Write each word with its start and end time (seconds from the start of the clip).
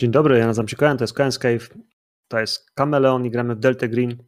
Dzień 0.00 0.10
dobry, 0.10 0.38
ja 0.38 0.46
nazywam 0.46 0.68
się 0.68 0.76
Koen, 0.76 0.98
to 0.98 1.04
jest 1.04 1.16
Koen's 1.16 1.38
Cave, 1.38 1.78
to 2.28 2.38
jest 2.38 2.70
Kameleon 2.70 3.26
i 3.26 3.30
gramy 3.30 3.54
w 3.54 3.58
Delta 3.58 3.88
Green. 3.88 4.24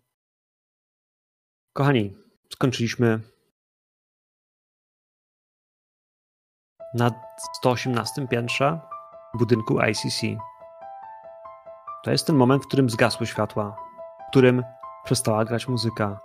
Kochani, 1.72 2.16
skończyliśmy 2.52 3.20
na 6.94 7.10
118 7.58 8.28
piętrze 8.28 8.80
budynku 9.34 9.80
ICC. 9.80 10.20
To 12.04 12.10
jest 12.10 12.26
ten 12.26 12.36
moment, 12.36 12.64
w 12.64 12.66
którym 12.66 12.90
zgasły 12.90 13.26
światła, 13.26 13.76
w 14.26 14.30
którym 14.30 14.62
przestała 15.04 15.44
grać 15.44 15.68
muzyka. 15.68 16.20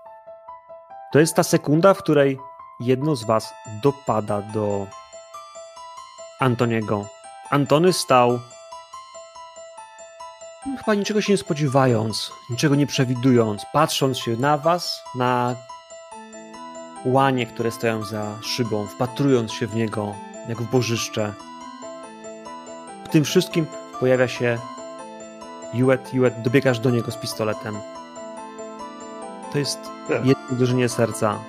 To 1.13 1.19
jest 1.19 1.35
ta 1.35 1.43
sekunda, 1.43 1.93
w 1.93 1.97
której 1.97 2.39
jedno 2.79 3.15
z 3.15 3.25
was 3.25 3.53
dopada 3.83 4.41
do 4.41 4.87
Antoniego. 6.39 7.05
Antony 7.49 7.93
stał 7.93 8.39
chyba 10.77 10.95
niczego 10.95 11.21
się 11.21 11.33
nie 11.33 11.37
spodziewając, 11.37 12.31
niczego 12.49 12.75
nie 12.75 12.87
przewidując, 12.87 13.65
patrząc 13.73 14.17
się 14.17 14.37
na 14.37 14.57
was, 14.57 15.03
na 15.15 15.55
łanie, 17.05 17.45
które 17.45 17.71
stoją 17.71 18.05
za 18.05 18.37
szybą, 18.41 18.87
wpatrując 18.87 19.51
się 19.53 19.67
w 19.67 19.75
niego 19.75 20.15
jak 20.49 20.61
w 20.61 20.71
bożyszcze. 20.71 21.33
W 23.05 23.09
tym 23.09 23.23
wszystkim 23.23 23.65
pojawia 23.99 24.27
się 24.27 24.57
Juet, 25.73 26.13
Juet, 26.13 26.41
dobiegasz 26.41 26.79
do 26.79 26.89
niego 26.89 27.11
z 27.11 27.17
pistoletem. 27.17 27.75
To 29.51 29.59
jest 29.59 29.79
tak. 30.07 30.25
jedno 30.25 30.43
uderzenie 30.51 30.89
serca. 30.89 31.39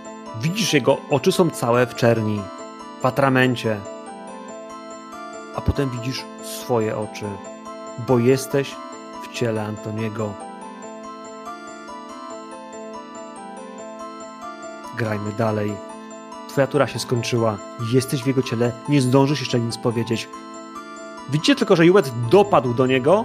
Widzisz 0.41 0.73
jego 0.73 0.99
oczy 1.11 1.33
są 1.33 1.51
całe 1.51 1.87
w 1.87 1.95
czerni, 1.95 2.41
w 3.03 3.07
atramencie. 3.07 3.81
A 5.57 5.61
potem 5.61 5.91
widzisz 5.91 6.25
swoje 6.43 6.97
oczy, 6.97 7.25
bo 8.09 8.19
jesteś 8.19 8.75
w 9.37 9.39
ciele 9.39 9.63
Antoniego. 9.63 10.35
Grajmy 14.99 15.33
dalej. 15.33 15.73
Twoja 16.49 16.67
tura 16.67 16.87
się 16.87 16.99
skończyła. 16.99 17.59
Jesteś 17.93 18.23
w 18.23 18.27
jego 18.27 18.43
ciele, 18.43 18.73
nie 18.89 19.01
zdążysz 19.01 19.41
jeszcze 19.41 19.61
nic 19.61 19.79
powiedzieć. 19.79 20.29
Widzicie 21.31 21.57
tylko, 21.57 21.77
że 21.77 21.87
Juet 21.87 22.13
dopadł 22.31 22.75
do 22.75 22.87
niego, 22.87 23.25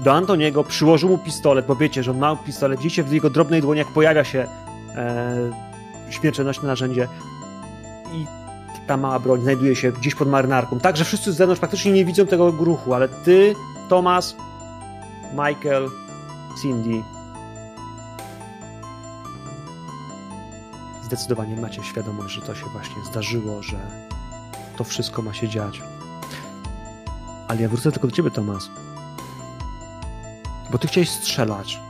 do 0.00 0.12
Antoniego, 0.12 0.64
przyłożył 0.64 1.08
mu 1.08 1.18
pistolet, 1.18 1.66
bo 1.66 1.76
wiecie, 1.76 2.02
że 2.02 2.10
on 2.10 2.18
ma 2.18 2.36
pistolet. 2.36 2.80
Widzicie 2.80 3.02
w 3.02 3.12
jego 3.12 3.30
drobnej 3.30 3.60
dłoni, 3.60 3.78
jak 3.78 3.88
pojawia 3.88 4.24
się 4.24 4.46
e, 4.96 5.50
śmiertelnośne 6.10 6.68
narzędzie. 6.68 7.08
I 8.12 8.26
ta 8.86 8.96
mała 8.96 9.18
broń 9.18 9.40
znajduje 9.40 9.76
się 9.76 9.92
gdzieś 9.92 10.14
pod 10.14 10.28
marynarką. 10.28 10.80
Tak, 10.80 10.96
że 10.96 11.04
wszyscy 11.04 11.32
z 11.32 11.36
zewnątrz 11.36 11.60
praktycznie 11.60 11.92
nie 11.92 12.04
widzą 12.04 12.26
tego 12.26 12.52
gruchu, 12.52 12.94
ale 12.94 13.08
ty, 13.08 13.54
Tomas, 13.88 14.36
Michael, 15.36 15.90
Cindy. 16.62 17.02
Zdecydowanie 21.02 21.56
macie 21.56 21.82
świadomość, 21.82 22.34
że 22.34 22.42
to 22.42 22.54
się 22.54 22.66
właśnie 22.66 23.04
zdarzyło, 23.04 23.62
że 23.62 23.76
to 24.76 24.84
wszystko 24.84 25.22
ma 25.22 25.34
się 25.34 25.48
dziać. 25.48 25.82
Ale 27.48 27.62
ja 27.62 27.68
wrócę 27.68 27.92
tylko 27.92 28.08
do 28.08 28.16
ciebie, 28.16 28.30
Tomas. 28.30 28.70
Bo 30.70 30.78
ty 30.78 30.88
chciałeś 30.88 31.10
strzelać. 31.10 31.80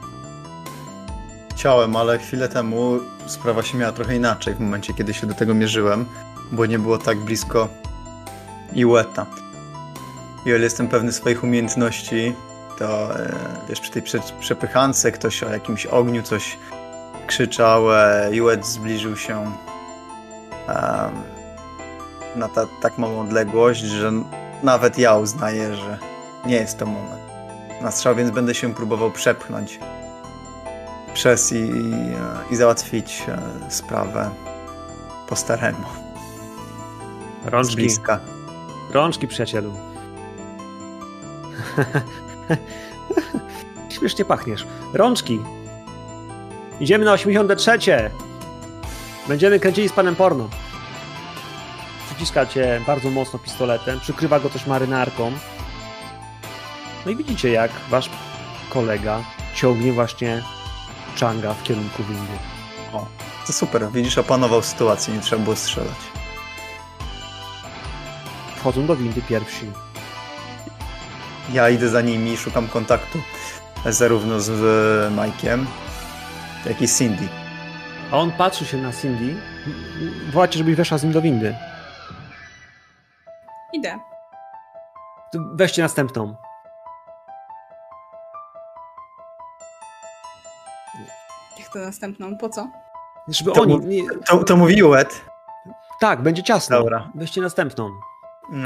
Chciałem, 1.50 1.96
ale 1.96 2.18
chwilę 2.18 2.48
temu 2.48 2.98
sprawa 3.26 3.62
się 3.62 3.78
miała 3.78 3.92
trochę 3.92 4.16
inaczej 4.16 4.54
w 4.54 4.60
momencie, 4.60 4.94
kiedy 4.94 5.14
się 5.14 5.26
do 5.26 5.34
tego 5.34 5.54
mierzyłem, 5.54 6.04
bo 6.52 6.66
nie 6.66 6.78
było 6.78 6.98
tak 6.98 7.18
blisko 7.18 7.68
Iweta. 8.72 9.26
I 10.46 10.52
o 10.52 10.56
ile 10.56 10.64
jestem 10.64 10.88
pewny 10.88 11.12
swoich 11.12 11.44
umiejętności, 11.44 12.34
to 12.78 13.18
e, 13.18 13.32
wiesz, 13.68 13.80
przy 13.80 13.92
tej 13.92 14.02
przepychance 14.40 15.12
ktoś 15.12 15.42
o 15.42 15.48
jakimś 15.48 15.86
ogniu 15.86 16.22
coś 16.22 16.58
krzyczał, 17.26 17.94
e, 17.94 18.28
Juet 18.32 18.66
zbliżył 18.66 19.16
się 19.16 19.52
um, 20.68 21.22
na 22.36 22.48
ta, 22.48 22.66
tak 22.82 22.98
małą 22.98 23.20
odległość, 23.20 23.80
że 23.80 24.12
nawet 24.62 24.98
ja 24.98 25.16
uznaję, 25.16 25.74
że 25.74 25.98
nie 26.46 26.56
jest 26.56 26.78
to 26.78 26.86
moment 26.86 27.20
na 27.82 27.90
strzał, 27.90 28.14
więc 28.14 28.30
będę 28.30 28.54
się 28.54 28.74
próbował 28.74 29.10
przepchnąć 29.10 29.80
przez 31.14 31.52
i, 31.52 31.56
i, 31.56 31.94
i 32.50 32.56
załatwić 32.56 33.22
e, 33.28 33.38
sprawę 33.70 34.30
po 35.28 35.36
staremu. 35.36 35.86
Rączki. 37.44 37.88
Rączki, 38.92 39.28
przyjacielu. 39.28 39.72
Śmiesznie 43.98 44.24
pachniesz. 44.24 44.66
Rączki. 44.92 45.40
Idziemy 46.80 47.04
na 47.04 47.12
83. 47.12 47.78
Będziemy 49.28 49.60
kręcili 49.60 49.88
z 49.88 49.92
panem 49.92 50.16
porno. 50.16 50.48
Przyciska 52.06 52.46
cię 52.46 52.80
bardzo 52.86 53.10
mocno 53.10 53.38
pistoletem, 53.38 54.00
przykrywa 54.00 54.40
go 54.40 54.50
też 54.50 54.66
marynarką. 54.66 55.32
No 57.04 57.10
i 57.12 57.16
widzicie, 57.16 57.50
jak 57.50 57.70
wasz 57.90 58.10
kolega 58.70 59.22
ciągnie 59.54 59.92
właśnie 59.92 60.42
Changa 61.20 61.54
w 61.54 61.62
kierunku 61.62 62.02
windy. 62.04 62.32
O, 62.92 63.06
to 63.46 63.52
super. 63.52 63.88
Widzisz, 63.92 64.18
opanował 64.18 64.62
sytuację, 64.62 65.14
nie 65.14 65.20
trzeba 65.20 65.42
było 65.42 65.56
strzelać. 65.56 65.96
Wchodzą 68.56 68.86
do 68.86 68.96
windy 68.96 69.22
pierwsi. 69.22 69.66
Ja 71.52 71.68
idę 71.70 71.88
za 71.88 72.00
nimi 72.00 72.32
i 72.32 72.36
szukam 72.36 72.68
kontaktu 72.68 73.18
zarówno 73.84 74.40
z 74.40 74.50
Mike'iem, 75.12 75.64
jak 76.66 76.82
i 76.82 76.88
z 76.88 76.98
Cindy. 76.98 77.28
A 78.12 78.16
on 78.16 78.32
patrzy 78.32 78.64
się 78.64 78.76
na 78.76 78.92
Cindy. 78.92 79.34
Wołacie, 80.32 80.58
żebyś 80.58 80.74
weszła 80.74 80.98
z 80.98 81.02
nim 81.02 81.12
do 81.12 81.22
windy. 81.22 81.56
Idę. 83.72 83.98
Weźcie 85.34 85.82
następną. 85.82 86.36
Jak 91.58 91.68
to 91.68 91.78
następną? 91.78 92.36
Po 92.36 92.48
co? 92.48 92.68
Żeby 93.28 93.52
to, 93.52 93.60
oni. 93.62 94.06
To, 94.26 94.44
to 94.44 94.56
mówi 94.56 94.82
Uet. 94.82 95.24
Tak, 96.00 96.22
będzie 96.22 96.42
ciasno. 96.42 96.78
Dobra. 96.78 97.10
Weźcie 97.14 97.40
następną. 97.40 97.90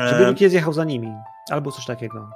Żeby 0.06 0.26
nikt 0.26 0.40
nie 0.40 0.48
zjechał 0.48 0.72
za 0.72 0.84
nimi. 0.84 1.14
Albo 1.50 1.72
coś 1.72 1.86
takiego. 1.86 2.30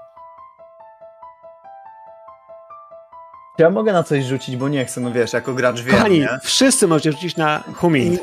Ja 3.59 3.71
mogę 3.71 3.93
na 3.93 4.03
coś 4.03 4.25
rzucić, 4.25 4.57
bo 4.57 4.69
nie 4.69 4.85
chcę, 4.85 5.01
no 5.01 5.13
wiesz, 5.13 5.33
jako 5.33 5.55
gracz 5.55 5.81
wiem, 5.81 5.97
Kochani, 5.97 6.19
nie? 6.21 6.39
wszyscy 6.43 6.87
możecie 6.87 7.13
rzucić 7.13 7.37
na 7.37 7.65
Humin. 7.75 8.19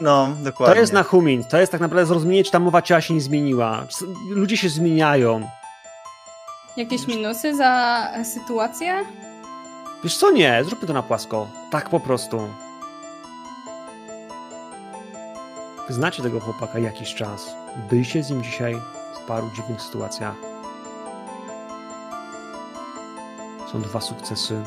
No, 0.00 0.28
dokładnie. 0.42 0.74
To 0.74 0.80
jest 0.80 0.92
na 0.92 1.02
Humin. 1.02 1.44
To 1.44 1.58
jest 1.58 1.72
tak 1.72 1.80
naprawdę 1.80 2.06
zrozumienie, 2.06 2.44
czy 2.44 2.50
ta 2.50 2.58
mowa 2.58 2.82
ciała 2.82 3.00
się 3.00 3.14
nie 3.14 3.20
zmieniła. 3.20 3.86
Ludzie 4.28 4.56
się 4.56 4.68
zmieniają. 4.68 5.48
Jakieś 6.76 7.06
minusy 7.06 7.56
za 7.56 8.02
sytuację? 8.24 9.04
Wiesz 10.04 10.16
co, 10.16 10.30
nie. 10.30 10.64
Zróbmy 10.64 10.86
to 10.86 10.92
na 10.92 11.02
płasko. 11.02 11.48
Tak 11.70 11.90
po 11.90 12.00
prostu. 12.00 12.40
Znacie 15.88 16.22
tego 16.22 16.40
chłopaka 16.40 16.78
jakiś 16.78 17.14
czas. 17.14 17.50
Byliście 17.90 18.22
z 18.22 18.30
nim 18.30 18.42
dzisiaj 18.42 18.76
w 19.14 19.18
paru 19.26 19.50
dziwnych 19.56 19.82
sytuacjach. 19.82 20.53
Są 23.74 23.82
dwa 23.82 24.00
sukcesy, 24.00 24.62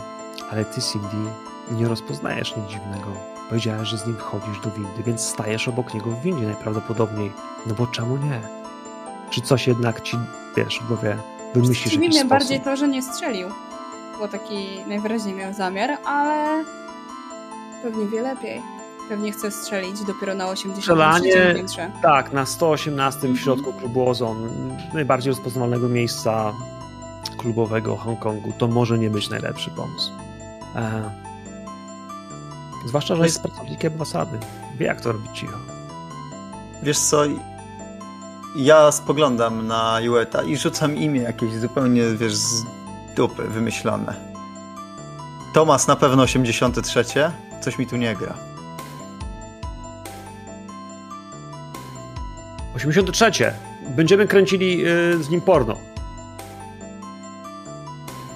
ale 0.52 0.66
ty, 0.66 0.82
Cindy, 0.82 1.32
nie 1.72 1.88
rozpoznajesz 1.88 2.56
nic 2.56 2.68
dziwnego. 2.68 3.14
Powiedziałeś, 3.50 3.88
że 3.90 3.98
z 3.98 4.08
nim 4.08 4.18
wchodzisz 4.18 4.60
do 4.60 4.72
windy, 4.72 5.04
więc 5.06 5.22
stajesz 5.22 5.68
obok 5.68 5.94
niego 5.94 6.12
w 6.12 6.22
windzie 6.22 6.46
najprawdopodobniej. 6.46 7.32
No 7.66 7.76
bo 7.76 7.88
czemu 7.88 8.18
nie? 8.18 8.42
Czy 9.30 9.42
coś 9.42 9.68
jednak 9.68 10.02
ci, 10.02 10.18
wiesz, 10.58 10.80
w 10.80 10.88
głowie 10.88 11.18
wymyślisz 11.54 11.94
Dziwi 11.94 12.08
mnie 12.10 12.26
bardziej 12.26 12.62
to, 12.62 12.76
że 12.76 12.88
nie 12.88 13.02
strzelił. 13.02 13.48
Bo 14.20 14.28
taki 14.28 14.68
najwyraźniej 14.88 15.36
miał 15.36 15.54
zamiar, 15.54 15.98
ale 16.06 16.64
pewnie 17.84 18.06
wie 18.06 18.22
lepiej. 18.22 18.62
Pewnie 19.10 19.32
chce 19.32 19.52
strzelić 19.52 20.04
dopiero 20.04 20.36
na 20.36 20.48
80 20.48 20.84
Strzelanie, 20.84 21.54
piętrze. 21.56 21.92
Tak, 22.02 22.34
na 22.34 22.46
118 22.46 23.20
w 23.20 23.24
mhm. 23.24 23.44
środku 23.44 23.74
klubu 23.74 24.10
Ozon, 24.10 24.50
najbardziej 24.94 25.32
rozpoznawalnego 25.32 25.90
miejsca 25.90 26.54
klubowego 27.30 27.96
Hongkongu, 27.96 28.54
to 28.58 28.68
może 28.68 28.98
nie 28.98 29.10
być 29.10 29.30
najlepszy 29.30 29.72
pomysł. 29.72 30.12
E, 30.76 31.12
zwłaszcza, 32.88 33.16
że 33.16 33.24
jest 33.24 33.42
pracownikiem 33.42 33.94
ambasady. 33.94 34.38
Wie, 34.78 34.86
jak 34.86 35.02
to 35.02 35.12
robić 35.12 35.32
cicho. 35.40 35.58
Wiesz 36.84 37.00
co, 37.00 37.24
ja 38.56 38.92
spoglądam 38.92 39.68
na 39.68 40.02
Jueta 40.02 40.44
i 40.44 40.58
rzucam 40.58 40.96
imię 40.96 41.22
jakieś 41.22 41.54
zupełnie, 41.54 42.04
wiesz, 42.04 42.36
z 42.36 42.64
dupy 43.16 43.44
wymyślone. 43.44 44.16
Tomas 45.54 45.88
na 45.88 45.96
pewno 45.96 46.24
83. 46.24 47.04
Coś 47.62 47.78
mi 47.78 47.88
tu 47.88 47.96
nie 47.96 48.16
gra. 48.16 48.34
83. 52.76 53.32
Będziemy 53.90 54.28
kręcili 54.28 54.88
y, 54.88 55.24
z 55.24 55.30
nim 55.30 55.42
porno. 55.42 55.78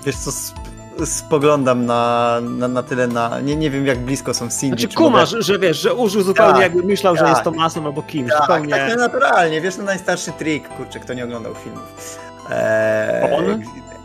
Wiesz 0.05 0.15
co, 0.15 0.29
sp 0.29 0.71
spoglądam 1.05 1.85
na, 1.85 2.39
na, 2.41 2.67
na 2.67 2.83
tyle 2.83 3.07
na... 3.07 3.39
Nie, 3.39 3.55
nie 3.55 3.69
wiem 3.69 3.87
jak 3.87 3.99
blisko 3.99 4.33
są 4.33 4.49
Cindy. 4.49 4.67
Znaczy 4.67 4.87
czy 4.87 4.97
kumasz, 4.97 5.31
mogę- 5.31 5.43
że 5.43 5.59
wiesz, 5.59 5.77
że 5.77 5.93
użył 5.93 6.21
zupełnie 6.21 6.53
Tak, 6.53 6.61
jakby 6.61 6.83
myślał, 6.83 7.15
że 7.15 7.21
tak. 7.21 7.29
jest 7.29 7.43
Tomasem 7.43 7.85
albo 7.85 8.01
kimś. 8.01 8.31
Tak, 8.31 8.41
zupełnie... 8.41 8.69
tak 8.69 8.97
naturalnie, 8.97 9.61
wiesz, 9.61 9.77
no 9.77 9.83
najstarszy 9.83 10.31
trik, 10.31 10.69
kurczę, 10.69 10.99
kto 10.99 11.13
nie 11.13 11.23
oglądał 11.23 11.55
filmów. 11.55 12.19
Eee, 12.49 13.33
On? 13.33 13.61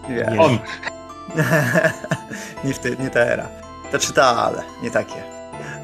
Wiesz. 0.09 0.39
On. 0.39 0.59
nie, 2.65 2.75
w 2.75 2.79
te, 2.79 2.91
nie 2.91 3.11
ta 3.11 3.21
era. 3.21 3.49
Znaczy 3.91 4.13
ta, 4.13 4.25
ale 4.25 4.63
nie 4.83 4.91
takie. 4.91 5.23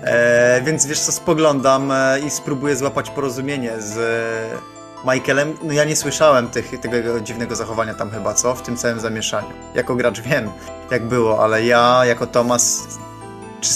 E, 0.05 0.61
więc 0.65 0.87
wiesz 0.87 1.01
co, 1.01 1.13
spoglądam 1.13 1.93
e, 1.93 2.21
i 2.27 2.31
spróbuję 2.31 2.77
złapać 2.77 3.11
porozumienie 3.11 3.73
z 3.79 3.99
Michaelem. 5.05 5.57
No 5.63 5.73
ja 5.73 5.85
nie 5.85 5.97
słyszałem 5.97 6.49
tych, 6.49 6.81
tego 6.81 7.21
dziwnego 7.21 7.57
zachowania 7.57 7.95
tam 7.95 8.11
chyba, 8.11 8.35
co? 8.35 8.55
W 8.55 8.63
tym 8.63 8.77
całym 8.77 9.01
zamieszaniu. 9.01 9.49
Jako 9.75 9.95
gracz 9.97 10.21
wiem, 10.21 10.51
jak 10.91 11.07
było, 11.07 11.45
ale 11.45 11.65
ja 11.65 12.01
jako 12.05 12.27
Tomas 12.27 12.89
czy 13.61 13.71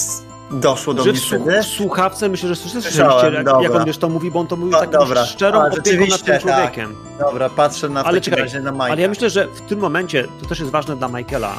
doszło 0.50 0.94
do 0.94 1.05
Że 1.05 1.11
mnie 1.12 1.20
wtedy? 1.20 1.62
w 1.62 1.67
słuchawce 1.67 2.28
myślę, 2.28 2.49
że 2.49 2.56
słyszeliście, 2.56 3.02
jak, 3.32 3.46
jak 3.62 3.75
on 3.75 3.84
wiesz 3.84 3.99
to 3.99 4.08
mówi, 4.08 4.31
bo 4.31 4.40
on 4.40 4.46
to 4.46 4.56
mówił 4.56 4.73
No, 4.73 4.78
taką 4.81 4.93
dobra. 4.93 5.25
szczerą 5.25 5.61
A, 5.61 5.67
opieką 5.67 6.06
nad 6.06 6.23
tym 6.23 6.34
tak. 6.34 6.43
człowiekiem. 6.43 6.96
Dobra, 7.19 7.50
patrzę 7.50 7.88
na 7.88 8.05
Ale 8.05 8.20
czekaj, 8.20 8.40
razie 8.40 8.61
na. 8.61 8.84
Ale 8.84 9.02
ja 9.02 9.08
myślę, 9.08 9.31
że 9.31 9.46
w 9.49 9.61
tym 9.61 9.78
momencie 9.78 10.28
to 10.43 10.46
też 10.49 10.58
jest 10.61 10.70
ważne 10.73 10.96
dla 10.96 11.08
Michaela. 11.08 11.52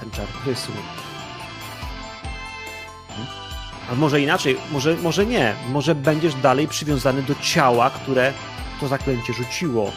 Ten 0.00 0.10
czar 0.10 0.26
rysu. 0.46 0.72
A 3.92 3.94
może 3.94 4.20
inaczej, 4.20 4.56
może, 4.72 4.96
może 4.96 5.26
nie. 5.26 5.54
Może 5.68 5.94
będziesz 5.94 6.34
dalej 6.34 6.68
przywiązany 6.68 7.22
do 7.22 7.34
ciała, 7.34 7.90
które 7.90 8.32
to 8.80 8.88
zaklęcie 8.88 9.32
rzuciło. 9.32 9.92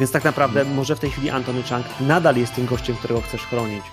Więc 0.00 0.12
tak 0.12 0.24
naprawdę 0.24 0.64
może 0.64 0.96
w 0.96 1.00
tej 1.00 1.10
chwili 1.10 1.30
Antony 1.30 1.62
Chang 1.62 1.86
nadal 2.00 2.36
jest 2.36 2.54
tym 2.54 2.66
gościem, 2.66 2.96
którego 2.96 3.20
chcesz 3.20 3.42
chronić. 3.42 3.84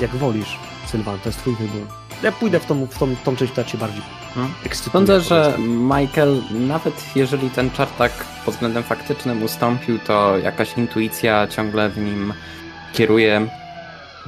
Jak 0.00 0.10
wolisz, 0.10 0.58
Sylwan, 0.86 1.18
to 1.18 1.28
jest 1.28 1.38
twój 1.38 1.56
wybór. 1.56 1.86
Ja 2.22 2.32
pójdę 2.32 2.60
w 2.60 2.66
tą, 2.66 2.86
w 2.86 2.98
tą, 2.98 3.16
tą 3.16 3.36
część, 3.36 3.52
która 3.52 3.66
cię 3.66 3.78
bardziej 3.78 4.02
Hmm. 4.34 4.54
ekscytuje. 4.64 4.92
Sądzę, 4.92 5.20
że. 5.20 5.58
Michael, 5.68 6.42
nawet 6.50 7.04
jeżeli 7.14 7.50
ten 7.50 7.70
czar 7.70 7.88
tak 7.88 8.12
pod 8.44 8.54
względem 8.54 8.82
faktycznym 8.82 9.42
ustąpił, 9.42 9.98
to 9.98 10.38
jakaś 10.38 10.78
intuicja 10.78 11.46
ciągle 11.46 11.88
w 11.88 11.98
nim 11.98 12.32
kieruje 12.92 13.48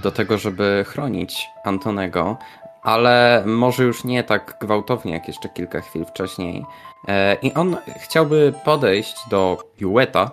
do 0.03 0.11
tego, 0.11 0.39
żeby 0.39 0.85
chronić 0.89 1.47
Antonego, 1.65 2.37
ale 2.83 3.43
może 3.47 3.85
już 3.85 4.05
nie 4.05 4.25
tak 4.25 4.57
gwałtownie 4.61 5.13
jak 5.13 5.29
jeszcze 5.29 5.49
kilka 5.49 5.81
chwil 5.81 6.05
wcześniej. 6.05 6.67
E, 7.09 7.35
I 7.43 7.55
on 7.55 7.77
chciałby 7.97 8.53
podejść 8.65 9.17
do 9.31 9.59
Jueta 9.81 10.31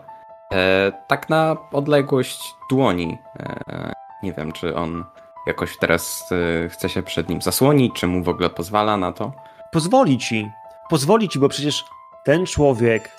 e, 0.53 0.91
tak 1.07 1.29
na 1.29 1.57
odległość 1.71 2.55
dłoni. 2.69 3.17
E, 3.39 3.93
Nie 4.23 4.33
wiem, 4.33 4.51
czy 4.51 4.75
on 4.75 5.05
jakoś 5.47 5.77
teraz 5.77 6.29
chce 6.69 6.89
się 6.89 7.03
przed 7.03 7.29
nim 7.29 7.41
zasłonić, 7.41 7.93
czy 7.95 8.07
mu 8.07 8.23
w 8.23 8.29
ogóle 8.29 8.49
pozwala 8.49 8.97
na 8.97 9.11
to. 9.11 9.31
pozwoli 9.71 10.17
ci. 10.17 10.51
Pozwoli 10.89 11.29
ci, 11.29 11.39
bo 11.39 11.49
przecież 11.49 11.85
ten 12.25 12.45
człowiek 12.45 13.11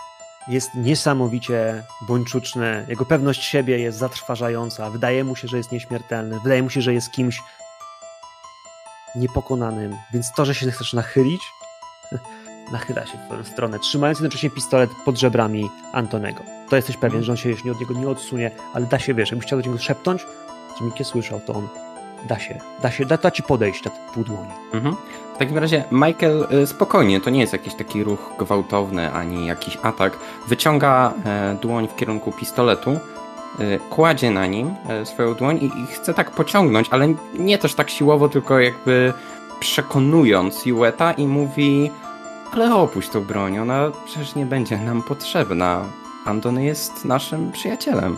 jest 0.49 0.75
niesamowicie 0.75 1.83
bończuczny. 2.09 2.87
Jego 2.89 3.05
pewność 3.05 3.45
siebie 3.45 3.79
jest 3.79 3.99
zatrważająca. 3.99 4.91
Wydaje 4.91 5.25
mu 5.25 5.37
się, 5.37 5.49
że 5.49 5.57
jest 5.57 5.73
nieśmiertelny. 5.73 6.41
Wydaje 6.41 6.63
mu 6.63 6.71
się, 6.71 6.81
że 6.81 6.95
jest 6.95 7.11
kimś 7.11 7.43
niepokonanym. 9.17 9.97
Więc 10.13 10.33
to, 10.33 10.45
że 10.45 10.55
się 10.55 10.71
chcesz 10.71 10.93
nachylić, 10.93 11.43
nachyla 12.73 13.07
się 13.07 13.19
w 13.19 13.27
twoją 13.27 13.45
stronę, 13.45 13.79
trzymając 13.79 14.19
jednocześnie 14.19 14.51
pistolet 14.51 14.91
pod 15.05 15.19
żebrami 15.19 15.71
Antonego. 15.93 16.43
To 16.69 16.77
jesteś 16.77 16.97
pewien, 16.97 17.23
że 17.23 17.33
on 17.33 17.39
się 17.39 17.49
już 17.49 17.67
od 17.67 17.81
niego 17.81 17.95
nie 17.95 18.09
odsunie, 18.09 18.51
ale 18.75 18.87
da 18.87 18.99
się, 18.99 19.15
wiesz, 19.15 19.31
jakbyś 19.31 19.47
chciał 19.47 19.63
do 19.63 19.67
niego 19.67 19.79
szepnąć, 19.79 20.27
żebym 20.79 20.93
nie 20.99 21.05
słyszał, 21.05 21.41
to 21.41 21.53
on 21.53 21.69
da 22.29 22.39
się, 22.39 22.59
da 22.83 22.91
się, 22.91 23.07
da, 23.07 23.17
da 23.17 23.31
ci 23.31 23.43
podejść 23.43 23.85
na 23.85 23.91
pół 23.91 24.25
dłoni. 24.25 24.53
Mhm. 24.73 24.97
W 25.37 25.39
takim 25.39 25.59
razie 25.59 25.85
Michael 25.93 26.47
y, 26.63 26.67
spokojnie, 26.67 27.21
to 27.21 27.31
nie 27.31 27.41
jest 27.41 27.53
jakiś 27.53 27.75
taki 27.75 28.05
ruch 28.05 28.33
gwałtowny 28.39 29.13
ani 29.13 29.47
jakiś 29.47 29.79
atak. 29.83 30.19
Wyciąga 30.49 31.13
e, 31.25 31.57
dłoń 31.63 31.89
w 31.89 31.97
kierunku 31.97 32.33
pistoletu, 32.33 32.91
y, 32.91 32.99
kładzie 33.91 34.31
na 34.31 34.47
nim 34.47 34.75
e, 34.89 35.07
swoją 35.07 35.35
dłoń 35.35 35.59
i, 35.63 35.87
chce 35.95 36.15
tak 36.15 36.31
pociągnąć, 36.31 36.89
ale 36.91 37.09
nie 37.39 37.59
też 37.59 37.75
tak 37.75 37.91
siłowo, 37.91 38.29
tylko 38.29 38.61
jakby 38.61 39.13
przekonując 39.61 40.67
Jueta 40.67 41.13
i 41.13 41.27
mówi 41.27 41.91
ale 42.53 42.75
opuść 42.75 43.09
tą 43.09 43.25
broń, 43.25 43.59
ona 43.59 43.91
przecież 44.07 44.35
nie 44.35 44.47
będzie 44.47 44.79
nam 44.79 45.03
potrzebna. 45.03 45.85
Antony 46.25 46.65
jest 46.65 47.05
naszym 47.05 47.53
przyjacielem. 47.53 48.17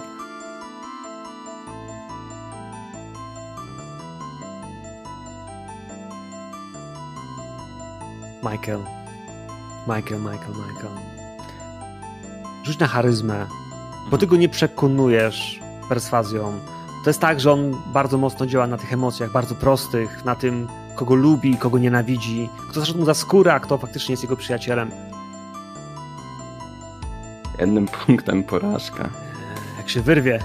Michael. 8.51 8.81
Michael, 9.87 10.21
Michael, 10.21 10.55
Michael. 10.67 10.93
Rzuć 12.65 12.79
na 12.79 12.87
charyzmę, 12.87 13.47
bo 14.11 14.19
ty 14.19 14.27
go 14.27 14.37
nie 14.37 14.49
przekonujesz 14.49 15.61
perswazją. 15.89 16.53
To 17.05 17.11
jest 17.11 17.21
tak, 17.21 17.41
że 17.41 17.53
on 17.53 17.77
bardzo 17.87 18.19
mocno 18.19 18.47
działa 18.47 18.67
na 18.67 18.79
tych 18.79 18.93
emocjach, 18.93 19.33
bardzo 19.33 19.55
prostych, 19.55 20.25
na 20.25 20.35
tym, 20.35 20.69
kogo 20.97 21.15
lubi, 21.15 21.57
kogo 21.57 21.79
nienawidzi, 21.79 22.49
kto 22.71 22.81
zaszedł 22.81 22.99
mu 22.99 23.05
za 23.05 23.15
skórę, 23.15 23.55
a 23.55 23.61
kto 23.61 23.79
faktycznie 23.79 24.13
jest 24.13 24.23
jego 24.23 24.37
przyjacielem. 24.37 24.91
Jednym 27.59 27.89
punktem 27.89 28.45
porażka. 28.45 29.09
Jak 29.79 29.89
się 29.89 30.01
wyrwie, 30.01 30.39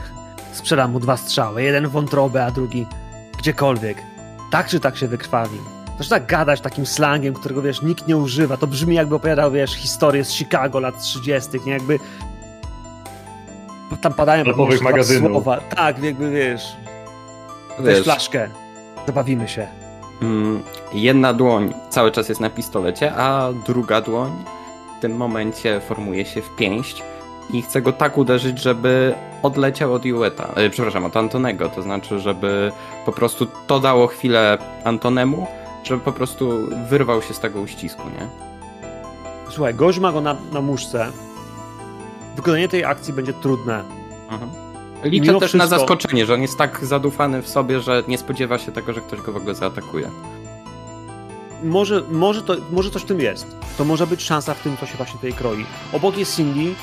sprzedam 0.52 0.92
mu 0.92 1.00
dwa 1.00 1.18
strzały, 1.18 1.64
jeden 1.64 1.88
w 1.88 1.92
wątrobę, 1.92 2.46
a 2.46 2.52
drugi 2.52 2.88
gdziekolwiek. 3.38 3.98
Tak 4.52 4.68
czy 4.68 4.80
tak 4.80 4.98
się 4.98 5.08
wykrwawi. 5.08 5.60
Zaczyna 5.98 6.20
gadać 6.20 6.62
takim 6.62 6.86
slangiem, 6.86 7.34
którego 7.34 7.62
wiesz, 7.62 7.82
nikt 7.82 8.08
nie 8.08 8.18
używa. 8.18 8.58
To 8.58 8.68
brzmi 8.68 8.96
jakby 8.96 9.16
opowiadał, 9.16 9.52
wiesz, 9.52 9.74
historię 9.74 10.26
z 10.26 10.32
Chicago 10.34 10.80
lat 10.80 11.02
30., 11.02 11.50
nie 11.66 11.72
jakby. 11.72 12.00
Tam 14.02 14.14
padają 14.14 14.44
Sklepowych 14.44 14.82
magazynów. 14.82 15.32
słowa. 15.32 15.58
Tak, 15.58 16.04
jakby 16.04 16.32
wiesz. 16.32 16.76
Weź 17.80 17.96
Wiesz, 17.96 18.04
flaszkę. 18.04 18.50
Zabawimy 19.08 19.48
się. 19.48 19.68
Mm, 20.22 20.64
Jedna 20.94 21.34
dłoń 21.34 21.74
cały 21.90 22.12
czas 22.12 22.30
jest 22.30 22.42
na 22.42 22.50
pistolecie, 22.50 23.14
a 23.16 23.50
druga 23.66 24.02
dłoń 24.02 24.32
w 24.98 25.02
tym 25.02 25.16
momencie 25.18 25.80
formuje 25.80 26.26
się 26.26 26.42
w 26.42 26.56
pięść 26.56 27.04
i 27.54 27.62
chce 27.62 27.82
go 27.82 27.92
tak 27.92 28.18
uderzyć, 28.18 28.60
żeby 28.62 29.14
odleciał 29.44 29.94
od 29.94 30.06
Jueta. 30.06 30.48
E, 30.56 30.70
przepraszam, 30.70 31.06
od 31.06 31.18
Antonego. 31.18 31.70
To 31.70 31.82
znaczy, 31.82 32.20
żeby 32.20 32.72
po 33.06 33.12
prostu 33.12 33.48
to 33.68 33.80
dało 33.80 34.08
chwilę 34.08 34.58
Antonemu, 34.84 35.48
żeby 35.84 36.02
po 36.02 36.12
prostu 36.12 36.68
wyrwał 36.90 37.22
się 37.22 37.34
z 37.34 37.40
tego 37.40 37.62
uścisku, 37.62 38.02
nie? 38.10 38.28
Słuchaj, 39.50 39.74
gość 39.74 40.00
ma 40.00 40.12
go 40.12 40.22
na, 40.22 40.36
na 40.52 40.62
muszce. 40.62 41.12
Wykonanie 42.36 42.68
tej 42.70 42.86
akcji 42.86 43.14
będzie 43.14 43.34
trudne. 43.34 43.84
Mhm. 44.30 44.52
Liczę 45.04 45.40
też 45.40 45.54
na 45.54 45.66
wszystko- 45.66 45.68
zaskoczenie, 45.80 46.26
że 46.26 46.34
on 46.34 46.42
jest 46.42 46.58
tak 46.58 46.86
zadufany 46.86 47.42
w 47.42 47.48
sobie, 47.50 47.80
że 47.80 48.04
nie 48.08 48.18
spodziewa 48.18 48.58
się 48.58 48.72
tego, 48.72 48.94
że 48.94 49.02
ktoś 49.02 49.22
go 49.22 49.32
w 49.32 49.38
ogóle 49.38 49.56
zaatakuje. 49.56 50.10
może, 51.64 52.04
może, 52.12 52.42
to, 52.42 52.56
może 52.72 52.90
coś 52.90 53.02
w 53.02 53.06
tym 53.06 53.20
jest. 53.20 53.58
To 53.78 53.86
może 53.86 54.08
być 54.08 54.24
szansa 54.24 54.54
w 54.54 54.60
tym, 54.60 54.78
co 54.78 54.86
się 54.86 54.98
właśnie 54.98 55.16
tutaj 55.16 55.34
kroi. 55.34 55.66
Obok 55.94 56.18
jest 56.18 56.36
Cindy. 56.36 56.76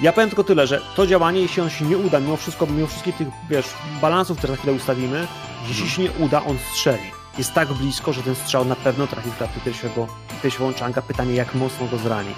Ja 0.00 0.12
powiem 0.12 0.30
tylko 0.30 0.44
tyle, 0.44 0.66
że 0.66 0.80
to 0.96 1.06
działanie, 1.06 1.40
jeśli 1.40 1.62
on 1.62 1.70
się 1.70 1.84
nie 1.84 1.98
uda, 1.98 2.20
mimo 2.20 2.36
wszystko, 2.36 2.66
mimo 2.66 2.86
wszystkich 2.86 3.16
tych, 3.16 3.28
wiesz, 3.50 3.66
balansów, 4.00 4.38
które 4.38 4.52
za 4.52 4.56
chwilę 4.56 4.72
ustawimy, 4.72 5.26
jeśli 5.68 5.88
się 5.88 6.02
nie 6.02 6.10
uda, 6.12 6.44
on 6.44 6.58
strzeli. 6.72 7.10
Jest 7.38 7.54
tak 7.54 7.72
blisko, 7.72 8.12
że 8.12 8.22
ten 8.22 8.34
strzał 8.34 8.64
na 8.64 8.76
pewno 8.76 9.06
trafi 9.06 9.30
w 9.30 9.36
klatkę 9.36 9.60
piersiowego, 9.64 10.06
piersiową 10.42 10.72
Changa. 10.74 11.02
Pytanie, 11.02 11.34
jak 11.34 11.54
mocno 11.54 11.86
go 11.86 11.98
zrani. 11.98 12.34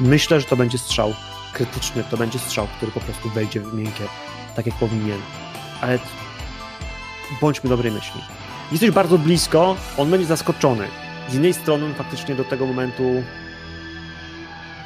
Myślę, 0.00 0.40
że 0.40 0.46
to 0.46 0.56
będzie 0.56 0.78
strzał 0.78 1.14
krytyczny, 1.52 2.04
to 2.10 2.16
będzie 2.16 2.38
strzał, 2.38 2.66
który 2.76 2.92
po 2.92 3.00
prostu 3.00 3.28
wejdzie 3.30 3.60
w 3.60 3.74
miękkie, 3.74 4.04
tak 4.56 4.66
jak 4.66 4.74
powinien. 4.74 5.18
Ale 5.80 5.98
bądźmy 7.40 7.70
dobrej 7.70 7.92
myśli. 7.92 8.20
Jesteś 8.72 8.90
bardzo 8.90 9.18
blisko, 9.18 9.76
on 9.98 10.10
będzie 10.10 10.26
zaskoczony. 10.26 10.88
Z 11.28 11.34
innej 11.34 11.54
strony 11.54 11.84
on 11.86 11.94
faktycznie 11.94 12.34
do 12.34 12.44
tego 12.44 12.66
momentu 12.66 13.02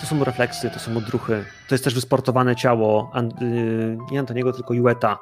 to 0.00 0.06
są 0.06 0.24
refleksy, 0.24 0.70
to 0.70 0.78
są 0.78 0.96
odruchy. 0.96 1.44
To 1.68 1.74
jest 1.74 1.84
też 1.84 1.94
wysportowane 1.94 2.56
ciało 2.56 3.10
An- 3.12 3.32
yy, 3.40 3.98
nie 4.10 4.20
Antoniego, 4.20 4.52
tylko 4.52 4.74
Jueta. 4.74 5.18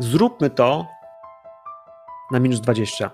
Zróbmy 0.00 0.50
to 0.50 0.86
na 2.30 2.40
minus 2.40 2.60
20. 2.60 3.10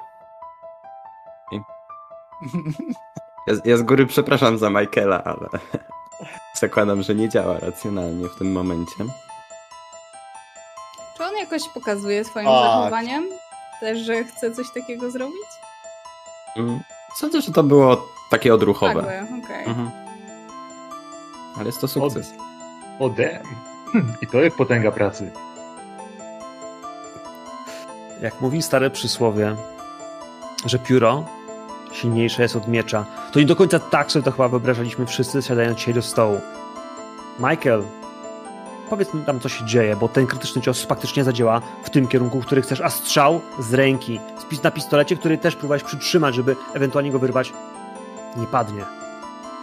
Ja, 3.46 3.54
ja 3.64 3.76
z 3.76 3.82
góry 3.82 4.06
przepraszam 4.06 4.58
za 4.58 4.70
Michaela, 4.70 5.24
ale 5.24 5.48
zakładam, 6.60 7.02
że 7.02 7.14
nie 7.14 7.28
działa 7.28 7.58
racjonalnie 7.58 8.28
w 8.28 8.36
tym 8.36 8.52
momencie. 8.52 9.04
Czy 11.16 11.24
on 11.24 11.36
jakoś 11.36 11.68
pokazuje 11.74 12.24
swoim 12.24 12.46
Tak. 12.46 12.54
zachowaniem 12.54 13.24
też, 13.80 13.98
że 13.98 14.24
chce 14.24 14.52
coś 14.52 14.66
takiego 14.74 15.10
zrobić? 15.10 15.46
Mm, 16.56 16.80
Sądzę, 17.16 17.40
że 17.40 17.52
to 17.52 17.62
było 17.62 18.06
takie 18.30 18.54
odruchowe. 18.54 18.94
Nagłe, 18.94 19.26
okej. 19.44 19.64
Mhm. 19.64 19.90
Ale 21.56 21.66
jest 21.66 21.80
to 21.80 21.88
sukces. 21.88 22.34
O 23.00 23.08
damn. 23.08 23.46
I 24.22 24.26
to 24.26 24.38
jest 24.40 24.56
potęga 24.56 24.92
pracy. 24.92 25.32
Jak 28.20 28.40
mówi 28.40 28.62
stare 28.62 28.90
przysłowie, 28.90 29.56
że 30.66 30.78
pióro 30.78 31.24
silniejsze 31.92 32.42
jest 32.42 32.56
od 32.56 32.68
miecza, 32.68 33.04
to 33.32 33.40
nie 33.40 33.46
do 33.46 33.56
końca 33.56 33.78
tak 33.78 34.12
sobie 34.12 34.22
to 34.22 34.32
chyba 34.32 34.48
wyobrażaliśmy 34.48 35.06
wszyscy, 35.06 35.42
siadając 35.42 35.78
dzisiaj 35.78 35.94
do 35.94 36.02
stołu. 36.02 36.40
Michael, 37.38 37.82
powiedz 38.90 39.14
mi 39.14 39.22
tam, 39.22 39.40
co 39.40 39.48
się 39.48 39.64
dzieje, 39.64 39.96
bo 39.96 40.08
ten 40.08 40.26
krytyczny 40.26 40.62
cios 40.62 40.84
faktycznie 40.84 41.24
zadziała 41.24 41.60
w 41.82 41.90
tym 41.90 42.08
kierunku, 42.08 42.40
który 42.40 42.62
chcesz, 42.62 42.80
a 42.80 42.90
strzał 42.90 43.40
z 43.58 43.74
ręki, 43.74 44.20
spis 44.38 44.62
na 44.62 44.70
pistolecie, 44.70 45.16
który 45.16 45.38
też 45.38 45.56
próbowałeś 45.56 45.82
przytrzymać, 45.82 46.34
żeby 46.34 46.56
ewentualnie 46.74 47.10
go 47.10 47.18
wyrwać, 47.18 47.52
nie 48.36 48.46
padnie. 48.46 48.84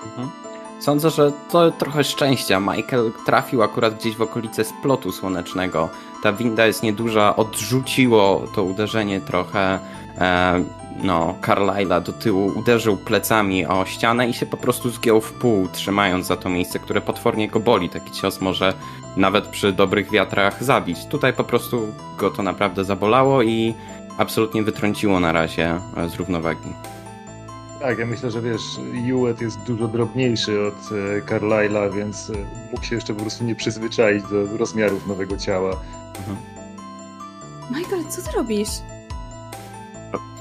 Mhm. 0.06 0.43
Sądzę, 0.84 1.10
że 1.10 1.32
to 1.52 1.72
trochę 1.72 2.04
szczęścia. 2.04 2.60
Michael 2.60 3.12
trafił 3.26 3.64
akurat 3.64 4.00
gdzieś 4.00 4.16
w 4.16 4.22
okolice 4.22 4.66
splotu 4.66 5.12
słonecznego. 5.12 5.90
Ta 6.24 6.34
winda 6.34 6.66
jest 6.66 6.84
nieduża, 6.84 7.36
odrzuciło 7.36 8.48
to 8.56 8.64
uderzenie 8.64 9.22
trochę 9.22 9.80
e, 10.18 10.64
no, 11.04 11.36
Carlyla 11.46 12.02
do 12.02 12.14
tyłu, 12.14 12.52
uderzył 12.56 12.98
plecami 12.98 13.66
o 13.66 13.86
ścianę 13.86 14.30
i 14.30 14.34
się 14.34 14.46
po 14.46 14.58
prostu 14.58 14.90
zgiął 14.90 15.22
w 15.22 15.34
pół, 15.34 15.68
trzymając 15.68 16.28
za 16.28 16.36
to 16.36 16.50
miejsce, 16.50 16.80
które 16.80 17.02
potwornie 17.02 17.48
go 17.48 17.60
boli. 17.60 17.90
Taki 17.90 18.12
cios 18.12 18.42
może 18.42 18.74
nawet 19.18 19.48
przy 19.48 19.72
dobrych 19.72 20.12
wiatrach 20.12 20.64
zabić. 20.64 21.06
Tutaj 21.06 21.34
po 21.34 21.44
prostu 21.44 21.88
go 22.18 22.32
to 22.32 22.44
naprawdę 22.44 22.84
zabolało 22.84 23.42
i 23.42 23.74
absolutnie 24.18 24.64
wytrąciło 24.64 25.20
na 25.20 25.32
razie 25.32 25.80
e, 25.98 26.10
z 26.10 26.16
równowagi. 26.16 26.70
Tak, 27.84 28.00
ja 28.00 28.06
myślę, 28.06 28.32
że 28.32 28.42
wiesz, 28.42 28.62
Hewitt 28.94 29.42
jest 29.42 29.60
dużo 29.60 29.88
drobniejszy 29.88 30.68
od 30.68 30.74
e, 30.92 31.30
Carlyla, 31.30 31.90
więc 31.90 32.30
e, 32.30 32.34
mógł 32.72 32.84
się 32.84 32.96
jeszcze 32.96 33.14
po 33.14 33.22
prostu 33.22 33.44
nie 33.44 33.56
przyzwyczaić 33.56 34.24
do 34.24 34.58
rozmiarów 34.58 35.08
nowego 35.08 35.38
ciała. 35.38 35.80
Michael, 37.72 38.04
co 38.10 38.22
ty 38.22 38.38
robisz? 38.38 38.70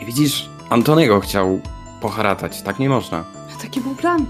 Widzisz, 0.06 0.50
Antoniego 0.70 1.20
chciał 1.20 1.60
poharatać, 2.00 2.62
tak 2.62 2.78
nie 2.78 2.88
można. 2.88 3.24
A 3.58 3.62
taki 3.62 3.80
był 3.80 3.94
plan. 3.94 4.26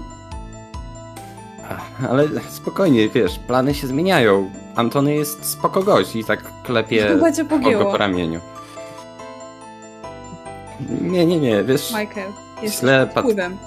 Ale 2.09 2.27
spokojnie, 2.49 3.09
wiesz, 3.09 3.39
plany 3.39 3.73
się 3.73 3.87
zmieniają. 3.87 4.51
Antony 4.75 5.15
jest 5.15 5.45
spoko 5.45 5.83
gość 5.83 6.15
i 6.15 6.23
tak 6.23 6.63
klepie 6.63 7.07
Chyba 7.07 7.31
cię 7.31 7.45
po 7.45 7.97
ramieniu. 7.97 8.39
Nie, 11.01 11.25
nie, 11.25 11.39
nie, 11.39 11.63
wiesz, 11.63 11.93
Michael, 11.99 12.31
jest 12.63 12.85
pat... 13.13 13.23
wpływem. 13.23 13.57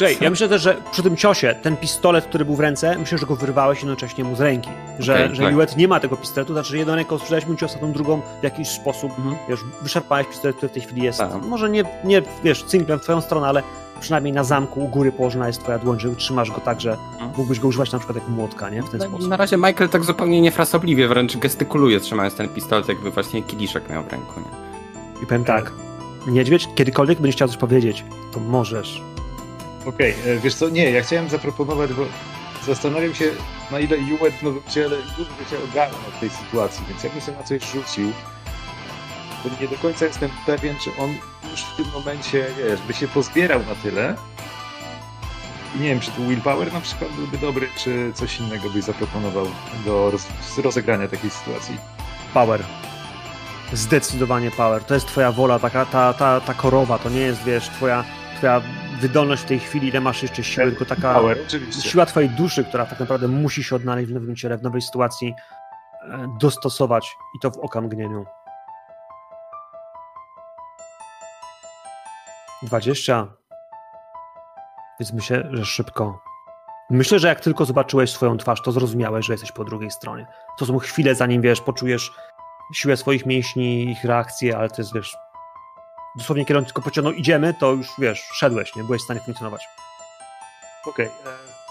Jay, 0.00 0.16
ja 0.20 0.30
myślę 0.30 0.48
też, 0.48 0.62
że 0.62 0.76
przy 0.92 1.02
tym 1.02 1.16
ciosie, 1.16 1.54
ten 1.62 1.76
pistolet, 1.76 2.24
który 2.24 2.44
był 2.44 2.56
w 2.56 2.60
ręce, 2.60 2.98
myślę, 2.98 3.18
że 3.18 3.26
go 3.26 3.36
wyrwałeś 3.36 3.78
jednocześnie 3.78 4.24
mu 4.24 4.36
z 4.36 4.40
ręki. 4.40 4.70
Że, 4.98 5.14
Okej, 5.14 5.36
że 5.36 5.42
tak. 5.42 5.54
Hewitt 5.54 5.76
nie 5.76 5.88
ma 5.88 6.00
tego 6.00 6.16
pistoletu, 6.16 6.52
znaczy 6.52 6.70
że 6.70 6.78
jedną 6.78 6.94
ręką 6.94 7.18
sprzedałeś 7.18 7.46
mu 7.46 7.54
cios, 7.56 7.76
a 7.76 7.78
tą 7.78 7.92
drugą 7.92 8.20
w 8.40 8.44
jakiś 8.44 8.68
sposób, 8.68 9.12
Mhm. 9.18 9.36
wiesz, 9.48 9.60
wyszarpałeś 9.82 10.26
pistolet, 10.26 10.56
który 10.56 10.68
w 10.70 10.72
tej 10.72 10.82
chwili 10.82 11.02
jest, 11.02 11.18
Tak. 11.18 11.42
może 11.42 11.70
nie, 11.70 11.84
nie, 12.04 12.22
wiesz, 12.44 12.62
cynklem 12.64 12.98
w 12.98 13.02
twoją 13.02 13.20
stronę, 13.20 13.46
ale 13.46 13.62
przynajmniej 14.00 14.32
na 14.32 14.44
zamku 14.44 14.80
u 14.84 14.88
góry 14.88 15.12
położona 15.12 15.46
jest 15.46 15.62
twoja 15.62 15.78
dłoń, 15.78 16.00
że 16.00 16.14
trzymasz 16.14 16.50
go 16.50 16.60
tak, 16.60 16.80
że 16.80 16.90
Mhm. 17.12 17.30
mógłbyś 17.36 17.60
go 17.60 17.68
używać 17.68 17.92
na 17.92 17.98
przykład 17.98 18.16
jako 18.16 18.30
młotka, 18.30 18.70
nie? 18.70 18.82
W 18.82 18.90
ten 18.90 19.00
Na, 19.00 19.06
sposób. 19.06 19.28
na 19.28 19.36
razie 19.36 19.56
Michael 19.56 19.88
tak 19.88 20.04
zupełnie 20.04 20.40
niefrasobliwie 20.40 21.08
wręcz 21.08 21.36
gestykuluje, 21.36 22.00
trzymając 22.00 22.34
ten 22.34 22.48
pistolet, 22.48 22.88
jakby 22.88 23.10
właśnie 23.10 23.42
kieliszek 23.42 23.90
miał 23.90 24.02
w 24.04 24.12
ręku. 24.12 24.40
Nie? 24.40 25.22
I 25.22 25.26
powiem 25.26 25.44
tak, 25.44 25.72
niedźwiedź, 26.26 26.68
kiedykolwiek 26.74 27.20
będziesz 27.20 27.36
chciał 27.36 27.48
coś 27.48 27.56
powiedzieć, 27.56 28.04
to 28.32 28.40
możesz. 28.40 29.02
Okej, 29.86 30.14
e, 30.26 30.38
wiesz 30.38 30.54
co, 30.54 30.68
nie, 30.68 30.90
ja 30.90 31.02
chciałem 31.02 31.28
zaproponować, 31.28 31.92
bo 31.92 32.02
zastanawiam 32.66 33.14
się, 33.14 33.24
na 33.70 33.80
ile 33.80 33.96
Hewitt 33.96 34.38
w 34.38 34.42
nowym 34.42 34.62
ciele 34.70 34.96
już 34.96 35.28
by 35.28 35.44
się 35.50 35.64
ogarnął 35.70 36.00
w 36.16 36.20
tej 36.20 36.30
sytuacji, 36.30 36.84
więc 36.88 37.04
ja 37.04 37.10
bym 37.10 37.20
sobie 37.20 37.38
na 37.38 37.44
coś 37.44 37.62
rzucił, 37.72 38.12
bo 39.44 39.50
nie 39.60 39.68
do 39.68 39.76
końca 39.76 40.06
jestem 40.06 40.30
pewien, 40.46 40.76
czy 40.84 40.90
on 41.02 41.14
już 41.50 41.60
w 41.60 41.76
tym 41.76 41.86
momencie, 41.94 42.46
wiesz, 42.58 42.80
by 42.82 42.94
się 42.94 43.08
pozbierał 43.08 43.60
na 43.60 43.74
tyle. 43.74 44.16
I 45.76 45.78
nie 45.78 45.88
wiem, 45.88 46.00
czy 46.00 46.10
tu 46.10 46.26
willpower 46.28 46.72
na 46.72 46.80
przykład 46.80 47.10
byłby 47.12 47.38
dobry, 47.38 47.68
czy 47.78 48.12
coś 48.14 48.40
innego 48.40 48.70
byś 48.70 48.84
zaproponował 48.84 49.46
do 49.84 50.10
roz, 50.10 50.26
rozegrania 50.64 51.08
takiej 51.08 51.30
sytuacji. 51.30 51.76
Power. 52.34 52.64
Zdecydowanie 53.72 54.50
power. 54.50 54.84
To 54.84 54.94
jest 54.94 55.06
twoja 55.06 55.32
wola, 55.32 55.58
taka, 55.58 55.86
ta, 55.86 56.14
ta, 56.14 56.40
ta 56.40 56.54
korowa, 56.54 56.98
to 56.98 57.10
nie 57.10 57.20
jest, 57.20 57.42
wiesz, 57.42 57.68
twoja, 57.68 58.04
twoja 58.36 58.62
wydolność 59.00 59.42
w 59.42 59.46
tej 59.46 59.58
chwili, 59.58 59.88
ile 59.88 60.00
masz 60.00 60.22
jeszcze 60.22 60.44
siły, 60.44 60.70
tylko 60.70 60.84
taka 60.84 61.14
Power, 61.14 61.38
siła 61.82 62.06
twojej 62.06 62.30
duszy, 62.30 62.64
która 62.64 62.86
tak 62.86 63.00
naprawdę 63.00 63.28
musi 63.28 63.64
się 63.64 63.76
odnaleźć 63.76 64.10
w 64.10 64.14
nowym 64.14 64.36
ciele, 64.36 64.58
w 64.58 64.62
nowej 64.62 64.82
sytuacji, 64.82 65.34
e, 66.02 66.36
dostosować 66.40 67.16
i 67.36 67.38
to 67.40 67.50
w 67.50 67.58
okamgnieniu. 67.58 68.26
20. 72.62 73.26
Więc 75.00 75.12
myślę, 75.12 75.48
że 75.52 75.64
szybko. 75.64 76.20
Myślę, 76.90 77.18
że 77.18 77.28
jak 77.28 77.40
tylko 77.40 77.64
zobaczyłeś 77.64 78.10
swoją 78.10 78.36
twarz, 78.36 78.62
to 78.62 78.72
zrozumiałeś, 78.72 79.26
że 79.26 79.32
jesteś 79.32 79.52
po 79.52 79.64
drugiej 79.64 79.90
stronie. 79.90 80.26
To 80.58 80.66
są 80.66 80.78
chwile, 80.78 81.14
zanim 81.14 81.42
wiesz, 81.42 81.60
poczujesz 81.60 82.12
siłę 82.72 82.96
swoich 82.96 83.26
mięśni, 83.26 83.90
ich 83.90 84.04
reakcje, 84.04 84.58
ale 84.58 84.68
to 84.68 84.76
jest, 84.78 84.94
wiesz, 84.94 85.16
dosłownie 86.16 86.44
on 86.58 86.64
tylko 86.64 86.82
pociągnął, 86.82 87.12
idziemy, 87.12 87.54
to 87.54 87.72
już, 87.72 87.88
wiesz, 87.98 88.28
szedłeś, 88.32 88.76
nie? 88.76 88.84
Byłeś 88.84 89.00
w 89.00 89.04
stanie 89.04 89.20
funkcjonować. 89.20 89.68
Okej, 90.86 91.06
e, 91.06 91.10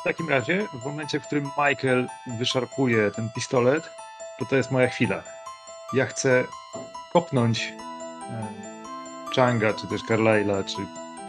w 0.01 0.03
takim 0.03 0.29
razie, 0.29 0.67
w 0.73 0.85
momencie, 0.85 1.19
w 1.19 1.25
którym 1.25 1.43
Michael 1.43 2.07
wyszarpuje 2.39 3.11
ten 3.11 3.29
pistolet, 3.35 3.89
to 4.39 4.45
to 4.45 4.55
jest 4.55 4.71
moja 4.71 4.87
chwila. 4.87 5.23
Ja 5.93 6.05
chcę 6.05 6.43
kopnąć 7.13 7.73
e, 8.29 8.47
Changa, 9.35 9.73
czy 9.73 9.87
też 9.87 10.01
Carlyla, 10.07 10.63
czy 10.63 10.77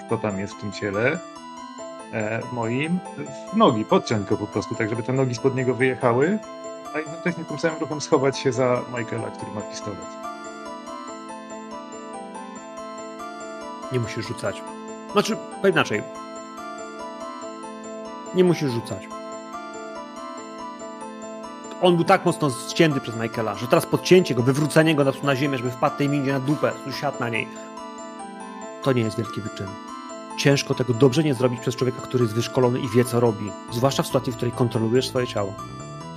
kto 0.06 0.16
tam 0.16 0.38
jest 0.38 0.54
w 0.54 0.60
tym 0.60 0.72
ciele 0.72 1.18
e, 2.12 2.40
moim, 2.52 2.98
w 3.52 3.56
nogi, 3.56 3.84
podciąć 3.84 4.28
go 4.28 4.36
po 4.36 4.46
prostu, 4.46 4.74
tak 4.74 4.90
żeby 4.90 5.02
te 5.02 5.12
nogi 5.12 5.34
spod 5.34 5.56
niego 5.56 5.74
wyjechały, 5.74 6.38
a 6.94 6.98
jednocześnie 6.98 7.44
tym 7.44 7.58
samym 7.58 7.78
ruchem 7.78 8.00
schować 8.00 8.38
się 8.38 8.52
za 8.52 8.82
Michaela, 8.98 9.30
który 9.30 9.52
ma 9.52 9.60
pistolet. 9.60 9.98
Nie 13.92 14.00
musisz 14.00 14.26
rzucać. 14.26 14.62
Znaczy, 15.12 15.36
inaczej. 15.68 16.02
Nie 18.34 18.44
musisz 18.44 18.70
rzucać. 18.70 19.08
On 21.82 21.96
był 21.96 22.04
tak 22.04 22.24
mocno 22.24 22.50
ścięty 22.70 23.00
przez 23.00 23.16
Michaela, 23.16 23.54
że 23.54 23.66
teraz 23.66 23.86
podcięcie 23.86 24.34
go, 24.34 24.42
wywrócenie 24.42 24.94
go 24.94 25.04
na, 25.22 25.36
ziemię, 25.36 25.58
żeby 25.58 25.70
wpadł 25.70 25.96
tej 25.96 26.08
minie 26.08 26.32
na 26.32 26.40
dupę, 26.40 26.72
siadł 27.00 27.20
na 27.20 27.28
niej. 27.28 27.48
To 28.82 28.92
nie 28.92 29.02
jest 29.02 29.16
wielki 29.16 29.40
wyczyn. 29.40 29.66
Ciężko 30.38 30.74
tego 30.74 30.94
dobrze 30.94 31.22
nie 31.22 31.34
zrobić 31.34 31.60
przez 31.60 31.76
człowieka, 31.76 32.00
który 32.02 32.24
jest 32.24 32.34
wyszkolony 32.34 32.80
i 32.80 32.88
wie, 32.88 33.04
co 33.04 33.20
robi. 33.20 33.52
Zwłaszcza 33.72 34.02
w 34.02 34.06
sytuacji, 34.06 34.32
w 34.32 34.36
której 34.36 34.52
kontrolujesz 34.52 35.08
swoje 35.08 35.26
ciało. 35.26 35.54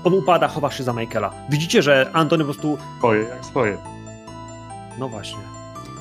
On 0.03 0.13
upada, 0.13 0.47
chowasz 0.47 0.77
się 0.77 0.83
za 0.83 0.93
Michaela. 0.93 1.31
Widzicie, 1.49 1.81
że 1.81 2.09
Antony 2.13 2.43
po 2.43 2.53
prostu... 2.53 2.77
Swoje, 2.97 3.23
jak 3.23 3.45
swoje. 3.45 3.77
No 4.99 5.09
właśnie. 5.09 5.39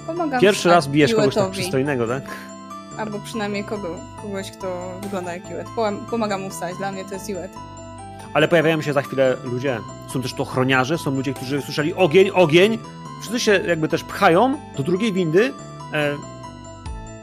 Pomagam 0.06 0.40
Pierwszy 0.40 0.68
raz 0.68 0.88
bijesz 0.88 1.14
kogoś 1.14 1.34
tak 1.34 1.50
przystojnego, 1.50 2.06
tak? 2.06 2.22
Albo 2.98 3.18
przynajmniej 3.18 3.64
kogo, 3.64 3.88
kogoś, 4.22 4.50
kto 4.50 4.98
wygląda 5.02 5.32
jak. 5.34 5.42
Pom- 5.76 6.06
Pomagam 6.10 6.42
mu 6.42 6.50
wstać, 6.50 6.76
dla 6.76 6.92
mnie 6.92 7.04
to 7.04 7.14
jest 7.14 7.26
Hewitt. 7.26 7.52
Ale 8.34 8.48
pojawiają 8.48 8.82
się 8.82 8.92
za 8.92 9.02
chwilę 9.02 9.36
ludzie. 9.44 9.78
Są 10.12 10.22
też 10.22 10.34
to 10.34 10.42
ochroniarze, 10.42 10.98
są 10.98 11.10
ludzie, 11.10 11.34
którzy 11.34 11.62
słyszeli 11.62 11.94
ogień, 11.94 12.30
ogień. 12.34 12.78
Wszyscy 13.20 13.40
się 13.40 13.52
jakby 13.52 13.88
też 13.88 14.04
pchają 14.04 14.56
do 14.76 14.82
drugiej 14.82 15.12
windy. 15.12 15.52
E... 15.92 16.14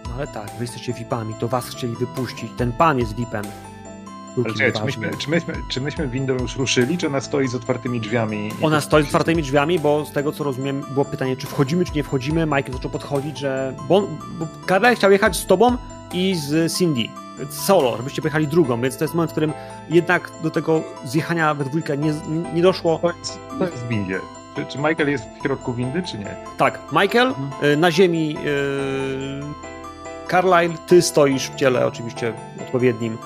No 0.07 0.13
ale 0.17 0.27
tak, 0.27 0.45
wy 0.57 0.63
jesteście 0.63 0.93
VIP-ami, 0.93 1.33
to 1.39 1.47
was 1.47 1.67
chcieli 1.69 1.95
wypuścić. 1.95 2.51
Ten 2.57 2.71
pan 2.71 2.99
jest 2.99 3.15
VIP-em. 3.15 3.45
Ale 4.45 4.53
czekaj, 4.53 4.71
czy 4.73 4.83
myśmy, 4.85 5.11
czy, 5.17 5.29
myśmy, 5.29 5.53
czy 5.69 5.81
myśmy 5.81 6.07
windą 6.07 6.33
już 6.33 6.55
ruszyli, 6.57 6.97
czy 6.97 7.07
ona 7.07 7.21
stoi 7.21 7.47
z 7.47 7.55
otwartymi 7.55 7.99
drzwiami? 8.01 8.51
Ona 8.61 8.75
to- 8.75 8.81
stoi 8.81 9.03
z 9.03 9.05
otwartymi 9.05 9.41
drzwiami, 9.43 9.79
bo 9.79 10.05
z 10.05 10.11
tego 10.11 10.31
co 10.31 10.43
rozumiem, 10.43 10.83
było 10.93 11.05
pytanie, 11.05 11.37
czy 11.37 11.47
wchodzimy, 11.47 11.85
czy 11.85 11.91
nie 11.95 12.03
wchodzimy. 12.03 12.45
Michael 12.45 12.73
zaczął 12.73 12.91
podchodzić, 12.91 13.37
że. 13.39 13.73
Bo, 13.87 13.97
on- 13.97 14.17
bo 14.39 14.47
Karel 14.65 14.95
chciał 14.95 15.11
jechać 15.11 15.37
z 15.37 15.45
tobą 15.45 15.77
i 16.13 16.35
z 16.35 16.73
Cindy. 16.77 17.01
Solo, 17.49 17.97
żebyście 17.97 18.21
pojechali 18.21 18.47
drugą, 18.47 18.81
więc 18.81 18.97
to 18.97 19.03
jest 19.03 19.13
moment, 19.13 19.31
w 19.31 19.33
którym 19.33 19.53
jednak 19.89 20.31
do 20.43 20.51
tego 20.51 20.83
zjechania 21.05 21.53
we 21.53 21.65
dwójkę 21.65 21.97
nie, 21.97 22.13
nie, 22.53 22.61
doszło. 22.61 22.99
To 23.01 23.07
jest, 23.17 23.39
to 23.59 23.65
jest 23.65 23.77
w 23.77 23.87
windzie. 23.87 24.19
Czy, 24.55 24.65
czy 24.65 24.77
Michael 24.77 25.09
jest 25.09 25.23
w 25.39 25.43
środku 25.43 25.73
windy, 25.73 26.03
czy 26.03 26.17
nie? 26.17 26.35
Tak, 26.57 26.79
Michael, 26.91 27.27
Mhm. 27.27 27.49
y, 27.71 27.77
na 27.77 27.91
ziemi 27.91 28.37
y, 28.45 29.65
Carlyle, 30.31 30.73
ty 30.87 31.01
stoisz 31.01 31.49
w 31.49 31.55
ciele 31.55 31.87
oczywiście 31.87 32.33
odpowiednim 32.61 33.17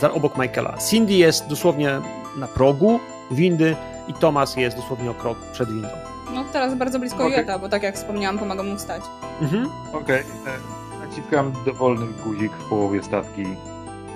za, 0.00 0.12
obok 0.12 0.38
Michaela. 0.38 0.78
Cindy 0.90 1.12
jest 1.12 1.46
dosłownie 1.46 2.00
na 2.36 2.48
progu 2.48 3.00
windy 3.30 3.76
i 4.08 4.14
Thomas 4.14 4.56
jest 4.56 4.76
dosłownie 4.76 5.10
o 5.10 5.14
krok 5.14 5.38
przed 5.52 5.68
windą. 5.68 5.88
No 6.34 6.44
teraz 6.52 6.74
bardzo 6.74 6.98
blisko 6.98 7.18
Okej. 7.24 7.32
Hewita, 7.32 7.58
bo 7.58 7.68
tak 7.68 7.82
jak 7.82 7.94
wspomniałam, 7.96 8.38
pomagam 8.38 8.68
mu 8.68 8.76
wstać. 8.76 9.02
Mhm. 9.40 9.68
Okej. 9.92 10.20
e, 10.20 11.06
W 11.08 11.12
wciskam 11.12 11.52
dowolny 11.66 12.06
guzik 12.24 12.52
w 12.52 12.68
połowie 12.68 13.02
stawki. 13.02 13.44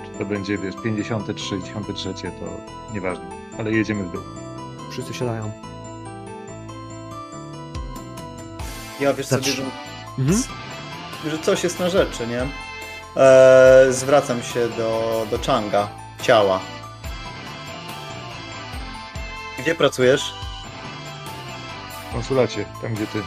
Czy 0.05 0.19
to 0.19 0.25
będzie, 0.25 0.57
wiesz, 0.57 0.75
53, 0.83 1.57
53, 1.61 2.13
to 2.13 2.45
nieważne. 2.93 3.25
Ale 3.59 3.71
jedziemy 3.71 4.03
w 4.03 4.11
dół. 4.11 4.21
Wszyscy 4.91 5.13
siadają. 5.13 5.51
Ja 8.99 9.13
wiesz 9.13 9.27
Zacz- 9.27 9.45
że, 9.55 9.63
Mhm. 10.19 10.43
że 11.27 11.39
coś 11.39 11.63
jest 11.63 11.79
na 11.79 11.89
rzeczy, 11.89 12.27
nie? 12.27 12.47
Eee, 13.17 13.93
zwracam 13.93 14.43
się 14.43 14.69
do, 14.69 15.25
do 15.31 15.39
Changa, 15.39 15.87
ciała. 16.21 16.59
Gdzie 19.59 19.75
pracujesz? 19.75 20.33
W 22.09 22.13
konsulacie, 22.13 22.65
tam 22.81 22.93
gdzie 22.93 23.07
ty. 23.07 23.21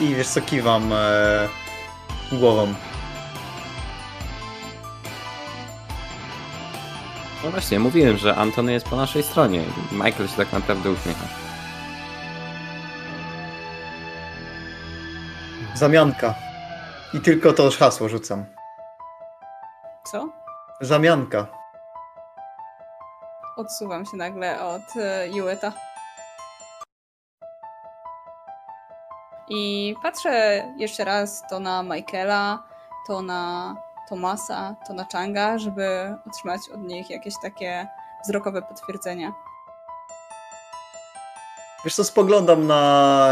I 0.00 0.14
wiesz 0.14 0.28
co, 0.28 0.40
kiwam 0.40 0.92
e, 0.92 1.48
głową. 2.32 2.74
No 7.44 7.50
właśnie, 7.50 7.78
mówiłem, 7.78 8.16
że 8.16 8.36
Antony 8.36 8.72
jest 8.72 8.88
po 8.88 8.96
naszej 8.96 9.22
stronie. 9.22 9.62
Michael 9.92 10.28
się 10.28 10.36
tak 10.36 10.52
naprawdę 10.52 10.90
uśmiecha. 10.90 11.24
Zamianka. 15.74 16.49
I 17.14 17.20
tylko 17.20 17.52
to 17.52 17.70
hasło 17.78 18.08
rzucam. 18.08 18.44
Co? 20.12 20.28
Zamianka. 20.80 21.46
Odsuwam 23.56 24.06
się 24.06 24.16
nagle 24.16 24.60
od 24.60 24.96
e, 24.96 25.28
Jueta. 25.28 25.72
I 29.48 29.94
patrzę 30.02 30.64
jeszcze 30.76 31.04
raz 31.04 31.42
to 31.50 31.60
na 31.60 31.82
Michaela, 31.82 32.62
to 33.06 33.22
na 33.22 33.74
Tomasa, 34.08 34.76
to 34.86 34.92
na 34.94 35.06
Changa, 35.12 35.58
żeby 35.58 36.14
otrzymać 36.26 36.60
od 36.74 36.80
nich 36.80 37.10
jakieś 37.10 37.34
takie 37.42 37.88
wzrokowe 38.24 38.62
potwierdzenia. 38.62 39.32
Wiesz 41.84 41.94
co, 41.94 42.04
spoglądam 42.04 42.66
na, 42.66 43.28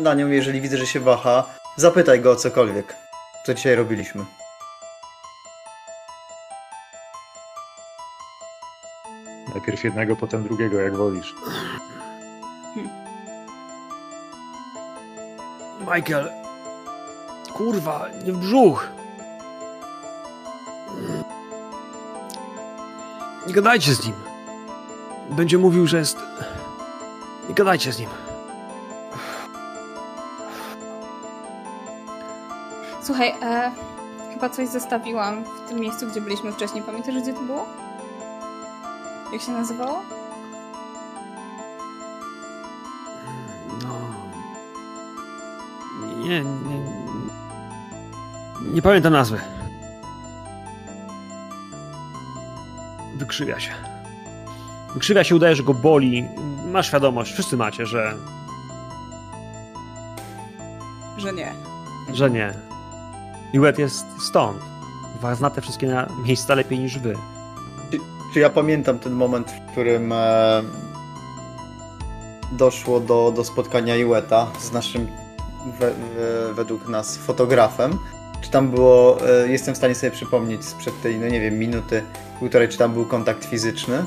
na 0.00 0.14
nią, 0.14 0.28
jeżeli 0.28 0.60
widzę, 0.60 0.76
że 0.76 0.86
się 0.86 1.00
waha. 1.00 1.44
Zapytaj 1.76 2.20
go 2.20 2.30
o 2.30 2.36
cokolwiek. 2.36 3.05
Co 3.46 3.54
dzisiaj 3.54 3.74
robiliśmy. 3.74 4.24
Najpierw 9.54 9.84
jednego, 9.84 10.16
potem 10.16 10.42
drugiego, 10.42 10.80
jak 10.80 10.96
wolisz. 10.96 11.34
Michael. 15.80 16.30
Kurwa, 17.52 18.08
nie 18.24 18.32
w 18.32 18.38
brzuch. 18.38 18.88
Nie 23.46 23.54
gadajcie 23.54 23.94
z 23.94 24.06
nim. 24.06 24.14
Będzie 25.30 25.58
mówił, 25.58 25.86
że 25.86 25.98
jest. 25.98 26.18
Nie 27.48 27.54
gadajcie 27.54 27.92
z 27.92 27.98
nim. 27.98 28.25
Słuchaj, 33.06 33.34
e, 33.42 33.70
chyba 34.34 34.48
coś 34.48 34.68
zostawiłam 34.68 35.44
w 35.44 35.68
tym 35.68 35.80
miejscu, 35.80 36.06
gdzie 36.06 36.20
byliśmy 36.20 36.52
wcześniej. 36.52 36.82
Pamiętasz, 36.82 37.14
gdzie 37.22 37.32
to 37.32 37.40
było? 37.40 37.66
Jak 39.32 39.42
się 39.42 39.52
nazywało? 39.52 40.02
No. 43.82 43.98
Nie, 46.16 46.40
nie. 46.40 47.06
Nie 48.72 48.82
pamiętam 48.82 49.12
nazwy. 49.12 49.40
Wykrzywia 53.16 53.60
się. 53.60 53.72
Wykrzywia 54.94 55.24
się, 55.24 55.36
udaje, 55.36 55.56
że 55.56 55.62
go 55.62 55.74
boli. 55.74 56.28
Ma 56.72 56.82
świadomość, 56.82 57.32
wszyscy 57.32 57.56
macie, 57.56 57.86
że, 57.86 58.14
Że 61.18 61.32
nie. 61.32 61.52
że 62.12 62.30
nie. 62.30 62.65
Iwet 63.52 63.78
jest 63.78 64.06
stąd. 64.20 64.58
Zna 65.34 65.50
te 65.50 65.60
wszystkie 65.60 66.06
miejsca 66.24 66.54
lepiej 66.54 66.78
niż 66.78 66.98
wy. 66.98 67.14
Czy, 67.90 67.98
czy 68.34 68.40
ja 68.40 68.50
pamiętam 68.50 68.98
ten 68.98 69.12
moment, 69.12 69.50
w 69.50 69.72
którym 69.72 70.12
e, 70.12 70.62
doszło 72.52 73.00
do, 73.00 73.32
do 73.36 73.44
spotkania 73.44 73.96
Iweta 73.96 74.46
z 74.60 74.72
naszym, 74.72 75.06
we, 75.78 75.90
we, 75.90 76.54
według 76.54 76.88
nas, 76.88 77.16
fotografem? 77.16 77.98
Czy 78.40 78.50
tam 78.50 78.70
było, 78.70 79.18
e, 79.28 79.48
jestem 79.48 79.74
w 79.74 79.76
stanie 79.76 79.94
sobie 79.94 80.10
przypomnieć 80.10 80.64
sprzed 80.64 81.02
tej, 81.02 81.18
no 81.18 81.28
nie 81.28 81.40
wiem, 81.40 81.58
minuty, 81.58 82.02
półtorej, 82.38 82.68
czy 82.68 82.78
tam 82.78 82.92
był 82.92 83.06
kontakt 83.06 83.44
fizyczny? 83.44 84.04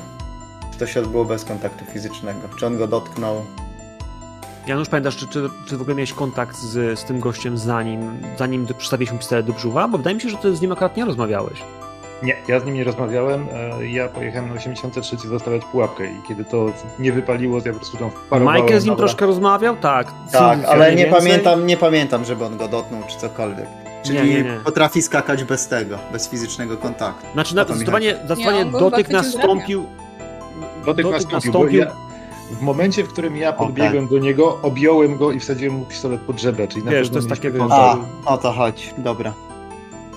Czy 0.72 0.78
to 0.78 0.86
się 0.86 1.00
odbyło 1.00 1.24
bez 1.24 1.44
kontaktu 1.44 1.84
fizycznego? 1.84 2.40
Czy 2.58 2.66
on 2.66 2.78
go 2.78 2.86
dotknął? 2.86 3.44
Janusz, 4.70 4.88
pamiętasz, 4.88 5.16
czy, 5.16 5.26
czy, 5.28 5.48
czy 5.66 5.76
w 5.76 5.80
ogóle 5.80 5.94
miałeś 5.96 6.12
kontakt 6.12 6.56
z, 6.56 6.98
z 6.98 7.04
tym 7.04 7.20
gościem 7.20 7.58
zanim, 7.58 8.22
zanim 8.38 8.66
przystawiliśmy 8.78 9.18
pistolet 9.18 9.46
do 9.46 9.52
brzucha? 9.52 9.88
Bo 9.88 9.98
wydaje 9.98 10.14
mi 10.16 10.22
się, 10.22 10.28
że 10.28 10.36
ty 10.36 10.56
z 10.56 10.60
nim 10.60 10.72
akurat 10.72 10.96
nie 10.96 11.04
rozmawiałeś. 11.04 11.62
Nie, 12.22 12.36
ja 12.48 12.60
z 12.60 12.64
nim 12.64 12.74
nie 12.74 12.84
rozmawiałem. 12.84 13.46
e, 13.80 13.86
Ja 13.86 14.08
pojechałem 14.08 14.48
na 14.48 14.54
83 14.54 15.16
zostawiać 15.28 15.62
pułapkę 15.64 16.04
i 16.06 16.14
kiedy 16.28 16.44
to 16.44 16.66
nie 16.98 17.12
wypaliło, 17.12 17.60
to 17.60 17.66
ja 17.66 17.72
po 17.72 17.78
prostu 17.80 17.96
tam 17.96 18.10
wparowałem. 18.10 18.62
Michael 18.62 18.80
z 18.80 18.84
nim 18.84 18.92
dobra. 18.92 19.06
troszkę 19.06 19.26
rozmawiał? 19.26 19.76
Tak. 19.76 20.06
Tak, 20.32 20.64
ale 20.64 20.90
nie 20.90 21.04
więcej? 21.04 21.20
pamiętam, 21.20 21.66
nie 21.66 21.76
pamiętam, 21.76 22.24
żeby 22.24 22.44
on 22.44 22.56
go 22.56 22.68
dotknął, 22.68 23.02
czy 23.08 23.18
cokolwiek. 23.18 23.66
Czyli 24.02 24.18
Nie, 24.18 24.24
nie, 24.24 24.42
nie. 24.42 24.60
potrafi 24.64 25.02
skakać 25.02 25.44
bez 25.44 25.68
tego, 25.68 25.98
bez 26.12 26.28
fizycznego 26.28 26.76
kontaktu. 26.76 27.26
Znaczy, 27.32 27.56
na, 27.56 27.64
zdecydowanie, 27.64 28.16
dotyk 28.80 29.08
nastąpił. 29.08 29.86
Dotyk 30.86 31.06
nastąpił, 31.06 31.52
bo 31.52 31.66
ja, 31.66 31.92
w 32.50 32.62
momencie, 32.62 33.04
w 33.04 33.08
którym 33.08 33.36
ja 33.36 33.52
podbiegłem 33.52 34.08
do 34.08 34.18
niego, 34.18 34.58
objąłem 34.62 35.16
go 35.16 35.32
i 35.32 35.40
wsadziłem 35.40 35.74
mu 35.74 35.84
pistolet 35.84 36.20
pod 36.20 36.40
żebra, 36.40 36.66
czyli 36.66 36.84
na 36.84 36.90
Wiesz, 36.90 37.08
pewno 37.08 37.22
to 37.28 37.28
jest 37.28 37.42
takie. 37.42 37.64
A, 37.70 37.96
o 38.24 38.38
to 38.38 38.52
chodź, 38.52 38.94
dobra. 38.98 39.32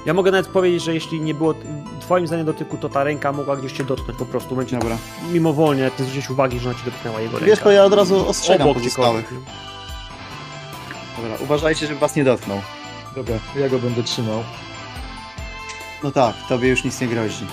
Ja 0.05 0.13
mogę 0.13 0.31
nawet 0.31 0.47
powiedzieć, 0.47 0.83
że 0.83 0.93
jeśli 0.93 1.21
nie 1.21 1.33
było 1.33 1.53
twoim 1.99 2.27
zdaniem 2.27 2.45
dotyku, 2.45 2.77
to 2.77 2.89
ta 2.89 3.03
ręka 3.03 3.31
mogła 3.31 3.55
gdzieś 3.57 3.71
cię 3.73 3.83
dotknąć 3.83 4.19
po 4.19 4.25
prostu. 4.25 4.55
Będzie 4.55 4.77
Dobra. 4.79 4.97
mimowolnie, 5.31 5.91
ty 5.91 6.03
zwróciłeś 6.03 6.29
uwagi, 6.29 6.59
że 6.59 6.69
ona 6.69 6.79
ci 6.79 6.85
dotknęła 6.85 7.21
jego 7.21 7.33
ręka. 7.33 7.45
Wiesz, 7.45 7.59
to 7.59 7.71
ja 7.71 7.83
od 7.85 7.93
razu 7.93 8.27
ostrzegam 8.29 8.67
Obok 8.67 8.83
pozostałych. 8.83 9.33
Dobra, 11.17 11.37
uważajcie, 11.43 11.87
żeby 11.87 11.99
was 11.99 12.15
nie 12.15 12.23
dotknął. 12.23 12.61
Dobra, 13.15 13.35
ja 13.55 13.69
go 13.69 13.79
będę 13.79 14.03
trzymał. 14.03 14.43
No 16.03 16.11
tak, 16.11 16.35
tobie 16.49 16.69
już 16.69 16.83
nic 16.83 17.01
nie 17.01 17.07
grozi. 17.07 17.45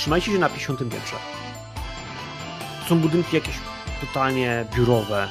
Trzymajcie 0.00 0.32
się 0.32 0.38
na 0.38 0.48
50 0.48 0.78
piętrze. 0.78 1.16
Są 2.88 2.98
budynki 2.98 3.36
jakieś 3.36 3.54
totalnie 4.00 4.64
biurowe. 4.76 5.28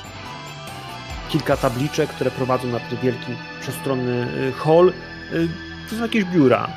Kilka 1.30 1.58
tabliczek, 1.58 2.10
które 2.10 2.32
prowadzą 2.32 2.68
na 2.68 2.80
ten 2.80 2.98
wielki, 3.04 3.32
przestronny 3.62 4.28
y, 4.38 4.52
hall. 4.52 4.94
Y, 5.34 5.50
To 5.90 5.96
są 5.96 6.02
jakieś 6.02 6.24
biura. 6.26 6.68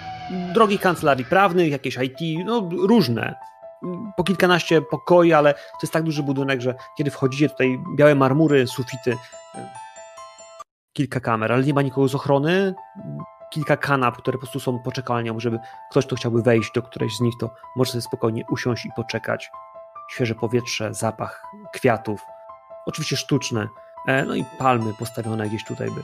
Drogich 0.54 0.80
kancelarii 0.80 1.24
prawnych, 1.24 1.70
jakieś 1.70 1.96
IT, 1.96 2.46
no 2.46 2.68
różne. 2.72 3.34
Po 4.16 4.24
kilkanaście 4.24 4.82
pokoi, 4.82 5.32
ale 5.32 5.54
to 5.54 5.78
jest 5.82 5.92
tak 5.92 6.02
duży 6.02 6.22
budynek, 6.22 6.60
że 6.60 6.74
kiedy 6.98 7.10
wchodzicie 7.10 7.48
tutaj, 7.48 7.78
białe 7.96 8.14
marmury, 8.14 8.66
sufity, 8.66 9.10
y, 9.10 9.16
kilka 10.92 11.20
kamer, 11.20 11.52
ale 11.52 11.64
nie 11.64 11.74
ma 11.74 11.82
nikogo 11.82 12.08
z 12.08 12.14
ochrony, 12.14 12.74
kilka 13.52 13.76
kanap, 13.76 14.16
które 14.16 14.38
po 14.38 14.38
prostu 14.38 14.60
są 14.60 14.78
poczekalnią, 14.78 15.40
żeby 15.40 15.58
ktoś, 15.90 16.06
kto 16.06 16.16
chciałby 16.16 16.42
wejść 16.42 16.72
do 16.74 16.82
którejś 16.82 17.16
z 17.16 17.20
nich, 17.20 17.34
to 17.40 17.50
może 17.76 17.92
sobie 17.92 18.02
spokojnie 18.02 18.44
usiąść 18.50 18.86
i 18.86 18.90
poczekać. 18.96 19.50
Świeże 20.10 20.34
powietrze, 20.34 20.94
zapach 20.94 21.42
kwiatów, 21.72 22.20
oczywiście 22.86 23.16
sztuczne, 23.16 23.68
e, 24.06 24.24
no 24.24 24.34
i 24.34 24.44
palmy 24.58 24.94
postawione 24.94 25.48
gdzieś 25.48 25.64
tutaj, 25.64 25.90
by, 25.90 26.02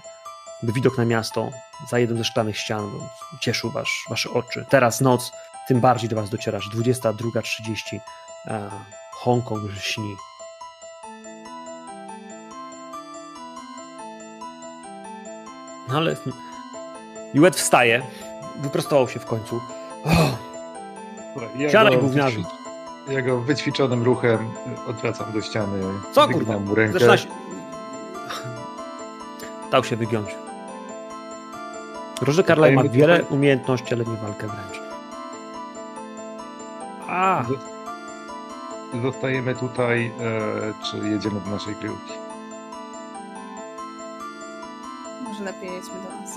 by 0.62 0.72
widok 0.72 0.98
na 0.98 1.04
miasto 1.04 1.50
za 1.88 1.98
jedną 1.98 2.16
ze 2.16 2.24
szklanych 2.24 2.58
ścian 2.58 2.90
cieszył 3.40 3.70
was, 3.70 3.88
wasze 4.10 4.30
oczy. 4.30 4.66
Teraz 4.68 5.00
noc, 5.00 5.32
tym 5.68 5.80
bardziej 5.80 6.08
do 6.08 6.16
was 6.16 6.30
dociera, 6.30 6.60
że 6.60 6.70
22.30 6.70 8.00
e, 8.46 8.70
Hongkong 9.12 9.70
śni. 9.80 10.16
No 15.88 15.96
ale 15.96 16.16
Juet 17.34 17.56
wstaje, 17.56 18.02
wyprostował 18.56 19.08
się 19.08 19.20
w 19.20 19.26
końcu. 19.26 19.56
O, 19.56 20.10
Słuchaj, 21.32 21.48
Ja 21.58 21.70
Siadaj, 21.70 21.94
go 21.94 22.00
gówniarzu. 22.02 22.42
Ja 23.08 23.22
go 23.22 23.40
wyćwiczonym 23.40 24.02
ruchem 24.02 24.38
odwracam 24.88 25.32
do 25.32 25.42
ściany. 25.42 25.78
Co, 26.12 26.28
kurwa? 26.28 26.58
mu 26.58 26.74
rękę. 26.74 26.92
Zaczyna 26.92 27.16
się... 27.16 27.28
Dał 29.70 29.84
się 29.84 29.96
wygiąć. 29.96 30.28
Roger 32.22 32.46
Carlyle 32.46 32.72
ma 32.74 32.82
wiele 32.82 33.18
tutaj- 33.18 33.36
umiejętności, 33.36 33.94
ale 33.94 34.04
nie 34.04 34.16
walkę 34.16 34.46
wręcz. 34.46 34.82
A, 37.08 37.44
zostajemy 39.02 39.54
tutaj, 39.54 40.06
e, 40.06 40.84
czy 40.84 40.96
jedziemy 41.08 41.40
do 41.40 41.50
naszej 41.50 41.74
kryjówki? 41.74 42.12
Może 45.24 45.44
lepiej 45.44 45.72
jedźmy 45.72 45.94
do 45.94 46.20
nas. 46.20 46.30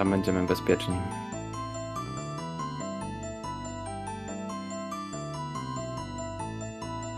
Tam 0.00 0.10
będziemy 0.10 0.46
bezpieczni. 0.46 0.94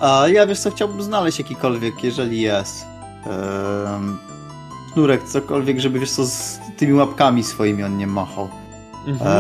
A 0.00 0.28
ja 0.28 0.46
wiesz 0.46 0.60
co, 0.60 0.70
chciałbym 0.70 1.02
znaleźć 1.02 1.38
jakikolwiek, 1.38 2.04
jeżeli 2.04 2.40
jest. 2.40 2.86
Um, 3.26 4.18
sznurek, 4.92 5.22
cokolwiek, 5.24 5.80
żeby 5.80 5.98
wiesz 5.98 6.10
co, 6.10 6.26
z 6.26 6.60
tymi 6.76 6.92
łapkami 6.92 7.44
swoimi 7.44 7.84
on 7.84 7.96
nie 7.96 8.06
machał. 8.06 8.48
Mhm. 9.06 9.30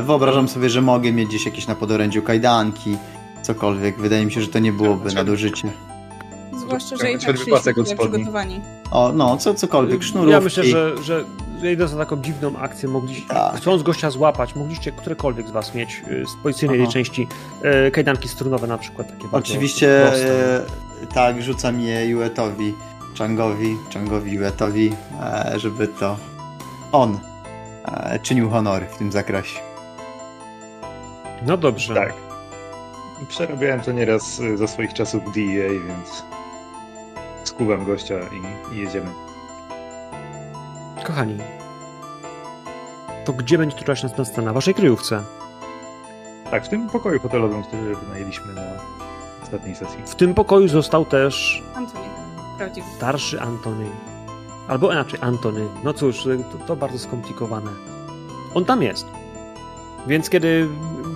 E, 0.00 0.02
wyobrażam 0.02 0.48
sobie, 0.48 0.70
że 0.70 0.82
mogę 0.82 1.12
mieć 1.12 1.28
gdzieś 1.28 1.46
jakieś 1.46 1.66
na 1.66 1.74
podorędziu 1.74 2.22
kajdanki, 2.22 2.96
cokolwiek. 3.42 3.98
Wydaje 3.98 4.26
mi 4.26 4.32
się, 4.32 4.40
że 4.40 4.48
to 4.48 4.58
nie 4.58 4.72
byłoby 4.72 5.14
nadużycie. 5.14 5.72
Zwłaszcza, 6.56 6.96
że 6.96 7.12
i 7.12 7.18
tak 7.18 7.38
spodni. 7.38 7.96
przygotowani. 7.96 8.60
O, 8.90 9.12
no, 9.14 9.36
co, 9.36 9.54
cokolwiek, 9.54 10.02
sznurówki. 10.02 10.32
Ja 10.32 10.40
myślę, 10.40 10.64
że 10.64 11.02
że 11.02 11.24
idąc 11.70 11.92
na 11.92 11.98
taką 11.98 12.22
dziwną 12.22 12.56
akcję, 12.58 12.88
mogliście, 12.88 13.28
Tak. 13.28 13.56
chcąc 13.56 13.82
gościa 13.82 14.10
złapać, 14.10 14.54
mogliście 14.56 14.92
którekolwiek 14.92 15.48
z 15.48 15.50
was 15.50 15.74
mieć 15.74 16.02
y, 16.10 16.24
z 16.26 16.42
policyjnej 16.42 16.82
Aha. 16.82 16.92
części 16.92 17.28
e, 17.62 17.90
kajdanki 17.90 18.28
strunowe 18.28 18.66
na 18.66 18.78
przykład. 18.78 19.08
Takie 19.08 19.28
bardzo 19.28 19.52
Oczywiście 19.52 20.12
e, 20.14 20.60
tak, 21.14 21.42
rzucam 21.42 21.80
je 21.80 22.08
Juetowi, 22.08 22.74
Changowi, 23.18 23.76
Changowi 23.94 24.32
Juetowi, 24.32 24.92
e, 25.20 25.58
żeby 25.58 25.88
to 25.88 26.16
on 26.92 27.18
e, 27.84 28.18
czynił 28.18 28.50
honory 28.50 28.86
w 28.86 28.96
tym 28.98 29.12
zakresie. 29.12 29.60
No 31.46 31.56
dobrze. 31.56 31.94
Tak. 31.94 32.14
Przerabiałem 33.28 33.80
to 33.80 33.92
nieraz 33.92 34.40
za 34.54 34.66
swoich 34.66 34.94
czasów 34.94 35.24
w 35.24 35.34
DEA, 35.34 35.80
więc 35.86 36.22
skuwam 37.44 37.84
gościa 37.84 38.14
i, 38.72 38.74
i 38.74 38.78
jedziemy. 38.78 39.06
Kochani, 41.02 41.38
to 43.24 43.32
gdzie 43.32 43.58
będzie 43.58 43.76
toczyła 43.76 43.96
się 43.96 44.08
nas 44.18 44.36
na 44.36 44.52
waszej 44.52 44.74
kryjówce? 44.74 45.24
Tak, 46.50 46.66
w 46.66 46.68
tym 46.68 46.88
pokoju 46.88 47.20
hotelowym, 47.20 47.62
który 47.62 47.96
wynajęliśmy 47.96 48.54
na 48.54 48.62
ostatniej 49.42 49.74
sesji. 49.76 49.98
W 50.06 50.14
tym 50.14 50.34
pokoju 50.34 50.68
został 50.68 51.04
też 51.04 51.62
Antoni, 51.74 52.04
prawdziwy. 52.58 52.86
starszy 52.96 53.40
Antony. 53.40 53.86
Albo 54.68 54.92
inaczej, 54.92 55.18
Antony. 55.22 55.68
No 55.84 55.92
cóż, 55.92 56.24
to, 56.52 56.58
to 56.66 56.76
bardzo 56.76 56.98
skomplikowane. 56.98 57.70
On 58.54 58.64
tam 58.64 58.82
jest. 58.82 59.06
Więc 60.06 60.30
kiedy 60.30 60.68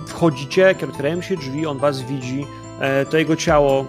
wchodzicie, 0.07 0.75
kiedy 0.75 0.91
otwierają 0.91 1.21
się 1.21 1.37
drzwi, 1.37 1.65
on 1.65 1.77
was 1.77 2.01
widzi, 2.01 2.45
e, 2.79 3.05
to 3.05 3.17
jego 3.17 3.35
ciało. 3.35 3.85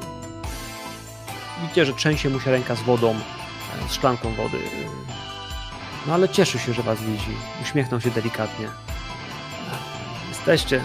Widzicie, 1.62 1.84
że 1.84 1.92
trzęsie 1.92 2.30
mu 2.30 2.40
się 2.40 2.50
ręka 2.50 2.74
z 2.74 2.82
wodą, 2.82 3.10
e, 3.10 3.88
z 3.88 3.92
szklanką 3.92 4.28
wody. 4.34 4.58
No 6.08 6.14
ale 6.14 6.28
cieszy 6.28 6.58
się, 6.58 6.72
że 6.72 6.82
was 6.82 7.02
widzi. 7.02 7.36
Uśmiechnął 7.62 8.00
się 8.00 8.10
delikatnie. 8.10 8.68
Jesteście. 10.28 10.80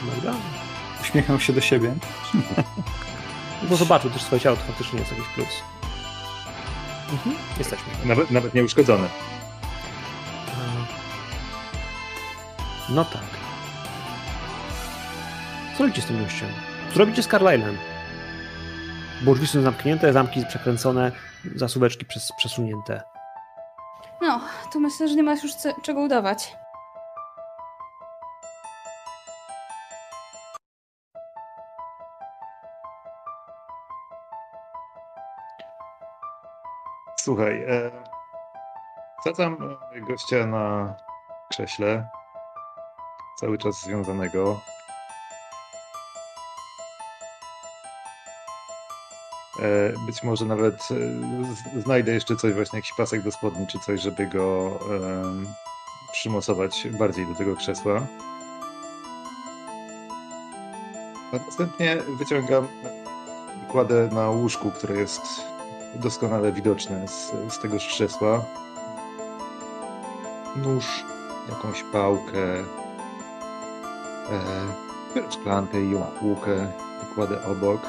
Się 0.00 0.06
nagra. 0.14 0.34
Uśmiechnął 1.00 1.40
się 1.40 1.52
do 1.52 1.60
siebie. 1.60 1.94
Bo 3.68 3.76
zobaczył 3.76 4.10
też 4.10 4.22
swoje 4.22 4.40
ciało, 4.40 4.56
to 4.56 4.62
faktycznie 4.62 4.98
jest 4.98 5.10
jakiś 5.10 5.26
plus. 5.34 5.48
Mhm. 7.12 7.36
Jesteśmy. 7.58 7.92
Nawet, 8.04 8.30
nawet 8.30 8.54
nieuszkodzone. 8.54 9.08
No 12.88 13.04
tak. 13.04 13.22
Co 15.76 15.82
robicie 15.82 16.02
z 16.02 16.06
tym 16.06 16.24
gościem? 16.24 16.48
Co 16.92 16.98
robicie 16.98 17.22
z 17.22 17.28
Carlylem? 17.28 17.78
Bo 19.22 19.34
drzwi 19.34 19.46
są 19.46 19.62
zamknięte, 19.62 20.12
zamki 20.12 20.46
przekręcone, 20.46 21.12
zasuweczki 21.54 22.04
przes 22.04 22.32
przesunięte. 22.38 23.09
No, 24.22 24.40
to 24.72 24.80
myślę, 24.80 25.08
że 25.08 25.14
nie 25.14 25.22
ma 25.22 25.32
już 25.32 25.52
czego 25.82 26.00
udawać. 26.00 26.56
Słuchaj, 37.18 37.62
e, 37.62 37.90
sadzam 39.24 39.78
e, 39.94 40.00
gościa 40.00 40.46
na 40.46 40.96
krześle, 41.50 42.08
cały 43.40 43.58
czas 43.58 43.80
związanego. 43.82 44.60
Być 50.06 50.22
może 50.22 50.44
nawet 50.44 50.88
e, 51.76 51.80
znajdę 51.80 52.12
jeszcze 52.12 52.36
coś, 52.36 52.52
właśnie 52.52 52.78
jakiś 52.78 52.92
pasek 52.92 53.22
do 53.22 53.32
spodni, 53.32 53.66
czy 53.66 53.78
coś, 53.78 54.00
żeby 54.00 54.26
go 54.26 54.78
przymocować 56.12 56.88
bardziej 56.98 57.26
do 57.26 57.34
tego 57.34 57.56
krzesła. 57.56 58.06
Następnie 61.32 61.96
wyciągam 62.18 62.68
kładę 63.68 64.08
na 64.12 64.30
łóżku, 64.30 64.70
które 64.70 64.96
jest 64.96 65.22
doskonale 65.94 66.52
widoczne 66.52 67.08
z, 67.08 67.32
z 67.48 67.58
tego 67.58 67.76
krzesła. 67.76 68.44
Nóż, 70.56 71.04
jakąś 71.48 71.82
pałkę, 71.82 72.58
e, 74.30 75.30
szklankę 75.30 75.80
i 75.80 75.94
łukę 76.22 76.72
kładę 77.14 77.44
obok. 77.44 77.80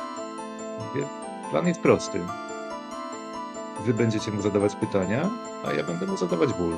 Plan 1.52 1.68
jest 1.68 1.82
prosty. 1.82 2.20
Wy 3.86 3.94
będziecie 3.94 4.32
mu 4.32 4.42
zadawać 4.42 4.76
pytania, 4.76 5.30
a 5.68 5.74
ja 5.74 5.84
będę 5.84 6.06
mu 6.06 6.18
zadawać 6.18 6.54
ból. 6.54 6.78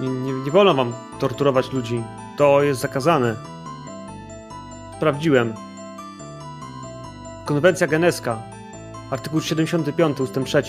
Nie, 0.00 0.08
nie, 0.08 0.32
nie 0.32 0.50
wolno 0.50 0.74
wam 0.74 0.92
torturować 1.18 1.72
ludzi. 1.72 2.04
To 2.36 2.62
jest 2.62 2.80
zakazane. 2.80 3.36
Sprawdziłem. 4.96 5.54
Konwencja 7.44 7.86
geneska. 7.86 8.38
Artykuł 9.10 9.40
75 9.40 10.20
ustęp 10.20 10.46
3. 10.46 10.62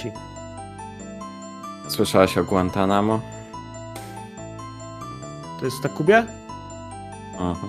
Słyszałaś 1.87 2.37
o 2.37 2.43
Guantanamo? 2.43 3.19
To 5.61 5.65
jest 5.65 5.83
na 5.83 5.89
Kubie? 5.89 6.25
Aha. 7.39 7.67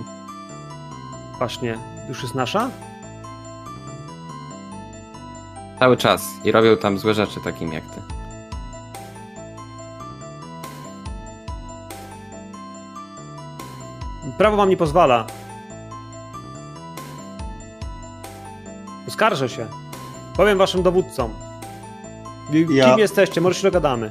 Właśnie. 1.39 1.79
Już 2.09 2.23
jest 2.23 2.35
nasza? 2.35 2.71
Cały 5.79 5.97
czas. 5.97 6.25
I 6.45 6.53
robią 6.53 6.77
tam 6.77 6.99
złe 6.99 7.15
rzeczy 7.15 7.41
takim 7.45 7.73
jak 7.73 7.85
ty. 7.85 8.01
Prawo 14.39 14.57
wam 14.57 14.69
nie 14.71 14.77
pozwala. 14.77 15.27
Oskarżę 19.09 19.49
się. 19.49 19.67
Powiem 20.37 20.59
waszym 20.59 20.83
dowódcom. 20.83 21.35
Kim 22.53 22.73
Ja- 22.77 22.97
jesteście? 22.99 23.41
Może 23.41 23.55
się 23.55 23.63
dogadamy. 23.71 24.11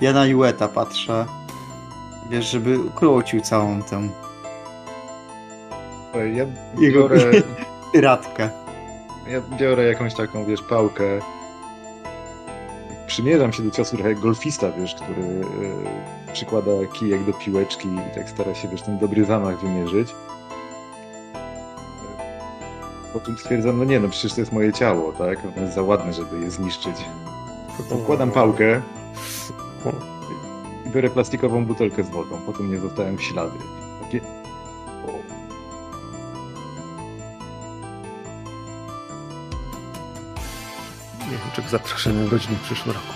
Ja 0.00 0.12
na 0.12 0.26
Jueta 0.26 0.68
patrzę. 0.68 1.26
Wiesz, 2.30 2.50
żeby 2.50 2.80
ukrócił 2.80 3.40
całą 3.40 3.82
tę 3.82 4.08
Ja 6.14 6.46
Jego- 6.78 7.08
biorę, 7.08 7.30
piratkę. 7.92 8.50
ja 9.28 9.40
biorę 9.58 9.84
jakąś 9.84 10.14
taką, 10.14 10.44
wiesz, 10.44 10.62
pałkę. 10.62 11.04
Przymierzam 13.06 13.52
się 13.52 13.62
do 13.62 13.70
ciosu 13.70 13.96
trochę 13.96 14.08
jak 14.08 14.20
golfista, 14.20 14.72
wiesz, 14.72 14.94
który 14.94 15.22
e, 16.28 16.32
przykłada 16.32 16.70
kijek 16.92 17.24
do 17.24 17.32
piłeczki 17.32 17.88
i 17.88 18.14
tak 18.14 18.28
stara 18.30 18.54
się, 18.54 18.68
wiesz, 18.68 18.82
ten 18.82 18.98
dobry 18.98 19.24
zamach 19.24 19.60
wymierzyć. 19.60 20.14
Po 23.12 23.20
czym 23.20 23.38
stwierdzam, 23.38 23.78
no 23.78 23.84
nie, 23.84 24.00
no 24.00 24.08
przecież 24.08 24.32
to 24.34 24.40
jest 24.40 24.52
moje 24.52 24.72
ciało, 24.72 25.12
tak? 25.12 25.38
Ono 25.52 25.62
jest 25.62 25.74
za 25.74 25.82
ładne, 25.82 26.12
żeby 26.12 26.40
je 26.40 26.50
zniszczyć. 26.50 26.96
Wkładam 28.02 28.30
pałkę 28.30 28.82
biorę 30.94 31.10
plastikową 31.10 31.64
butelkę 31.64 32.04
z 32.04 32.10
wodą. 32.10 32.40
Potem 32.46 32.70
nie 32.72 32.78
zostałem 32.78 33.18
ślady. 33.18 33.58
Takie... 34.02 34.20
Nie 41.20 41.30
wiem, 41.30 41.50
czego 41.56 41.68
zaproszenie 41.68 42.28
godziny 42.28 42.56
w 42.56 42.62
przyszłym 42.62 42.94
roku. 42.94 43.06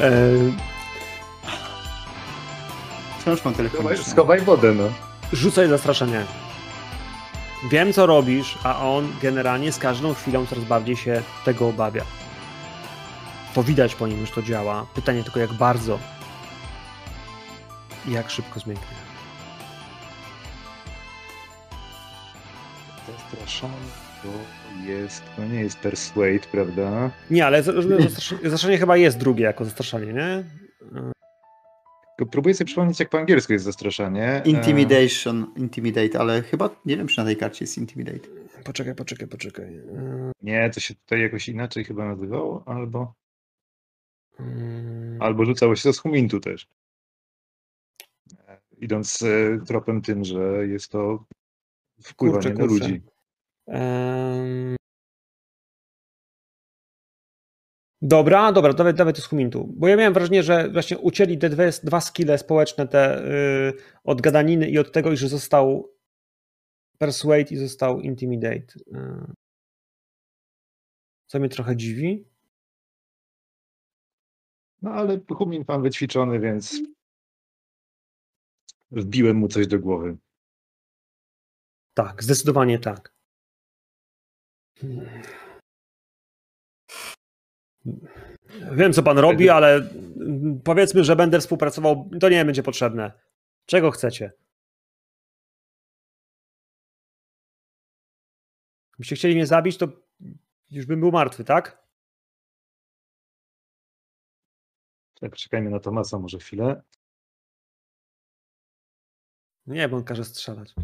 E, 0.00 0.10
Wciąż 3.20 3.44
mam 3.44 3.54
Schowaj, 3.96 4.40
wodę, 4.40 4.72
no. 4.72 4.84
rzucaj 5.32 5.68
zastraszenie. 5.68 6.24
Wiem, 7.70 7.92
co 7.92 8.06
robisz, 8.06 8.58
a 8.64 8.80
on 8.80 9.12
generalnie 9.22 9.72
z 9.72 9.78
każdą 9.78 10.14
chwilą 10.14 10.46
coraz 10.46 10.64
bardziej 10.64 10.96
się 10.96 11.22
tego 11.44 11.68
obawia. 11.68 12.04
To 13.54 13.62
widać 13.62 13.94
po 13.94 14.06
nim, 14.06 14.26
że 14.26 14.32
to 14.32 14.42
działa. 14.42 14.86
Pytanie 14.94 15.24
tylko 15.24 15.40
jak 15.40 15.52
bardzo 15.52 15.98
jak 18.08 18.30
szybko 18.30 18.60
zmięknie. 18.60 18.96
Zastraszanie 23.06 23.74
to 24.22 24.28
jest, 24.86 25.22
to 25.36 25.44
nie 25.44 25.60
jest 25.60 25.78
persuade, 25.78 26.46
prawda? 26.52 27.10
Nie, 27.30 27.46
ale 27.46 27.62
zastraszenie, 27.62 28.78
chyba 28.78 28.96
jest 28.96 29.18
drugie 29.18 29.44
jako 29.44 29.64
zastraszanie, 29.64 30.12
nie? 30.12 30.44
Próbuję 32.30 32.54
sobie 32.54 32.66
przypomnieć, 32.66 33.00
jak 33.00 33.08
po 33.08 33.18
angielsku 33.18 33.52
jest 33.52 33.64
zastraszanie. 33.64 34.24
E, 34.24 34.42
Intimidation, 34.44 35.52
intimidate, 35.56 36.20
ale 36.20 36.42
chyba 36.42 36.70
nie 36.84 36.96
wiem, 36.96 37.06
czy 37.06 37.18
na 37.18 37.24
tej 37.24 37.36
karcie 37.36 37.64
jest 37.64 37.78
intimidate. 37.78 38.28
Poczekaj, 38.64 38.94
poczekaj, 38.94 39.28
poczekaj. 39.28 39.80
Nie, 40.42 40.70
to 40.70 40.80
się 40.80 40.94
tutaj 40.94 41.20
jakoś 41.20 41.48
inaczej 41.48 41.84
chyba 41.84 42.04
nazywało, 42.04 42.62
albo, 42.66 43.14
Mm, 44.40 45.22
albo 45.22 45.44
rzucało 45.44 45.76
się 45.76 45.82
to 45.82 45.92
z 45.92 45.98
humintu 45.98 46.40
też. 46.40 46.68
Idąc 48.78 49.22
e, 49.22 49.58
tropem 49.66 50.02
tym, 50.02 50.24
że 50.24 50.66
jest 50.66 50.90
to 50.92 51.24
wpływanie 52.02 52.54
na 52.54 52.64
ludzi. 52.64 53.02
em, 53.66 54.76
Dobra, 58.02 58.52
dobra, 58.52 58.72
dawaj, 58.72 58.94
dawaj 58.94 59.14
to 59.14 59.20
z 59.20 59.26
humintu. 59.26 59.72
Bo 59.76 59.88
ja 59.88 59.96
miałem 59.96 60.12
wrażenie, 60.14 60.42
że 60.42 60.68
właśnie 60.70 60.98
ucięli 60.98 61.38
te 61.38 61.48
dwie, 61.48 61.70
dwa 61.82 62.00
skille 62.00 62.38
społeczne, 62.38 62.88
te 62.88 63.24
y, 63.68 63.72
od 64.04 64.20
gadaniny 64.20 64.68
i 64.70 64.78
od 64.78 64.92
tego, 64.92 65.12
iż 65.12 65.20
został 65.20 65.92
persuade 66.98 67.50
i 67.50 67.56
został 67.56 68.00
intimidate. 68.00 68.74
Y. 68.94 69.32
Co 71.26 71.38
mnie 71.38 71.48
trochę 71.48 71.76
dziwi. 71.76 72.24
No 74.82 74.90
ale 74.90 75.20
humin 75.28 75.64
pan 75.64 75.82
wyćwiczony, 75.82 76.40
więc 76.40 76.82
wbiłem 78.90 79.36
mu 79.36 79.48
coś 79.48 79.66
do 79.66 79.78
głowy. 79.78 80.16
Tak, 81.94 82.22
zdecydowanie 82.22 82.78
tak. 82.78 83.12
Wiem, 88.72 88.92
co 88.92 89.02
pan 89.02 89.18
robi, 89.18 89.48
ale 89.48 89.90
powiedzmy, 90.64 91.04
że 91.04 91.16
będę 91.16 91.40
współpracował. 91.40 92.10
To 92.20 92.28
nie 92.28 92.44
będzie 92.44 92.62
potrzebne. 92.62 93.12
Czego 93.66 93.90
chcecie? 93.90 94.32
Gdybyście 98.92 99.16
chcieli 99.16 99.34
mnie 99.34 99.46
zabić, 99.46 99.78
to 99.78 99.88
już 100.70 100.86
bym 100.86 101.00
był 101.00 101.12
martwy, 101.12 101.44
tak? 101.44 101.86
Tak, 105.20 105.36
czekajmy 105.36 105.70
na 105.70 105.80
Tomasa 105.80 106.18
może 106.18 106.38
chwilę. 106.38 106.82
Nie, 109.66 109.88
bo 109.88 109.96
on 109.96 110.04
każe 110.04 110.24
strzelać. 110.24 110.74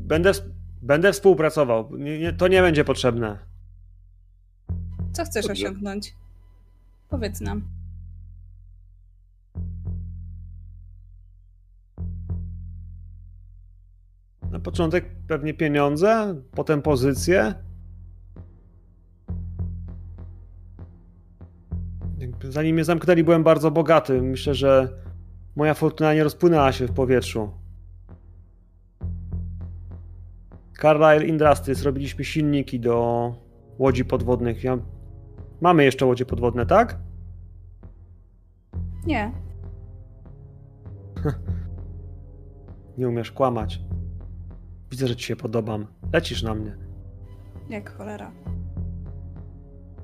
Będę, 0.00 0.32
będę 0.82 1.12
współpracował. 1.12 1.96
Nie, 1.98 2.18
nie, 2.18 2.32
to 2.32 2.48
nie 2.48 2.62
będzie 2.62 2.84
potrzebne. 2.84 3.38
Co 5.12 5.24
chcesz 5.24 5.46
Dobrze. 5.46 5.62
osiągnąć? 5.66 6.14
Powiedz 7.08 7.40
nam. 7.40 7.62
Na 14.50 14.60
początek 14.60 15.04
pewnie 15.28 15.54
pieniądze, 15.54 16.34
potem 16.50 16.82
pozycje. 16.82 17.54
Zanim 22.48 22.74
mnie 22.74 22.84
zamknęli, 22.84 23.24
byłem 23.24 23.42
bardzo 23.42 23.70
bogaty. 23.70 24.22
Myślę, 24.22 24.54
że 24.54 24.88
moja 25.56 25.74
fortuna 25.74 26.14
nie 26.14 26.24
rozpłynęła 26.24 26.72
się 26.72 26.86
w 26.86 26.92
powietrzu. 26.92 27.50
Carlyle 30.80 31.26
Industries 31.26 31.82
robiliśmy 31.82 32.24
silniki 32.24 32.80
do 32.80 33.34
łodzi 33.78 34.04
podwodnych. 34.04 34.64
Ja... 34.64 34.78
Mamy 35.60 35.84
jeszcze 35.84 36.06
łodzie 36.06 36.26
podwodne, 36.26 36.66
tak? 36.66 36.98
Nie. 39.06 39.32
Nie 42.98 43.08
umiesz 43.08 43.32
kłamać. 43.32 43.80
Widzę, 44.90 45.08
że 45.08 45.16
ci 45.16 45.24
się 45.24 45.36
podobam. 45.36 45.86
Lecisz 46.12 46.42
na 46.42 46.54
mnie. 46.54 46.76
Jak 47.70 47.96
cholera. 47.96 48.32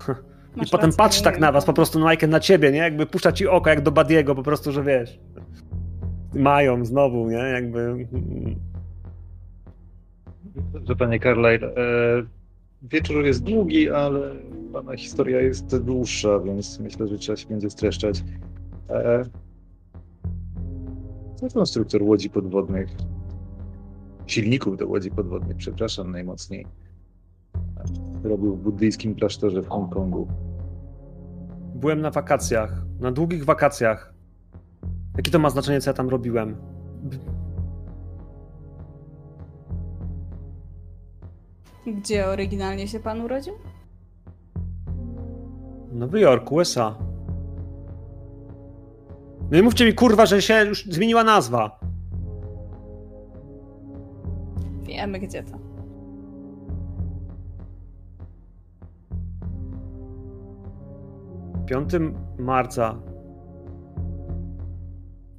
I 0.56 0.58
Masz 0.58 0.70
potem 0.70 0.86
rację, 0.86 0.98
patrzy 0.98 1.22
tak 1.22 1.34
wiem. 1.34 1.40
na 1.40 1.52
was, 1.52 1.64
po 1.64 1.72
prostu 1.72 1.98
Michael 1.98 2.30
na 2.30 2.40
ciebie, 2.40 2.72
nie? 2.72 2.78
Jakby 2.78 3.06
puszcza 3.06 3.32
ci 3.32 3.46
oko, 3.46 3.70
jak 3.70 3.80
do 3.80 3.92
Badiego, 3.92 4.34
po 4.34 4.42
prostu, 4.42 4.72
że 4.72 4.84
wiesz. 4.84 5.18
Mają 6.34 6.84
znowu, 6.84 7.30
nie? 7.30 7.36
Jakby. 7.36 8.06
Że 10.84 10.96
panie 10.96 11.20
Carlyle, 11.20 11.66
e, 11.66 12.22
wieczór 12.82 13.24
jest 13.24 13.42
długi, 13.42 13.90
ale 13.90 14.34
pana 14.72 14.96
historia 14.96 15.40
jest 15.40 15.78
dłuższa, 15.84 16.38
więc 16.38 16.80
myślę, 16.80 17.08
że 17.08 17.18
trzeba 17.18 17.36
się 17.36 17.48
będzie 17.48 17.70
streszczać. 17.70 18.24
E, 18.90 19.24
co 21.36 21.48
konstruktor 21.48 22.02
łodzi 22.02 22.30
podwodnych, 22.30 22.88
silników 24.26 24.76
do 24.76 24.86
łodzi 24.88 25.10
podwodnych, 25.10 25.56
przepraszam 25.56 26.10
najmocniej, 26.10 26.66
robił 28.24 28.56
w 28.56 28.62
buddyjskim 28.62 29.14
klasztorze 29.14 29.62
w 29.62 29.68
Hongkongu. 29.68 30.28
Byłem 31.74 32.00
na 32.00 32.10
wakacjach, 32.10 32.82
na 33.00 33.12
długich 33.12 33.44
wakacjach. 33.44 34.14
Jakie 35.16 35.30
to 35.30 35.38
ma 35.38 35.50
znaczenie, 35.50 35.80
co 35.80 35.90
ja 35.90 35.94
tam 35.94 36.08
robiłem? 36.08 36.56
Gdzie 41.86 42.26
oryginalnie 42.26 42.88
się 42.88 43.00
pan 43.00 43.20
urodził? 43.20 43.54
Nowy 45.92 46.20
Jork, 46.20 46.52
USA. 46.52 46.98
No 49.50 49.58
i 49.58 49.62
mówcie 49.62 49.84
mi, 49.84 49.94
kurwa, 49.94 50.26
że 50.26 50.42
się 50.42 50.64
już 50.64 50.84
zmieniła 50.84 51.24
nazwa. 51.24 51.80
Wiemy 54.82 55.18
gdzie 55.18 55.42
to. 55.42 55.69
Piątym 61.70 62.14
marca 62.38 63.02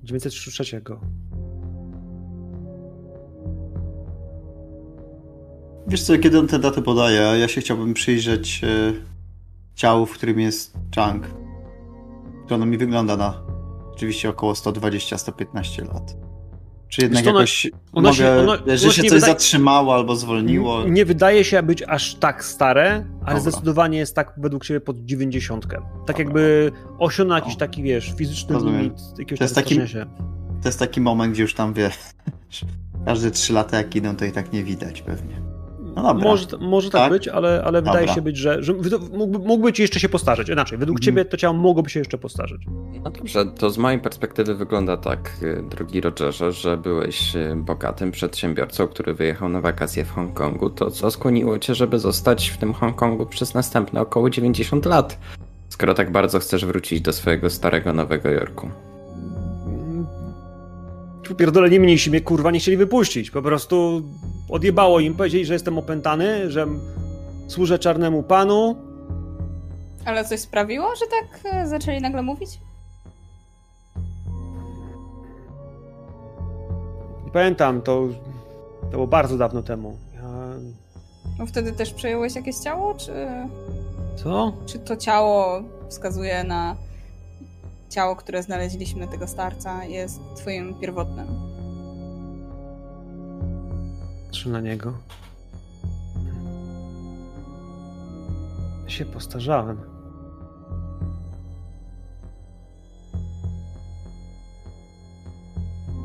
1933. 0.02 0.82
Wiesz 5.88 6.04
co, 6.04 6.18
kiedy 6.18 6.40
on 6.40 6.48
tę 6.48 6.60
datę 6.60 6.82
podaje, 6.82 7.22
ja 7.40 7.48
się 7.48 7.62
chciałbym 7.62 7.94
przyjrzeć 7.94 8.62
e, 8.64 8.94
ciału, 9.76 10.06
w 10.06 10.14
którym 10.14 10.40
jest 10.40 10.78
Chang. 10.96 11.28
Ono 12.50 12.66
mi 12.66 12.78
wygląda 12.78 13.18
na 13.18 13.44
oczywiście 13.94 14.30
około 14.30 14.54
120-115 14.54 15.94
lat. 15.94 16.31
Czy 16.92 17.02
jednak 17.02 17.24
Wiesz 17.24 17.34
jakoś 17.34 17.68
ono 17.94 18.10
mogę, 18.10 18.40
ono- 18.40 18.58
że 18.68 18.78
się 18.78 19.02
coś 19.02 19.12
wydaje- 19.12 19.20
zatrzymało 19.20 19.96
albo 19.96 20.16
zwolniło? 20.16 20.84
Nie 20.88 21.06
wydaje 21.06 21.44
się 21.44 21.64
być 21.64 21.84
aż 21.88 22.16
tak 22.16 22.46
stare, 22.46 22.92
ale 23.26 23.36
Dobra. 23.38 23.40
zdecydowanie 23.40 23.98
jest 23.98 24.16
tak 24.16 24.34
według 24.38 24.64
siebie 24.66 24.80
pod 24.82 24.98
90. 25.06 25.68
Tak 26.06 26.20
jakby 26.20 26.72
osiągnął 27.00 27.38
jakiś 27.38 27.56
taki, 27.56 27.84
wiesz, 27.84 28.14
fizyczny 28.18 28.54
Rozumiem. 28.54 28.82
limit 28.82 29.00
jakiegoś 29.20 29.38
To 29.40 29.44
jest 29.46 29.56
taki-. 29.56 29.80
To 30.62 30.68
jest 30.70 30.80
taki 30.80 31.02
moment, 31.02 31.34
gdzie 31.34 31.42
już 31.42 31.54
tam 31.54 31.74
wie, 31.74 31.90
każde 33.06 33.32
3 33.32 33.54
lata 33.54 33.78
jak 33.78 33.96
idą, 33.96 34.16
to 34.16 34.26
i 34.26 34.32
tak 34.32 34.54
nie 34.54 34.64
widać 34.64 35.02
pewnie. 35.02 35.41
No 35.96 36.04
dobra. 36.04 36.24
Może, 36.24 36.46
może 36.60 36.90
tak, 36.90 37.02
Tak? 37.02 37.12
być, 37.12 37.28
ale, 37.28 37.64
ale 37.66 37.82
wydaje 37.82 38.08
się 38.08 38.22
być, 38.22 38.38
że, 38.38 38.64
że 38.64 38.74
mógłby, 39.14 39.40
mógłby 39.48 39.74
ci 39.74 39.82
jeszcze 39.82 40.00
się 40.00 40.10
postarzeć. 40.10 40.50
Inaczej, 40.50 40.78
według 40.78 40.98
Mhm. 41.00 41.06
ciebie 41.06 41.26
to 41.26 41.38
ciało 41.38 41.54
mogłoby 41.54 41.90
się 41.90 42.00
jeszcze 42.00 42.18
postarzeć. 42.18 42.62
No 43.04 43.10
dobrze, 43.12 43.46
to 43.46 43.70
z 43.70 43.78
mojej 43.78 44.00
perspektywy 44.00 44.56
wygląda 44.56 44.98
tak, 44.98 45.32
y, 45.44 45.64
drogi 45.70 46.02
Rogerze, 46.02 46.52
że 46.52 46.78
byłeś 46.78 47.36
y, 47.36 47.54
bogatym 47.56 48.12
przedsiębiorcą, 48.12 48.88
który 48.88 49.14
wyjechał 49.14 49.50
na 49.50 49.62
wakacje 49.62 50.06
w 50.06 50.12
Hongkongu. 50.12 50.70
To 50.70 50.92
co 50.92 51.12
skłoniło 51.12 51.60
cię, 51.60 51.76
żeby 51.76 52.00
zostać 52.00 52.50
w 52.50 52.58
tym 52.58 52.74
Hongkongu 52.74 53.26
przez 53.26 53.54
następne 53.54 54.02
około 54.02 54.30
90 54.30 54.86
lat? 54.86 55.18
Skoro 55.70 55.94
tak 55.94 56.12
bardzo 56.12 56.40
chcesz 56.40 56.66
wrócić 56.66 57.02
do 57.02 57.14
swojego 57.14 57.50
starego 57.50 57.94
Nowego 57.94 58.30
Jorku. 58.30 58.70
Pierdolę, 61.38 61.70
nie 61.70 61.80
mniejsi 61.80 62.10
mnie, 62.10 62.22
kurwa, 62.22 62.52
nie 62.52 62.60
chcieli 62.60 62.78
wypuścić. 62.78 63.32
Po 63.32 63.42
prostu 63.42 64.02
odjebało 64.50 65.00
im, 65.00 65.14
powiedzieli, 65.14 65.46
że 65.46 65.54
jestem 65.54 65.78
opętany, 65.78 66.52
że 66.52 66.68
służę 67.48 67.80
czarnemu 67.80 68.24
panu. 68.24 68.76
Ale 70.06 70.26
coś 70.26 70.40
sprawiło, 70.40 70.96
że 70.96 71.06
tak 71.08 71.54
e, 71.54 71.68
zaczęli 71.68 72.02
nagle 72.02 72.22
mówić? 72.22 72.60
I 77.28 77.32
pamiętam, 77.32 77.82
to, 77.82 78.08
to 78.82 78.92
było 78.92 79.08
bardzo 79.08 79.38
dawno 79.38 79.64
temu. 79.64 79.98
Ja 80.16 80.22
No 81.40 81.46
wtedy 81.46 81.72
też 81.72 81.94
przejąłeś 81.94 82.36
jakieś 82.36 82.56
ciało, 82.56 82.94
czy, 82.94 83.14
Co? 84.24 84.54
czy 84.66 84.80
to 84.80 84.98
ciało 84.98 85.64
wskazuje 85.90 86.44
na 86.44 86.76
ciało, 87.92 88.16
które 88.16 88.44
znaleźliśmy 88.44 89.08
tego 89.08 89.28
starca, 89.28 89.86
jest 89.86 90.20
twoim 90.36 90.74
pierwotnym? 90.74 91.28
Patrzę 94.26 94.50
na 94.50 94.62
niego. 94.62 94.94
Ja 98.84 98.90
się 98.90 99.06
postarzałem. 99.06 99.78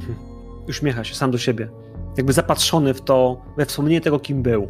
Hm. 0.06 0.14
Uśmiecha 0.68 1.04
się 1.04 1.14
sam 1.14 1.30
do 1.30 1.38
siebie. 1.38 1.68
Jakby 2.16 2.32
zapatrzony 2.32 2.94
w 2.94 3.00
to, 3.00 3.42
we 3.56 3.66
wspomnienie 3.66 4.00
tego, 4.00 4.18
kim 4.20 4.42
był. 4.42 4.66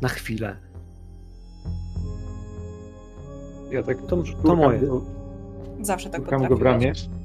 Na 0.00 0.08
chwilę. 0.08 0.56
Ja 3.70 3.82
tak 3.82 4.02
To- 4.06 4.22
to 4.44 4.56
moje. 4.56 4.80
Zawsze 5.82 6.10
tak 6.10 6.20
szturkam 6.20 6.48
go 6.48 6.56
w 6.56 6.62
ramię. 6.62 6.88
potrafiłeś. 6.88 7.20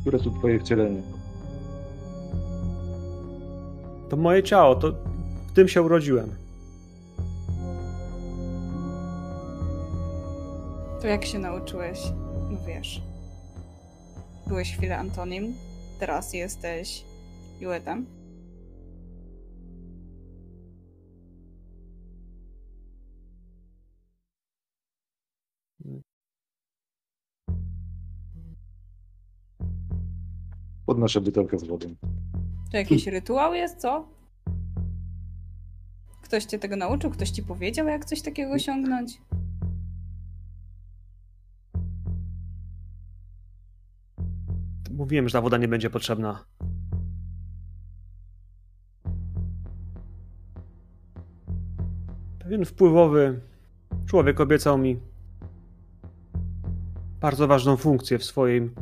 Które 0.00 0.18
tu 0.18 0.30
twoje 0.30 0.60
wcielenie? 0.60 1.02
To 4.08 4.16
moje 4.16 4.42
ciało, 4.42 4.74
to 4.74 4.92
w 5.46 5.52
tym 5.54 5.68
się 5.68 5.82
urodziłem. 5.82 6.30
To 11.00 11.06
jak 11.08 11.24
się 11.24 11.38
nauczyłeś? 11.38 12.00
No 12.50 12.58
wiesz. 12.66 13.02
Byłeś 14.46 14.76
chwilę 14.76 14.98
Antonim, 14.98 15.54
teraz 16.00 16.32
jesteś 16.34 17.04
Juetem. 17.60 18.06
Podnoszę 30.86 31.20
butelkę 31.20 31.58
z 31.58 31.64
wodą. 31.64 31.94
To 32.70 32.76
jakiś 32.76 33.06
rytuał 33.06 33.54
jest, 33.54 33.78
co? 33.78 34.08
Ktoś 36.22 36.44
cię 36.44 36.58
tego 36.58 36.76
nauczył? 36.76 37.10
Ktoś 37.10 37.30
ci 37.30 37.42
powiedział, 37.42 37.86
jak 37.86 38.04
coś 38.04 38.22
takiego 38.22 38.52
osiągnąć? 38.52 39.20
Mówiłem, 44.90 45.28
że 45.28 45.32
ta 45.32 45.40
woda 45.40 45.56
nie 45.56 45.68
będzie 45.68 45.90
potrzebna. 45.90 46.44
Pewien 52.38 52.64
wpływowy 52.64 53.40
człowiek 54.06 54.40
obiecał 54.40 54.78
mi 54.78 55.00
bardzo 57.20 57.46
ważną 57.46 57.76
funkcję 57.76 58.18
w 58.18 58.24
swoim 58.24 58.74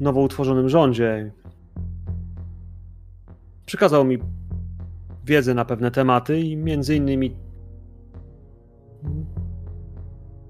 nowo 0.00 0.20
utworzonym 0.20 0.68
rządzie. 0.68 1.32
Przekazał 3.66 4.04
mi 4.04 4.18
wiedzę 5.24 5.54
na 5.54 5.64
pewne 5.64 5.90
tematy 5.90 6.40
i 6.40 6.56
między 6.56 6.96
innymi 6.96 7.36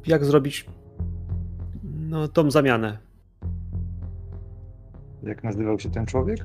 jak 0.06 0.24
zrobić 0.24 0.66
no, 1.82 2.28
tą 2.28 2.50
zamianę. 2.50 2.98
Jak 5.22 5.44
nazywał 5.44 5.80
się 5.80 5.90
ten 5.90 6.06
człowiek? 6.06 6.44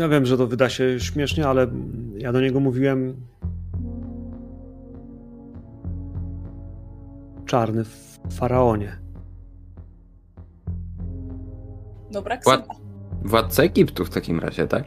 Ja 0.00 0.08
wiem, 0.08 0.26
że 0.26 0.36
to 0.38 0.46
wyda 0.46 0.68
się 0.68 1.00
śmiesznie, 1.00 1.46
ale 1.48 1.66
ja 2.16 2.32
do 2.32 2.40
niego 2.40 2.60
mówiłem. 2.60 3.16
Czarny 7.46 7.84
w 7.84 8.18
faraonie. 8.30 8.96
Dobra, 12.10 12.38
Wład... 12.44 12.66
Władca 13.24 13.62
Egiptu 13.62 14.04
w 14.04 14.10
takim 14.10 14.40
razie, 14.40 14.66
tak? 14.68 14.84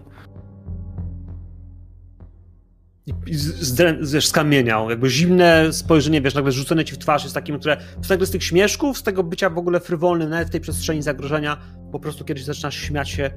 I 3.28 3.36
z- 3.36 3.74
zdrę- 3.76 4.14
wiesz, 4.14 4.28
skamieniał. 4.28 4.90
Jakby 4.90 5.10
zimne 5.10 5.74
spojrzenie, 5.74 6.22
wiesz, 6.22 6.36
nagle 6.36 6.52
rzucone 6.52 6.86
ci 6.86 6.96
w 6.96 6.98
twarz 6.98 7.24
jest 7.24 7.36
takim, 7.36 7.60
które 7.60 7.78
z 8.02 8.10
nagle 8.10 8.26
z 8.26 8.32
tych 8.32 8.44
śmieszków, 8.44 8.98
z 8.98 9.04
tego 9.04 9.24
bycia 9.24 9.50
w 9.50 9.58
ogóle 9.58 9.80
frywolnym, 9.80 10.30
nawet 10.30 10.48
w 10.48 10.52
tej 10.52 10.62
przestrzeni 10.62 11.02
zagrożenia, 11.02 11.58
po 11.92 12.00
prostu 12.00 12.26
kiedyś 12.26 12.44
zaczynasz 12.44 12.76
śmiać 12.76 13.10
się. 13.10 13.32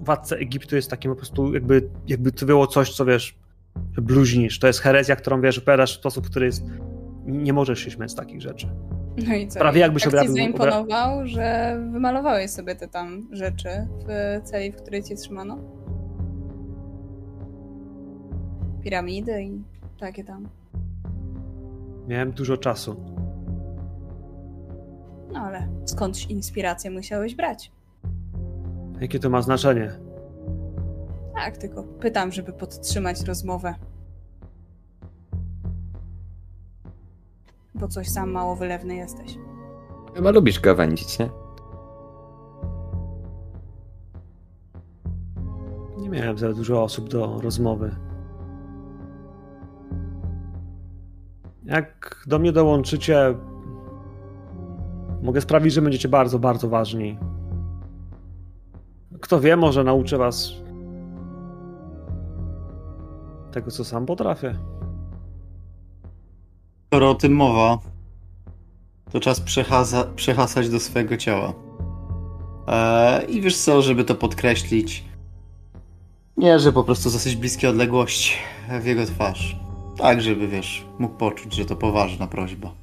Władca 0.00 0.36
Egiptu 0.36 0.76
jest 0.76 0.90
takim 0.90 1.10
po 1.10 1.16
prostu, 1.16 1.54
jakby, 1.54 1.88
jakby 2.08 2.32
to 2.32 2.46
było 2.46 2.66
coś, 2.66 2.92
co 2.94 3.04
wiesz, 3.04 3.38
bluźnisz. 3.96 4.58
To 4.58 4.66
jest 4.66 4.80
herezja, 4.80 5.16
którą 5.16 5.40
wiesz, 5.40 5.58
opowiadasz 5.58 5.96
w 5.96 6.00
sposób, 6.00 6.26
który 6.26 6.46
jest. 6.46 6.64
Nie 7.26 7.52
możesz 7.52 7.78
się 7.78 7.90
śmiać 7.90 8.10
z 8.10 8.14
takich 8.14 8.40
rzeczy. 8.42 8.68
No 9.28 9.34
i 9.34 9.48
co? 9.48 9.60
Prawie 9.60 9.80
jakbyś 9.80 10.02
tak 10.02 10.12
obrabił- 10.12 10.32
zaimponował, 10.32 11.26
że 11.26 11.78
wymalowałeś 11.92 12.50
sobie 12.50 12.74
te 12.76 12.88
tam 12.88 13.28
rzeczy 13.32 13.68
w 14.06 14.40
celi, 14.44 14.72
w 14.72 14.76
której 14.76 15.02
cię 15.02 15.16
trzymano? 15.16 15.58
Piramidy 18.82 19.42
i 19.42 19.62
takie 20.00 20.24
tam. 20.24 20.48
Miałem 22.08 22.32
dużo 22.32 22.56
czasu. 22.56 22.96
No 25.32 25.40
ale 25.40 25.68
skądś 25.84 26.26
inspirację 26.26 26.90
musiałeś 26.90 27.34
brać? 27.34 27.72
Jakie 29.00 29.18
to 29.18 29.30
ma 29.30 29.42
znaczenie? 29.42 29.92
Tak, 31.34 31.56
tylko 31.56 31.82
pytam, 31.84 32.32
żeby 32.32 32.52
podtrzymać 32.52 33.24
rozmowę. 33.24 33.74
Bo 37.74 37.88
coś 37.88 38.08
sam 38.08 38.30
mało 38.30 38.56
wylewny 38.56 38.94
jesteś. 38.94 39.38
Chyba 40.14 40.30
lubisz 40.30 40.60
gawędzić, 40.60 41.18
nie? 41.18 41.30
Nie 45.98 46.08
miałem 46.08 46.38
za 46.38 46.52
dużo 46.52 46.82
osób 46.82 47.08
do 47.08 47.40
rozmowy. 47.40 47.96
Jak 51.64 52.24
do 52.26 52.38
mnie 52.38 52.52
dołączycie, 52.52 53.34
mogę 55.22 55.40
sprawić, 55.40 55.74
że 55.74 55.82
będziecie 55.82 56.08
bardzo, 56.08 56.38
bardzo 56.38 56.68
ważni. 56.68 57.18
Kto 59.20 59.40
wie, 59.40 59.56
może 59.56 59.84
nauczę 59.84 60.18
was 60.18 60.52
tego, 63.52 63.70
co 63.70 63.84
sam 63.84 64.06
potrafię. 64.06 64.58
Skoro 66.86 67.10
o 67.10 67.14
tym 67.14 67.32
mowa, 67.32 67.78
to 69.12 69.20
czas 69.20 69.40
przechasa, 69.40 70.04
przechasać 70.04 70.68
do 70.68 70.80
swojego 70.80 71.16
ciała. 71.16 71.52
Eee, 72.66 73.36
I 73.36 73.40
wiesz 73.40 73.56
co, 73.56 73.82
żeby 73.82 74.04
to 74.04 74.14
podkreślić, 74.14 75.04
nie, 76.36 76.58
że 76.58 76.72
po 76.72 76.84
prostu 76.84 77.10
zostać 77.10 77.36
bliskie 77.36 77.70
odległości 77.70 78.36
w 78.82 78.86
jego 78.86 79.06
twarz. 79.06 79.56
Tak, 79.96 80.20
żeby 80.22 80.48
wiesz, 80.48 80.84
mógł 80.98 81.14
poczuć, 81.14 81.54
że 81.54 81.64
to 81.64 81.76
poważna 81.76 82.26
prośba. 82.26 82.79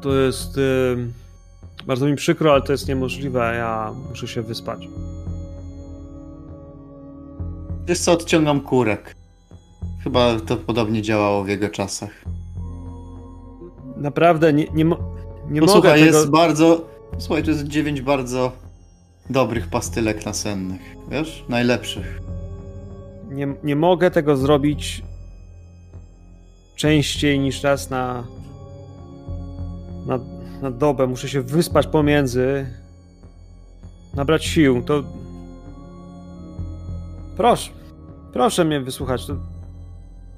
To 0.00 0.14
jest. 0.14 0.60
bardzo 1.86 2.06
mi 2.06 2.16
przykro, 2.16 2.52
ale 2.52 2.62
to 2.62 2.72
jest 2.72 2.88
niemożliwe. 2.88 3.54
Ja 3.56 3.92
muszę 4.08 4.28
się 4.28 4.42
wyspać. 4.42 4.88
Wiesz 7.86 7.98
co, 7.98 8.12
odciągam 8.12 8.60
kurek. 8.60 9.14
Chyba 10.04 10.40
to 10.40 10.56
podobnie 10.56 11.02
działało 11.02 11.44
w 11.44 11.48
jego 11.48 11.68
czasach. 11.68 12.10
Naprawdę 13.96 14.52
nie, 14.52 14.66
nie, 14.74 14.84
mo- 14.84 14.98
nie 15.50 15.60
No 15.60 15.66
mogę 15.74 15.92
tego... 15.92 16.04
jest 16.04 16.30
bardzo. 16.30 16.84
Słuchaj, 17.18 17.42
to 17.44 17.50
jest 17.50 17.64
dziewięć 17.64 18.00
bardzo 18.00 18.52
dobrych 19.30 19.68
pastylek 19.68 20.26
nasennych. 20.26 20.80
Wiesz? 21.10 21.44
Najlepszych. 21.48 22.20
Nie, 23.30 23.54
nie 23.64 23.76
mogę 23.76 24.10
tego 24.10 24.36
zrobić 24.36 25.02
częściej 26.76 27.38
niż 27.40 27.62
raz 27.62 27.90
na, 27.90 28.24
na, 30.08 30.18
na 30.62 30.70
dobę. 30.70 31.06
Muszę 31.06 31.28
się 31.28 31.42
wyspać 31.42 31.86
pomiędzy, 31.86 32.66
nabrać 34.14 34.44
sił. 34.44 34.82
To. 34.82 35.02
Proszę, 37.36 37.70
proszę 38.32 38.64
mnie 38.64 38.80
wysłuchać. 38.80 39.26
To 39.26 39.36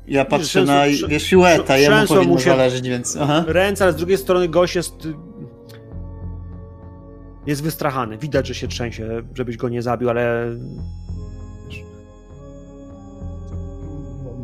Ja 0.09 0.25
patrzę 0.25 0.64
na 0.64 0.85
wiesz, 1.09 1.23
silueta, 1.23 1.79
jemu 1.79 2.07
powinno 2.07 2.33
mu 2.33 2.39
się- 2.39 2.51
zależeć, 2.51 2.89
więc. 2.89 3.16
Aha. 3.21 3.45
ręce, 3.47 3.85
ale 3.85 3.93
z 3.93 3.97
drugiej 3.97 4.18
strony 4.18 4.49
gość 4.49 4.77
jest. 4.77 5.09
Jest 7.47 7.62
wystrachany. 7.62 8.18
Widać, 8.18 8.47
że 8.47 8.55
się 8.55 8.68
trzęsie, 8.68 9.23
żebyś 9.35 9.57
go 9.57 9.68
nie 9.68 9.83
zabił, 9.83 10.11
ale 10.11 10.47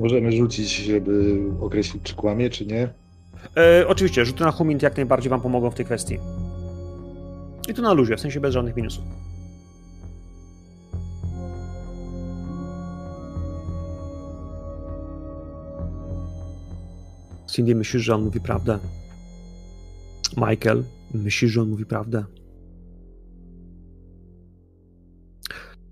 Możemy 0.01 0.33
rzucić, 0.33 0.77
żeby 0.77 1.43
określić, 1.61 2.03
czy 2.03 2.15
kłamie, 2.15 2.51
czy 2.51 2.67
nie. 2.67 2.89
E, 3.57 3.89
oczywiście, 3.89 4.25
rzuty 4.25 4.45
na 4.45 4.51
humint 4.51 4.83
jak 4.83 4.97
najbardziej 4.97 5.31
wam 5.31 5.41
pomogą 5.41 5.71
w 5.71 5.75
tej 5.75 5.85
kwestii. 5.85 6.19
I 7.69 7.75
tu 7.75 7.83
na 7.83 7.93
luzie, 7.93 8.17
w 8.17 8.21
sensie 8.21 8.41
bez 8.41 8.55
żadnych 8.55 8.77
minusów. 8.77 9.05
Cindy 17.47 17.75
myślisz, 17.75 18.03
że 18.03 18.15
on 18.15 18.23
mówi 18.23 18.41
prawdę. 18.41 18.79
Michael 20.37 20.85
myśli, 21.15 21.49
że 21.49 21.63
on 21.63 21.69
mówi 21.69 21.87
prawdę. 21.87 22.25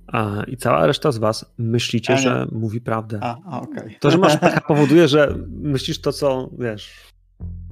A, 0.07 0.42
I 0.46 0.57
cała 0.57 0.86
reszta 0.86 1.12
z 1.12 1.18
was 1.18 1.55
myślicie, 1.59 2.18
że 2.18 2.46
mówi 2.52 2.80
prawdę. 2.80 3.18
A, 3.22 3.36
a 3.46 3.61
okej. 3.61 3.96
To, 4.00 4.11
że 4.11 4.18
masz 4.18 4.36
pecha 4.40 4.61
powoduje, 4.61 5.09
że 5.09 5.34
myślisz 5.48 6.00
to, 6.00 6.12
co 6.12 6.50
wiesz, 6.59 7.13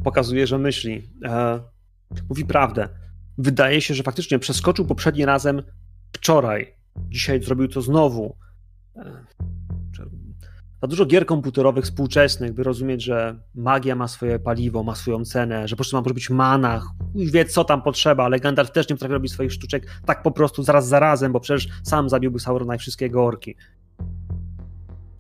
pokazuje, 0.05 0.47
że 0.47 0.59
myśli. 0.59 1.09
E, 1.25 1.61
mówi 2.29 2.45
prawdę. 2.45 2.89
Wydaje 3.39 3.81
się, 3.81 3.95
że 3.95 4.03
faktycznie 4.03 4.39
przeskoczył 4.39 4.87
poprzednim 4.87 5.27
razem 5.27 5.63
wczoraj. 6.13 6.75
Dzisiaj 7.09 7.43
zrobił 7.43 7.69
to 7.69 7.83
znowu. 7.83 8.37
E, 8.97 9.25
za 10.83 10.89
dużo 10.89 11.07
gier 11.07 11.27
komputerowych 11.27 11.85
współczesnych, 11.85 12.53
by 12.53 12.63
rozumieć, 12.63 13.05
że 13.05 13.37
magia 13.55 13.95
ma 13.95 14.09
swoje 14.09 14.39
paliwo, 14.39 14.83
ma 14.83 14.95
swoją 14.95 15.25
cenę, 15.25 15.69
że 15.69 15.77
po 15.77 15.79
prostu 15.79 15.97
ma 15.97 16.03
robić 16.09 16.31
manach, 16.31 16.87
już 17.15 17.31
wie 17.31 17.45
co 17.45 17.65
tam 17.65 17.83
potrzeba, 17.83 18.25
ale 18.25 18.41
Gandalf 18.41 18.71
też 18.71 18.89
nie 18.89 18.97
potrafi 18.97 19.13
robić 19.13 19.33
swoich 19.33 19.53
sztuczek 19.53 19.87
tak 20.07 20.23
po 20.23 20.31
prostu 20.31 20.63
zaraz 20.63 20.89
za 20.89 21.01
razem, 21.01 21.33
bo 21.33 21.41
przecież 21.41 21.69
sam 21.83 22.09
zabiłby 22.09 22.41
Saurona 22.41 22.75
i 22.75 22.79
wszystkie 22.79 23.05
jego 23.05 23.25
orki. 23.25 23.57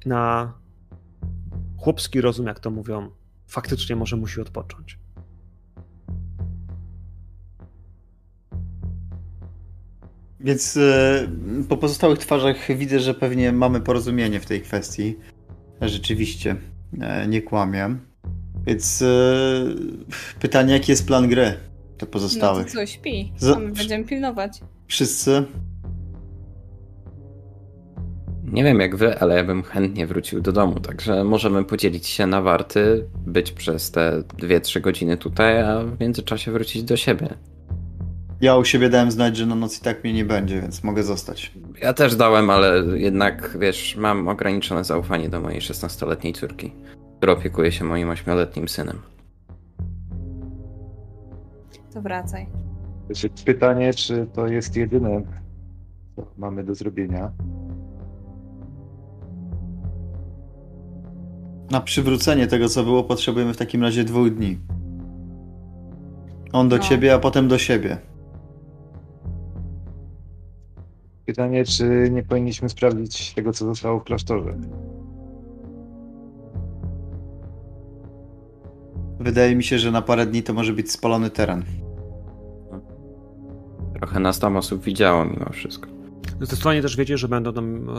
Na 0.06 0.52
chłopski 1.76 2.20
rozum, 2.20 2.46
jak 2.46 2.60
to 2.60 2.70
mówią, 2.70 3.10
faktycznie 3.52 3.96
może 3.96 4.16
musi 4.16 4.40
odpocząć. 4.40 4.98
Więc 10.40 10.76
e, 10.76 11.28
po 11.68 11.76
pozostałych 11.76 12.18
twarzach 12.18 12.76
widzę, 12.76 13.00
że 13.00 13.14
pewnie 13.14 13.52
mamy 13.52 13.80
porozumienie 13.80 14.40
w 14.40 14.46
tej 14.46 14.60
kwestii. 14.60 15.16
Rzeczywiście, 15.80 16.56
e, 17.00 17.28
nie 17.28 17.42
kłamię. 17.42 17.96
Więc 18.66 19.02
e, 19.02 19.06
pytanie, 20.40 20.72
jaki 20.72 20.92
jest 20.92 21.06
plan 21.06 21.28
gry 21.28 21.54
No 22.00 22.06
pozostałych? 22.06 22.66
to 22.66 22.72
co, 22.72 22.86
śpi. 22.86 23.32
A 23.56 23.58
my 23.58 23.72
będziemy 23.72 24.04
pilnować. 24.04 24.60
Wszyscy? 24.86 25.44
Nie 28.52 28.64
wiem 28.64 28.80
jak 28.80 28.96
wy, 28.96 29.18
ale 29.18 29.36
ja 29.36 29.44
bym 29.44 29.62
chętnie 29.62 30.06
wrócił 30.06 30.40
do 30.40 30.52
domu, 30.52 30.80
także 30.80 31.24
możemy 31.24 31.64
podzielić 31.64 32.06
się 32.06 32.26
na 32.26 32.42
warty, 32.42 33.06
być 33.26 33.52
przez 33.52 33.90
te 33.90 34.22
2-3 34.38 34.80
godziny 34.80 35.16
tutaj, 35.16 35.62
a 35.62 35.80
w 35.80 36.00
międzyczasie 36.00 36.52
wrócić 36.52 36.82
do 36.82 36.96
siebie. 36.96 37.28
Ja 38.40 38.56
u 38.56 38.64
siebie 38.64 38.88
dałem 38.88 39.10
znać, 39.10 39.36
że 39.36 39.46
na 39.46 39.54
noc 39.54 39.78
i 39.78 39.84
tak 39.84 40.04
mnie 40.04 40.12
nie 40.12 40.24
będzie, 40.24 40.60
więc 40.60 40.84
mogę 40.84 41.02
zostać. 41.02 41.52
Ja 41.82 41.92
też 41.92 42.16
dałem, 42.16 42.50
ale 42.50 42.82
jednak, 42.94 43.56
wiesz, 43.60 43.96
mam 43.96 44.28
ograniczone 44.28 44.84
zaufanie 44.84 45.28
do 45.28 45.40
mojej 45.40 45.60
16-letniej 45.60 46.32
córki, 46.32 46.72
która 47.18 47.32
opiekuje 47.32 47.72
się 47.72 47.84
moim 47.84 48.08
8-letnim 48.08 48.68
synem. 48.68 48.98
To 51.94 52.02
wracaj. 52.02 52.46
Pytanie, 53.44 53.94
czy 53.94 54.26
to 54.34 54.46
jest 54.46 54.76
jedyne, 54.76 55.22
co 56.16 56.26
mamy 56.38 56.64
do 56.64 56.74
zrobienia. 56.74 57.32
Na 61.72 61.80
przywrócenie 61.80 62.46
tego, 62.46 62.68
co 62.68 62.84
było, 62.84 63.04
potrzebujemy 63.04 63.54
w 63.54 63.56
takim 63.56 63.82
razie 63.82 64.04
dwóch 64.04 64.30
dni. 64.34 64.58
On 66.52 66.68
do 66.68 66.76
No. 66.76 66.82
ciebie, 66.82 67.14
a 67.14 67.18
potem 67.18 67.48
do 67.48 67.58
siebie. 67.58 67.98
Pytanie, 71.26 71.64
czy 71.64 72.08
nie 72.10 72.22
powinniśmy 72.22 72.68
sprawdzić 72.68 73.34
tego, 73.34 73.52
co 73.52 73.64
zostało 73.64 74.00
w 74.00 74.04
klasztorze. 74.04 74.54
Wydaje 79.20 79.56
mi 79.56 79.64
się, 79.64 79.78
że 79.78 79.90
na 79.90 80.02
parę 80.02 80.26
dni 80.26 80.42
to 80.42 80.54
może 80.54 80.72
być 80.72 80.90
spalony 80.90 81.30
teren. 81.30 81.64
Trochę 83.94 84.20
nas 84.20 84.38
tam 84.38 84.56
osób 84.56 84.82
widziało 84.84 85.24
mimo 85.24 85.50
wszystko. 85.52 85.88
Zdecydowanie 86.40 86.82
też 86.82 86.96
wiecie, 86.96 87.18
że 87.18 87.28
będą 87.28 87.52
tam 87.52 87.88
e, 87.88 87.92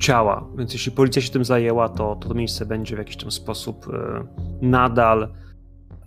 ciała, 0.00 0.46
więc 0.58 0.72
jeśli 0.72 0.92
policja 0.92 1.22
się 1.22 1.30
tym 1.30 1.44
zajęła, 1.44 1.88
to 1.88 2.16
to, 2.16 2.34
miejsce 2.34 2.66
będzie 2.66 2.96
w 2.96 2.98
jakiś 2.98 3.16
tam 3.16 3.30
sposób 3.30 3.86
e, 3.92 4.26
nadal 4.62 5.28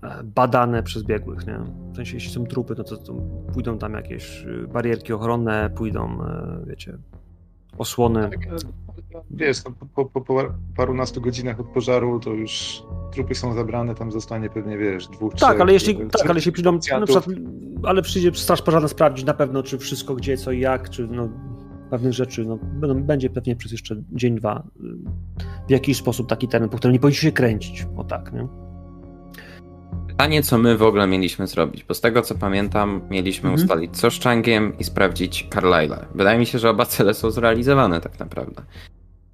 e, 0.04 0.24
badane 0.24 0.84
przez 0.84 1.04
biegłych, 1.04 1.48
nie? 1.48 1.60
W 1.92 1.96
sensie, 1.96 2.16
jeśli 2.16 2.32
są 2.32 2.46
trupy, 2.46 2.76
no 2.78 2.84
to, 2.84 2.98
to 2.98 3.14
pójdą 3.54 3.78
tam 3.78 3.94
jakieś 3.94 4.46
e, 4.46 4.68
barierki 4.68 5.14
ochronne, 5.14 5.70
pójdą, 5.70 6.18
wiecie, 6.68 6.98
osłony. 7.78 8.30
Tak, 8.30 8.40
Wiesz, 9.32 9.64
no, 9.66 9.72
po, 9.96 10.06
po, 10.06 10.22
po 10.22 10.44
parunastu 10.76 11.22
godzinach 11.22 11.60
od 11.60 11.68
pożaru 11.68 12.20
to 12.20 12.30
już 12.30 12.84
trupy 13.12 13.36
są 13.36 13.54
zabrane, 13.54 13.96
tam 13.96 14.12
zostanie 14.12 14.50
pewnie, 14.50 14.78
wiesz, 14.78 15.08
dwóch, 15.08 15.34
trzech. 15.34 15.50
Tak, 15.50 15.62
ale 15.62 15.74
jeśli, 15.74 15.96
trzech 15.96 16.12
tak, 16.12 16.26
ale 16.30 16.36
jeśli 16.36 16.52
przyjdą, 16.52 16.72
na 16.72 17.06
przykład, 17.06 17.26
ale 17.84 18.02
przyjdzie 18.02 18.34
straż 18.34 18.62
pożarna 18.62 18.88
sprawdzić 18.88 19.26
na 19.26 19.34
pewno, 19.34 19.64
czy 19.64 19.78
wszystko 19.78 20.16
gdzie, 20.16 20.38
co 20.38 20.52
i 20.52 20.60
jak, 20.60 20.90
czy 20.90 21.08
no, 21.08 21.30
pewnych 21.92 22.14
rzeczy, 22.14 22.46
no, 22.46 22.58
będą, 22.62 23.04
będzie 23.04 23.30
pewnie 23.30 23.56
przez 23.56 23.72
jeszcze 23.72 23.96
dzień, 24.12 24.36
dwa 24.36 24.64
y, 24.80 24.82
w 25.68 25.72
jakiś 25.72 25.98
sposób 25.98 26.30
taki 26.30 26.48
teren, 26.48 26.70
po 26.70 26.78
którym 26.78 26.94
nie 26.94 27.00
powinien 27.00 27.22
się 27.22 27.32
kręcić, 27.32 27.88
o 27.98 28.04
tak, 28.04 28.34
nie? 28.34 28.48
Pytanie, 30.08 30.44
co 30.44 30.58
my 30.58 30.78
w 30.78 30.84
ogóle 30.84 31.08
mieliśmy 31.08 31.48
zrobić, 31.48 31.84
bo 31.84 31.94
z 31.94 32.02
tego 32.02 32.22
co 32.22 32.36
pamiętam, 32.36 33.02
mieliśmy 33.10 33.50
Mhm. 33.50 33.64
ustalić 33.66 33.98
co 33.98 34.12
z 34.12 34.20
Changiem 34.20 34.78
i 34.80 34.84
sprawdzić 34.84 35.48
Carlyle'a. 35.50 36.06
Wydaje 36.16 36.40
mi 36.40 36.46
się, 36.46 36.60
że 36.60 36.70
oba 36.70 36.86
cele 36.86 37.14
są 37.14 37.32
zrealizowane 37.32 38.02
tak 38.02 38.20
naprawdę. 38.20 38.62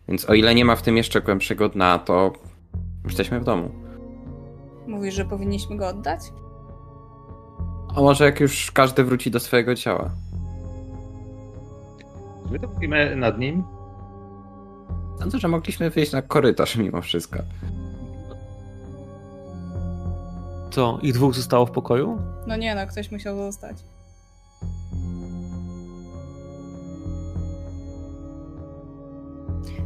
Więc 0.07 0.29
o 0.29 0.33
ile 0.33 0.55
nie 0.55 0.65
ma 0.65 0.75
w 0.75 0.81
tym 0.81 0.97
jeszcze 0.97 1.21
głębszego 1.21 1.69
dna, 1.69 1.99
to 1.99 2.33
jesteśmy 3.05 3.39
w 3.39 3.43
domu. 3.43 3.69
Mówisz, 4.87 5.13
że 5.13 5.25
powinniśmy 5.25 5.77
go 5.77 5.87
oddać? 5.87 6.19
A 7.95 8.01
może 8.01 8.25
jak 8.25 8.39
już 8.39 8.71
każdy 8.71 9.03
wróci 9.03 9.31
do 9.31 9.39
swojego 9.39 9.75
ciała? 9.75 10.11
My 12.51 12.59
to 12.59 12.67
mówimy 12.67 13.15
nad 13.15 13.39
nim. 13.39 13.63
Sądzę, 15.19 15.39
że 15.39 15.47
mogliśmy 15.47 15.89
wyjść 15.89 16.11
na 16.11 16.21
korytarz 16.21 16.75
mimo 16.75 17.01
wszystko. 17.01 17.39
Co, 20.71 20.99
ich 21.01 21.13
dwóch 21.13 21.35
zostało 21.35 21.65
w 21.65 21.71
pokoju? 21.71 22.19
No 22.47 22.57
nie 22.57 22.75
no, 22.75 22.87
ktoś 22.87 23.11
musiał 23.11 23.37
zostać. 23.37 23.77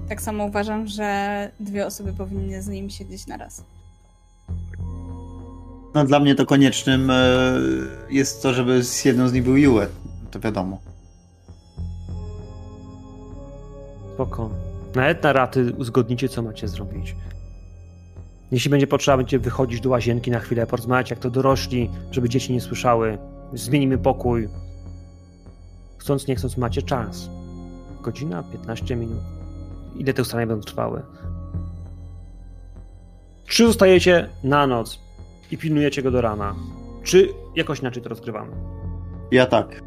Tak 0.09 0.22
samo 0.22 0.45
uważam, 0.45 0.88
że 0.88 1.51
dwie 1.59 1.86
osoby 1.86 2.14
powinny 2.14 2.62
z 2.62 2.68
nim 2.68 2.89
siedzieć 2.89 3.28
na 3.28 3.38
raz. 3.38 3.64
No 5.93 6.05
dla 6.05 6.20
mnie 6.20 6.36
to 6.36 6.45
koniecznym 6.45 7.09
e, 7.09 7.53
jest 8.09 8.43
to, 8.43 8.53
żeby 8.53 8.84
z 8.84 9.05
jedną 9.05 9.28
z 9.28 9.34
nich 9.34 9.43
był 9.43 9.57
Yue. 9.57 9.88
To 10.32 10.39
wiadomo. 10.39 10.91
Spoko. 14.14 14.49
Nawet 14.95 15.24
na 15.24 15.34
raty 15.34 15.74
uzgodnicie, 15.78 16.30
co 16.30 16.41
macie 16.41 16.68
zrobić. 16.68 17.16
Jeśli 18.51 18.72
będzie 18.72 18.88
potrzeba, 18.88 19.18
będziecie 19.18 19.39
wychodzić 19.39 19.82
do 19.82 19.89
łazienki 19.89 20.32
na 20.32 20.39
chwilę, 20.39 20.68
porozmawiać 20.68 21.09
jak 21.09 21.20
to 21.20 21.30
dorośli, 21.30 21.89
żeby 22.12 22.30
dzieci 22.30 22.53
nie 22.53 22.62
słyszały. 22.62 23.18
Zmienimy 23.53 23.97
pokój. 23.97 24.49
Chcąc, 25.97 26.28
nie 26.28 26.36
chcąc, 26.36 26.57
macie 26.57 26.82
czas. 26.82 27.30
Godzina, 28.01 28.43
15 28.43 28.95
minut. 28.95 29.20
Ile 29.97 30.14
te 30.14 30.22
ustalenia 30.22 30.47
będą 30.47 30.64
trwały? 30.64 31.01
Czy 33.45 33.68
zostajecie 33.68 34.30
na 34.43 34.68
noc 34.68 34.99
i 35.51 35.57
pilnujecie 35.57 36.01
go 36.01 36.12
do 36.12 36.22
rana? 36.22 36.55
Czy 37.03 37.30
jakoś 37.55 37.80
inaczej 37.80 38.03
to 38.03 38.09
rozgrywamy? 38.09 38.51
Ja 39.32 39.45
tak. 39.45 39.82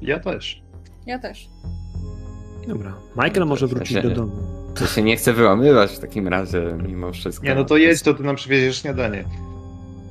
Ja 0.00 0.20
też. 0.20 0.62
Ja 1.06 1.18
też. 1.18 1.48
Dobra. 2.66 2.94
Michael 3.16 3.46
może 3.46 3.68
To 3.68 3.74
wrócić 3.74 3.96
się- 3.96 4.02
do 4.02 4.10
domu. 4.10 4.32
To 4.74 4.86
się 4.86 5.02
nie 5.02 5.16
chce 5.16 5.32
wyłamywać 5.32 5.92
w 5.92 5.98
takim 5.98 6.28
razie 6.28 6.78
mimo 6.88 7.12
wszystko. 7.12 7.46
Nie, 7.46 7.54
no 7.54 7.64
to 7.64 7.76
jedź, 7.76 8.02
to 8.02 8.14
ty 8.14 8.22
nam 8.22 8.36
przywieziesz 8.36 8.82
śniadanie. 8.82 9.24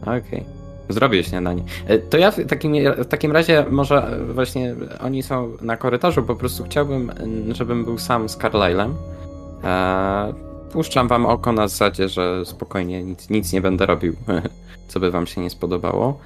Okej. 0.02 0.44
Zrobię 0.90 1.24
śniadanie. 1.24 1.64
E, 1.88 1.98
To 2.00 2.18
ja 2.18 2.32
w 2.32 2.46
takim, 2.46 2.74
w 2.98 3.06
takim 3.06 3.32
razie 3.32 3.66
może 3.72 4.08
e, 4.08 4.34
właśnie 4.34 4.76
oni 5.04 5.24
są 5.24 5.52
na 5.62 5.78
korytarzu, 5.78 6.24
po 6.24 6.36
prostu 6.36 6.64
chciałbym, 6.64 7.12
żebym 7.52 7.86
był 7.86 7.98
sam 7.98 8.30
z 8.30 8.38
Carlylem. 8.38 8.94
E, 9.64 10.34
puszczam 10.72 11.08
wam 11.08 11.26
oko 11.26 11.52
na 11.52 11.68
zasadzie, 11.68 12.10
że 12.10 12.46
spokojnie 12.46 13.04
nic, 13.04 13.30
nic 13.30 13.54
nie 13.54 13.62
będę 13.62 13.86
robił, 13.86 14.16
co 14.88 15.00
by 15.00 15.12
wam 15.12 15.28
się 15.28 15.42
nie 15.42 15.50
spodobało. 15.50 16.20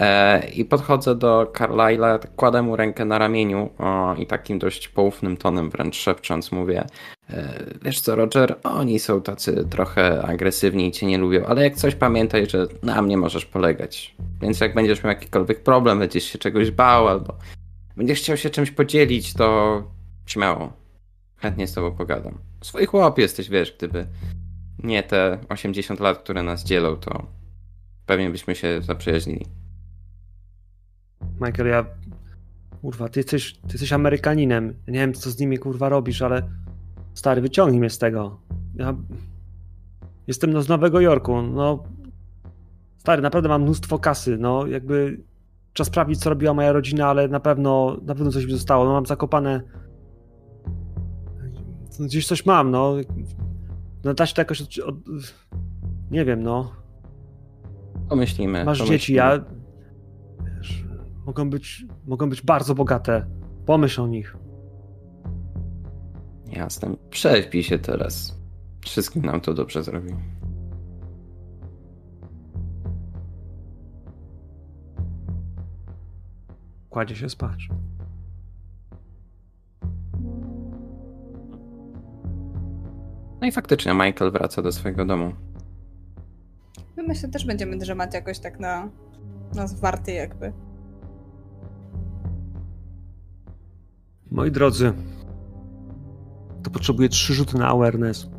E, 0.00 0.48
I 0.48 0.64
podchodzę 0.64 1.14
do 1.14 1.52
Carlyla, 1.58 2.18
tak 2.18 2.34
kładę 2.34 2.62
mu 2.62 2.76
rękę 2.76 3.04
na 3.04 3.18
ramieniu 3.18 3.70
o, 3.78 4.14
i 4.14 4.26
takim 4.26 4.58
dość 4.58 4.88
poufnym 4.88 5.36
tonem, 5.36 5.70
wręcz 5.70 5.96
szepcząc, 5.96 6.52
mówię: 6.52 6.84
e, 7.30 7.64
Wiesz 7.82 8.00
co, 8.00 8.16
Roger, 8.16 8.56
oni 8.62 8.98
są 8.98 9.22
tacy 9.22 9.66
trochę 9.70 10.22
agresywni 10.22 10.88
i 10.88 10.92
cię 10.92 11.06
nie 11.06 11.18
lubią, 11.18 11.46
ale 11.46 11.64
jak 11.64 11.74
coś 11.74 11.94
pamiętaj, 11.94 12.50
że 12.50 12.66
na 12.82 13.02
mnie 13.02 13.16
możesz 13.16 13.46
polegać. 13.46 14.14
Więc 14.40 14.60
jak 14.60 14.74
będziesz 14.74 15.04
miał 15.04 15.12
jakikolwiek 15.12 15.62
problem, 15.62 15.98
będziesz 15.98 16.24
się 16.24 16.38
czegoś 16.38 16.70
bał 16.70 17.08
albo 17.08 17.34
będziesz 17.96 18.18
chciał 18.18 18.36
się 18.36 18.50
czymś 18.50 18.70
podzielić, 18.70 19.34
to 19.34 19.82
śmiało. 20.26 20.72
Chętnie 21.36 21.66
z 21.66 21.74
tobą 21.74 21.92
pogadam. 21.92 22.38
Swój 22.62 22.86
chłop 22.86 23.18
jesteś, 23.18 23.48
wiesz, 23.48 23.74
gdyby 23.76 24.06
nie 24.78 25.02
te 25.02 25.38
80 25.48 26.00
lat, 26.00 26.18
które 26.18 26.42
nas 26.42 26.64
dzielą, 26.64 26.96
to 26.96 27.26
pewnie 28.06 28.30
byśmy 28.30 28.54
się 28.54 28.82
zaprzyjaźnili. 28.82 29.59
Michael, 31.40 31.68
ja. 31.68 31.84
Kurwa, 32.80 33.08
ty 33.08 33.20
jesteś, 33.20 33.54
ty 33.54 33.68
jesteś 33.72 33.92
Amerykaninem. 33.92 34.74
Ja 34.86 34.92
nie 34.92 34.98
wiem, 34.98 35.14
co 35.14 35.30
z 35.30 35.38
nimi 35.38 35.58
kurwa 35.58 35.88
robisz, 35.88 36.22
ale. 36.22 36.42
Stary, 37.14 37.40
wyciągnij 37.40 37.80
mnie 37.80 37.90
z 37.90 37.98
tego. 37.98 38.40
Ja. 38.74 38.94
Jestem 40.26 40.52
no, 40.52 40.62
z 40.62 40.68
Nowego 40.68 41.00
Jorku. 41.00 41.42
No. 41.42 41.84
Stary, 42.98 43.22
naprawdę 43.22 43.48
mam 43.48 43.62
mnóstwo 43.62 43.98
kasy. 43.98 44.38
No, 44.38 44.66
jakby. 44.66 45.20
Trzeba 45.72 45.84
sprawdzić, 45.86 46.20
co 46.20 46.30
robiła 46.30 46.54
moja 46.54 46.72
rodzina, 46.72 47.06
ale 47.06 47.28
na 47.28 47.40
pewno, 47.40 47.96
na 48.02 48.14
pewno 48.14 48.30
coś 48.30 48.44
mi 48.44 48.52
zostało. 48.52 48.84
No, 48.84 48.92
mam 48.92 49.06
zakopane. 49.06 49.62
Gdzieś 52.00 52.26
coś 52.26 52.46
mam, 52.46 52.70
no. 52.70 52.94
No, 54.04 54.14
da 54.14 54.26
się 54.26 54.34
to 54.34 54.40
jakoś. 54.40 54.62
Od... 54.62 54.78
Od... 54.78 54.94
Nie 56.10 56.24
wiem, 56.24 56.42
no. 56.42 56.72
Pomyślimy. 58.08 58.64
Masz 58.64 58.78
pomyślimy. 58.78 58.98
dzieci, 58.98 59.14
ja. 59.14 59.40
Mogą 61.30 61.50
być, 61.50 61.86
mogą 62.06 62.28
być 62.28 62.42
bardzo 62.42 62.74
bogate. 62.74 63.26
Pomyśl 63.66 64.00
o 64.00 64.06
nich. 64.06 64.36
Jasne. 66.46 66.96
Prześpij 67.10 67.62
się 67.62 67.78
teraz. 67.78 68.38
Wszystkim 68.80 69.22
nam 69.22 69.40
to 69.40 69.54
dobrze 69.54 69.82
zrobi. 69.82 70.14
Kładzie 76.90 77.16
się 77.16 77.28
spać. 77.28 77.68
No 83.40 83.46
i 83.46 83.52
faktycznie 83.52 83.92
Michael 83.94 84.30
wraca 84.30 84.62
do 84.62 84.72
swojego 84.72 85.04
domu. 85.04 85.32
My 86.96 87.02
myślę, 87.02 87.28
też 87.28 87.46
będziemy 87.46 87.76
drzemać 87.76 88.14
jakoś 88.14 88.38
tak 88.38 88.60
na, 88.60 88.88
na 89.54 89.66
zwarty 89.66 90.12
jakby. 90.12 90.52
Moi 94.30 94.50
drodzy, 94.50 94.92
to 96.62 96.70
potrzebuję 96.70 97.08
trzy 97.08 97.34
rzuty 97.34 97.58
na 97.58 97.68
awareness. 97.68 98.30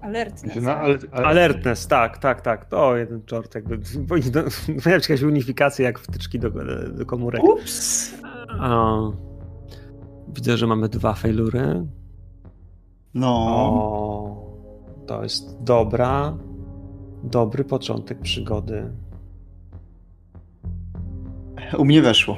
Alertne. 0.00 0.54
Że 0.54 0.60
na, 0.60 0.76
ale, 0.76 0.98
ale, 1.12 1.26
Alertness, 1.26 1.86
tak, 1.86 2.18
tak, 2.18 2.40
tak. 2.40 2.64
To 2.64 2.96
jeden 2.96 3.22
czort, 3.24 3.54
jakby. 3.54 3.78
Być 3.98 4.26
jakaś 4.86 5.22
unifikacja 5.22 5.84
jak 5.84 5.98
wtyczki 5.98 6.38
do, 6.38 6.50
do 6.88 7.06
komórek. 7.06 7.42
Ups! 7.42 8.14
A, 8.60 8.96
widzę, 10.28 10.56
że 10.56 10.66
mamy 10.66 10.88
dwa 10.88 11.14
failury. 11.14 11.86
No. 13.14 13.46
O, 13.46 14.56
to 15.06 15.22
jest 15.22 15.62
dobra, 15.62 16.38
dobry 17.24 17.64
początek 17.64 18.20
przygody. 18.20 18.92
U 21.78 21.84
mnie 21.84 22.02
weszło. 22.02 22.36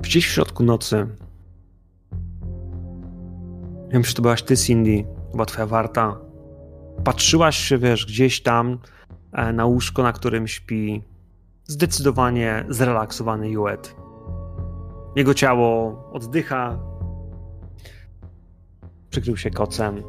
Gdzieś 0.00 0.26
w 0.26 0.30
środku 0.30 0.64
nocy. 0.64 1.06
Myślę, 3.86 4.04
że 4.04 4.14
to 4.14 4.22
byłaś 4.22 4.42
ty, 4.42 4.56
Cindy. 4.56 5.04
Chyba 5.32 5.44
twoja 5.44 5.66
warta. 5.66 6.20
Patrzyłaś 7.04 7.56
się, 7.56 7.78
wiesz, 7.78 8.06
gdzieś 8.06 8.42
tam 8.42 8.78
e, 9.32 9.52
na 9.52 9.66
łóżko, 9.66 10.02
na 10.02 10.12
którym 10.12 10.48
śpi 10.48 11.02
zdecydowanie 11.64 12.64
zrelaksowany 12.68 13.50
Juet. 13.50 13.96
Jego 15.16 15.34
ciało 15.34 16.04
oddycha. 16.12 16.78
Przykrył 19.10 19.36
się 19.36 19.50
kocem. 19.50 20.02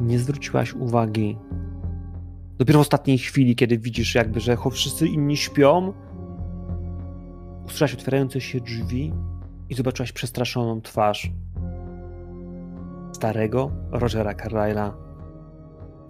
Nie 0.00 0.18
zwróciłaś 0.18 0.72
uwagi. 0.72 1.38
Dopiero 2.58 2.78
w 2.78 2.80
ostatniej 2.80 3.18
chwili, 3.18 3.56
kiedy 3.56 3.78
widzisz 3.78 4.14
jakby, 4.14 4.40
że 4.40 4.56
wszyscy 4.70 5.06
inni 5.06 5.36
śpią, 5.36 5.92
usłyszałaś 7.64 7.94
otwierające 7.94 8.40
się 8.40 8.60
drzwi 8.60 9.12
i 9.68 9.74
zobaczyłaś 9.74 10.12
przestraszoną 10.12 10.80
twarz 10.80 11.32
starego 13.12 13.70
Rogera 13.90 14.34
Carlyla. 14.34 14.96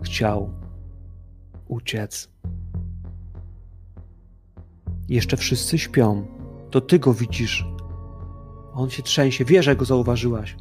Chciał 0.03 0.51
uciec. 1.69 2.31
Jeszcze 5.09 5.37
wszyscy 5.37 5.79
śpią. 5.79 6.27
To 6.71 6.81
ty 6.81 6.99
go 6.99 7.15
widzisz. 7.15 7.67
On 8.73 8.91
się 8.91 9.03
trzęsie. 9.03 9.45
Wie, 9.45 9.63
że 9.63 9.77
go 9.77 9.85
zauważyłaś. 9.85 10.57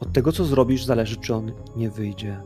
Od 0.00 0.12
tego, 0.12 0.32
co 0.32 0.44
zrobisz, 0.44 0.84
zależy, 0.84 1.16
czy 1.16 1.34
on 1.34 1.52
nie 1.76 1.90
wyjdzie. 1.90 2.40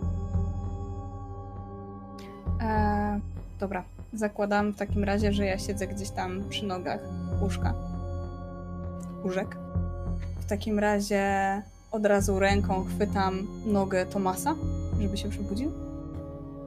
Eee, 2.61 3.21
dobra, 3.61 3.85
zakładam 4.13 4.73
w 4.73 4.77
takim 4.77 5.05
razie, 5.05 5.33
że 5.33 5.45
ja 5.45 5.59
siedzę 5.59 5.87
gdzieś 5.87 6.11
tam 6.11 6.45
przy 6.49 6.67
nogach 6.67 7.01
łóżka. 7.41 7.75
Łóżek. 9.25 9.57
W 10.41 10.45
takim 10.47 10.79
razie 10.79 11.23
od 11.91 12.07
razu 12.07 12.39
ręką 12.39 12.85
chwytam 12.85 13.47
nogę 13.67 14.07
Tomasa, 14.07 14.55
żeby 15.01 15.17
się 15.17 15.29
przebudził. 15.29 15.73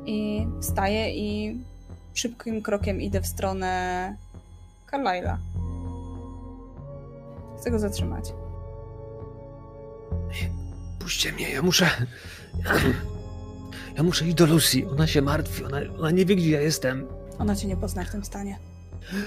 I 0.05 0.47
wstaję 0.61 1.15
i 1.15 1.57
szybkim 2.13 2.61
krokiem 2.61 3.01
idę 3.01 3.21
w 3.21 3.27
stronę 3.27 4.15
Carlyla. 4.91 5.37
Chcę 7.57 7.71
go 7.71 7.79
zatrzymać. 7.79 8.33
Puśćcie 10.99 11.31
mnie, 11.31 11.49
ja 11.49 11.61
muszę. 11.61 11.89
Ja 13.97 14.03
muszę 14.03 14.25
iść 14.25 14.35
do 14.35 14.45
Lucy. 14.45 14.89
Ona 14.91 15.07
się 15.07 15.21
martwi, 15.21 15.63
ona, 15.63 15.77
ona 15.99 16.11
nie 16.11 16.25
wie, 16.25 16.35
gdzie 16.35 16.49
ja 16.51 16.61
jestem. 16.61 17.05
Ona 17.39 17.55
cię 17.55 17.67
nie 17.67 17.77
pozna 17.77 18.03
w 18.03 18.11
tym 18.11 18.25
stanie. 18.25 18.57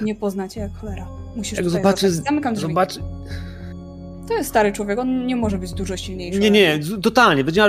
Nie 0.03 0.15
pozna 0.15 0.49
cię 0.49 0.61
jak 0.61 0.73
cholera. 0.73 1.07
Musisz 1.37 1.59
Jak 1.59 1.71
zobaczy. 1.71 2.11
zostać. 2.11 2.27
Zamykam 2.27 2.55
drzwi. 2.55 2.69
Zobaczy. 2.69 3.01
To 4.29 4.35
jest 4.35 4.51
stary 4.51 4.73
człowiek, 4.73 4.99
on 4.99 5.27
nie 5.27 5.37
może 5.37 5.59
być 5.59 5.73
dużo 5.73 5.97
silniejszy. 5.97 6.41
Nie, 6.41 6.51
nie, 6.51 6.81
totalnie. 7.03 7.45
Będzie, 7.45 7.61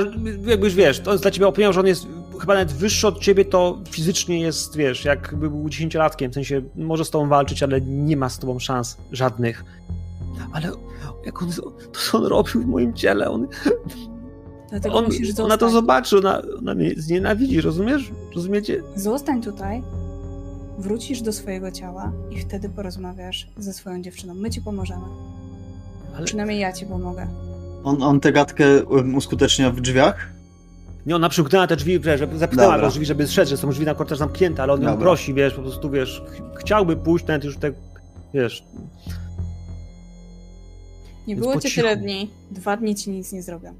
jakby 0.45 0.65
już 0.65 0.75
wiesz, 0.75 0.99
to 0.99 1.11
jest 1.11 1.23
dla 1.23 1.31
ciebie 1.31 1.47
opinia, 1.47 1.71
że 1.71 1.79
on 1.79 1.87
jest 1.87 2.07
chyba 2.39 2.53
nawet 2.53 2.71
wyższy 2.71 3.07
od 3.07 3.19
ciebie, 3.19 3.45
to 3.45 3.79
fizycznie 3.89 4.39
jest, 4.39 4.75
wiesz, 4.75 5.05
jakby 5.05 5.49
był 5.49 5.69
dziesięciolatkiem, 5.69 6.31
w 6.31 6.33
sensie 6.33 6.61
może 6.75 7.05
z 7.05 7.09
tobą 7.09 7.27
walczyć, 7.29 7.63
ale 7.63 7.81
nie 7.81 8.17
ma 8.17 8.29
z 8.29 8.39
tobą 8.39 8.59
szans 8.59 8.97
żadnych. 9.11 9.65
Ale 10.53 10.71
jak 11.25 11.41
on, 11.41 11.49
to 11.51 11.99
co 12.09 12.17
on 12.17 12.25
robił 12.25 12.61
w 12.61 12.65
moim 12.65 12.93
ciele, 12.93 13.29
on, 13.29 13.47
Dlatego 14.69 14.95
on 14.95 15.05
musisz 15.05 15.27
zostać. 15.27 15.45
ona 15.45 15.57
to 15.57 15.69
zobaczy, 15.69 16.17
ona, 16.17 16.41
ona 16.59 16.75
mnie 16.75 16.91
znienawidzi, 16.97 17.61
rozumiesz? 17.61 18.11
Rozumiecie? 18.35 18.83
Zostań 18.95 19.41
tutaj, 19.41 19.83
wrócisz 20.77 21.21
do 21.21 21.33
swojego 21.33 21.71
ciała 21.71 22.11
i 22.31 22.39
wtedy 22.39 22.69
porozmawiasz 22.69 23.47
ze 23.57 23.73
swoją 23.73 24.01
dziewczyną. 24.01 24.33
My 24.33 24.49
ci 24.49 24.61
pomożemy. 24.61 25.05
Ale- 26.15 26.25
Przynajmniej 26.25 26.59
ja 26.59 26.73
ci 26.73 26.85
pomogę. 26.85 27.27
On, 27.83 28.03
on 28.03 28.19
tę 28.19 28.31
gadkę 28.31 28.83
uskutecznia 29.15 29.71
w 29.71 29.81
drzwiach? 29.81 30.27
Nie, 31.05 31.15
ona 31.15 31.29
przymknęła 31.29 31.67
te 31.67 31.75
drzwi, 31.75 31.99
żeby 32.15 32.37
zapytała 32.37 32.73
Dobra. 32.73 32.89
drzwi, 32.89 33.05
żeby 33.05 33.27
zszedł, 33.27 33.49
że 33.49 33.57
są 33.57 33.69
drzwi 33.69 33.85
na 33.85 33.95
korytarz 33.95 34.17
zamknięte, 34.17 34.63
ale 34.63 34.73
on 34.73 34.81
ją 34.81 34.97
prosi, 34.97 35.33
wiesz, 35.33 35.53
po 35.53 35.61
prostu, 35.61 35.89
wiesz, 35.89 36.23
ch- 36.27 36.59
chciałby 36.59 36.95
pójść, 36.95 37.25
nawet 37.27 37.43
już 37.43 37.57
tak, 37.57 37.73
wiesz, 38.33 38.63
Nie 41.27 41.35
Więc 41.35 41.39
było 41.47 41.59
cię 41.59 41.69
cichu. 41.69 41.81
tyle 41.81 41.97
dni. 41.97 42.29
Dwa 42.51 42.77
dni 42.77 42.95
ci 42.95 43.11
nic 43.11 43.31
nie 43.33 43.43
zrobią. 43.43 43.75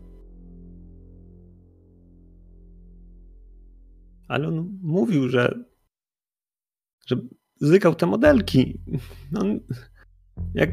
ale 4.32 4.48
on 4.48 4.80
mówił, 4.82 5.30
że 5.30 5.64
że 7.08 7.16
zykał 7.62 7.96
te 7.96 8.06
modelki. 8.06 8.82
On, 9.40 9.60
jak 10.54 10.70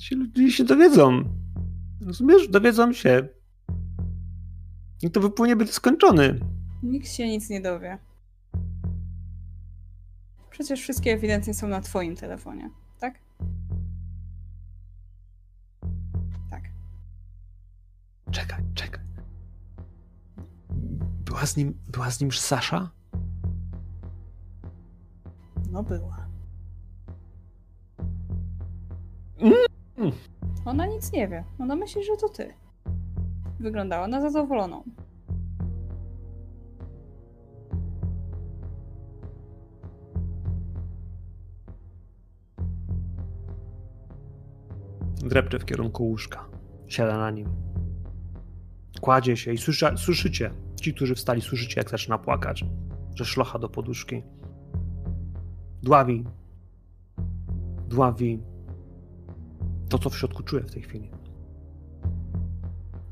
ci 0.00 0.14
ludzie 0.14 0.50
się 0.52 0.64
dowiedzą, 0.64 1.22
rozumiesz, 2.06 2.48
dowiedzą 2.48 2.92
się 2.92 3.28
i 5.02 5.10
to 5.10 5.20
wypłynie 5.20 5.56
będzie 5.56 5.72
skończony. 5.72 6.40
Nikt 6.82 7.08
się 7.08 7.26
nic 7.28 7.50
nie 7.50 7.60
dowie. 7.60 7.98
Przecież 10.50 10.80
wszystkie 10.80 11.12
ewidentnie 11.12 11.54
są 11.54 11.68
na 11.68 11.80
twoim 11.80 12.16
telefonie, 12.16 12.70
Czekaj, 18.30 18.62
czekaj. 18.74 19.04
Była 21.24 21.46
z 21.46 21.56
nim, 21.56 21.78
była 21.92 22.10
z 22.10 22.20
nim 22.20 22.26
już 22.26 22.40
Sasza? 22.40 22.90
No 25.70 25.82
była. 25.82 26.26
Mm. 29.38 30.12
Ona 30.64 30.86
nic 30.86 31.12
nie 31.12 31.28
wie. 31.28 31.44
Ona 31.58 31.76
myśli, 31.76 32.04
że 32.04 32.16
to 32.16 32.28
ty. 32.28 32.54
Wyglądała 33.60 34.08
na 34.08 34.20
zadowoloną. 34.20 34.82
Drepcze 45.16 45.58
w 45.58 45.64
kierunku 45.64 46.04
łóżka. 46.04 46.44
Siada 46.88 47.18
na 47.18 47.30
nim. 47.30 47.65
Kładzie 49.00 49.36
się 49.36 49.52
i 49.52 49.58
słysza, 49.58 49.96
słyszycie, 49.96 50.50
ci, 50.80 50.94
którzy 50.94 51.14
wstali, 51.14 51.40
słyszycie, 51.40 51.80
jak 51.80 51.90
zaczyna 51.90 52.18
płakać, 52.18 52.64
że 53.14 53.24
szlocha 53.24 53.58
do 53.58 53.68
poduszki. 53.68 54.22
Dławi. 55.82 56.24
Dławi 57.88 58.42
to, 59.88 59.98
co 59.98 60.10
w 60.10 60.18
środku 60.18 60.42
czuję 60.42 60.62
w 60.62 60.72
tej 60.72 60.82
chwili. 60.82 61.10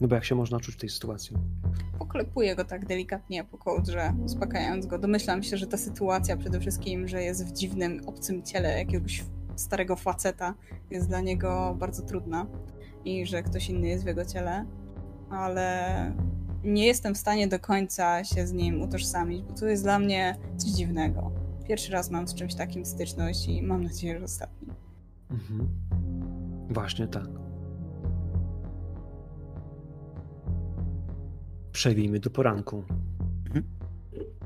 No 0.01 0.09
bo 0.09 0.14
jak 0.14 0.24
się 0.24 0.35
można 0.35 0.61
czuć 0.61 0.74
w 0.74 0.78
tej 0.78 0.89
sytuacji? 0.89 1.37
Poklepuję 1.99 2.57
go 2.57 2.64
tak 2.64 2.87
delikatnie 2.87 3.45
po 3.45 3.59
kołdrze, 3.59 4.12
uspokajając 4.24 4.87
go. 4.87 4.99
Domyślam 4.99 5.43
się, 5.43 5.57
że 5.57 5.66
ta 5.66 5.76
sytuacja 5.76 6.37
przede 6.37 6.61
wszystkim, 6.61 7.09
że 7.09 7.22
jest 7.22 7.47
w 7.47 7.53
dziwnym, 7.53 8.01
obcym 8.07 8.43
ciele 8.43 8.78
jakiegoś 8.78 9.24
starego 9.57 9.97
faceta, 9.97 10.55
jest 10.91 11.09
dla 11.09 11.20
niego 11.20 11.76
bardzo 11.78 12.03
trudna 12.03 12.47
i 13.05 13.26
że 13.26 13.43
ktoś 13.43 13.70
inny 13.70 13.89
jest 13.89 14.05
w 14.05 14.07
jego 14.07 14.24
ciele, 14.24 14.66
ale 15.31 16.12
nie 16.64 16.87
jestem 16.87 17.14
w 17.14 17.18
stanie 17.18 17.49
do 17.49 17.59
końca 17.59 18.25
się 18.25 18.47
z 18.47 18.53
nim 18.53 18.83
utożsamić, 18.83 19.43
bo 19.43 19.55
to 19.55 19.66
jest 19.66 19.83
dla 19.83 19.99
mnie 19.99 20.37
coś 20.57 20.70
dziwnego. 20.70 21.31
Pierwszy 21.68 21.93
raz 21.93 22.11
mam 22.11 22.29
z 22.29 22.35
czymś 22.35 22.55
takim 22.55 22.85
styczność 22.85 23.49
i 23.49 23.62
mam 23.62 23.85
nadzieję, 23.85 24.18
że 24.18 24.25
ostatni. 24.25 24.68
Mhm. 25.31 25.68
Właśnie 26.70 27.07
tak. 27.07 27.29
Przewijmy 31.72 32.20
do 32.20 32.31
poranku. 32.31 32.85
Mhm. 33.47 33.64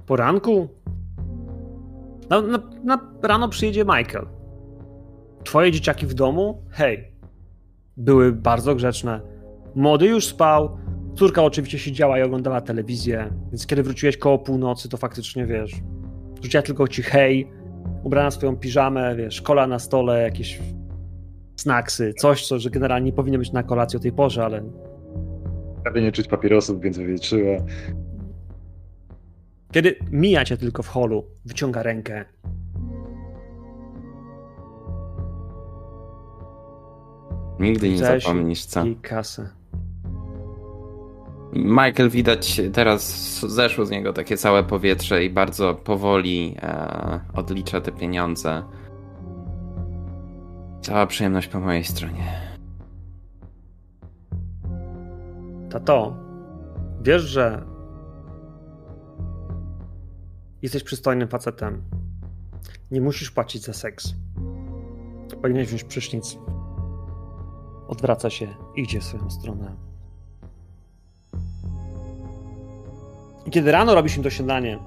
Poranku? 0.07 0.68
Na, 2.31 2.41
na, 2.41 2.59
na 2.85 3.01
rano 3.22 3.49
przyjedzie 3.49 3.85
Michael. 3.85 4.26
Twoje 5.45 5.72
dzieciaki 5.72 6.07
w 6.07 6.14
domu? 6.14 6.62
Hej. 6.70 7.12
Były 7.97 8.33
bardzo 8.33 8.74
grzeczne. 8.74 9.20
Młody 9.75 10.07
już 10.07 10.27
spał. 10.27 10.79
Córka 11.16 11.43
oczywiście 11.45 11.79
siedziała 11.79 12.19
i 12.19 12.23
oglądała 12.23 12.61
telewizję, 12.61 13.31
więc 13.51 13.66
kiedy 13.66 13.83
wróciłeś 13.83 14.16
koło 14.16 14.39
północy, 14.39 14.89
to 14.89 14.97
faktycznie 14.97 15.47
wiesz. 15.47 15.73
Rzuciła 16.43 16.62
tylko 16.62 16.89
ci 16.89 17.03
hej, 17.03 17.51
ubrana 18.03 18.31
w 18.31 18.35
swoją 18.35 18.57
piżamę, 18.57 19.16
wiesz, 19.16 19.43
kola 19.43 19.66
na 19.66 19.79
stole, 19.79 20.23
jakieś 20.23 20.61
snacksy, 21.57 22.14
coś, 22.19 22.47
co 22.47 22.59
że 22.59 22.71
generalnie 22.71 23.07
nie 23.07 23.12
powinno 23.12 23.39
być 23.39 23.53
na 23.53 23.62
kolacji 23.62 23.97
o 23.97 24.01
tej 24.01 24.12
porze, 24.12 24.45
ale 24.45 24.62
Prawie 25.83 26.03
nie 26.03 26.12
czuć 26.12 26.29
papierosów, 26.29 26.81
więc 26.81 26.99
wywietrzyła. 26.99 27.57
kiedy 29.73 29.97
mija 30.11 30.45
cię 30.45 30.57
tylko 30.57 30.83
w 30.83 30.89
holu, 30.89 31.25
wyciąga 31.45 31.83
rękę. 31.83 32.25
Nigdy 37.61 37.89
nie 37.91 37.99
zapomnisz, 37.99 38.64
co? 38.64 38.85
Jej 38.85 38.97
kasę. 38.97 39.58
Michael 41.53 42.11
widać 42.11 42.61
teraz 42.73 43.41
zeszło 43.41 43.87
z 43.87 43.91
niego 43.91 44.13
takie 44.13 44.37
całe 44.37 44.65
powietrze 44.65 45.25
i 45.25 45.31
bardzo 45.31 45.75
powoli 45.75 46.57
e, 46.63 47.21
odlicza 47.35 47.81
te 47.81 47.93
pieniądze. 47.93 48.63
Cała 50.81 51.07
przyjemność 51.07 51.49
po 51.49 51.61
mojej 51.61 51.85
stronie. 51.85 52.49
Tato, 55.71 56.17
wiesz, 57.03 57.23
że 57.23 57.65
jesteś 60.63 60.83
przystojnym 60.83 61.29
facetem. 61.29 61.83
Nie 62.91 63.01
musisz 63.01 63.31
płacić 63.31 63.63
za 63.63 63.73
seks. 63.73 64.15
Powinieneś 65.43 65.69
wziąć 65.69 65.85
prysznic. 65.85 66.39
Odwraca 67.89 68.31
się, 68.31 68.55
idzie 68.77 69.01
w 69.01 69.05
swoją 69.05 69.31
stronę. 69.31 69.88
I 73.47 73.51
kiedy 73.51 73.72
rano 73.72 73.95
robisz 73.95 74.16
im 74.16 74.22
to 74.22 74.30
śniadanie, 74.30 74.78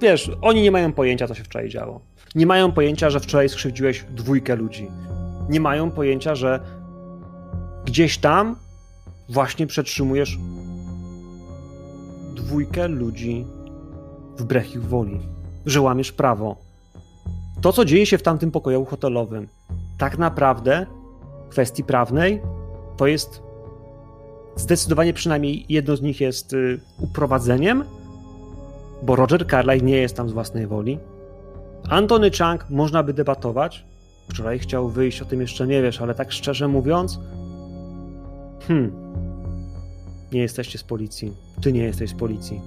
wiesz, 0.00 0.30
oni 0.40 0.62
nie 0.62 0.70
mają 0.70 0.92
pojęcia, 0.92 1.28
co 1.28 1.34
się 1.34 1.44
wczoraj 1.44 1.68
działo. 1.68 2.00
Nie 2.34 2.46
mają 2.46 2.72
pojęcia, 2.72 3.10
że 3.10 3.20
wczoraj 3.20 3.48
skrzywdziłeś 3.48 4.04
dwójkę 4.10 4.56
ludzi. 4.56 4.90
Nie 5.48 5.60
mają 5.60 5.90
pojęcia, 5.90 6.34
że 6.34 6.60
gdzieś 7.84 8.18
tam 8.18 8.56
właśnie 9.28 9.66
przetrzymujesz 9.66 10.38
dwójkę 12.34 12.88
ludzi 12.88 13.46
wbrew 14.36 14.74
ich 14.74 14.82
woli, 14.82 15.20
że 15.66 15.80
łamiesz 15.80 16.12
prawo. 16.12 16.56
To, 17.60 17.72
co 17.72 17.84
dzieje 17.84 18.06
się 18.06 18.18
w 18.18 18.22
tamtym 18.22 18.50
pokoju 18.50 18.84
hotelowym, 18.84 19.48
tak 19.98 20.18
naprawdę 20.18 20.86
w 21.46 21.48
kwestii 21.48 21.84
prawnej, 21.84 22.40
to 22.96 23.06
jest 23.06 23.42
zdecydowanie 24.56 25.12
przynajmniej 25.12 25.66
jedno 25.68 25.96
z 25.96 26.02
nich 26.02 26.20
jest 26.20 26.52
y, 26.52 26.80
uprowadzeniem, 26.98 27.84
bo 29.02 29.16
Roger 29.16 29.46
Carlyle 29.46 29.80
nie 29.80 29.96
jest 29.96 30.16
tam 30.16 30.28
z 30.28 30.32
własnej 30.32 30.66
woli. 30.66 30.98
Antony 31.88 32.30
Chang 32.30 32.70
można 32.70 33.02
by 33.02 33.12
debatować. 33.12 33.84
Wczoraj 34.28 34.58
chciał 34.58 34.88
wyjść, 34.88 35.22
o 35.22 35.24
tym 35.24 35.40
jeszcze 35.40 35.66
nie 35.66 35.82
wiesz, 35.82 36.00
ale 36.00 36.14
tak 36.14 36.32
szczerze 36.32 36.68
mówiąc, 36.68 37.18
hmm, 38.68 38.92
nie 40.32 40.40
jesteście 40.40 40.78
z 40.78 40.84
policji. 40.84 41.32
Ty 41.62 41.72
nie 41.72 41.82
jesteś 41.82 42.10
z 42.10 42.14
policji. 42.14 42.60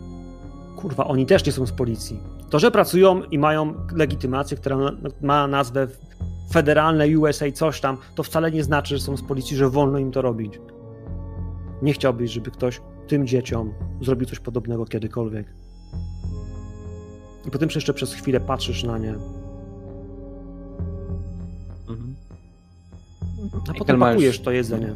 Kurwa, 0.76 1.06
oni 1.06 1.26
też 1.26 1.46
nie 1.46 1.52
są 1.52 1.66
z 1.66 1.72
policji. 1.72 2.20
To, 2.50 2.60
że 2.60 2.72
pracują 2.72 3.24
i 3.24 3.40
mają 3.40 3.74
legitymację, 3.96 4.58
która 4.58 4.78
ma 5.22 5.48
nazwę 5.48 5.88
federalne 6.52 7.20
USA 7.20 7.52
coś 7.52 7.82
tam, 7.82 7.98
to 8.16 8.24
wcale 8.24 8.52
nie 8.52 8.64
znaczy, 8.64 8.98
że 8.98 9.04
są 9.04 9.18
z 9.18 9.22
policji, 9.22 9.58
że 9.58 9.70
wolno 9.70 9.98
im 9.98 10.12
to 10.12 10.22
robić. 10.22 10.60
Nie 11.82 11.94
chciałbyś, 11.94 12.32
żeby 12.32 12.52
ktoś 12.52 12.82
tym 13.08 13.28
dzieciom 13.28 13.74
zrobił 14.02 14.28
coś 14.28 14.40
podobnego 14.40 14.86
kiedykolwiek. 14.86 15.48
I 17.48 17.52
potem 17.52 17.70
jeszcze 17.76 17.94
przez 17.94 18.14
chwilę 18.14 18.40
patrzysz 18.40 18.84
na 18.84 18.98
nie, 18.98 19.16
Mhm. 21.90 22.16
a 23.70 23.74
potem 23.74 23.98
ma 23.98 24.08
już- 24.08 24.16
pakujesz 24.16 24.40
to 24.40 24.52
jedzenie. 24.52 24.94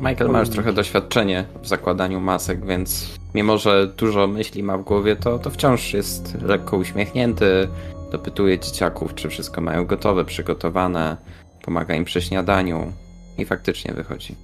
Michael 0.00 0.30
ma 0.30 0.40
już 0.40 0.48
trochę 0.48 0.72
doświadczenie 0.72 1.44
w 1.62 1.68
zakładaniu 1.68 2.20
masek, 2.20 2.66
więc 2.66 3.18
mimo, 3.34 3.58
że 3.58 3.86
dużo 3.96 4.26
myśli 4.26 4.62
ma 4.62 4.78
w 4.78 4.82
głowie, 4.84 5.16
to, 5.16 5.38
to 5.38 5.50
wciąż 5.50 5.94
jest 5.94 6.42
lekko 6.42 6.76
uśmiechnięty. 6.76 7.68
Dopytuje 8.12 8.58
dzieciaków, 8.58 9.14
czy 9.14 9.28
wszystko 9.28 9.60
mają 9.60 9.86
gotowe, 9.86 10.24
przygotowane. 10.24 11.16
Pomaga 11.64 11.94
im 11.94 12.04
przy 12.04 12.22
śniadaniu 12.22 12.92
i 13.38 13.44
faktycznie 13.44 13.94
wychodzi. 13.94 14.34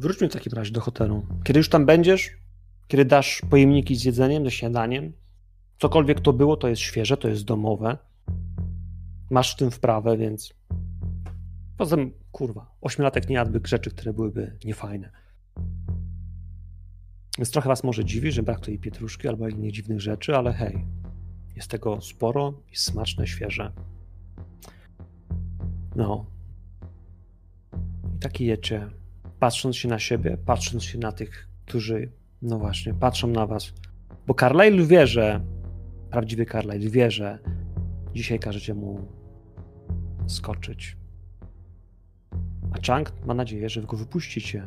Wróćmy 0.00 0.28
w 0.28 0.32
takim 0.32 0.52
razie 0.52 0.72
do 0.72 0.80
hotelu. 0.80 1.26
Kiedy 1.44 1.58
już 1.58 1.68
tam 1.68 1.86
będziesz, 1.86 2.30
kiedy 2.88 3.04
dasz 3.04 3.42
pojemniki 3.50 3.96
z 3.96 4.04
jedzeniem, 4.04 4.44
ze 4.44 4.50
śniadaniem, 4.50 5.12
cokolwiek 5.78 6.20
to 6.20 6.32
było, 6.32 6.56
to 6.56 6.68
jest 6.68 6.82
świeże, 6.82 7.16
to 7.16 7.28
jest 7.28 7.44
domowe. 7.44 7.98
Masz 9.30 9.54
w 9.54 9.56
tym 9.56 9.70
wprawę, 9.70 10.16
więc. 10.16 10.54
Poza 11.76 11.96
tym, 11.96 12.12
kurwa, 12.32 12.74
ośmiolatek 12.80 13.28
nie 13.28 13.34
jadłby 13.34 13.60
rzeczy, 13.64 13.90
które 13.90 14.12
byłyby 14.12 14.56
niefajne. 14.64 15.10
Więc 17.38 17.50
trochę 17.50 17.68
was 17.68 17.84
może 17.84 18.04
dziwi, 18.04 18.32
że 18.32 18.42
brak 18.42 18.58
tutaj 18.58 18.78
pietruszki 18.78 19.28
albo 19.28 19.48
innych 19.48 19.72
dziwnych 19.72 20.00
rzeczy, 20.00 20.36
ale 20.36 20.52
hej, 20.52 20.86
jest 21.56 21.70
tego 21.70 22.00
sporo, 22.00 22.62
jest 22.70 22.84
smaczne, 22.84 23.26
świeże. 23.26 23.72
No. 25.96 26.26
I 28.16 28.18
taki 28.18 28.46
jecie 28.46 28.99
patrząc 29.40 29.76
się 29.76 29.88
na 29.88 29.98
siebie, 29.98 30.36
patrząc 30.46 30.84
się 30.84 30.98
na 30.98 31.12
tych, 31.12 31.48
którzy, 31.66 32.12
no 32.42 32.58
właśnie, 32.58 32.94
patrzą 32.94 33.28
na 33.28 33.46
was. 33.46 33.72
Bo 34.26 34.34
Carlyle 34.34 34.86
wie, 34.86 35.06
że, 35.06 35.40
prawdziwy 36.10 36.46
Carlyle 36.46 36.90
wie, 36.90 37.10
że 37.10 37.38
dzisiaj 38.14 38.38
każecie 38.38 38.74
mu 38.74 39.08
skoczyć. 40.26 40.96
A 42.72 42.86
Chang 42.86 43.12
ma 43.26 43.34
nadzieję, 43.34 43.68
że 43.68 43.82
go 43.82 43.96
wypuścicie. 43.96 44.66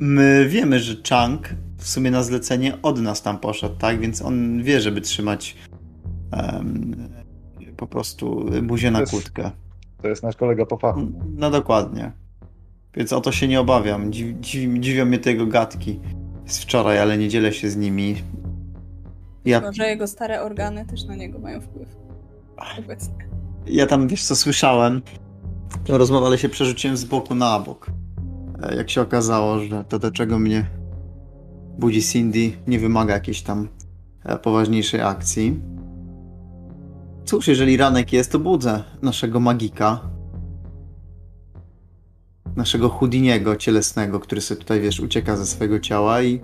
my 0.00 0.46
wiemy, 0.48 0.80
że 0.80 0.96
Chang 1.08 1.48
w 1.78 1.88
sumie 1.88 2.10
na 2.10 2.22
zlecenie 2.22 2.82
od 2.82 3.00
nas 3.00 3.22
tam 3.22 3.38
poszedł, 3.38 3.76
tak? 3.76 4.00
Więc 4.00 4.22
on 4.22 4.62
wie, 4.62 4.80
żeby 4.80 5.00
trzymać 5.00 5.56
em, 6.32 6.96
po 7.76 7.86
prostu 7.86 8.46
buzię 8.62 8.90
na 8.90 8.98
To 8.98 9.02
jest- 9.02 9.12
kłódkę. 9.12 9.50
To 10.02 10.08
jest 10.08 10.22
nasz 10.22 10.36
kolega 10.36 10.66
po 10.66 10.76
fachu. 10.78 11.00
No 11.36 11.50
dokładnie. 11.50 12.12
Więc 12.94 13.12
o 13.12 13.20
to 13.20 13.32
się 13.32 13.48
nie 13.48 13.60
obawiam. 13.60 14.12
Dziw, 14.12 14.36
dziw, 14.40 14.78
dziwią 14.80 15.04
mnie 15.04 15.18
te 15.18 15.30
jego 15.30 15.46
gadki 15.46 16.00
z 16.46 16.58
wczoraj, 16.58 16.98
ale 16.98 17.18
nie 17.18 17.28
dzielę 17.28 17.52
się 17.52 17.70
z 17.70 17.76
nimi. 17.76 18.14
Ja, 19.44 19.60
Może 19.60 19.86
jego 19.86 20.06
stare 20.06 20.42
organy 20.42 20.86
też 20.86 21.04
na 21.04 21.16
niego 21.16 21.38
mają 21.38 21.60
wpływ. 21.60 21.96
Obecnie. 22.78 23.14
ja 23.66 23.86
tam, 23.86 24.08
wiesz 24.08 24.24
co, 24.24 24.36
słyszałem 24.36 25.02
tę 25.84 25.98
rozmowę, 25.98 26.26
ale 26.26 26.38
się 26.38 26.48
przerzuciłem 26.48 26.96
z 26.96 27.04
boku 27.04 27.34
na 27.34 27.60
bok. 27.60 27.86
E, 28.62 28.76
Jak 28.76 28.90
się 28.90 29.00
okazało, 29.00 29.58
że 29.60 29.84
to, 29.84 29.98
do 29.98 30.10
czego 30.10 30.38
mnie 30.38 30.66
budzi 31.78 32.02
Cindy, 32.02 32.52
nie 32.66 32.78
wymaga 32.78 33.14
jakiejś 33.14 33.42
tam 33.42 33.68
e, 34.24 34.38
poważniejszej 34.38 35.00
akcji. 35.00 35.60
Cóż, 37.30 37.48
jeżeli 37.48 37.76
ranek 37.76 38.12
jest, 38.12 38.32
to 38.32 38.38
budzę 38.38 38.82
naszego 39.02 39.40
magika. 39.40 40.00
Naszego 42.56 42.88
Houdiniego 42.88 43.56
cielesnego, 43.56 44.20
który 44.20 44.40
sobie 44.40 44.60
tutaj, 44.60 44.80
wiesz, 44.80 45.00
ucieka 45.00 45.36
ze 45.36 45.46
swojego 45.46 45.80
ciała 45.80 46.22
i 46.22 46.40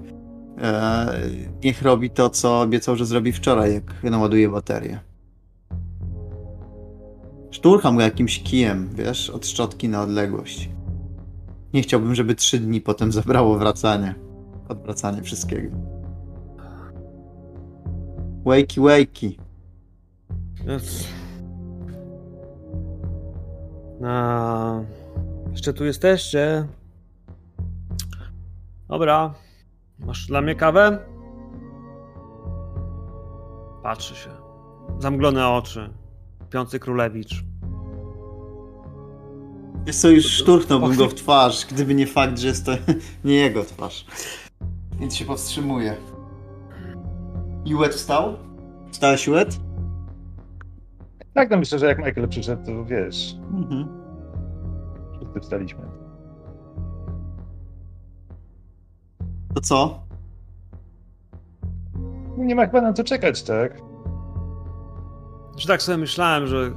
e, 0.59 1.21
niech 1.65 1.83
robi 1.83 2.11
to, 2.11 2.31
co 2.31 2.61
obiecał, 2.61 2.97
że 2.97 3.07
zrobi 3.07 3.33
wczoraj, 3.33 3.75
jak 3.75 4.03
naładuje 4.03 4.49
baterię. 4.49 5.01
Szturcham 7.51 7.97
go 7.97 8.03
jakimś 8.03 8.43
kijem, 8.43 8.89
wiesz, 8.95 9.31
od 9.31 9.47
szczotki 9.47 9.89
na 9.89 10.03
odległość. 10.03 10.69
Nie 11.75 11.83
chciałbym, 11.83 12.15
żeby 12.15 12.35
trzy 12.35 12.59
dni 12.59 12.81
potem 12.81 13.13
zabrało 13.13 13.59
wracanie. 13.59 14.15
Odwracanie 14.69 15.23
wszystkiego. 15.23 15.77
Wakey, 18.45 18.81
wakey. 18.81 19.46
Jest. 20.67 21.09
A, 24.05 24.81
jeszcze 25.51 25.73
tu 25.73 25.85
jesteście. 25.85 26.67
Dobra. 28.89 29.35
Masz 29.99 30.27
dla 30.27 30.41
mnie 30.41 30.55
kawę? 30.55 30.99
Patrzy 33.83 34.15
się. 34.15 34.31
Zamglone 34.99 35.49
oczy. 35.49 35.91
Piący 36.51 36.79
królewicz. 36.79 37.45
Wiesz 39.87 39.97
co, 39.97 40.09
już 40.09 40.27
szturchnąłbym 40.27 40.97
go 40.97 41.09
w 41.09 41.15
twarz, 41.15 41.67
gdyby 41.67 41.95
nie 41.95 42.07
fakt, 42.07 42.39
że 42.39 42.49
jest 42.49 42.67
to 42.67 42.73
nie 43.25 43.35
jego 43.35 43.65
twarz. 43.65 44.07
Więc 45.01 45.17
się 45.17 45.25
powstrzymuję. 45.25 45.97
Juet 47.65 47.95
wstał? 47.95 48.37
Wstałeś 48.93 49.27
Juet? 49.27 49.66
Tak, 51.37 51.51
no 51.51 51.57
myślę, 51.57 51.79
że 51.79 51.87
jak 51.87 51.99
Michael 51.99 52.29
przyszedł, 52.29 52.67
to 52.67 52.85
wiesz, 52.85 53.37
Mhm. 53.53 53.89
wszyscy 55.17 55.41
wstaliśmy. 55.41 55.81
To 59.55 59.61
co? 59.61 60.01
Nie 62.39 62.55
ma 62.55 62.67
chyba 62.67 62.81
na 62.81 62.93
co 62.93 63.05
czekać, 63.05 63.43
tak? 63.43 63.81
Że 65.57 65.69
tak 65.69 65.83
sobie 65.83 65.99
myślałem, 65.99 66.47
że. 66.47 66.71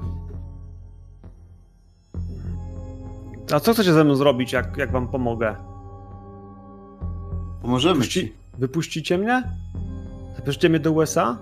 A 3.53 3.60
co 3.60 3.74
chcecie 3.74 3.93
ze 3.93 4.03
mną 4.03 4.16
zrobić, 4.16 4.53
jak, 4.53 4.78
jak 4.78 4.91
wam 4.91 5.07
pomogę? 5.07 5.55
Pomożemy 7.62 7.95
Puści... 7.95 8.22
ci. 8.22 8.34
Wypuścicie 8.57 9.18
mnie? 9.18 9.43
Zabierzcie 10.38 10.70
mnie 10.70 10.80
do 10.80 10.91
USA? 10.91 11.38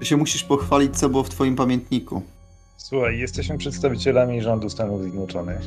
Ty 0.00 0.06
się 0.06 0.16
musisz 0.16 0.44
pochwalić, 0.44 0.96
co 0.96 1.08
było 1.08 1.22
w 1.22 1.30
twoim 1.30 1.56
pamiętniku. 1.56 2.22
Słuchaj, 2.76 3.18
jesteśmy 3.18 3.58
przedstawicielami 3.58 4.42
rządu 4.42 4.70
Stanów 4.70 5.02
Zjednoczonych. 5.02 5.60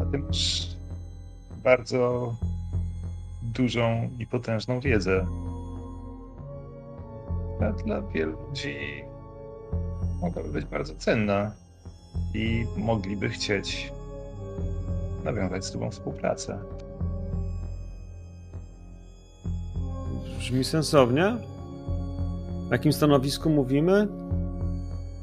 A 0.00 0.04
ty 0.04 0.18
masz 0.18 0.68
bardzo 1.64 2.34
dużą 3.42 4.10
i 4.18 4.26
potężną 4.26 4.80
wiedzę. 4.80 5.26
A 7.60 7.72
dla 7.72 8.02
wielu 8.02 8.48
ludzi 8.48 8.76
mogłaby 10.20 10.48
być 10.48 10.64
bardzo 10.64 10.94
cenna 10.94 11.52
i 12.34 12.66
mogliby 12.76 13.28
chcieć 13.28 13.92
nawiązać 15.24 15.64
z 15.64 15.72
tobą 15.72 15.90
współpracę. 15.90 16.58
Brzmi 20.38 20.64
sensownie. 20.64 21.57
Na 22.68 22.74
jakim 22.76 22.92
stanowisku 22.92 23.50
mówimy? 23.50 24.08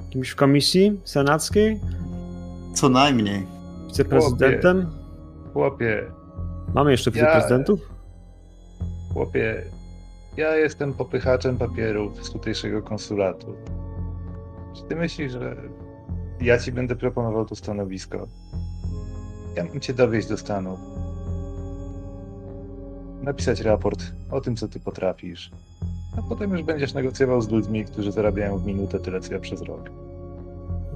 Kimś 0.10 0.30
w 0.30 0.36
komisji 0.36 1.02
senackiej? 1.04 1.80
Co 2.74 2.90
najmniej. 2.90 3.48
Wiceprezydentem? 3.88 4.92
Chłopie, 5.54 6.04
Mamy 6.74 6.92
jeszcze 6.92 7.12
Ja- 7.12 7.16
wiceprezydentów? 7.16 7.80
Chłopie, 9.14 9.64
ja 10.38 10.56
jestem 10.56 10.94
popychaczem 10.94 11.58
papierów 11.58 12.26
z 12.26 12.32
tutejszego 12.32 12.82
konsulatu. 12.82 13.56
Czy 14.76 14.84
ty 14.84 14.96
myślisz, 14.96 15.32
że 15.32 15.56
ja 16.42 16.60
ci 16.60 16.72
będę 16.72 16.96
proponował 16.96 17.46
to 17.46 17.56
stanowisko? 17.56 18.28
Ja 19.56 19.64
mam 19.64 19.80
cię 19.80 19.94
dowieźć 19.94 20.28
do 20.28 20.38
Stanów. 20.38 20.80
Napisać 23.22 23.62
raport 23.62 24.04
o 24.32 24.42
tym, 24.42 24.56
co 24.56 24.68
ty 24.68 24.80
potrafisz. 24.80 25.52
A 26.18 26.22
potem 26.22 26.52
już 26.52 26.64
będziesz 26.64 26.94
negocjował 26.94 27.42
z 27.42 27.50
ludźmi, 27.50 27.86
którzy 27.86 28.12
zarabiają 28.12 28.58
w 28.58 28.66
minutę 28.66 29.00
tyle, 29.00 29.22
co 29.22 29.34
ja 29.34 29.40
przez 29.40 29.62
rok. 29.62 29.90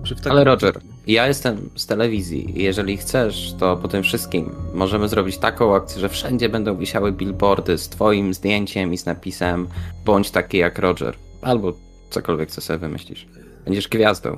Takim- 0.03 0.32
Ale 0.32 0.43
Roger, 0.43 0.80
ja 1.07 1.28
jestem 1.28 1.70
z 1.76 1.86
telewizji 1.86 2.53
jeżeli 2.55 2.97
chcesz, 2.97 3.53
to 3.59 3.78
po 3.78 3.88
tym 3.88 4.03
wszystkim 4.03 4.49
możemy 4.74 5.09
zrobić 5.09 5.38
taką 5.38 5.76
akcję, 5.76 6.01
że 6.01 6.09
wszędzie 6.09 6.49
będą 6.49 6.78
wisiały 6.78 7.11
billboardy 7.11 7.78
z 7.78 7.89
twoim 7.89 8.34
zdjęciem 8.34 8.93
i 8.93 8.97
z 8.97 9.05
napisem 9.05 9.67
bądź 10.05 10.32
taki 10.32 10.57
jak 10.57 10.80
Roger. 10.80 11.15
Albo 11.41 11.74
cokolwiek, 12.09 12.51
co 12.51 12.61
sobie 12.61 12.80
wymyślisz. 12.80 13.28
Będziesz 13.65 13.88
gwiazdą. 13.88 14.38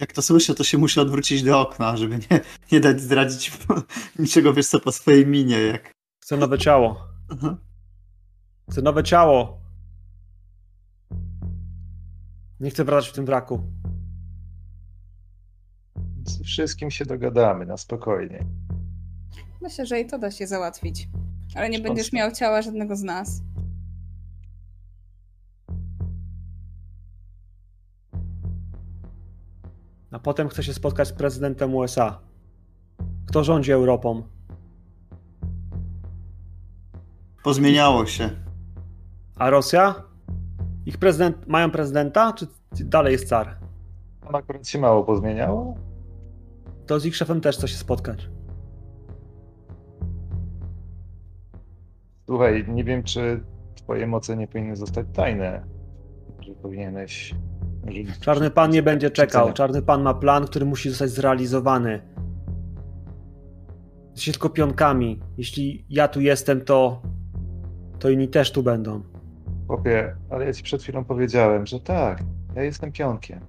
Jak 0.00 0.12
to 0.12 0.22
słyszę, 0.22 0.54
to 0.54 0.64
się 0.64 0.78
muszę 0.78 1.02
odwrócić 1.02 1.42
do 1.42 1.60
okna, 1.60 1.96
żeby 1.96 2.18
nie, 2.30 2.40
nie 2.72 2.80
dać 2.80 3.00
zdradzić 3.00 3.52
niczego, 4.18 4.52
wiesz 4.52 4.66
co, 4.66 4.80
po 4.80 4.92
swojej 4.92 5.26
minie, 5.26 5.60
jak... 5.60 5.92
Chcę 6.22 6.36
nowe 6.36 6.58
ciało. 6.58 6.96
Aha. 7.30 7.56
Chcę 8.72 8.82
nowe 8.82 9.02
ciało. 9.02 9.60
Nie 12.60 12.70
chcę 12.70 12.84
wracać 12.84 13.10
w 13.10 13.12
tym 13.12 13.26
wraku. 13.26 13.62
Z 16.24 16.42
wszystkim 16.42 16.90
się 16.90 17.04
dogadamy, 17.04 17.66
na 17.66 17.76
spokojnie. 17.76 18.44
Myślę, 19.62 19.86
że 19.86 20.00
i 20.00 20.06
to 20.06 20.18
da 20.18 20.30
się 20.30 20.46
załatwić. 20.46 21.08
Ale 21.54 21.70
nie 21.70 21.78
będziesz 21.80 22.12
miał 22.12 22.32
ciała 22.32 22.62
żadnego 22.62 22.96
z 22.96 23.02
nas. 23.02 23.42
A 30.10 30.18
potem 30.18 30.48
chcę 30.48 30.62
się 30.62 30.74
spotkać 30.74 31.08
z 31.08 31.12
prezydentem 31.12 31.74
USA. 31.74 32.20
Kto 33.26 33.44
rządzi 33.44 33.72
Europą? 33.72 34.22
Pozmieniało 37.44 38.06
się. 38.06 38.51
A 39.36 39.50
Rosja? 39.50 39.94
Ich 40.86 40.98
prezydent, 40.98 41.46
mają 41.46 41.70
prezydenta, 41.70 42.32
czy 42.32 42.46
dalej 42.84 43.12
jest 43.12 43.28
car? 43.28 43.56
On 44.26 44.34
akurat 44.34 44.68
się 44.68 44.78
mało 44.78 45.04
pozmieniało. 45.04 45.74
To 46.86 47.00
z 47.00 47.06
ich 47.06 47.16
szefem 47.16 47.40
też 47.40 47.56
chce 47.56 47.68
się 47.68 47.76
spotkać. 47.76 48.28
Słuchaj, 52.26 52.64
nie 52.68 52.84
wiem, 52.84 53.02
czy 53.02 53.44
twoje 53.74 54.06
moce 54.06 54.36
nie 54.36 54.48
powinny 54.48 54.76
zostać 54.76 55.06
tajne. 55.12 55.64
Że 56.40 56.54
powinieneś. 56.54 57.34
Czarny 58.20 58.50
pan 58.50 58.70
nie 58.70 58.82
będzie 58.82 59.10
czekał. 59.10 59.52
Czarny 59.52 59.82
pan 59.82 60.02
ma 60.02 60.14
plan, 60.14 60.46
który 60.46 60.66
musi 60.66 60.90
zostać 60.90 61.10
zrealizowany. 61.10 62.02
Jesteście 64.04 64.32
tylko 64.32 64.50
pionkami. 64.50 65.20
Jeśli 65.38 65.84
ja 65.90 66.08
tu 66.08 66.20
jestem, 66.20 66.60
to. 66.60 67.02
to 67.98 68.10
inni 68.10 68.28
też 68.28 68.52
tu 68.52 68.62
będą. 68.62 69.11
Chłopie, 69.66 70.16
ale 70.30 70.46
ja 70.46 70.52
ci 70.52 70.62
przed 70.62 70.82
chwilą 70.82 71.04
powiedziałem, 71.04 71.66
że 71.66 71.80
tak, 71.80 72.22
ja 72.54 72.62
jestem 72.62 72.92
pionkiem. 72.92 73.40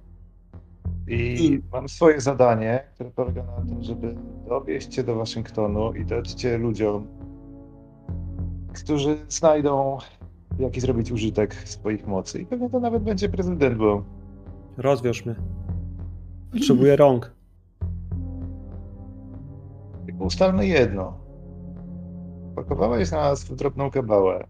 I, 1.08 1.14
I- 1.44 1.62
mam 1.72 1.88
swoje 1.88 2.20
zadanie, 2.20 2.84
które 2.94 3.10
polega 3.10 3.42
na 3.42 3.66
tym, 3.68 3.82
żeby 3.82 4.14
dowieść 4.48 4.86
cię 4.88 5.04
do 5.04 5.14
Waszyngtonu 5.14 5.92
i 5.92 6.04
dać 6.04 6.32
cię 6.32 6.58
ludziom, 6.58 7.06
którzy 8.72 9.16
znajdą, 9.28 9.98
jaki 10.58 10.80
zrobić 10.80 11.12
użytek 11.12 11.54
swoich 11.54 12.06
mocy. 12.06 12.40
I 12.42 12.46
pewnie 12.46 12.70
to 12.70 12.80
nawet 12.80 13.02
będzie 13.02 13.28
prezydent, 13.28 13.78
bo 13.78 14.02
Rozwiąż 14.76 15.26
mnie. 15.26 15.34
Potrzebuję 16.52 16.96
rąk. 17.04 17.32
Ustalmy 20.18 20.66
jedno. 20.66 21.18
Pakowałeś 22.56 23.10
nas 23.10 23.44
w 23.44 23.54
drobną 23.54 23.90
kabałę. 23.90 24.44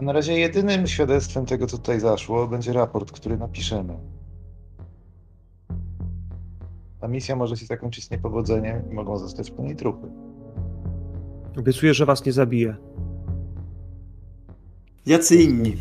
A 0.00 0.02
na 0.02 0.12
razie 0.12 0.38
jedynym 0.38 0.86
świadectwem 0.86 1.46
tego, 1.46 1.66
co 1.66 1.78
tutaj 1.78 2.00
zaszło, 2.00 2.48
będzie 2.48 2.72
raport, 2.72 3.12
który 3.12 3.36
napiszemy. 3.36 3.98
Ta 7.00 7.08
misja 7.08 7.36
może 7.36 7.56
się 7.56 7.66
zakończyć 7.66 8.10
niepowodzeniem 8.10 8.90
i 8.90 8.94
mogą 8.94 9.18
zostać 9.18 9.50
po 9.50 9.62
niej 9.62 9.76
trupy. 9.76 10.06
Obiecuję, 11.58 11.94
że 11.94 12.06
was 12.06 12.24
nie 12.24 12.32
zabiję. 12.32 12.76
Jacy 15.06 15.36
inni? 15.36 15.76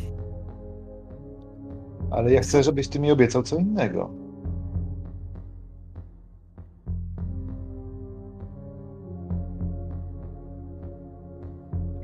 Ale 2.12 2.34
ja 2.34 2.42
chcę, 2.42 2.64
żebyś 2.64 2.88
ty 2.88 3.00
mi 3.00 3.12
obiecał 3.12 3.44
co 3.44 3.58
innego. 3.58 4.10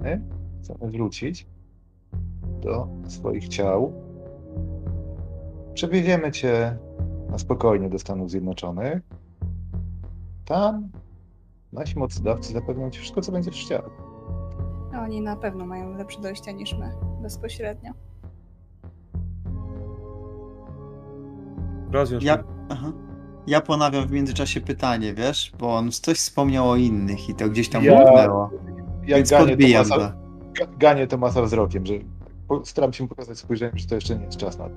My 0.02 0.22
chcemy 0.62 0.92
wrócić 0.92 1.48
do 2.60 2.88
swoich 3.08 3.48
ciał. 3.48 3.94
Przewieziemy 5.74 6.32
cię 6.32 6.78
na 7.30 7.38
spokojnie 7.38 7.90
do 7.90 8.00
Stanów 8.00 8.32
Zjednoczonych. 8.32 9.02
Tam 10.46 10.90
nasi 11.74 12.00
mocodawcy 12.00 12.54
zapewnią 12.54 12.90
ci 12.90 13.00
wszystko, 13.00 13.22
co 13.22 13.32
będziesz 13.32 13.56
chciał. 13.66 13.82
Oni 15.04 15.22
na 15.22 15.36
pewno 15.36 15.66
mają 15.66 15.98
lepsze 15.98 16.22
dojścia 16.22 16.52
niż 16.52 16.74
my, 16.78 16.92
bezpośrednio. 17.22 17.92
Rozwiąż 21.92 22.24
Ja, 22.24 22.44
aha. 22.70 22.92
ja 23.48 23.62
ponawiam 23.62 24.08
w 24.08 24.12
międzyczasie 24.12 24.62
pytanie, 24.62 25.14
wiesz? 25.14 25.52
Bo 25.60 25.76
on 25.76 25.92
coś 25.92 26.18
wspomniał 26.18 26.70
o 26.70 26.76
innych 26.76 27.30
i 27.30 27.36
to 27.36 27.50
gdzieś 27.50 27.70
tam 27.70 27.84
Ja- 27.84 28.02
mknęło. 28.02 28.50
Ja 29.08 29.16
Więc 29.18 29.30
ganię 29.30 29.48
podbijam 29.48 29.86
Tomasa, 29.86 30.12
go. 30.12 30.18
ga- 30.66 30.78
ganię 30.78 31.08
Tomasa 31.08 31.42
wzrokiem, 31.42 31.86
że 31.86 31.94
staram 32.64 32.94
się 32.94 33.08
pokazać 33.08 33.38
spojrzeniem, 33.38 33.78
że 33.78 33.88
to 33.88 33.96
jeszcze 33.96 34.16
nie 34.16 34.26
jest 34.26 34.38
czas 34.38 34.58
na 34.58 34.70
to. 34.70 34.76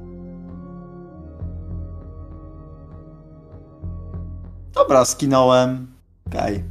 Dobra, 4.74 5.04
skinąłem. 5.04 5.86
Okej. 6.26 6.64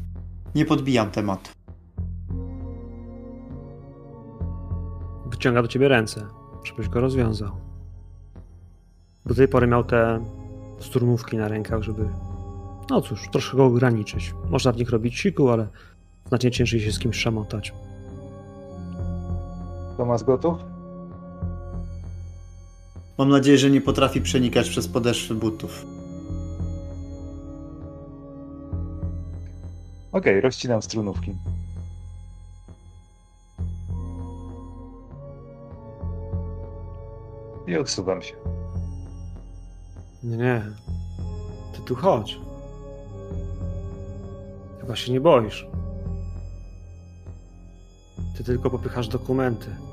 Nie 0.56 0.66
podbijam 0.66 1.12
tematu. 1.12 1.52
Wyciąga 5.26 5.62
do 5.62 5.68
ciebie 5.68 5.88
ręce, 5.88 6.28
żebyś 6.64 6.90
go 6.90 7.00
rozwiązał. 7.00 7.52
Do 9.26 9.36
tej 9.36 9.48
pory 9.48 9.68
miał 9.68 9.84
te 9.84 10.20
sturmówki 10.80 11.38
na 11.38 11.48
rękach, 11.48 11.82
żeby, 11.82 12.10
no 12.90 13.02
cóż, 13.02 13.30
troszkę 13.32 13.58
go 13.58 13.66
ograniczyć. 13.66 14.34
Można 14.50 14.72
w 14.72 14.78
nich 14.78 14.90
robić 14.90 15.20
siku, 15.20 15.50
ale 15.50 15.68
znacznie 16.28 16.52
ciężej 16.52 16.82
się 16.82 16.92
z 16.92 17.00
kimś 17.00 17.18
szamotać. 17.18 17.74
Tomas 19.98 20.24
gotów? 20.24 20.71
Mam 23.22 23.30
nadzieję, 23.30 23.58
że 23.58 23.70
nie 23.70 23.82
potrafi 23.82 24.22
przenikać 24.22 24.70
przez 24.70 24.88
podeszwy 24.88 25.36
butów. 25.36 25.86
Okej, 30.12 30.42
rozcinam 30.42 30.82
strunówki. 30.82 31.36
I 37.68 37.78
odsuwam 37.78 38.22
się. 38.22 38.34
Nie, 40.24 40.38
nie. 40.38 40.66
Ty 41.74 41.82
tu 41.82 41.96
chodź. 41.96 42.40
Chyba 44.82 44.96
się 44.96 45.12
nie 45.12 45.22
boisz. 45.22 45.68
Ty 48.38 48.44
tylko 48.44 48.70
popychasz 48.70 49.08
dokumenty. 49.08 49.91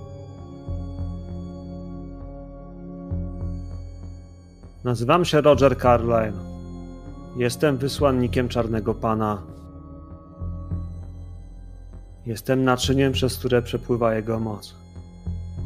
Nazywam 4.85 5.25
się 5.25 5.41
Roger 5.41 5.79
Carlyle. 5.79 6.33
Jestem 7.37 7.77
wysłannikiem 7.77 8.49
Czarnego 8.49 8.95
Pana. 8.95 9.43
Jestem 12.27 12.65
naczyniem, 12.65 13.13
przez 13.13 13.39
które 13.39 13.63
przepływa 13.63 14.15
jego 14.15 14.41
moc. 14.41 14.75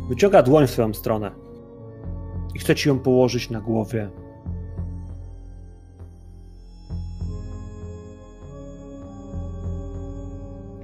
Wyciąga 0.08 0.42
dłoń 0.42 0.66
w 0.66 0.70
twoją 0.70 0.94
stronę 0.94 1.30
i 2.54 2.58
chce 2.58 2.74
ci 2.74 2.88
ją 2.88 2.98
położyć 2.98 3.50
na 3.50 3.60
głowie. 3.60 4.10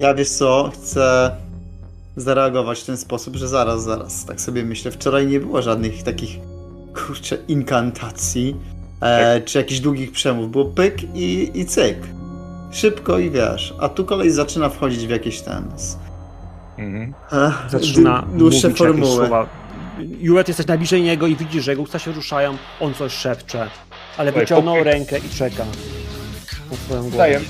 Ja 0.00 0.14
wiesz 0.14 0.30
co, 0.30 0.70
chcę 0.74 1.36
zareagować 2.16 2.80
w 2.80 2.86
ten 2.86 2.96
sposób, 2.96 3.36
że 3.36 3.48
zaraz, 3.48 3.82
zaraz. 3.82 4.24
Tak 4.24 4.40
sobie 4.40 4.64
myślę, 4.64 4.90
wczoraj 4.90 5.26
nie 5.26 5.40
było 5.40 5.62
żadnych 5.62 6.02
takich 6.02 6.47
kurczę 7.08 7.38
inkantacji 7.48 8.56
e, 9.00 9.40
czy 9.40 9.58
jakichś 9.58 9.80
długich 9.80 10.12
przemów. 10.12 10.50
Było 10.50 10.64
pyk 10.64 11.14
i, 11.14 11.50
i 11.54 11.66
cyk. 11.66 11.96
Szybko 12.70 13.18
i 13.18 13.30
wiesz. 13.30 13.74
A 13.80 13.88
tu 13.88 14.04
kolej 14.04 14.30
zaczyna 14.30 14.68
wchodzić 14.68 15.06
w 15.06 15.10
jakiś 15.10 15.40
ten. 15.40 15.64
Mhm. 16.78 17.14
E, 17.32 17.52
zaczyna 17.70 18.24
dłuższe 18.34 18.70
formuły. 18.70 19.16
słowa. 19.16 19.46
Julet, 20.20 20.48
jesteś 20.48 20.66
najbliżej 20.66 21.02
niego 21.02 21.26
i 21.26 21.36
widzisz, 21.36 21.64
że 21.64 21.70
jego 21.72 21.82
usta 21.82 21.98
się 21.98 22.12
ruszają, 22.12 22.56
on 22.80 22.94
coś 22.94 23.12
szepcze, 23.12 23.58
ale 24.18 24.30
Słuchaj, 24.30 24.32
wyciągnął 24.32 24.74
popy- 24.74 24.84
rękę 24.84 25.18
i 25.18 25.28
czeka 25.38 25.64
na 26.70 26.76
twoją 26.76 27.00
głowę. 27.02 27.16
Daję 27.16 27.40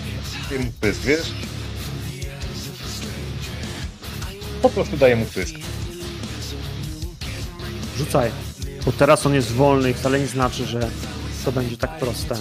daję 0.50 0.61
mu 0.64 0.70
pysk, 0.80 1.00
wiesz? 1.00 1.32
Po 4.62 4.68
prostu 4.70 4.96
daję 4.96 5.16
mu 5.16 5.24
pysk. 5.24 5.54
Rzucaj, 7.98 8.30
bo 8.89 8.93
teraz 8.93 9.26
on 9.26 9.34
jest 9.34 9.53
wolny 9.53 9.91
i 9.91 9.95
wcale 9.95 10.20
nie 10.20 10.26
znaczy, 10.26 10.66
że 10.66 10.80
to 11.45 11.53
będzie 11.53 11.76
tak 11.76 11.99
proste. 11.99 12.34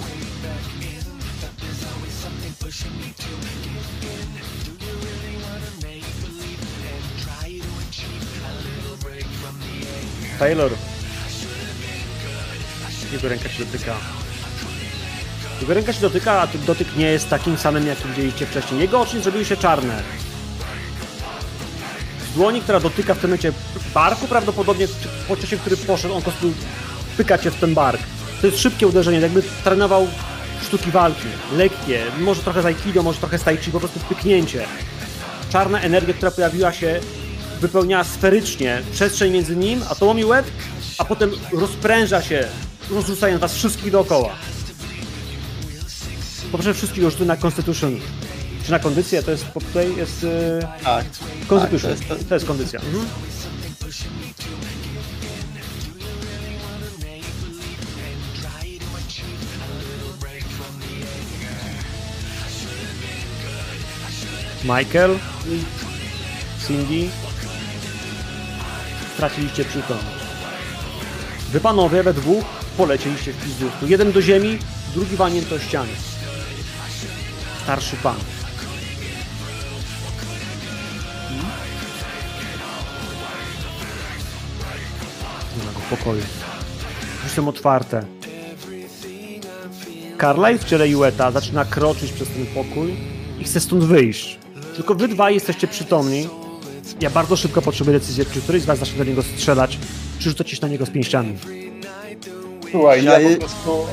Taylor. 10.40 10.72
Jego 13.14 13.30
ręka 13.30 13.50
się 13.50 13.66
dotyka. 13.66 13.96
Jego 15.62 15.74
ręka 15.74 15.94
się 15.94 16.02
dotyka, 16.02 16.42
a 16.42 16.48
dotyk 16.48 16.96
nie 16.96 17.06
jest 17.06 17.30
takim 17.30 17.58
samym, 17.58 17.88
jaki 17.88 18.08
widzieliście 18.08 18.46
wcześniej. 18.46 18.80
Jego 18.80 19.02
oczy 19.02 19.22
zrobiły 19.22 19.46
się 19.46 19.58
czarne. 19.58 20.27
Dłoni, 22.38 22.62
która 22.62 22.80
dotyka 22.80 23.14
w 23.14 23.18
tym 23.20 23.30
momencie 23.30 23.52
barku, 23.94 24.28
prawdopodobnie 24.28 24.88
po 25.28 25.38
czasie, 25.38 25.58
który 25.58 25.78
poszedł, 25.78 26.14
on 26.14 26.22
po 26.22 26.32
prostu 26.32 26.54
pyka 27.18 27.38
cię 27.38 27.52
w 27.52 27.56
ten 27.56 27.74
bark. 27.74 28.02
To 28.42 28.48
jest 28.48 28.60
szybkie 28.60 28.88
uderzenie, 28.88 29.20
jakby 29.20 29.44
trenował 29.64 30.08
sztuki 30.68 30.92
walki. 30.92 31.28
Lekkie, 31.56 32.04
może 32.20 32.42
trochę 32.42 32.62
z 32.62 32.66
aikido, 32.66 33.04
może 33.04 33.20
trochę 33.20 33.38
z 33.38 33.44
tai 33.44 33.58
chi, 33.58 33.72
po 33.72 33.80
prostu 33.80 34.00
pyknięcie. 34.00 34.66
Czarna 35.50 35.82
energia, 35.82 36.14
która 36.14 36.32
pojawiła 36.32 36.74
się, 36.74 37.00
wypełniała 37.62 38.04
sferycznie 38.04 38.82
przestrzeń 38.92 39.32
między 39.32 39.56
nim 39.56 39.84
a 39.90 39.96
tobą 39.96 40.28
łeb, 40.28 40.46
a 40.98 41.06
potem 41.06 41.32
rozpręża 41.52 42.22
się, 42.22 42.48
rozrzucając 42.92 43.42
was 43.42 43.54
wszystkich 43.54 43.92
dookoła. 43.92 44.36
Poproszę 46.52 46.74
wszystkich 46.74 47.04
o 47.22 47.26
na 47.26 47.38
Constitution. 47.38 48.00
Czy 48.68 48.72
na 48.72 48.80
kondycję? 48.80 49.24
To 49.24 49.32
jest, 49.32 49.46
tutaj 49.54 49.96
jest... 49.96 50.24
Yy... 50.24 50.68
Tak. 50.84 51.06
Constitution. 51.50 51.98
Tak, 51.98 52.08
to 52.08 52.14
jest- 52.14 52.30
to 52.30 52.34
jest 52.36 52.46
kondycja. 52.48 52.80
Mhm. 52.80 53.06
Michael, 64.64 65.20
Cindy, 66.68 67.10
straciliście 69.16 69.66
przytomność. 69.66 70.08
Wy 71.52 71.60
panowie 71.60 72.04
we 72.04 72.14
dwóch 72.14 72.44
polecieliście 72.78 73.34
w 73.34 73.44
pizdówku. 73.44 73.88
Jeden 73.88 74.12
do 74.12 74.22
ziemi, 74.22 74.60
drugi 74.94 75.16
walnięty 75.16 75.56
o 75.56 75.60
ścianę. 75.60 75.92
Starszy 77.64 77.96
pan. 77.96 78.16
Pokoju. 85.90 86.22
Są 87.36 87.48
otwarte. 87.48 88.06
Carlyle 90.22 90.58
w 90.60 90.64
ciele 90.64 90.90
Jueta 90.90 91.32
zaczyna 91.32 91.66
kroczyć 91.66 92.12
przez 92.12 92.28
ten 92.30 92.46
pokój 92.46 92.94
i 93.40 93.44
chce 93.44 93.60
stąd 93.60 93.84
wyjść. 93.84 94.40
Tylko 94.76 94.96
wy 94.96 95.08
dwaj 95.08 95.34
jesteście 95.34 95.68
przytomni. 95.68 96.30
Ja 97.02 97.10
bardzo 97.10 97.36
szybko 97.36 97.62
potrzebuję 97.62 98.00
decyzji, 98.00 98.26
czy 98.34 98.42
któryś 98.42 98.62
z 98.62 98.66
was 98.66 98.80
zacznie 98.80 98.98
do 98.98 99.04
niego 99.04 99.24
strzelać, 99.24 99.78
czy 100.20 100.30
rzucacie 100.30 100.56
się 100.56 100.62
na 100.62 100.68
niego 100.68 100.86
z 100.86 100.90
pięściami. 100.90 101.38
Słuchaj, 102.72 103.04
ja 103.04 103.12
Ja 103.12 103.20
je- 103.30 103.36
po 103.38 103.40
prostu... 103.48 103.86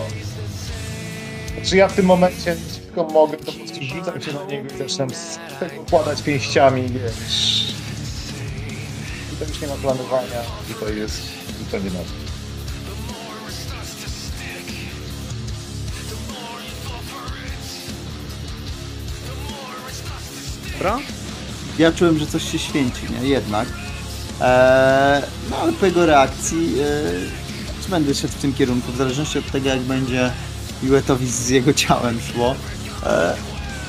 Czy 1.65 1.77
ja 1.77 1.89
w 1.89 1.93
tym 1.97 2.07
momencie 2.07 2.57
tylko 2.85 3.05
mogę 3.05 3.37
to 3.37 3.53
po 3.53 3.59
prostu 3.59 3.83
rzucam 3.83 4.23
się 4.23 4.33
na 4.33 4.45
niego 4.45 4.75
i 4.75 4.79
zaczynam 4.79 5.11
z 5.11 5.39
tego 5.61 5.83
układać 5.83 6.23
pięściami, 6.23 6.83
wiesz. 6.83 7.75
Tutaj 9.31 9.49
już 9.49 9.61
nie 9.61 9.69
ma 9.69 9.75
planowania, 9.75 10.43
tutaj 10.69 10.97
jest 10.97 11.23
zupełnie 11.75 11.99
na 11.99 12.05
Dobra? 20.73 20.99
Ja 21.79 21.93
czułem, 21.93 22.19
że 22.19 22.27
coś 22.27 22.53
się 22.53 22.59
święci, 22.59 23.01
nie? 23.11 23.29
Jednak. 23.29 23.69
Eee, 24.41 25.23
no 25.51 25.57
ale 25.57 25.73
po 25.73 25.87
jego 25.87 26.07
reakcji 26.07 26.59
eee, 26.59 27.31
czy 27.85 27.91
będę 27.91 28.15
szedł 28.15 28.33
w 28.33 28.37
tym 28.37 28.55
kierunku, 28.55 28.93
w 28.93 28.97
zależności 28.97 29.39
od 29.39 29.51
tego, 29.51 29.69
jak 29.69 29.81
będzie 29.81 30.31
Juetowi 30.83 31.27
z 31.31 31.49
jego 31.49 31.75
ciałem 31.75 32.21
szło, 32.21 32.55
eee, 33.07 33.37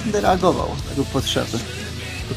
będę 0.03 0.21
reagował 0.21 0.67
według 0.89 1.07
potrzeby. 1.07 1.59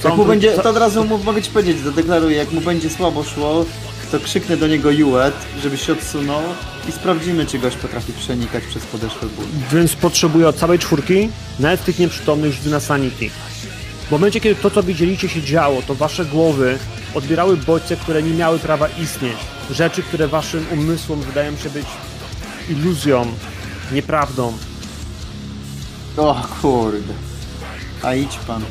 To 0.03 0.09
Jak 0.09 0.19
mu 0.19 0.25
będzie, 0.25 0.53
to 0.53 0.71
od 0.71 0.77
razu 0.77 1.05
mu 1.05 1.19
mogę 1.19 1.43
ci 1.43 1.51
powiedzieć, 1.51 1.79
zadeklaruję, 1.85 2.37
jak 2.37 2.53
mu 2.53 2.61
będzie 2.61 2.91
słabo 2.91 3.25
szło, 3.25 3.65
to 4.11 4.21
krzyknę 4.21 4.57
do 4.57 4.67
niego 4.67 4.91
Juet, 4.91 5.35
żeby 5.63 5.77
się 5.77 5.93
odsunął 5.93 6.43
i 6.89 6.93
sprawdzimy, 6.93 7.47
czy 7.47 7.59
gość 7.59 7.77
potrafi 7.77 8.13
przenikać 8.13 8.65
przez 8.65 8.87
podeszłe 8.87 9.29
ból. 9.29 9.45
Więc 9.73 9.95
potrzebuję 9.95 10.49
od 10.49 10.57
całej 10.57 10.79
czwórki, 10.79 11.29
nawet 11.61 11.85
tych 11.85 11.99
nieprzytomnych, 11.99 12.53
rzuty 12.53 12.71
na 12.71 12.81
sanity. 12.81 13.31
W 14.09 14.11
momencie, 14.11 14.41
kiedy 14.41 14.55
to, 14.55 14.71
co 14.71 14.83
widzieliście 14.83 15.29
się 15.29 15.43
działo, 15.43 15.83
to 15.83 15.95
wasze 15.95 16.25
głowy 16.25 16.79
odbierały 17.15 17.57
bodźce, 17.57 17.97
które 17.97 18.23
nie 18.23 18.35
miały 18.35 18.59
prawa 18.59 18.89
istnieć. 18.89 19.37
Rzeczy, 19.71 20.03
które 20.03 20.29
waszym 20.29 20.67
umysłom 20.73 21.21
wydają 21.21 21.57
się 21.57 21.71
być 21.71 21.87
iluzją, 22.69 23.27
nieprawdą. 23.93 24.53
O 26.17 26.47
kurde. 26.63 27.15
A 28.03 28.15
idź 28.15 28.39
pan. 28.47 28.65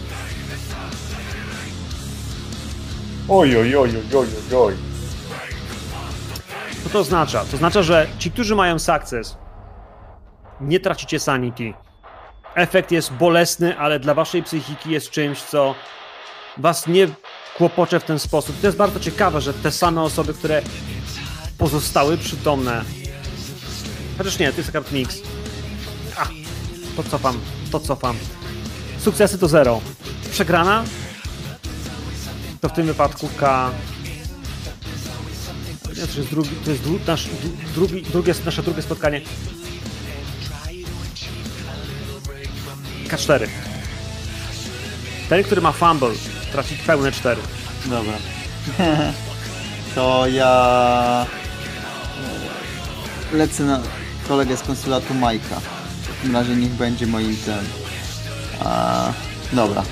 Oj, 3.30 3.58
oj, 3.58 3.76
oj, 3.76 3.90
oj, 3.90 3.98
oj, 4.14 4.28
oj, 4.52 4.58
oj. 4.58 4.87
Co 6.88 6.94
to 6.94 7.00
oznacza? 7.00 7.46
To 7.46 7.56
oznacza, 7.56 7.84
że 7.84 8.08
ci, 8.20 8.32
którzy 8.32 8.56
mają 8.56 8.80
sukces, 8.80 9.38
nie 10.62 10.80
tracicie 10.80 11.20
sanity. 11.20 11.74
Efekt 12.56 12.92
jest 12.92 13.14
bolesny, 13.14 13.78
ale 13.78 14.00
dla 14.00 14.14
waszej 14.14 14.44
psychiki 14.44 14.92
jest 14.92 15.10
czymś, 15.10 15.42
co 15.42 15.76
was 16.58 16.88
nie 16.88 17.08
kłopocze 17.58 18.00
w 18.00 18.04
ten 18.04 18.20
sposób. 18.20 18.62
To 18.62 18.68
jest 18.68 18.78
bardzo 18.78 19.00
ciekawe, 19.00 19.42
że 19.42 19.54
te 19.54 19.72
same 19.72 20.02
osoby, 20.02 20.34
które 20.34 20.62
pozostały 21.58 22.18
przytomne. 22.18 22.84
Chociaż 24.18 24.40
nie, 24.40 24.52
to 24.52 24.58
jest 24.58 24.70
akurat 24.70 24.92
mix. 24.92 25.18
A, 26.18 26.26
to 26.96 27.04
cofam, 27.04 27.40
to 27.72 27.80
cofam. 27.80 28.16
Sukcesy 29.00 29.38
to 29.38 29.48
zero. 29.48 29.82
Przegrana? 30.32 30.84
To 32.62 32.70
w 32.70 32.74
tym 32.74 32.88
wypadku 32.88 33.30
K 33.40 33.72
nie, 35.98 36.08
to 36.08 36.18
jest 36.18 36.30
drugi, 36.30 36.50
to 36.66 36.72
jest 36.72 36.84
dru, 36.84 37.00
nasz, 37.08 37.24
dru- 37.28 37.74
drugi, 37.76 38.02
drugie, 38.04 38.34
nasze 38.46 38.64
drugie 38.64 38.82
spotkanie. 38.82 39.22
K4. 43.08 43.48
Ten, 45.30 45.44
który 45.44 45.62
ma 45.62 45.72
fumble, 45.72 46.10
traci 46.52 46.76
pełne 46.86 47.12
4. 47.12 47.42
Dobra. 47.86 48.14
to 49.96 50.28
ja 50.28 51.26
e, 53.34 53.38
lecę 53.38 53.64
na 53.64 53.80
kolegę 54.28 54.58
z 54.58 54.62
konsulatu 54.62 55.14
Majka. 55.14 55.60
W 56.04 56.08
takim 56.16 56.36
razie 56.36 56.56
niech 56.56 56.72
będzie 56.72 57.08
moim 57.08 57.38
tym. 57.38 57.54
A, 58.60 59.14
dobra. 59.54 59.84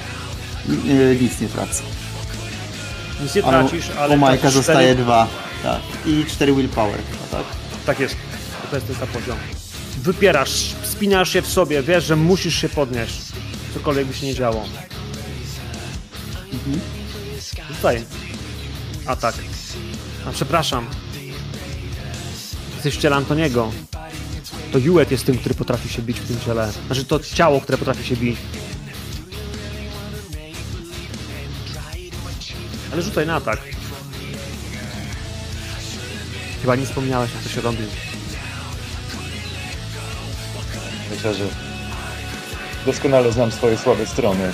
Y, 0.70 1.18
nic 1.22 1.42
nie 1.42 1.48
tracę. 1.48 1.84
Nic 3.22 3.36
nie 3.36 3.44
tracisz, 3.44 3.90
ale 4.00 4.16
u 4.16 4.18
Majka 4.18 4.50
zostaje 4.50 4.96
cztery- 4.96 5.04
dwa. 5.04 5.28
Tak. 5.66 5.82
I 6.06 6.26
4 6.26 6.54
willpower, 6.54 7.00
chyba, 7.12 7.38
tak? 7.38 7.46
Tak 7.86 8.00
jest. 8.00 8.16
To 8.70 8.76
jest 8.76 8.88
ten 8.88 8.96
sam 8.96 9.08
poziom. 9.08 9.38
Wypierasz, 9.98 10.76
spinasz 10.84 11.34
się 11.34 11.42
w 11.42 11.48
sobie, 11.48 11.84
wiesz, 11.84 12.04
że 12.04 12.16
musisz 12.16 12.56
się 12.56 12.70
podnieść. 12.70 13.22
Cokolwiek 13.74 14.08
by 14.08 14.14
się 14.14 14.26
nie 14.26 14.34
działo. 14.36 14.66
Mhm. 16.54 16.80
Tutaj. 17.68 18.06
Atak. 19.06 19.36
A 20.28 20.32
przepraszam. 20.32 20.88
Jesteś 22.74 22.98
ciele 22.98 23.16
Antoniego. 23.16 23.72
To 24.72 24.80
Juet 24.80 25.12
jest 25.12 25.26
tym, 25.26 25.38
który 25.38 25.56
potrafi 25.56 25.90
się 25.90 26.02
bić 26.02 26.20
w 26.20 26.28
tym 26.28 26.40
ciele. 26.46 26.72
Znaczy 26.86 27.06
to 27.06 27.20
ciało, 27.20 27.62
które 27.62 27.78
potrafi 27.78 28.08
się 28.08 28.16
bić. 28.16 28.38
Ale 32.94 33.02
rzucaj 33.02 33.28
na 33.28 33.36
atak. 33.36 33.75
Chyba 36.62 36.76
nie 36.76 36.86
wspomniałeś, 36.86 37.32
jak 37.34 37.44
to 37.44 37.50
się 37.50 37.62
robi. 37.62 37.84
Myślę, 41.12 41.34
że 41.34 41.44
doskonale 42.86 43.32
znam 43.32 43.52
swoje 43.52 43.78
słabe 43.78 44.06
strony. 44.06 44.52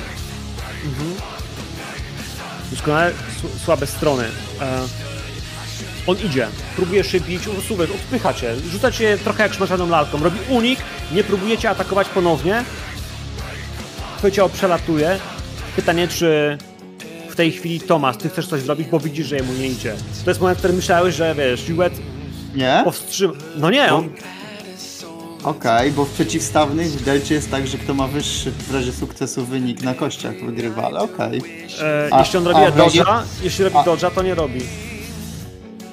doskonale 2.71 3.07
s- 3.09 3.61
słabe 3.65 3.87
strony. 3.87 4.23
E, 4.61 4.81
on 6.07 6.17
idzie, 6.17 6.47
próbuje 6.75 7.03
się 7.03 7.19
bić, 7.19 7.47
usuwać, 7.47 7.89
odpycha 7.89 8.33
cię, 8.33 8.55
rzuca 8.71 8.91
cię 8.91 9.17
trochę 9.17 9.43
jak 9.43 9.53
szmacianą 9.53 9.89
lalką, 9.89 10.23
robi 10.23 10.39
unik, 10.49 10.79
nie 11.11 11.23
próbujecie 11.23 11.69
atakować 11.69 12.09
ponownie. 12.09 12.63
Ciało 14.33 14.49
przelatuje. 14.49 15.19
Pytanie, 15.75 16.07
czy 16.07 16.57
w 17.31 17.35
tej 17.35 17.51
chwili 17.51 17.79
Tomas, 17.79 18.17
ty 18.17 18.29
chcesz 18.29 18.47
coś 18.47 18.61
zrobić, 18.61 18.87
bo 18.87 18.99
widzisz, 18.99 19.27
że 19.27 19.35
jemu 19.35 19.53
nie 19.53 19.67
idzie. 19.67 19.95
To 20.25 20.29
jest 20.31 20.39
moment, 20.41 20.57
w 20.57 20.61
którym 20.61 20.75
myślałeś, 20.75 21.15
że 21.15 21.35
wiesz, 21.35 21.69
Juet 21.69 21.93
Nie? 22.55 22.81
powstrzyma... 22.85 23.33
No 23.57 23.69
nie, 23.69 23.93
on... 23.93 24.09
Okej, 25.43 25.91
bo 25.91 26.05
w 26.05 26.09
przeciwstawnych 26.09 26.87
w 26.91 27.03
Delcie 27.03 27.33
jest 27.35 27.51
tak, 27.51 27.67
że 27.67 27.77
kto 27.77 27.93
ma 27.93 28.07
wyższy 28.07 28.51
w 28.51 28.73
razie 28.73 28.91
sukcesu 28.93 29.45
wynik 29.45 29.81
na 29.81 29.93
kościach 29.93 30.45
wygrywa, 30.45 30.83
ale 30.83 30.99
okej. 30.99 31.41
E, 31.81 32.13
A- 32.13 32.19
jeśli 32.19 32.37
on 32.37 32.47
robi 32.47 32.59
a 32.65 32.71
w 32.71 32.77
razie- 32.77 33.03
dodge'a, 33.03 33.21
jeśli 33.43 33.63
robi 33.63 33.77
a- 33.77 33.83
dodge'a, 33.83 34.11
to 34.11 34.21
nie 34.23 34.35
robi. 34.35 34.59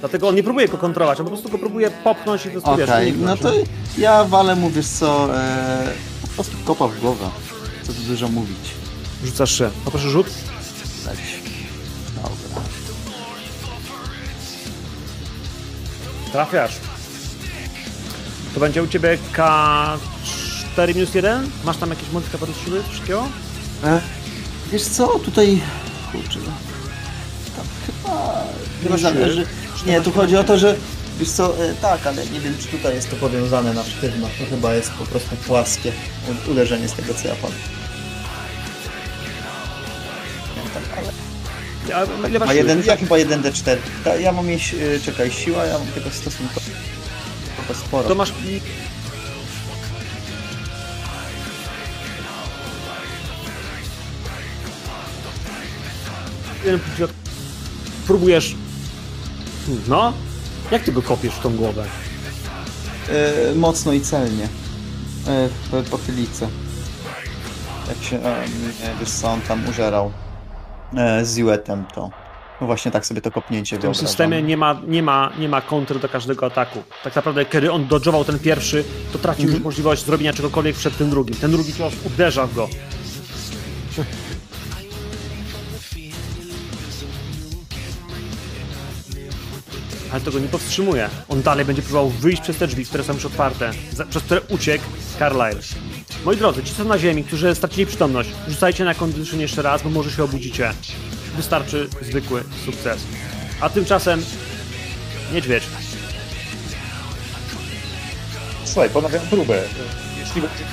Dlatego 0.00 0.28
on 0.28 0.34
nie 0.34 0.42
próbuje 0.42 0.68
go 0.68 0.78
kontrolować, 0.78 1.18
on 1.20 1.26
po 1.26 1.30
prostu 1.32 1.48
go 1.48 1.58
próbuje 1.58 1.90
popchnąć 1.90 2.46
i 2.46 2.50
wiesz, 2.50 2.62
Okej, 2.64 2.86
no 2.88 3.02
uniknąć, 3.02 3.40
to 3.40 3.52
ja 3.98 4.24
walę 4.24 4.56
mu, 4.56 4.70
wiesz 4.70 4.86
co, 4.86 5.38
e, 5.38 5.86
po 6.22 6.28
prostu 6.28 6.56
kopa 6.64 6.88
w 6.88 7.00
głowę. 7.00 7.24
Co 7.82 7.92
tu 7.92 8.00
dużo 8.02 8.28
mówić. 8.28 8.58
Rzucasz 9.24 9.58
się. 9.58 9.70
Poproszę 9.84 10.08
rzut. 10.10 10.26
Leć. 11.08 11.18
Dobra. 12.14 12.62
Trafiasz. 16.32 16.72
To 18.54 18.60
będzie 18.60 18.82
u 18.82 18.86
ciebie 18.86 19.18
K4 19.32 20.94
minus 20.94 21.14
1? 21.14 21.50
Masz 21.64 21.76
tam 21.76 21.90
jakieś 21.90 22.10
modyfikatory 22.10 22.52
siły, 22.64 22.82
takiego? 23.00 23.28
E, 23.84 24.00
wiesz 24.72 24.82
co, 24.82 25.06
tutaj... 25.06 25.60
Kurczę, 26.12 26.38
no. 26.38 26.52
Tam 27.56 27.66
chyba... 28.82 28.98
Zależy... 28.98 29.46
Nie, 29.86 30.00
tu 30.00 30.12
chodzi 30.12 30.36
o 30.36 30.44
to, 30.44 30.58
że... 30.58 30.76
Wiesz 31.18 31.30
co, 31.30 31.64
e, 31.64 31.74
tak, 31.74 32.06
ale 32.06 32.26
nie 32.26 32.40
wiem, 32.40 32.54
czy 32.60 32.68
tutaj 32.68 32.94
jest 32.94 33.10
to 33.10 33.16
powiązane 33.16 33.74
na 33.74 33.84
sztywno. 33.84 34.26
To 34.26 34.50
chyba 34.50 34.74
jest 34.74 34.90
po 34.90 35.06
prostu 35.06 35.36
płaskie 35.36 35.92
uderzenie 36.50 36.88
z 36.88 36.92
tego, 36.92 37.14
co 37.14 37.28
ja 37.28 37.34
powiem. 37.34 37.77
A, 41.94 42.04
ile 42.28 42.38
masz 42.38 42.48
Ma 42.48 42.54
siły? 42.54 42.54
jeden, 42.54 42.82
ja 42.86 42.96
chyba 42.96 43.16
1d4. 43.16 43.76
Ta, 44.04 44.16
ja 44.16 44.32
mam 44.32 44.46
mieć, 44.46 44.74
y, 44.74 45.00
czekaj, 45.04 45.30
siła, 45.30 45.64
ja 45.64 45.78
mam 45.78 45.88
tego 45.88 46.10
stosunkowo 46.10 46.60
to 47.68 47.74
sporo. 47.74 48.08
To 48.08 48.14
masz... 48.14 48.32
Próbujesz... 58.06 58.54
No? 59.88 60.12
Jak 60.70 60.82
ty 60.82 60.92
go 60.92 61.02
kopiesz 61.02 61.34
w 61.34 61.40
tą 61.42 61.56
głowę? 61.56 61.84
Y, 63.52 63.54
mocno 63.54 63.92
i 63.92 64.00
celnie. 64.00 64.44
Y, 64.44 64.48
w 65.72 65.90
pochylicę. 65.90 66.48
Jak 67.88 68.02
się, 68.02 68.16
e, 68.24 68.44
wiesz 69.00 69.10
co, 69.10 69.28
on 69.30 69.40
tam 69.40 69.68
użerał 69.68 70.12
z 71.22 71.36
Juetem, 71.36 71.84
to 71.94 72.10
no 72.60 72.66
właśnie 72.66 72.90
tak 72.90 73.06
sobie 73.06 73.20
to 73.20 73.30
kopnięcie 73.30 73.76
W 73.76 73.78
tym 73.78 73.82
wyobrażam. 73.82 74.08
systemie 74.08 74.42
nie 74.42 74.56
ma, 74.56 74.80
nie, 74.86 75.02
ma, 75.02 75.32
nie 75.38 75.48
ma 75.48 75.60
kontry 75.60 75.98
do 75.98 76.08
każdego 76.08 76.46
ataku. 76.46 76.82
Tak 77.04 77.16
naprawdę, 77.16 77.44
kiedy 77.44 77.72
on 77.72 77.86
dodżował 77.86 78.24
ten 78.24 78.38
pierwszy, 78.38 78.84
to 79.12 79.18
tracił 79.18 79.50
już 79.50 79.60
możliwość 79.60 80.04
zrobienia 80.04 80.32
czegokolwiek 80.32 80.76
przed 80.76 80.96
tym 80.98 81.10
drugim. 81.10 81.36
Ten 81.36 81.50
drugi 81.50 81.74
cios 81.74 81.92
uderza 82.06 82.46
w 82.46 82.54
go. 82.54 82.68
Ale 90.12 90.20
to 90.20 90.30
go 90.30 90.38
nie 90.38 90.48
powstrzymuje. 90.48 91.08
On 91.28 91.42
dalej 91.42 91.64
będzie 91.64 91.82
próbował 91.82 92.08
wyjść 92.08 92.42
przez 92.42 92.56
te 92.56 92.66
drzwi, 92.66 92.86
które 92.86 93.04
są 93.04 93.14
już 93.14 93.24
otwarte, 93.24 93.70
przez 94.10 94.22
które 94.22 94.40
uciekł 94.40 94.84
Carlyle. 95.18 95.60
Moi 96.24 96.36
drodzy, 96.36 96.62
ci 96.62 96.74
co 96.74 96.84
na 96.84 96.98
ziemi, 96.98 97.24
którzy 97.24 97.54
stracili 97.54 97.86
przytomność, 97.86 98.30
rzucajcie 98.48 98.84
na 98.84 98.94
condition 98.94 99.40
jeszcze 99.40 99.62
raz, 99.62 99.82
bo 99.82 99.90
może 99.90 100.10
się 100.10 100.24
obudzicie. 100.24 100.72
Wystarczy 101.36 101.88
zwykły 102.02 102.44
sukces. 102.64 103.02
A 103.60 103.70
tymczasem 103.70 104.24
niedźwiedź. 105.32 105.64
Słuchaj, 108.64 108.90
ponawiam 108.90 109.26
próbę. 109.30 109.62
Jeśli 110.20 110.40
będzie, 110.40 110.64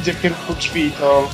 idzie 0.00 0.12
w 0.12 0.22
kierunku 0.22 0.54
drzwi, 0.54 0.90
to 0.90 1.28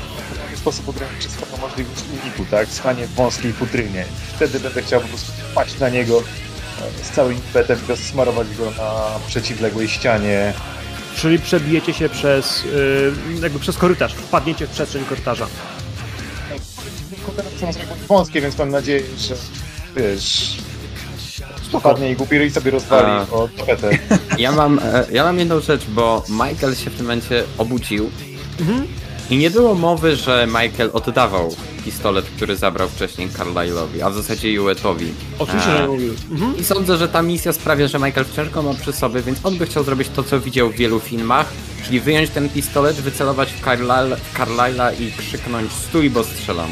w 0.54 0.58
sposób 0.58 0.88
ograniczy 0.88 1.28
swoją 1.30 1.56
możliwość 1.56 2.00
uniku, 2.22 2.44
tak? 2.50 2.68
Stanie 2.68 3.06
w 3.06 3.14
wąskiej 3.14 3.52
futrynie. 3.52 4.04
Wtedy 4.36 4.60
będę 4.60 4.82
chciał 4.82 5.00
po 5.00 5.08
prostu 5.08 5.32
wpaść 5.32 5.78
na 5.78 5.88
niego 5.88 6.18
e, 6.20 7.04
z 7.04 7.10
całym 7.10 7.34
impetem 7.34 7.78
i 7.84 7.88
rozsmarować 7.88 8.56
go 8.56 8.70
na 8.70 9.18
przeciwległej 9.26 9.88
ścianie. 9.88 10.52
Czyli 11.16 11.38
przebijecie 11.38 11.92
się 11.94 12.08
przez, 12.08 12.64
yy, 12.64 13.12
jakby 13.42 13.58
przez 13.58 13.76
korytarz, 13.76 14.14
wpadniecie 14.14 14.66
w 14.66 14.70
przestrzeń 14.70 15.04
korytarza. 15.04 15.46
Korytarze 17.26 17.72
są 17.72 18.06
wąskie, 18.08 18.40
więc 18.40 18.58
mam 18.58 18.70
nadzieję, 18.70 19.02
że 19.18 19.34
wiesz... 19.96 20.56
Spadnie 21.78 22.10
i 22.10 22.16
głupi 22.16 22.38
ryj 22.38 22.50
sobie 22.50 22.70
rozwali 22.70 23.30
o 23.32 23.48
tapetę. 23.58 23.90
Ja 24.38 24.52
mam, 24.52 24.78
e, 24.78 25.06
ja 25.12 25.24
mam 25.24 25.38
jedną 25.38 25.60
rzecz, 25.60 25.82
bo 25.88 26.24
Michael 26.28 26.74
się 26.74 26.90
w 26.90 26.94
tym 26.94 27.06
momencie 27.06 27.44
obudził 27.58 28.10
Mhm. 28.60 28.86
i 29.30 29.36
nie 29.36 29.50
było 29.50 29.74
mowy, 29.74 30.16
że 30.16 30.46
Michael 30.46 30.90
oddawał 30.92 31.54
pistolet, 31.84 32.24
który 32.36 32.56
zabrał 32.56 32.88
wcześniej 32.88 33.28
Carlyle'owi, 33.28 34.02
a 34.02 34.10
w 34.10 34.14
zasadzie 34.14 34.52
Juetowi. 34.52 35.12
Oczywiście, 35.38 35.70
że 35.78 35.88
mówił. 35.88 36.14
Mhm. 36.30 36.56
I 36.56 36.64
sądzę, 36.64 36.96
że 36.96 37.08
ta 37.08 37.22
misja 37.22 37.52
sprawia, 37.52 37.88
że 37.88 37.98
Michael 37.98 38.26
wciąż 38.26 38.50
go 38.50 38.62
ma 38.62 38.74
przy 38.74 38.92
sobie, 38.92 39.22
więc 39.22 39.38
on 39.42 39.56
by 39.56 39.66
chciał 39.66 39.84
zrobić 39.84 40.08
to, 40.08 40.22
co 40.22 40.40
widział 40.40 40.70
w 40.70 40.74
wielu 40.74 41.00
filmach, 41.00 41.52
czyli 41.84 42.00
wyjąć 42.00 42.30
ten 42.30 42.48
pistolet, 42.48 42.96
wycelować 42.96 43.52
w 43.52 43.64
Carlyle, 43.64 44.16
Carlyle'a 44.38 45.00
i 45.00 45.12
krzyknąć 45.12 45.72
stój, 45.72 46.10
bo 46.10 46.24
strzelam. 46.24 46.70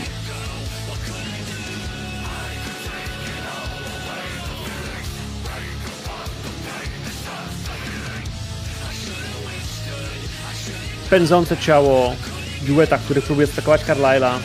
pędzące 11.12 11.56
ciało 11.56 12.14
Dueta, 12.62 12.98
który 12.98 13.22
próbuje 13.22 13.48
atakować 13.52 13.80
Carlyle'a. 13.84 14.38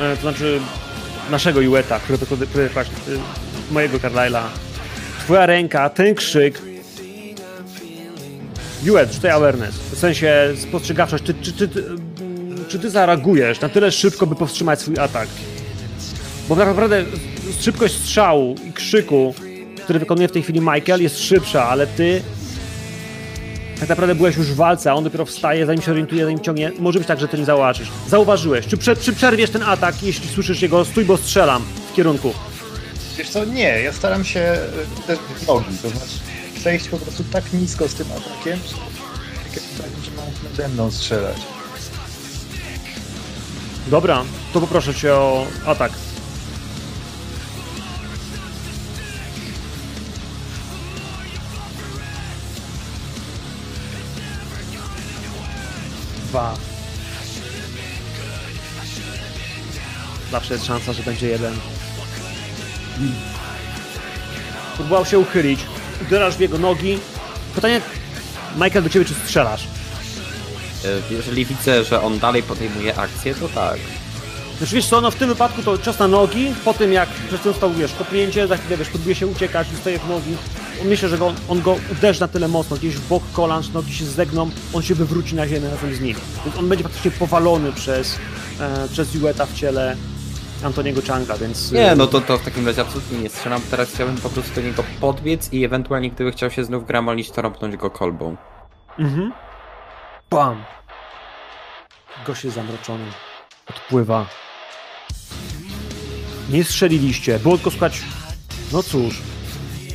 E, 0.00 0.16
to 0.16 0.22
znaczy 0.22 0.60
naszego 1.30 1.60
Jueta, 1.60 2.00
który 2.00 2.18
próbuje 2.18 2.46
próbuje 2.46 2.66
atakować 2.66 2.88
e, 2.88 3.72
mojego 3.72 3.98
Carlyle'a. 3.98 4.42
Twoja 5.18 5.46
ręka, 5.46 5.90
ten 5.90 6.14
krzyk. 6.14 6.62
Juet, 8.84 9.12
rzucaj 9.12 9.30
awareness. 9.30 9.74
W 9.74 9.98
sensie 9.98 10.54
spostrzegawczość. 10.56 11.24
Czy, 11.24 11.34
czy, 11.34 11.52
czy, 11.52 11.68
mm, 12.20 12.64
czy 12.68 12.78
ty 12.78 12.90
zareagujesz 12.90 13.60
na 13.60 13.68
tyle 13.68 13.92
szybko, 13.92 14.26
by 14.26 14.34
powstrzymać 14.34 14.80
swój 14.80 14.98
atak? 14.98 15.28
Bo 16.48 16.56
tak 16.56 16.68
naprawdę 16.68 17.04
szybkość 17.60 17.94
strzału 17.94 18.56
i 18.68 18.72
krzyku, 18.72 19.34
który 19.84 19.98
wykonuje 19.98 20.28
w 20.28 20.32
tej 20.32 20.42
chwili 20.42 20.60
Michael, 20.60 21.02
jest 21.02 21.18
szybsza, 21.20 21.68
ale 21.68 21.86
ty 21.86 22.22
tak 23.82 23.88
naprawdę 23.88 24.14
byłeś 24.14 24.36
już 24.36 24.46
w 24.46 24.54
walce, 24.54 24.90
a 24.90 24.94
on 24.94 25.04
dopiero 25.04 25.24
wstaje, 25.24 25.66
zanim 25.66 25.82
się 25.82 25.90
orientuje, 25.90 26.24
zanim 26.24 26.40
ciągnie. 26.40 26.72
Może 26.78 26.98
być 26.98 27.08
tak, 27.08 27.20
że 27.20 27.28
ty 27.28 27.38
nie 27.38 27.44
zauważysz. 27.44 27.88
Zauważyłeś. 28.08 28.66
Czy, 28.66 28.76
prze, 28.76 28.96
czy 28.96 29.12
przerwiesz 29.12 29.50
ten 29.50 29.62
atak, 29.62 30.02
jeśli 30.02 30.28
słyszysz 30.28 30.62
jego 30.62 30.84
stój, 30.84 31.04
bo 31.04 31.16
strzelam 31.16 31.62
w 31.92 31.94
kierunku? 31.94 32.34
Wiesz 33.18 33.28
co, 33.28 33.44
nie, 33.44 33.82
ja 33.82 33.92
staram 33.92 34.24
się 34.24 34.40
e, 34.40 35.06
też 35.06 35.18
w 35.18 35.46
nogi, 35.46 35.78
to 35.82 35.88
znaczy 35.88 36.12
przejść 36.54 36.88
po 36.88 36.98
prostu 36.98 37.24
tak 37.24 37.52
nisko 37.52 37.88
z 37.88 37.94
tym 37.94 38.06
atakiem, 38.12 38.58
że 40.04 40.10
mam 40.16 40.50
nade 40.50 40.68
mną 40.68 40.90
strzelać. 40.90 41.36
Dobra, 43.86 44.24
to 44.52 44.60
poproszę 44.60 44.94
cię 44.94 45.14
o 45.14 45.46
atak. 45.66 45.92
Zawsze 60.32 60.54
jest 60.54 60.66
szansa, 60.66 60.92
że 60.92 61.02
będzie 61.02 61.26
jeden. 61.28 61.54
Próbował 64.76 65.06
się 65.06 65.18
uchylić. 65.18 65.60
Uderzasz 66.06 66.34
w 66.36 66.40
jego 66.40 66.58
nogi. 66.58 66.98
Pytanie, 67.54 67.80
Michael, 68.56 68.82
do 68.84 68.90
ciebie, 68.90 69.04
czy 69.04 69.14
strzelasz? 69.14 69.64
E, 70.84 71.14
Jeżeli 71.14 71.44
widzę, 71.46 71.84
że 71.84 72.02
on 72.02 72.18
dalej 72.18 72.42
podejmuje 72.42 72.98
akcję, 72.98 73.34
to 73.34 73.48
tak. 73.48 73.78
Znaczy 74.58 74.74
wiesz 74.74 74.86
co, 74.86 75.00
no 75.00 75.10
w 75.10 75.14
tym 75.14 75.28
wypadku 75.28 75.62
to 75.62 75.78
cios 75.78 75.98
na 75.98 76.08
nogi, 76.08 76.54
po 76.64 76.74
tym 76.74 76.92
jak 76.92 77.08
przez 77.28 77.40
ten 77.40 77.54
stał, 77.54 77.72
wiesz, 77.72 77.92
kopnięcie, 77.94 78.46
za 78.46 78.56
chwilę, 78.56 78.76
wiesz, 78.76 78.88
próbuje 78.88 79.14
się 79.14 79.26
uciekać, 79.26 79.68
dostaje 79.70 79.98
w 79.98 80.08
nogi. 80.08 80.36
On 80.82 80.88
myślę, 80.88 81.08
że 81.08 81.18
go, 81.18 81.34
on 81.48 81.60
go 81.62 81.76
uderzy 81.92 82.20
na 82.20 82.28
tyle 82.28 82.48
mocno, 82.48 82.76
gdzieś 82.76 82.94
w 82.94 83.08
bok 83.08 83.22
kolan, 83.32 83.62
że 83.62 83.72
nogi 83.72 83.94
się 83.94 84.04
zegną, 84.04 84.50
on 84.72 84.82
się 84.82 84.94
wywróci 84.94 85.34
na 85.34 85.48
ziemię 85.48 85.70
razem 85.70 85.94
z 85.94 86.00
nim. 86.00 86.16
Więc 86.44 86.56
on 86.58 86.68
będzie 86.68 86.84
praktycznie 86.84 87.10
powalony 87.10 87.72
przez, 87.72 88.18
e, 88.60 88.88
przez 88.92 89.14
Jueta 89.14 89.46
w 89.46 89.54
ciele 89.54 89.96
Antoniego 90.64 91.02
Changa, 91.06 91.36
więc... 91.36 91.72
Nie, 91.72 91.94
no 91.94 92.06
to, 92.06 92.20
to 92.20 92.38
w 92.38 92.44
takim 92.44 92.66
razie 92.66 92.80
absolutnie 92.80 93.18
nie 93.18 93.28
strzelam. 93.28 93.60
Teraz 93.70 93.94
chciałbym 93.94 94.16
po 94.16 94.28
prostu 94.28 94.54
do 94.54 94.60
niego 94.60 94.84
podbiec 95.00 95.52
i 95.52 95.64
ewentualnie 95.64 96.10
gdyby 96.10 96.32
chciał 96.32 96.50
się 96.50 96.64
znów 96.64 96.86
gramolić, 96.86 97.30
to 97.30 97.42
rąpnąć 97.42 97.76
go 97.76 97.90
kolbą. 97.90 98.36
Mhm. 98.98 99.32
Bam! 100.30 100.64
Gość 102.26 102.44
jest 102.44 102.56
zamroczony. 102.56 103.04
Odpływa. 103.70 104.26
Nie 106.50 106.64
strzeliliście. 106.64 107.38
Było 107.38 107.56
tylko 107.56 107.70
słuchać... 107.70 108.02
No 108.72 108.82
cóż. 108.82 109.18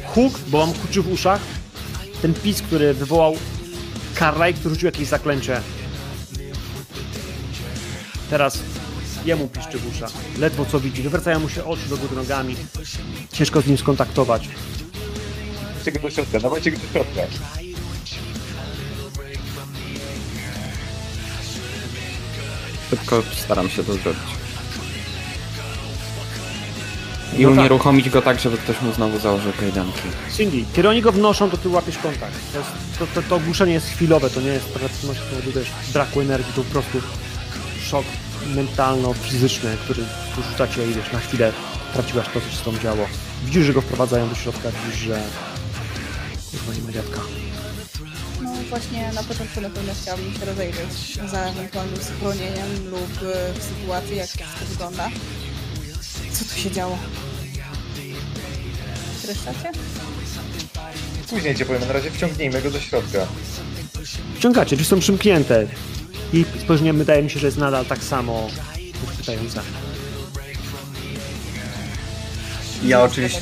Huk, 0.05 0.39
bo 0.47 0.57
mam 0.57 0.75
huczy 0.75 1.01
w 1.01 1.11
uszach. 1.11 1.41
Ten 2.21 2.33
pis, 2.33 2.61
który 2.61 2.93
wywołał 2.93 3.35
Karlaj, 4.15 4.53
który 4.53 4.75
rzucił 4.75 4.85
jakieś 4.85 5.07
zaklęcie. 5.07 5.61
Teraz 8.29 8.59
jemu 9.27 9.47
piszczy 9.47 9.77
w 9.77 9.95
uszach. 9.95 10.11
Ledwo 10.39 10.65
co 10.65 10.79
widzi. 10.79 11.01
Wywracają 11.03 11.39
mu 11.39 11.49
się 11.49 11.65
oczy 11.65 11.89
do 11.89 11.97
góry 11.97 12.15
nogami. 12.15 12.55
Ciężko 13.33 13.61
z 13.61 13.67
nim 13.67 13.77
skontaktować. 13.77 14.47
Dawajcie 15.85 15.91
go 15.91 15.99
do 15.99 16.11
środka, 16.11 16.39
dawajcie 16.39 16.71
go 16.71 16.77
do 16.77 16.87
środka. 16.91 17.21
Szybko 22.89 23.23
staram 23.45 23.69
się 23.69 23.83
to 23.83 23.93
zrobić. 23.93 24.21
I 27.37 27.41
No 27.43 27.49
tak. 27.49 27.57
unieruchomić 27.59 28.09
go 28.09 28.21
tak, 28.21 28.39
żeby 28.39 28.57
ktoś 28.57 28.81
mu 28.81 28.93
znowu 28.93 29.19
założył 29.19 29.51
kajdanki. 29.59 30.01
Cindy, 30.37 30.63
kiedy 30.75 30.89
oni 30.89 31.01
go 31.01 31.11
wnoszą, 31.11 31.49
to 31.49 31.57
ty 31.57 31.69
łapiesz 31.69 31.97
kontakt. 31.97 32.33
To, 32.53 32.57
jest, 32.59 32.69
to, 32.99 33.07
to, 33.21 33.29
to 33.29 33.35
ogłuszenie 33.35 33.73
jest 33.73 33.87
chwilowe, 33.89 34.29
to 34.29 34.41
nie 34.41 34.47
jest 34.47 34.65
pracujący 34.65 35.21
z 35.21 35.23
powodu 35.23 35.51
też 35.51 35.67
braku 35.93 36.21
energii, 36.21 36.53
to 36.55 36.63
po 36.63 36.71
prostu 36.71 37.01
szok 37.89 38.05
mentalno-fizyczny, 38.55 39.77
który 39.83 40.03
rzuca 40.51 40.67
cię 40.67 40.87
i 40.87 40.93
wiesz, 40.93 41.11
na 41.13 41.19
chwilę 41.19 41.53
traciłaś 41.93 42.27
to, 42.33 42.41
co 42.41 42.49
się 42.49 42.55
z 42.55 42.61
tą 42.61 42.79
działo. 42.79 43.05
Widzisz, 43.45 43.65
że 43.65 43.73
go 43.73 43.81
wprowadzają 43.81 44.29
do 44.29 44.35
środka, 44.35 44.69
widzisz, 44.71 44.99
że 44.99 45.21
kurwa 46.51 46.73
nie 46.73 46.81
ma 46.81 46.91
dziadka. 46.91 47.21
No 48.43 48.49
właśnie 48.69 49.11
na 49.13 49.23
początku 49.23 49.61
na 49.61 49.69
pewno 49.69 49.93
chciałabym 50.01 50.33
się 50.33 50.45
rozejrzeć 50.45 51.19
za 51.31 51.39
ewentualnym 51.39 52.03
schronieniem 52.03 52.89
lub 52.89 53.31
e, 53.33 53.53
w 53.53 53.63
sytuacji 53.63 54.15
jak 54.15 54.29
to 54.29 54.65
wygląda. 54.69 55.09
Co 56.31 56.45
tu 56.45 56.59
się 56.61 56.71
działo? 56.71 56.97
Streszczacie? 59.19 59.71
Później 61.29 61.55
cię 61.55 61.65
powiem, 61.65 61.81
na 61.87 61.93
razie 61.93 62.11
wciągnijmy 62.11 62.61
go 62.61 62.71
do 62.71 62.79
środka. 62.79 63.27
Wciągacie, 64.35 64.75
drzwi 64.75 64.87
są 64.87 64.99
przymknięte 64.99 65.67
i 66.33 66.45
spojrzenie 66.63 66.93
wydaje 66.93 67.23
mi 67.23 67.29
się, 67.29 67.39
że 67.39 67.47
jest 67.47 67.57
nadal 67.57 67.85
tak 67.85 68.03
samo 68.03 68.47
uchwytające. 69.03 69.61
Ja 72.83 73.01
oczywiście. 73.01 73.41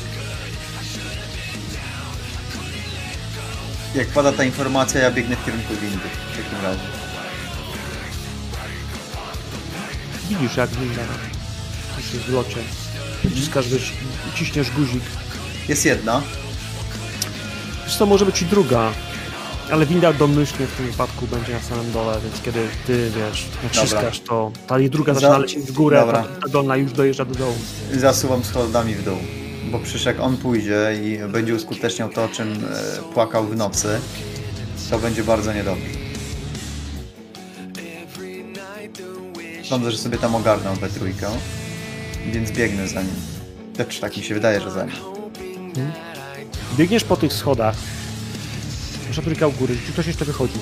Jak 3.94 4.08
pada 4.08 4.32
ta 4.32 4.44
informacja, 4.44 5.00
ja 5.00 5.10
biegnę 5.10 5.36
w 5.36 5.44
kierunku 5.44 5.74
windy. 5.74 6.08
W 6.32 6.36
takim 6.36 6.64
razie. 6.64 6.80
Widzisz, 10.28 10.56
jak 10.56 10.70
winda 10.70 11.02
jest 11.96 12.26
w 12.26 12.32
locie. 12.32 12.56
Wciskasz, 13.30 13.68
wiesz, 13.68 13.92
ciśniesz 14.34 14.70
guzik. 14.70 15.02
Jest 15.68 15.84
jedna. 15.84 16.22
Wiesz 17.84 17.96
co, 17.96 18.06
może 18.06 18.26
być 18.26 18.42
i 18.42 18.46
druga, 18.46 18.92
ale 19.70 19.86
winda 19.86 20.12
domyślnie 20.12 20.66
w 20.66 20.76
tym 20.76 20.86
wypadku 20.86 21.26
będzie 21.26 21.52
na 21.52 21.60
samym 21.60 21.92
dole, 21.92 22.18
więc 22.24 22.42
kiedy 22.42 22.60
ty, 22.86 23.10
wiesz, 23.16 23.46
naciskasz, 23.62 24.20
to 24.20 24.52
ta 24.66 24.76
druga 24.90 25.14
zaczyna 25.14 25.32
Za- 25.32 25.38
lecieć 25.38 25.58
w 25.64 25.72
górę, 25.72 26.00
Dobra. 26.00 26.24
a 26.38 26.42
ta 26.42 26.48
dolna 26.48 26.76
już 26.76 26.92
dojeżdża 26.92 27.24
do 27.24 27.34
dołu. 27.34 27.54
Zasuwam 27.92 28.44
schodami 28.44 28.94
w 28.94 29.04
dół. 29.04 29.16
Bo 29.70 29.78
przecież 29.78 30.04
jak 30.04 30.20
on 30.20 30.36
pójdzie 30.36 31.00
i 31.04 31.18
będzie 31.32 31.54
uskuteczniał 31.54 32.08
to, 32.08 32.24
o 32.24 32.28
czym 32.28 32.52
e, 32.52 33.12
płakał 33.14 33.44
w 33.46 33.56
nocy, 33.56 34.00
to 34.90 34.98
będzie 34.98 35.24
bardzo 35.24 35.52
niedobrze. 35.52 35.86
Sądzę, 39.64 39.90
że 39.90 39.98
sobie 39.98 40.18
tam 40.18 40.34
ogarnął 40.34 40.74
we 40.74 40.88
trójkę, 40.88 41.26
więc 42.32 42.50
biegnę 42.50 42.88
za 42.88 43.02
nim. 43.02 43.14
Znaczy, 43.76 44.00
tak 44.00 44.16
mi 44.16 44.22
się 44.22 44.34
wydaje, 44.34 44.60
że 44.60 44.70
za 44.70 44.84
nim. 44.84 44.94
Biegniesz 46.76 47.04
po 47.04 47.16
tych 47.16 47.32
schodach. 47.32 47.74
Nasza 49.16 49.24
trójka 49.24 49.46
u 49.46 49.52
góry. 49.52 49.76
Czy 49.86 49.92
ktoś 49.92 50.06
jeszcze 50.06 50.24
wychodzi? 50.24 50.58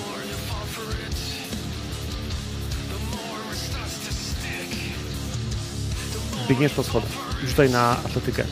Biegniesz 6.48 6.72
po 6.72 6.82
schodach. 6.82 7.10
Rzucaj 7.46 7.70
na 7.70 7.90
atletykę. 7.90 8.44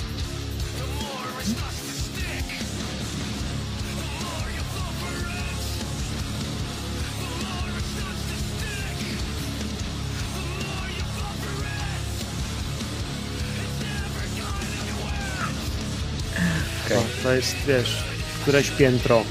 To 17.22 17.32
jest, 17.32 17.56
wiesz, 17.66 18.04
któreś 18.42 18.70
piętro. 18.70 19.24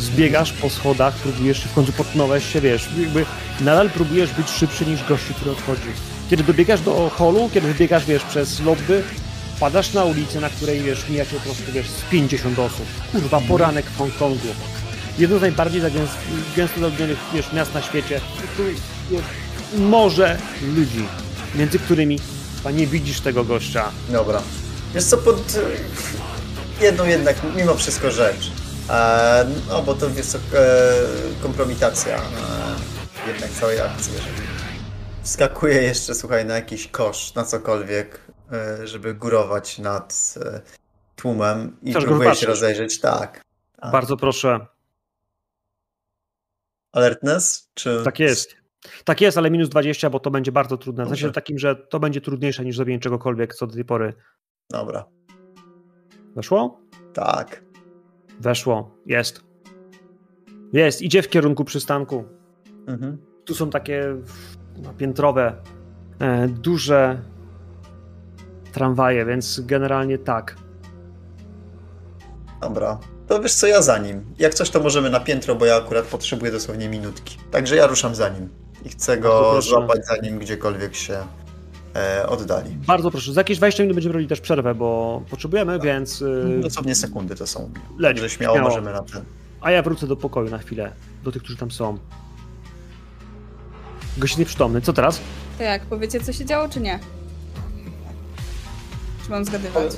Zbiegasz 0.00 0.52
po 0.52 0.70
schodach, 0.70 1.14
próbujesz 1.14 1.62
się 1.62 1.68
w 1.68 1.74
końcu 1.74 1.92
potknąłeś 1.92 2.52
się, 2.52 2.60
wiesz, 2.60 2.88
jakby 3.00 3.26
nadal 3.60 3.90
próbujesz 3.90 4.30
być 4.32 4.50
szybszy 4.50 4.86
niż 4.86 5.04
gościu, 5.04 5.34
który 5.34 5.50
odchodzi. 5.50 5.88
Kiedy 6.30 6.44
dobiegasz 6.44 6.80
do 6.80 7.10
holu, 7.10 7.50
kiedy 7.54 7.68
wybiegasz, 7.68 8.06
wiesz, 8.06 8.22
przez 8.22 8.60
lobby, 8.60 9.02
padasz 9.60 9.92
na 9.92 10.04
ulicę, 10.04 10.40
na 10.40 10.50
której, 10.50 10.82
wiesz, 10.82 11.08
mija 11.08 11.26
cię 11.26 11.36
po 11.36 11.40
prostu, 11.40 11.72
wiesz, 11.72 11.86
z 11.86 12.02
50 12.10 12.58
osób. 12.58 12.86
Kurwa, 13.12 13.40
poranek 13.40 13.86
w 13.86 13.98
Hongkongu. 13.98 14.48
Jedno 15.18 15.38
z 15.38 15.40
najbardziej 15.40 15.82
gęsto 16.56 16.80
zaludnionych, 16.80 17.18
wiesz, 17.34 17.52
miast 17.52 17.74
na 17.74 17.82
świecie. 17.82 18.20
Wiesz, 19.10 19.22
morze 19.78 20.38
ludzi, 20.62 21.04
między 21.54 21.78
którymi 21.78 22.18
nie 22.72 22.86
widzisz 22.86 23.20
tego 23.20 23.44
gościa. 23.44 23.90
Dobra. 24.08 24.42
Wiesz 24.94 25.04
co, 25.04 25.18
pod 25.18 25.36
e, 26.80 26.84
jedną 26.84 27.04
jednak 27.04 27.36
mimo 27.56 27.74
wszystko 27.74 28.10
rzecz. 28.10 28.50
E, 28.90 29.46
no 29.68 29.82
bo 29.82 29.94
to 29.94 30.08
jest 30.08 30.34
e, 30.34 30.38
kompromitacja 31.42 32.16
e, 32.16 33.28
jednak 33.28 33.50
całej 33.50 33.80
akcji. 33.80 34.12
Jeżeli 34.12 34.48
wskakuje 35.22 35.82
jeszcze, 35.82 36.14
słuchaj, 36.14 36.46
na 36.46 36.54
jakiś 36.54 36.88
kosz, 36.88 37.34
na 37.34 37.44
cokolwiek, 37.44 38.20
żeby 38.84 39.14
górować 39.14 39.78
nad 39.78 40.34
tłumem 41.16 41.76
i 41.82 41.90
Chcesz 41.90 42.04
próbuje 42.04 42.34
się 42.34 42.46
rozejrzeć. 42.46 43.00
Tak. 43.00 43.44
tak. 43.76 43.92
Bardzo 43.92 44.16
proszę, 44.16 44.66
Alertness? 46.92 47.70
Czy... 47.74 48.00
Tak 48.04 48.18
jest. 48.18 48.56
Tak 49.04 49.20
jest, 49.20 49.38
ale 49.38 49.50
minus 49.50 49.68
20, 49.68 50.10
bo 50.10 50.20
to 50.20 50.30
będzie 50.30 50.52
bardzo 50.52 50.76
trudne. 50.76 51.04
W 51.04 51.08
sensie 51.08 51.26
Dobrze. 51.26 51.34
takim, 51.34 51.58
że 51.58 51.76
to 51.76 52.00
będzie 52.00 52.20
trudniejsze 52.20 52.64
niż 52.64 52.76
zrobienie 52.76 53.00
czegokolwiek, 53.00 53.54
co 53.54 53.66
do 53.66 53.74
tej 53.74 53.84
pory 53.84 54.14
Dobra. 54.70 55.04
weszło? 56.36 56.80
Tak. 57.12 57.69
Weszło. 58.40 58.90
Jest. 59.06 59.44
Jest. 60.72 61.02
Idzie 61.02 61.22
w 61.22 61.28
kierunku 61.28 61.64
przystanku. 61.64 62.24
Mhm. 62.86 63.18
Tu 63.44 63.54
są 63.54 63.70
takie 63.70 64.16
no, 64.82 64.94
piętrowe, 64.94 65.54
e, 66.18 66.48
duże 66.48 67.22
tramwaje, 68.72 69.24
więc 69.24 69.60
generalnie 69.60 70.18
tak. 70.18 70.56
Dobra. 72.60 72.98
To 73.26 73.40
wiesz 73.42 73.54
co, 73.54 73.66
ja 73.66 73.82
za 73.82 73.98
nim. 73.98 74.24
Jak 74.38 74.54
coś, 74.54 74.70
to 74.70 74.80
możemy 74.80 75.10
na 75.10 75.20
piętro, 75.20 75.54
bo 75.54 75.66
ja 75.66 75.76
akurat 75.76 76.04
potrzebuję 76.04 76.52
dosłownie 76.52 76.88
minutki. 76.88 77.38
Także 77.50 77.76
ja 77.76 77.86
ruszam 77.86 78.14
za 78.14 78.28
nim. 78.28 78.48
I 78.84 78.88
chcę 78.88 79.18
go 79.18 79.62
złapać 79.62 80.06
za 80.06 80.16
nim 80.16 80.38
gdziekolwiek 80.38 80.94
się 80.94 81.18
e, 81.96 82.26
oddali. 82.26 82.70
Bardzo 82.86 83.10
proszę. 83.10 83.32
Za 83.32 83.40
jakieś 83.40 83.58
20 83.58 83.82
minut 83.82 83.94
będziemy 83.94 84.12
robili 84.12 84.28
też 84.28 84.40
przerwę, 84.40 84.74
bo 84.74 85.22
potrzebujemy, 85.30 85.78
więc 85.80 86.22
y, 86.22 86.60
Dosłownie 86.62 86.94
sekundy 86.94 87.34
to 87.36 87.46
są. 87.46 87.70
leć. 87.98 88.16
Śmiało, 88.18 88.28
śmiało. 88.28 88.58
możemy 88.68 88.92
na 88.92 89.02
ten. 89.02 89.24
A 89.60 89.70
ja 89.70 89.82
wrócę 89.82 90.06
do 90.06 90.16
pokoju 90.16 90.50
na 90.50 90.58
chwilę. 90.58 90.92
Do 91.24 91.32
tych, 91.32 91.42
którzy 91.42 91.58
tam 91.58 91.70
są. 91.70 91.98
Gość 94.18 94.36
nieprzytomny. 94.36 94.80
Co 94.80 94.92
teraz? 94.92 95.20
To 95.58 95.64
jak, 95.64 95.82
powiecie 95.82 96.20
co 96.20 96.32
się 96.32 96.44
działo, 96.44 96.68
czy 96.68 96.80
nie? 96.80 96.98
Czy 99.24 99.30
mam 99.30 99.44
zgadywać? 99.44 99.92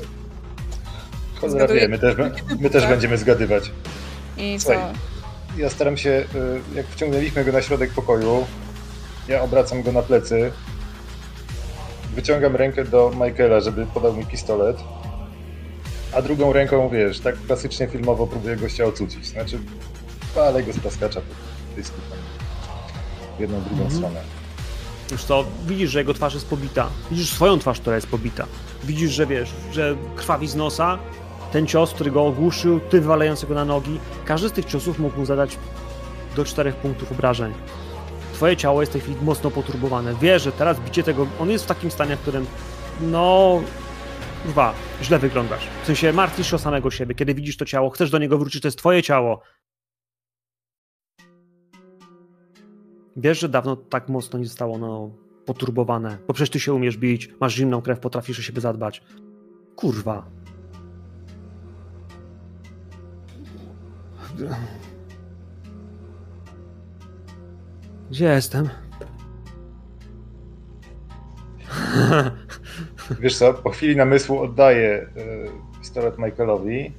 Cholera 1.41 1.59
Zgaduję- 1.67 1.81
wie, 1.81 1.89
my 1.89 1.99
też, 1.99 2.17
my 2.61 2.71
też 2.71 2.83
Tak. 2.83 2.91
będziemy 2.91 3.19
zgadywać. 3.19 3.71
I 4.39 4.59
co? 4.59 4.65
Słuchaj. 4.65 4.93
Ja 5.57 5.71
staram 5.71 5.97
się, 5.97 6.11
y, 6.11 6.77
jak 6.77 6.87
wciągnęliśmy 6.87 7.45
go 7.45 7.53
na 7.53 7.63
środek 7.63 7.91
pokoju, 7.91 8.47
ja 9.29 9.43
obracam 9.43 9.83
go 9.83 9.93
na 9.93 10.03
plecy, 10.03 10.53
wyciągam 12.15 12.57
rękę 12.57 12.85
do 12.85 13.11
Michaela, 13.21 13.61
żeby 13.61 13.87
podał 13.87 14.15
mi 14.17 14.27
pistolet, 14.27 14.77
a 16.17 16.23
drugą 16.23 16.53
ręką, 16.53 16.89
wiesz, 16.89 17.21
tak 17.21 17.35
klasycznie 17.47 17.87
filmowo 17.89 18.27
próbuję 18.27 18.57
gościa 18.57 18.85
ocucić. 18.85 19.27
Znaczy, 19.27 19.59
palę 20.35 20.63
go 20.63 20.73
z 20.73 20.79
plaskacza 20.79 21.21
po 21.21 21.77
dysku 21.77 21.97
tam 22.11 22.19
w 23.37 23.41
jedną, 23.41 23.61
drugą 23.61 23.83
Mhm. 23.83 23.91
stronę. 23.91 24.21
Już 25.13 25.25
to 25.25 25.45
widzisz, 25.67 25.91
że 25.91 25.99
jego 25.99 26.15
twarz 26.15 26.35
jest 26.35 26.47
pobita. 26.47 26.87
Widzisz 27.11 27.33
swoją 27.33 27.59
twarz, 27.59 27.81
która 27.81 27.97
jest 27.97 28.07
pobita. 28.07 28.47
Widzisz, 28.85 29.11
że 29.11 29.27
wiesz, 29.27 29.51
że 29.73 29.97
krwawi 30.17 30.49
z 30.49 30.55
nosa. 30.55 30.99
Ten 31.53 31.67
cios, 31.67 31.93
który 31.93 32.11
go 32.11 32.27
ogłuszył, 32.27 32.81
ty 32.81 33.01
wywalający 33.01 33.47
go 33.47 33.55
na 33.55 33.65
nogi. 33.65 34.01
Każdy 34.25 34.49
z 34.49 34.53
tych 34.53 34.65
ciosów 34.65 34.99
mógł 34.99 35.19
mu 35.19 35.27
zadać 35.27 35.59
do 36.37 36.45
czterech 36.45 36.77
punktów 36.77 37.13
obrażeń. 37.13 37.53
Twoje 38.43 38.57
ciało 38.57 38.83
jest 38.83 38.93
w 38.93 38.95
tej 38.95 39.03
chwili 39.03 39.17
mocno 39.23 39.51
poturbowane. 39.51 40.15
Wiesz, 40.21 40.43
że 40.43 40.53
teraz 40.53 40.81
bicie 40.81 41.03
tego. 41.03 41.27
On 41.41 41.51
jest 41.51 41.65
w 41.65 41.69
takim 41.69 41.91
stanie, 41.91 42.17
w 42.17 42.21
którym. 42.21 42.47
No. 43.01 43.63
Dwa, 44.45 44.75
źle 45.03 45.19
wyglądasz. 45.19 45.67
W 45.83 45.87
sensie 45.87 46.13
martwisz 46.13 46.51
się 46.51 46.57
o 46.57 46.59
samego 46.59 46.91
siebie. 46.91 47.15
Kiedy 47.15 47.35
widzisz 47.35 47.57
to 47.57 47.65
ciało, 47.65 47.91
chcesz 47.91 48.11
do 48.11 48.19
niego 48.19 48.39
wrócić, 48.39 48.63
to 48.63 48.69
jest 48.69 48.79
twoje 48.79 49.03
ciało. 49.03 49.43
Wiesz, 53.17 53.41
że 53.41 53.49
dawno 53.49 53.77
tak 53.77 54.09
mocno 54.09 54.39
nie 54.39 54.47
zostało 54.47 54.75
ono 54.75 55.11
poturbowane. 55.47 56.19
Bo 56.27 56.35
przecież 56.35 56.51
ty 56.51 56.61
się 56.61 56.75
umiesz 56.75 56.97
bić, 56.97 57.31
masz 57.41 57.55
zimną 57.55 57.83
krew, 57.83 58.01
potrafisz 58.01 58.39
o 58.39 58.43
siebie 58.43 58.61
zadbać. 58.61 59.03
Kurwa. 59.77 60.27
Gdzie 68.13 68.25
jestem? 68.25 68.69
Wiesz 73.21 73.39
co, 73.39 73.55
po 73.55 73.71
chwili 73.71 73.97
namysłu 73.97 74.39
oddaję 74.39 75.09
y, 75.17 75.79
pistolet 75.81 76.19
Michaelowi 76.19 76.93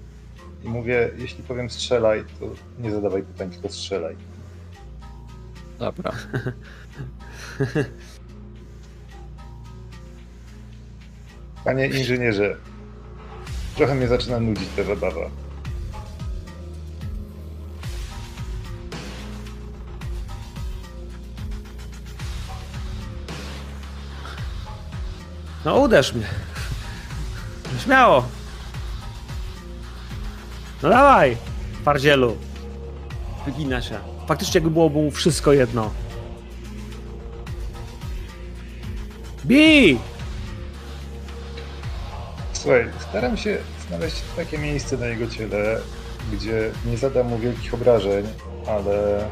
i 0.63 0.67
mówię, 0.67 1.11
jeśli 1.17 1.43
powiem 1.43 1.69
strzelaj, 1.69 2.23
to 2.39 2.45
nie 2.79 2.91
zadawaj 2.91 3.23
pytań, 3.23 3.49
tylko 3.49 3.69
strzelaj. 3.69 4.15
Dobra. 5.79 6.11
Panie 11.65 11.87
inżynierze, 11.87 12.57
trochę 13.75 13.95
mnie 13.95 14.07
zaczyna 14.07 14.39
nudzić 14.39 14.69
ta 14.75 14.83
zabawa. 14.83 15.42
No 25.65 25.79
uderz 25.79 26.13
mnie. 26.13 26.27
Śmiało. 27.83 28.23
No 30.83 30.89
dawaj, 30.89 31.37
pardzielu. 31.85 32.37
Wygina 33.45 33.81
się. 33.81 33.99
Faktycznie 34.27 34.57
jakby 34.57 34.69
było 34.69 34.89
mu 34.89 35.11
wszystko 35.11 35.53
jedno. 35.53 35.91
Bij! 39.43 39.99
Słuchaj, 42.53 42.89
staram 43.09 43.37
się 43.37 43.57
znaleźć 43.87 44.21
takie 44.35 44.57
miejsce 44.57 44.97
na 44.97 45.05
jego 45.05 45.27
ciele, 45.27 45.79
gdzie 46.33 46.71
nie 46.85 46.97
zadam 46.97 47.27
mu 47.27 47.37
wielkich 47.37 47.73
obrażeń, 47.73 48.25
ale 48.67 49.27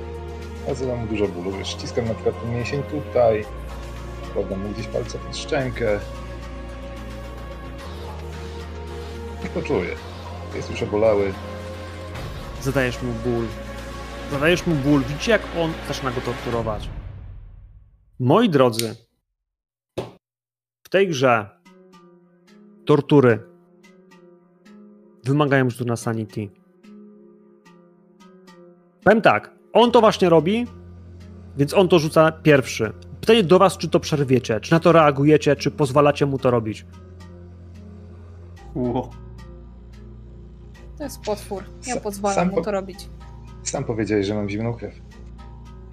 ale 0.67 0.75
zadam 0.75 0.99
mu 0.99 1.07
dużo 1.07 1.27
bólu. 1.27 1.51
Wiesz, 1.51 1.67
ściskam 1.67 2.05
na 2.05 2.13
przykład 2.13 2.41
ten 2.41 2.53
mięsień 2.55 2.83
tutaj, 2.83 3.45
wkładam 4.23 4.59
mu 4.59 4.69
gdzieś 4.69 4.87
palce 4.87 5.17
pod 5.17 5.37
szczękę. 5.37 5.99
Niech 9.43 9.51
poczuje. 9.51 9.95
Jest 10.55 10.71
już 10.71 10.83
obolały. 10.83 11.33
Zadajesz 12.61 13.01
mu 13.01 13.13
ból. 13.13 13.45
Zadajesz 14.31 14.67
mu 14.67 14.75
ból. 14.75 15.03
Widzicie, 15.03 15.31
jak 15.31 15.41
on 15.59 15.73
zaczyna 15.87 16.11
go 16.11 16.21
torturować. 16.21 16.89
Moi 18.19 18.49
drodzy, 18.49 18.95
w 20.83 20.89
tej 20.89 21.07
grze 21.07 21.49
tortury 22.85 23.39
wymagają 25.25 25.69
rzutu 25.69 25.85
na 25.85 25.95
sanity. 25.95 26.49
Powiem 29.03 29.21
tak, 29.21 29.51
on 29.73 29.91
to 29.91 29.99
właśnie 29.99 30.29
robi, 30.29 30.67
więc 31.57 31.73
on 31.73 31.87
to 31.87 31.99
rzuca 31.99 32.31
pierwszy. 32.31 32.93
Pytanie 33.21 33.43
do 33.43 33.59
was, 33.59 33.77
czy 33.77 33.89
to 33.89 33.99
przerwiecie, 33.99 34.59
czy 34.59 34.71
na 34.71 34.79
to 34.79 34.91
reagujecie, 34.91 35.55
czy 35.55 35.71
pozwalacie 35.71 36.25
mu 36.25 36.37
to 36.37 36.51
robić. 36.51 36.85
Ło. 38.75 39.09
To 41.01 41.05
jest 41.05 41.21
potwór. 41.21 41.63
Ja 41.87 41.95
Sa- 41.95 42.01
pozwalam 42.01 42.35
sam 42.35 42.49
mu 42.49 42.55
po- 42.55 42.61
to 42.61 42.71
robić. 42.71 43.09
Sam 43.63 43.83
powiedziałeś, 43.83 44.27
że 44.27 44.35
mam 44.35 44.49
zimną 44.49 44.73
krew. 44.73 44.93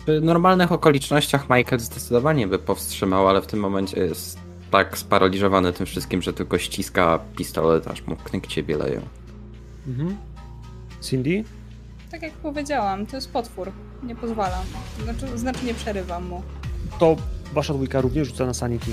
W 0.06 0.22
normalnych 0.22 0.72
okolicznościach 0.72 1.51
Michael 1.51 1.80
zdecydowanie 1.80 2.47
by 2.47 2.59
powstrzymał, 2.59 3.28
ale 3.28 3.43
w 3.43 3.47
tym 3.47 3.60
momencie 3.60 4.01
jest 4.01 4.39
tak 4.70 4.98
sparaliżowany 4.98 5.72
tym 5.72 5.86
wszystkim, 5.86 6.22
że 6.22 6.32
tylko 6.32 6.59
ściska 6.59 7.18
pistolet, 7.36 7.89
aż 7.89 8.06
mu 8.06 8.16
knykcie 8.16 8.62
bieleją. 8.62 9.01
Mhm. 9.86 10.16
Cindy? 11.01 11.44
Tak 12.10 12.22
jak 12.22 12.32
powiedziałam, 12.32 13.06
to 13.06 13.16
jest 13.16 13.30
potwór. 13.32 13.72
Nie 14.02 14.16
pozwalam. 14.16 14.64
Znaczy, 15.05 15.39
znaczy 15.39 15.64
nie 15.66 15.74
przerywam 15.74 16.26
mu. 16.26 16.43
To 16.98 17.16
wasza 17.52 17.74
dwójka 17.74 18.01
również 18.01 18.28
rzuca 18.28 18.47
na 18.47 18.55
sanity. 18.55 18.90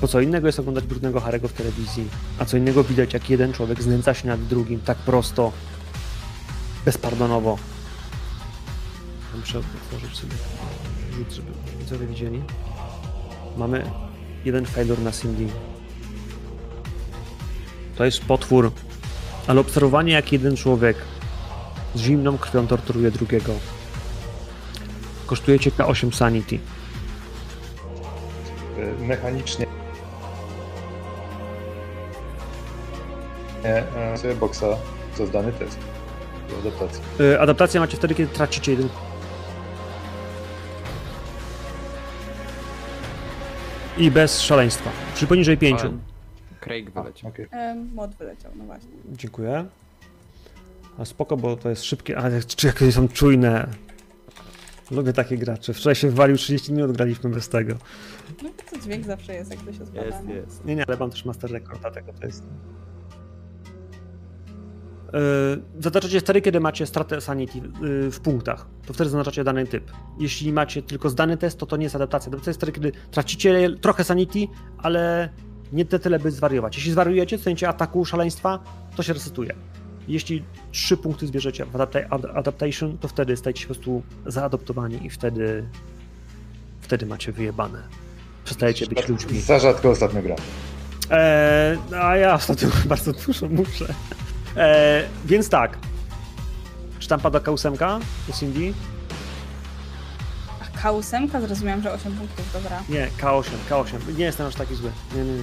Bo 0.00 0.08
co 0.08 0.20
innego 0.20 0.46
jest 0.46 0.60
oglądać 0.60 0.84
brudnego 0.84 1.20
Harego 1.20 1.48
w 1.48 1.52
telewizji, 1.52 2.08
a 2.38 2.44
co 2.44 2.56
innego 2.56 2.84
widać, 2.84 3.14
jak 3.14 3.30
jeden 3.30 3.52
człowiek 3.52 3.82
znęca 3.82 4.14
się 4.14 4.28
nad 4.28 4.46
drugim 4.46 4.80
tak 4.80 4.98
prosto, 4.98 5.52
bezpardonowo. 6.84 7.58
Muszę 9.40 9.58
otworzyć 9.58 10.18
sobie 10.18 10.34
rzut, 11.12 11.32
żeby 11.32 11.52
widzowie 11.78 12.06
widzieli. 12.06 12.42
Mamy 13.56 13.90
jeden 14.44 14.66
failure 14.66 15.02
na 15.02 15.12
Cindy. 15.12 15.46
To 17.96 18.04
jest 18.04 18.24
potwór, 18.24 18.72
ale 19.46 19.60
obserwowanie 19.60 20.12
jak 20.12 20.32
jeden 20.32 20.56
człowiek 20.56 20.96
z 21.94 22.00
zimną 22.00 22.38
krwią 22.38 22.66
torturuje 22.66 23.10
drugiego 23.10 23.52
kosztuje 25.28 25.60
cię 25.60 25.70
K8 25.70 26.14
Sanity. 26.14 26.58
Mechanicznie. 28.98 29.66
Sobie 34.16 34.34
boksa 34.34 34.66
za 35.16 35.26
zdany 35.26 35.52
test. 35.52 35.78
Do 36.50 36.58
adaptacji. 36.58 37.02
Y, 37.20 37.40
Adaptację 37.40 37.80
macie 37.80 37.96
wtedy, 37.96 38.14
kiedy 38.14 38.32
tracicie 38.34 38.72
jeden. 38.72 38.88
I 43.98 44.10
bez 44.10 44.40
szaleństwa. 44.40 44.90
Przy 45.14 45.26
poniżej 45.26 45.58
5. 45.58 45.80
Ale 45.80 45.92
Craig 46.60 46.90
wyleciał. 46.90 47.30
Okej. 47.30 47.46
E, 47.52 47.74
mod 47.94 48.14
wyleciał, 48.14 48.52
no 48.56 48.64
właśnie. 48.64 48.90
Dziękuję. 49.12 49.64
A 50.98 51.04
spoko, 51.04 51.36
bo 51.36 51.56
to 51.56 51.70
jest 51.70 51.84
szybkie. 51.84 52.18
A 52.18 52.28
jak- 52.28 52.46
czy 52.46 52.66
jakie 52.66 52.92
są 52.92 53.08
czujne. 53.08 53.68
Lubię 54.90 55.12
takie 55.12 55.38
gracze. 55.38 55.74
Wczoraj 55.74 55.94
się 55.94 56.08
wywalił 56.10 56.36
30 56.36 56.72
minut, 56.72 56.92
graliśmy 56.96 57.30
bez 57.30 57.48
tego. 57.48 57.74
No 58.42 58.48
to 58.70 58.78
dźwięk 58.78 59.04
zawsze 59.06 59.34
jest, 59.34 59.50
jak 59.50 59.60
to 59.60 59.72
się 59.72 59.86
spada. 59.86 60.20
nie? 60.22 60.34
jest. 60.34 60.64
Nie, 60.64 60.76
nie, 60.76 60.84
ale 60.88 60.96
mam 60.96 61.10
też 61.10 61.24
master 61.24 61.50
record, 61.52 61.80
dlatego 61.80 62.12
to 62.12 62.26
jest. 62.26 62.42
Yy, 65.12 65.82
zaznaczacie 65.82 66.20
wtedy, 66.20 66.40
kiedy 66.40 66.60
macie 66.60 66.86
stratę 66.86 67.20
sanity 67.20 67.58
yy, 67.58 68.10
w 68.10 68.20
punktach. 68.20 68.66
To 68.86 68.92
wtedy 68.92 69.10
zaznaczacie 69.10 69.44
dany 69.44 69.66
typ. 69.66 69.92
Jeśli 70.18 70.52
macie 70.52 70.82
tylko 70.82 71.10
zdany 71.10 71.36
test, 71.36 71.58
to 71.58 71.66
to 71.66 71.76
nie 71.76 71.82
jest 71.82 71.94
adaptacja. 71.96 72.28
Adaptacja 72.28 72.50
jest 72.50 72.60
wtedy, 72.60 72.72
kiedy 72.72 72.92
tracicie 73.10 73.70
trochę 73.80 74.04
sanity, 74.04 74.38
ale 74.78 75.28
nie 75.72 75.84
te 75.84 75.98
tyle, 75.98 76.18
by 76.18 76.30
zwariować. 76.30 76.76
Jeśli 76.76 76.92
zwariujecie, 76.92 77.36
dostaniecie 77.36 77.68
ataku 77.68 78.04
szaleństwa, 78.04 78.58
to 78.96 79.02
się 79.02 79.12
resetuje. 79.12 79.54
Jeśli 80.08 80.44
trzy 80.72 80.96
punkty 80.96 81.26
zbierzecie 81.26 81.64
w 81.64 81.72
adapta- 81.72 82.06
ad- 82.10 82.36
adaptation, 82.36 82.98
to 82.98 83.08
wtedy 83.08 83.36
stajecie 83.36 83.60
się 83.62 83.68
po 83.68 83.74
prostu 83.74 84.02
zaadoptowani 84.26 85.06
i 85.06 85.10
wtedy 85.10 85.68
wtedy 86.80 87.06
macie 87.06 87.32
wyjebane. 87.32 87.82
Przestajecie 88.44 88.86
być 88.86 89.08
ludźmi. 89.08 89.40
Za 89.40 89.58
rzadko 89.58 89.90
ostatnio 89.90 90.22
gram. 90.22 90.38
Eee, 91.10 91.78
a 92.00 92.16
ja 92.16 92.34
ostatnio 92.34 92.68
bardzo 92.88 93.12
dużo 93.12 93.48
muszę. 93.48 93.94
Eee, 94.58 95.04
więc 95.24 95.48
tak. 95.48 95.78
Czy 96.98 97.08
tam 97.08 97.20
pada 97.20 97.38
K8 97.38 98.00
u 98.28 98.32
Cindy? 98.32 98.72
A 100.60 100.78
K8? 100.88 101.40
Zrozumiałam, 101.40 101.82
że 101.82 101.92
8 101.92 102.12
punktów, 102.12 102.52
dobra. 102.52 102.82
Nie, 102.88 103.08
K8, 103.20 103.50
K8. 103.70 104.18
Nie 104.18 104.24
jestem 104.24 104.46
aż 104.46 104.54
taki 104.54 104.74
zły. 104.74 104.90
Nie, 105.16 105.24
nie, 105.24 105.32
nie. 105.32 105.42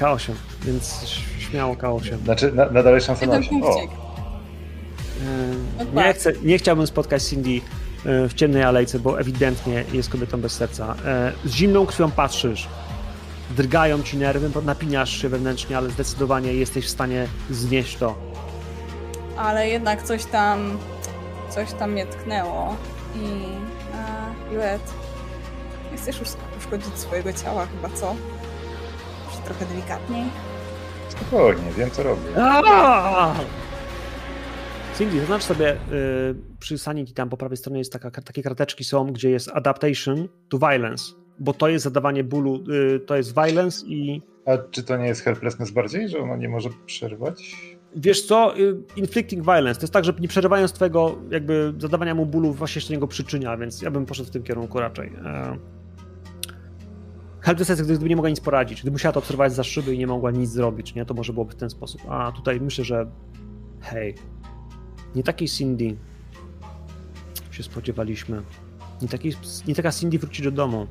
K8, 0.00 0.32
więc 0.62 1.04
śmiało 1.38 1.74
K8. 1.74 2.18
Znaczy, 2.24 2.52
na, 2.52 2.70
nadal 2.70 2.94
jest 2.94 3.06
szansa 3.06 3.26
na 3.26 3.34
Jeden 3.34 3.62
8. 3.62 3.64
O. 3.64 3.76
Eee, 5.80 5.86
nie, 5.94 6.12
chcę, 6.14 6.32
nie 6.42 6.58
chciałbym 6.58 6.86
spotkać 6.86 7.22
Cindy 7.22 7.60
e, 8.06 8.28
w 8.28 8.34
ciemnej 8.34 8.62
alejce, 8.62 8.98
bo 8.98 9.20
ewidentnie 9.20 9.84
jest 9.92 10.08
kobietą 10.08 10.40
bez 10.40 10.52
serca. 10.52 10.94
Eee, 11.06 11.32
z 11.44 11.54
zimną 11.54 11.86
krwią 11.86 12.10
patrzysz. 12.10 12.68
Drgają 13.56 14.02
ci 14.02 14.16
nerwy, 14.16 14.50
napinasz 14.64 15.22
się 15.22 15.28
wewnętrznie, 15.28 15.76
ale 15.76 15.90
zdecydowanie 15.90 16.52
jesteś 16.52 16.86
w 16.86 16.90
stanie 16.90 17.26
znieść 17.50 17.96
to. 17.96 18.25
Ale 19.38 19.68
jednak 19.68 20.02
coś 20.02 20.24
tam, 20.24 20.78
coś 21.50 21.72
tam 21.72 21.92
mnie 21.92 22.06
tknęło 22.06 22.76
i... 23.16 23.42
A, 23.94 24.54
Juet, 24.54 24.92
nie 25.92 25.98
chcesz 25.98 26.20
już 26.20 26.28
uszkodzić 26.58 26.98
swojego 26.98 27.32
ciała 27.32 27.66
chyba, 27.66 27.96
co? 27.96 28.14
Może 29.26 29.38
trochę 29.44 29.66
delikatniej? 29.66 30.24
spokojnie, 31.08 31.62
wiem 31.76 31.90
co 31.90 32.02
robię. 32.02 32.22
Cindy, 34.98 35.20
zaznacz 35.20 35.42
sobie 35.42 35.72
y, 35.72 35.76
przy 36.60 36.78
Sanity 36.78 37.14
tam 37.14 37.28
po 37.28 37.36
prawej 37.36 37.56
stronie 37.56 37.78
jest 37.78 37.92
taka, 37.92 38.10
takie 38.10 38.42
karteczki 38.42 38.84
są, 38.84 39.12
gdzie 39.12 39.30
jest 39.30 39.48
Adaptation 39.48 40.28
to 40.48 40.58
Violence, 40.58 41.04
bo 41.38 41.52
to 41.52 41.68
jest 41.68 41.84
zadawanie 41.84 42.24
bólu, 42.24 42.64
y, 42.94 43.00
to 43.00 43.16
jest 43.16 43.34
Violence 43.34 43.86
i 43.86 44.22
A 44.46 44.58
czy 44.70 44.82
to 44.82 44.96
nie 44.96 45.06
jest 45.06 45.22
helplessness 45.22 45.70
bardziej, 45.70 46.08
że 46.08 46.18
ona 46.18 46.36
nie 46.36 46.48
może 46.48 46.68
przerwać? 46.86 47.56
Wiesz 47.96 48.26
co, 48.26 48.58
y, 48.58 48.76
Inflicting 48.96 49.44
Violence, 49.44 49.80
to 49.80 49.84
jest 49.84 49.92
tak, 49.92 50.04
że 50.04 50.14
nie 50.20 50.28
przerywając 50.28 50.72
twojego 50.72 51.18
jakby 51.30 51.74
zadawania 51.78 52.14
mu 52.14 52.26
bólu 52.26 52.52
właśnie 52.52 52.82
do 52.82 52.94
niego 52.94 53.06
przyczynia, 53.06 53.56
więc 53.56 53.82
ja 53.82 53.90
bym 53.90 54.06
poszedł 54.06 54.28
w 54.28 54.32
tym 54.32 54.42
kierunku 54.42 54.80
raczej. 54.80 55.12
E, 55.24 55.56
Helpless 57.40 57.68
jest, 57.68 57.82
gdyby 57.82 58.08
nie 58.08 58.16
mogła 58.16 58.30
nic 58.30 58.40
poradzić, 58.40 58.80
gdyby 58.80 58.94
musiała 58.94 59.12
to 59.12 59.18
obserwować 59.18 59.52
za 59.52 59.64
szyby 59.64 59.94
i 59.94 59.98
nie 59.98 60.06
mogła 60.06 60.30
nic 60.30 60.50
zrobić, 60.50 60.94
nie, 60.94 61.04
to 61.04 61.14
może 61.14 61.32
byłoby 61.32 61.52
w 61.52 61.56
ten 61.56 61.70
sposób. 61.70 62.00
A 62.08 62.32
tutaj 62.32 62.60
myślę, 62.60 62.84
że 62.84 63.06
hej, 63.80 64.14
nie 65.14 65.22
takiej 65.22 65.48
Cindy 65.48 65.96
się 67.50 67.62
spodziewaliśmy. 67.62 68.42
Nie, 69.02 69.08
takiej, 69.08 69.32
nie 69.68 69.74
taka 69.74 69.92
Cindy 69.92 70.18
wróci 70.18 70.42
do 70.42 70.50
domu. 70.50 70.86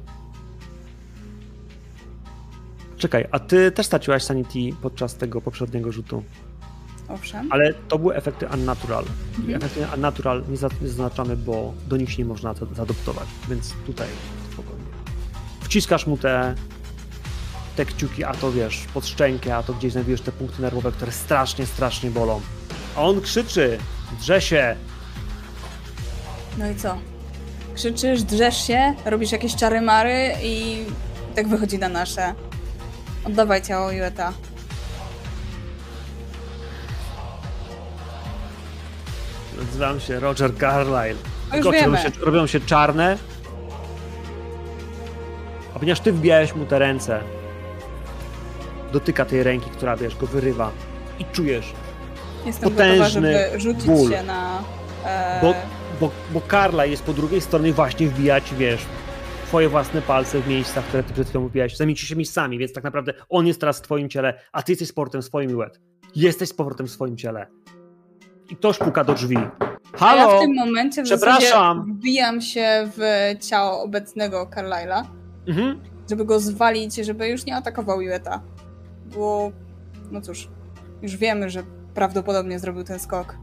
Czekaj, 2.97 3.27
a 3.31 3.39
ty 3.39 3.71
też 3.71 3.85
straciłaś 3.85 4.23
Sanity 4.23 4.59
podczas 4.81 5.15
tego 5.15 5.41
poprzedniego 5.41 5.91
rzutu, 5.91 6.23
Owszem. 7.09 7.51
ale 7.51 7.73
to 7.73 7.99
były 7.99 8.15
efekty 8.15 8.47
unnatural. 8.53 9.05
Mhm. 9.39 9.55
efekty 9.63 9.87
unnatural 9.95 10.43
nie 10.49 10.57
za- 10.57 10.69
nie 10.81 10.87
zaznaczamy, 10.87 11.37
bo 11.37 11.73
do 11.87 11.97
nich 11.97 12.11
się 12.11 12.17
nie 12.17 12.25
można 12.29 12.53
za- 12.53 12.65
zaadoptować, 12.75 13.27
więc 13.49 13.73
tutaj 13.85 14.07
spokojnie. 14.53 14.85
Wciskasz 15.61 16.07
mu 16.07 16.17
te, 16.17 16.55
te 17.75 17.85
kciuki, 17.85 18.23
a 18.23 18.33
to 18.33 18.51
wiesz, 18.51 18.85
pod 18.93 19.07
szczękę, 19.07 19.55
a 19.55 19.63
to 19.63 19.73
gdzieś 19.73 19.91
znajdujesz 19.91 20.21
te 20.21 20.31
punkty 20.31 20.61
nerwowe, 20.61 20.91
które 20.91 21.11
strasznie, 21.11 21.65
strasznie 21.65 22.11
bolą. 22.11 22.41
A 22.95 23.01
on 23.01 23.21
krzyczy, 23.21 23.77
drze 24.21 24.41
się, 24.41 24.75
No 26.57 26.69
i 26.71 26.75
co? 26.75 26.97
Krzyczysz, 27.75 28.23
drzesz 28.23 28.67
się, 28.67 28.93
robisz 29.05 29.31
jakieś 29.31 29.55
czary 29.55 29.81
mary 29.81 30.31
i 30.43 30.83
tak 31.35 31.47
wychodzi 31.47 31.79
na 31.79 31.89
nasze. 31.89 32.33
Oddawaj 33.25 33.61
ciało 33.61 33.91
Jueta. 33.91 34.33
Nazywam 39.57 39.99
się 39.99 40.19
Roger 40.19 40.57
Carlyle. 40.59 41.15
Się, 41.97 42.09
robią 42.21 42.47
się 42.47 42.59
czarne. 42.59 43.17
A 45.75 45.79
ponieważ 45.79 45.99
ty 45.99 46.11
wbijałeś 46.13 46.55
mu 46.55 46.65
te 46.65 46.79
ręce, 46.79 47.21
dotyka 48.91 49.25
tej 49.25 49.43
ręki, 49.43 49.69
która 49.69 49.97
wiesz, 49.97 50.15
go 50.15 50.27
wyrywa 50.27 50.71
i 51.19 51.25
czujesz, 51.25 51.73
Jestem 52.45 52.69
potężny 52.69 53.33
gotowa, 53.33 53.49
żeby 53.49 53.59
rzucić 53.59 53.85
ból. 53.85 54.11
się 54.11 54.23
na... 54.23 54.63
E, 55.05 55.39
bo, 55.41 55.53
bo, 55.99 56.11
bo 56.33 56.41
Carlyle 56.51 56.89
jest 56.89 57.03
po 57.03 57.13
drugiej 57.13 57.41
stronie 57.41 57.73
właśnie 57.73 58.07
wbijać, 58.07 58.53
wiesz, 58.57 58.81
twoje 59.47 59.69
własne 59.69 60.01
palce 60.01 60.41
w 60.41 60.47
miejscach, 60.47 60.85
które 60.85 61.03
ty 61.03 61.13
przed 61.13 61.29
chwilą 61.29 61.47
wbijałeś. 61.47 61.77
Zamienicie 61.77 62.07
się 62.07 62.15
miejscami, 62.15 62.57
więc 62.57 62.73
tak 62.73 62.83
naprawdę 62.83 63.13
on 63.29 63.47
jest 63.47 63.59
teraz 63.59 63.79
w 63.79 63.81
twoim 63.81 64.09
ciele, 64.09 64.39
a 64.51 64.63
ty 64.63 64.71
jesteś 64.71 64.91
w 65.21 65.25
swoim 65.25 65.57
łeb. 65.57 65.77
Jesteś 66.15 66.49
z 66.49 66.53
powrotem 66.53 66.87
w 66.87 66.91
swoim 66.91 67.17
ciele. 67.17 67.47
I 68.49 68.55
ktoś 68.55 68.77
puka 68.77 69.03
do 69.03 69.13
drzwi. 69.13 69.37
A 69.37 70.15
ja 70.15 70.21
Halo! 70.21 70.37
w 70.37 70.41
tym 70.41 70.55
momencie 70.55 71.01
w 71.01 71.05
Przepraszam. 71.05 71.93
wbijam 71.93 72.41
się 72.41 72.89
w 72.97 72.99
ciało 73.45 73.83
obecnego 73.83 74.49
Carlyla, 74.55 75.05
Mhm. 75.47 75.79
żeby 76.09 76.25
go 76.25 76.39
zwalić, 76.39 76.95
żeby 76.95 77.27
już 77.27 77.45
nie 77.45 77.55
atakował 77.55 78.01
Jueta. 78.01 78.41
Bo, 79.15 79.51
no 80.11 80.21
cóż, 80.21 80.47
już 81.01 81.17
wiemy, 81.17 81.49
że 81.49 81.63
prawdopodobnie 81.93 82.59
zrobił 82.59 82.83
ten 82.83 82.99
skok. 82.99 83.35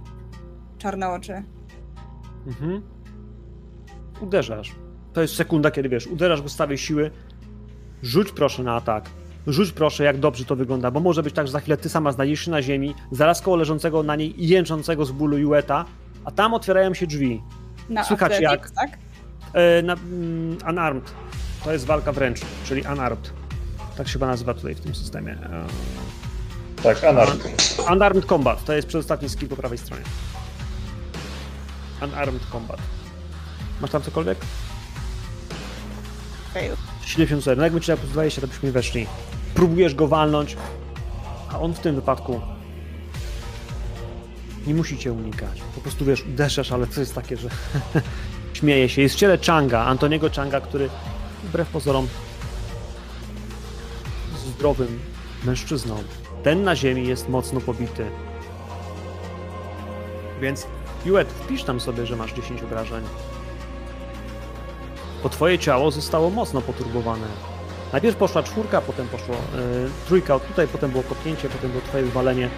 Czarne 0.78 1.08
oczy. 1.08 1.42
Mhm. 2.46 2.82
Uderzasz. 4.20 4.74
To 5.12 5.22
jest 5.22 5.36
sekunda, 5.36 5.70
kiedy 5.70 5.88
wiesz, 5.88 6.06
uderzasz 6.06 6.42
go 6.42 6.48
z 6.48 6.56
całej 6.56 6.78
siły. 6.78 7.10
Rzuć 8.02 8.32
proszę 8.32 8.62
na 8.62 8.74
atak. 8.76 9.10
Rzuć 9.46 9.72
proszę, 9.72 10.04
jak 10.04 10.18
dobrze 10.18 10.44
to 10.44 10.56
wygląda, 10.56 10.90
bo 10.90 11.00
może 11.00 11.22
być 11.22 11.34
tak, 11.34 11.46
że 11.46 11.52
za 11.52 11.60
chwilę 11.60 11.76
ty 11.76 11.88
sama 11.88 12.12
znajdziesz 12.12 12.40
się 12.40 12.50
na 12.50 12.62
ziemi, 12.62 12.94
zaraz 13.12 13.40
koło 13.40 13.56
leżącego 13.56 14.02
na 14.02 14.16
niej 14.16 14.44
i 14.44 14.48
jęczącego 14.48 15.04
z 15.04 15.10
bólu 15.12 15.38
Jueta, 15.38 15.84
a 16.24 16.30
tam 16.30 16.54
otwierają 16.54 16.94
się 16.94 17.06
drzwi. 17.06 17.42
Na 17.88 18.04
Słychać 18.04 18.40
jak- 18.40 18.70
tak? 18.70 18.98
E, 19.54 19.82
na, 19.82 19.92
mm, 19.92 20.58
unarmed. 20.68 21.12
To 21.64 21.72
jest 21.72 21.86
walka 21.86 22.12
wręcz, 22.12 22.40
czyli 22.64 22.82
unarmed. 22.92 23.32
Tak 23.96 24.06
się 24.06 24.12
chyba 24.12 24.26
nazywa 24.26 24.54
tutaj 24.54 24.74
w 24.74 24.80
tym 24.80 24.94
systemie. 24.94 25.32
E, 25.32 25.64
Tak, 26.82 27.04
Anarch. 27.04 27.36
Unarmed 27.92 28.24
Combat, 28.26 28.64
to 28.64 28.72
jest 28.72 28.88
przedostatni 28.88 29.28
skill 29.28 29.48
po 29.48 29.56
prawej 29.56 29.78
stronie. 29.78 30.02
Unarmed 32.02 32.42
Combat. 32.52 32.78
Masz 33.80 33.90
tam 33.90 34.02
cokolwiek? 34.02 34.38
Fail. 36.54 36.72
74. 37.06 37.56
No 37.56 37.62
jakby 37.64 37.80
ci 37.80 37.86
dał 37.86 37.96
plus 37.96 38.10
20, 38.10 38.40
to 38.40 38.46
byśmy 38.46 38.72
weszli. 38.72 39.06
Próbujesz 39.54 39.94
go 39.94 40.08
walnąć, 40.08 40.56
a 41.48 41.60
on 41.60 41.74
w 41.74 41.78
tym 41.78 41.94
wypadku 41.94 42.40
nie 44.66 44.74
musi 44.74 44.98
cię 44.98 45.12
unikać. 45.12 45.62
Po 45.74 45.80
prostu 45.80 46.04
wiesz, 46.04 46.24
uderzasz, 46.26 46.72
ale 46.72 46.86
to 46.86 47.00
jest 47.00 47.14
takie, 47.14 47.36
że 47.36 47.48
śmieje 48.52 48.88
się. 48.88 49.02
Jest 49.02 49.14
w 49.14 49.18
ciele 49.18 49.38
Changa, 49.46 49.84
Antoniego 49.84 50.30
Changa, 50.30 50.60
który 50.60 50.88
wbrew 51.44 51.68
pozorom 51.68 52.08
zdrowym 54.46 55.00
mężczyzną. 55.44 56.02
Ten 56.42 56.64
na 56.64 56.76
ziemi 56.76 57.08
jest 57.08 57.28
mocno 57.28 57.60
pobity. 57.60 58.06
Więc 60.40 60.66
Juet, 61.04 61.28
wpisz 61.28 61.64
tam 61.64 61.80
sobie, 61.80 62.06
że 62.06 62.16
masz 62.16 62.32
10 62.32 62.62
obrażeń. 62.62 63.04
Bo 65.22 65.28
twoje 65.28 65.58
ciało 65.58 65.90
zostało 65.90 66.30
mocno 66.30 66.60
poturbowane. 66.60 67.26
Najpierw 67.92 68.16
poszła 68.16 68.42
czwórka, 68.42 68.80
potem 68.80 69.08
poszło 69.08 69.34
y, 69.34 69.38
trójka 70.06 70.38
tutaj, 70.38 70.68
potem 70.68 70.90
było 70.90 71.02
kopnięcie, 71.02 71.48
potem 71.48 71.70
było 71.70 71.82
twoje 71.82 72.04
wywalenie 72.04 72.48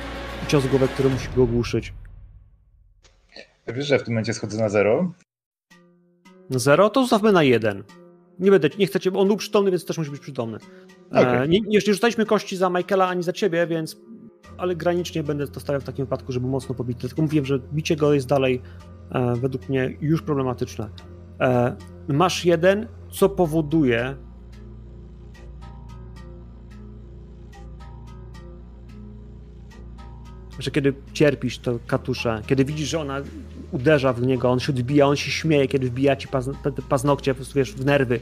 i 0.44 0.46
cios 0.46 0.66
głowę, 0.66 0.88
który 0.88 1.08
musi 1.08 1.28
go 1.36 1.42
ogłuszyć. 1.42 1.92
Wiesz, 3.66 3.86
że 3.86 3.98
w 3.98 4.02
tym 4.02 4.14
momencie 4.14 4.34
schodzę 4.34 4.58
na 4.58 4.68
zero. 4.68 5.12
Zero, 6.50 6.90
to 6.90 7.00
zostawmy 7.00 7.32
na 7.32 7.42
jeden. 7.42 7.84
Nie 8.38 8.50
będę, 8.50 8.68
nie 8.78 8.86
chcecie, 8.86 9.10
bo 9.10 9.20
on 9.20 9.26
był 9.28 9.36
przytomny, 9.36 9.70
więc 9.70 9.84
też 9.84 9.98
musi 9.98 10.10
być 10.10 10.20
przytomny. 10.20 10.58
E, 11.14 11.20
Okej. 11.20 11.48
nie, 11.48 11.60
nie 11.60 11.80
rzucaliśmy 11.80 12.26
kości 12.26 12.56
za 12.56 12.70
Michaela 12.70 13.08
ani 13.08 13.22
za 13.22 13.32
ciebie, 13.32 13.66
więc 13.66 13.96
ale 14.58 14.76
granicznie 14.76 15.22
będę 15.22 15.48
to 15.48 15.60
stawiał 15.60 15.80
w 15.80 15.84
takim 15.84 16.04
wypadku, 16.04 16.32
żeby 16.32 16.46
mocno 16.46 16.74
pobity. 16.74 17.08
Tylko 17.08 17.22
mówiłem, 17.22 17.46
że 17.46 17.58
bicie 17.58 17.96
go 17.96 18.14
jest 18.14 18.28
dalej 18.28 18.62
e, 19.10 19.36
według 19.36 19.68
mnie 19.68 19.96
już 20.00 20.22
problematyczne. 20.22 20.88
E, 21.40 21.76
masz 22.08 22.44
jeden, 22.44 22.88
co 23.10 23.28
powoduje 23.28 24.16
że 30.58 30.70
kiedy 30.70 30.94
cierpisz 31.12 31.58
to 31.58 31.78
katusze, 31.86 32.42
kiedy 32.46 32.64
widzisz, 32.64 32.88
że 32.88 33.00
ona 33.00 33.16
uderza 33.72 34.12
w 34.12 34.22
niego, 34.22 34.50
on 34.50 34.60
się 34.60 34.72
odbija, 34.72 35.06
on 35.06 35.16
się 35.16 35.30
śmieje, 35.30 35.68
kiedy 35.68 35.90
wbija 35.90 36.16
ci 36.16 36.28
pazn- 36.28 36.82
paznokcie 36.88 37.34
po 37.34 37.36
prostu, 37.36 37.54
wiesz, 37.54 37.72
w 37.72 37.84
nerwy, 37.84 38.20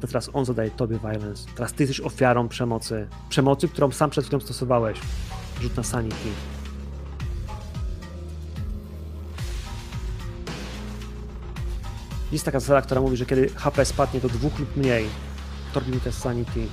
to 0.00 0.06
teraz 0.06 0.30
on 0.32 0.44
zadaje 0.44 0.70
tobie 0.70 0.98
violence. 0.98 1.48
Teraz 1.54 1.72
ty 1.72 1.82
jesteś 1.82 2.00
ofiarą 2.00 2.48
przemocy. 2.48 3.08
Przemocy, 3.28 3.68
którą 3.68 3.90
sam 3.90 4.10
przed 4.10 4.24
chwilą 4.24 4.40
stosowałeś. 4.40 5.00
Rzut 5.60 5.76
na 5.76 5.82
sanity. 5.82 6.28
Jest 12.32 12.44
taka 12.44 12.60
zasada, 12.60 12.82
która 12.82 13.00
mówi, 13.00 13.16
że 13.16 13.26
kiedy 13.26 13.48
HP 13.56 13.84
spadnie 13.84 14.20
do 14.20 14.28
dwóch 14.28 14.58
lub 14.58 14.76
mniej, 14.76 15.08
to 15.74 15.80
robimy 15.80 16.00
test 16.00 16.20
sanity. 16.20 16.66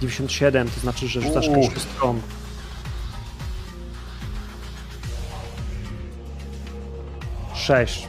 97 0.00 0.68
to 0.70 0.80
znaczy, 0.80 1.08
że 1.08 1.20
rzucasz 1.22 1.48
Uuu. 1.48 1.70
szóstką. 1.70 2.20
Sześć. 7.54 8.08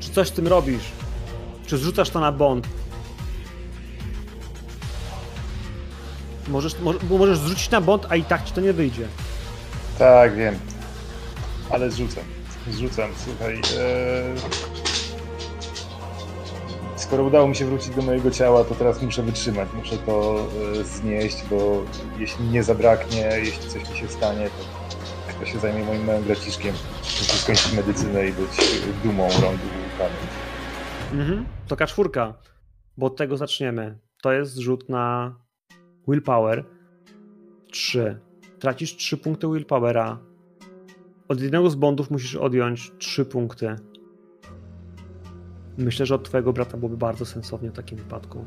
Czy 0.00 0.10
coś 0.10 0.28
z 0.28 0.32
tym 0.32 0.48
robisz? 0.48 0.82
Czy 1.66 1.78
zrzucasz 1.78 2.10
to 2.10 2.20
na 2.20 2.32
bond? 2.32 2.66
Możesz, 6.48 6.78
mo- 6.78 7.18
możesz 7.18 7.38
zrzucić 7.38 7.70
na 7.70 7.80
bond, 7.80 8.06
a 8.08 8.16
i 8.16 8.24
tak 8.24 8.44
ci 8.44 8.52
to 8.52 8.60
nie 8.60 8.72
wyjdzie. 8.72 9.06
Tak, 9.98 10.36
wiem. 10.36 10.58
Ale 11.70 11.90
zrzucam. 11.90 12.24
Zrzucam, 12.70 13.10
słuchaj. 13.24 13.60
E... 13.78 14.89
Skoro 17.10 17.24
udało 17.24 17.48
mi 17.48 17.56
się 17.56 17.66
wrócić 17.66 17.94
do 17.94 18.02
mojego 18.02 18.30
ciała, 18.30 18.64
to 18.64 18.74
teraz 18.74 19.02
muszę 19.02 19.22
wytrzymać. 19.22 19.68
Muszę 19.76 19.96
to 19.96 20.46
e, 20.80 20.84
znieść, 20.84 21.44
bo 21.50 21.82
jeśli 22.18 22.44
nie 22.44 22.62
zabraknie, 22.62 23.30
jeśli 23.36 23.68
coś 23.68 23.90
mi 23.90 23.96
się 23.96 24.08
stanie, 24.08 24.50
to 24.50 25.34
kto 25.34 25.46
się 25.46 25.58
zajmie 25.58 25.84
moim 25.84 26.04
małym 26.04 26.22
braciszkiem, 26.22 26.74
muszę 27.00 27.24
skończyć 27.24 27.72
medycynę 27.72 28.28
i 28.28 28.32
być 28.32 28.50
dumą 29.04 29.22
rodu 29.22 29.42
wulkanu. 29.42 30.16
Mhm. 31.12 31.44
To 31.68 31.76
K4, 31.76 32.32
bo 32.96 33.06
od 33.06 33.16
tego 33.16 33.36
zaczniemy. 33.36 33.98
To 34.22 34.32
jest 34.32 34.56
rzut 34.56 34.88
na 34.88 35.34
willpower. 36.08 36.64
3. 37.70 38.20
Tracisz 38.58 38.96
3 38.96 39.16
punkty 39.16 39.48
willpowera. 39.48 40.18
Od 41.28 41.40
jednego 41.40 41.70
z 41.70 41.74
bondów 41.74 42.10
musisz 42.10 42.36
odjąć 42.36 42.92
3 42.98 43.24
punkty. 43.24 43.76
Myślę, 45.78 46.06
że 46.06 46.14
od 46.14 46.24
twojego 46.24 46.52
brata 46.52 46.76
byłoby 46.76 46.96
bardzo 46.96 47.26
sensownie 47.26 47.70
w 47.70 47.72
takim 47.72 47.98
wypadku. 47.98 48.44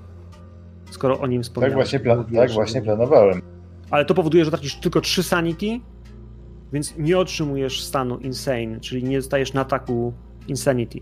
Skoro 0.92 1.20
o 1.20 1.28
nim 1.28 1.42
Tak 1.42 1.46
wspomniałeś. 1.46 1.76
właśnie, 1.76 2.00
pla- 2.00 2.16
powoduje, 2.16 2.42
tak 2.42 2.52
właśnie 2.52 2.82
planowałem. 2.82 3.42
Ale 3.90 4.06
to 4.06 4.14
powoduje, 4.14 4.46
że 4.46 4.52
tracisz 4.52 4.76
tylko 4.76 5.02
3 5.02 5.24
sanity, 5.24 5.80
więc 6.74 6.94
nie 6.98 7.18
otrzymujesz 7.18 7.84
stanu 7.84 8.18
insane, 8.18 8.80
czyli 8.82 9.04
nie 9.04 9.18
dostajesz 9.18 9.54
na 9.54 9.62
ataku 9.62 10.14
insanity. 10.48 11.00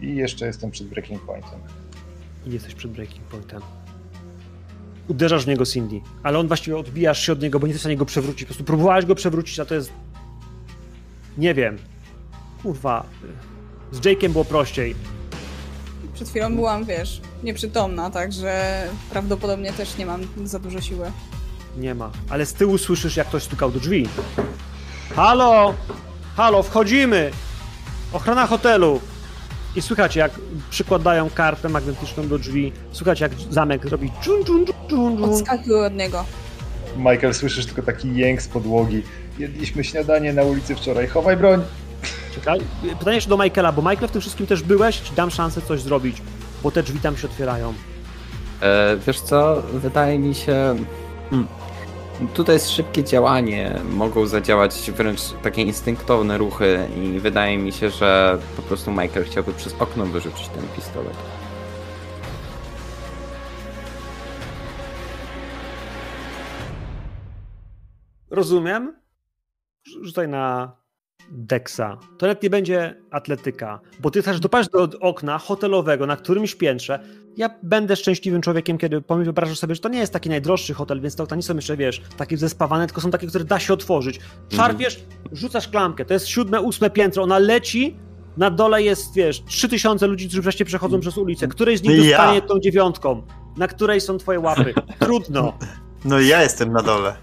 I 0.00 0.16
jeszcze 0.16 0.46
jestem 0.46 0.70
przed 0.70 0.86
breaking 0.86 1.22
pointem. 1.22 1.60
i 2.46 2.50
jesteś 2.50 2.74
przed 2.74 2.90
breaking 2.90 3.24
pointem. 3.24 3.60
Uderzasz 5.08 5.44
w 5.44 5.48
niego 5.48 5.64
Cindy, 5.66 6.00
ale 6.22 6.38
on 6.38 6.48
właściwie 6.48 6.76
odbijasz 6.76 7.20
się 7.26 7.32
od 7.32 7.42
niego, 7.42 7.60
bo 7.60 7.66
nie 7.66 7.72
jesteś 7.72 7.80
w 7.80 7.82
stanie 7.82 7.96
go 7.96 8.04
przewrócić. 8.04 8.40
Po 8.42 8.46
prostu 8.46 8.64
próbowałeś 8.64 9.06
go 9.06 9.14
przewrócić, 9.14 9.60
a 9.60 9.64
to 9.64 9.74
jest. 9.74 9.92
Nie 11.38 11.54
wiem. 11.54 11.76
Kurwa. 12.62 13.06
Z 13.92 14.00
Jake'em 14.00 14.28
było 14.28 14.44
prościej. 14.44 14.94
Przed 16.14 16.28
chwilą 16.28 16.54
byłam, 16.54 16.84
wiesz, 16.84 17.20
nieprzytomna, 17.42 18.10
także 18.10 18.82
prawdopodobnie 19.10 19.72
też 19.72 19.96
nie 19.98 20.06
mam 20.06 20.20
za 20.44 20.58
dużo 20.58 20.80
siły. 20.80 21.12
Nie 21.76 21.94
ma. 21.94 22.10
Ale 22.30 22.46
z 22.46 22.52
tyłu 22.52 22.78
słyszysz, 22.78 23.16
jak 23.16 23.28
ktoś 23.28 23.42
stukał 23.42 23.70
do 23.70 23.80
drzwi. 23.80 24.08
Halo! 25.16 25.74
Halo, 26.36 26.62
wchodzimy! 26.62 27.30
Ochrona 28.12 28.46
hotelu! 28.46 29.00
I 29.76 29.82
słychać, 29.82 30.16
jak 30.16 30.32
przykładają 30.70 31.30
kartę 31.30 31.68
magnetyczną 31.68 32.28
do 32.28 32.38
drzwi. 32.38 32.72
Słychać, 32.92 33.20
jak 33.20 33.32
zamek 33.50 33.84
robi 33.84 34.10
dżun, 34.22 34.44
dżun, 34.44 34.64
dżun, 34.64 34.74
dżun, 34.88 35.16
dżun. 35.16 35.24
Odskakuję 35.24 35.76
od 35.86 35.94
niego. 35.94 36.24
Michael, 36.96 37.34
słyszysz 37.34 37.66
tylko 37.66 37.82
taki 37.82 38.16
jęk 38.16 38.42
z 38.42 38.48
podłogi. 38.48 39.02
Jedliśmy 39.38 39.84
śniadanie 39.84 40.32
na 40.32 40.42
ulicy 40.42 40.74
wczoraj. 40.76 41.06
Chowaj 41.08 41.36
broń! 41.36 41.62
Czekaj. 42.36 42.60
Pytanie 42.98 43.14
jeszcze 43.14 43.30
do 43.30 43.36
Michaela, 43.36 43.72
bo 43.72 43.82
Michael 43.82 44.08
w 44.08 44.12
tym 44.12 44.20
wszystkim 44.20 44.46
też 44.46 44.62
byłeś, 44.62 45.00
ci 45.00 45.14
dam 45.14 45.30
szansę 45.30 45.62
coś 45.62 45.80
zrobić, 45.80 46.22
bo 46.62 46.70
te 46.70 46.82
drzwi 46.82 47.00
tam 47.00 47.16
się 47.16 47.26
otwierają. 47.26 47.74
E, 48.62 48.96
wiesz 49.06 49.20
co, 49.20 49.62
wydaje 49.72 50.18
mi 50.18 50.34
się. 50.34 50.76
Hmm. 51.30 51.48
Tutaj 52.34 52.54
jest 52.54 52.70
szybkie 52.70 53.04
działanie, 53.04 53.80
mogą 53.90 54.26
zadziałać 54.26 54.90
wręcz 54.90 55.20
takie 55.42 55.62
instynktowne 55.62 56.38
ruchy 56.38 56.88
i 56.96 57.20
wydaje 57.20 57.58
mi 57.58 57.72
się, 57.72 57.90
że 57.90 58.38
po 58.56 58.62
prostu 58.62 58.90
Michael 58.90 59.24
chciałby 59.24 59.52
przez 59.52 59.74
okno 59.78 60.06
wyrzucić 60.06 60.48
ten 60.48 60.68
pistolet. 60.76 61.16
Rozumiem. 68.30 68.96
Rzucaj 70.02 70.28
na 70.28 70.72
Dexa. 71.30 71.98
To 72.18 72.26
nawet 72.26 72.42
nie 72.42 72.50
będzie 72.50 72.94
atletyka, 73.10 73.80
bo 74.00 74.10
ty 74.10 74.22
chcesz 74.22 74.40
dopaść 74.40 74.68
do 74.70 74.88
okna 75.00 75.38
hotelowego 75.38 76.06
na 76.06 76.16
którymś 76.16 76.54
piętrze. 76.54 77.00
Ja 77.36 77.50
będę 77.62 77.96
szczęśliwym 77.96 78.40
człowiekiem, 78.42 78.78
kiedy 78.78 79.02
wyobrażasz 79.08 79.58
sobie, 79.58 79.74
że 79.74 79.80
to 79.80 79.88
nie 79.88 79.98
jest 79.98 80.12
taki 80.12 80.28
najdroższy 80.28 80.74
hotel, 80.74 81.00
więc 81.00 81.16
te 81.16 81.22
okna 81.22 81.36
nie 81.36 81.42
są 81.42 81.54
jeszcze, 81.54 81.76
wiesz, 81.76 82.02
takie 82.16 82.36
zespawane, 82.36 82.86
tylko 82.86 83.00
są 83.00 83.10
takie, 83.10 83.26
które 83.26 83.44
da 83.44 83.58
się 83.58 83.72
otworzyć. 83.74 84.20
Szarpiesz, 84.52 85.04
rzucasz 85.32 85.68
klamkę, 85.68 86.04
to 86.04 86.14
jest 86.14 86.26
siódme, 86.28 86.60
ósme 86.60 86.90
piętro, 86.90 87.22
ona 87.22 87.38
leci, 87.38 87.96
na 88.36 88.50
dole 88.50 88.82
jest, 88.82 89.14
wiesz, 89.14 89.44
trzy 89.44 89.68
tysiące 89.68 90.06
ludzi, 90.06 90.26
którzy 90.26 90.42
wreszcie 90.42 90.64
przechodzą 90.64 91.00
przez 91.00 91.18
ulicę. 91.18 91.48
Której 91.48 91.76
z 91.76 91.82
nich 91.82 92.04
Ja. 92.04 92.16
dostanie 92.16 92.42
tą 92.42 92.60
dziewiątką? 92.60 93.22
Na 93.56 93.68
której 93.68 94.00
są 94.00 94.18
twoje 94.18 94.40
łapy? 94.40 94.74
Trudno. 94.98 95.58
No 96.04 96.20
i 96.20 96.26
ja 96.28 96.42
jestem 96.42 96.72
na 96.72 96.82
dole. 96.82 97.14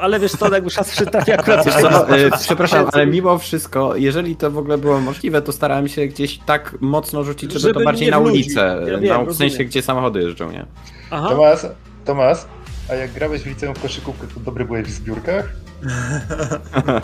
Ale 0.00 0.20
wiesz 0.20 0.32
co, 0.32 0.54
jakby 0.54 0.70
szans 0.70 0.90
przytrafi 0.90 1.32
akurat 1.32 1.64
Wiesz 1.66 1.74
coś 1.74 1.82
co, 1.82 1.88
takiego. 1.90 2.36
e, 2.36 2.38
przepraszam, 2.40 2.86
ale 2.92 3.06
mimo 3.06 3.38
wszystko, 3.38 3.96
jeżeli 3.96 4.36
to 4.36 4.50
w 4.50 4.58
ogóle 4.58 4.78
było 4.78 5.00
możliwe, 5.00 5.42
to 5.42 5.52
starałem 5.52 5.88
się 5.88 6.06
gdzieś 6.06 6.38
tak 6.46 6.76
mocno 6.80 7.24
rzucić, 7.24 7.52
żeby, 7.52 7.60
Żeby 7.62 7.74
to 7.74 7.84
bardziej 7.84 8.10
na 8.10 8.20
w 8.20 8.22
ulicę, 8.24 8.78
Ja 8.86 8.98
wiem, 8.98 9.04
na, 9.18 9.24
w 9.24 9.26
rozumiem. 9.26 9.50
sensie 9.50 9.64
gdzie 9.64 9.82
samochody 9.82 10.22
jeżdżą, 10.22 10.50
nie? 10.52 10.66
Aha. 11.10 11.28
Tomas, 11.28 11.66
Tomas, 12.04 12.46
a 12.90 12.94
jak 12.94 13.12
grałeś 13.12 13.42
w 13.42 13.46
liceum 13.46 13.74
w 13.74 13.82
koszykówkę, 13.82 14.26
to 14.34 14.40
dobry 14.40 14.64
byłeś 14.64 14.86
w 14.86 14.90
zbiórkach? 14.90 15.44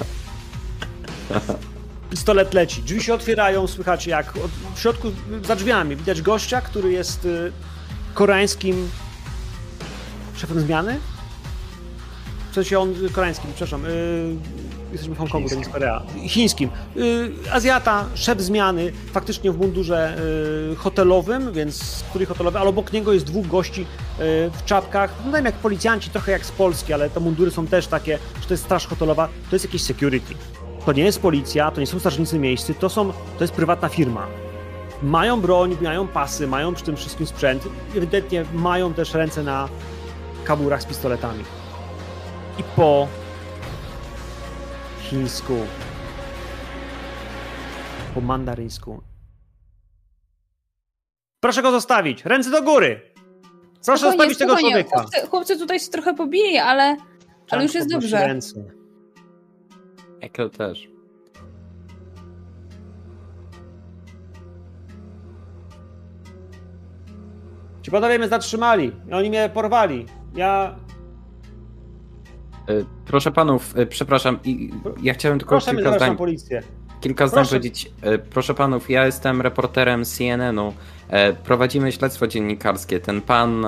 Pistolet 2.10 2.54
leci. 2.54 2.82
Drzwi 2.82 3.02
się 3.02 3.14
otwierają, 3.14 3.66
słychać 3.66 4.06
jak 4.06 4.36
od, 4.36 4.50
w 4.74 4.80
środku, 4.80 5.08
za 5.44 5.56
drzwiami, 5.56 5.96
widać 5.96 6.22
gościa, 6.22 6.60
który 6.60 6.92
jest 6.92 7.24
y, 7.24 7.52
koreańskim 8.14 8.88
szefem 10.36 10.60
zmiany? 10.60 11.00
W 12.52 12.54
sensie 12.54 12.78
on 12.78 12.94
y, 13.06 13.10
koreańskim, 13.10 13.50
przepraszam. 13.54 13.86
Y, 13.86 14.36
jesteśmy 14.92 15.14
w 15.14 15.18
Hongkongu, 15.18 15.48
to 15.48 15.54
nie 15.54 15.60
jest 15.60 15.72
Korea. 15.72 16.02
Chińskim. 16.28 16.70
Y, 16.96 17.32
Azjata, 17.52 18.04
szef 18.14 18.40
zmiany, 18.40 18.92
faktycznie 19.12 19.52
w 19.52 19.58
mundurze 19.58 20.16
y, 20.72 20.76
hotelowym, 20.76 21.52
więc 21.52 21.82
strój 21.82 22.26
hotelowy, 22.26 22.58
ale 22.58 22.68
obok 22.68 22.92
niego 22.92 23.12
jest 23.12 23.26
dwóch 23.26 23.46
gości 23.46 23.80
y, 23.80 23.84
w 24.50 24.64
czapkach. 24.64 25.14
Wyglądają 25.14 25.44
jak 25.44 25.54
policjanci, 25.54 26.10
trochę 26.10 26.32
jak 26.32 26.46
z 26.46 26.50
Polski, 26.50 26.92
ale 26.92 27.10
te 27.10 27.20
mundury 27.20 27.50
są 27.50 27.66
też 27.66 27.86
takie, 27.86 28.18
że 28.40 28.48
to 28.48 28.54
jest 28.54 28.64
straż 28.64 28.86
hotelowa, 28.86 29.28
to 29.50 29.56
jest 29.56 29.64
jakieś 29.64 29.82
security. 29.82 30.34
To 30.86 30.92
nie 30.92 31.04
jest 31.04 31.20
policja, 31.20 31.70
to 31.70 31.80
nie 31.80 31.86
są 31.86 31.98
strażnicy 31.98 32.38
miejscy, 32.38 32.74
to, 32.74 32.88
są, 32.88 33.12
to 33.38 33.44
jest 33.44 33.54
prywatna 33.54 33.88
firma. 33.88 34.26
Mają 35.02 35.40
broń, 35.40 35.76
mają 35.82 36.08
pasy, 36.08 36.46
mają 36.46 36.74
przy 36.74 36.84
tym 36.84 36.96
wszystkim 36.96 37.26
sprzęt. 37.26 37.62
Ewidentnie 37.96 38.44
mają 38.54 38.94
też 38.94 39.14
ręce 39.14 39.42
na 39.42 39.68
kaburach 40.44 40.82
z 40.82 40.84
pistoletami. 40.84 41.44
I 42.58 42.62
po 42.76 43.08
chińsku, 45.00 45.56
po 48.14 48.20
mandaryńsku. 48.20 49.02
Proszę 51.40 51.62
go 51.62 51.70
zostawić! 51.70 52.24
Ręce 52.24 52.50
do 52.50 52.62
góry! 52.62 53.12
Proszę 53.86 53.98
Spokojnie, 53.98 54.10
zostawić 54.12 54.38
tego 54.38 54.52
spokojnie. 54.52 54.70
człowieka! 54.84 54.96
Chłopcy, 55.00 55.26
chłopcy 55.26 55.58
tutaj 55.58 55.80
się 55.80 55.90
trochę 55.90 56.14
pobili, 56.14 56.58
ale, 56.58 56.96
ale 57.50 57.62
już 57.62 57.74
jest 57.74 57.90
dobrze. 57.90 58.26
Ręce. 58.26 58.64
Ekel 60.20 60.50
też. 60.50 60.88
Ci 67.82 67.90
panowie 67.90 68.18
mnie 68.18 68.28
zatrzymali 68.28 68.92
i 69.10 69.12
oni 69.12 69.28
mnie 69.28 69.50
porwali. 69.54 70.06
Ja... 70.34 70.76
E, 72.68 72.72
Proszę 73.06 73.32
panów, 73.32 73.74
e, 73.76 73.86
przepraszam, 73.86 74.38
i 74.44 74.70
ja 75.02 75.14
chciałem 75.14 75.38
tylko 75.38 75.50
Proszę 75.50 75.74
kilka 75.74 75.96
zdań, 75.96 76.16
policję. 76.16 76.62
kilka 77.00 77.26
zdań 77.26 77.36
Proszę. 77.44 77.50
powiedzieć. 77.56 77.90
E, 78.02 78.18
Proszę 78.18 78.54
panów, 78.54 78.90
ja 78.90 79.06
jestem 79.06 79.40
reporterem 79.40 80.04
CNN-u. 80.04 80.72
Prowadzimy 81.44 81.92
śledztwo 81.92 82.26
dziennikarskie. 82.26 83.00
Ten 83.00 83.20
pan, 83.20 83.66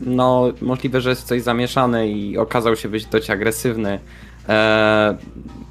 no 0.00 0.52
możliwe, 0.60 1.00
że 1.00 1.10
jest 1.10 1.22
coś 1.26 1.42
zamieszany 1.42 2.08
i 2.08 2.38
okazał 2.38 2.76
się 2.76 2.88
być 2.88 3.06
dość 3.06 3.30
agresywny. 3.30 3.98
E, 4.48 5.16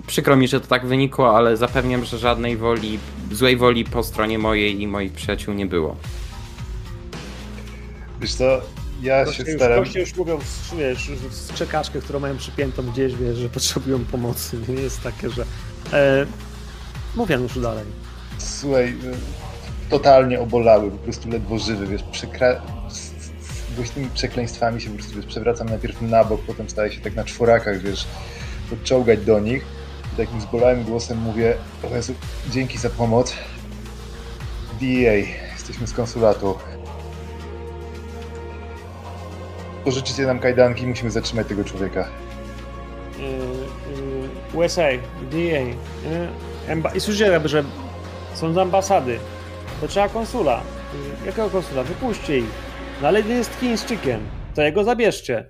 Przykro 0.07 0.35
mi, 0.35 0.47
że 0.47 0.61
to 0.61 0.67
tak 0.67 0.85
wynikło, 0.85 1.37
ale 1.37 1.57
zapewniam, 1.57 2.05
że 2.05 2.17
żadnej 2.17 2.57
woli, 2.57 2.99
złej 3.31 3.57
woli 3.57 3.85
po 3.85 4.03
stronie 4.03 4.39
mojej 4.39 4.81
i 4.81 4.87
moich 4.87 5.11
przyjaciół 5.11 5.53
nie 5.53 5.65
było. 5.65 5.95
Wiesz 8.21 8.33
co, 8.33 8.61
ja 9.01 9.25
Goście 9.25 9.45
się 9.45 9.51
już, 9.51 9.61
staram... 9.61 9.79
goście 9.79 9.99
już 9.99 10.15
mówią, 10.15 10.39
wiesz, 10.77 11.11
z 11.31 11.53
czekaczkę, 11.53 12.01
którą 12.01 12.19
mają 12.19 12.37
przypiętą 12.37 12.83
gdzieś, 12.91 13.15
wiesz, 13.15 13.37
że 13.37 13.49
potrzebują 13.49 14.05
pomocy. 14.05 14.57
Nie 14.67 14.81
jest 14.81 15.01
takie, 15.03 15.29
że... 15.29 15.45
E, 15.93 16.25
mówię 17.15 17.35
już 17.35 17.59
dalej. 17.59 17.85
Słuchaj, 18.37 18.87
y, 18.89 18.95
totalnie 19.89 20.39
obolały, 20.39 20.91
po 20.91 20.97
prostu 20.97 21.29
ledwo 21.29 21.59
żywy, 21.59 21.87
wiesz, 21.87 22.03
przekra... 22.03 22.61
z, 22.89 22.97
z 23.71 23.75
głośnymi 23.75 24.09
przekleństwami 24.13 24.81
się 24.81 24.89
po 24.89 24.95
prostu, 24.95 25.15
wiesz, 25.15 25.25
przewracam 25.25 25.69
najpierw 25.69 26.01
na 26.01 26.23
bok, 26.23 26.41
potem 26.47 26.69
staję 26.69 26.91
się 26.91 27.01
tak 27.01 27.15
na 27.15 27.23
czworakach, 27.23 27.81
wiesz, 27.81 28.07
podczołgać 28.69 29.25
do 29.25 29.39
nich 29.39 29.65
i 30.13 30.17
takim 30.17 30.41
zbolałym 30.41 30.83
głosem 30.83 31.17
mówię, 31.17 31.53
o 31.91 31.95
Jezu, 31.95 32.13
dzięki 32.49 32.77
za 32.77 32.89
pomoc. 32.89 33.33
DEA, 34.81 35.27
jesteśmy 35.53 35.87
z 35.87 35.93
konsulatu. 35.93 36.55
Pożyczycie 39.83 40.25
nam 40.25 40.39
kajdanki, 40.39 40.87
musimy 40.87 41.11
zatrzymać 41.11 41.47
tego 41.47 41.63
człowieka. 41.63 42.01
E, 43.19 43.23
e, 43.23 44.57
USA, 44.57 44.87
DA. 45.31 45.75
Emba- 46.73 46.95
I 46.95 46.99
słyszałem, 46.99 47.47
że 47.47 47.63
są 48.33 48.53
z 48.53 48.57
ambasady. 48.57 49.19
To 49.81 49.87
trzeba 49.87 50.09
konsula. 50.09 50.61
Jakiego 51.25 51.49
konsula? 51.49 51.83
Wypuśćcie 51.83 52.37
ich. 52.39 52.45
No 53.01 53.07
ale 53.07 53.21
jest 53.21 53.59
Chińczykiem. 53.59 54.19
To 54.55 54.61
jego 54.61 54.83
zabierzcie. 54.83 55.47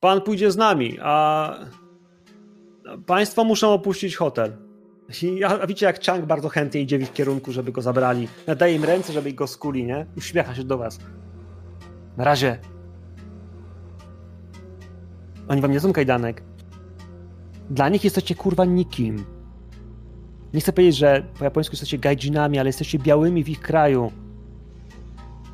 Pan 0.00 0.20
pójdzie 0.20 0.50
z 0.50 0.56
nami, 0.56 0.98
a 1.02 1.54
państwo 3.06 3.44
muszą 3.44 3.72
opuścić 3.72 4.16
hotel. 4.16 4.56
A 5.48 5.66
widzicie, 5.66 5.86
jak 5.86 6.04
Chang 6.04 6.24
bardzo 6.24 6.48
chętnie 6.48 6.80
idzie 6.80 6.98
w 6.98 7.02
ich 7.02 7.12
kierunku, 7.12 7.52
żeby 7.52 7.72
go 7.72 7.82
zabrali. 7.82 8.28
Nadaje 8.46 8.74
im 8.74 8.84
ręce, 8.84 9.12
żeby 9.12 9.32
go 9.32 9.46
skuli, 9.46 9.84
nie? 9.84 10.06
Uśmiecha 10.16 10.54
się 10.54 10.64
do 10.64 10.78
was. 10.78 10.98
Na 12.20 12.24
razie. 12.24 12.58
Oni 15.48 15.60
wam 15.60 15.72
nie 15.72 15.80
są 15.80 15.92
kajdanek. 15.92 16.42
Dla 17.70 17.88
nich 17.88 18.04
jesteście 18.04 18.34
kurwa 18.34 18.64
nikim. 18.64 19.24
Nie 20.54 20.60
chcę 20.60 20.72
powiedzieć, 20.72 20.96
że 20.96 21.22
po 21.38 21.44
japońsku 21.44 21.72
jesteście 21.72 21.98
gaijinami, 21.98 22.58
ale 22.58 22.68
jesteście 22.68 22.98
białymi 22.98 23.44
w 23.44 23.48
ich 23.48 23.60
kraju. 23.60 24.12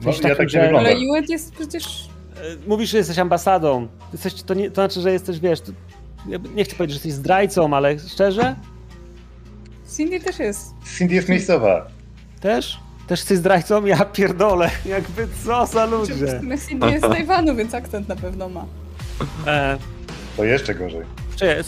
No, 0.02 0.10
ja 0.10 0.18
takim, 0.18 0.36
tak 0.36 0.50
że-. 0.50 0.78
Ale 0.78 1.00
Juet 1.00 1.30
jest 1.30 1.52
przecież... 1.54 2.08
E, 2.36 2.68
Mówisz, 2.68 2.90
że 2.90 2.98
jesteś 2.98 3.18
ambasadą. 3.18 3.88
Jesteś, 4.12 4.42
to, 4.42 4.54
nie, 4.54 4.70
to 4.70 4.74
znaczy, 4.74 5.00
że 5.00 5.12
jesteś, 5.12 5.40
wiesz, 5.40 5.60
to, 5.60 5.72
ja 6.28 6.38
nie 6.54 6.64
chcę 6.64 6.76
powiedzieć, 6.76 6.94
że 6.94 7.08
jesteś 7.08 7.12
zdrajcą, 7.12 7.76
ale 7.76 7.98
szczerze? 7.98 8.56
Cindy 9.96 10.20
też 10.20 10.38
jest. 10.38 10.74
Cindy 10.98 11.14
jest 11.14 11.28
miejscowa. 11.28 11.86
Też? 12.40 12.85
Też 13.06 13.20
jesteś 13.20 13.38
zdrajcą? 13.38 13.84
Ja 13.84 14.04
pierdolę. 14.04 14.70
Jakby 14.84 15.28
co 15.44 15.66
za 15.66 15.86
ludzie. 15.86 16.40
Cindy 16.68 16.90
jest 16.92 17.06
z 17.06 17.08
Tajwanu, 17.08 17.54
więc 17.54 17.74
akcent 17.74 18.08
na 18.08 18.16
pewno 18.16 18.48
ma. 18.48 18.64
E, 19.46 19.78
To 20.36 20.44
jeszcze 20.44 20.74
gorzej. 20.74 21.00
Czekaj, 21.36 21.64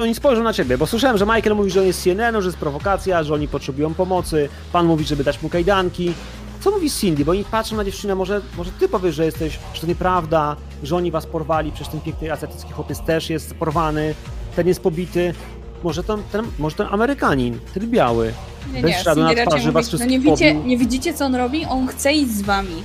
oni 0.00 0.14
spojrzą 0.14 0.42
na 0.42 0.52
ciebie, 0.52 0.78
bo 0.78 0.86
słyszałem, 0.86 1.18
że 1.18 1.24
Michael 1.26 1.56
mówi, 1.56 1.70
że 1.70 1.80
on 1.80 1.86
jest 1.86 1.98
z 2.00 2.02
CNN-u, 2.02 2.42
że 2.42 2.48
jest 2.48 2.58
prowokacja, 2.58 3.22
że 3.22 3.34
oni 3.34 3.48
potrzebują 3.48 3.94
pomocy, 3.94 4.48
pan 4.72 4.86
mówi, 4.86 5.04
żeby 5.04 5.24
dać 5.24 5.42
mu 5.42 5.48
kajdanki. 5.48 6.14
Co 6.60 6.70
mówi 6.70 6.90
Cindy? 6.90 7.24
Bo 7.24 7.32
oni 7.32 7.44
patrzą 7.44 7.76
na 7.76 7.84
dziewczynę, 7.84 8.14
może, 8.14 8.40
może 8.56 8.70
ty 8.72 8.88
powiesz, 8.88 9.14
że 9.14 9.24
jesteś, 9.24 9.58
że 9.74 9.80
to 9.80 9.86
nieprawda, 9.86 10.56
że 10.82 10.96
oni 10.96 11.10
was 11.10 11.26
porwali, 11.26 11.72
przecież 11.72 11.92
ten 11.92 12.00
piękny 12.00 12.32
azjatycki 12.32 12.72
chłopiec 12.72 13.00
też 13.00 13.30
jest 13.30 13.54
porwany, 13.54 14.14
ten 14.56 14.68
jest 14.68 14.80
pobity. 14.80 15.34
Może 15.82 16.04
to, 16.04 16.18
ten, 16.32 16.44
może 16.58 16.76
ten 16.76 16.86
Amerykanin, 16.90 17.58
ten 17.74 17.90
biały. 17.90 18.32
Nie, 18.72 18.82
Bez 18.82 18.90
nie, 18.90 18.98
śladu 19.02 19.22
na 19.22 19.34
twarzy 19.34 19.72
was 19.72 19.92
mówi, 19.92 20.04
no 20.04 20.10
nie 20.10 20.20
wszystkich 20.20 20.22
widzicie, 20.22 20.54
nie 20.54 20.78
widzicie, 20.78 21.14
co 21.14 21.24
on 21.24 21.34
robi? 21.34 21.64
On 21.64 21.88
chce 21.88 22.12
iść 22.12 22.30
z 22.30 22.42
wami. 22.42 22.82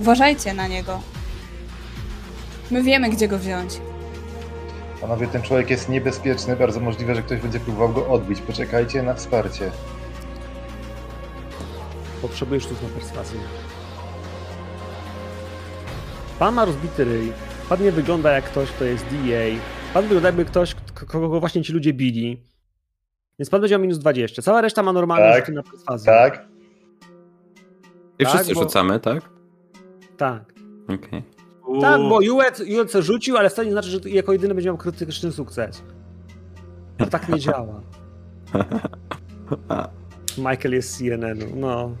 Uważajcie 0.00 0.54
na 0.54 0.66
niego. 0.66 1.00
My 2.70 2.82
wiemy, 2.82 3.10
gdzie 3.10 3.28
go 3.28 3.38
wziąć. 3.38 3.80
Panowie, 5.00 5.26
ten 5.26 5.42
człowiek 5.42 5.70
jest 5.70 5.88
niebezpieczny, 5.88 6.56
bardzo 6.56 6.80
możliwe, 6.80 7.14
że 7.14 7.22
ktoś 7.22 7.40
będzie 7.40 7.60
próbował 7.60 7.88
go 7.88 8.08
odbić. 8.08 8.40
Poczekajcie 8.40 9.02
na 9.02 9.14
wsparcie. 9.14 9.70
Potrzebujesz 12.22 12.66
tu 12.66 12.74
na 12.74 13.00
perswazję. 13.00 13.40
Pan 16.38 16.54
ma 16.54 16.64
rozbity 16.64 17.04
ryj. 17.04 17.32
Pan 17.68 17.84
nie 17.84 17.92
wygląda 17.92 18.32
jak 18.32 18.44
ktoś, 18.44 18.70
kto 18.70 18.84
jest 18.84 19.04
DA. 19.04 19.60
Pan 19.94 20.02
wygląda 20.02 20.28
jakby 20.28 20.44
ktoś, 20.44 20.76
kogo 21.06 21.40
właśnie 21.40 21.62
ci 21.62 21.72
ludzie 21.72 21.92
bili. 21.92 22.42
Więc 23.38 23.50
pan 23.50 23.60
będzie 23.60 23.74
miał 23.74 23.80
minus 23.82 23.98
20. 23.98 24.42
Cała 24.42 24.60
reszta 24.60 24.82
ma 24.82 24.92
normalne 24.92 25.32
Tak, 25.32 25.48
na 25.48 25.62
perswazję. 25.62 26.12
Tak? 26.12 26.48
I 28.18 28.24
Tak, 28.24 28.34
wszyscy 28.34 28.54
bo- 28.54 28.62
rzucamy, 28.62 29.00
tak? 29.00 29.30
Tak. 30.16 30.54
Okej. 30.84 31.22
Tak, 31.80 32.00
bo 32.00 32.20
Juet, 32.22 32.62
rzucił, 33.00 33.36
ale 33.36 33.50
wcale 33.50 33.66
nie 33.66 33.72
znaczy, 33.72 33.88
że 33.88 33.98
jako 34.04 34.32
jedyny 34.32 34.54
będzie 34.54 34.68
miał 34.68 34.76
krytyczny 34.76 35.32
sukces. 35.32 35.82
To 36.98 37.06
tak 37.06 37.28
nie 37.28 37.38
działa. 37.40 37.80
Michael 40.38 40.72
jest 40.74 40.90
z 40.90 40.98
CNN-u, 40.98 41.56
no. 41.56 41.96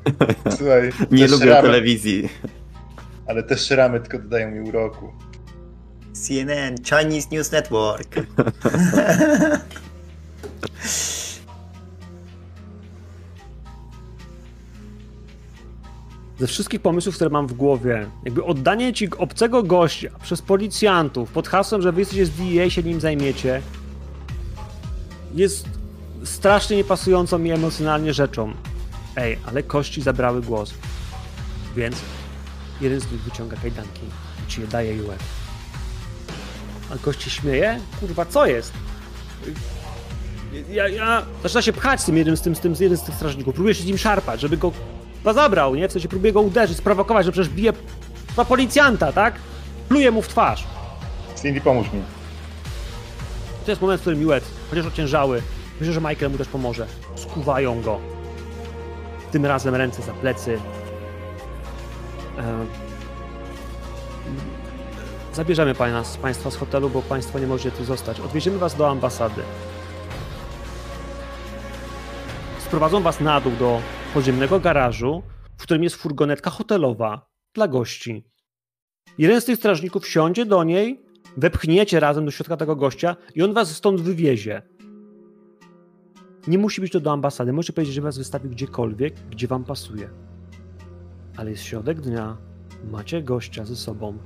Słuchaj, 0.56 0.92
Nie 1.10 1.28
lubię 1.28 1.46
telewizji. 1.46 2.28
ale 3.26 3.42
te 3.42 3.56
szramy 3.56 4.00
tylko 4.00 4.18
dodają 4.18 4.50
mi 4.50 4.68
uroku. 4.68 5.12
CNN, 6.30 6.76
Chinese 6.84 7.28
News 7.32 7.52
Network. 7.52 8.14
ze 16.38 16.46
wszystkich 16.46 16.80
pomysłów, 16.80 17.14
które 17.14 17.30
mam 17.30 17.46
w 17.46 17.52
głowie, 17.52 18.06
jakby 18.24 18.44
oddanie 18.44 18.92
ci 18.92 19.10
obcego 19.18 19.62
gościa 19.62 20.10
przez 20.22 20.42
policjantów 20.42 21.30
pod 21.30 21.48
hasłem, 21.48 21.82
że 21.82 21.92
wy 21.92 22.00
jesteście 22.00 22.26
z 22.26 22.30
DEA 22.30 22.70
się 22.70 22.82
nim 22.82 23.00
zajmiecie, 23.00 23.62
jest 25.34 25.68
strasznie 26.24 26.76
niepasującą 26.76 27.38
mi 27.38 27.50
emocjonalnie 27.50 28.14
rzeczą. 28.14 28.52
Ej, 29.16 29.38
ale 29.46 29.62
kości 29.62 30.02
zabrały 30.02 30.42
głos. 30.42 30.74
Więc 31.76 31.96
jeden 32.80 33.00
z 33.00 33.12
nich 33.12 33.20
wyciąga 33.20 33.56
kajdanki 33.56 34.02
i 34.44 34.50
ci 34.50 34.60
je 34.60 34.66
daje 34.66 35.02
łeb. 35.02 35.18
A 36.90 36.96
gość 37.04 37.22
się 37.22 37.30
śmieje? 37.30 37.80
Kurwa, 38.00 38.24
co 38.24 38.46
jest? 38.46 38.72
Ja, 40.70 40.88
ja... 40.88 41.22
Zaczyna 41.42 41.62
się 41.62 41.72
pchać 41.72 42.00
z 42.00 42.04
tym 42.04 42.16
jednym 42.16 42.36
z, 42.36 42.40
tym, 42.40 42.56
z, 42.56 42.60
tym, 42.60 42.76
z 42.76 42.80
jednym 42.80 42.98
z 42.98 43.02
tych 43.02 43.14
strażników. 43.14 43.54
Próbuje 43.54 43.74
się 43.74 43.82
z 43.82 43.86
nim 43.86 43.98
szarpać, 43.98 44.40
żeby 44.40 44.56
go 44.56 44.72
zabrał, 45.34 45.74
nie? 45.74 45.88
W 45.88 45.92
sensie 45.92 46.08
próbuje 46.08 46.32
go 46.32 46.40
uderzyć, 46.40 46.78
sprowokować, 46.78 47.26
że 47.26 47.32
przecież 47.32 47.52
bije 47.52 47.72
chyba 48.28 48.44
policjanta, 48.44 49.12
tak? 49.12 49.34
Pluje 49.88 50.10
mu 50.10 50.22
w 50.22 50.28
twarz. 50.28 50.66
Cindy, 51.42 51.60
pomóż 51.60 51.92
mi. 51.92 52.02
To 53.64 53.70
jest 53.70 53.82
moment, 53.82 54.00
w 54.00 54.02
którym 54.02 54.18
Miłet, 54.20 54.44
chociaż 54.70 54.86
ociężały, 54.86 55.42
myślę, 55.80 55.94
że 55.94 56.00
Michael 56.00 56.30
mu 56.30 56.38
też 56.38 56.48
pomoże. 56.48 56.86
Skuwają 57.16 57.82
go. 57.82 58.00
Tym 59.32 59.46
razem 59.46 59.74
ręce 59.74 60.02
za 60.02 60.12
plecy. 60.12 60.58
Zabierzemy 65.32 65.74
pana, 65.74 66.02
państwa 66.22 66.50
z 66.50 66.56
hotelu, 66.56 66.90
bo 66.90 67.02
państwo 67.02 67.38
nie 67.38 67.46
możecie 67.46 67.70
tu 67.70 67.84
zostać. 67.84 68.20
Odwieziemy 68.20 68.58
was 68.58 68.76
do 68.76 68.88
ambasady. 68.90 69.42
Sprowadzą 72.58 73.02
was 73.02 73.20
na 73.20 73.40
dół 73.40 73.52
do 73.58 73.80
podziemnego 74.14 74.60
garażu, 74.60 75.22
w 75.58 75.62
którym 75.62 75.82
jest 75.82 75.96
furgonetka 75.96 76.50
hotelowa 76.50 77.30
dla 77.54 77.68
gości. 77.68 78.24
Jeden 79.18 79.40
z 79.40 79.44
tych 79.44 79.56
strażników 79.56 80.04
wsiądzie 80.04 80.46
do 80.46 80.64
niej, 80.64 81.02
wepchniecie 81.36 82.00
razem 82.00 82.24
do 82.24 82.30
środka 82.30 82.56
tego 82.56 82.76
gościa 82.76 83.16
i 83.34 83.42
on 83.42 83.54
was 83.54 83.76
stąd 83.76 84.00
wywiezie. 84.00 84.62
Nie 86.46 86.58
musi 86.58 86.80
być 86.80 86.92
to 86.92 87.00
do 87.00 87.12
ambasady. 87.12 87.52
Możecie 87.52 87.72
powiedzieć, 87.72 87.94
że 87.94 88.00
was 88.00 88.18
wystawi 88.18 88.48
gdziekolwiek, 88.48 89.14
gdzie 89.30 89.48
wam 89.48 89.64
pasuje. 89.64 90.10
Ale 91.36 91.50
jest 91.50 91.62
środek 91.62 92.00
dnia, 92.00 92.36
macie 92.90 93.22
gościa 93.22 93.64
ze 93.64 93.76
sobą. 93.76 94.18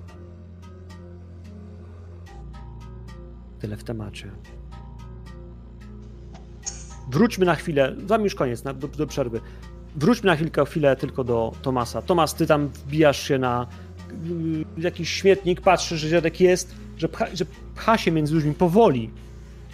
Tyle 3.64 3.76
w 3.76 3.84
temacie. 3.84 4.30
Wróćmy 7.10 7.46
na 7.46 7.54
chwilę, 7.54 7.94
za 8.06 8.16
już 8.16 8.34
koniec, 8.34 8.64
na, 8.64 8.74
do, 8.74 8.88
do 8.88 9.06
przerwy. 9.06 9.40
Wróćmy 9.96 10.26
na 10.26 10.36
chwilkę, 10.36 10.66
chwilę 10.66 10.96
tylko 10.96 11.24
do 11.24 11.52
Tomasa. 11.62 12.02
Tomas, 12.02 12.34
ty 12.34 12.46
tam 12.46 12.68
wbijasz 12.68 13.22
się 13.22 13.38
na 13.38 13.66
y, 14.78 14.80
jakiś 14.80 15.10
śmietnik, 15.10 15.60
patrzysz, 15.60 16.00
że 16.00 16.10
dziadek 16.10 16.40
jest, 16.40 16.74
że 16.96 17.08
pcha, 17.08 17.26
że 17.34 17.44
pcha 17.74 17.98
się 17.98 18.12
między 18.12 18.34
ludźmi 18.34 18.54
powoli. 18.54 19.10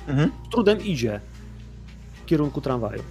Mhm. 0.08 0.30
Z 0.46 0.50
trudem 0.50 0.80
idzie 0.84 1.20
w 2.22 2.26
kierunku 2.26 2.60
tramwaju. 2.60 3.02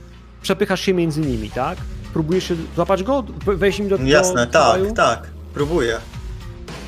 Przepychasz 0.41 0.81
się 0.81 0.93
między 0.93 1.22
nimi, 1.22 1.49
tak? 1.49 1.77
Próbujesz 2.14 2.43
się 2.43 2.56
złapać 2.76 3.03
go? 3.03 3.23
Wejść 3.45 3.80
im 3.80 3.89
do, 3.89 3.97
do 3.97 4.03
Jasne, 4.03 4.47
tramwaju? 4.47 4.85
tak, 4.85 4.95
tak. 4.95 5.30
Próbuję. 5.53 5.97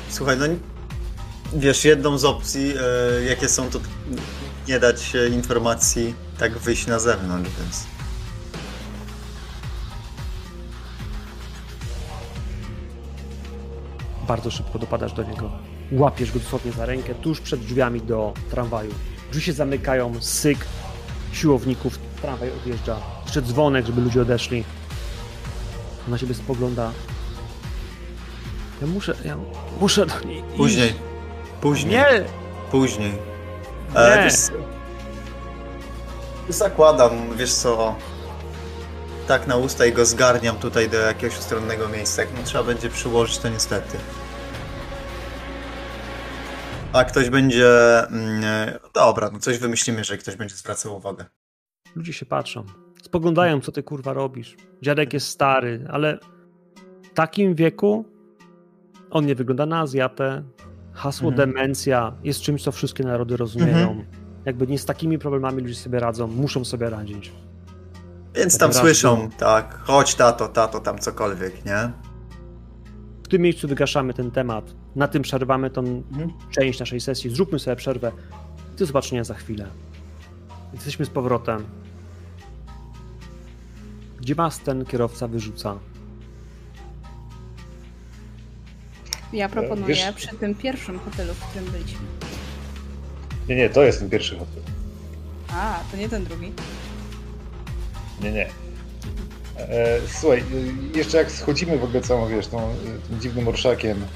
Słuchaj, 0.08 0.38
no 0.38 0.46
wiesz, 1.54 1.84
jedną 1.84 2.18
z 2.18 2.24
opcji, 2.24 2.74
e, 3.18 3.24
jakie 3.24 3.48
są, 3.48 3.70
to 3.70 3.80
nie 4.68 4.80
dać 4.80 5.12
informacji, 5.32 6.14
tak 6.38 6.58
wyjść 6.58 6.86
na 6.86 6.98
zewnątrz, 6.98 7.50
więc... 7.58 7.86
Bardzo 14.28 14.50
szybko 14.50 14.78
dopadasz 14.78 15.12
do 15.12 15.22
niego. 15.22 15.50
Łapiesz 15.92 16.32
go 16.32 16.38
dosłownie 16.38 16.72
za 16.72 16.86
rękę 16.86 17.14
tuż 17.14 17.40
przed 17.40 17.60
drzwiami 17.60 18.00
do 18.00 18.34
tramwaju. 18.50 18.94
Drzwi 19.30 19.42
się 19.42 19.52
zamykają, 19.52 20.14
syk 20.20 20.58
siłowników, 21.32 21.98
tramwaj 22.22 22.50
odjeżdża. 22.50 22.96
Jeszcze 23.24 23.42
dzwonek, 23.42 23.86
żeby 23.86 24.00
ludzie 24.00 24.22
odeszli. 24.22 24.64
Na 26.08 26.18
siebie 26.18 26.34
spogląda. 26.34 26.92
Ja 28.80 28.86
muszę, 28.86 29.14
ja 29.24 29.36
muszę 29.80 30.06
do 30.06 30.20
niej 30.20 30.42
iść. 30.66 31.11
Później, 31.62 32.00
później, 32.00 32.20
Nie! 32.20 32.24
później. 32.70 33.12
Nie. 33.94 34.00
E, 34.00 34.24
wiesz, 34.24 34.34
zakładam, 36.48 37.36
wiesz 37.36 37.52
co, 37.52 37.96
tak 39.28 39.46
na 39.46 39.56
usta 39.56 39.86
i 39.86 39.92
go 39.92 40.04
zgarniam 40.04 40.56
tutaj 40.56 40.90
do 40.90 40.96
jakiegoś 40.96 41.38
ustronnego 41.38 41.88
miejsca. 41.88 42.22
Jak 42.22 42.38
mu 42.38 42.42
trzeba 42.44 42.64
będzie 42.64 42.88
przyłożyć, 42.88 43.38
to 43.38 43.48
niestety. 43.48 43.98
A 46.92 47.04
ktoś 47.04 47.30
będzie... 47.30 47.68
Mm, 48.08 48.44
e, 48.44 48.78
dobra, 48.94 49.30
no 49.32 49.38
coś 49.38 49.58
wymyślimy, 49.58 49.98
jeżeli 49.98 50.20
ktoś 50.20 50.36
będzie 50.36 50.54
zwracał 50.54 50.96
uwagę. 50.96 51.24
Ludzie 51.96 52.12
się 52.12 52.26
patrzą. 52.26 52.64
Spoglądają, 53.02 53.60
co 53.60 53.72
ty 53.72 53.82
kurwa 53.82 54.12
robisz. 54.12 54.56
Dziadek 54.82 55.12
jest 55.12 55.28
stary, 55.28 55.84
ale 55.90 56.18
w 57.02 57.14
takim 57.14 57.54
wieku 57.54 58.04
on 59.10 59.26
nie 59.26 59.34
wygląda 59.34 59.66
na 59.66 59.80
Azjatę. 59.80 60.42
Hasło 60.92 61.28
Mhm. 61.30 61.50
demencja 61.50 62.12
jest 62.24 62.40
czymś, 62.40 62.62
co 62.62 62.72
wszystkie 62.72 63.04
narody 63.04 63.36
rozumieją. 63.36 64.04
Jakby 64.44 64.66
nie 64.66 64.78
z 64.78 64.84
takimi 64.84 65.18
problemami 65.18 65.62
ludzie 65.62 65.74
sobie 65.74 65.98
radzą, 66.00 66.26
muszą 66.26 66.64
sobie 66.64 66.90
radzić. 66.90 67.32
Więc 68.34 68.58
Tak 68.58 68.60
tam 68.72 68.80
słyszą, 68.82 69.28
tak, 69.38 69.78
chodź 69.84 70.14
tato, 70.14 70.48
tato, 70.48 70.80
tam 70.80 70.98
cokolwiek, 70.98 71.64
nie? 71.64 71.90
W 73.24 73.28
tym 73.28 73.42
miejscu 73.42 73.68
wygaszamy 73.68 74.14
ten 74.14 74.30
temat. 74.30 74.74
Na 74.96 75.08
tym 75.08 75.22
przerwamy 75.22 75.70
tą 75.70 75.80
Mhm. 75.80 76.30
część 76.50 76.80
naszej 76.80 77.00
sesji. 77.00 77.30
Zróbmy 77.30 77.58
sobie 77.58 77.76
przerwę. 77.76 78.12
Do 78.78 78.86
zobaczenia 78.86 79.24
za 79.24 79.34
chwilę. 79.34 79.66
Jesteśmy 80.72 81.04
z 81.04 81.10
powrotem. 81.10 81.64
Gdzie 84.20 84.34
was 84.34 84.58
ten 84.60 84.84
kierowca 84.84 85.28
wyrzuca? 85.28 85.78
Ja 89.32 89.48
proponuję 89.48 89.86
wiesz- 89.94 90.12
przy 90.14 90.28
tym 90.36 90.54
pierwszym 90.54 90.98
hotelu, 90.98 91.34
w 91.34 91.40
którym 91.40 91.70
byliśmy. 91.70 92.00
Nie, 93.48 93.56
nie, 93.56 93.70
to 93.70 93.82
jest 93.82 93.98
ten 93.98 94.10
pierwszy 94.10 94.38
hotel. 94.38 94.62
A, 95.48 95.80
to 95.90 95.96
nie 95.96 96.08
ten 96.08 96.24
drugi. 96.24 96.52
Nie, 98.20 98.32
nie. 98.32 98.46
E, 99.58 99.98
słuchaj, 100.08 100.38
e, 100.94 100.98
jeszcze 100.98 101.18
jak 101.18 101.30
schodzimy 101.30 101.78
w 101.78 101.84
ogóle 101.84 102.00
całą, 102.00 102.28
wiesz, 102.28 102.46
tą, 102.46 102.58
e, 102.70 102.74
tym 103.08 103.20
dziwnym 103.20 103.48
orszakiem 103.48 104.02
e, 104.02 104.06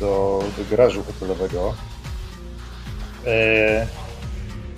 do, 0.00 0.44
do 0.58 0.64
garażu 0.76 1.02
hotelowego, 1.04 1.74
e, 3.26 3.86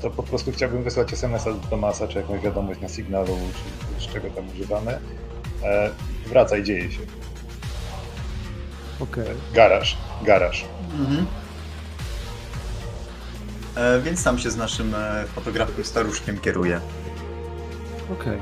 to 0.02 0.10
po 0.10 0.22
prostu 0.22 0.52
chciałbym 0.52 0.82
wysłać 0.82 1.12
SMS-a 1.12 1.52
do 1.52 1.66
Tomasa, 1.70 2.08
czy 2.08 2.18
jakąś 2.18 2.40
wiadomość 2.40 2.80
na 2.80 2.88
sygnalu, 2.88 3.38
czy 3.98 4.04
z 4.04 4.12
czego 4.12 4.30
tam 4.30 4.48
używamy. 4.54 4.98
E, 5.62 5.90
wracaj, 6.26 6.62
dzieje 6.62 6.92
się. 6.92 6.98
Okej. 9.00 9.36
Garaż, 9.54 9.96
garaż. 10.22 10.64
Mhm. 10.98 11.26
E, 13.74 14.00
więc 14.00 14.24
tam 14.24 14.38
się 14.38 14.50
z 14.50 14.56
naszym 14.56 14.94
e, 14.94 15.24
fotografem 15.34 15.84
staruszkiem 15.84 16.38
kieruje. 16.38 16.80
Okej. 18.12 18.38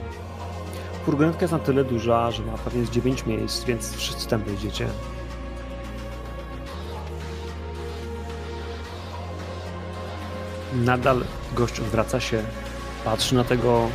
Furgonetka 1.05 1.41
jest 1.43 1.53
na 1.53 1.59
tyle 1.59 1.85
duża, 1.85 2.31
że 2.31 2.43
ma 2.43 2.59
pewnie 2.59 2.87
z 2.87 2.91
9 2.91 3.27
miejsc, 3.27 3.65
więc 3.65 3.97
wszyscy 3.97 4.29
tam 4.29 4.43
wejdziecie. 4.43 4.89
Nadal 10.75 11.25
gość 11.55 11.81
odwraca 11.81 12.21
się, 12.21 12.45
patrzy 13.05 13.35
na 13.35 13.45
tego 13.45 13.89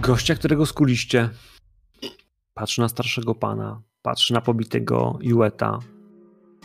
gościa, 0.00 0.34
którego 0.34 0.66
skuliście. 0.66 1.28
Patrzy 2.54 2.80
na 2.80 2.88
starszego 2.88 3.34
pana, 3.34 3.82
patrzy 4.04 4.34
na 4.34 4.40
pobitego 4.40 5.18
Jueta, 5.20 5.78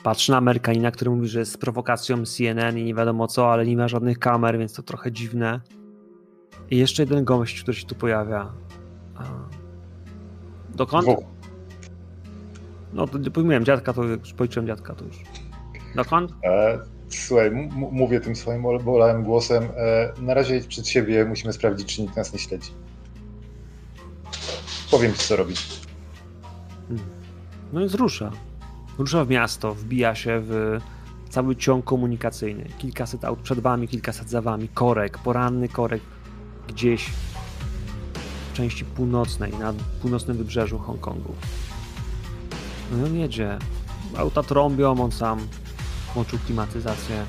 patrzy 0.04 0.32
na 0.32 0.38
Amerykanina, 0.38 0.92
który 0.92 1.12
mówi, 1.12 1.28
że 1.28 1.40
jest 1.40 1.52
z 1.52 1.58
prowokacją 1.58 2.26
CNN 2.26 2.78
i 2.78 2.84
nie 2.84 2.96
wiadomo 2.96 3.28
co, 3.28 3.52
ale 3.52 3.66
nie 3.66 3.78
ma 3.78 3.88
żadnych 3.88 4.20
kamer, 4.20 4.60
więc 4.60 4.74
to 4.74 4.84
trochę 4.84 5.12
dziwne. 5.12 5.62
I 6.72 6.78
jeszcze 6.78 7.04
jeden 7.04 7.26
gość, 7.26 7.62
który 7.62 7.78
się 7.78 7.86
tu 7.88 7.96
pojawia. 7.96 8.54
Dokąd? 10.76 11.06
Dwóch. 11.06 11.24
No, 12.94 13.08
to 13.08 13.32
pojmujemy 13.32 13.66
dziadka, 13.66 13.94
to 13.94 14.04
już 14.04 14.34
policzyłem 14.34 14.68
dziadka, 14.68 14.96
to 14.96 15.06
już. 15.06 15.18
Dokąd? 15.96 16.32
E, 16.44 16.80
słuchaj, 17.10 17.52
mówię 17.92 18.20
tym 18.20 18.36
swoim 18.36 18.62
bolałym 18.62 19.24
głosem. 19.24 19.64
E, 19.64 20.14
na 20.22 20.34
razie 20.34 20.62
przed 20.62 20.88
siebie 20.88 21.26
musimy 21.26 21.54
sprawdzić, 21.54 21.96
czy 21.96 22.02
nikt 22.02 22.16
nas 22.16 22.34
nie 22.34 22.40
śledzi. 22.40 22.72
Powiem 24.92 25.14
ci, 25.14 25.20
co 25.20 25.36
robić. 25.36 25.82
Hmm. 26.88 27.19
No 27.74 27.80
więc 27.80 27.94
rusza. 27.94 28.32
Rusza 28.98 29.26
w 29.26 29.30
miasto, 29.30 29.76
wbija 29.76 30.16
się 30.16 30.42
w 30.44 30.80
cały 31.30 31.56
ciąg 31.56 31.86
komunikacyjny. 31.86 32.70
Kilkaset 32.78 33.26
aut 33.26 33.40
przed 33.40 33.60
wami, 33.60 33.88
kilkaset 33.88 34.30
za 34.30 34.42
wami. 34.42 34.68
Korek, 34.68 35.18
poranny 35.18 35.70
korek 35.70 36.02
gdzieś 36.68 37.06
w 37.06 38.54
części 38.54 38.86
północnej, 38.86 39.54
na 39.54 39.74
północnym 40.02 40.38
wybrzeżu 40.38 40.80
Hongkongu. 40.80 41.36
No 42.92 43.06
on 43.06 43.16
jedzie. 43.16 43.58
Auta 44.18 44.44
trąbią, 44.44 45.04
on 45.04 45.12
sam 45.12 45.40
włączył 46.14 46.40
klimatyzację. 46.40 47.26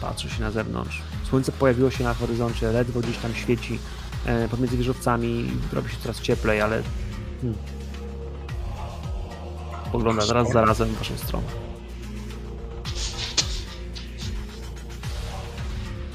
Patrzy 0.00 0.30
się 0.30 0.40
na 0.40 0.50
zewnątrz. 0.50 1.02
Słońce 1.30 1.52
pojawiło 1.52 1.90
się 1.90 2.04
na 2.04 2.14
horyzoncie, 2.14 2.72
ledwo 2.72 3.00
gdzieś 3.00 3.18
tam 3.18 3.34
świeci 3.34 3.78
e, 4.26 4.48
pomiędzy 4.48 4.76
wieżowcami. 4.76 5.50
Robi 5.72 5.90
się 5.90 5.96
coraz 6.02 6.20
cieplej, 6.20 6.60
ale... 6.60 6.82
Hmm. 7.40 7.77
Pogląda 9.92 10.32
raz 10.32 10.52
za 10.52 10.64
razem 10.64 10.88
w 10.88 10.98
waszą 10.98 11.18
stronę. 11.18 11.46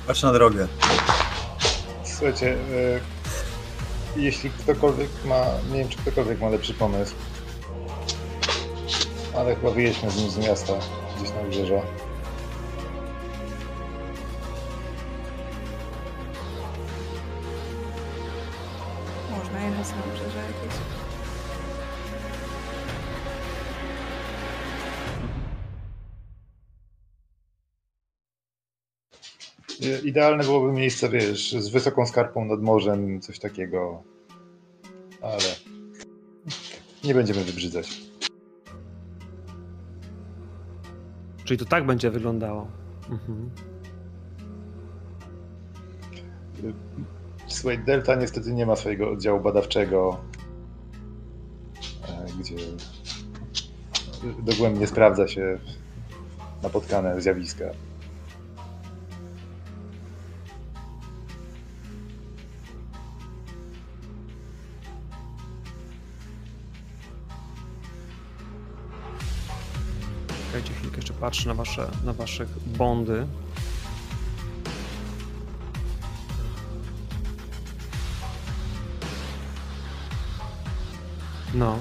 Patrz 0.07 0.23
na 0.23 0.33
drogę. 0.33 0.67
Słuchajcie, 2.03 2.51
e, 2.51 2.99
jeśli 4.15 4.49
ktokolwiek 4.49 5.09
ma, 5.25 5.45
nie 5.71 5.79
wiem 5.79 5.89
czy 5.89 5.97
ktokolwiek 5.97 6.41
ma 6.41 6.49
lepszy 6.49 6.73
pomysł, 6.73 7.15
ale 9.37 9.55
chyba 9.55 9.71
wyjedźmy 9.71 10.11
z 10.11 10.17
nim 10.17 10.29
z 10.31 10.37
miasta, 10.37 10.73
gdzieś 11.17 11.29
na 11.29 11.41
wybrzeża. 11.41 11.81
Można 19.31 19.65
jechać 19.65 19.87
na 19.89 20.01
wybrzeże 20.01 20.37
jakieś. 20.37 20.72
Idealne 30.03 30.43
byłoby 30.43 30.71
miejsce, 30.71 31.09
wiesz, 31.09 31.51
z 31.51 31.69
wysoką 31.69 32.05
skarpą 32.05 32.45
nad 32.45 32.61
morzem, 32.61 33.21
coś 33.21 33.39
takiego, 33.39 34.03
ale 35.21 35.43
nie 37.03 37.13
będziemy 37.13 37.43
wybrzydzać. 37.43 38.01
Czyli 41.43 41.57
to 41.57 41.65
tak 41.65 41.85
będzie 41.85 42.11
wyglądało. 42.11 42.67
Mhm. 43.09 43.49
Słuchaj, 47.47 47.79
Delta 47.85 48.15
niestety 48.15 48.53
nie 48.53 48.65
ma 48.65 48.75
swojego 48.75 49.11
oddziału 49.11 49.39
badawczego, 49.39 50.19
e, 52.07 52.25
gdzie 52.39 52.55
dogłębnie 54.43 54.87
sprawdza 54.87 55.27
się 55.27 55.59
napotkane 56.63 57.21
zjawiska. 57.21 57.65
Patrzę 71.34 71.49
na 71.49 71.53
wasze, 71.55 71.88
na 72.03 72.14
wasze 72.14 72.45
bondy. 72.65 73.27
No. 81.53 81.77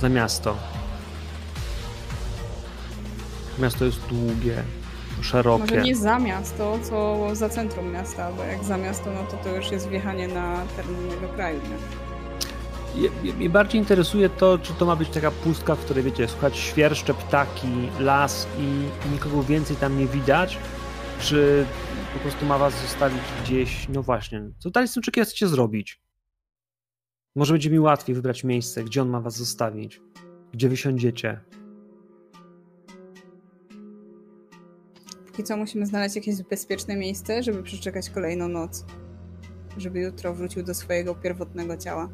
Za 0.00 0.08
miasto. 0.08 0.83
Miasto 3.58 3.84
jest 3.84 4.00
długie, 4.06 4.62
szerokie. 5.20 5.64
Może 5.64 5.82
nie 5.82 5.96
za 5.96 6.18
miasto, 6.18 6.78
co 6.82 7.28
za 7.32 7.48
centrum 7.48 7.92
miasta, 7.92 8.32
bo 8.32 8.44
jak 8.44 8.64
za 8.64 8.76
miasto, 8.76 9.10
no 9.12 9.30
to 9.30 9.36
to 9.36 9.56
już 9.56 9.70
jest 9.70 9.88
wjechanie 9.88 10.28
na 10.28 10.62
teren 10.76 10.94
innego 11.04 11.28
kraju, 11.28 11.60
Mnie 13.36 13.50
bardziej 13.50 13.80
interesuje 13.80 14.28
to, 14.28 14.58
czy 14.58 14.74
to 14.74 14.86
ma 14.86 14.96
być 14.96 15.08
taka 15.08 15.30
pustka, 15.30 15.74
w 15.74 15.84
której 15.84 16.04
wiecie, 16.04 16.28
słuchać 16.28 16.56
świerszcze, 16.56 17.14
ptaki, 17.14 17.88
las 18.00 18.46
i 18.58 18.84
nikogo 19.12 19.42
więcej 19.42 19.76
tam 19.76 19.98
nie 19.98 20.06
widać, 20.06 20.58
czy 21.20 21.66
po 22.12 22.18
prostu 22.18 22.46
ma 22.46 22.58
was 22.58 22.82
zostawić 22.82 23.22
gdzieś, 23.44 23.88
no 23.88 24.02
właśnie, 24.02 24.42
co 24.58 24.70
dalej 24.70 24.88
z 24.88 24.94
tym 24.94 25.02
człowiekiem 25.02 25.24
chcecie 25.24 25.48
zrobić? 25.48 26.00
Może 27.36 27.54
będzie 27.54 27.70
mi 27.70 27.80
łatwiej 27.80 28.14
wybrać 28.14 28.44
miejsce, 28.44 28.84
gdzie 28.84 29.02
on 29.02 29.08
ma 29.08 29.20
was 29.20 29.36
zostawić, 29.36 30.00
gdzie 30.52 30.68
wysiądziecie. 30.68 31.40
Póki 35.34 35.44
co 35.44 35.56
musimy 35.56 35.86
znaleźć 35.86 36.16
jakieś 36.16 36.42
bezpieczne 36.42 36.96
miejsce, 36.96 37.42
żeby 37.42 37.62
przeczekać 37.62 38.10
kolejną 38.10 38.48
noc. 38.48 38.84
Żeby 39.76 40.00
jutro 40.00 40.34
wrócił 40.34 40.62
do 40.62 40.74
swojego 40.74 41.14
pierwotnego 41.14 41.76
ciała. 41.76 42.08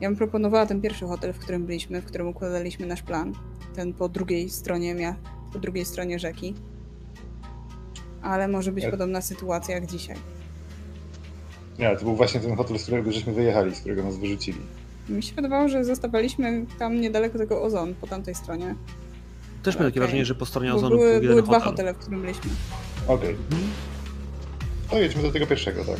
Ja 0.00 0.08
bym 0.08 0.16
proponowała 0.16 0.66
ten 0.66 0.80
pierwszy 0.80 1.06
hotel, 1.06 1.32
w 1.32 1.38
którym 1.38 1.66
byliśmy, 1.66 2.00
w 2.02 2.04
którym 2.04 2.28
układaliśmy 2.28 2.86
nasz 2.86 3.02
plan. 3.02 3.32
Ten 3.74 3.92
po 3.92 4.08
drugiej 4.08 4.50
stronie 4.50 4.94
mia- 4.94 5.14
po 5.52 5.58
drugiej 5.58 5.84
stronie 5.84 6.18
rzeki. 6.18 6.54
Ale 8.22 8.48
może 8.48 8.72
być 8.72 8.86
podobna 8.86 9.20
sytuacja 9.20 9.74
jak 9.74 9.86
dzisiaj. 9.86 10.16
Nie, 11.78 11.96
to 11.96 12.04
był 12.04 12.16
właśnie 12.16 12.40
ten 12.40 12.56
hotel, 12.56 12.78
z 12.78 12.82
którego 12.82 13.12
żeśmy 13.12 13.32
wyjechali, 13.32 13.74
z 13.74 13.80
którego 13.80 14.02
nas 14.02 14.16
wyrzucili. 14.16 14.58
Mi 15.08 15.22
się 15.22 15.34
wydawało, 15.34 15.68
że 15.68 15.84
zostawaliśmy 15.84 16.66
tam 16.78 17.00
niedaleko 17.00 17.38
tego 17.38 17.62
ozon, 17.62 17.94
po 17.94 18.06
tamtej 18.06 18.34
stronie. 18.34 18.74
Też 19.62 19.74
mam 19.74 19.84
takie 19.84 19.88
Okej. 19.88 20.00
wrażenie, 20.02 20.24
że 20.24 20.34
po 20.34 20.46
stronie 20.46 20.74
ozonu 20.74 20.88
był 20.88 20.98
były, 20.98 21.12
jeden 21.12 21.28
były 21.28 21.42
dwa 21.42 21.52
hotel. 21.52 21.70
hotele, 21.70 21.94
w 21.94 21.98
którym 21.98 22.20
byliśmy. 22.20 22.50
Okej. 23.08 23.36
To 24.90 24.98
jedźmy 24.98 25.22
do 25.22 25.30
tego 25.32 25.46
pierwszego, 25.46 25.84
tak. 25.84 25.96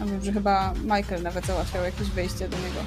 A 0.00 0.04
wiem, 0.04 0.24
że 0.24 0.32
chyba 0.32 0.74
Michael 0.82 1.22
nawet 1.22 1.46
załatwiał 1.46 1.84
jakieś 1.84 2.08
wejście 2.08 2.48
do 2.48 2.56
niego. 2.56 2.80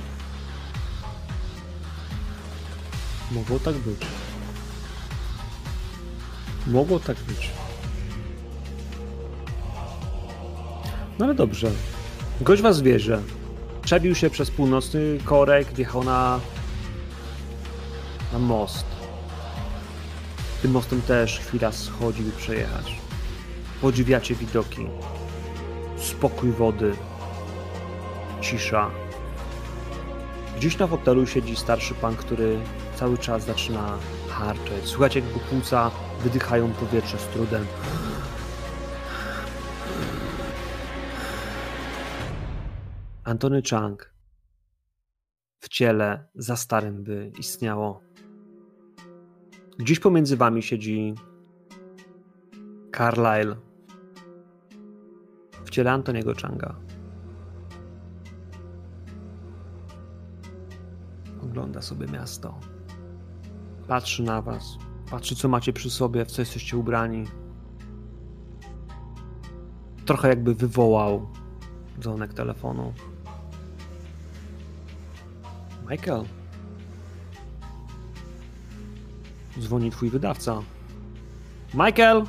Mogło 3.32 3.60
tak 3.60 3.76
być. 3.76 4.02
Mogło 6.68 7.00
tak 7.00 7.18
być. 7.18 7.50
No 11.20 11.26
ale 11.26 11.34
dobrze. 11.36 11.72
Gość 12.42 12.62
was 12.62 12.82
wierzy. 12.82 13.20
Przebił 13.82 14.16
się 14.16 14.30
przez 14.30 14.52
północny 14.52 15.18
korek, 15.26 15.74
wjechał 15.74 16.04
na, 16.04 16.40
na 18.34 18.40
most. 18.40 18.86
Tym 20.62 20.72
mostem 20.72 21.02
też 21.02 21.40
chwila 21.40 21.72
schodzi, 21.72 22.24
by 22.24 22.32
przejechać. 22.32 22.98
Podziwiacie 23.82 24.36
widoki. 24.36 24.88
Spokój 25.98 26.52
wody. 26.52 26.96
Cisza. 28.42 28.92
Gdzieś 30.58 30.78
na 30.78 30.88
fotelu 30.88 31.28
siedzi 31.28 31.56
starszy 31.56 31.94
pan, 31.94 32.16
który 32.16 32.60
cały 32.96 33.18
czas 33.18 33.46
zaczyna 33.46 33.98
harczeć. 34.30 34.86
Słuchajcie, 34.86 35.20
jak 35.20 35.30
jego 35.30 35.40
płuca 35.40 35.92
wydychają 36.24 36.74
powietrze 36.74 37.18
z 37.18 37.28
trudem. 37.28 37.66
Antony 43.24 43.62
Chang 43.70 44.14
w 45.60 45.70
ciele 45.70 46.28
za 46.36 46.56
starym, 46.56 47.04
by 47.04 47.32
istniało. 47.40 48.13
Gdzieś 49.78 50.00
pomiędzy 50.00 50.38
wami 50.38 50.64
siedzi 50.64 51.16
Carlyle 52.98 53.56
w 55.66 55.70
ciele 55.70 55.92
Antoniego 55.92 56.34
Changa. 56.42 56.76
Ogląda 61.44 61.82
sobie 61.82 62.08
miasto. 62.08 62.60
Patrzy 63.88 64.24
na 64.24 64.42
was. 64.42 64.78
Patrzy, 65.12 65.36
co 65.36 65.50
macie 65.50 65.74
przy 65.74 65.90
sobie, 65.90 66.26
w 66.26 66.32
co 66.32 66.42
jesteście 66.42 66.78
ubrani. 66.78 67.26
Trochę 70.06 70.30
jakby 70.30 70.56
wywołał 70.56 71.28
dzwonek 72.00 72.34
telefonu. 72.34 72.94
Michael. 75.90 76.26
Dzwoni 79.60 79.92
twój 79.92 80.10
wydawca. 80.10 80.62
Michael! 81.74 82.24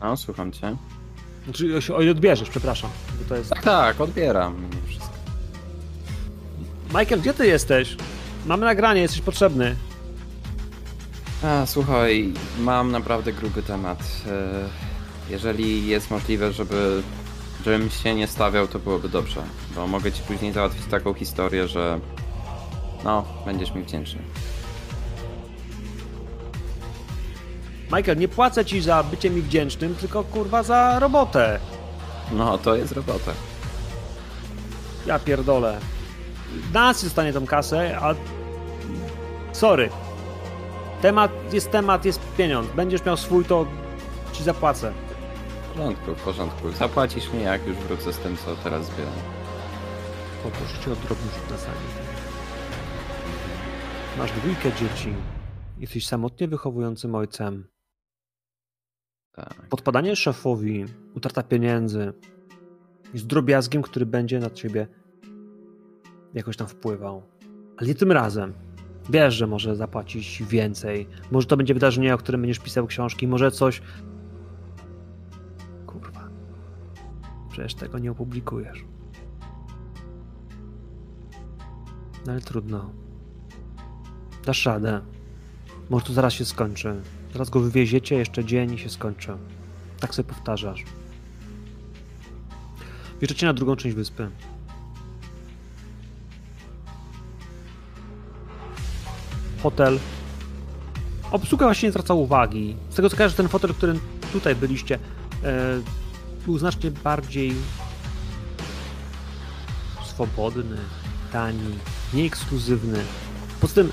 No, 0.00 0.16
słucham 0.16 0.52
cię. 0.52 0.76
Znaczy, 1.44 1.94
o- 1.94 2.00
ile 2.02 2.10
odbierzesz, 2.10 2.50
przepraszam. 2.50 2.90
Bo 3.18 3.28
to 3.28 3.36
jest... 3.36 3.50
Tak, 3.50 3.62
tak, 3.62 4.00
odbieram 4.00 4.68
wszystko. 4.86 5.10
Michael, 6.98 7.20
gdzie 7.20 7.34
ty 7.34 7.46
jesteś? 7.46 7.96
Mamy 8.46 8.66
nagranie, 8.66 9.00
jesteś 9.00 9.20
potrzebny. 9.20 9.76
A, 11.44 11.66
słuchaj, 11.66 12.32
mam 12.60 12.90
naprawdę 12.90 13.32
gruby 13.32 13.62
temat. 13.62 13.98
E, 14.26 14.68
Jeżeli 15.30 15.86
jest 15.86 16.10
możliwe, 16.10 16.52
żeby 16.52 17.02
Żebym 17.64 17.90
się 17.90 18.14
nie 18.14 18.26
stawiał, 18.26 18.68
to 18.68 18.78
byłoby 18.78 19.08
dobrze, 19.08 19.42
bo 19.74 19.86
mogę 19.86 20.12
ci 20.12 20.22
później 20.22 20.52
załatwić 20.52 20.86
taką 20.86 21.14
historię, 21.14 21.68
że 21.68 22.00
no, 23.04 23.24
będziesz 23.46 23.74
mi 23.74 23.82
wdzięczny. 23.82 24.20
Michael, 27.92 28.18
nie 28.18 28.28
płacę 28.28 28.64
ci 28.64 28.80
za 28.80 29.02
bycie 29.02 29.30
mi 29.30 29.42
wdzięcznym, 29.42 29.94
tylko 29.94 30.24
kurwa 30.24 30.62
za 30.62 30.98
robotę. 30.98 31.58
No, 32.32 32.58
to 32.58 32.76
jest 32.76 32.92
robota. 32.92 33.32
Ja 35.06 35.18
pierdolę. 35.18 35.78
Nas 36.72 37.04
dostanie 37.04 37.32
tą 37.32 37.46
kasę, 37.46 37.98
a... 38.00 38.14
Sorry. 39.52 39.90
Temat 41.02 41.52
jest 41.52 41.70
temat, 41.70 42.04
jest 42.04 42.20
pieniądz. 42.36 42.68
Będziesz 42.76 43.04
miał 43.04 43.16
swój, 43.16 43.44
to 43.44 43.66
ci 44.32 44.44
zapłacę. 44.44 44.92
W 45.62 45.76
porządku, 45.76 46.14
w 46.14 46.22
porządku. 46.22 46.70
Zapłacisz 46.72 47.32
mi, 47.32 47.42
jak 47.42 47.66
już 47.66 47.76
wrócę 47.76 48.12
z 48.12 48.18
tym, 48.18 48.36
co 48.36 48.56
teraz 48.56 48.86
zbieram. 48.86 49.12
Poproszę 50.42 50.78
cię 50.84 50.92
o 50.92 50.96
drobny 50.96 51.30
rzut 51.32 51.50
na 51.50 51.58
sali. 51.58 51.78
Masz 54.18 54.32
dwójkę 54.32 54.72
dzieci. 54.72 55.14
Jesteś 55.78 56.06
samotnie 56.06 56.48
wychowującym 56.48 57.14
ojcem. 57.14 57.69
Tak. 59.32 59.54
Podpadanie 59.68 60.16
szefowi, 60.16 60.84
utrata 61.14 61.42
pieniędzy 61.42 62.12
jest 63.14 63.26
drobiazgiem, 63.26 63.82
który 63.82 64.06
będzie 64.06 64.38
na 64.38 64.50
ciebie 64.50 64.86
jakoś 66.34 66.56
tam 66.56 66.66
wpływał. 66.66 67.22
Ale 67.76 67.88
nie 67.88 67.94
tym 67.94 68.12
razem. 68.12 68.52
Wiesz, 69.10 69.34
że 69.34 69.46
może 69.46 69.76
zapłacić 69.76 70.42
więcej. 70.48 71.08
Może 71.30 71.46
to 71.46 71.56
będzie 71.56 71.74
wydarzenie, 71.74 72.14
o 72.14 72.18
którym 72.18 72.40
będziesz 72.40 72.58
pisał 72.58 72.86
książki. 72.86 73.28
Może 73.28 73.50
coś. 73.50 73.82
Kurwa. 75.86 76.28
Przecież 77.50 77.74
tego 77.74 77.98
nie 77.98 78.10
opublikujesz. 78.10 78.84
No 82.26 82.32
ale 82.32 82.40
trudno. 82.40 82.90
Dasz 84.44 84.66
radę. 84.66 85.00
Może 85.90 86.06
to 86.06 86.12
zaraz 86.12 86.32
się 86.32 86.44
skończy. 86.44 87.02
Zaraz 87.32 87.50
go 87.50 87.60
wywieziecie, 87.60 88.16
jeszcze 88.16 88.44
dzień 88.44 88.74
i 88.74 88.78
się 88.78 88.90
skończy. 88.90 89.32
Tak 90.00 90.14
sobie 90.14 90.28
powtarzasz. 90.28 90.84
Wjeżdżacie 93.20 93.46
na 93.46 93.52
drugą 93.52 93.76
część 93.76 93.96
wyspy. 93.96 94.30
Hotel. 99.62 99.98
Obsługa 101.30 101.66
właśnie 101.66 101.86
nie 101.86 101.92
zwraca 101.92 102.14
uwagi. 102.14 102.76
Z 102.90 102.94
tego 102.94 103.10
co 103.10 103.16
kojarzę, 103.16 103.36
ten 103.36 103.48
fotel, 103.48 103.72
w 103.72 103.76
którym 103.76 104.00
tutaj 104.32 104.54
byliście, 104.56 104.98
e, 105.44 105.80
był 106.46 106.58
znacznie 106.58 106.90
bardziej 106.90 107.54
swobodny, 110.04 110.76
tani, 111.32 111.78
nieekskluzywny. 112.14 112.98
Poza 113.60 113.74
tym 113.74 113.92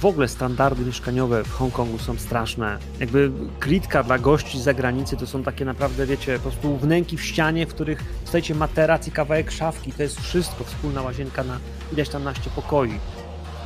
w 0.00 0.04
ogóle 0.04 0.28
standardy 0.28 0.84
mieszkaniowe 0.84 1.44
w 1.44 1.52
Hongkongu 1.52 1.98
są 1.98 2.16
straszne. 2.18 2.78
Jakby 3.00 3.30
klitka 3.60 4.02
dla 4.02 4.18
gości 4.18 4.58
z 4.58 4.62
zagranicy 4.62 5.16
to 5.16 5.26
są 5.26 5.42
takie 5.42 5.64
naprawdę, 5.64 6.06
wiecie, 6.06 6.36
po 6.36 6.42
prostu 6.42 6.76
wnęki 6.76 7.16
w 7.16 7.24
ścianie, 7.24 7.66
w 7.66 7.74
których 7.74 8.04
stajecie 8.24 8.54
materac 8.54 9.08
i 9.08 9.10
kawałek 9.10 9.50
szafki. 9.50 9.92
To 9.92 10.02
jest 10.02 10.20
wszystko, 10.20 10.64
wspólna 10.64 11.02
łazienka 11.02 11.44
na 11.44 11.58
ileś 11.92 12.08
tam 12.08 12.24
naście 12.24 12.50
pokoi. 12.50 12.98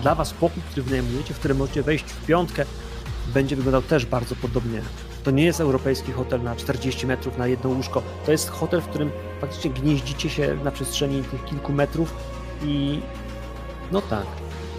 Dla 0.02 0.14
was 0.14 0.32
pokój, 0.32 0.62
który 0.62 0.82
wynajmujecie, 0.82 1.34
w 1.34 1.38
którym 1.38 1.56
możecie 1.56 1.82
wejść 1.82 2.04
w 2.04 2.26
piątkę, 2.26 2.64
będzie 3.34 3.56
wyglądał 3.56 3.82
też 3.82 4.06
bardzo 4.06 4.36
podobnie. 4.36 4.80
To 5.24 5.30
nie 5.30 5.44
jest 5.44 5.60
europejski 5.60 6.12
hotel 6.12 6.42
na 6.42 6.56
40 6.56 7.06
metrów 7.06 7.38
na 7.38 7.46
jedno 7.46 7.70
łóżko. 7.70 8.02
To 8.26 8.32
jest 8.32 8.50
hotel, 8.50 8.80
w 8.80 8.88
którym 8.88 9.10
faktycznie 9.40 9.70
gnieździcie 9.70 10.30
się 10.30 10.58
na 10.64 10.70
przestrzeni 10.70 11.22
tych 11.22 11.44
kilku 11.44 11.72
metrów 11.72 12.14
i 12.64 13.00
no 13.92 14.02
tak, 14.02 14.26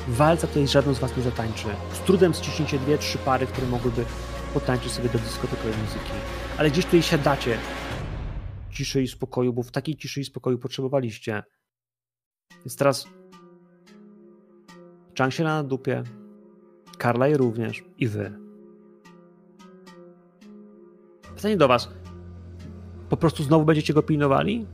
walca 0.07 0.47
tutaj 0.47 0.67
żaden 0.67 0.95
z 0.95 0.99
was 0.99 1.17
nie 1.17 1.23
zatańczy. 1.23 1.67
Z 1.93 1.99
trudem 1.99 2.33
ściśniecie 2.33 2.79
dwie, 2.79 2.97
trzy 2.97 3.17
pary, 3.17 3.47
które 3.47 3.67
mogłyby 3.67 4.05
potańczyć 4.53 4.91
sobie 4.91 5.09
do 5.09 5.19
dyskotekowej 5.19 5.73
muzyki. 5.83 6.11
Ale 6.57 6.71
gdzieś 6.71 6.85
tutaj 6.85 7.03
siadacie 7.03 7.57
ciszy 8.71 9.03
i 9.03 9.07
spokoju, 9.07 9.53
bo 9.53 9.63
w 9.63 9.71
takiej 9.71 9.95
ciszy 9.95 10.21
i 10.21 10.25
spokoju 10.25 10.59
potrzebowaliście. 10.59 11.43
Więc 12.65 12.75
teraz 12.75 13.07
Chang 15.17 15.33
się 15.33 15.43
na 15.43 15.63
dupie, 15.63 16.03
Carlyle 17.01 17.37
również 17.37 17.83
i 17.97 18.07
wy. 18.07 18.39
Pytanie 21.35 21.57
do 21.57 21.67
was. 21.67 21.89
Po 23.09 23.17
prostu 23.17 23.43
znowu 23.43 23.65
będziecie 23.65 23.93
go 23.93 24.03
pilnowali? 24.03 24.67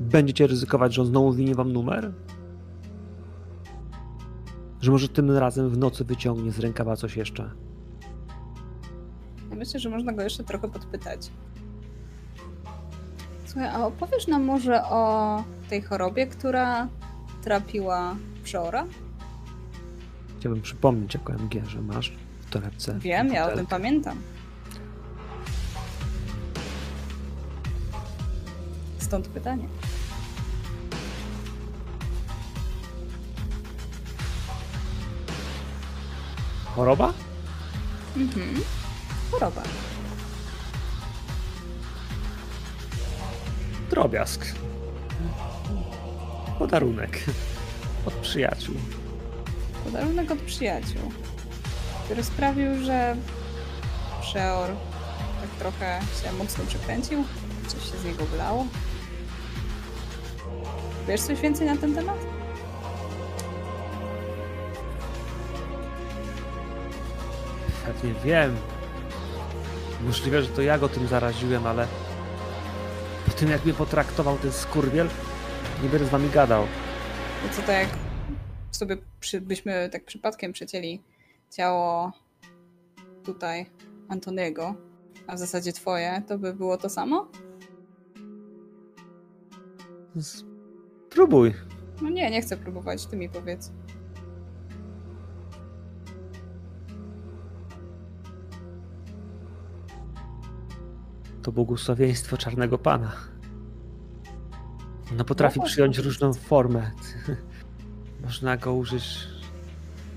Będziecie 0.00 0.46
ryzykować, 0.46 0.94
że 0.94 1.02
on 1.02 1.08
znowu 1.08 1.32
winie 1.32 1.54
wam 1.54 1.72
numer? 1.72 2.12
Że 4.86 4.92
może 4.92 5.08
tym 5.08 5.30
razem 5.30 5.70
w 5.70 5.78
nocy 5.78 6.04
wyciągnie 6.04 6.52
z 6.52 6.58
rękawa 6.58 6.96
coś 6.96 7.16
jeszcze? 7.16 7.50
Ja 9.50 9.56
myślę, 9.56 9.80
że 9.80 9.90
można 9.90 10.12
go 10.12 10.22
jeszcze 10.22 10.44
trochę 10.44 10.68
podpytać. 10.68 11.30
Słuchaj, 13.46 13.68
a 13.68 13.86
opowiesz 13.86 14.26
nam 14.26 14.44
może 14.44 14.84
o 14.84 15.44
tej 15.70 15.82
chorobie, 15.82 16.26
która 16.26 16.88
trapiła 17.42 18.16
Przeora? 18.44 18.86
Chciałbym 20.38 20.62
przypomnieć 20.62 21.14
jako 21.14 21.32
MG, 21.32 21.64
że 21.66 21.82
masz 21.82 22.12
w 22.40 22.50
torebce. 22.50 22.98
Wiem, 22.98 23.28
ja 23.28 23.52
o 23.52 23.56
tym 23.56 23.66
pamiętam. 23.66 24.18
Stąd 28.98 29.28
pytanie. 29.28 29.68
Choroba? 36.76 37.12
Mhm. 38.16 38.62
Choroba. 39.30 39.62
Drobiazg. 43.90 44.46
Podarunek. 46.58 47.24
Od 48.06 48.14
przyjaciół. 48.14 48.74
Podarunek 49.84 50.30
od 50.30 50.38
przyjaciół, 50.38 51.12
który 52.04 52.24
sprawił, 52.24 52.84
że 52.84 53.16
Przeor 54.20 54.70
tak 55.40 55.50
trochę 55.58 56.00
się 56.22 56.32
mocno 56.32 56.64
przekręcił. 56.64 57.24
Coś 57.66 57.90
się 57.90 57.98
z 57.98 58.04
niego 58.04 58.24
wylało. 58.24 58.66
Wiesz 61.08 61.20
coś 61.20 61.40
więcej 61.40 61.66
na 61.66 61.76
ten 61.76 61.94
temat? 61.94 62.35
Pewnie 68.06 68.24
wiem. 68.24 68.56
Możliwe, 70.04 70.42
że 70.42 70.48
to 70.48 70.62
ja 70.62 70.78
go 70.78 70.88
tym 70.88 71.06
zaraziłem, 71.06 71.66
ale 71.66 71.86
po 73.26 73.32
tym 73.32 73.50
jak 73.50 73.64
mnie 73.64 73.74
potraktował 73.74 74.38
ten 74.38 74.52
skurwiel, 74.52 75.08
nie 75.82 75.88
będę 75.88 76.06
z 76.06 76.08
wami 76.08 76.30
gadał. 76.30 76.66
To 77.42 77.56
co 77.56 77.62
to 77.62 77.72
jak 77.72 77.88
sobie 78.70 78.96
przy, 79.20 79.40
byśmy 79.40 79.88
tak 79.92 80.04
przypadkiem 80.04 80.52
przecięli 80.52 81.02
ciało 81.50 82.12
tutaj 83.24 83.66
Antoniego, 84.08 84.74
a 85.26 85.36
w 85.36 85.38
zasadzie 85.38 85.72
twoje, 85.72 86.22
to 86.28 86.38
by 86.38 86.54
było 86.54 86.76
to 86.76 86.88
samo? 86.88 87.28
Spróbuj. 91.10 91.54
No 92.02 92.10
nie, 92.10 92.30
nie 92.30 92.42
chcę 92.42 92.56
próbować, 92.56 93.06
ty 93.06 93.16
mi 93.16 93.28
powiedz. 93.28 93.72
To 101.46 101.52
błogosławieństwo 101.52 102.36
czarnego 102.36 102.78
pana. 102.78 103.12
Ono 105.12 105.24
potrafi 105.24 105.60
No, 105.60 105.66
przyjąć 105.66 105.98
różną 105.98 106.34
formę. 106.34 106.90
Można 108.24 108.56
go 108.56 108.74
użyć 108.74 109.18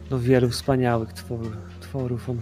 do 0.10 0.19
wielu 0.19 0.49
wspaniałych 0.49 1.14
twor, 1.14 1.39
tworów. 1.81 2.30
On... 2.30 2.41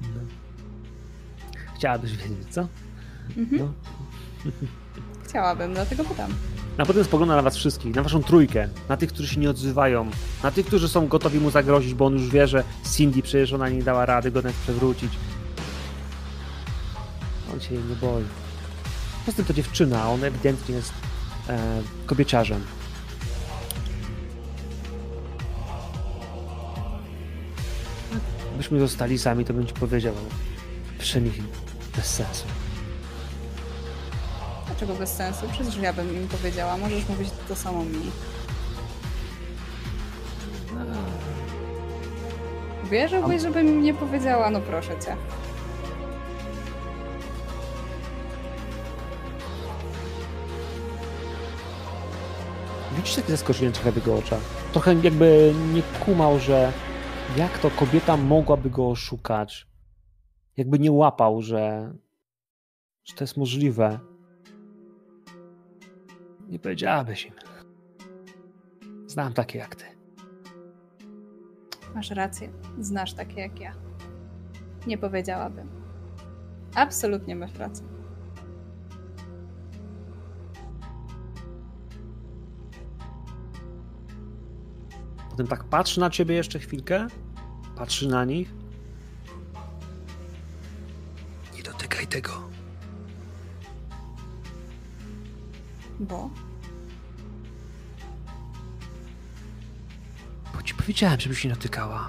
No. 0.00 0.20
Chciałabyś 1.76 2.16
wiedzieć, 2.16 2.48
co? 2.50 2.68
Mhm. 3.36 3.62
No. 3.62 3.72
Chciałabym, 5.28 5.74
dlatego 5.74 6.04
pytam. 6.04 6.30
A 6.78 6.86
potem 6.86 7.04
spogląda 7.04 7.36
na 7.36 7.42
was 7.42 7.56
wszystkich, 7.56 7.94
na 7.94 8.02
waszą 8.02 8.22
trójkę, 8.22 8.68
na 8.88 8.96
tych, 8.96 9.12
którzy 9.12 9.28
się 9.28 9.40
nie 9.40 9.50
odzywają, 9.50 10.10
na 10.42 10.50
tych, 10.50 10.66
którzy 10.66 10.88
są 10.88 11.08
gotowi 11.08 11.40
mu 11.40 11.50
zagrozić, 11.50 11.94
bo 11.94 12.06
on 12.06 12.12
już 12.12 12.30
wie, 12.30 12.46
że 12.46 12.64
Cindy 12.92 13.22
przecież 13.22 13.52
ona 13.52 13.68
nie 13.68 13.82
dała 13.82 14.06
rady 14.06 14.30
go 14.30 14.42
nawet 14.42 14.56
przewrócić. 14.56 15.12
On 17.52 17.60
się 17.60 17.74
jej 17.74 17.84
nie 17.84 17.96
boi. 17.96 18.24
Poza 19.26 19.36
tym 19.36 19.44
to 19.44 19.52
dziewczyna, 19.52 20.02
a 20.02 20.08
on 20.08 20.24
ewidentnie 20.24 20.74
jest 20.74 20.92
e, 21.48 21.82
kobieciarzem. 22.06 22.64
Byśmy 28.56 28.80
zostali 28.80 29.18
sami, 29.18 29.44
to 29.44 29.54
bym 29.54 29.66
ci 29.66 29.74
powiedział, 29.74 30.14
ale 30.18 30.28
przynajmniej 30.98 31.42
Bez 31.96 32.06
sensu. 32.06 32.44
Dlaczego 34.66 34.94
bez 34.94 35.12
sensu? 35.12 35.46
Przecież 35.52 35.76
ja 35.76 35.92
bym 35.92 36.16
im 36.16 36.28
powiedziała. 36.28 36.76
Możesz 36.76 37.08
mówić 37.08 37.28
to 37.48 37.56
samo 37.56 37.84
mi. 37.84 38.10
Wierzyłbyś, 42.90 43.42
żebym 43.42 43.82
nie 43.82 43.94
powiedziała? 43.94 44.50
No 44.50 44.60
proszę 44.60 45.00
cię. 45.04 45.16
Widzisz 53.02 53.16
takie 53.16 53.30
zaskoczenie 53.30 53.72
trochę 53.72 53.92
w 53.92 53.96
jego 53.96 54.16
oczach. 54.16 54.40
Trochę 54.72 54.94
jakby 54.94 55.54
nie 55.74 55.82
kumał, 56.04 56.38
że 56.38 56.72
jak 57.36 57.58
to 57.58 57.70
kobieta 57.70 58.16
mogłaby 58.16 58.70
go 58.70 58.88
oszukać. 58.90 59.66
Jakby 60.56 60.78
nie 60.78 60.92
łapał, 60.92 61.42
że, 61.42 61.94
że 63.04 63.14
to 63.14 63.24
jest 63.24 63.36
możliwe. 63.36 63.98
Nie 66.48 66.58
powiedziałabyś 66.58 67.26
im. 67.26 67.32
Znam 69.06 69.32
takie 69.32 69.58
jak 69.58 69.76
ty. 69.76 69.84
Masz 71.94 72.10
rację. 72.10 72.52
Znasz 72.80 73.12
takie 73.14 73.40
jak 73.40 73.60
ja. 73.60 73.74
Nie 74.86 74.98
powiedziałabym. 74.98 75.68
Absolutnie 76.74 77.36
masz 77.36 77.54
rację. 77.54 77.91
Potem 85.32 85.46
tak 85.46 85.64
patrzy 85.64 86.00
na 86.00 86.10
ciebie 86.10 86.34
jeszcze 86.34 86.58
chwilkę. 86.58 87.06
Patrzy 87.76 88.08
na 88.08 88.24
nich. 88.24 88.54
Nie 91.54 91.62
dotykaj 91.62 92.06
tego. 92.06 92.30
Bo? 96.00 96.30
Bo 100.54 100.62
ci 100.62 100.74
powiedziałem, 100.74 101.20
żebyś 101.20 101.44
nie 101.44 101.50
dotykała. 101.50 102.08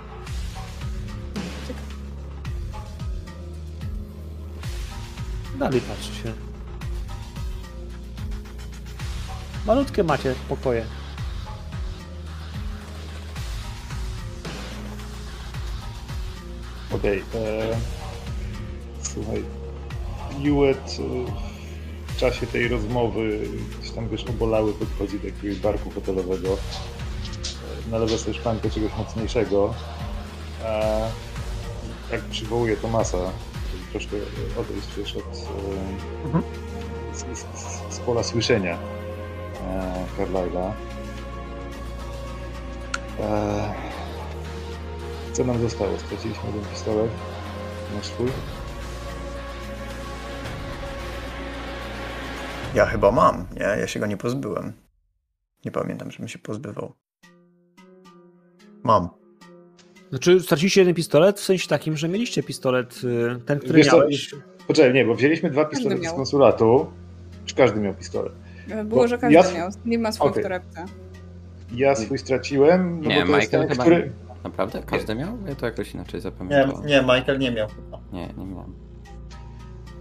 Dalej 5.60 5.82
patrzcie. 5.82 6.34
Malutkie 9.66 10.04
macie 10.04 10.36
pokoje. 10.50 11.03
Okej. 16.96 17.24
e, 17.36 17.76
Słuchaj. 19.02 19.44
Juet 20.42 20.98
e, 21.00 21.32
w 22.14 22.18
czasie 22.18 22.48
tej 22.48 22.68
rozmowy 22.68 23.40
gdzieś 23.80 23.92
tam 23.92 24.10
wiesz 24.10 24.24
obolały, 24.24 24.74
podchodzi 24.74 25.20
do 25.20 25.28
jakiegoś 25.28 25.58
barku 25.60 25.90
hotelowego. 25.92 26.50
E, 27.88 27.92
Nalewa 27.92 28.18
sobie 28.18 28.34
szklankę 28.34 28.70
czegoś 28.70 28.92
mocniejszego. 28.98 29.74
A 30.66 30.82
jak 32.12 32.22
przywołuje 32.22 32.78
Tomasa, 32.78 33.18
żeby 33.18 33.92
troszkę 33.92 34.16
odejść 34.60 34.88
wiesz, 34.98 35.16
od 35.16 35.24
e, 35.24 36.26
Mhm. 36.26 36.44
z, 37.14 37.20
z, 37.20 37.96
z 37.96 38.00
pola 38.00 38.24
słyszenia 38.24 38.78
e, 39.68 40.06
Carlyle'a. 40.18 40.72
E, 43.20 43.74
co 45.34 45.44
nam 45.44 45.62
zostało? 45.62 45.98
Straciliśmy 46.00 46.50
jeden 46.50 46.66
pistolet. 46.72 47.12
Masz 47.96 48.06
swój? 48.06 48.28
Ja 52.76 52.86
chyba 52.86 53.12
mam, 53.12 53.46
nie? 53.56 53.62
Ja 53.62 53.88
się 53.88 54.00
go 54.00 54.06
nie 54.06 54.18
pozbyłem. 54.18 54.74
Nie 55.66 55.72
pamiętam, 55.72 56.12
żebym 56.12 56.28
się 56.28 56.40
pozbywał. 56.40 56.94
Mam. 58.84 59.10
Znaczy, 60.10 60.40
straciliście 60.40 60.82
jeden 60.82 60.96
pistolet 60.96 61.40
w 61.40 61.44
sensie 61.44 61.68
takim, 61.68 61.98
że 61.98 62.10
mieliście 62.10 62.44
pistolet, 62.44 63.02
y, 63.04 63.40
ten, 63.46 63.60
który 63.60 63.78
Wiesz 63.78 63.88
co, 63.88 63.98
miałeś. 63.98 64.36
Poczekaj, 64.68 64.94
nie, 64.94 65.06
bo 65.06 65.16
wzięliśmy 65.16 65.50
dwa 65.50 65.66
pistolety 65.66 66.08
z 66.08 66.12
konsulatu. 66.14 66.92
Czy 67.46 67.56
każdy 67.56 67.80
miał 67.80 67.94
pistolet? 67.94 68.34
Było, 68.68 68.84
Bo 68.84 69.08
że 69.08 69.18
każdy 69.18 69.34
ja- 69.36 69.52
miał. 69.54 69.70
Nie 69.86 70.00
ma 70.00 70.12
swoich 70.12 70.32
Okej. 70.32 70.44
w 70.44 70.46
torebce. 70.46 70.86
Ja 71.72 71.96
swój 71.96 72.18
straciłem, 72.18 73.02
no 73.02 73.10
Nie, 73.10 73.22
bo 73.26 73.32
to 73.32 73.38
jest 73.38 73.52
Michael 73.52 73.68
ten, 73.68 73.70
chyba 73.70 73.84
który... 73.84 74.12
Naprawdę? 74.44 74.84
Każdy 74.86 75.16
miał? 75.16 75.38
Ja 75.48 75.56
to 75.56 75.66
jakoś 75.66 75.94
inaczej 75.94 76.18
Nie, 76.18 76.22
zapamiętałem. 76.22 76.86
nie, 76.86 77.02
Michael 77.02 77.40
nie 77.40 77.52
miał. 77.52 77.68
Nie, 78.14 78.28
nie 78.38 78.46
miałem. 78.46 78.74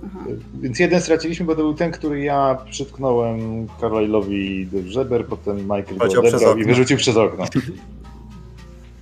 Aha. 0.06 0.20
Więc 0.54 0.78
jeden 0.78 1.00
straciliśmy, 1.00 1.46
bo 1.46 1.54
to 1.54 1.62
był 1.62 1.74
ten, 1.74 1.90
który 1.92 2.20
ja 2.20 2.58
przytknąłem 2.70 3.66
Carlyle'owi 3.66 4.66
do 4.66 4.90
żeber, 4.90 5.26
potem 5.26 5.56
Michael 5.56 5.96
go 5.96 6.04
odebrał 6.04 6.58
i 6.58 6.64
wyrzucił 6.64 6.96
przez 6.96 7.16
okno. 7.16 7.44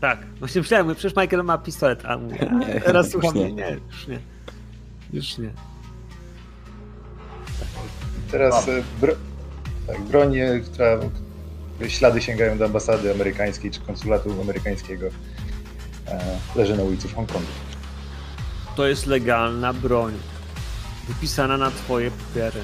Tak, 0.01 0.19
właśnie 0.39 0.61
myślałem, 0.61 0.95
przecież 0.95 1.17
Michael 1.17 1.45
ma 1.45 1.59
pistolet, 1.59 2.05
a 2.05 2.19
mówię, 2.19 2.51
Nie, 2.59 2.81
teraz 2.81 3.07
już 3.07 3.12
słucham, 3.12 3.35
nie. 3.35 3.45
nie. 3.45 3.53
nie, 3.53 3.79
już 3.89 4.09
nie. 4.09 4.19
Już 5.12 5.39
nie. 5.39 5.51
Teraz 8.31 8.69
e, 8.69 8.83
bro... 9.01 9.12
tak, 9.87 10.01
broń, 10.01 10.39
e, 10.39 10.61
która 10.61 10.99
ślady 11.89 12.23
sięgają 12.23 12.59
do 12.59 12.65
ambasady 12.65 13.11
amerykańskiej 13.11 13.70
czy 13.70 13.81
konsulatu 13.81 14.40
amerykańskiego 14.40 15.07
e, 16.09 16.20
leży 16.57 16.77
na 16.77 16.82
ulicy 16.82 17.09
w 17.09 17.15
Hongkongu. 17.15 17.48
To 18.77 18.86
jest 18.86 19.07
legalna 19.07 19.73
broń. 19.73 20.15
Wypisana 21.09 21.57
na 21.57 21.70
twoje 21.70 22.11
papiery. 22.11 22.61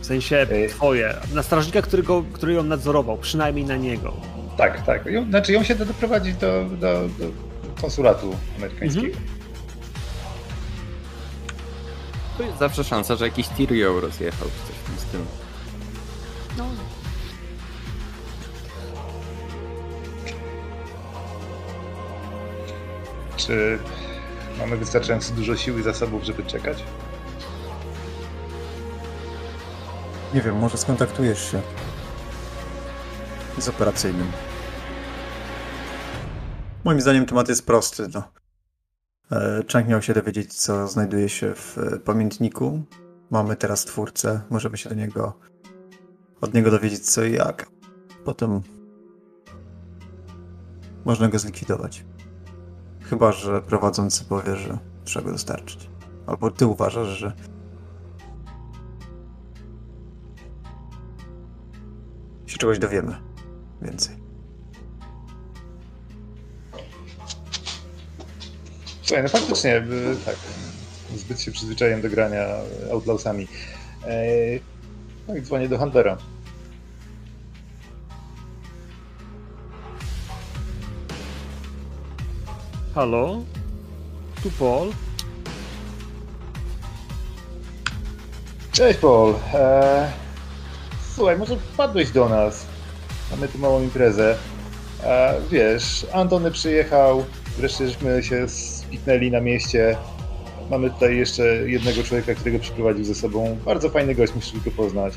W 0.00 0.06
sensie 0.06 0.46
Ej. 0.52 0.68
twoje. 0.68 1.14
Na 1.34 1.42
strażnika, 1.42 1.82
którego, 1.82 2.24
który 2.32 2.52
ją 2.52 2.62
nadzorował, 2.62 3.18
przynajmniej 3.18 3.64
na 3.64 3.76
niego. 3.76 4.12
Tak, 4.56 4.86
tak. 4.86 5.06
Ją, 5.06 5.24
znaczy 5.30 5.52
ją 5.52 5.62
się 5.62 5.74
da 5.74 5.84
doprowadzić 5.84 6.36
do, 6.36 6.64
do, 6.64 7.08
do 7.08 7.24
konsulatu 7.80 8.36
amerykańskiego. 8.58 9.16
To 12.38 12.42
jest 12.42 12.58
zawsze 12.58 12.84
szansa, 12.84 13.16
że 13.16 13.24
jakiś 13.24 13.48
Tyrio 13.48 14.00
rozjechał 14.00 14.48
czy 14.48 14.66
coś 14.72 14.76
w 14.76 14.84
tym 14.86 14.98
stylu. 14.98 15.24
No. 16.58 16.64
Czy 23.46 23.78
mamy 24.58 24.76
wystarczająco 24.76 25.34
dużo 25.34 25.56
sił 25.56 25.78
i 25.78 25.82
zasobów, 25.82 26.24
żeby 26.24 26.42
czekać? 26.42 26.84
Nie 30.34 30.40
wiem, 30.40 30.56
może 30.56 30.78
skontaktujesz 30.78 31.50
się 31.50 31.62
z 33.58 33.68
operacyjnym. 33.68 34.32
Moim 36.84 37.00
zdaniem 37.00 37.26
temat 37.26 37.48
jest 37.48 37.66
prosty. 37.66 38.08
No. 38.14 38.22
E, 39.32 39.62
Chang 39.72 39.88
miał 39.88 40.02
się 40.02 40.14
dowiedzieć, 40.14 40.54
co 40.54 40.88
znajduje 40.88 41.28
się 41.28 41.54
w 41.54 41.78
e, 41.78 41.98
pamiętniku. 41.98 42.82
Mamy 43.30 43.56
teraz 43.56 43.84
twórcę, 43.84 44.40
możemy 44.50 44.76
się 44.76 44.88
do 44.88 44.94
niego 44.94 45.38
od 46.40 46.54
niego 46.54 46.70
dowiedzieć 46.70 47.10
co 47.10 47.24
i 47.24 47.32
jak. 47.32 47.70
Potem 48.24 48.60
można 51.04 51.28
go 51.28 51.38
zlikwidować. 51.38 52.04
Chyba, 53.10 53.32
że 53.32 53.62
prowadzący 53.62 54.24
powie, 54.24 54.56
że 54.56 54.78
trzeba 55.04 55.24
go 55.24 55.32
dostarczyć. 55.32 55.90
Albo 56.26 56.50
ty 56.50 56.66
uważasz, 56.66 57.08
że 57.08 57.32
się 62.46 62.58
czegoś 62.58 62.78
dowiemy 62.78 63.16
więcej. 63.82 64.16
Słuchaj, 69.02 69.22
no 69.22 69.28
faktycznie, 69.28 69.76
y, 69.76 70.16
tak. 70.24 70.36
Zbyt 71.16 71.40
się 71.40 71.50
przyzwyczaiłem 71.52 72.02
do 72.02 72.10
grania 72.10 72.46
Outlawsami. 72.92 73.48
E, 74.06 74.24
No 75.28 75.36
i 75.36 75.42
dzwonię 75.42 75.68
do 75.68 75.78
Huntera. 75.78 76.18
Halo? 83.00 83.42
Tu 84.42 84.50
Paul? 84.58 84.92
Cześć 88.72 88.98
Paul. 88.98 89.34
E, 89.54 90.12
Słuchaj, 91.14 91.38
może 91.38 91.56
wpadłeś 91.56 92.10
do 92.10 92.28
nas. 92.28 92.66
Mamy 93.30 93.48
tu 93.48 93.58
małą 93.58 93.82
imprezę. 93.82 94.36
E, 95.04 95.34
Wiesz, 95.50 96.06
Antony 96.12 96.50
przyjechał, 96.50 97.24
wreszcie 97.58 97.88
żeśmy 97.88 98.22
się 98.22 98.48
spiknęli 98.48 99.30
na 99.30 99.40
mieście. 99.40 99.96
Mamy 100.70 100.90
tutaj 100.90 101.16
jeszcze 101.16 101.44
jednego 101.46 102.02
człowieka, 102.02 102.34
którego 102.34 102.58
przyprowadził 102.58 103.04
ze 103.04 103.14
sobą. 103.14 103.58
Bardzo 103.64 103.90
fajny 103.90 104.14
gość, 104.14 104.34
musisz 104.34 104.60
go 104.60 104.70
poznać. 104.70 105.14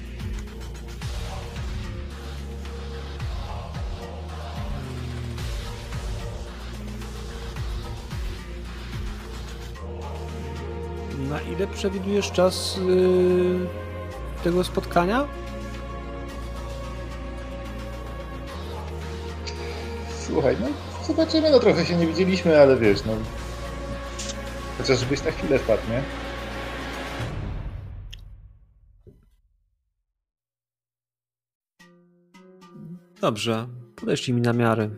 Przewidujesz 11.84 12.32
czas 12.32 12.78
yy, 12.78 13.68
tego 14.44 14.64
spotkania? 14.64 15.28
Słuchaj, 20.20 20.58
no 20.62 20.68
zobaczymy, 21.08 21.52
no 21.52 21.60
trochę 21.60 21.86
się 21.86 21.96
nie 21.96 22.08
widzieliśmy, 22.08 22.62
ale 22.62 22.78
wiesz, 22.78 23.06
no... 23.06 23.14
Chociaż 24.78 25.00
żebyś 25.00 25.24
na 25.24 25.32
chwilę 25.32 25.60
wpadł, 25.60 25.82
nie? 25.90 26.04
Dobrze, 33.22 33.68
podeślij 33.96 34.36
mi 34.36 34.42
namiary. 34.42 34.90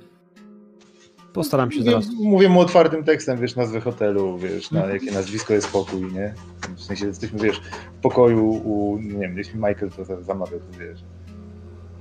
Postaram 1.35 1.71
się 1.71 1.83
zaraz. 1.83 2.05
mówię 2.23 2.49
mu 2.49 2.59
otwartym 2.59 3.03
tekstem, 3.03 3.39
wiesz, 3.39 3.55
nazwę 3.55 3.81
hotelu, 3.81 4.37
wiesz, 4.37 4.71
na 4.71 4.85
jakie 4.85 5.11
nazwisko 5.11 5.53
jest 5.53 5.71
pokój, 5.71 6.03
nie? 6.13 6.33
W 6.75 6.81
sensie 6.81 7.05
jesteśmy, 7.07 7.39
wiesz, 7.39 7.61
w 7.97 8.01
pokoju 8.01 8.45
u, 8.49 8.97
nie 9.01 9.19
wiem, 9.19 9.37
jeśli 9.37 9.55
Michael 9.55 9.91
to 9.91 10.05
za- 10.05 10.21
zamawiał, 10.21 10.59
to 10.59 10.79
wiesz. 10.79 10.99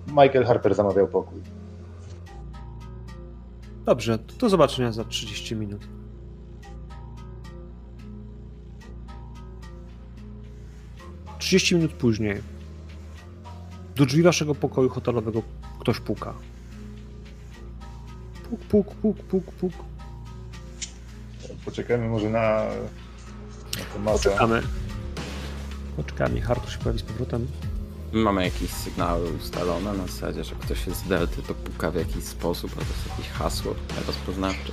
Michael 0.08 0.44
Harper 0.44 0.74
zamawiał 0.74 1.08
pokój. 1.08 1.40
Dobrze, 3.84 4.18
to 4.18 4.36
do 4.36 4.48
zobaczenia 4.48 4.92
za 4.92 5.04
30 5.04 5.56
minut. 5.56 5.88
Trzydzieści 11.38 11.74
minut 11.74 11.92
później. 11.92 12.36
Do 13.96 14.06
drzwi 14.06 14.22
waszego 14.22 14.54
pokoju 14.54 14.88
hotelowego 14.88 15.42
ktoś 15.80 16.00
puka. 16.00 16.34
Puk, 18.54 18.60
puk, 18.68 18.94
puk, 18.94 19.16
puk, 19.24 19.44
puk. 19.60 19.72
Poczekajmy 21.64 22.08
może 22.08 22.30
na, 22.30 22.40
na 23.78 23.84
tę 23.94 23.98
masę. 23.98 24.22
Poczekamy. 24.28 24.62
Poczekamy, 25.96 26.34
niech 26.34 26.50
Artur 26.50 26.70
się 26.72 26.78
pojawi 26.78 26.98
z 26.98 27.02
powrotem. 27.02 27.46
Mamy 28.12 28.44
jakieś 28.44 28.70
sygnały 28.70 29.30
ustalone 29.32 29.92
na 29.92 30.06
zasadzie, 30.06 30.44
że 30.44 30.54
ktoś 30.54 30.86
jest 30.86 30.98
z 31.04 31.08
delty, 31.08 31.42
to 31.42 31.54
puka 31.54 31.90
w 31.90 31.94
jakiś 31.94 32.24
sposób, 32.24 32.70
albo 32.70 32.90
jest 32.90 33.08
jakieś 33.18 33.28
hasło 33.32 33.74
rozpoznawcze. 34.06 34.72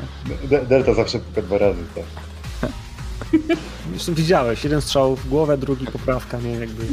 De- 0.50 0.66
Delta 0.66 0.94
zawsze 0.94 1.20
puka 1.20 1.42
dwa 1.42 1.58
razy, 1.58 1.80
tak. 1.96 2.04
Zresztą 3.92 4.14
widziałeś, 4.14 4.64
jeden 4.64 4.82
strzał 4.82 5.16
w 5.16 5.30
głowę, 5.30 5.58
drugi 5.58 5.86
poprawka, 5.88 6.40
nie 6.40 6.52
jakby. 6.52 6.86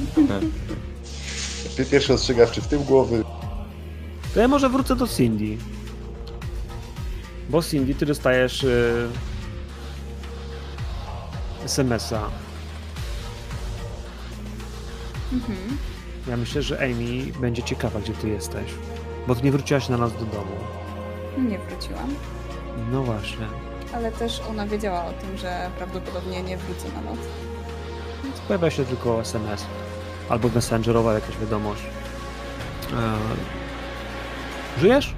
Pi- 1.76 1.84
Pierwszy 1.90 2.12
ostrzegawczy 2.14 2.60
w 2.60 2.66
tył 2.66 2.80
głowy, 2.84 3.24
To 4.34 4.40
ja 4.40 4.48
może 4.48 4.68
wrócę 4.68 4.96
do 4.96 5.06
Cindy. 5.08 5.56
Bo 7.48 7.62
Cindy, 7.62 7.94
ty 7.94 8.06
dostajesz 8.06 8.64
y, 8.64 9.08
SMS-a. 11.64 12.30
Mhm. 15.32 15.78
Ja 16.28 16.36
myślę, 16.36 16.62
że 16.62 16.78
Amy 16.78 17.32
będzie 17.40 17.62
ciekawa, 17.62 18.00
gdzie 18.00 18.12
ty 18.12 18.28
jesteś. 18.28 18.70
Bo 19.26 19.34
ty 19.34 19.42
nie 19.42 19.52
wróciłaś 19.52 19.88
na 19.88 19.96
nas 19.96 20.12
do 20.12 20.24
domu. 20.24 20.56
Nie 21.38 21.58
wróciłam. 21.58 22.14
No 22.92 23.02
właśnie. 23.02 23.46
Ale 23.94 24.12
też 24.12 24.40
ona 24.50 24.66
wiedziała 24.66 25.04
o 25.04 25.12
tym, 25.12 25.38
że 25.38 25.70
prawdopodobnie 25.78 26.42
nie 26.42 26.56
wrócę 26.56 26.88
na 26.94 27.00
noc. 27.00 27.18
Więc 28.24 28.40
pojawia 28.40 28.70
się 28.70 28.84
tylko 28.84 29.20
SMS. 29.20 29.64
Albo 30.28 30.48
messengerowa 30.48 31.14
jakaś 31.14 31.36
wiadomość. 31.36 31.82
E, 32.92 34.80
żyjesz? 34.80 35.14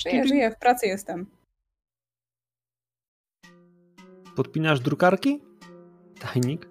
Żyję, 0.00 0.26
żyję, 0.26 0.50
w 0.50 0.58
pracy 0.58 0.86
jestem. 0.86 1.26
Podpinasz 4.36 4.80
drukarki? 4.80 5.42
Tajnik? 6.20 6.68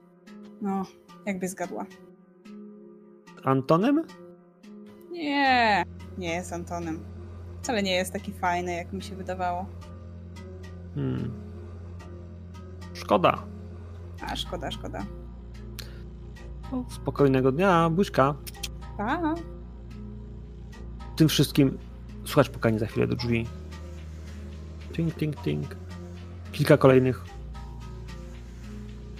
No, 0.62 0.86
jakby 1.26 1.48
zgadła. 1.48 1.86
Antonem? 3.44 4.04
Nie, 5.12 5.84
nie 6.18 6.34
jest 6.34 6.54
Antonem. 6.54 7.06
Wcale 7.62 7.84
nie 7.84 7.92
jest 7.92 8.14
taki 8.14 8.34
fajny, 8.34 8.74
jak 8.74 8.94
mi 8.94 9.04
się 9.04 9.16
wydawało. 9.16 9.66
Hmm. 10.96 11.32
Szkoda. 12.94 13.44
A, 14.22 14.36
szkoda, 14.36 14.72
szkoda. 14.72 15.06
O, 16.72 16.86
spokojnego 16.90 17.52
dnia, 17.52 17.90
buźka. 17.90 18.36
Pa. 18.98 19.36
tym 21.16 21.28
wszystkim 21.28 21.78
słychać 22.30 22.50
pukanie 22.50 22.80
za 22.80 22.88
chwilę 22.88 23.08
do 23.08 23.16
drzwi. 23.16 23.48
Tink, 24.94 25.16
tink, 25.16 25.36
tink. 25.44 25.76
Kilka 26.52 26.78
kolejnych 26.78 27.26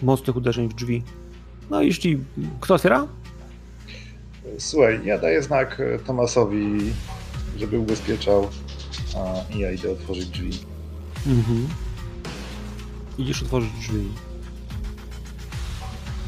mocnych 0.02 0.36
uderzeń 0.36 0.70
w 0.70 0.74
drzwi. 0.74 1.04
No 1.70 1.82
i 1.82 1.88
jeśli... 1.88 2.24
Kto 2.62 2.74
otwiera? 2.74 3.08
Słuchaj, 4.58 5.02
ja 5.06 5.20
daję 5.20 5.44
znak 5.44 5.82
Tomasowi, 6.06 6.94
żeby 7.58 7.80
ubezpieczał, 7.80 8.50
a 9.18 9.56
ja 9.58 9.72
idę 9.72 9.92
otworzyć 9.92 10.26
drzwi. 10.26 10.60
Mhm. 11.28 11.68
Idziesz 13.18 13.44
otworzyć 13.44 13.72
drzwi. 13.72 14.08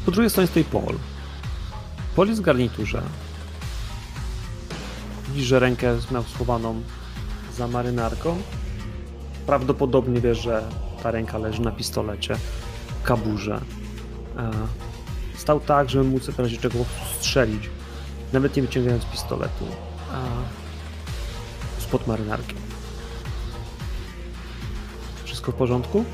Po 0.04 0.10
drugiej 0.10 0.30
stronie 0.30 0.46
stoi 0.46 0.64
Paul. 0.64 0.98
Paul 2.16 2.28
jest 2.28 2.40
w 2.40 2.44
garniturze. 2.44 3.02
Że 5.36 5.58
rękę 5.58 5.98
miał 6.10 6.22
schowaną 6.22 6.82
za 7.56 7.68
marynarką. 7.68 8.36
Prawdopodobnie 9.46 10.20
wiesz, 10.20 10.38
że 10.38 10.62
ta 11.02 11.10
ręka 11.10 11.38
leży 11.38 11.62
na 11.62 11.72
pistolecie, 11.72 12.36
kaburze. 13.04 13.60
E, 14.38 14.50
Stał 15.36 15.60
tak, 15.60 15.90
żeby 15.90 16.04
móc 16.04 16.26
w 16.26 16.38
razie 16.38 16.56
czego 16.56 16.78
strzelić, 17.18 17.70
nawet 18.32 18.56
nie 18.56 18.62
wyciągając 18.62 19.04
pistoletu. 19.04 19.64
E, 20.12 20.22
Spod 21.82 22.06
marynarki. 22.06 22.54
Wszystko 25.24 25.52
w 25.52 25.54
porządku? 25.54 26.04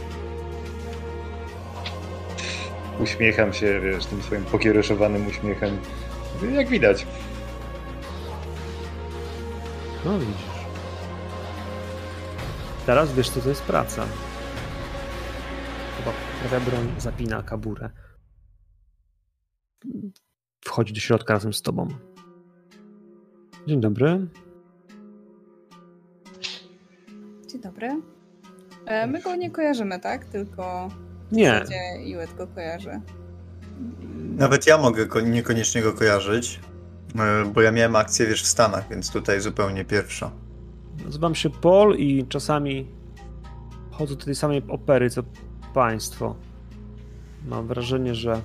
Uśmiecham 3.00 3.52
się, 3.52 3.80
wiesz, 3.80 4.06
tym 4.06 4.22
swoim 4.22 4.44
pokiereszowanym 4.44 5.26
uśmiechem. 5.26 5.78
Jak 6.54 6.68
widać. 6.68 7.06
No 10.04 10.18
widzisz. 10.18 10.58
Teraz 12.86 13.12
wiesz, 13.12 13.30
co 13.30 13.40
to 13.40 13.48
jest 13.48 13.62
praca. 13.62 14.06
Chyba 15.98 16.12
prawia 16.40 16.66
broń, 16.70 16.94
zapina 16.98 17.42
kaburę. 17.42 17.90
Wchodzi 20.64 20.92
do 20.94 21.00
środka 21.00 21.34
razem 21.34 21.52
z 21.52 21.62
tobą. 21.62 21.88
Dzień 23.66 23.80
dobry. 23.80 24.26
Dzień 27.50 27.60
dobry. 27.60 28.00
E, 28.86 29.06
my 29.06 29.22
go 29.22 29.36
nie 29.36 29.50
kojarzymy, 29.50 30.00
tak? 30.00 30.24
Tylko 30.24 30.88
Nie, 31.32 31.62
gdzie 31.64 32.02
Iwet 32.04 32.34
go 32.34 32.46
kojarzy. 32.46 33.00
Nawet 34.36 34.66
ja 34.66 34.78
mogę 34.78 35.06
ko- 35.06 35.20
niekoniecznie 35.20 35.82
go 35.82 35.92
kojarzyć, 35.92 36.60
bo 37.54 37.60
ja 37.62 37.72
miałem 37.72 37.96
akcję, 37.96 38.26
wiesz, 38.26 38.42
w 38.42 38.46
Stanach, 38.46 38.88
więc 38.90 39.10
tutaj 39.10 39.40
zupełnie 39.40 39.84
pierwsza. 39.84 40.30
nazywam 41.04 41.34
się 41.34 41.50
Paul 41.50 41.96
i 41.96 42.26
czasami 42.28 42.86
chodzę 43.90 44.16
do 44.16 44.24
tej 44.24 44.34
samej 44.34 44.62
opery 44.68 45.10
co 45.10 45.22
państwo. 45.74 46.34
Mam 47.48 47.66
wrażenie, 47.66 48.14
że 48.14 48.40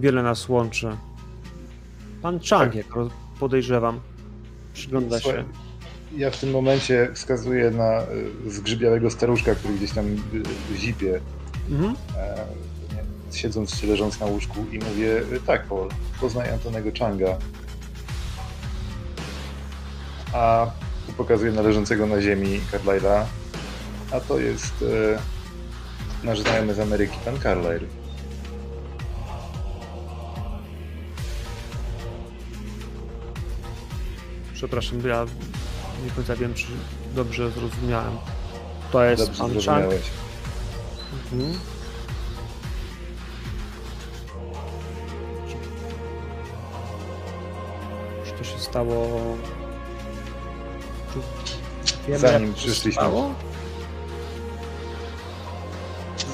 wiele 0.00 0.22
nas 0.22 0.48
łączy. 0.48 0.96
Pan 2.22 2.40
Chang, 2.40 2.62
Tak. 2.62 2.74
jak 2.74 2.86
podejrzewam, 3.40 4.00
przygląda 4.74 5.20
się. 5.20 5.44
Ja 6.16 6.30
w 6.30 6.40
tym 6.40 6.50
momencie 6.50 7.10
wskazuję 7.14 7.70
na 7.70 7.84
e, 7.84 8.06
zgrzybiałego 8.46 9.10
staruszka, 9.10 9.54
który 9.54 9.74
gdzieś 9.74 9.90
tam 9.92 10.04
e, 10.06 10.76
zipie, 10.76 11.20
Mhm. 11.70 11.94
Siedząc 13.36 13.80
czy 13.80 13.86
leżąc 13.86 14.20
na 14.20 14.26
łóżku 14.26 14.66
i 14.72 14.78
mówię, 14.78 15.22
e, 15.36 15.40
tak 15.46 15.66
Paul, 15.66 15.88
poznaj 16.20 16.50
Antonego 16.50 16.90
Changa. 16.98 17.38
A 20.32 20.70
tu 21.06 21.12
pokazuję 21.12 21.52
na 21.52 21.62
leżącego 21.62 22.06
na 22.06 22.22
ziemi 22.22 22.60
Carlyle'a, 22.72 23.24
a 24.12 24.20
to 24.20 24.38
jest 24.38 24.84
e, 26.22 26.26
nasz 26.26 26.40
znajomy 26.40 26.74
z 26.74 26.80
Ameryki, 26.80 27.16
pan 27.24 27.40
Carlyle. 27.40 27.86
Przepraszam, 34.54 35.00
bo 35.00 35.08
ja 35.08 35.26
nie 36.04 36.10
końca 36.10 36.36
wiem, 36.36 36.54
czy 36.54 36.66
dobrze 37.14 37.50
zrozumiałem. 37.50 38.16
To 38.92 39.04
jest 39.04 39.26
Dobrze 39.26 39.42
pan 39.42 39.60
Chang. 39.60 39.92
Mhm. 41.32 41.58
To 48.42 48.48
się 48.48 48.58
stało? 48.58 49.06
Czy 51.84 51.94
wiemy, 52.06 52.18
Zanim 52.18 52.46
jak 52.46 52.54
to 52.54 52.60
się 52.60 52.66
przyszliśmy. 52.66 53.02
stało? 53.02 53.34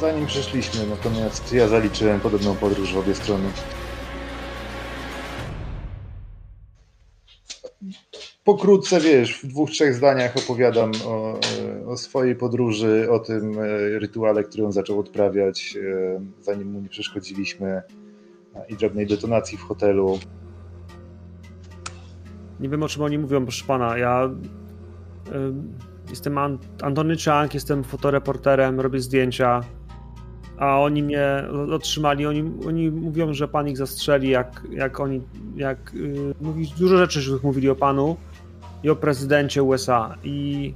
zanim 0.00 0.26
przyszliśmy, 0.26 0.86
natomiast 0.86 1.52
ja 1.52 1.68
zaliczyłem 1.68 2.20
podobną 2.20 2.56
podróż 2.56 2.94
w 2.94 2.98
obie 2.98 3.14
strony. 3.14 3.48
Pokrótce, 8.44 9.00
wiesz, 9.00 9.38
w 9.42 9.46
dwóch, 9.46 9.70
trzech 9.70 9.94
zdaniach 9.94 10.36
opowiadam 10.36 10.92
o, 11.06 11.40
o 11.86 11.96
swojej 11.96 12.36
podróży, 12.36 13.06
o 13.10 13.18
tym 13.18 13.58
e, 13.58 13.98
rytuale, 13.98 14.44
który 14.44 14.66
on 14.66 14.72
zaczął 14.72 14.98
odprawiać, 15.00 15.76
e, 15.76 16.20
zanim 16.40 16.72
mu 16.72 16.80
nie 16.80 16.88
przeszkodziliśmy 16.88 17.82
i 18.68 18.76
drobnej 18.76 19.06
detonacji 19.06 19.58
w 19.58 19.62
hotelu. 19.62 20.18
Nie 22.60 22.68
wiem 22.68 22.82
o 22.82 22.88
czym 22.88 23.02
oni 23.02 23.18
mówią, 23.18 23.42
proszę 23.42 23.64
pana. 23.64 23.98
Ja 23.98 24.26
y, 24.26 25.30
jestem 26.10 26.38
An 26.38 26.58
Antony 26.82 27.16
Chang, 27.16 27.54
jestem 27.54 27.84
fotoreporterem, 27.84 28.80
robię 28.80 29.00
zdjęcia, 29.00 29.60
a 30.58 30.80
oni 30.80 31.02
mnie 31.02 31.44
otrzymali. 31.72 32.26
Oni, 32.26 32.52
oni 32.66 32.90
mówią, 32.90 33.34
że 33.34 33.48
pan 33.48 33.68
ich 33.68 33.76
zastrzeli, 33.76 34.28
jak, 34.28 34.62
jak 34.70 35.00
oni. 35.00 35.22
Jak, 35.56 35.94
y, 35.94 36.34
mówi, 36.40 36.72
dużo 36.78 36.98
rzeczy, 36.98 37.20
których 37.22 37.42
mówili 37.42 37.70
o 37.70 37.74
panu 37.74 38.16
i 38.82 38.90
o 38.90 38.96
prezydencie 38.96 39.62
USA. 39.62 40.14
I 40.24 40.74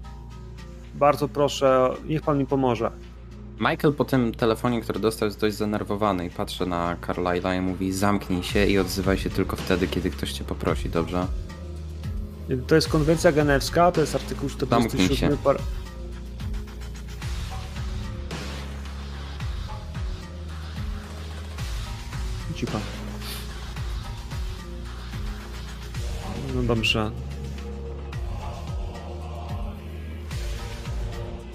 bardzo 0.95 1.29
proszę, 1.29 1.91
niech 2.07 2.23
pan 2.23 2.39
mi 2.39 2.47
pomoże. 2.47 2.91
Michael 3.61 3.95
po 3.95 4.05
tym 4.05 4.35
telefonie, 4.35 4.81
który 4.81 5.01
dostał, 5.01 5.27
jest 5.27 5.41
dość 5.41 5.57
zdenerwowany 5.57 6.27
i 6.27 6.31
patrzy 6.31 6.67
na 6.67 6.97
Carlyle'a 6.97 7.59
i 7.59 7.61
mówi 7.61 7.93
zamknij 7.93 8.43
się 8.43 8.67
i 8.67 8.79
odzywaj 8.79 9.19
się 9.19 9.31
tylko 9.31 9.57
wtedy, 9.57 9.89
kiedy 9.89 10.11
ktoś 10.11 10.33
cię 10.33 10.45
poprosi, 10.45 10.89
dobrze? 10.89 11.27
To 12.67 12.75
jest 12.75 12.89
konwencja 12.89 13.33
genewska, 13.33 13.93
to 13.93 14.01
jest 14.01 14.15
artykuł 14.15 14.49
Zamknij 14.49 14.89
47. 14.89 15.31
się. 15.31 15.37
Par... 15.45 15.59
Cicho. 22.55 22.79
No 26.55 26.63
dobrze. 26.63 27.11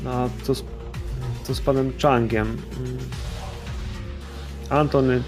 A 0.06 0.30
co 0.44 0.56
z, 0.56 0.64
co 1.44 1.56
z 1.56 1.62
panem 1.62 1.94
Changiem? 2.02 2.62
Mm. 2.78 2.98
Antony. 4.70 5.24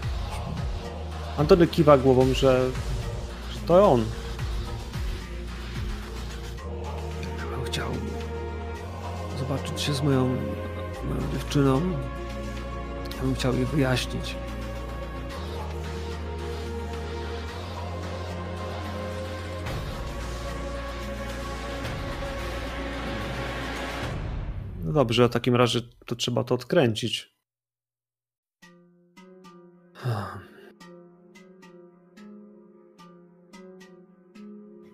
Antony 1.38 1.68
kiwa 1.68 1.98
głową, 1.98 2.34
że, 2.34 2.69
że 3.53 3.60
to 3.68 3.91
on. 3.91 4.06
Się 9.80 9.93
z 9.93 10.01
moją, 10.01 10.27
moją 11.10 11.31
dziewczyną. 11.34 11.81
Ja 13.18 13.22
bym 13.23 13.35
chciał 13.35 13.56
jej 13.56 13.65
wyjaśnić. 13.65 14.35
No 24.85 24.91
dobrze, 24.91 25.30
w 25.30 25.31
takim 25.31 25.56
razie 25.56 25.81
to 26.06 26.15
trzeba 26.15 26.43
to 26.43 26.56
odkręcić. 26.56 27.34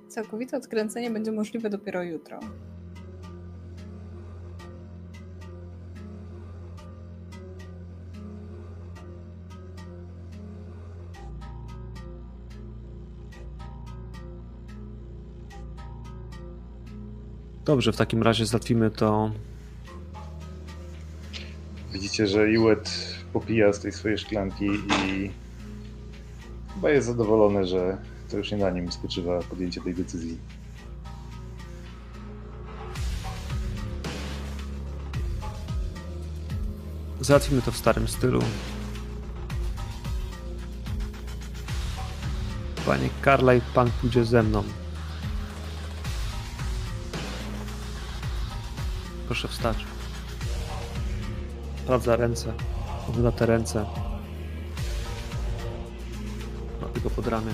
Całkowite 0.08 0.58
odkręcenie 0.58 1.12
będzie 1.12 1.32
możliwe 1.32 1.70
dopiero 1.70 2.04
jutro. 2.04 2.40
Dobrze, 17.66 17.92
w 17.92 17.98
takim 17.98 18.24
razie 18.24 18.46
załatwimy 18.46 18.92
to. 18.92 19.32
Widzicie, 21.94 22.28
że 22.28 22.52
Iwet 22.52 23.16
popija 23.34 23.74
z 23.74 23.80
tej 23.80 23.92
swojej 23.92 24.18
szklanki 24.18 24.66
i 24.66 25.32
chyba 26.76 26.90
jest 26.90 27.08
zadowolony, 27.08 27.68
że 27.68 27.98
to 28.32 28.38
już 28.38 28.52
nie 28.52 28.58
na 28.58 28.70
nim 28.70 28.92
spoczywa 28.92 29.40
podjęcie 29.40 29.82
tej 29.82 29.94
decyzji. 29.94 30.38
Załatwimy 37.22 37.62
to 37.62 37.72
w 37.72 37.78
starym 37.78 38.08
stylu. 38.08 38.42
Panie 42.86 43.10
Carlyle, 43.24 43.62
pan 43.74 43.92
pójdzie 44.02 44.26
ze 44.26 44.44
mną. 44.44 44.64
Proszę 49.26 49.48
wstać. 49.48 49.78
Sprawdza 51.84 52.16
ręce. 52.16 52.54
Ogląda 53.10 53.32
te 53.32 53.46
ręce. 53.46 53.86
Łapie 56.82 57.02
go 57.02 57.10
pod 57.10 57.28
ramię. 57.28 57.54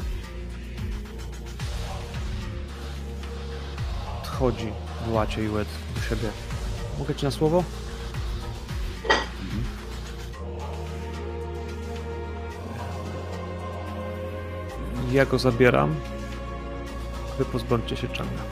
Odchodzi 4.21 4.71
w 5.07 5.13
łacie 5.13 5.43
i 5.43 5.49
łed 5.49 5.67
do 5.95 6.01
siebie. 6.01 6.29
Mogę 6.99 7.15
ci 7.15 7.25
na 7.25 7.31
słowo? 7.31 7.63
Ja 15.11 15.25
go 15.25 15.39
zabieram. 15.39 15.95
Wy 17.37 17.45
pozbądźcie 17.45 17.97
się 17.97 18.07
Changa. 18.07 18.43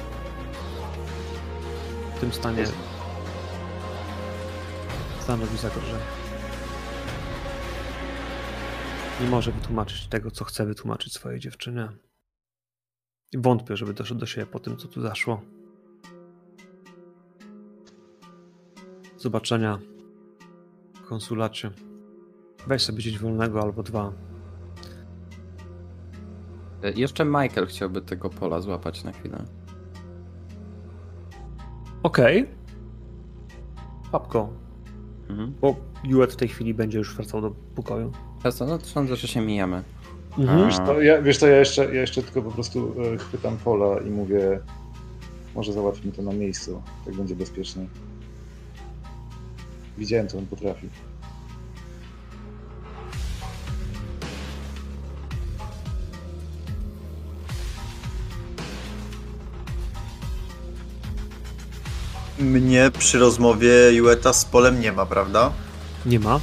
W 2.15 2.19
tym 2.19 2.33
stanie 2.33 2.65
stanowi 5.30 5.57
zagrożenie. 5.57 6.03
Nie 9.22 9.27
może 9.27 9.51
wytłumaczyć 9.51 10.07
tego, 10.07 10.31
co 10.31 10.45
chce 10.45 10.65
wytłumaczyć 10.65 11.14
swojej 11.14 11.39
dziewczynie. 11.39 11.89
Wątpię, 13.38 13.77
żeby 13.77 13.93
doszedł 13.93 14.19
do 14.19 14.26
siebie 14.26 14.47
po 14.47 14.60
tym, 14.60 14.77
co 14.77 14.88
tu 14.88 15.01
zaszło. 15.01 15.41
Zobaczenia 19.18 19.80
w 20.95 21.06
konsulacie. 21.06 21.72
Weź 22.68 22.81
sobie 22.81 23.03
dzień 23.03 23.18
wolnego 23.18 23.61
albo 23.61 23.84
dwa. 23.84 24.14
E, 26.84 26.91
Jeszcze 26.91 27.26
Michael 27.26 27.68
chciałby 27.68 28.01
tego 28.01 28.30
pola 28.30 28.61
złapać 28.61 29.03
na 29.03 29.11
chwilę. 29.11 29.45
Okej. 32.03 32.47
Papko, 34.11 34.68
Mhm. 35.30 35.53
bo 35.61 35.76
Juet 36.03 36.34
w 36.34 36.35
tej 36.35 36.47
chwili 36.47 36.73
będzie 36.73 36.97
już 36.97 37.15
wracał 37.15 37.41
do 37.41 37.51
pokoju. 37.76 38.11
Jasno, 38.43 38.65
no 38.65 38.77
to 38.77 38.85
sądzę, 38.85 39.15
że 39.15 39.27
się 39.27 39.41
mijamy. 39.41 39.84
Mhm. 40.38 40.65
Wiesz 40.65 40.77
co, 40.77 41.01
ja, 41.01 41.22
wiesz 41.22 41.38
co, 41.38 41.47
ja 41.47 41.60
jeszcze, 41.60 41.95
ja 41.95 42.01
jeszcze 42.01 42.23
tylko 42.23 42.41
po 42.41 42.51
prostu 42.51 42.95
e, 43.14 43.18
chwytam 43.18 43.57
pola 43.57 44.01
i 44.01 44.10
mówię, 44.10 44.60
może 45.56 45.73
załatwimy 45.73 46.14
to 46.14 46.22
na 46.22 46.34
miejscu, 46.34 46.81
tak 47.06 47.15
będzie 47.15 47.35
bezpieczniej. 47.35 47.88
Widziałem, 49.97 50.27
co 50.27 50.38
on 50.38 50.45
potrafi. 50.45 50.89
Mnie 62.39 62.91
przy 62.99 63.19
rozmowie 63.19 63.69
Jueta 63.93 64.33
z 64.33 64.45
Polem 64.45 64.79
nie 64.79 64.91
ma, 64.91 65.05
prawda? 65.05 65.51
Nie 66.05 66.19
ma. 66.19 66.39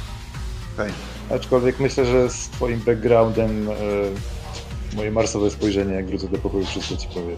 Okej. 0.73 0.91
Aczkolwiek 1.35 1.79
myślę, 1.79 2.05
że 2.05 2.29
z 2.29 2.49
twoim 2.49 2.79
backgroundem 2.79 3.69
e, 3.69 4.95
moje 4.95 5.11
marsowe 5.11 5.51
spojrzenie, 5.51 5.93
jak 5.93 6.07
wrócę 6.07 6.27
do 6.27 6.37
pokoju, 6.37 6.65
wszystko 6.65 6.97
ci 6.97 7.07
powie. 7.07 7.35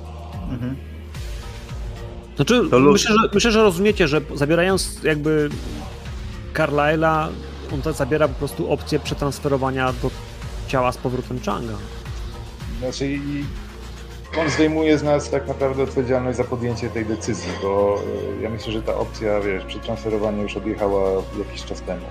Mhm. 0.51 0.75
Znaczy, 2.35 2.61
myślę, 2.71 3.15
że, 3.15 3.29
myślę, 3.33 3.51
że 3.51 3.63
rozumiecie, 3.63 4.07
że 4.07 4.21
zabierając 4.35 5.03
jakby 5.03 5.49
Carlyle'a, 6.53 7.27
on 7.73 7.81
to 7.81 7.93
zabiera 7.93 8.27
po 8.27 8.33
prostu 8.33 8.71
opcję 8.71 8.99
przetransferowania 8.99 9.93
do 9.93 10.11
ciała 10.67 10.91
z 10.91 10.97
powrotem 10.97 11.39
Changa. 11.39 11.73
Znaczy, 12.79 13.07
i 13.07 13.45
on 14.37 14.49
zdejmuje 14.49 14.97
z 14.97 15.03
nas 15.03 15.29
tak 15.29 15.47
naprawdę 15.47 15.83
odpowiedzialność 15.83 16.37
za 16.37 16.43
podjęcie 16.43 16.89
tej 16.89 17.05
decyzji, 17.05 17.51
bo 17.61 18.01
e, 18.39 18.41
ja 18.41 18.49
myślę, 18.49 18.73
że 18.73 18.81
ta 18.81 18.95
opcja, 18.95 19.41
wiesz, 19.41 19.65
przetransferowania 19.65 20.43
już 20.43 20.57
odjechała 20.57 21.23
jakiś 21.37 21.65
czas 21.65 21.81
temu. 21.81 22.05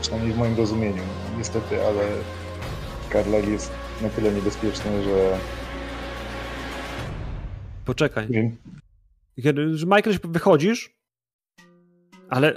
Przynajmniej 0.00 0.32
w 0.32 0.38
moim 0.38 0.56
rozumieniu. 0.56 1.02
Niestety, 1.38 1.86
ale 1.86 2.02
Carlyle 3.12 3.50
jest 3.50 3.70
na 4.02 4.08
tyle 4.08 4.32
niebezpieczny, 4.32 5.02
że 5.02 5.38
Poczekaj. 7.84 8.28
Kiedy, 9.42 9.66
Michael, 9.66 10.18
wychodzisz, 10.24 10.98
ale 12.28 12.56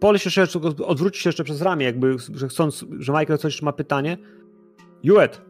Pol 0.00 0.18
się 0.18 0.40
jeszcze 0.40 0.60
odwróci 0.86 1.22
się 1.22 1.28
jeszcze 1.28 1.44
przez 1.44 1.62
ramię, 1.62 1.86
jakby, 1.86 2.16
że 2.34 2.48
chcąc, 2.48 2.84
że 2.98 3.12
Michael 3.12 3.38
coś 3.38 3.62
ma 3.62 3.72
pytanie. 3.72 4.18
Juet, 5.02 5.40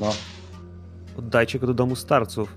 No. 0.00 0.12
oddajcie 1.18 1.58
go 1.58 1.66
do 1.66 1.74
domu 1.74 1.96
starców. 1.96 2.54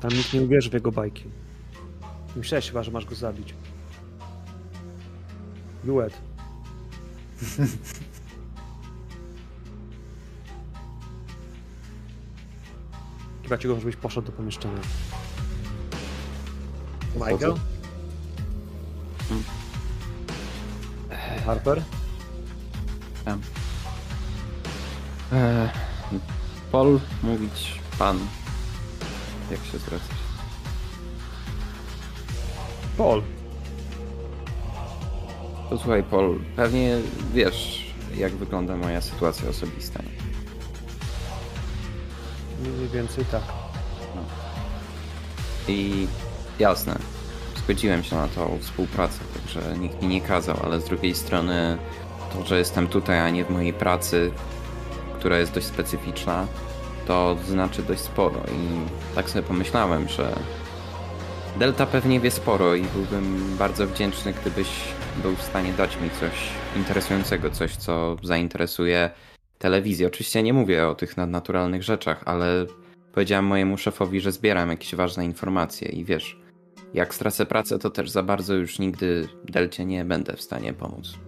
Tam 0.00 0.10
nikt 0.10 0.32
nie 0.32 0.42
uwierzy 0.42 0.70
w 0.70 0.72
jego 0.72 0.92
bajki. 0.92 1.24
Myślałeś 2.36 2.68
chyba, 2.68 2.82
że 2.82 2.90
masz 2.90 3.04
go 3.04 3.14
zabić. 3.14 3.54
Juet. 5.84 6.20
Chyba 13.46 13.58
ci 13.58 13.68
go, 13.68 13.80
żebyś 13.80 13.96
poszedł 13.96 14.26
do 14.26 14.32
pomieszczenia. 14.32 14.80
Michael? 17.14 17.54
Hmm. 19.28 19.44
Harper? 21.44 21.82
E, 25.32 25.70
Paul, 26.72 27.00
mówić 27.22 27.80
pan. 27.98 28.18
Jak 29.50 29.64
się 29.64 29.78
zwracasz? 29.78 30.08
Paul. 32.98 33.22
Posłuchaj, 35.70 36.02
Paul, 36.02 36.40
pewnie 36.56 36.98
wiesz, 37.34 37.94
jak 38.16 38.32
wygląda 38.32 38.76
moja 38.76 39.00
sytuacja 39.00 39.48
osobista. 39.48 40.00
Mniej 42.60 42.88
więcej 42.88 43.24
tak. 43.24 43.42
I 45.68 46.06
jasne, 46.58 46.98
zgodziłem 47.56 48.02
się 48.02 48.16
na 48.16 48.28
tą 48.28 48.58
współpracę, 48.60 49.18
także 49.34 49.78
nikt 49.78 50.02
mi 50.02 50.08
nie 50.08 50.20
kazał, 50.20 50.56
ale 50.64 50.80
z 50.80 50.84
drugiej 50.84 51.14
strony 51.14 51.78
to, 52.32 52.46
że 52.46 52.58
jestem 52.58 52.86
tutaj, 52.86 53.20
a 53.20 53.30
nie 53.30 53.44
w 53.44 53.50
mojej 53.50 53.72
pracy, 53.72 54.30
która 55.18 55.38
jest 55.38 55.52
dość 55.52 55.66
specyficzna, 55.66 56.46
to 57.06 57.36
znaczy 57.48 57.82
dość 57.82 58.00
sporo 58.00 58.40
i 58.40 58.80
tak 59.14 59.30
sobie 59.30 59.42
pomyślałem, 59.42 60.08
że 60.08 60.36
Delta 61.58 61.86
pewnie 61.86 62.20
wie 62.20 62.30
sporo 62.30 62.74
i 62.74 62.82
byłbym 62.82 63.56
bardzo 63.58 63.86
wdzięczny, 63.86 64.32
gdybyś 64.32 64.68
był 65.22 65.36
w 65.36 65.42
stanie 65.42 65.72
dać 65.72 65.96
mi 65.96 66.10
coś 66.10 66.32
interesującego, 66.76 67.50
coś 67.50 67.76
co 67.76 68.16
zainteresuje 68.22 69.10
telewizję. 69.58 70.06
Oczywiście 70.06 70.42
nie 70.42 70.52
mówię 70.52 70.88
o 70.88 70.94
tych 70.94 71.16
nadnaturalnych 71.16 71.82
rzeczach, 71.82 72.22
ale 72.24 72.66
powiedziałem 73.12 73.44
mojemu 73.44 73.78
szefowi, 73.78 74.20
że 74.20 74.32
zbieram 74.32 74.70
jakieś 74.70 74.94
ważne 74.94 75.24
informacje 75.24 75.88
i 75.88 76.04
wiesz, 76.04 76.40
jak 76.94 77.14
stracę 77.14 77.46
pracę, 77.46 77.78
to 77.78 77.90
też 77.90 78.10
za 78.10 78.22
bardzo 78.22 78.54
już 78.54 78.78
nigdy 78.78 79.28
Delcie 79.44 79.84
nie 79.84 80.04
będę 80.04 80.36
w 80.36 80.42
stanie 80.42 80.72
pomóc. 80.72 81.18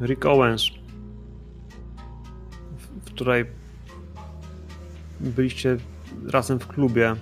Rick 0.00 0.26
Owens, 0.26 0.70
w 2.78 3.04
której 3.04 3.59
byliście 5.20 5.76
razem 6.26 6.58
w 6.60 6.66
klubie. 6.66 7.16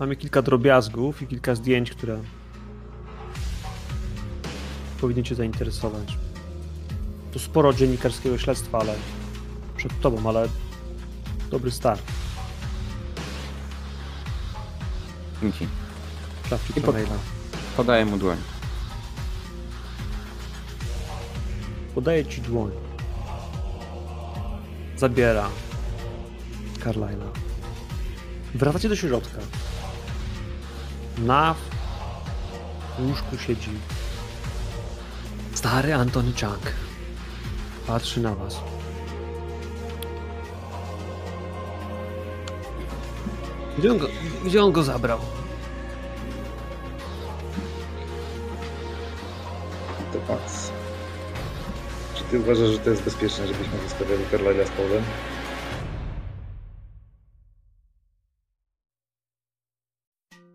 Mamy 0.00 0.16
kilka 0.16 0.42
drobiazgów 0.42 1.22
i 1.22 1.26
kilka 1.26 1.54
zdjęć, 1.54 1.90
które 1.90 2.18
powinny 5.00 5.22
Cię 5.22 5.34
zainteresować. 5.34 6.18
To 7.32 7.38
sporo 7.38 7.72
dziennikarskiego 7.72 8.38
śledztwa, 8.38 8.78
ale 8.78 8.94
przed 9.76 10.00
Tobą, 10.00 10.28
ale 10.28 10.48
dobry 11.50 11.70
start. 11.70 12.02
Dzięki. 15.42 15.68
Sprawdź 16.44 16.70
I 16.76 16.80
pod- 16.80 16.94
maila. 16.94 17.16
Podaję 17.76 18.04
mu 18.04 18.18
dłoń. 18.18 18.36
Podaje 21.98 22.24
ci 22.24 22.42
dłoń. 22.42 22.70
Zabiera 24.96 25.48
Carlyla. 26.84 27.26
Wracacie 28.54 28.88
do 28.88 28.96
środka. 28.96 29.38
Na 31.18 31.54
łóżku 32.98 33.38
siedzi 33.38 33.70
stary 35.54 35.94
Anthony 35.94 36.32
Chang. 36.32 36.72
Patrzy 37.86 38.20
na 38.20 38.34
was. 38.34 38.60
Gdzie 43.78 43.90
on 43.90 43.98
go, 43.98 44.08
gdzie 44.44 44.62
on 44.62 44.72
go 44.72 44.82
zabrał? 44.82 45.18
Ty 52.30 52.40
uważasz, 52.40 52.68
że 52.68 52.78
to 52.78 52.90
jest 52.90 53.02
bezpieczne, 53.02 53.46
żebyśmy 53.46 53.78
zostawiali 53.82 54.24
Carlyle'a 54.24 54.66
z 54.66 54.70
Paulem? 54.70 55.02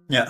Nie. 0.09 0.25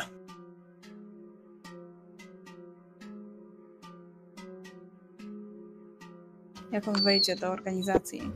Jak 6.72 6.88
on 6.88 7.04
wejdzie 7.04 7.36
do 7.36 7.52
organizacji, 7.52 8.32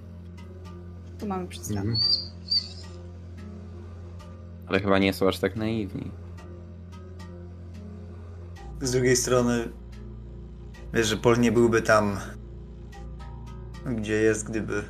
to 1.20 1.26
mamy 1.26 1.48
przestronę. 1.48 1.82
Mhm. 1.82 1.98
Ale 4.68 4.80
chyba 4.80 5.00
nie 5.00 5.14
są 5.14 5.28
aż 5.28 5.40
tak 5.40 5.56
naiwni. 5.56 6.12
Z 8.82 8.92
drugiej 8.92 9.16
strony, 9.16 9.70
wiesz, 10.94 11.08
że 11.08 11.18
Pol 11.18 11.40
nie 11.40 11.52
byłby 11.52 11.82
tam, 11.82 12.18
gdzie 13.96 14.14
jest, 14.14 14.50
gdyby 14.50 14.84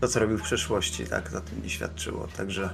to, 0.00 0.08
co 0.08 0.20
robił 0.20 0.38
w 0.38 0.42
przeszłości, 0.42 1.06
tak, 1.06 1.30
za 1.30 1.40
tym 1.40 1.62
nie 1.62 1.70
świadczyło. 1.70 2.28
Także 2.36 2.70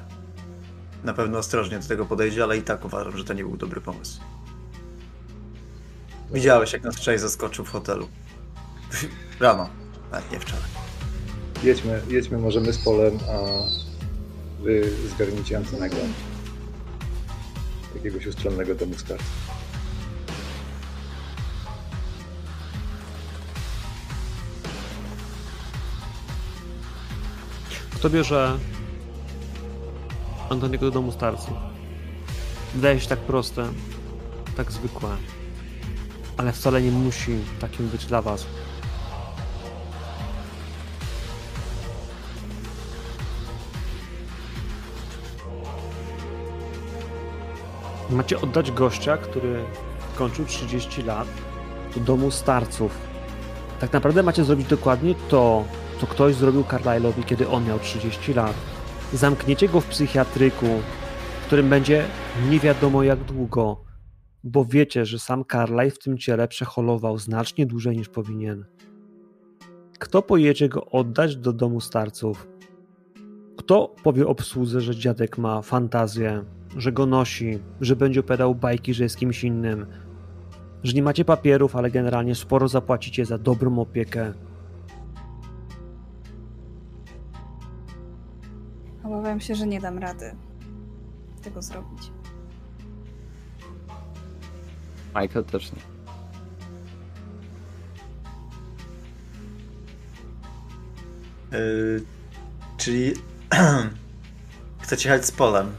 na 1.05 1.15
pewno 1.15 1.39
ostrożnie 1.39 1.79
do 1.79 1.89
tego 1.89 2.07
podejdzie, 2.07 2.43
ale 2.43 2.59
i 2.59 2.63
tak 2.63 2.85
uważam, 2.85 3.17
że 3.19 3.25
to 3.25 3.33
nie 3.33 3.43
był 3.43 3.57
dobry 3.57 3.81
pomysł. 3.81 4.21
Widziałeś, 6.33 6.73
jak 6.73 6.83
nas 6.83 6.97
wczoraj 6.97 7.19
zaskoczył 7.19 7.65
w 7.65 7.71
hotelu. 7.71 8.09
Rano, 9.41 9.69
a 10.13 10.21
nie 10.33 10.41
wczoraj. 10.41 10.71
Jedźmy, 11.63 12.03
jedźmy 12.09 12.39
możemy 12.39 12.73
z 12.73 12.79
Polem, 12.79 13.19
a 13.29 13.63
wy 14.63 14.91
zgarnijcie 15.15 15.57
Antonego. 15.57 15.97
Jakiegoś 17.95 18.27
ustronnego 18.27 18.75
domu 18.75 18.95
starca. 18.99 19.25
Kto 27.97 28.11
bierze 28.11 28.59
Antoniego 30.51 30.87
do 30.87 30.93
domu 30.93 31.13
starców? 31.13 31.53
Wydaje 32.75 33.01
się 33.01 33.09
tak 33.09 33.19
proste, 33.19 33.69
tak 34.57 34.73
zwykłe, 34.73 35.09
ale 36.37 36.53
wcale 36.53 36.83
nie 36.83 36.91
musi 36.91 37.39
takim 37.61 37.89
być 37.89 38.07
dla 38.07 38.23
was. 38.23 38.47
Macie 48.11 48.41
oddać 48.41 48.73
gościa, 48.73 49.17
który 49.17 49.65
kończył 50.17 50.45
30 50.45 51.03
lat 51.03 51.29
do 51.95 52.01
domu 52.01 52.31
starców. 52.31 52.93
Tak 53.81 53.93
naprawdę 53.93 54.23
macie 54.23 54.45
zrobić 54.45 54.67
dokładnie 54.67 55.15
to, 55.29 55.65
co 56.01 56.07
ktoś 56.07 56.35
zrobił 56.35 56.63
Carlyle'owi, 56.63 57.25
kiedy 57.25 57.49
on 57.49 57.67
miał 57.67 57.79
30 57.79 58.35
lat. 58.35 58.55
Zamkniecie 59.13 59.69
go 59.69 59.81
w 59.81 59.87
psychiatryku, 59.87 60.67
w 61.43 61.47
którym 61.47 61.71
będzie 61.71 62.05
nie 62.51 62.61
wiadomo 62.61 63.03
jak 63.03 63.25
długo, 63.25 63.85
bo 64.45 64.65
wiecie, 64.65 65.07
że 65.07 65.19
sam 65.19 65.45
Carlyle 65.53 65.91
w 65.91 65.99
tym 65.99 66.19
ciele 66.19 66.49
przeholował 66.49 67.19
znacznie 67.19 67.67
dłużej 67.67 67.97
niż 67.97 68.09
powinien. 68.09 68.65
Kto 69.99 70.23
pojedzie 70.23 70.69
go 70.69 70.87
oddać 70.87 71.37
do 71.37 71.53
domu 71.53 71.81
starców? 71.81 72.49
Kto 73.57 73.95
powie 74.03 74.27
obsłudze, 74.27 74.81
że 74.81 74.97
dziadek 74.97 75.39
ma 75.39 75.63
fantazję 75.63 76.45
że 76.77 76.93
go 76.93 77.07
nosi, 77.07 77.59
że 77.81 77.97
będzie 77.97 78.21
opowiadał 78.21 78.55
bajki, 78.55 78.95
że 78.95 79.03
jest 79.03 79.17
kimś 79.17 79.45
innym, 79.45 79.87
że 80.83 80.93
nie 80.93 81.03
macie 81.03 81.25
papierów, 81.25 81.77
ale 81.77 81.91
generalnie 81.91 82.35
sporo 82.35 82.69
zapłacicie 82.69 83.25
za 83.25 83.39
dobrą 83.39 83.79
opiekę. 83.79 84.33
Obawiam 89.17 89.41
się, 89.41 89.55
że 89.55 89.67
nie 89.67 89.81
dam 89.81 89.99
rady 89.99 90.35
tego 91.43 91.63
zrobić. 91.63 92.11
Michael 95.15 95.45
też 95.45 95.73
nie. 95.73 95.81
Yy, 101.59 102.05
czyli 102.77 103.13
chcecie 104.83 105.09
jechać 105.09 105.27
z 105.27 105.33
polem. 105.33 105.73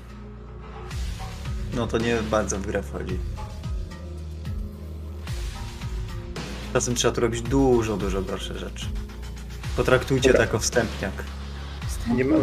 No 1.76 1.88
to 1.88 1.98
nie 1.98 2.18
bardzo 2.32 2.60
w 2.60 2.68
grę 2.68 2.84
wchodzi. 2.84 3.18
Czasem 6.74 6.96
trzeba 6.96 7.16
tu 7.16 7.22
robić 7.22 7.42
dużo, 7.42 7.98
dużo 7.98 8.22
gorsze 8.22 8.60
rzeczy. 8.60 8.86
Potraktujcie 9.76 10.30
Dobra. 10.30 10.38
to 10.38 10.44
jako 10.44 10.60
wstępniak. 10.60 11.24
Nie, 12.16 12.26
ma, 12.26 12.36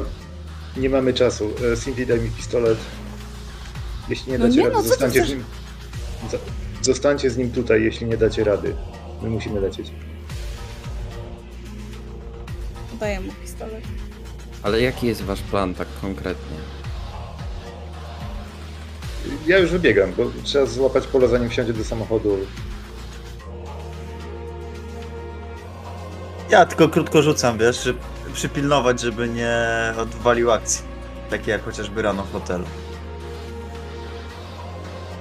nie 0.77 0.91
mamy 0.91 1.13
czasu. 1.15 1.51
E, 1.73 1.77
Cindy, 1.77 2.07
daj 2.07 2.21
mi 2.21 2.31
pistolet. 2.31 2.79
Jeśli 4.09 4.33
nie 4.33 4.39
No 4.39 4.47
dacie 4.47 4.57
nie, 4.59 4.65
rady, 4.65 4.77
no 4.77 4.83
zostańcie 4.83 5.21
chcesz? 5.21 5.29
z 5.31 5.33
nim. 5.33 5.45
Zo- 6.31 6.39
Zostańcie 6.83 7.31
z 7.31 7.37
nim 7.37 7.51
tutaj, 7.51 7.83
jeśli 7.83 8.07
nie 8.07 8.17
dacie 8.17 8.45
rady. 8.45 8.75
My 9.23 9.31
musimy 9.31 9.61
lecieć. 9.61 9.93
Daję 13.01 13.21
mu 13.21 13.33
pistolet. 13.33 13.85
Ale 14.63 14.81
jaki 14.81 15.07
jest 15.07 15.23
wasz 15.23 15.41
plan 15.43 15.75
tak 15.75 15.89
konkretnie? 16.01 16.57
Ja 19.47 19.59
już 19.59 19.71
wybiegam, 19.71 20.13
bo 20.17 20.25
trzeba 20.43 20.67
złapać 20.67 21.07
pole 21.07 21.29
zanim 21.29 21.49
wsiądzie 21.51 21.73
do 21.73 21.85
samochodu. 21.85 22.39
Ja 26.51 26.67
tylko 26.67 26.89
krótko 26.89 27.23
rzucam, 27.23 27.59
wiesz, 27.59 27.85
żeby 27.85 27.99
przypilnować, 28.35 29.01
żeby 29.01 29.29
nie 29.29 29.59
odwalił 29.99 30.51
akcji. 30.51 30.85
Takie 31.31 31.51
jak 31.51 31.65
chociażby 31.65 32.03
rano 32.03 32.23
w 32.23 32.33
hotelu. 32.33 32.65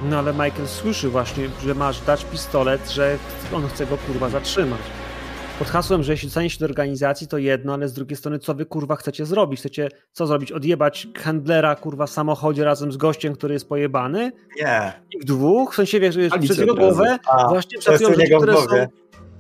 No 0.10 0.18
ale 0.20 0.34
Michael 0.34 0.68
słyszy 0.68 1.10
właśnie, 1.10 1.50
że 1.66 1.76
masz 1.76 2.02
dać 2.02 2.26
pistolet, 2.26 2.90
że 2.90 3.18
on 3.54 3.68
chce 3.68 3.86
go 3.86 3.98
kurwa 3.98 4.30
zatrzymać. 4.30 4.82
Pod 5.60 5.68
hasłem, 5.68 6.04
że 6.04 6.12
jeśli 6.12 6.28
dostanie 6.28 6.50
się 6.50 6.60
do 6.60 6.66
organizacji, 6.66 7.28
to 7.28 7.38
jedno, 7.38 7.74
ale 7.74 7.88
z 7.88 7.94
drugiej 7.94 8.18
strony, 8.18 8.40
co 8.40 8.54
wy 8.54 8.66
kurwa 8.66 8.96
chcecie 8.96 9.26
zrobić? 9.26 9.60
Chcecie 9.60 9.90
co 10.12 10.28
zrobić? 10.28 10.52
Odjebać 10.52 11.08
handlera 11.18 11.76
kurwa 11.76 12.06
w 12.06 12.10
samochodzie 12.10 12.64
razem 12.64 12.92
z 12.92 12.98
gościem, 12.98 13.36
który 13.36 13.54
jest 13.54 13.70
pojebany? 13.70 14.32
Nie. 14.62 14.94
I 15.12 15.20
w 15.20 15.26
dwóch? 15.26 15.74
W 15.74 15.76
sensie 15.76 16.00
wiesz, 16.00 16.16
że 16.16 16.30
Palić 16.30 16.46
przez 16.46 16.58
jego 16.58 16.76
głowę 16.76 17.20
A, 17.26 17.48
właśnie 17.48 17.80
przed 17.80 18.02
u 18.02 18.20
niego 18.20 18.38
które 18.38 18.54
są... 18.54 18.88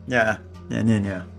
Nie, 0.08 0.36
nie, 0.70 0.84
nie, 0.84 1.00
nie. 1.00 1.33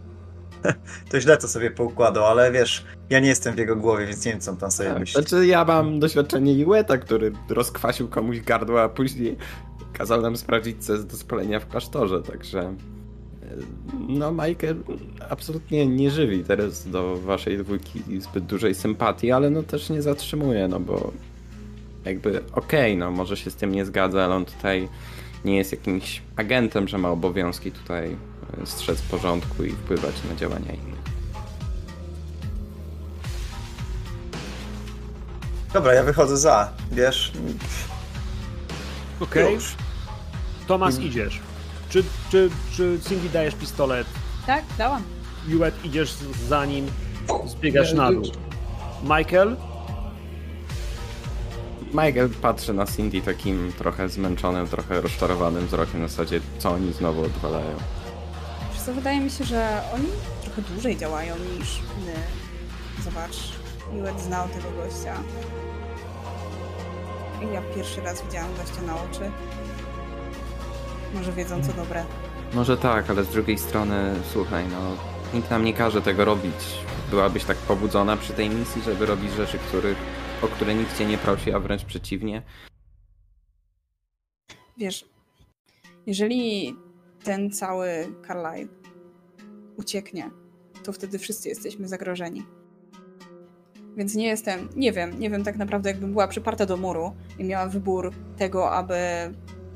To 1.10 1.20
źle 1.20 1.36
to 1.36 1.48
sobie 1.48 1.70
poukładał, 1.70 2.24
ale 2.24 2.52
wiesz, 2.52 2.84
ja 3.10 3.20
nie 3.20 3.28
jestem 3.28 3.54
w 3.54 3.58
jego 3.58 3.76
głowie, 3.76 4.06
więc 4.06 4.24
nie 4.24 4.32
wiem, 4.32 4.40
co 4.40 4.50
on 4.50 4.56
tam 4.56 4.70
sobie 4.70 4.88
Tak, 4.90 4.98
myśli. 5.00 5.22
znaczy 5.22 5.46
ja 5.46 5.64
mam 5.64 6.00
doświadczenie 6.00 6.52
Iweta, 6.52 6.98
który 6.98 7.32
rozkwasił 7.48 8.08
komuś 8.08 8.40
gardło, 8.40 8.82
a 8.82 8.88
później 8.88 9.36
kazał 9.92 10.20
nam 10.22 10.36
sprawdzić, 10.36 10.84
co 10.84 10.92
jest 10.92 11.06
do 11.06 11.16
spalenia 11.16 11.60
w 11.60 11.68
klasztorze, 11.68 12.22
także... 12.22 12.60
e, 12.60 12.74
No 14.08 14.32
Michael 14.32 14.76
absolutnie 15.30 15.86
nie 15.86 16.10
żywi 16.10 16.44
teraz 16.44 16.90
do 16.90 17.16
waszej 17.16 17.58
dwójki 17.58 18.02
zbyt 18.20 18.44
dużej 18.46 18.74
sympatii, 18.74 19.32
ale 19.32 19.50
no 19.50 19.62
też 19.62 19.90
nie 19.90 20.02
zatrzymuje, 20.02 20.68
no 20.68 20.80
bo 20.80 21.12
jakby 22.04 22.40
okej, 22.52 22.96
no 22.96 23.10
może 23.10 23.36
się 23.36 23.50
z 23.50 23.54
tym 23.54 23.72
nie 23.72 23.84
zgadza, 23.84 24.24
ale 24.24 24.34
on 24.34 24.44
tutaj 24.44 24.88
nie 25.44 25.56
jest 25.56 25.72
jakimś 25.72 26.22
agentem, 26.36 26.88
że 26.88 26.98
ma 26.98 27.10
obowiązki 27.10 27.72
tutaj 27.72 28.16
strzec 28.64 29.02
porządku 29.02 29.64
i 29.64 29.70
wpływać 29.70 30.14
na 30.30 30.36
działania 30.36 30.72
innych. 30.72 31.04
Dobra, 35.72 35.94
ja 35.94 36.02
wychodzę 36.02 36.36
za, 36.36 36.72
wiesz? 36.92 37.32
Okej, 39.20 39.54
Już. 39.54 39.74
Tomas 40.66 40.98
idziesz. 40.98 41.40
Czy, 41.88 42.04
czy, 42.30 42.50
czy 42.72 42.98
Cindy 43.08 43.28
dajesz 43.28 43.54
pistolet? 43.54 44.06
Tak, 44.46 44.64
dałam. 44.78 45.02
Juet 45.48 45.84
idziesz 45.84 46.14
za 46.48 46.66
nim, 46.66 46.86
zbiegasz 47.46 47.92
na 47.92 48.12
dół. 48.12 48.22
Michael? 49.02 49.56
Michael 51.94 52.30
patrzy 52.42 52.72
na 52.74 52.86
Cindy 52.86 53.20
takim 53.22 53.72
trochę 53.78 54.08
zmęczonym, 54.08 54.68
trochę 54.68 55.00
rozczarowanym 55.00 55.66
wzrokiem 55.66 56.00
na 56.02 56.08
zasadzie, 56.08 56.40
co 56.58 56.70
oni 56.70 56.92
znowu 56.92 57.22
odwalają. 57.22 57.76
Co, 58.86 58.94
wydaje 58.94 59.20
mi 59.20 59.30
się, 59.30 59.44
że 59.44 59.82
oni 59.94 60.06
trochę 60.42 60.62
dłużej 60.62 60.96
działają 60.96 61.34
niż 61.38 61.80
my. 62.06 62.14
Zobacz, 63.04 63.36
Juet 63.92 64.20
znał 64.20 64.48
tego 64.48 64.70
gościa. 64.70 65.14
I 67.42 67.54
ja 67.54 67.62
pierwszy 67.74 68.00
raz 68.00 68.22
widziałam 68.22 68.56
gościa 68.56 68.82
na 68.82 68.94
oczy. 68.94 69.30
Może 71.14 71.32
wiedzą, 71.32 71.64
co 71.64 71.72
dobre. 71.72 72.04
Może 72.54 72.76
tak, 72.76 73.10
ale 73.10 73.24
z 73.24 73.28
drugiej 73.28 73.58
strony, 73.58 74.14
słuchaj, 74.32 74.64
no, 74.68 74.96
nikt 75.34 75.50
nam 75.50 75.64
nie 75.64 75.74
każe 75.74 76.02
tego 76.02 76.24
robić. 76.24 76.54
Byłabyś 77.10 77.44
tak 77.44 77.56
pobudzona 77.56 78.16
przy 78.16 78.32
tej 78.32 78.50
misji, 78.50 78.82
żeby 78.82 79.06
robić 79.06 79.32
rzeczy, 79.32 79.58
których, 79.58 79.98
o 80.42 80.48
które 80.48 80.74
nikt 80.74 80.98
cię 80.98 81.06
nie 81.06 81.18
prosi, 81.18 81.52
a 81.52 81.58
wręcz 81.58 81.84
przeciwnie. 81.84 82.42
Wiesz, 84.78 85.04
jeżeli 86.06 86.74
ten 87.24 87.50
cały 87.50 87.88
Carlyle 88.26 88.68
ucieknie, 89.76 90.30
to 90.84 90.92
wtedy 90.92 91.18
wszyscy 91.18 91.48
jesteśmy 91.48 91.88
zagrożeni. 91.88 92.42
Więc 93.96 94.14
nie 94.14 94.26
jestem, 94.26 94.68
nie 94.76 94.92
wiem, 94.92 95.20
nie 95.20 95.30
wiem 95.30 95.44
tak 95.44 95.56
naprawdę, 95.56 95.90
jakbym 95.90 96.12
była 96.12 96.28
przyparta 96.28 96.66
do 96.66 96.76
muru 96.76 97.12
i 97.38 97.44
miała 97.44 97.66
wybór 97.66 98.12
tego, 98.36 98.70
aby 98.70 98.96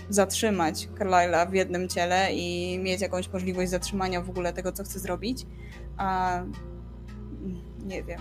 zatrzymać 0.09 0.89
Carlyle'a 0.99 1.51
w 1.51 1.55
jednym 1.55 1.89
ciele 1.89 2.33
i 2.33 2.79
mieć 2.79 3.01
jakąś 3.01 3.33
możliwość 3.33 3.71
zatrzymania 3.71 4.23
w 4.23 4.31
ogóle 4.31 4.53
tego, 4.53 4.73
co 4.73 4.85
chce 4.85 4.99
zrobić, 4.99 5.47
a 5.97 6.41
nie 7.87 8.03
wiem, 8.03 8.21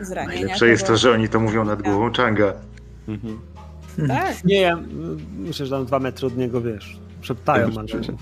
zranienia. 0.00 0.40
Najlepsze 0.40 0.68
jest 0.68 0.86
to, 0.86 0.96
że 0.96 1.12
oni 1.12 1.28
to 1.28 1.40
mówią 1.40 1.64
nad 1.64 1.82
głową 1.82 2.12
Changa. 2.12 2.52
Mhm. 3.08 3.40
Tak, 4.08 4.44
Nie, 4.44 4.60
ja 4.60 4.82
myślę, 5.38 5.66
że 5.66 5.76
tam 5.76 5.86
dwa 5.86 5.98
metry 5.98 6.26
od 6.26 6.36
niego, 6.36 6.60
wiesz, 6.60 7.00
szeptają 7.22 7.70
że- 7.72 8.00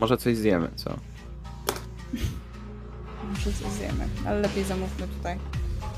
Może 0.00 0.16
coś 0.16 0.36
zjemy, 0.36 0.70
co? 0.76 0.96
może 3.28 3.52
coś 3.52 3.72
zjemy, 3.72 4.08
ale 4.26 4.40
lepiej 4.40 4.64
zamówmy 4.64 5.08
tutaj. 5.08 5.38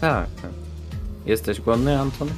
Tak, 0.00 0.28
tak. 0.42 0.50
Jesteś 1.26 1.60
głodny, 1.60 2.00
Anton? 2.00 2.28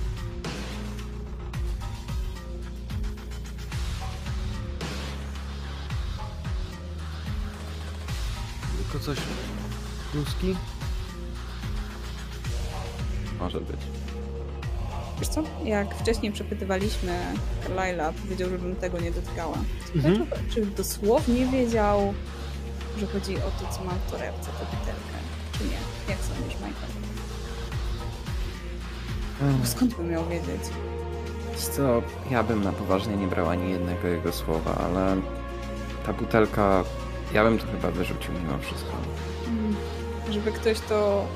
Tylko 8.92 9.04
coś... 9.04 9.18
Kluski? 10.12 10.56
Może 13.38 13.60
być. 13.60 14.01
Wiesz 15.22 15.28
co? 15.28 15.42
Jak 15.64 15.94
wcześniej 15.94 16.32
przepytywaliśmy 16.32 17.18
Carlyle'a, 17.64 18.12
powiedział, 18.12 18.48
żebym 18.50 18.76
tego 18.76 18.98
nie 18.98 19.10
dotykała. 19.10 19.56
Mhm. 19.96 20.26
Czy 20.54 20.66
dosłownie 20.66 21.46
wiedział, 21.46 22.14
że 22.98 23.06
chodzi 23.06 23.36
o 23.36 23.40
to, 23.60 23.72
co 23.78 23.84
mam 23.84 23.94
w 24.06 24.10
torebce, 24.10 24.46
tę 24.46 24.64
butelkę, 24.70 25.16
czy 25.58 25.64
nie? 25.64 25.78
Jak 26.08 26.18
sądzisz, 26.18 26.54
Michael? 26.54 26.92
Skąd 29.66 29.94
by 29.94 30.02
miał 30.02 30.28
wiedzieć? 30.28 30.62
Wiesz 31.52 31.60
co, 31.62 32.02
ja 32.30 32.42
bym 32.42 32.64
na 32.64 32.72
poważnie 32.72 33.16
nie 33.16 33.26
brał 33.26 33.48
ani 33.50 33.70
jednego 33.70 34.08
jego 34.08 34.32
słowa, 34.32 34.74
ale 34.74 35.16
ta 36.06 36.12
butelka, 36.12 36.84
ja 37.34 37.44
bym 37.44 37.58
to 37.58 37.66
chyba 37.66 37.90
wyrzucił 37.90 38.32
mimo 38.34 38.58
wszystko. 38.58 38.92
Mm, 39.48 39.76
Żeby 40.30 40.52
ktoś 40.52 40.80
to 40.80 41.26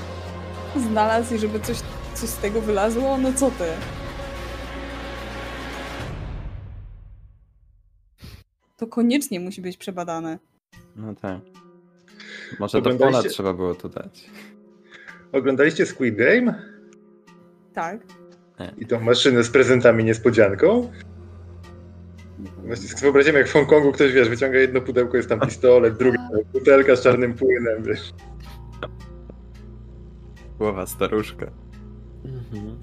znalazł 0.77 1.35
i 1.35 1.39
żeby 1.39 1.61
coś, 1.61 1.77
coś 2.17 2.29
z 2.29 2.37
tego 2.37 2.61
wylazło? 2.61 3.19
No 3.19 3.33
co 3.33 3.51
ty? 3.51 3.65
To 8.77 8.87
koniecznie 8.87 9.41
musi 9.41 9.63
być 9.63 9.77
przebadane. 9.77 10.39
No 10.97 11.15
tak. 11.15 11.41
Może 12.59 12.83
do 12.83 12.91
pola 12.91 13.23
trzeba 13.23 13.53
było 13.53 13.75
to 13.75 13.89
dać. 13.89 14.31
Oglądaliście 15.33 15.87
Squid 15.87 16.17
Game? 16.17 16.55
Tak. 17.75 18.01
I 18.79 18.87
tą 18.87 19.01
maszynę 19.01 19.43
z 19.45 19.51
prezentami 19.51 20.05
niespodzianką? 20.05 20.93
Właśnie 22.65 22.89
sobie 22.89 23.01
wyobraźmy, 23.03 23.39
jak 23.39 23.49
w 23.49 23.53
Hongkongu 23.53 23.93
ktoś, 23.93 24.13
wiesz, 24.13 24.29
wyciąga 24.29 24.59
jedno 24.59 24.81
pudełko, 24.81 25.17
jest 25.17 25.29
tam 25.29 25.41
pistolet, 25.41 25.97
drugie 25.99 26.19
butelka 26.53 26.97
z 26.97 27.03
czarnym 27.03 27.35
płynem, 27.35 27.83
wiesz. 27.83 28.13
Głowa 30.59 30.87
staruszka. 30.87 31.47
Mhm. 32.53 32.77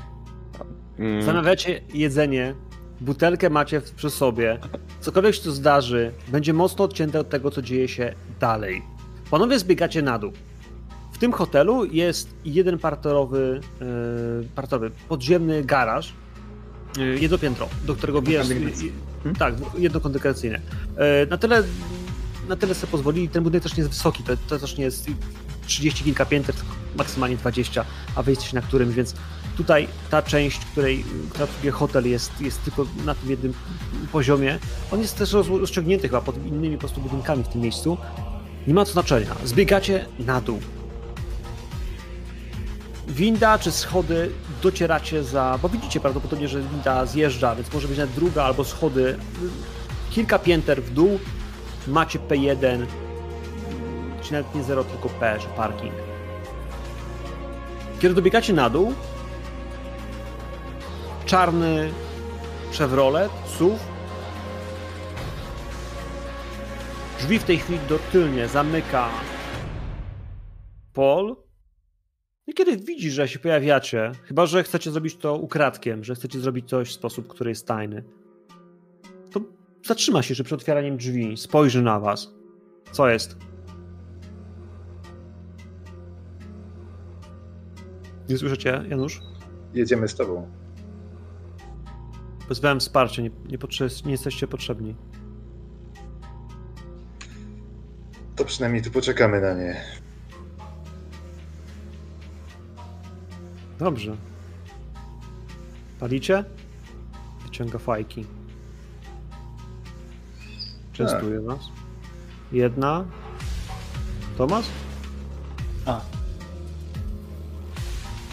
Mm, 1.00 1.24
Zamawiacie 1.24 1.82
jedzenie, 1.94 2.56
butelkę 3.02 3.50
macie 3.50 3.82
przy 3.96 4.10
sobie. 4.10 4.60
Cokolwiek 5.02 5.36
się 5.36 5.42
tu 5.42 5.52
zdarzy, 5.52 6.12
będzie 6.28 6.54
mocno 6.54 6.86
odcięte 6.86 7.20
od 7.20 7.30
tego, 7.30 7.52
co 7.52 7.62
dzieje 7.62 7.88
się 7.88 8.14
dalej. 8.40 8.82
Panowie 9.32 9.60
zbiegacie 9.60 10.02
na 10.02 10.20
dół. 10.20 10.32
W 11.12 11.18
tym 11.18 11.32
hotelu 11.32 11.86
jest 11.86 12.30
jeden 12.46 12.80
parterowy, 12.80 13.62
yy, 14.42 14.48
parterowy 14.56 14.92
podziemny 15.10 15.64
garaż, 15.64 16.14
yy, 16.98 17.20
jedno 17.20 17.38
piętro, 17.38 17.70
do 17.86 17.96
którego. 17.96 18.22
Kondygnacje. 18.22 18.92
Hmm? 19.24 19.36
Tak, 19.36 19.56
jedno 19.78 20.00
kondygnacjne. 20.00 20.62
Yy, 20.98 21.28
na 21.30 21.38
tyle 21.38 21.64
na 22.50 22.56
tyle 22.56 22.76
sobie 22.76 22.92
pozwolili, 22.92 23.30
ten 23.30 23.44
budynek 23.44 23.64
też 23.64 23.78
nie 23.78 23.84
jest 23.84 23.94
wysoki, 23.94 24.24
to, 24.24 24.34
to 24.48 24.60
też 24.60 24.78
nie 24.78 24.84
jest 24.84 25.08
30 25.66 26.04
kilka 26.04 26.26
pięter, 26.26 26.56
maksymalnie 26.98 27.38
20, 27.38 27.86
a 28.16 28.24
wy 28.24 28.32
jesteście 28.32 28.56
na 28.56 28.62
którymś, 28.62 28.96
więc 28.96 29.16
tutaj 29.58 29.88
ta 30.10 30.22
część, 30.22 30.60
której, 30.60 31.06
która 31.30 31.72
hotel 31.72 32.10
jest, 32.10 32.42
jest 32.42 32.64
tylko 32.64 32.86
na 33.06 33.16
tym 33.16 33.30
jednym 33.30 33.54
poziomie. 34.12 34.60
On 34.92 35.00
jest 35.02 35.18
też 35.18 35.32
roz- 35.34 35.48
rozciągnięty 35.60 36.08
chyba 36.08 36.22
pod 36.22 36.46
innymi 36.46 36.76
po 36.76 36.80
prostu 36.80 37.02
budynkami 37.02 37.44
w 37.44 37.48
tym 37.48 37.62
miejscu. 37.62 37.98
Nie 38.68 38.74
ma 38.74 38.86
to 38.86 38.92
znaczenia. 38.92 39.36
Zbiegacie 39.46 40.06
na 40.20 40.42
dół. 40.42 40.60
Winda 43.08 43.60
czy 43.60 43.72
schody 43.72 44.32
docieracie 44.62 45.24
za. 45.24 45.60
Bo 45.62 45.70
widzicie 45.70 46.00
prawdopodobnie, 46.00 46.48
że 46.48 46.62
winda 46.62 47.06
zjeżdża, 47.06 47.56
więc 47.56 47.74
może 47.74 47.88
być 47.88 47.98
nawet 47.98 48.16
druga 48.16 48.44
albo 48.44 48.64
schody. 48.64 49.18
Kilka 50.12 50.40
pięter 50.40 50.84
w 50.84 50.94
dół. 50.94 51.20
Macie 51.88 52.20
P1, 52.20 52.86
czy 54.22 54.34
nawet 54.34 54.56
nie 54.56 54.64
0, 54.64 54.84
tylko 54.84 55.10
P, 55.10 55.40
że 55.40 55.48
parking. 55.48 55.94
Kiedy 58.00 58.16
dobiegacie 58.16 58.54
na 58.54 58.70
dół, 58.70 58.94
czarny 61.26 61.92
Chevrolet, 62.78 63.32
SUV. 63.46 63.78
Drzwi 67.20 67.40
w 67.40 67.44
tej 67.44 67.58
chwili 67.58 67.80
do 67.90 68.00
tylnie 68.12 68.48
zamyka 68.48 69.10
Paul. 70.94 71.36
I 72.48 72.54
kiedy 72.54 72.78
widzisz, 72.78 73.14
że 73.14 73.28
się 73.28 73.40
pojawiacie, 73.40 74.12
chyba 74.24 74.46
że 74.46 74.64
chcecie 74.64 74.92
zrobić 74.92 75.16
to 75.18 75.36
ukradkiem, 75.36 76.04
że 76.04 76.16
chcecie 76.16 76.40
zrobić 76.40 76.70
coś 76.70 76.90
w 76.90 76.94
sposób, 76.94 77.28
który 77.28 77.52
jest 77.52 77.68
tajny, 77.68 78.04
to 79.32 79.42
zatrzyma 79.86 80.22
się, 80.22 80.36
że 80.36 80.44
przed 80.44 80.60
otwieraniem 80.60 80.98
drzwi 80.98 81.38
spojrzy 81.38 81.82
na 81.82 82.00
was. 82.00 82.34
Co 82.92 83.10
jest? 83.10 83.38
Nie 88.30 88.38
słyszycie, 88.38 88.86
Janusz? 88.90 89.22
Jedziemy 89.74 90.08
z 90.08 90.16
tobą. 90.16 90.63
Wezwałem 92.54 92.80
wsparcie, 92.80 93.24
nie, 93.24 93.32
nie, 93.50 93.58
potrze- 93.58 94.06
nie 94.06 94.12
jesteście 94.12 94.48
potrzebni. 94.48 94.96
To 98.36 98.46
przynajmniej 98.46 98.82
tu 98.84 98.92
poczekamy 98.92 99.42
na 99.42 99.54
nie. 99.54 99.82
Dobrze. 103.80 104.16
Palicie? 106.00 106.44
Wyciąga 107.44 107.80
fajki. 107.80 108.26
Częstuje 110.94 111.42
was. 111.42 111.60
Jedna. 112.52 113.06
Tomas? 114.38 114.66
A. 115.86 116.02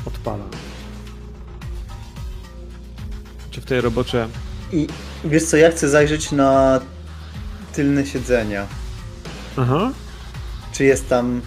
Odpala. 0.06 0.44
Czy 3.50 3.60
w 3.60 3.64
tej 3.64 3.80
robocze 3.80 4.28
I 4.72 4.86
wiesz 5.24 5.44
co, 5.44 5.56
ja 5.56 5.70
chcę 5.70 5.88
zajrzeć 5.88 6.32
na 6.32 6.80
tylne 7.72 8.06
siedzenia. 8.06 8.66
Aha. 9.56 9.92
Czy 10.72 10.84
jest 10.84 11.08
tam... 11.08 11.40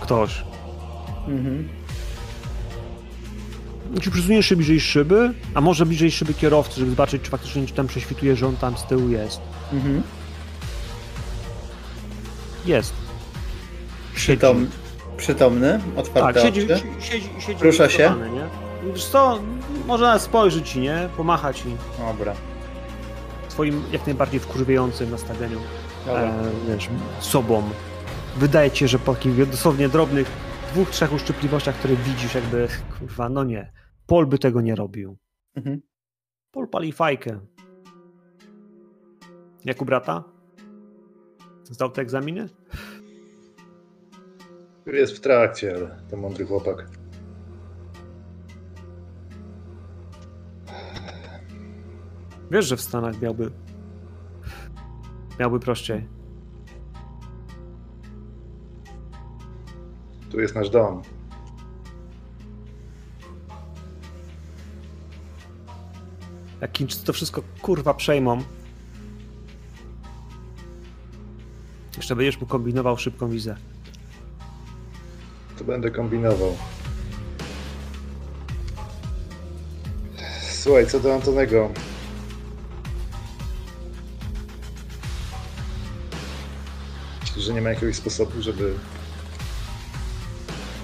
Ktoś. 0.00 0.44
Mhm. 1.28 1.68
Czy 4.00 4.10
przesuniesz 4.10 4.46
się 4.46 4.56
bliżej 4.56 4.80
szyby? 4.80 5.34
A 5.54 5.60
może 5.60 5.86
bliżej 5.86 6.10
szyby 6.10 6.34
kierowcy, 6.34 6.80
żeby 6.80 6.90
zobaczyć, 6.90 7.22
czy 7.22 7.30
faktycznie 7.30 7.66
tam 7.66 7.86
prześwituje, 7.86 8.36
że 8.36 8.46
on 8.46 8.56
tam 8.56 8.78
z 8.78 8.84
tyłu 8.84 9.08
jest. 9.08 9.40
Mhm. 9.72 10.02
Jest. 12.66 12.92
Siedzi. 14.14 14.38
Przytom... 14.38 14.66
Przytomny, 15.20 15.80
otwarte 15.96 16.40
Tak, 16.40 16.42
siedzi, 16.42 16.72
oczy. 16.72 16.76
si- 17.00 17.06
siedzi, 17.10 17.28
siedzi 17.38 17.64
Rusza 17.64 17.88
się? 17.88 18.14
nie? 18.34 18.46
Wiesz 18.92 19.04
co, 19.04 19.38
może 19.86 20.04
nawet 20.04 20.22
spojrzeć 20.22 20.76
nie? 20.76 21.08
Pomachać 21.16 21.58
ci 21.60 21.76
Dobra. 21.98 22.34
swoim 23.48 23.82
jak 23.92 24.06
najbardziej 24.06 24.40
wkurwiającym 24.40 25.10
nastawieniu, 25.10 25.58
Dobra. 26.06 26.22
e, 26.22 26.32
wiesz, 26.68 26.88
sobą. 27.20 27.62
Wydaje 28.36 28.70
ci 28.70 28.78
się, 28.78 28.88
że 28.88 28.98
po 28.98 29.14
takich 29.14 29.50
dosłownie 29.50 29.88
drobnych 29.88 30.28
dwóch, 30.72 30.90
trzech 30.90 31.12
uszczypliwościach, 31.12 31.74
które 31.74 31.96
widzisz 31.96 32.34
jakby, 32.34 32.68
kurwa, 32.98 33.28
no 33.28 33.44
nie. 33.44 33.72
Pol 34.06 34.26
by 34.26 34.38
tego 34.38 34.60
nie 34.60 34.74
robił. 34.74 35.16
Mhm. 35.56 35.80
Pol 36.50 36.68
pali 36.68 36.92
fajkę. 36.92 37.40
Jak 39.64 39.82
u 39.82 39.84
brata? 39.84 40.24
Zdał 41.64 41.90
te 41.90 42.02
egzaminy? 42.02 42.48
Jest 44.86 45.16
w 45.16 45.20
trakcie, 45.20 45.74
ale 45.74 46.00
to 46.10 46.16
mądry 46.16 46.46
chłopak. 46.46 46.86
Wiesz, 52.50 52.66
że 52.66 52.76
w 52.76 52.80
Stanach 52.80 53.20
miałby 53.20 53.50
miałby 55.40 55.60
prościej. 55.60 56.08
Tu 60.30 60.40
jest 60.40 60.54
nasz 60.54 60.70
dom. 60.70 61.02
Jak 66.60 66.78
Chińczycy 66.78 67.04
to 67.04 67.12
wszystko 67.12 67.42
kurwa 67.62 67.94
przejmą. 67.94 68.38
Jeszcze 71.96 72.16
będziesz 72.16 72.40
mu 72.40 72.46
kombinował 72.46 72.96
szybką 72.96 73.28
wizę. 73.28 73.56
To 75.60 75.64
będę 75.64 75.90
kombinował. 75.90 76.56
Słuchaj, 80.52 80.86
co 80.86 81.00
do 81.00 81.14
Antonego. 81.14 81.70
Że 87.36 87.54
nie 87.54 87.62
ma 87.62 87.68
jakiegoś 87.68 87.96
sposobu, 87.96 88.42
żeby 88.42 88.74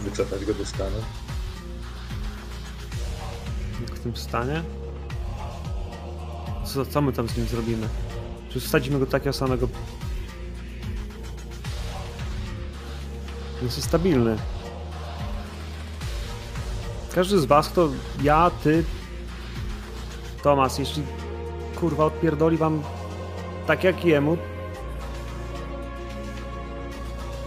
wycofać 0.03 0.45
go 0.45 0.55
do 0.55 0.67
stanu? 0.67 0.97
Jak 3.81 3.91
w 3.91 4.01
tym 4.01 4.17
stanie? 4.17 4.63
Co, 6.65 6.87
co 6.87 7.03
my 7.03 7.13
tam 7.13 7.29
z 7.29 7.37
nim 7.37 7.47
zrobimy? 7.47 7.89
Czy 8.51 8.61
wsadzimy 8.61 8.99
go 8.99 9.07
takiego 9.07 9.33
samego? 9.33 9.69
Jest 13.63 13.85
stabilny. 13.85 14.37
Każdy 17.17 17.39
z 17.39 17.45
was, 17.45 17.69
kto 17.69 17.89
ja, 18.23 18.51
ty, 18.51 18.85
Tomas, 20.43 20.79
jeśli 20.79 21.03
kurwa 21.81 22.05
odpierdoli 22.05 22.57
wam 22.57 22.83
tak 23.67 23.85
jak 23.85 24.05
jemu, 24.05 24.37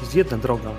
jest 0.01 0.15
jedna 0.15 0.37
droga. 0.37 0.71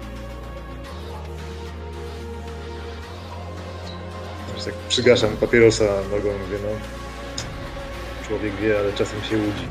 Tak 4.64 4.74
przygaszam 4.88 5.36
papierosa 5.36 5.84
nogą 5.84 6.38
mówię, 6.38 6.58
no... 6.62 6.78
Człowiek 8.28 8.56
wie, 8.56 8.78
ale 8.78 8.92
czasem 8.92 9.22
się 9.22 9.36
łudzi. 9.36 9.68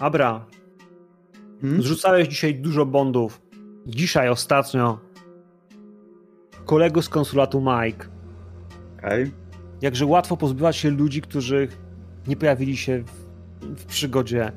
Abra, 0.00 0.46
Mhm. 1.62 1.82
Zrzucałeś 1.82 2.28
dzisiaj 2.28 2.54
dużo 2.54 2.86
bondów. 2.86 3.42
Dzisiaj 3.86 4.28
ostatnio. 4.28 5.00
Kolego 6.64 7.02
z 7.02 7.08
konsulatu 7.08 7.60
Mike. 7.60 8.06
Okej. 8.98 9.30
Jakże 9.82 10.06
łatwo 10.06 10.36
pozbywać 10.36 10.76
się 10.76 10.90
ludzi, 10.90 11.22
którzy 11.22 11.68
nie 12.26 12.36
pojawili 12.36 12.76
się 12.76 13.02
w, 13.02 13.10
w 13.76 13.84
przygodzie. 13.84 14.52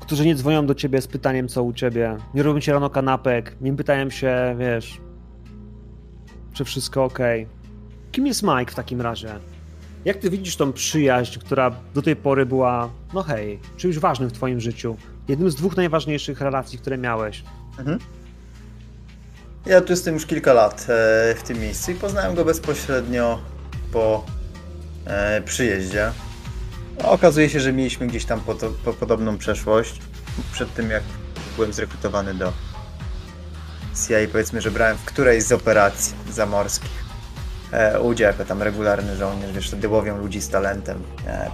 Którzy 0.00 0.26
nie 0.26 0.34
dzwonią 0.34 0.66
do 0.66 0.74
ciebie 0.74 1.00
z 1.00 1.06
pytaniem, 1.06 1.48
co 1.48 1.62
u 1.62 1.72
ciebie. 1.72 2.16
Nie 2.34 2.42
robią 2.42 2.60
ci 2.60 2.72
rano 2.72 2.90
kanapek. 2.90 3.56
Nie 3.60 3.72
pytają 3.72 4.10
się, 4.10 4.56
wiesz, 4.58 5.00
czy 6.52 6.64
wszystko 6.64 7.04
ok. 7.04 7.18
Kim 8.12 8.26
jest 8.26 8.42
Mike 8.42 8.72
w 8.72 8.74
takim 8.74 9.00
razie? 9.00 9.28
Jak 10.04 10.16
ty 10.16 10.30
widzisz 10.30 10.56
tą 10.56 10.72
przyjaźń, 10.72 11.40
która 11.40 11.70
do 11.94 12.02
tej 12.02 12.16
pory 12.16 12.46
była, 12.46 12.90
no 13.14 13.22
hej, 13.22 13.58
czymś 13.76 13.98
ważnym 13.98 14.28
w 14.28 14.32
twoim 14.32 14.60
życiu? 14.60 14.96
Jednym 15.28 15.50
z 15.50 15.54
dwóch 15.54 15.76
najważniejszych 15.76 16.40
relacji, 16.40 16.78
które 16.78 16.98
miałeś. 16.98 17.44
Ja 19.66 19.80
tu 19.80 19.92
jestem 19.92 20.14
już 20.14 20.26
kilka 20.26 20.52
lat 20.52 20.86
e, 20.88 21.34
w 21.34 21.42
tym 21.42 21.58
miejscu 21.58 21.90
i 21.90 21.94
poznałem 21.94 22.34
go 22.34 22.44
bezpośrednio 22.44 23.40
po 23.92 24.24
e, 25.06 25.42
przyjeździe. 25.42 26.12
Okazuje 27.04 27.50
się, 27.50 27.60
że 27.60 27.72
mieliśmy 27.72 28.06
gdzieś 28.06 28.24
tam 28.24 28.40
po, 28.40 28.54
po 28.84 28.92
podobną 28.92 29.38
przeszłość. 29.38 30.00
Przed 30.52 30.74
tym 30.74 30.90
jak 30.90 31.02
byłem 31.56 31.72
zrekrutowany 31.72 32.34
do 32.34 32.52
CIA, 34.08 34.16
powiedzmy, 34.32 34.60
że 34.60 34.70
brałem 34.70 34.96
w 34.96 35.04
którejś 35.04 35.44
z 35.44 35.52
operacji 35.52 36.14
zamorskich 36.30 37.04
e, 37.72 38.00
udział 38.00 38.32
jako 38.32 38.44
tam 38.44 38.62
regularny 38.62 39.16
żołnierz, 39.16 39.52
wiesz, 39.52 39.68
wtedy 39.68 39.88
łowią 39.88 40.18
ludzi 40.18 40.40
z 40.40 40.48
talentem, 40.48 41.02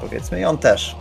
powiedzmy, 0.00 0.40
i 0.40 0.44
on 0.44 0.58
też. 0.58 0.96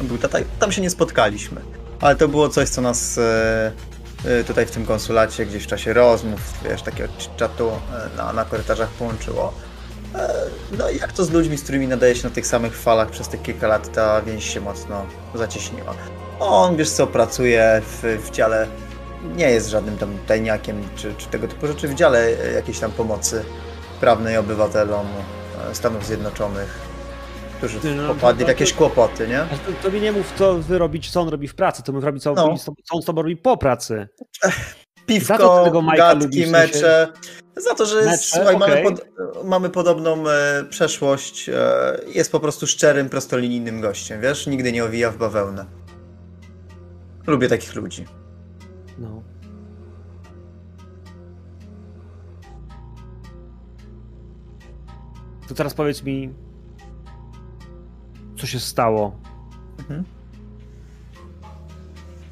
Był 0.00 0.18
tata, 0.18 0.38
tam 0.58 0.72
się 0.72 0.82
nie 0.82 0.90
spotkaliśmy, 0.90 1.60
ale 2.00 2.16
to 2.16 2.28
było 2.28 2.48
coś, 2.48 2.68
co 2.68 2.80
nas 2.80 3.18
e, 3.18 3.72
e, 4.24 4.44
tutaj 4.44 4.66
w 4.66 4.70
tym 4.70 4.86
konsulacie, 4.86 5.46
gdzieś 5.46 5.64
w 5.64 5.66
czasie 5.66 5.92
rozmów, 5.92 6.40
wiesz, 6.64 6.82
takiego 6.82 7.08
czatu 7.36 7.70
e, 7.70 8.16
na, 8.16 8.32
na 8.32 8.44
korytarzach 8.44 8.88
połączyło. 8.88 9.52
No 10.78 10.90
i 10.90 10.98
jak 10.98 11.12
to 11.12 11.24
z 11.24 11.30
ludźmi, 11.30 11.58
z 11.58 11.62
którymi 11.62 11.88
nadaje 11.88 12.14
się 12.14 12.28
na 12.28 12.34
tych 12.34 12.46
samych 12.46 12.76
falach 12.76 13.10
przez 13.10 13.28
te 13.28 13.38
kilka 13.38 13.66
lat, 13.66 13.92
ta 13.92 14.22
więź 14.22 14.54
się 14.54 14.60
mocno 14.60 15.06
zacieśniła. 15.34 15.94
On, 16.40 16.76
wiesz 16.76 16.90
co, 16.90 17.06
pracuje 17.06 17.82
w, 17.84 18.18
w 18.26 18.30
dziale, 18.30 18.66
nie 19.36 19.50
jest 19.50 19.68
żadnym 19.68 19.98
tam 19.98 20.18
tajniakiem 20.26 20.88
czy, 20.96 21.14
czy 21.14 21.26
tego 21.26 21.48
typu 21.48 21.66
rzeczy, 21.66 21.88
w 21.88 21.94
dziale 21.94 22.30
jakiejś 22.54 22.78
tam 22.78 22.92
pomocy 22.92 23.44
prawnej 24.00 24.36
obywatelom 24.36 25.06
Stanów 25.72 26.06
Zjednoczonych, 26.06 26.89
którzy 27.68 27.94
no, 27.94 28.14
popadli 28.14 28.44
w 28.44 28.46
to- 28.46 28.50
jakieś 28.50 28.72
kłopoty, 28.72 29.28
nie? 29.28 29.38
To, 29.38 29.72
to 29.82 29.90
mi 29.90 30.00
nie 30.00 30.12
mów, 30.12 30.32
co 30.36 30.58
wy 30.58 30.78
robić, 30.78 31.10
co 31.10 31.20
on 31.20 31.28
robi 31.28 31.48
w 31.48 31.54
pracy, 31.54 31.82
to 31.82 31.92
mów 31.92 32.04
robi, 32.04 32.20
co, 32.20 32.34
No. 32.34 32.54
co 32.58 32.72
on 32.92 33.02
z 33.02 33.04
tobą 33.04 33.22
robi 33.22 33.36
po 33.36 33.56
pracy. 33.56 34.08
To 34.40 34.48
Piwko, 35.06 35.64
tego 35.64 35.82
gadki, 35.82 36.24
lubisz, 36.24 36.50
mecze. 36.50 37.12
Za 37.56 37.74
to, 37.74 37.86
że 37.86 38.04
Mecze? 38.04 38.16
słuchaj, 38.18 38.56
mamy, 38.58 38.72
Okej. 38.72 38.84
pod, 38.84 39.04
mamy 39.44 39.70
podobną 39.70 40.28
e, 40.28 40.64
przeszłość. 40.70 41.48
E, 41.48 41.52
jest 42.14 42.32
po 42.32 42.40
prostu 42.40 42.66
szczerym, 42.66 43.08
prostolinijnym 43.08 43.80
gościem, 43.80 44.20
wiesz? 44.20 44.46
Nigdy 44.46 44.72
nie 44.72 44.84
owija 44.84 45.10
w 45.10 45.16
bawełnę. 45.16 45.64
Lubię 47.26 47.48
takich 47.48 47.74
ludzi. 47.74 48.04
No. 48.98 49.22
To 55.48 55.54
teraz 55.54 55.74
powiedz 55.74 56.02
mi, 56.02 56.30
co 58.40 58.46
się 58.46 58.60
stało. 58.60 59.12
Mhm. 59.78 60.04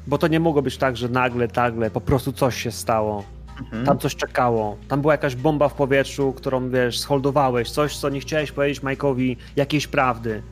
Bo 0.07 0.17
to 0.17 0.27
nie 0.27 0.39
mogło 0.39 0.61
być 0.61 0.77
tak, 0.77 0.97
że 0.97 1.09
nagle, 1.09 1.47
nagle, 1.55 1.91
po 1.91 2.01
prostu 2.01 2.33
coś 2.33 2.63
się 2.63 2.71
stało. 2.71 3.23
Mhm. 3.59 3.85
Tam 3.85 3.99
coś 3.99 4.15
czekało. 4.15 4.77
Tam 4.87 5.01
była 5.01 5.13
jakaś 5.13 5.35
bomba 5.35 5.69
w 5.69 5.73
powietrzu, 5.73 6.33
którą, 6.33 6.69
wiesz, 6.69 6.99
scholdowałeś. 6.99 7.71
Coś, 7.71 7.97
co 7.97 8.09
nie 8.09 8.19
chciałeś 8.19 8.51
powiedzieć 8.51 8.83
Mike'owi, 8.83 9.35
jakiejś 9.55 9.87
prawdy. 9.87 10.43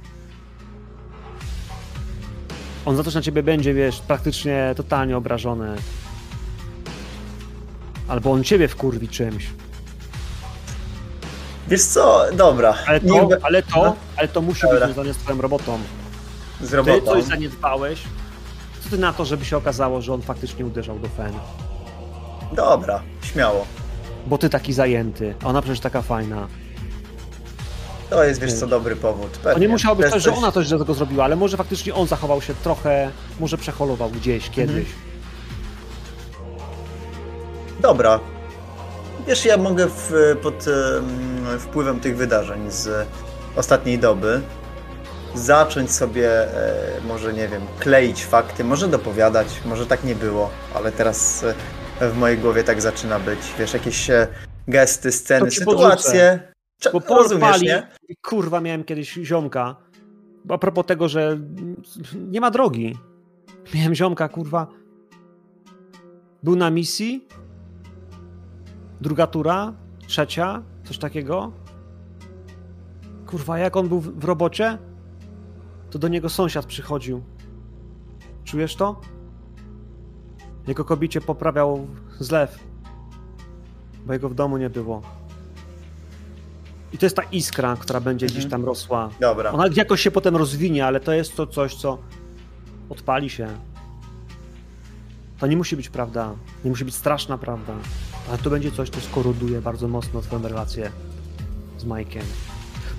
On 2.86 2.96
za 2.96 3.04
to, 3.04 3.12
że 3.12 3.20
na 3.20 3.24
ciebie 3.24 3.44
będzie, 3.44 3.74
wiesz, 3.74 4.00
praktycznie 4.00 4.74
totalnie 4.76 5.18
obrażony. 5.18 5.76
Albo 8.08 8.32
on 8.32 8.44
ciebie 8.44 8.68
wkurwi 8.68 9.08
czymś. 9.08 9.50
Wiesz 11.68 11.84
co? 11.84 12.26
Dobra. 12.34 12.74
Ale 12.88 13.00
to, 13.00 13.26
be- 13.28 13.38
ale 13.44 13.64
to, 13.64 13.84
No. 13.84 13.96
ale 14.18 14.28
to 14.28 14.42
musi 14.42 14.62
Dobra. 14.62 14.80
być 14.80 14.86
związane 14.96 15.14
z 15.14 15.18
twoją 15.18 15.42
robotą. 15.42 15.80
Z 16.62 16.70
Ty 16.70 16.76
robotą. 16.76 17.06
coś 17.06 17.24
zaniedbałeś. 17.24 18.04
Co 18.84 18.90
ty 18.90 18.98
na 18.98 19.14
to, 19.14 19.26
żeby 19.26 19.46
się 19.46 19.58
okazało, 19.58 20.02
że 20.02 20.14
on 20.14 20.22
faktycznie 20.22 20.66
uderzał 20.66 21.00
do 21.00 21.08
Fen? 21.08 21.34
Dobra, 22.54 23.02
śmiało. 23.22 23.66
Bo 24.28 24.38
ty 24.38 24.50
taki 24.50 24.74
zajęty, 24.74 25.36
a 25.44 25.48
ona 25.48 25.62
przecież 25.62 25.80
taka 25.80 26.02
fajna. 26.02 26.48
To 28.10 28.24
jest, 28.24 28.42
wiesz 28.42 28.54
co, 28.54 28.68
dobry 28.68 28.96
powód. 28.96 29.32
To 29.32 29.40
Pewnie. 29.44 29.62
nie 29.62 29.68
musiało 29.74 29.96
być 29.96 30.04
jest 30.04 30.14
tak, 30.14 30.22
że 30.22 30.34
ona 30.34 30.52
coś 30.52 30.70
do 30.70 30.80
tego 30.80 30.94
zrobiła, 30.94 31.24
ale 31.24 31.36
może 31.36 31.58
faktycznie 31.58 31.94
on 31.94 32.08
zachował 32.08 32.42
się 32.42 32.54
trochę, 32.64 33.12
może 33.40 33.58
przeholował 33.58 34.10
gdzieś, 34.10 34.50
kiedyś. 34.50 34.88
Dobra. 37.80 38.20
Wiesz, 39.28 39.46
ja 39.46 39.58
mogę 39.58 39.88
w, 39.88 40.12
pod 40.42 40.66
em, 40.68 41.60
wpływem 41.60 42.00
tych 42.00 42.18
wydarzeń 42.18 42.72
z 42.72 43.08
ostatniej 43.56 44.00
doby 44.00 44.42
zacząć 45.36 45.92
sobie, 45.92 46.30
e, 46.98 47.02
może 47.08 47.34
nie 47.34 47.48
wiem, 47.48 47.62
kleić 47.80 48.26
fakty, 48.26 48.64
może 48.64 48.88
dopowiadać, 48.88 49.48
może 49.66 49.86
tak 49.86 50.04
nie 50.04 50.16
było, 50.16 50.50
ale 50.76 50.92
teraz 50.92 51.46
e, 52.00 52.10
w 52.10 52.18
mojej 52.18 52.38
głowie 52.38 52.64
tak 52.64 52.82
zaczyna 52.82 53.20
być. 53.20 53.40
Wiesz, 53.60 53.74
jakieś 53.74 54.10
e, 54.10 54.28
gesty, 54.68 55.12
sceny, 55.12 55.52
sytuacje. 55.52 56.40
Cze- 56.80 56.92
Bo 56.92 57.02
porwali, 57.02 57.66
nie? 57.68 57.88
kurwa, 58.22 58.62
miałem 58.62 58.84
kiedyś 58.84 59.14
ziomka, 59.14 59.76
bo 60.46 60.56
a 60.56 60.58
propos 60.58 60.86
tego, 60.86 61.10
że 61.10 61.38
nie 62.16 62.42
ma 62.42 62.52
drogi. 62.52 62.98
Miałem 63.76 63.96
ziomka, 63.96 64.30
kurwa, 64.30 64.68
był 66.44 66.56
na 66.56 66.70
misji, 66.70 67.28
druga 69.02 69.28
tura, 69.28 69.74
trzecia, 70.08 70.62
coś 70.86 70.98
takiego. 70.98 71.52
Kurwa, 73.28 73.58
jak 73.60 73.76
on 73.78 73.88
był 73.88 74.00
w 74.02 74.24
robocie, 74.24 74.78
to 75.90 76.00
do 76.00 76.08
niego 76.08 76.30
sąsiad 76.30 76.66
przychodził. 76.66 77.22
Czujesz 78.44 78.76
to? 78.76 79.02
Jego 80.68 80.86
kobicie 80.86 81.22
poprawiał 81.22 81.88
zlew, 82.20 82.60
bo 84.06 84.14
jego 84.14 84.30
w 84.30 84.36
domu 84.36 84.58
nie 84.58 84.70
było. 84.70 85.02
I 86.94 86.98
to 86.98 87.06
jest 87.06 87.16
ta 87.16 87.24
iskra, 87.24 87.76
która 87.80 88.00
będzie 88.00 88.26
Mhm. 88.26 88.40
gdzieś 88.40 88.52
tam 88.52 88.66
rosła. 88.66 89.10
Dobra. 89.20 89.52
Ona 89.52 89.66
jakoś 89.76 90.02
się 90.02 90.12
potem 90.12 90.36
rozwinie, 90.36 90.86
ale 90.86 91.00
to 91.00 91.14
jest 91.14 91.36
to 91.36 91.48
coś, 91.48 91.76
co 91.76 91.98
odpali 92.90 93.30
się. 93.30 93.48
To 95.40 95.48
nie 95.48 95.58
musi 95.58 95.76
być 95.76 95.90
prawda. 95.90 96.34
Nie 96.64 96.70
musi 96.70 96.86
być 96.86 96.96
straszna 96.96 97.38
prawda. 97.38 97.74
Ale 98.30 98.38
to 98.38 98.50
będzie 98.50 98.72
coś, 98.72 98.90
co 98.90 99.02
skoroduje 99.02 99.62
bardzo 99.62 99.88
mocno 99.88 100.22
twoją 100.22 100.42
relację 100.42 100.92
z 101.78 101.86
Mike'iem. 101.86 102.24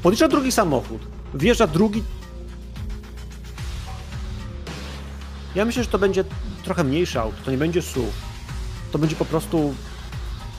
Podjeżdża 0.03 0.29
drugi 0.29 0.53
samochód. 0.53 1.01
Wjeżdża 1.35 1.67
drugi. 1.67 2.03
Ja 5.55 5.65
myślę, 5.65 5.85
że 5.85 5.91
to 5.91 5.99
będzie 5.99 6.25
trochę 6.65 6.85
mniejszy 6.85 7.21
auto. 7.21 7.37
To 7.45 7.51
nie 7.51 7.59
będzie 7.59 7.83
SUV. 7.83 8.09
To 8.93 8.99
będzie 8.99 9.17
po 9.17 9.25
prostu 9.25 9.75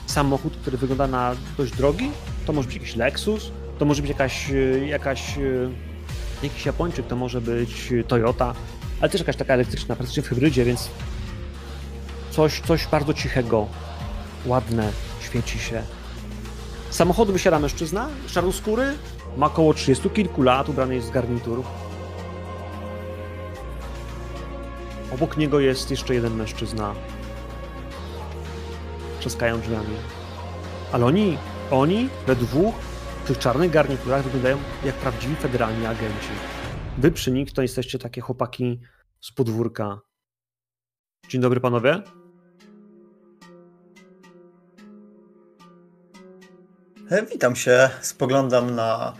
samochód, 0.06 0.56
który 0.56 0.76
wygląda 0.76 1.06
na 1.06 1.36
dość 1.58 1.72
drogi. 1.72 2.10
To 2.46 2.52
może 2.52 2.66
być 2.66 2.76
jakiś 2.76 2.96
Lexus, 2.96 3.50
to 3.78 3.84
może 3.84 4.02
być 4.02 4.08
jakaś, 4.08 4.50
e, 4.50 4.86
jakaś 4.86 5.38
e, 5.38 5.40
jakiś 6.42 6.66
Japończyk, 6.66 7.06
to 7.06 7.16
może 7.16 7.40
być 7.40 7.92
Toyota, 8.08 8.54
ale 9.00 9.10
też 9.10 9.20
jakaś 9.20 9.36
taka 9.36 9.54
elektryczna, 9.54 9.96
praktycznie 9.96 10.22
w 10.22 10.28
hybrydzie, 10.28 10.64
więc 10.64 10.90
coś, 12.30 12.60
coś 12.60 12.86
bardzo 12.86 13.14
cichego, 13.14 13.66
ładne, 14.46 14.92
świeci 15.20 15.58
się. 15.58 15.82
Z 16.90 16.96
samochodu 16.96 17.32
wysiada 17.32 17.58
mężczyzna, 17.58 18.08
czarnoskóry, 18.26 18.94
ma 19.36 19.46
około 19.46 19.74
30 19.74 20.10
kilku 20.10 20.42
lat, 20.42 20.68
ubrany 20.68 20.94
jest 20.94 21.08
w 21.08 21.10
garnitur. 21.10 21.62
Obok 25.14 25.36
niego 25.36 25.60
jest 25.60 25.90
jeszcze 25.90 26.14
jeden 26.14 26.36
mężczyzna. 26.36 26.94
Trzaskają 29.20 29.60
drzwiami. 29.60 29.96
Ale 30.92 31.06
oni, 31.06 31.38
oni 31.70 32.08
we 32.26 32.36
dwóch 32.36 32.74
w 33.24 33.26
tych 33.26 33.38
czarnych 33.38 33.70
garniturach 33.70 34.22
wyglądają 34.24 34.58
jak 34.84 34.94
prawdziwi 34.94 35.36
federalni 35.36 35.86
agenci. 35.86 36.30
Wy 36.98 37.12
przy 37.12 37.30
nich 37.30 37.52
to 37.52 37.62
jesteście 37.62 37.98
takie 37.98 38.20
chłopaki 38.20 38.80
z 39.20 39.32
podwórka. 39.32 40.00
Dzień 41.28 41.40
dobry 41.40 41.60
panowie. 41.60 42.02
Witam 47.10 47.56
się, 47.56 47.90
spoglądam 48.00 48.70
na 48.70 49.12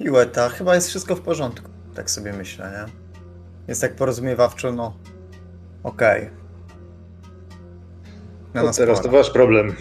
Iweta. 0.00 0.48
Chyba 0.48 0.74
jest 0.74 0.88
wszystko 0.88 1.16
w 1.16 1.20
porządku, 1.20 1.70
tak 1.94 2.10
sobie 2.10 2.32
myślę, 2.32 2.86
nie? 2.86 2.92
Jest 3.68 3.80
tak 3.80 3.96
porozumiewawczo, 3.96 4.72
no. 4.72 4.96
Okej. 5.82 6.30
Na 8.54 8.62
No 8.62 8.72
teraz 8.72 9.02
to 9.02 9.08
wasz 9.08 9.30
problem. 9.30 9.74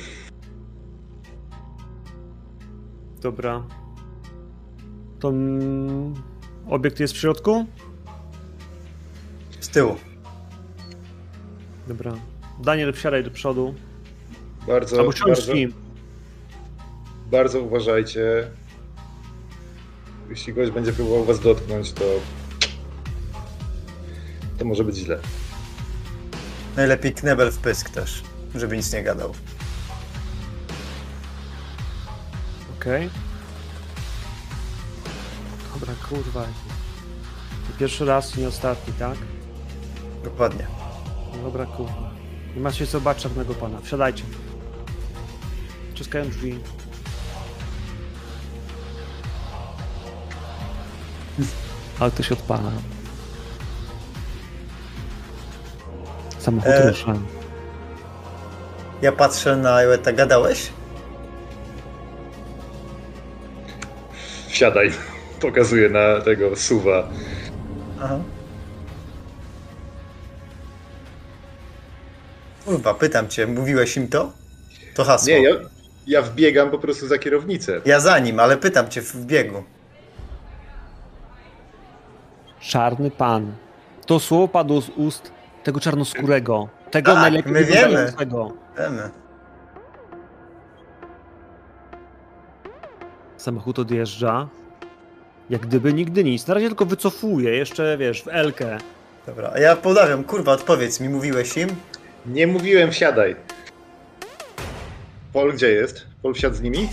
Dobra. 3.21 3.63
To 5.19 5.33
obiekt 6.69 6.99
jest 6.99 7.13
w 7.13 7.17
środku? 7.17 7.65
Z 9.59 9.69
tyłu. 9.69 9.95
Dobra. 11.87 12.13
Daniel, 12.63 12.93
wsiadaj 12.93 13.23
do 13.23 13.31
przodu. 13.31 13.73
Bardzo, 14.67 14.99
Albo 14.99 15.11
siądź 15.11 15.37
z 15.37 15.39
bardzo, 15.39 15.53
nim. 15.53 15.86
Bardzo 17.31 17.61
uważajcie. 17.61 18.51
jeśli 20.29 20.53
gość 20.53 20.71
będzie 20.71 20.93
próbował 20.93 21.25
was 21.25 21.39
dotknąć, 21.39 21.91
to 21.91 22.03
to 24.57 24.65
może 24.65 24.83
być 24.83 24.95
źle. 24.95 25.19
Najlepiej 26.75 27.13
knebel 27.13 27.51
w 27.51 27.57
pysk 27.57 27.89
też, 27.89 28.23
żeby 28.55 28.77
nic 28.77 28.93
nie 28.93 29.03
gadał. 29.03 29.33
Okej. 32.79 33.09
Dobra, 35.73 35.93
kurwa. 36.09 36.45
Pierwszy 37.79 38.05
raz, 38.05 38.37
nie 38.37 38.47
ostatni, 38.47 38.93
tak? 38.93 39.17
Dokładnie. 40.23 40.67
Dobra, 41.43 41.65
kurwa. 41.65 42.11
Nie 42.55 42.61
macie 42.61 42.87
co 42.87 43.01
bać 43.01 43.17
czarnego 43.17 43.53
pana. 43.53 43.81
Wsiadajcie. 43.81 44.23
Trzaskają 45.93 46.29
drzwi. 46.29 46.59
Ale 51.99 52.11
to 52.11 52.23
się 52.23 52.33
odpala. 52.33 52.71
Samochód 56.39 56.71
E, 56.71 56.89
rusza. 56.89 57.13
Ja 59.01 59.11
patrzę 59.11 59.55
na 59.55 59.83
Iweta. 59.83 60.11
Gadałeś? 60.13 60.69
Wsiadaj. 64.47 64.91
Pokazuję 65.41 65.89
na 65.89 66.21
tego 66.21 66.55
suwa. 66.55 67.09
Aha. 68.01 68.19
Kurwa, 72.65 72.93
pytam 72.93 73.27
cię, 73.27 73.47
mówiłeś 73.47 73.97
im 73.97 74.07
to? 74.07 74.31
To 74.95 75.03
hasło. 75.03 75.27
Nie, 75.27 75.43
ja, 75.43 75.51
ja 76.07 76.21
wbiegam 76.21 76.71
po 76.71 76.79
prostu 76.79 77.07
za 77.07 77.17
kierownicę. 77.17 77.81
Ja 77.85 77.99
za 77.99 78.19
nim, 78.19 78.39
ale 78.39 78.57
pytam 78.57 78.89
cię 78.89 79.01
w 79.01 79.25
biegu. 79.25 79.63
Czarny 82.59 83.11
pan. 83.11 83.51
To 84.05 84.19
słowo 84.19 84.47
padło 84.47 84.81
z 84.81 84.89
ust 84.89 85.31
tego 85.63 85.79
czarnoskórego. 85.79 86.67
Tego 86.91 87.11
Tak, 87.13 87.21
najlepiej 87.21 87.53
my 87.53 87.63
wiemy. 87.63 87.81
wyglądającego. 87.81 88.51
Wiemy. 88.77 89.09
Samochód 93.37 93.79
odjeżdża. 93.79 94.47
Jak 95.49 95.61
gdyby 95.61 95.93
nigdy 95.93 96.23
nic. 96.23 96.47
Na 96.47 96.53
razie 96.53 96.67
tylko 96.67 96.85
wycofuje, 96.85 97.51
jeszcze 97.55 97.97
wiesz, 97.97 98.23
w 98.23 98.27
Elkę. 98.27 98.77
Dobra, 99.27 99.51
a 99.55 99.59
ja 99.59 99.75
podawiam, 99.75 100.23
kurwa, 100.23 100.51
odpowiedz 100.51 100.99
mi, 100.99 101.09
mówiłeś 101.09 101.57
im? 101.57 101.69
Nie 102.25 102.47
mówiłem 102.47 102.91
wsiadaj. 102.91 103.35
Pol 105.33 105.53
gdzie 105.53 105.69
jest? 105.71 106.05
Pol 106.21 106.33
wsiadł 106.33 106.55
z 106.55 106.61
nimi? 106.61 106.89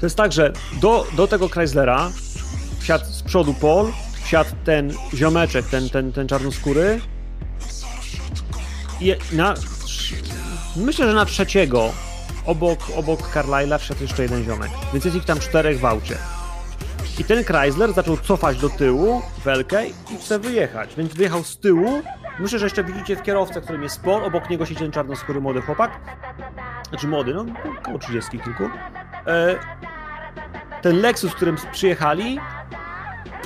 To 0.00 0.06
jest 0.06 0.16
tak, 0.16 0.32
że 0.32 0.52
do, 0.80 1.06
do 1.16 1.26
tego 1.26 1.48
Chryslera 1.48 2.10
wsiadł 2.80 3.04
z 3.04 3.22
przodu 3.22 3.54
Paul, 3.60 3.86
wsiadł 4.32 4.50
ten 4.64 4.92
ziomeczek, 5.14 5.66
ten, 5.66 5.90
ten, 5.90 6.12
ten 6.12 6.28
czarnoskóry. 6.28 7.00
I 9.00 9.14
na, 9.32 9.54
myślę, 10.76 11.06
że 11.06 11.14
na 11.14 11.24
trzeciego 11.24 11.92
obok, 12.46 12.78
obok 12.96 13.20
Carlyle'a 13.20 13.78
wszedł 13.78 14.02
jeszcze 14.02 14.22
jeden 14.22 14.44
ziomek. 14.44 14.70
Więc 14.92 15.04
jest 15.04 15.16
ich 15.16 15.24
tam 15.24 15.38
czterech 15.38 15.78
w 15.78 15.84
aucie. 15.84 16.16
I 17.18 17.24
ten 17.24 17.44
Chrysler 17.44 17.92
zaczął 17.92 18.16
cofać 18.16 18.58
do 18.58 18.68
tyłu 18.68 19.22
Welkę 19.44 19.86
i 19.86 20.16
chce 20.20 20.38
wyjechać. 20.38 20.94
Więc 20.94 21.14
wyjechał 21.14 21.44
z 21.44 21.58
tyłu. 21.58 22.02
Myślę, 22.38 22.58
że 22.58 22.66
jeszcze 22.66 22.84
widzicie 22.84 23.16
w 23.16 23.22
kierowcę, 23.22 23.60
którym 23.60 23.82
jest 23.82 24.02
Paul. 24.02 24.24
Obok 24.24 24.50
niego 24.50 24.66
siedzi 24.66 24.80
ten 24.80 24.92
czarnoskóry 24.92 25.40
młody 25.40 25.60
chłopak. 25.60 26.00
Znaczy 26.88 27.08
młody, 27.08 27.34
no 27.34 27.46
około 27.80 27.98
30 27.98 28.38
kilku. 28.38 28.64
E, 29.26 29.58
ten 30.82 31.00
Lexus, 31.00 31.34
którym 31.34 31.56
przyjechali, 31.72 32.38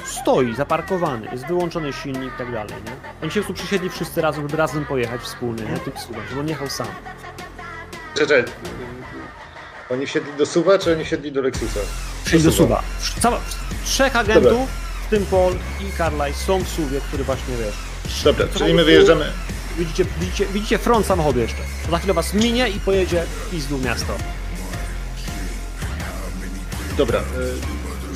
stoi 0.07 0.55
zaparkowany, 0.55 1.28
jest 1.33 1.47
wyłączony 1.47 1.93
silnik 1.93 2.35
i 2.35 2.39
tak 2.39 2.52
dalej, 2.52 2.75
nie? 2.85 2.93
Oni 3.23 3.31
się 3.31 3.41
po 3.41 3.47
prostu 3.47 3.55
przysiedli 3.55 3.91
wszyscy 3.91 4.20
razem, 4.20 4.43
żeby 4.43 4.57
razem 4.57 4.85
pojechać 4.85 5.20
wspólnie, 5.20 5.62
nie? 5.62 5.78
Tym 5.78 5.93
suwem, 6.07 6.23
żeby 6.28 6.41
on 6.41 6.49
jechał 6.49 6.68
sam. 6.70 6.86
Czekaj. 8.15 8.44
Oni 9.91 10.07
wsiedli 10.07 10.33
do 10.39 10.47
suwa, 10.47 10.78
czy 10.78 10.93
oni 10.93 11.05
wsiedli 11.05 11.33
do 11.33 11.43
Lexusa? 11.43 11.81
Czyli 12.25 12.43
do 12.43 12.52
suwa. 12.52 12.83
Cała, 13.20 13.41
trzech 13.85 14.17
agentów, 14.17 14.68
w 15.07 15.10
tym 15.10 15.26
Paul 15.26 15.52
i 15.81 15.97
Carlyle, 15.99 16.35
są 16.35 16.59
w 16.65 16.68
suwie, 16.68 17.01
który 17.01 17.25
właśnie, 17.25 17.55
wiesz, 17.57 17.75
Dobra, 18.25 18.47
czyli 18.59 18.75
my 18.75 18.85
wyjeżdżamy. 18.85 19.33
widzicie, 19.78 20.05
widzicie, 20.20 20.47
widzicie 20.47 20.78
front 20.78 21.07
samochodu 21.07 21.41
jeszcze. 21.41 21.59
To 21.85 21.91
za 21.91 21.99
chwilę 21.99 22.15
was 22.15 22.35
minie 22.35 22.68
i 22.68 22.81
pojedzie 22.81 23.23
w 23.23 23.51
pizdu 23.51 23.78
w 23.78 23.85
miasto. 23.85 24.15
Dobra, 26.97 27.18
y, 27.20 27.23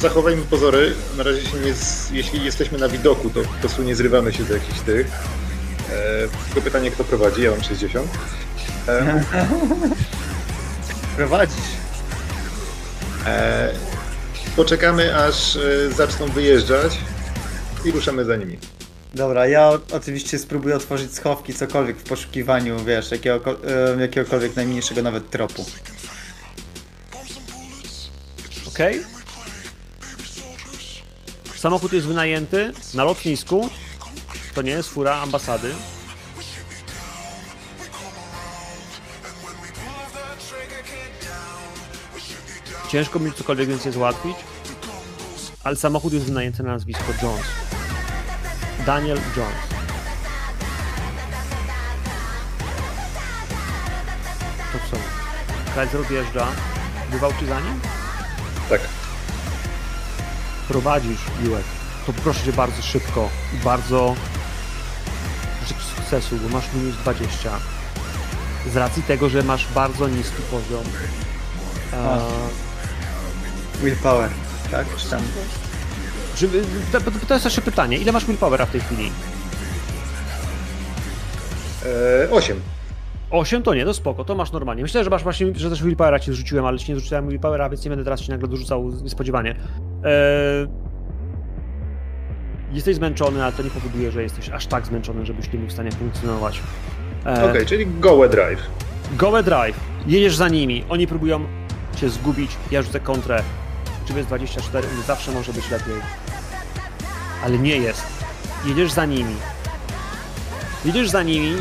zachowajmy 0.00 0.42
pozory. 0.42 0.94
Na 1.16 1.22
razie 1.22 1.42
się 1.42 1.56
nie 1.58 1.74
z... 1.74 2.10
jeśli 2.10 2.44
jesteśmy 2.44 2.78
na 2.78 2.88
widoku, 2.88 3.30
to 3.30 3.40
po 3.40 3.48
prostu 3.60 3.82
nie 3.82 3.96
zrywamy 3.96 4.32
się 4.32 4.44
do 4.44 4.54
jakichś 4.54 4.80
tych. 4.80 5.06
E, 5.90 6.28
tylko 6.44 6.60
pytanie, 6.60 6.90
kto 6.90 7.04
prowadzi? 7.04 7.42
Ja 7.42 7.50
mam 7.50 7.62
60. 7.62 8.08
E, 8.88 9.24
Prowadzisz. 11.16 11.64
e, 13.26 13.72
poczekamy, 14.56 15.16
aż 15.16 15.56
e, 15.56 15.60
zaczną 15.96 16.26
wyjeżdżać 16.26 16.98
i 17.84 17.90
ruszamy 17.90 18.24
za 18.24 18.36
nimi. 18.36 18.58
Dobra, 19.14 19.46
ja 19.46 19.70
oczywiście 19.92 20.38
spróbuję 20.38 20.76
otworzyć 20.76 21.14
schowki, 21.14 21.54
cokolwiek 21.54 21.96
w 21.98 22.02
poszukiwaniu, 22.02 22.84
wiesz, 22.84 23.10
jakiego, 23.10 23.56
e, 23.96 24.00
jakiegokolwiek 24.00 24.56
najmniejszego 24.56 25.02
nawet 25.02 25.30
tropu. 25.30 25.64
Okej? 28.68 29.02
Samochód 31.60 31.92
jest 31.92 32.06
wynajęty 32.06 32.72
na 32.94 33.04
lotnisku. 33.04 33.70
To 34.54 34.62
nie 34.62 34.70
jest 34.70 34.88
fura 34.88 35.20
ambasady. 35.20 35.74
Ciężko 42.88 43.18
mi 43.18 43.32
cokolwiek 43.32 43.68
więcej 43.68 43.92
załatwić, 43.92 44.36
ale 45.64 45.76
samochód 45.76 46.12
jest 46.12 46.26
wynajęty 46.26 46.62
na 46.62 46.72
nazwisko 46.72 47.04
Jones. 47.22 47.46
Daniel 48.86 49.18
Jones. 49.36 49.54
To 54.72 54.78
co? 54.90 54.96
Kaiser 55.74 56.00
odjeżdża. 56.00 56.46
Bywał 57.10 57.32
ci 57.40 57.46
za 57.46 57.60
nim? 57.60 57.80
Tak. 58.68 58.99
Prowadzisz 60.70 61.20
Jułek, 61.44 61.64
to 62.06 62.12
proszę 62.12 62.44
cię 62.44 62.52
bardzo 62.52 62.82
szybko 62.82 63.28
i 63.54 63.64
bardzo 63.64 64.14
życzę 65.68 65.80
sukcesu, 65.96 66.36
bo 66.36 66.48
masz 66.48 66.64
minus 66.74 66.96
20. 66.96 67.50
Z 68.72 68.76
racji 68.76 69.02
tego, 69.02 69.28
że 69.28 69.42
masz 69.42 69.66
bardzo 69.74 70.08
niski 70.08 70.42
poziom. 70.50 70.84
E, 71.92 72.18
Willpower, 73.82 74.30
tak? 74.70 74.86
Czy 74.96 75.10
tam? 75.10 75.22
żeby, 76.36 76.64
to, 76.92 77.00
to 77.28 77.34
jest 77.34 77.44
jeszcze 77.44 77.62
pytanie, 77.62 77.98
ile 77.98 78.12
masz 78.12 78.24
willpowera 78.24 78.66
w 78.66 78.70
tej 78.70 78.80
chwili? 78.80 79.12
E, 82.24 82.30
8. 82.30 82.60
8 83.30 83.62
to 83.62 83.74
nie, 83.74 83.84
to 83.84 83.94
spoko, 83.94 84.24
to 84.24 84.34
masz 84.34 84.52
normalnie. 84.52 84.82
Myślę, 84.82 85.04
że 85.04 85.10
masz 85.10 85.22
właśnie, 85.22 85.46
że 85.54 85.70
też 85.70 85.82
willpowera 85.82 86.18
ci 86.18 86.32
zrzuciłem, 86.32 86.64
ale 86.64 86.78
ci 86.78 86.92
nie 86.92 86.98
zrzuciłem 86.98 87.28
willpowera, 87.28 87.68
więc 87.68 87.84
nie 87.84 87.88
będę 87.88 88.04
teraz 88.04 88.20
ci 88.20 88.30
nagle 88.30 88.48
dorzucał 88.48 88.90
niespodziewanie. 89.02 89.50
Eee, 90.04 90.68
jesteś 92.72 92.96
zmęczony, 92.96 93.44
ale 93.44 93.52
to 93.52 93.62
nie 93.62 93.70
powoduje, 93.70 94.10
że 94.10 94.22
jesteś 94.22 94.48
aż 94.48 94.66
tak 94.66 94.86
zmęczony, 94.86 95.26
żebyś 95.26 95.52
nie 95.52 95.58
był 95.58 95.68
w 95.68 95.72
stanie 95.72 95.92
funkcjonować. 95.92 96.60
Eee, 97.26 97.50
Okej, 97.50 97.66
czyli 97.66 97.86
go 98.00 98.28
drive. 98.28 98.60
Gołe 99.16 99.42
drive. 99.42 99.80
Jedziesz 100.06 100.36
za 100.36 100.48
nimi. 100.48 100.84
Oni 100.88 101.06
próbują 101.06 101.40
cię 101.96 102.08
zgubić. 102.08 102.50
Ja 102.70 102.82
rzucę 102.82 103.00
kontrę. 103.00 103.42
Czy 104.04 104.12
jest 104.12 104.28
24? 104.28 104.88
Nie 104.96 105.02
zawsze 105.02 105.32
może 105.32 105.52
być 105.52 105.70
lepiej. 105.70 105.94
Ale 107.44 107.58
nie 107.58 107.76
jest. 107.76 108.06
Jedziesz 108.64 108.92
za 108.92 109.06
nimi. 109.06 109.34
Jedziesz 110.84 111.10
za 111.10 111.22
nimi. 111.22 111.52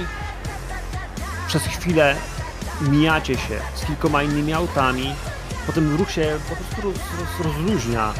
Przez 1.49 1.63
chwilę 1.63 2.15
mijacie 2.81 3.33
się 3.33 3.59
z 3.75 3.85
kilkoma 3.85 4.23
innymi 4.23 4.53
autami. 4.53 5.15
Potem 5.67 5.95
ruch 5.95 6.11
się 6.11 6.39
po 6.49 6.55
prostu 6.55 6.81
roz, 6.81 6.95
roz, 7.19 7.45
rozluźnia. 7.45 8.13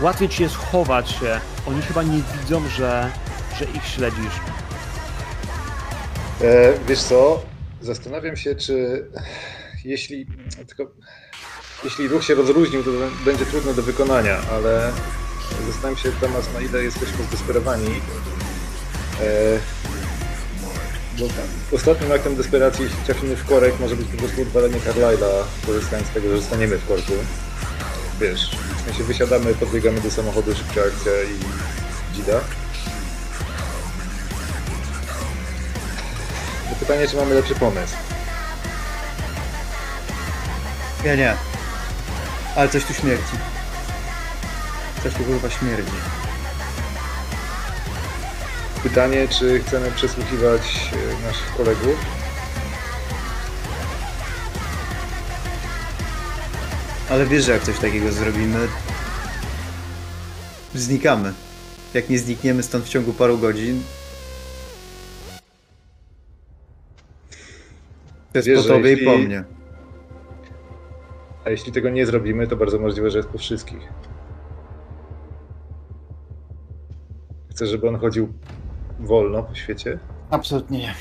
Łatwiej 0.00 0.28
ci 0.28 0.42
jest 0.42 0.56
chować 0.56 1.10
się. 1.10 1.40
Oni 1.66 1.82
chyba 1.82 2.02
nie 2.02 2.22
widzą, 2.40 2.68
że, 2.68 3.10
że 3.58 3.64
ich 3.64 3.84
śledzisz. 3.84 4.34
E, 6.40 6.72
wiesz 6.88 7.02
co, 7.02 7.42
zastanawiam 7.80 8.36
się, 8.36 8.54
czy 8.54 9.06
jeśli 9.84 10.26
tylko 10.66 10.92
jeśli 11.84 12.08
ruch 12.08 12.24
się 12.24 12.34
rozluźnił, 12.34 12.84
to 12.84 12.90
będzie 13.24 13.46
trudno 13.46 13.74
do 13.74 13.82
wykonania, 13.82 14.36
ale 14.52 14.92
zastanawiam 15.66 15.96
się, 15.96 16.12
Tomasz, 16.12 16.44
na 16.54 16.60
ile 16.60 16.84
jesteśmy 16.84 17.24
zdesperowani. 17.24 18.00
E, 19.20 19.58
bo 21.18 21.26
ostatnim 21.76 22.12
aktem 22.12 22.36
desperacji, 22.36 22.86
trafimy 23.06 23.36
w 23.36 23.44
korek, 23.44 23.80
może 23.80 23.96
być 23.96 24.08
po 24.08 24.16
prostu 24.16 24.42
odwalenie 24.42 24.76
Carlyle'a, 24.80 25.44
korzystając 25.66 26.08
z 26.08 26.10
tego, 26.10 26.28
że 26.28 26.36
zostaniemy 26.36 26.78
w 26.78 26.88
korku. 26.88 27.12
Wiesz, 28.20 28.50
W 28.78 28.86
sensie 28.86 29.04
wysiadamy, 29.04 29.54
podbiegamy 29.54 30.00
do 30.00 30.10
samochodu, 30.10 30.54
szybka 30.54 30.80
akcja 30.80 31.12
i 31.22 32.14
dzida. 32.16 32.40
Pytanie, 36.80 37.08
czy 37.08 37.16
mamy 37.16 37.34
lepszy 37.34 37.54
pomysł? 37.54 37.94
Ja 41.04 41.16
nie. 41.16 41.36
Ale 42.56 42.68
coś 42.68 42.84
tu 42.84 42.94
śmierci. 42.94 43.36
Coś 45.02 45.14
tu 45.14 45.24
kurwa 45.24 45.50
śmierdzi. 45.50 45.92
Pytanie, 48.84 49.28
czy 49.28 49.60
chcemy 49.60 49.90
przesłuchiwać 49.90 50.90
e, 50.92 51.26
naszych 51.26 51.56
kolegów? 51.56 51.96
Ale 57.10 57.26
wiesz, 57.26 57.44
że 57.44 57.52
jak 57.52 57.62
coś 57.62 57.78
takiego 57.78 58.12
zrobimy, 58.12 58.68
znikamy. 60.74 61.32
Jak 61.94 62.08
nie 62.08 62.18
znikniemy 62.18 62.62
stąd 62.62 62.84
w 62.84 62.88
ciągu 62.88 63.12
paru 63.12 63.38
godzin, 63.38 63.82
to 68.32 68.38
jest 68.38 68.48
Wiesz, 68.48 68.62
po 68.62 68.68
tobie 68.68 68.90
jeśli- 68.90 69.04
i 69.04 69.06
po 69.10 69.18
mnie. 69.18 69.44
A 71.44 71.50
jeśli 71.50 71.72
tego 71.72 71.90
nie 71.90 72.06
zrobimy, 72.06 72.46
to 72.46 72.56
bardzo 72.56 72.78
możliwe, 72.78 73.10
że 73.10 73.18
jest 73.18 73.28
po 73.30 73.38
wszystkich. 73.38 73.88
Chcę, 77.50 77.66
żeby 77.66 77.88
on 77.88 77.96
chodził 77.98 78.32
wolno 79.04 79.42
po 79.42 79.54
świecie? 79.54 79.98
Absolutnie 80.30 80.78
nie. 80.78 80.94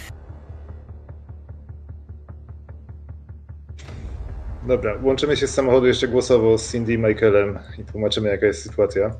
Dobra, 4.67 4.97
łączymy 5.03 5.37
się 5.37 5.47
z 5.47 5.53
samochodu 5.53 5.87
jeszcze 5.87 6.07
głosowo 6.07 6.57
z 6.57 6.71
Cindy 6.71 6.93
i 6.93 6.97
Michaelem 6.97 7.59
i 7.79 7.83
tłumaczymy, 7.83 8.29
jaka 8.29 8.45
jest 8.45 8.63
sytuacja. 8.63 9.11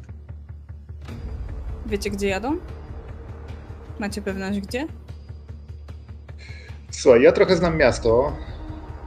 Wiecie, 1.86 2.10
gdzie 2.10 2.28
jadą? 2.28 2.58
Macie 4.00 4.22
pewność, 4.22 4.60
gdzie? 4.60 4.88
Słuchaj, 6.92 7.22
ja 7.22 7.32
trochę 7.32 7.56
znam 7.56 7.78
miasto. 7.78 8.36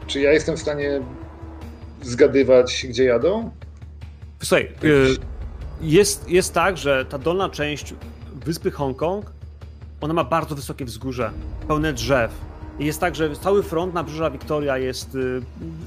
Czy 0.07 0.21
ja 0.21 0.33
jestem 0.33 0.57
w 0.57 0.61
stanie 0.61 1.01
zgadywać, 2.03 2.87
gdzie 2.89 3.05
jadą? 3.05 3.51
Słuchaj, 4.43 4.69
y, 4.85 5.17
jest, 5.81 6.31
jest 6.31 6.55
tak, 6.55 6.77
że 6.77 7.05
ta 7.05 7.19
dolna 7.19 7.49
część 7.49 7.95
wyspy 8.35 8.71
Hongkong, 8.71 9.33
ona 10.01 10.15
ma 10.15 10.25
bardzo 10.25 10.55
wysokie 10.55 10.85
wzgórze, 10.85 11.31
pełne 11.69 11.93
drzew. 11.93 12.31
I 12.79 12.85
jest 12.87 13.01
tak, 13.01 13.15
że 13.17 13.37
cały 13.37 13.63
front 13.63 13.95
nabrzeża 13.95 14.31
Victoria 14.31 14.79
jest 14.79 15.15
y, 15.15 15.43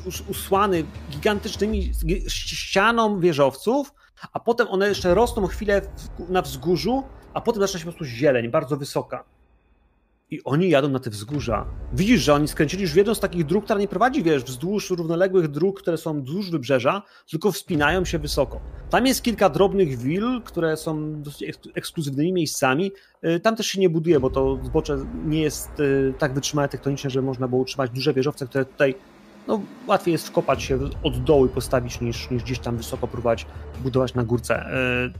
us- 0.05 0.23
usłany 0.27 0.83
gigantycznymi 1.11 1.91
gi- 1.93 2.23
ścianą 2.29 3.19
wieżowców, 3.19 3.93
a 4.33 4.39
potem 4.39 4.67
one 4.67 4.87
jeszcze 4.87 5.13
rosną 5.13 5.47
chwilę 5.47 5.81
na 6.29 6.41
wzgórzu, 6.41 7.03
a 7.33 7.41
potem 7.41 7.61
zaczyna 7.61 7.79
się 7.79 7.85
po 7.85 7.91
prostu 7.91 8.05
zieleń, 8.05 8.49
bardzo 8.49 8.77
wysoka. 8.77 9.23
I 10.31 10.43
oni 10.43 10.69
jadą 10.69 10.89
na 10.89 10.99
te 10.99 11.09
wzgórza. 11.09 11.65
Widzisz, 11.93 12.21
że 12.21 12.33
oni 12.33 12.47
skręcili 12.47 12.81
już 12.81 12.93
w 12.93 12.95
jedną 12.95 13.15
z 13.15 13.19
takich 13.19 13.45
dróg, 13.45 13.63
która 13.65 13.79
nie 13.79 13.87
prowadzi, 13.87 14.23
wiesz, 14.23 14.43
wzdłuż 14.43 14.89
równoległych 14.89 15.47
dróg, 15.47 15.81
które 15.81 15.97
są 15.97 16.21
wzdłuż 16.21 16.51
wybrzeża, 16.51 17.01
tylko 17.29 17.51
wspinają 17.51 18.05
się 18.05 18.19
wysoko. 18.19 18.59
Tam 18.89 19.05
jest 19.07 19.21
kilka 19.21 19.49
drobnych 19.49 19.97
will, 19.97 20.41
które 20.45 20.77
są 20.77 21.21
dosyć 21.21 21.43
eks- 21.49 21.69
ekskluzywnymi 21.75 22.33
miejscami. 22.33 22.91
Y, 23.23 23.39
Tam 23.39 23.55
też 23.55 23.67
się 23.67 23.79
nie 23.79 23.89
buduje, 23.89 24.19
bo 24.19 24.29
to 24.29 24.59
zbocze 24.63 24.97
nie 25.25 25.41
jest 25.41 25.79
y, 25.79 26.13
tak 26.19 26.33
wytrzymałe 26.33 26.69
tektonicznie, 26.69 27.09
że 27.09 27.21
można 27.21 27.47
było 27.47 27.61
utrzymać 27.61 27.91
duże 27.91 28.13
wieżowce, 28.13 28.47
które 28.47 28.65
tutaj 28.65 28.95
no, 29.47 29.61
łatwiej 29.87 30.11
jest 30.11 30.27
wkopać 30.27 30.63
się 30.63 30.79
od 31.03 31.23
dołu 31.23 31.45
i 31.45 31.49
postawić, 31.49 32.01
niż, 32.01 32.29
niż 32.31 32.43
gdzieś 32.43 32.59
tam 32.59 32.77
wysoko 32.77 33.07
próbować 33.07 33.45
budować 33.83 34.13
na 34.13 34.23
górce. 34.23 34.65
Y, 35.05 35.13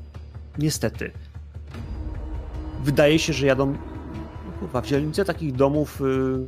Niestety. 0.59 1.11
Wydaje 2.83 3.19
się, 3.19 3.33
że 3.33 3.47
jadą 3.47 3.75
kurwa, 4.59 4.81
w 4.81 4.85
dzielnicę 4.85 5.25
takich 5.25 5.53
domów 5.53 6.01
y, 6.01 6.47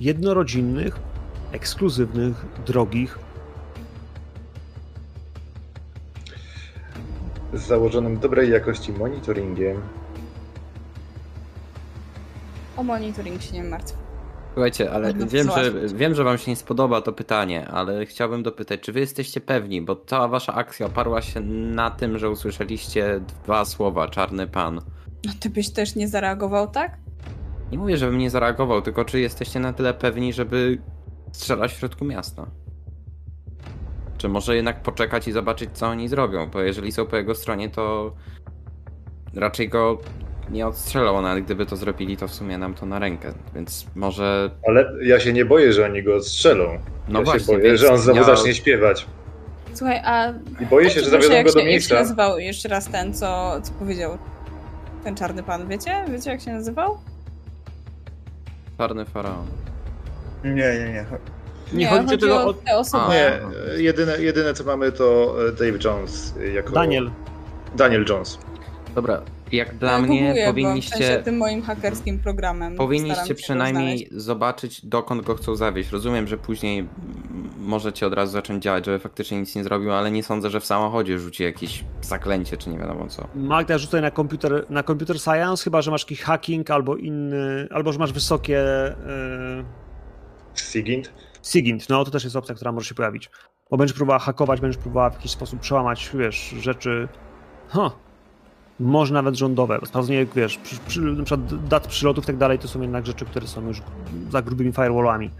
jednorodzinnych, 0.00 0.96
ekskluzywnych, 1.52 2.46
drogich, 2.66 3.18
Z 7.54 7.66
założonym 7.66 8.18
dobrej 8.18 8.50
jakości 8.50 8.92
monitoringiem. 8.92 9.80
O 12.76 12.82
monitoring 12.82 13.42
się 13.42 13.52
nie 13.52 13.64
martw. 13.64 13.96
Słuchajcie, 14.52 14.90
ale 14.90 15.14
wiem 15.14 15.50
że, 15.50 15.72
wiem, 15.88 16.14
że 16.14 16.24
wam 16.24 16.38
się 16.38 16.50
nie 16.50 16.56
spodoba 16.56 17.00
to 17.00 17.12
pytanie, 17.12 17.68
ale 17.68 18.06
chciałbym 18.06 18.42
dopytać, 18.42 18.80
czy 18.80 18.92
wy 18.92 19.00
jesteście 19.00 19.40
pewni, 19.40 19.82
bo 19.82 19.96
cała 20.06 20.28
wasza 20.28 20.54
akcja 20.54 20.86
oparła 20.86 21.22
się 21.22 21.40
na 21.40 21.90
tym, 21.90 22.18
że 22.18 22.30
usłyszeliście 22.30 23.20
dwa 23.44 23.64
słowa, 23.64 24.08
czarny 24.08 24.46
pan. 24.46 24.80
No 25.26 25.32
ty 25.40 25.50
byś 25.50 25.70
też 25.70 25.94
nie 25.96 26.08
zareagował, 26.08 26.68
tak? 26.70 26.96
Nie 27.72 27.78
mówię, 27.78 27.96
żebym 27.96 28.18
nie 28.18 28.30
zareagował, 28.30 28.82
tylko 28.82 29.04
czy 29.04 29.20
jesteście 29.20 29.60
na 29.60 29.72
tyle 29.72 29.94
pewni, 29.94 30.32
żeby 30.32 30.78
strzelać 31.32 31.72
w 31.72 31.78
środku 31.78 32.04
miasta? 32.04 32.46
Czy 34.18 34.28
może 34.28 34.56
jednak 34.56 34.82
poczekać 34.82 35.28
i 35.28 35.32
zobaczyć, 35.32 35.70
co 35.72 35.86
oni 35.86 36.08
zrobią? 36.08 36.50
Bo 36.50 36.60
jeżeli 36.60 36.92
są 36.92 37.06
po 37.06 37.16
jego 37.16 37.34
stronie, 37.34 37.68
to 37.70 38.12
raczej 39.34 39.68
go 39.68 39.98
nie 40.50 40.66
odstrzelą, 40.66 41.22
nawet 41.22 41.44
gdyby 41.44 41.66
to 41.66 41.76
zrobili, 41.76 42.16
to 42.16 42.28
w 42.28 42.34
sumie 42.34 42.58
nam 42.58 42.74
to 42.74 42.86
na 42.86 42.98
rękę. 42.98 43.32
Więc 43.54 43.86
może. 43.94 44.50
Ale 44.68 44.92
ja 45.02 45.20
się 45.20 45.32
nie 45.32 45.44
boję, 45.44 45.72
że 45.72 45.84
oni 45.84 46.02
go 46.02 46.16
odstrzelą. 46.16 46.78
No 47.08 47.18
ja 47.18 47.24
właśnie, 47.24 47.40
się 47.54 47.60
boję, 47.60 47.76
że 47.76 47.90
on 47.92 47.98
znowu 47.98 48.18
ja- 48.18 48.24
zacznie 48.24 48.54
śpiewać. 48.54 49.06
Słuchaj, 49.74 50.00
a 50.04 50.32
I 50.62 50.66
boję 50.66 50.90
się, 50.90 51.00
że 51.00 51.10
zawiodą 51.10 51.28
go 51.28 51.42
do 51.42 51.50
się, 51.50 51.58
Jak 51.58 51.64
się 51.64 51.64
miejsca. 51.70 51.94
nazywał 51.94 52.38
jeszcze 52.38 52.68
raz 52.68 52.88
ten, 52.88 53.14
co, 53.14 53.60
co 53.62 53.72
powiedział? 53.72 54.18
Ten 55.04 55.16
czarny 55.16 55.42
pan, 55.42 55.68
wiecie? 55.68 56.04
Wiecie, 56.08 56.30
jak 56.30 56.40
się 56.40 56.52
nazywał? 56.52 56.98
Czarny 58.78 59.04
faraon. 59.04 59.46
Nie, 60.44 60.52
nie, 60.54 60.92
nie. 60.92 61.04
Nie 61.72 61.88
chodzi 61.88 62.06
chodzi 62.06 62.18
tylko 62.18 62.46
o 62.46 62.54
te 62.54 62.78
osoby. 62.78 63.04
A. 63.04 63.08
Nie, 63.08 63.40
jedyne, 63.82 64.22
jedyne 64.22 64.54
co 64.54 64.64
mamy 64.64 64.92
to 64.92 65.36
e, 65.48 65.52
Dave 65.52 65.84
Jones 65.84 66.34
jako... 66.54 66.72
Daniel. 66.72 67.10
Daniel 67.76 68.04
Jones. 68.08 68.38
Dobra, 68.94 69.22
jak 69.52 69.74
dla 69.76 69.92
Ja 69.92 69.98
mnie 69.98 70.08
googluję 70.08 70.28
go, 70.28 70.34
w 70.34 70.34
sensie 70.34 70.52
powinniście. 70.52 71.22
tym 71.24 71.36
moim 71.36 71.62
hakerskim 71.62 72.18
programem. 72.18 72.76
Powinniście 72.76 73.34
przynajmniej 73.34 74.08
zobaczyć, 74.12 74.86
dokąd 74.86 75.22
go 75.22 75.34
chcą 75.34 75.56
zawieźć. 75.56 75.90
Rozumiem, 75.90 76.26
że 76.28 76.38
później 76.38 76.88
możecie 77.58 78.06
od 78.06 78.14
razu 78.14 78.32
zacząć 78.32 78.62
działać, 78.64 78.86
żeby 78.86 78.98
faktycznie 78.98 79.40
nic 79.40 79.54
nie 79.56 79.64
zrobił, 79.64 79.92
ale 79.92 80.10
nie 80.10 80.22
sądzę, 80.22 80.50
że 80.50 80.60
w 80.60 80.64
samochodzie 80.66 81.18
rzuci 81.18 81.42
jakieś 81.42 81.84
zaklęcie, 82.02 82.56
czy 82.56 82.70
nie 82.70 82.78
wiadomo 82.78 83.06
co. 83.08 83.26
Magda 83.34 83.78
rzucaj 83.78 84.02
na 84.02 84.10
komputer, 84.10 84.66
na 84.70 84.82
computer 84.82 85.20
science, 85.20 85.64
chyba 85.64 85.82
że 85.82 85.90
masz 85.90 86.02
jakiś 86.02 86.22
hacking 86.22 86.70
albo 86.70 86.96
inny, 86.96 87.68
albo 87.70 87.92
że 87.92 87.98
masz 87.98 88.12
wysokie 88.12 88.60
e, 88.60 89.64
Sigint. 90.54 91.12
SIGINT, 91.42 91.88
no 91.88 92.04
to 92.04 92.10
też 92.10 92.24
jest 92.24 92.36
opcja, 92.36 92.54
która 92.54 92.72
może 92.72 92.88
się 92.88 92.94
pojawić. 92.94 93.30
Bo 93.70 93.76
będziesz 93.76 93.96
próbowała 93.96 94.18
hakować, 94.18 94.60
będziesz 94.60 94.82
próbowała 94.82 95.10
w 95.10 95.14
jakiś 95.14 95.30
sposób 95.30 95.60
przełamać, 95.60 96.10
wiesz, 96.14 96.54
rzeczy, 96.60 97.08
ha, 97.68 97.90
może 98.80 99.14
nawet 99.14 99.34
rządowe. 99.34 99.80
Sprawdzenie, 99.84 100.26
wiesz, 100.36 100.58
przy, 100.58 100.76
przy, 100.88 101.00
na 101.00 101.24
przykład 101.24 101.66
dat 101.68 101.86
przylotów 101.86 102.24
i 102.24 102.26
tak 102.26 102.36
dalej, 102.36 102.58
to 102.58 102.68
są 102.68 102.80
jednak 102.80 103.06
rzeczy, 103.06 103.24
które 103.24 103.46
są 103.46 103.66
już 103.66 103.82
za 104.30 104.42
grubymi 104.42 104.72
firewallami. 104.72 105.30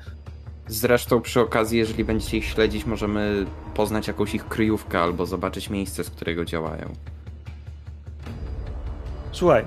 Zresztą 0.68 1.20
przy 1.20 1.40
okazji, 1.40 1.78
jeżeli 1.78 2.04
będziecie 2.04 2.36
ich 2.36 2.44
śledzić, 2.44 2.86
możemy 2.86 3.46
poznać 3.74 4.08
jakąś 4.08 4.34
ich 4.34 4.48
kryjówkę 4.48 5.00
albo 5.00 5.26
zobaczyć 5.26 5.70
miejsce, 5.70 6.04
z 6.04 6.10
którego 6.10 6.44
działają. 6.44 6.92
Słuchaj, 9.32 9.64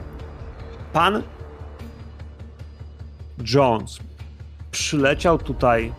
pan 0.94 1.24
Jones 3.54 4.00
przyleciał 4.72 5.38
tutaj 5.38 5.94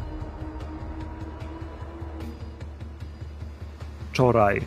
wczoraj 4.11 4.62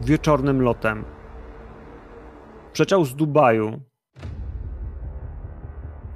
wieczornym 0.00 0.62
lotem. 0.62 1.04
Przeciał 2.72 3.04
z 3.04 3.14
Dubaju. 3.14 3.80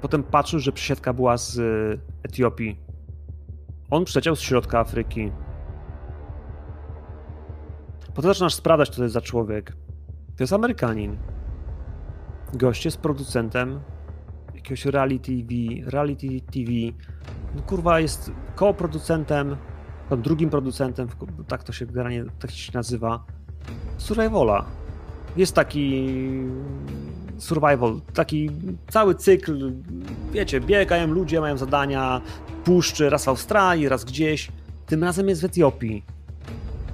Potem 0.01 0.23
patrzył, 0.23 0.59
że 0.59 0.71
przesiadka 0.71 1.13
była 1.13 1.37
z 1.37 1.57
y, 1.57 1.99
Etiopii. 2.23 2.79
On 3.89 4.05
przyleciał 4.05 4.35
z 4.35 4.39
środka 4.39 4.79
Afryki. 4.79 5.31
Potem 8.15 8.31
zaczynasz 8.31 8.53
sprawdzać, 8.53 8.89
co 8.89 8.95
to 8.95 9.03
jest 9.03 9.13
za 9.13 9.21
człowiek. 9.21 9.71
To 10.37 10.43
jest 10.43 10.53
Amerykanin. 10.53 11.17
Gość 12.53 12.85
jest 12.85 12.97
producentem 12.97 13.79
jakiegoś 14.55 14.85
reality 14.85 15.31
TV, 15.31 15.89
reality 15.91 16.27
TV. 16.41 16.71
No 17.55 17.61
kurwa, 17.61 17.99
jest 17.99 18.31
koproducentem, 18.55 19.57
tam 20.09 20.21
drugim 20.21 20.49
producentem, 20.49 21.07
tak 21.47 21.63
to 21.63 21.73
się 21.73 21.85
generalnie 21.85 22.25
tak 22.39 22.51
się 22.51 22.71
nazywa. 22.73 23.25
Survivala. 23.97 24.86
Jest 25.37 25.55
taki 25.55 26.07
survival, 27.37 28.01
taki 28.13 28.49
cały 28.89 29.15
cykl, 29.15 29.71
wiecie, 30.31 30.61
biegają 30.61 31.07
ludzie, 31.07 31.39
mają 31.41 31.57
zadania, 31.57 32.21
puszczy, 32.63 33.09
raz 33.09 33.25
w 33.25 33.27
Australii, 33.27 33.89
raz 33.89 34.05
gdzieś. 34.05 34.47
Tym 34.85 35.03
razem 35.03 35.29
jest 35.29 35.41
w 35.41 35.45
Etiopii. 35.45 36.03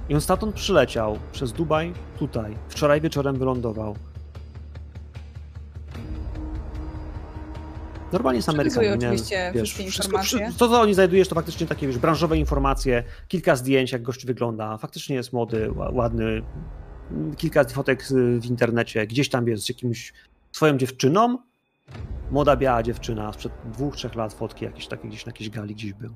I 0.08 0.14
on 0.14 0.20
stamtąd 0.20 0.54
przyleciał 0.54 1.18
przez 1.32 1.52
Dubaj 1.52 1.92
tutaj. 2.18 2.56
Wczoraj 2.68 3.00
wieczorem 3.00 3.36
wylądował. 3.36 3.96
Normalnie 8.12 8.38
jest 8.38 8.48
Amerykanin, 8.48 8.98
nie? 8.98 9.08
oczywiście 9.08 9.52
wszystkie 9.54 9.82
informacje. 9.84 10.50
to, 10.58 10.68
co 10.68 10.80
oni 10.80 10.94
znajdujesz, 10.94 11.28
to 11.28 11.34
faktycznie 11.34 11.66
takie, 11.66 11.86
wiesz, 11.86 11.98
branżowe 11.98 12.38
informacje, 12.38 13.02
kilka 13.28 13.56
zdjęć, 13.56 13.92
jak 13.92 14.02
gość 14.02 14.26
wygląda. 14.26 14.78
Faktycznie 14.78 15.16
jest 15.16 15.32
młody, 15.32 15.70
ła- 15.70 15.94
ładny. 15.94 16.42
Kilka 17.36 17.64
fotek 17.64 18.04
w 18.40 18.46
internecie, 18.46 19.06
gdzieś 19.06 19.28
tam 19.28 19.48
jest 19.48 19.64
z 19.64 19.68
jakimś 19.68 20.12
swoją 20.52 20.76
dziewczyną. 20.78 21.38
Młoda, 22.30 22.56
biała 22.56 22.82
dziewczyna, 22.82 23.32
sprzed 23.32 23.52
dwóch, 23.64 23.96
trzech 23.96 24.14
lat 24.14 24.34
fotki 24.34 24.64
jakieś 24.64 24.86
takie 24.86 25.08
gdzieś 25.08 25.26
na 25.26 25.30
jakiejś 25.30 25.50
gali 25.50 25.74
gdzieś 25.74 25.92
był. 25.92 26.14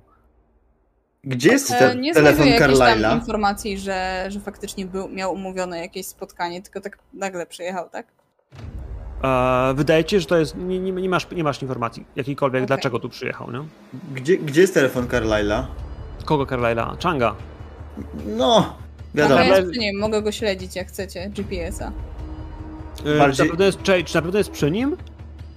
Gdzie 1.25 1.51
jest 1.51 1.71
E, 1.71 1.79
te, 1.79 1.97
nie 1.97 2.15
telefon 2.15 2.49
tam 2.49 2.59
Carlyla? 2.59 3.15
informacji, 3.15 3.79
że, 3.79 4.27
że 4.29 4.41
faktycznie 4.41 4.87
był, 4.87 5.09
miał 5.09 5.33
umówione 5.35 5.79
jakieś 5.79 6.07
spotkanie, 6.07 6.63
tylko 6.63 6.81
tak 6.81 6.99
nagle 7.15 7.47
przyjechał, 7.47 7.89
tak? 7.91 8.07
E, 9.25 9.75
wydaje 9.75 10.05
ci 10.05 10.11
się, 10.11 10.21
że 10.21 10.27
to 10.27 10.39
jest. 10.39 10.57
Nie, 10.57 10.79
nie, 10.79 10.93
nie, 10.93 11.09
masz, 11.09 11.31
nie 11.31 11.45
masz 11.45 11.63
informacji 11.63 12.07
jakiejkolwiek, 12.17 12.59
Okej. 12.61 12.67
dlaczego 12.67 12.99
tu 12.99 13.09
przyjechał, 13.09 13.53
nie? 13.53 13.61
Gdzie, 14.15 14.39
gdzie 14.39 14.61
jest 14.61 14.75
telefon 14.75 15.09
Carlyla? 15.09 15.69
Kogo 16.25 16.47
Carlyla? 16.47 16.97
Changa. 17.03 17.35
No, 18.27 18.77
wiadomo. 19.19 19.43
Jeszcze 19.45 19.81
nie, 19.81 19.93
mogę 19.99 20.23
go 20.23 20.33
śledzić 20.33 20.77
jak 20.77 20.89
chcecie, 20.89 21.31
GPS-a. 21.31 21.93
E, 23.07 23.19
Bardziej- 23.19 23.37
Czy, 23.37 23.43
na 23.45 23.51
pewno 23.51 23.65
jest, 23.65 23.83
czy, 23.83 24.05
czy 24.05 24.15
na 24.15 24.23
pewno 24.23 24.39
jest 24.39 24.51
przy 24.51 24.71
nim? 24.71 24.97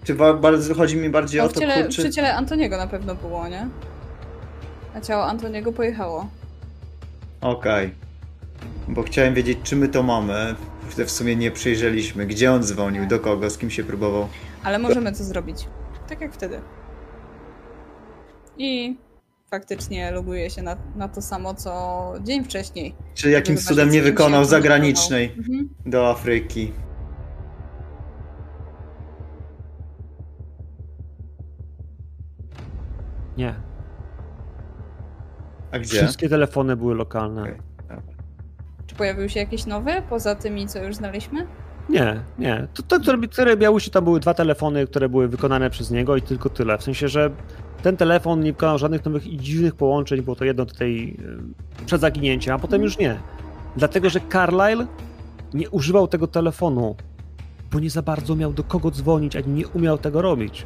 Czy 0.03 0.15
wa- 0.15 0.33
bardzo 0.33 0.75
chodzi 0.75 0.97
mi 0.97 1.09
bardziej 1.09 1.41
On 1.41 1.45
o 1.47 1.49
w 1.49 1.53
to, 1.53 1.59
ciele, 1.59 1.73
kurczę... 1.83 1.89
przy 2.01 2.11
ciele 2.11 2.35
Antoniego 2.35 2.77
na 2.77 2.87
pewno 2.87 3.15
było, 3.15 3.47
nie? 3.47 3.67
A 4.95 5.01
ciało 5.01 5.25
Antoniego 5.25 5.71
pojechało. 5.73 6.27
Okej. 7.41 7.95
Bo 8.87 9.03
chciałem 9.03 9.33
wiedzieć, 9.33 9.57
czy 9.63 9.75
my 9.75 9.87
to 9.87 10.03
mamy. 10.03 10.55
że 10.97 11.05
W 11.05 11.11
sumie 11.11 11.35
nie 11.35 11.51
przejrzeliśmy. 11.51 12.25
Gdzie 12.25 12.51
on 12.51 12.63
dzwonił, 12.63 13.07
do 13.07 13.19
kogo, 13.19 13.49
z 13.49 13.57
kim 13.57 13.69
się 13.69 13.83
próbował. 13.83 14.27
Ale 14.63 14.79
możemy 14.79 15.11
to 15.11 15.23
zrobić. 15.23 15.67
Tak 16.09 16.21
jak 16.21 16.33
wtedy. 16.33 16.59
I 18.57 18.95
faktycznie 19.51 20.11
loguje 20.11 20.49
się 20.49 20.61
na, 20.61 20.77
na 20.95 21.07
to 21.07 21.21
samo, 21.21 21.53
co 21.53 22.13
dzień 22.21 22.43
wcześniej. 22.43 22.95
Czy 23.13 23.29
jakimś 23.29 23.65
cudem 23.65 23.89
nie 23.89 24.01
wykonał 24.01 24.45
zagranicznej. 24.45 25.33
Mhm. 25.37 25.69
do 25.85 26.09
Afryki. 26.09 26.73
Nie. 33.37 33.55
A 35.71 35.79
gdzie? 35.79 35.97
Wszystkie 35.97 36.29
telefony 36.29 36.75
były 36.75 36.95
lokalne. 36.95 37.41
Okej. 37.41 37.57
Czy 38.87 38.95
pojawiły 38.95 39.29
się 39.29 39.39
jakieś 39.39 39.65
nowe, 39.65 40.01
poza 40.09 40.35
tymi, 40.35 40.67
co 40.67 40.83
już 40.83 40.95
znaleźliśmy? 40.95 41.47
Nie, 41.89 42.21
nie. 42.39 42.67
To, 42.73 42.83
to 42.83 42.99
które, 42.99 43.27
które 43.27 43.57
miały 43.57 43.81
się, 43.81 43.91
tam 43.91 44.03
były 44.03 44.19
dwa 44.19 44.33
telefony, 44.33 44.87
które 44.87 45.09
były 45.09 45.27
wykonane 45.27 45.69
przez 45.69 45.91
niego 45.91 46.15
i 46.15 46.21
tylko 46.21 46.49
tyle. 46.49 46.77
W 46.77 46.83
sensie, 46.83 47.07
że 47.07 47.31
ten 47.81 47.97
telefon 47.97 48.39
nie 48.39 48.51
wykonał 48.51 48.77
żadnych 48.77 49.05
nowych 49.05 49.27
i 49.27 49.37
dziwnych 49.37 49.75
połączeń, 49.75 50.21
było 50.21 50.35
to 50.35 50.45
jedno 50.45 50.65
tutaj 50.65 51.17
y, 51.81 51.85
przed 51.85 52.01
zaginięciem, 52.01 52.55
a 52.55 52.59
potem 52.59 52.81
już 52.81 52.97
nie. 52.97 53.19
Dlatego, 53.77 54.09
że 54.09 54.19
Carlyle 54.31 54.87
nie 55.53 55.69
używał 55.69 56.07
tego 56.07 56.27
telefonu, 56.27 56.95
bo 57.71 57.79
nie 57.79 57.89
za 57.89 58.01
bardzo 58.01 58.35
miał 58.35 58.53
do 58.53 58.63
kogo 58.63 58.91
dzwonić, 58.91 59.35
ani 59.35 59.53
nie 59.53 59.67
umiał 59.67 59.97
tego 59.97 60.21
robić. 60.21 60.65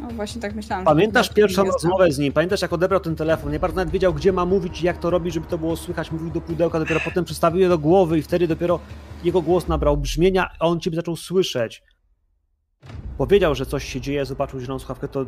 No 0.00 0.08
właśnie 0.08 0.42
tak 0.42 0.54
myślałam. 0.54 0.84
Pamiętasz 0.84 1.28
pierwszą 1.30 1.64
rozmowę 1.64 2.12
z 2.12 2.18
nim? 2.18 2.32
Pamiętasz, 2.32 2.62
jak 2.62 2.72
odebrał 2.72 3.00
ten 3.00 3.16
telefon? 3.16 3.52
Nie 3.52 3.58
bardzo 3.58 3.76
nawet 3.76 3.92
wiedział, 3.92 4.14
gdzie 4.14 4.32
ma 4.32 4.44
mówić 4.44 4.82
i 4.82 4.86
jak 4.86 4.98
to 4.98 5.10
robić, 5.10 5.34
żeby 5.34 5.46
to 5.46 5.58
było 5.58 5.76
słychać. 5.76 6.12
Mówił 6.12 6.30
do 6.30 6.40
pudełka, 6.40 6.78
dopiero 6.78 7.00
potem 7.04 7.24
przestawił 7.24 7.60
je 7.60 7.68
do 7.68 7.78
głowy 7.78 8.18
i 8.18 8.22
wtedy 8.22 8.48
dopiero 8.48 8.80
jego 9.24 9.42
głos 9.42 9.68
nabrał 9.68 9.96
brzmienia, 9.96 10.50
a 10.60 10.66
on 10.66 10.80
ciebie 10.80 10.96
zaczął 10.96 11.16
słyszeć. 11.16 11.82
Powiedział, 13.18 13.54
że 13.54 13.66
coś 13.66 13.84
się 13.84 14.00
dzieje, 14.00 14.24
zobaczył 14.26 14.60
zieloną 14.60 14.78
słuchawkę, 14.78 15.08
to 15.08 15.26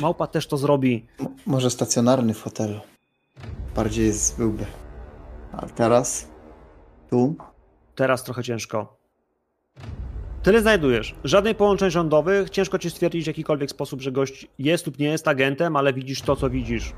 małpa 0.00 0.26
też 0.26 0.46
to 0.46 0.56
zrobi. 0.56 1.06
M- 1.20 1.26
może 1.46 1.70
stacjonarny 1.70 2.34
w 2.34 2.42
hotelu. 2.42 2.80
Bardziej 3.76 4.06
jest, 4.06 4.38
byłby. 4.38 4.64
A 5.52 5.66
teraz? 5.66 6.28
Tu? 7.10 7.34
Teraz 7.94 8.24
trochę 8.24 8.42
ciężko. 8.44 8.96
Tyle 10.42 10.60
znajdujesz. 10.60 11.14
Żadnych 11.24 11.56
połączeń 11.56 11.90
rządowych. 11.90 12.50
Ciężko 12.50 12.78
ci 12.78 12.90
stwierdzić 12.90 13.24
w 13.24 13.26
jakikolwiek 13.26 13.70
sposób, 13.70 14.00
że 14.00 14.12
gość 14.12 14.46
jest 14.58 14.86
lub 14.86 14.98
nie 14.98 15.06
jest 15.08 15.28
agentem, 15.28 15.76
ale 15.76 15.92
widzisz 15.92 16.22
to, 16.22 16.36
co 16.36 16.50
widzisz. 16.50 16.92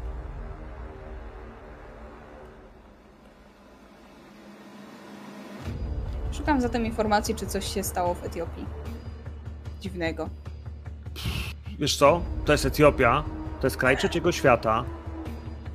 Szukam 6.33 6.61
zatem 6.61 6.87
informacji, 6.87 7.35
czy 7.35 7.47
coś 7.47 7.75
się 7.75 7.83
stało 7.83 8.15
w 8.15 8.25
Etiopii. 8.25 8.67
Dziwnego. 9.81 10.29
Wiesz 11.79 11.97
co? 11.97 12.21
To 12.45 12.53
jest 12.53 12.67
Etiopia, 12.67 13.23
to 13.61 13.67
jest 13.67 13.77
kraj 13.77 13.97
trzeciego 13.97 14.33
świata. 14.33 14.85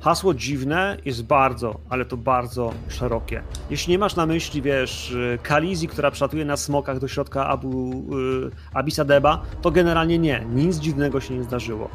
Hasło 0.00 0.34
dziwne 0.34 0.96
jest 1.04 1.22
bardzo, 1.22 1.78
ale 1.88 2.04
to 2.04 2.16
bardzo 2.16 2.72
szerokie. 2.88 3.42
Jeśli 3.70 3.90
nie 3.90 3.98
masz 3.98 4.16
na 4.16 4.26
myśli, 4.26 4.62
wiesz, 4.62 5.10
y, 5.10 5.38
Kalizji, 5.42 5.88
która 5.88 6.10
przelatuje 6.10 6.44
na 6.44 6.56
smokach 6.56 6.98
do 6.98 7.08
środka 7.08 7.46
Abu, 7.46 7.92
y, 7.92 8.50
Addis 8.74 8.98
Abeba, 8.98 9.42
to 9.62 9.70
generalnie 9.70 10.18
nie. 10.18 10.46
Nic 10.54 10.76
dziwnego 10.76 11.20
się 11.20 11.34
nie 11.34 11.42
zdarzyło. 11.42 11.88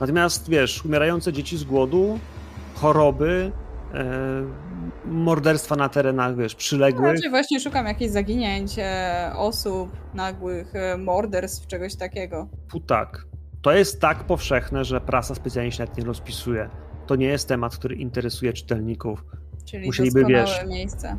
Natomiast, 0.00 0.48
wiesz, 0.48 0.84
umierające 0.84 1.32
dzieci 1.32 1.58
z 1.58 1.64
głodu, 1.64 2.18
choroby, 2.74 3.52
morderstwa 5.04 5.76
na 5.76 5.88
terenach, 5.88 6.36
wiesz, 6.36 6.52
No, 6.52 6.58
przyległych. 6.58 7.12
raczej 7.14 7.30
właśnie 7.30 7.60
szukam 7.60 7.86
jakichś 7.86 8.10
zaginięć 8.10 8.74
e, 8.78 9.32
osób, 9.36 9.90
nagłych 10.14 10.76
e, 10.76 10.96
morderstw, 10.98 11.66
czegoś 11.66 11.96
takiego. 11.96 12.48
Tak. 12.86 13.24
To 13.62 13.72
jest 13.72 14.00
tak 14.00 14.24
powszechne, 14.24 14.84
że 14.84 15.00
prasa 15.00 15.34
specjalnie 15.34 15.72
się 15.72 15.82
nad 15.84 15.94
tym 15.94 16.04
rozpisuje. 16.04 16.68
To 17.06 17.16
nie 17.16 17.26
jest 17.26 17.48
temat, 17.48 17.76
który 17.76 17.94
interesuje 17.96 18.52
czytelników. 18.52 19.24
Czyli 19.64 19.86
Musieliby, 19.86 20.24
wiesz- 20.24 20.64
miejsce. 20.68 21.16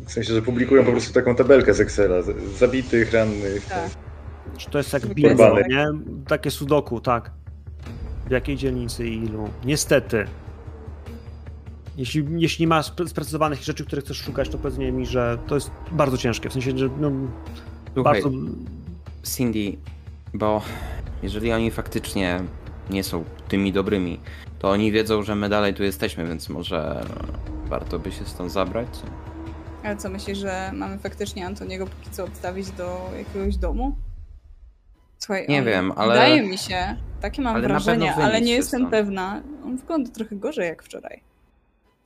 W 0.00 0.12
sensie, 0.12 0.34
że 0.34 0.42
publikują 0.42 0.84
po 0.84 0.90
prostu 0.90 1.12
taką 1.14 1.34
tabelkę 1.34 1.74
z 1.74 1.80
Excela. 1.80 2.22
z- 2.22 2.58
Zabitych, 2.58 3.12
rannych. 3.12 3.66
Tak. 3.68 3.90
Czy 4.56 4.70
to 4.70 4.78
jest 4.78 4.92
jak 4.92 5.06
bingo, 5.06 5.54
nie? 5.68 5.86
Takie 6.28 6.50
sudoku, 6.50 7.00
tak. 7.00 7.30
W 8.26 8.30
jakiej 8.30 8.56
dzielnicy 8.56 9.08
i 9.08 9.24
ilu. 9.24 9.48
Niestety. 9.64 10.26
Jeśli, 11.96 12.24
jeśli 12.36 12.62
nie 12.62 12.68
masz 12.68 12.86
sprecyzowanych 13.06 13.62
rzeczy, 13.62 13.84
które 13.84 14.02
chcesz 14.02 14.16
szukać, 14.16 14.48
to 14.48 14.58
powiedz 14.58 14.78
mi, 14.78 15.06
że 15.06 15.38
to 15.46 15.54
jest 15.54 15.70
bardzo 15.90 16.18
ciężkie. 16.18 16.48
W 16.48 16.52
sensie, 16.52 16.78
że 16.78 16.88
no, 17.00 17.10
Słuchaj, 17.94 18.22
bardzo... 18.22 18.38
Cindy, 19.36 19.76
bo 20.34 20.62
jeżeli 21.22 21.52
oni 21.52 21.70
faktycznie 21.70 22.40
nie 22.90 23.04
są 23.04 23.24
tymi 23.48 23.72
dobrymi, 23.72 24.20
to 24.58 24.70
oni 24.70 24.92
wiedzą, 24.92 25.22
że 25.22 25.34
my 25.34 25.48
dalej 25.48 25.74
tu 25.74 25.82
jesteśmy, 25.82 26.26
więc 26.26 26.48
może 26.48 27.04
warto 27.66 27.98
by 27.98 28.12
się 28.12 28.24
stąd 28.24 28.52
zabrać. 28.52 28.86
co? 28.92 29.06
Ale 29.84 29.96
co, 29.96 30.08
myślisz, 30.10 30.38
że 30.38 30.70
mamy 30.74 30.98
faktycznie 30.98 31.46
Antoniego 31.46 31.86
póki 31.86 32.10
co 32.10 32.24
odstawić 32.24 32.70
do 32.70 33.10
jakiegoś 33.18 33.56
domu? 33.56 33.96
Słuchaj, 35.18 35.46
Nie 35.48 35.62
wiem, 35.62 35.92
ale- 35.96 36.12
Wydaje 36.12 36.42
mi 36.42 36.58
się, 36.58 36.96
takie 37.22 37.42
mam 37.42 37.54
ale 37.56 37.68
wrażenie, 37.68 38.14
ale 38.14 38.40
nie 38.40 38.52
jestem 38.52 38.80
stąd. 38.80 38.90
pewna. 38.90 39.42
On 39.64 39.76
wygląda 39.76 40.10
trochę 40.10 40.36
gorzej 40.36 40.68
jak 40.68 40.82
wczoraj. 40.82 41.22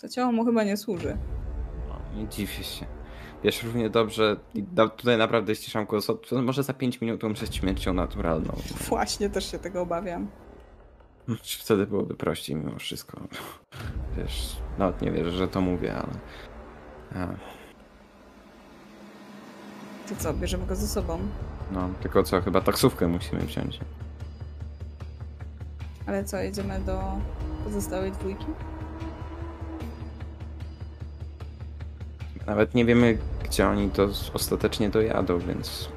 To 0.00 0.08
ciało 0.08 0.32
mu 0.32 0.44
chyba 0.44 0.64
nie 0.64 0.76
służy. 0.76 1.16
No, 1.88 2.20
nie 2.20 2.28
dziwię 2.28 2.64
się. 2.64 2.86
Wiesz 3.44 3.62
równie 3.62 3.90
dobrze, 3.90 4.36
tutaj 4.96 5.18
naprawdę 5.18 5.54
ściszam 5.54 5.84
głos, 5.84 6.06
może 6.32 6.62
za 6.62 6.72
5 6.74 7.00
minut 7.00 7.24
umrzeć 7.24 7.56
śmiercią 7.56 7.94
naturalną. 7.94 8.52
Właśnie, 8.88 9.30
też 9.30 9.50
się 9.50 9.58
tego 9.58 9.80
obawiam. 9.82 10.26
Wtedy 11.42 11.86
byłoby 11.86 12.14
prościej 12.14 12.56
mimo 12.56 12.78
wszystko. 12.78 13.20
Wiesz, 14.16 14.56
nawet 14.78 15.02
nie 15.02 15.10
wierzę, 15.10 15.30
że 15.30 15.48
to 15.48 15.60
mówię, 15.60 15.94
ale... 15.94 16.12
A, 17.14 17.26
To 20.08 20.16
co, 20.18 20.34
bierzemy 20.34 20.66
go 20.66 20.76
ze 20.76 20.86
sobą? 20.86 21.18
No, 21.72 21.90
tylko 22.02 22.22
co, 22.22 22.40
chyba 22.42 22.60
taksówkę 22.60 23.08
musimy 23.08 23.40
wziąć. 23.40 23.80
Ale 26.06 26.24
co, 26.24 26.36
jedziemy 26.36 26.80
do 26.80 27.00
pozostałej 27.64 28.12
dwójki? 28.12 28.46
Nawet 32.46 32.74
nie 32.74 32.84
wiemy, 32.84 33.18
gdzie 33.44 33.68
oni 33.68 33.90
to 33.90 34.08
ostatecznie 34.34 34.88
dojadą, 34.88 35.38
więc... 35.38 35.88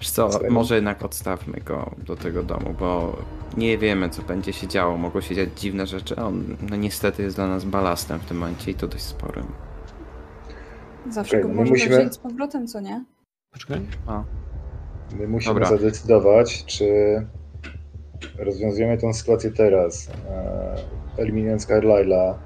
Wiesz 0.00 0.10
co, 0.10 0.30
może 0.50 0.74
jednak 0.74 1.04
odstawmy 1.04 1.60
go 1.60 1.90
do 1.98 2.16
tego 2.16 2.42
domu, 2.42 2.74
bo 2.78 3.16
nie 3.56 3.78
wiemy, 3.78 4.10
co 4.10 4.22
będzie 4.22 4.52
się 4.52 4.68
działo. 4.68 4.96
Mogą 4.96 5.20
się 5.20 5.34
dziać 5.34 5.48
dziwne 5.60 5.86
rzeczy, 5.86 6.14
a 6.18 6.22
on 6.26 6.56
no, 6.70 6.76
niestety 6.76 7.22
jest 7.22 7.36
dla 7.36 7.46
nas 7.46 7.64
balastem 7.64 8.18
w 8.18 8.24
tym 8.24 8.36
momencie 8.38 8.70
i 8.70 8.74
to 8.74 8.86
dość 8.88 9.04
sporym. 9.04 9.46
Zawsze 11.10 11.30
Okej, 11.36 11.42
go 11.42 11.48
no 11.48 11.54
możemy 11.54 11.70
musimy- 11.78 11.96
wziąć 11.98 12.14
z 12.14 12.18
powrotem, 12.18 12.66
co 12.66 12.80
nie? 12.80 13.04
Poczekaj. 13.52 13.86
A, 14.06 14.22
My 15.18 15.28
musimy 15.28 15.54
Dobra. 15.54 15.68
zadecydować, 15.68 16.64
czy 16.64 16.86
rozwiązujemy 18.38 18.98
tę 18.98 19.14
sytuację 19.14 19.50
teraz. 19.50 20.08
e, 20.30 20.76
eliminując 21.16 21.66
Carlyla, 21.66 22.38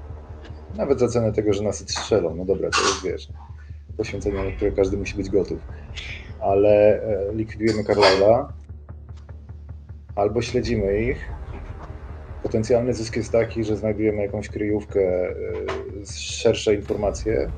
nawet 0.75 0.99
za 0.99 1.07
cenę 1.07 1.31
tego, 1.31 1.53
że 1.53 1.63
nas 1.63 1.77
strzelą, 1.77 2.35
no 2.35 2.45
dobra, 2.45 2.69
to 2.69 2.81
jest, 2.81 3.03
wiesz, 3.03 3.29
poświęcenie, 3.97 4.43
na 4.43 4.51
które 4.51 4.71
każdy 4.71 4.97
musi 4.97 5.17
być 5.17 5.29
gotów, 5.29 5.59
ale 6.39 7.03
e, 7.03 7.33
likwidujemy 7.33 7.83
Carlyla, 7.83 8.53
albo 10.15 10.41
śledzimy 10.41 11.01
ich, 11.01 11.29
potencjalny 12.43 12.93
zysk 12.93 13.15
jest 13.15 13.31
taki, 13.31 13.63
że 13.63 13.77
znajdujemy 13.77 14.21
jakąś 14.21 14.49
kryjówkę, 14.49 15.01
e, 15.01 15.33
szersze 16.17 16.75
informacje, 16.75 17.51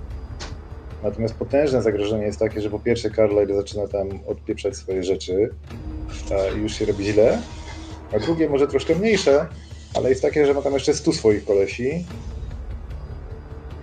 Natomiast 1.04 1.36
potężne 1.36 1.82
zagrożenie 1.82 2.26
jest 2.26 2.40
takie, 2.40 2.62
że 2.62 2.70
po 2.70 2.80
pierwsze 2.80 3.12
Carlyle 3.12 3.56
zaczyna 3.56 3.88
tam 3.88 4.08
odpieprzać 4.28 4.76
swoje 4.76 5.04
rzeczy. 5.04 5.50
I 6.56 6.60
już 6.60 6.74
się 6.74 6.86
robi 6.86 7.06
źle, 7.06 7.42
a 8.16 8.20
drugie 8.20 8.50
może 8.50 8.68
troszkę 8.68 8.96
mniejsze, 8.96 9.48
ale 9.96 10.10
jest 10.10 10.22
takie, 10.22 10.46
że 10.46 10.54
ma 10.54 10.62
tam 10.62 10.74
jeszcze 10.74 10.94
stu 10.94 11.14
swoich 11.14 11.46
kolesi 11.46 12.06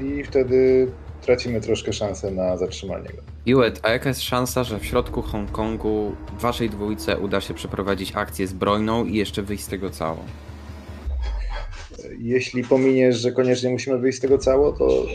i 0.00 0.24
wtedy 0.24 0.90
tracimy 1.22 1.60
troszkę 1.60 1.92
szansę 1.92 2.30
na 2.30 2.56
zatrzymanie 2.56 3.08
go. 3.08 3.22
Iwet, 3.46 3.80
a 3.82 3.90
jaka 3.90 4.08
jest 4.08 4.22
szansa, 4.22 4.64
że 4.64 4.78
w 4.78 4.86
środku 4.86 5.22
Hongkongu 5.22 6.12
waszej 6.40 6.70
dwójce 6.70 7.18
uda 7.18 7.40
się 7.40 7.54
przeprowadzić 7.54 8.12
akcję 8.16 8.46
zbrojną 8.46 9.04
i 9.04 9.16
jeszcze 9.16 9.42
wyjść 9.42 9.64
z 9.64 9.68
tego 9.68 9.90
cało? 9.90 10.24
Jeśli 12.18 12.64
pominiesz, 12.64 13.16
że 13.16 13.32
koniecznie 13.32 13.70
musimy 13.70 13.98
wyjść 13.98 14.18
z 14.18 14.20
tego 14.20 14.38
cało, 14.38 14.72
to 14.72 15.06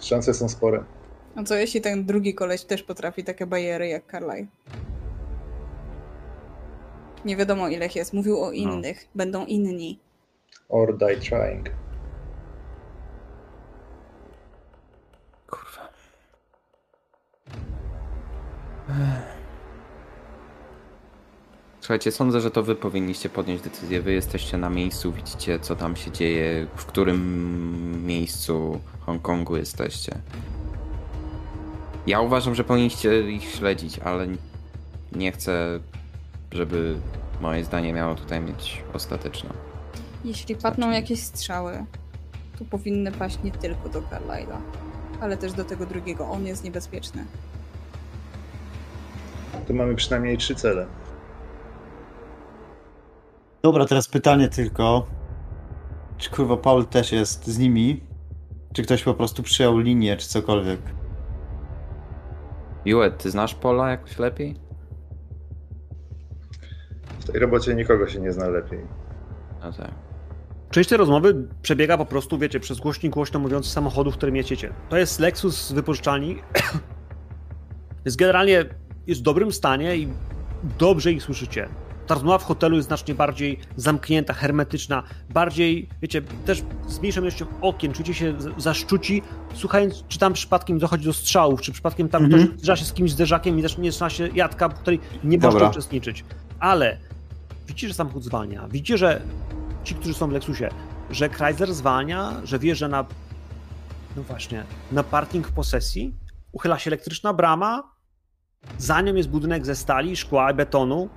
szanse 0.00 0.34
są 0.34 0.48
spore. 0.48 0.84
A 1.36 1.44
co 1.44 1.54
jeśli 1.54 1.80
ten 1.80 2.04
drugi 2.04 2.34
koleś 2.34 2.64
też 2.64 2.82
potrafi 2.82 3.24
takie 3.24 3.46
bariery 3.46 3.88
jak 3.88 4.10
Carlyle? 4.10 4.46
Nie 7.24 7.36
wiadomo 7.36 7.68
ile 7.68 7.86
ich 7.86 7.96
jest. 7.96 8.12
Mówił 8.12 8.42
o 8.42 8.52
innych. 8.52 9.08
Będą 9.14 9.46
inni. 9.46 9.98
Or 10.68 10.98
die 10.98 11.16
trying. 11.16 11.70
Kurwa. 15.46 15.88
Słuchajcie, 21.80 22.12
sądzę, 22.12 22.40
że 22.40 22.50
to 22.50 22.62
wy 22.62 22.74
powinniście 22.74 23.28
podjąć 23.28 23.60
decyzję. 23.60 24.02
Wy 24.02 24.12
jesteście 24.12 24.58
na 24.58 24.70
miejscu, 24.70 25.12
widzicie 25.12 25.60
co 25.60 25.76
tam 25.76 25.96
się 25.96 26.10
dzieje, 26.10 26.66
w 26.76 26.86
którym 26.86 28.06
miejscu 28.06 28.80
Hongkongu 29.00 29.56
jesteście. 29.56 30.18
Ja 32.06 32.20
uważam, 32.20 32.54
że 32.54 32.64
powinniście 32.64 33.30
ich 33.30 33.44
śledzić, 33.44 33.98
ale 33.98 34.26
nie 35.12 35.32
chcę, 35.32 35.80
żeby 36.56 36.96
moje 37.40 37.64
zdanie 37.64 37.92
miało 37.92 38.14
tutaj 38.14 38.40
mieć 38.40 38.82
ostateczne. 38.92 39.50
Jeśli 40.24 40.56
padną 40.56 40.90
jakieś 40.90 41.22
strzały, 41.22 41.84
to 42.58 42.64
powinny 42.64 43.12
paść 43.12 43.38
nie 43.44 43.50
tylko 43.52 43.88
do 43.88 44.02
Carlyla, 44.02 44.60
ale 45.20 45.36
też 45.36 45.52
do 45.52 45.64
tego 45.64 45.86
drugiego. 45.86 46.28
On 46.30 46.46
jest 46.46 46.64
niebezpieczny. 46.64 47.24
Tu 49.66 49.74
mamy 49.74 49.94
przynajmniej 49.94 50.38
trzy 50.38 50.54
cele. 50.54 50.86
Dobra, 53.62 53.86
teraz 53.86 54.08
pytanie 54.08 54.48
tylko. 54.48 55.06
Czy 56.18 56.30
kurwa 56.30 56.56
Paul 56.56 56.86
też 56.86 57.12
jest 57.12 57.46
z 57.46 57.58
nimi? 57.58 58.00
Czy 58.72 58.82
ktoś 58.82 59.02
po 59.02 59.14
prostu 59.14 59.42
przyjął 59.42 59.78
linię, 59.78 60.16
czy 60.16 60.28
cokolwiek? 60.28 60.80
Juet, 62.84 63.18
ty 63.18 63.30
znasz 63.30 63.54
Pola 63.54 63.90
jakoś 63.90 64.18
lepiej? 64.18 64.65
W 67.26 67.32
tej 67.32 67.40
robocie 67.40 67.74
nikogo 67.74 68.08
się 68.08 68.20
nie 68.20 68.32
zna 68.32 68.48
lepiej. 68.48 68.78
No 69.62 69.72
tak. 69.72 69.90
Część 70.70 70.88
tej 70.88 70.98
rozmowy 70.98 71.34
przebiega 71.62 71.98
po 71.98 72.06
prostu, 72.06 72.38
wiecie, 72.38 72.60
przez 72.60 72.78
głośnik 72.78 73.12
głośno 73.12 73.40
mówiący 73.40 73.70
samochodów, 73.70 74.16
którym 74.16 74.36
jedziecie. 74.36 74.72
To 74.88 74.96
jest 74.96 75.20
Lexus 75.20 75.66
z 75.68 75.72
wypożyczalni. 75.72 76.36
jest 78.04 78.16
generalnie 78.16 78.64
jest 79.06 79.20
w 79.20 79.24
dobrym 79.24 79.52
stanie 79.52 79.96
i 79.96 80.08
dobrze 80.78 81.12
ich 81.12 81.22
słyszycie. 81.22 81.68
Ta 82.06 82.14
rozmowa 82.14 82.38
w 82.38 82.44
hotelu 82.44 82.76
jest 82.76 82.88
znacznie 82.88 83.14
bardziej 83.14 83.58
zamknięta, 83.76 84.32
hermetyczna, 84.32 85.02
bardziej, 85.30 85.88
wiecie, 86.02 86.22
też 86.22 86.62
z 86.88 87.00
mniejszą 87.00 87.20
ilością 87.20 87.46
okien, 87.60 87.92
czujecie 87.92 88.14
się 88.14 88.34
zaszczuci, 88.56 89.22
słuchając, 89.54 90.04
czy 90.08 90.18
tam 90.18 90.32
przypadkiem 90.32 90.78
dochodzi 90.78 91.04
do 91.04 91.12
strzałów, 91.12 91.60
czy 91.60 91.72
przypadkiem 91.72 92.08
tam 92.08 92.24
Mhm. 92.24 92.46
ktoś 92.46 92.58
zderza 92.58 92.76
się 92.76 92.84
z 92.84 92.92
kimś 92.92 93.10
zderzakiem 93.10 93.58
i 93.58 93.62
też 93.62 93.78
nie 93.78 93.92
zaczyna 93.92 94.10
się 94.10 94.28
jadka, 94.34 94.68
w 94.68 94.74
której 94.74 95.00
nie 95.24 95.38
Dobra. 95.38 95.52
można 95.52 95.70
uczestniczyć. 95.70 96.24
Ale 96.60 96.98
widzicie, 97.66 97.88
że 97.88 97.94
samochód 97.94 98.24
zwalnia, 98.24 98.68
widzicie, 98.68 98.98
że 98.98 99.22
ci, 99.84 99.94
którzy 99.94 100.14
są 100.14 100.28
w 100.28 100.32
Lexusie, 100.32 100.68
że 101.10 101.28
Chrysler 101.28 101.74
zwalnia, 101.74 102.32
że 102.44 102.58
wjeżdża 102.58 102.88
na, 102.88 103.04
no 104.16 104.22
właśnie, 104.22 104.64
na 104.92 105.02
parking 105.02 105.48
w 105.48 105.52
posesji, 105.52 106.14
uchyla 106.52 106.78
się 106.78 106.90
elektryczna 106.90 107.32
brama, 107.32 107.82
za 108.78 109.00
nią 109.00 109.14
jest 109.14 109.28
budynek 109.28 109.66
ze 109.66 109.76
stali, 109.76 110.16
szkła 110.16 110.50
i 110.50 110.54
betonu, 110.54 111.08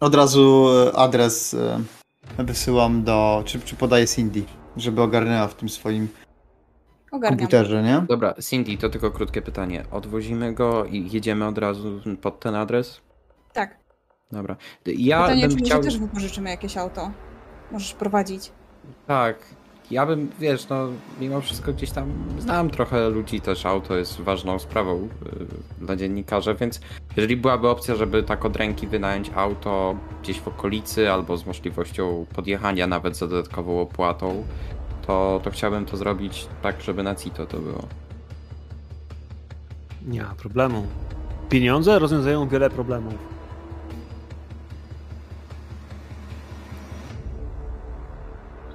Od 0.00 0.14
razu 0.14 0.66
e, 0.86 0.96
adres 0.96 1.54
e, 1.54 2.44
wysyłam 2.44 3.02
do. 3.04 3.42
Czy, 3.46 3.60
czy 3.60 3.76
podaję 3.76 4.06
Cindy, 4.06 4.42
żeby 4.76 5.02
ogarnęła 5.02 5.48
w 5.48 5.54
tym 5.54 5.68
swoim 5.68 6.08
Ogarniam. 7.12 7.38
komputerze, 7.38 7.82
nie? 7.82 8.04
Dobra, 8.08 8.34
Cindy, 8.50 8.76
to 8.78 8.88
tylko 8.88 9.10
krótkie 9.10 9.42
pytanie. 9.42 9.84
Odwozimy 9.90 10.54
go 10.54 10.84
i 10.84 11.10
jedziemy 11.10 11.46
od 11.46 11.58
razu 11.58 12.00
pod 12.22 12.40
ten 12.40 12.54
adres? 12.54 13.00
Dobra. 14.32 14.56
Ja 14.86 15.22
Pytanie, 15.22 15.48
bym 15.48 15.58
czy 15.58 15.64
chciał... 15.64 15.82
też 15.82 15.98
wypożyczymy 15.98 16.50
jakieś 16.50 16.76
auto? 16.76 17.10
Możesz 17.72 17.94
prowadzić. 17.94 18.52
Tak. 19.06 19.36
Ja 19.90 20.06
bym, 20.06 20.30
wiesz, 20.38 20.68
no 20.68 20.88
mimo 21.20 21.40
wszystko 21.40 21.72
gdzieś 21.72 21.90
tam 21.90 22.12
znam 22.38 22.70
trochę 22.70 23.10
ludzi, 23.10 23.40
też 23.40 23.66
auto 23.66 23.96
jest 23.96 24.20
ważną 24.20 24.58
sprawą 24.58 25.08
y, 25.80 25.84
dla 25.84 25.96
dziennikarza, 25.96 26.54
więc 26.54 26.80
jeżeli 27.16 27.36
byłaby 27.36 27.68
opcja, 27.68 27.94
żeby 27.94 28.22
tak 28.22 28.44
od 28.44 28.56
ręki 28.56 28.86
wynająć 28.86 29.30
auto 29.34 29.96
gdzieś 30.22 30.40
w 30.40 30.48
okolicy 30.48 31.12
albo 31.12 31.36
z 31.36 31.46
możliwością 31.46 32.26
podjechania 32.34 32.86
nawet 32.86 33.16
za 33.16 33.26
dodatkową 33.26 33.80
opłatą, 33.80 34.44
to, 35.06 35.40
to 35.44 35.50
chciałbym 35.50 35.86
to 35.86 35.96
zrobić 35.96 36.46
tak, 36.62 36.80
żeby 36.80 37.02
na 37.02 37.14
CITO 37.14 37.46
to 37.46 37.58
było. 37.58 37.82
Nie 40.06 40.22
ma 40.22 40.34
problemu. 40.34 40.86
Pieniądze 41.48 41.98
rozwiązują 41.98 42.48
wiele 42.48 42.70
problemów. 42.70 43.35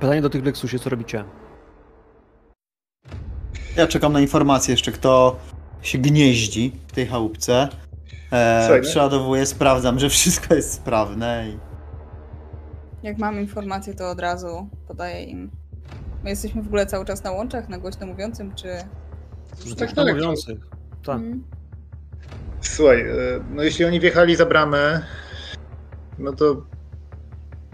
Pytanie 0.01 0.21
do 0.21 0.29
tych 0.29 0.45
Lexusie, 0.45 0.79
co 0.79 0.89
robicie? 0.89 1.23
Ja 3.77 3.87
czekam 3.87 4.13
na 4.13 4.21
informację 4.21 4.71
jeszcze, 4.71 4.91
kto 4.91 5.39
się 5.81 5.97
gnieździ 5.97 6.71
w 6.87 6.91
tej 6.91 7.07
chałupce. 7.07 7.67
E, 8.31 8.67
no- 8.71 8.81
przeładowuję, 8.81 9.45
sprawdzam, 9.45 9.99
że 9.99 10.09
wszystko 10.09 10.55
jest 10.55 10.73
sprawne 10.73 11.49
i 11.49 11.59
Jak 13.03 13.17
mam 13.17 13.39
informację, 13.39 13.93
to 13.93 14.09
od 14.09 14.19
razu 14.19 14.69
podaję 14.87 15.23
im. 15.23 15.51
My 16.23 16.29
jesteśmy 16.29 16.61
w 16.61 16.67
ogóle 16.67 16.85
cały 16.85 17.05
czas 17.05 17.23
na 17.23 17.31
łączach, 17.31 17.69
na 17.69 17.77
głośno 17.77 18.07
mówiącym, 18.07 18.55
czy... 18.55 18.67
Tak, 19.77 19.77
tak, 19.77 19.95
tak. 19.95 20.15
mówiących. 20.15 20.59
Tak. 21.05 21.17
Mm. 21.17 21.43
Słuchaj, 22.61 23.01
e, 23.01 23.15
no 23.49 23.63
jeśli 23.63 23.85
oni 23.85 23.99
wjechali 23.99 24.35
za 24.35 24.45
bramę, 24.45 25.05
no 26.19 26.33
to 26.33 26.65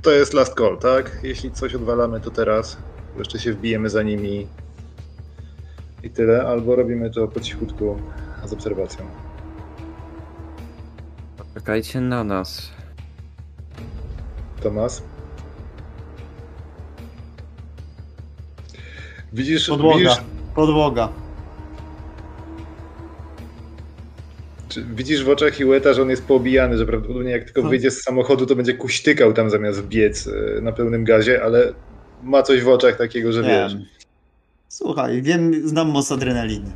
to 0.08 0.12
jest 0.12 0.34
last 0.34 0.54
call, 0.54 0.78
tak? 0.78 1.20
Jeśli 1.24 1.52
coś 1.52 1.76
odwalamy, 1.76 2.20
to 2.20 2.32
teraz. 2.32 2.78
Jeszcze 3.18 3.40
się 3.40 3.54
wbijemy 3.54 3.90
za 3.90 4.04
nimi 4.04 4.48
i 6.04 6.10
tyle, 6.10 6.48
albo 6.48 6.76
robimy 6.76 7.10
to 7.10 7.28
po 7.28 7.40
cichutku 7.40 8.02
z 8.46 8.54
obserwacją. 8.54 9.06
Czekajcie 11.54 12.02
na 12.02 12.24
nas. 12.24 12.72
Tomas? 14.64 15.04
Widzisz, 19.34 19.68
podłoga. 19.70 19.98
widzisz, 20.00 20.22
Podłoga. 20.56 21.10
Widzisz 24.96 25.24
w 25.24 25.30
oczach 25.30 25.60
Iweta, 25.60 25.94
że 25.94 26.02
on 26.02 26.10
jest 26.10 26.26
poobijany, 26.26 26.78
że 26.78 26.86
prawdopodobnie 26.86 27.32
jak 27.32 27.44
tylko 27.44 27.62
Hmm. 27.62 27.70
wyjdzie 27.70 27.92
z 27.92 28.04
samochodu, 28.04 28.46
to 28.46 28.56
będzie 28.56 28.74
kuśtykał 28.74 29.34
tam 29.34 29.50
zamiast 29.50 29.82
biec 29.88 30.28
e, 30.28 30.62
na 30.62 30.72
pełnym 30.72 31.04
gazie, 31.04 31.44
ale 31.44 31.74
ma 32.24 32.44
coś 32.44 32.62
w 32.62 32.70
oczach 32.70 32.98
takiego, 32.98 33.32
że 33.32 33.44
wiesz. 33.44 33.76
Wiem. 33.76 33.86
Słuchaj, 34.68 35.22
wiem, 35.22 35.68
znam 35.68 35.88
moc 35.88 36.12
adrenaliny. 36.12 36.72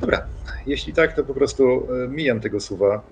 Dobra, 0.00 0.26
jeśli 0.66 0.92
tak, 0.92 1.12
to 1.16 1.24
po 1.24 1.34
prostu 1.34 1.86
e, 2.04 2.08
mijam 2.08 2.40
tego 2.40 2.60
suwa. 2.60 3.02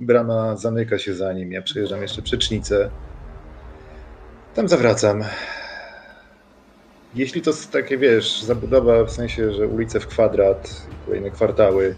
Brama 0.00 0.56
zamyka 0.56 0.98
się 0.98 1.14
za 1.14 1.32
nim, 1.32 1.52
ja 1.52 1.62
przejeżdżam 1.62 2.02
jeszcze 2.02 2.22
przecznicę. 2.22 2.90
Tam 4.54 4.68
zawracam. 4.68 5.24
Jeśli 7.14 7.42
to 7.42 7.50
jest 7.50 7.70
takie, 7.70 7.98
wiesz, 7.98 8.42
zabudowa 8.42 9.04
w 9.04 9.10
sensie, 9.10 9.52
że 9.52 9.66
ulice 9.66 10.00
w 10.00 10.06
kwadrat, 10.06 10.86
kolejne 11.06 11.30
kwartały, 11.30 11.94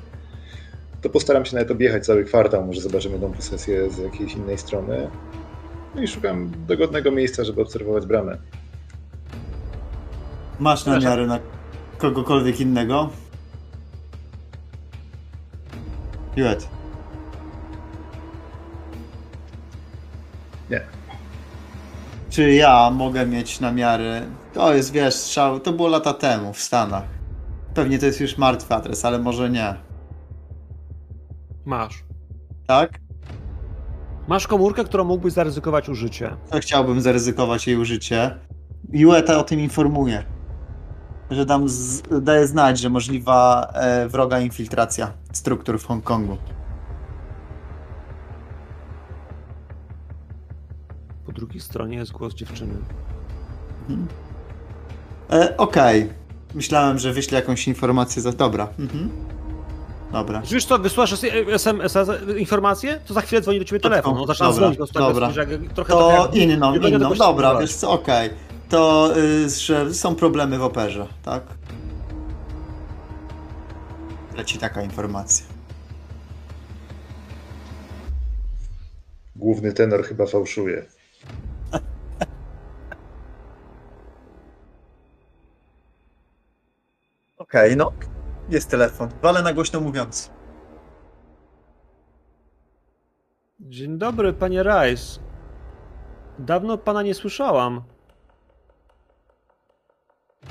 to 1.02 1.10
postaram 1.10 1.44
się 1.44 1.56
nawet 1.56 1.70
objechać 1.70 2.06
cały 2.06 2.24
kwartał, 2.24 2.66
może 2.66 2.80
zobaczymy 2.80 3.18
tą 3.18 3.32
posesję 3.32 3.90
z 3.90 3.98
jakiejś 3.98 4.32
innej 4.32 4.58
strony. 4.58 5.10
No 5.94 6.02
i 6.02 6.08
szukam 6.08 6.52
dogodnego 6.66 7.10
miejsca, 7.10 7.44
żeby 7.44 7.62
obserwować 7.62 8.06
bramę. 8.06 8.38
Masz 10.60 10.86
namiary 10.86 11.26
na 11.26 11.38
kogokolwiek 11.98 12.60
innego? 12.60 13.10
Juet. 16.36 16.68
Nie. 20.70 21.01
Czy 22.32 22.52
ja 22.52 22.90
mogę 22.90 23.26
mieć 23.26 23.60
namiary? 23.60 24.22
To 24.52 24.74
jest, 24.74 24.92
wiesz, 24.92 25.14
strzał. 25.14 25.60
To 25.60 25.72
było 25.72 25.88
lata 25.88 26.14
temu 26.14 26.52
w 26.52 26.60
Stanach. 26.60 27.04
Pewnie 27.74 27.98
to 27.98 28.06
jest 28.06 28.20
już 28.20 28.38
martwy 28.38 28.74
adres, 28.74 29.04
ale 29.04 29.18
może 29.18 29.50
nie. 29.50 29.74
Masz. 31.64 32.04
Tak? 32.66 33.00
Masz 34.28 34.46
komórkę, 34.46 34.84
którą 34.84 35.04
mógłbyś 35.04 35.32
zaryzykować 35.32 35.88
użycie. 35.88 36.36
To 36.50 36.58
chciałbym 36.58 37.00
zaryzykować 37.00 37.66
jej 37.66 37.76
użycie. 37.76 38.38
Jueta 38.92 39.38
o 39.38 39.42
tym 39.42 39.60
informuje. 39.60 40.24
Że 41.30 41.46
tam 41.46 41.66
daje 42.22 42.46
znać, 42.46 42.78
że 42.78 42.90
możliwa 42.90 43.70
e, 43.74 44.08
wroga 44.08 44.40
infiltracja 44.40 45.12
struktur 45.32 45.80
w 45.80 45.86
Hongkongu. 45.86 46.36
Po 51.32 51.36
drugiej 51.36 51.60
stronie 51.60 51.96
jest 51.96 52.12
głos 52.12 52.34
dziewczyny. 52.34 52.74
E, 55.30 55.56
Okej. 55.56 56.08
Myślałem, 56.54 56.98
że 56.98 57.12
wyślę 57.12 57.38
jakąś 57.40 57.68
informację 57.68 58.22
za. 58.22 58.32
Dobra. 58.32 58.68
Mhm. 58.78 59.10
Dobra. 60.12 60.42
Wiesz 60.50 60.64
co, 60.64 60.78
wysłasz 60.78 61.14
SMS, 61.48 61.96
informację, 62.38 63.00
to 63.06 63.14
za 63.14 63.20
chwilę 63.20 63.42
dzwoni 63.42 63.58
do 63.58 63.64
ciebie 63.64 63.80
telefon. 63.80 64.14
No, 64.14 64.26
zaczyna 64.26 64.46
Dobra, 64.48 64.58
dzwonić 64.60 64.76
prostu 64.76 64.98
dobra. 64.98 65.26
tak, 65.26 65.34
że 65.34 65.40
jak, 65.40 65.72
trochę 65.72 65.92
To 65.92 66.08
tak 66.08 66.34
jak, 66.34 66.34
inną, 66.34 66.74
inną. 66.74 66.98
Dobra, 66.98 67.14
ściągać. 67.14 67.60
wiesz 67.60 67.74
co, 67.74 67.90
okej. 67.90 68.30
To, 68.68 69.12
y, 69.16 69.48
że 69.48 69.94
są 69.94 70.14
problemy 70.14 70.58
w 70.58 70.62
operze, 70.62 71.06
tak? 71.22 71.42
Leci 74.36 74.58
taka 74.58 74.82
informacja. 74.82 75.46
Główny 79.36 79.72
tenor 79.72 80.04
chyba 80.04 80.26
fałszuje. 80.26 80.84
Okej, 87.52 87.76
no. 87.76 87.92
Jest 88.48 88.70
telefon. 88.70 89.08
Walę 89.22 89.42
na 89.42 89.52
głośno 89.52 89.80
mówiąc. 89.80 90.30
Dzień 93.60 93.98
dobry, 93.98 94.32
panie 94.32 94.62
Rice. 94.62 95.20
Dawno 96.38 96.78
pana 96.78 97.02
nie 97.02 97.14
słyszałam. 97.14 97.82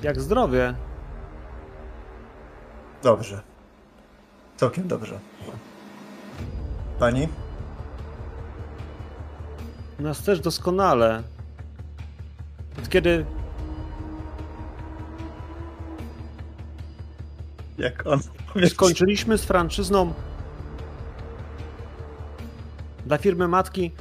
Jak 0.03 0.21
zdrowie? 0.21 0.75
Dobrze. 3.03 3.41
Całkiem 4.57 4.87
dobrze. 4.87 5.19
Pani? 6.99 7.27
Nas 9.99 10.23
też 10.23 10.39
doskonale. 10.39 11.23
Od 12.79 12.89
kiedy 12.89 13.25
Jak 17.81 18.07
on 18.07 18.19
skończyliśmy 18.69 19.37
z 19.37 19.45
franczyzną 19.45 20.13
dla 23.05 23.17
firmy 23.17 23.47
matki, 23.47 23.91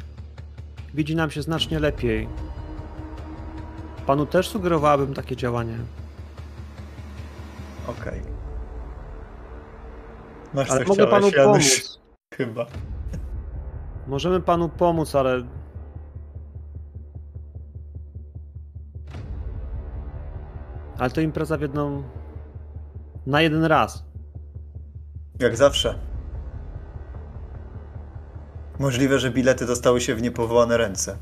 widzi 0.94 1.17
nam 1.17 1.31
się 1.31 1.42
znacznie 1.42 1.78
lepiej. 1.78 2.28
Panu 4.07 4.26
też 4.26 4.49
sugerowałabym 4.49 5.15
takie 5.15 5.36
działanie. 5.36 5.78
Okej. 7.86 8.23
Masz 10.55 10.70
Ale 10.70 10.84
co 10.84 10.89
mogę 10.89 11.07
panu 11.07 11.31
Janusz? 11.31 11.44
pomóc. 11.44 12.00
Chyba. 12.34 12.67
Możemy 14.07 14.41
panu 14.41 14.68
pomóc, 14.68 15.15
ale. 15.15 15.42
Ale 20.99 21.10
to 21.10 21.20
impreza 21.20 21.57
w 21.57 21.60
jedną. 21.60 22.02
Na 23.31 23.41
jeden 23.42 23.65
raz. 23.65 24.05
Jak 25.39 25.57
zawsze. 25.57 25.94
Możliwe, 28.78 29.18
że 29.18 29.31
bilety 29.31 29.67
dostały 29.67 30.00
się 30.00 30.15
w 30.15 30.23
niepowołane 30.23 30.76
ręce. 30.76 31.17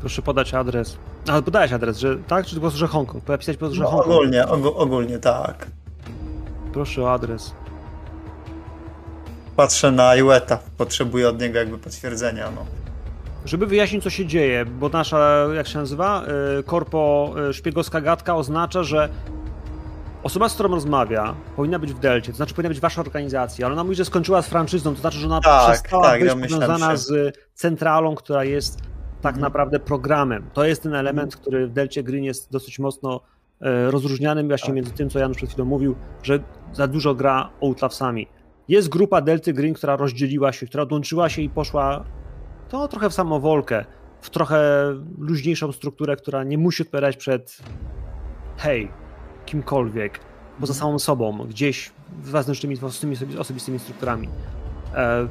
Proszę 0.00 0.22
podać 0.22 0.54
adres. 0.54 0.96
Ale 1.28 1.42
podałeś 1.42 1.72
adres, 1.72 1.98
że 1.98 2.16
tak? 2.18 2.46
Czy 2.46 2.54
po 2.54 2.60
prostu, 2.60 2.78
że 2.78 2.86
Hongkong? 2.86 3.28
Napisać 3.28 3.56
po 3.56 3.58
prostu, 3.60 3.76
że 3.76 3.82
No, 3.82 3.88
Hongkong. 3.90 4.12
ogólnie, 4.14 4.44
og- 4.44 4.72
ogólnie 4.76 5.18
tak. 5.18 5.66
Proszę 6.72 7.02
o 7.02 7.12
adres. 7.12 7.52
Patrzę 9.56 9.90
na 9.92 10.16
Iweta. 10.16 10.58
Potrzebuję 10.76 11.28
od 11.28 11.40
niego 11.40 11.58
jakby 11.58 11.78
potwierdzenia. 11.78 12.50
No. 12.54 12.64
Żeby 13.44 13.66
wyjaśnić, 13.66 14.02
co 14.02 14.10
się 14.10 14.26
dzieje, 14.26 14.64
bo 14.64 14.88
nasza, 14.88 15.46
jak 15.54 15.66
się 15.68 15.78
nazywa, 15.78 16.24
y, 16.58 16.62
korpo 16.62 17.34
y, 17.50 17.52
szpiegowska 17.52 18.00
gadka 18.00 18.36
oznacza, 18.36 18.82
że 18.82 19.08
osoba, 20.22 20.48
z 20.48 20.54
którą 20.54 20.68
rozmawia, 20.68 21.34
powinna 21.56 21.78
być 21.78 21.92
w 21.92 21.98
Delcie, 21.98 22.30
to 22.32 22.36
znaczy 22.36 22.54
powinna 22.54 22.68
być 22.68 22.80
wasza 22.80 23.00
organizacja, 23.00 23.66
ale 23.66 23.72
ona 23.72 23.84
mówi, 23.84 23.96
że 23.96 24.04
skończyła 24.04 24.42
z 24.42 24.48
franczyzną, 24.48 24.94
to 24.94 25.00
znaczy, 25.00 25.18
że 25.18 25.26
ona 25.26 25.40
Tak, 25.40 25.70
przestała 25.72 26.02
tak, 26.04 26.20
być 26.20 26.28
domyślam 26.28 26.60
powiązana 26.60 26.96
z 26.96 27.36
centralą, 27.54 28.14
która 28.14 28.44
jest 28.44 28.78
tak 29.22 29.34
Mhm. 29.34 29.40
naprawdę 29.42 29.80
programem. 29.80 30.50
To 30.52 30.64
jest 30.64 30.82
ten 30.82 30.94
element, 30.94 31.36
który 31.36 31.66
w 31.66 31.72
Delcie 31.72 32.02
Green 32.02 32.24
jest 32.24 32.52
dosyć 32.52 32.78
mocno 32.78 33.20
e, 33.60 33.90
rozróżnianym 33.90 34.48
właśnie 34.48 34.66
Tak. 34.66 34.74
między 34.76 34.90
tym, 34.92 35.10
co 35.10 35.18
Janusz 35.18 35.36
przed 35.36 35.50
chwilą 35.50 35.64
mówił, 35.64 35.94
że 36.22 36.38
za 36.72 36.86
dużo 36.86 37.14
gra 37.14 37.50
Outlawsami. 37.62 38.26
Jest 38.68 38.88
grupa 38.88 39.20
Delty 39.20 39.52
Green, 39.52 39.74
która 39.74 39.96
rozdzieliła 39.96 40.52
się, 40.52 40.66
która 40.66 40.82
odłączyła 40.82 41.28
się 41.28 41.42
i 41.42 41.48
poszła 41.48 42.04
to 42.72 42.88
trochę 42.88 43.10
w 43.10 43.14
samowolkę, 43.14 43.84
w 44.20 44.30
trochę 44.30 44.60
luźniejszą 45.18 45.72
strukturę, 45.72 46.16
która 46.16 46.44
nie 46.44 46.58
musi 46.58 46.82
odpowiadać 46.82 47.16
przed 47.16 47.58
hej, 48.56 48.90
kimkolwiek, 49.46 50.20
poza 50.60 50.74
samą 50.74 50.98
sobą, 50.98 51.38
gdzieś 51.48 51.92
wraz 52.22 52.46
z 52.46 52.60
tymi 52.60 52.74
osobistymi, 52.74 53.38
osobistymi 53.38 53.78
strukturami. 53.78 54.28
E, 54.94 55.28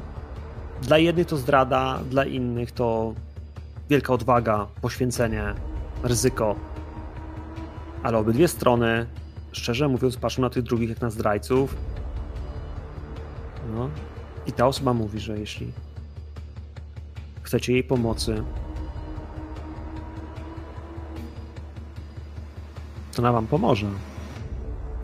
dla 0.82 0.98
jednych 0.98 1.26
to 1.26 1.36
zdrada, 1.36 1.98
dla 2.10 2.24
innych 2.24 2.72
to 2.72 3.14
wielka 3.90 4.12
odwaga, 4.12 4.66
poświęcenie, 4.82 5.54
ryzyko. 6.02 6.56
Ale 8.02 8.18
obydwie 8.18 8.48
strony, 8.48 9.06
szczerze 9.52 9.88
mówiąc, 9.88 10.16
patrzą 10.16 10.42
na 10.42 10.50
tych 10.50 10.62
drugich 10.62 10.88
jak 10.88 11.00
na 11.00 11.10
zdrajców. 11.10 11.76
No. 13.74 13.90
I 14.46 14.52
ta 14.52 14.66
osoba 14.66 14.94
mówi, 14.94 15.20
że 15.20 15.38
jeśli 15.38 15.72
chcecie 17.42 17.72
jej 17.72 17.84
pomocy, 17.84 18.42
to 23.14 23.22
ona 23.22 23.32
wam 23.32 23.46
pomoże. 23.46 23.86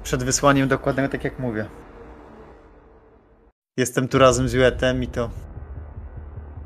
Przed 0.02 0.23
wysłaniem 0.25 0.68
dokładnie 0.68 1.08
tak 1.08 1.25
jak 1.25 1.39
mówię. 1.39 1.67
Jestem 3.78 4.08
tu 4.08 4.18
razem 4.18 4.49
z 4.49 4.52
Juetem 4.52 5.02
i 5.02 5.07
to... 5.07 5.31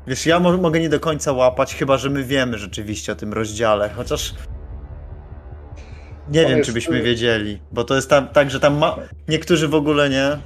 Wiesz, 0.07 0.25
ja 0.25 0.39
mo- 0.39 0.57
mogę 0.57 0.79
nie 0.79 0.89
do 0.89 0.99
końca 0.99 1.31
łapać, 1.31 1.75
chyba 1.75 1.97
że 1.97 2.09
my 2.09 2.23
wiemy 2.23 2.57
rzeczywiście 2.57 3.11
o 3.11 3.15
tym 3.15 3.33
rozdziale, 3.33 3.89
chociaż... 3.89 4.35
Nie 6.29 6.41
On 6.41 6.47
wiem, 6.49 6.57
jest- 6.57 6.67
czy 6.67 6.73
byśmy 6.73 7.01
wiedzieli, 7.01 7.61
bo 7.71 7.83
to 7.83 7.95
jest 7.95 8.09
tam, 8.09 8.27
tak, 8.27 8.49
że 8.51 8.59
tam 8.59 8.77
ma... 8.77 8.95
Niektórzy 9.27 9.67
w 9.67 9.75
ogóle 9.75 10.09
nie. 10.09 10.37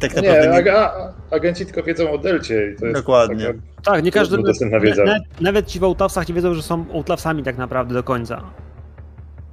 Tak 0.00 0.14
naprawdę 0.16 0.48
nie, 0.48 0.62
nie... 0.62 0.72
ag- 0.72 1.12
agenci 1.30 1.66
tylko 1.66 1.82
wiedzą 1.82 2.10
o 2.10 2.18
Delcie 2.18 2.72
i 2.72 2.76
to 2.76 2.86
jest 2.86 3.00
Dokładnie. 3.00 3.46
taka- 3.46 3.58
Tak, 3.82 4.04
nie 4.04 4.10
każdy. 4.12 4.36
Wiedza. 4.82 5.04
Nawet, 5.04 5.22
nawet 5.40 5.66
ci 5.66 5.80
w 5.80 5.84
Outlawsach 5.84 6.28
nie 6.28 6.34
wiedzą, 6.34 6.54
że 6.54 6.62
są 6.62 6.84
Outlawsami 6.92 7.42
tak 7.42 7.58
naprawdę 7.58 7.94
do 7.94 8.02
końca. 8.02 8.42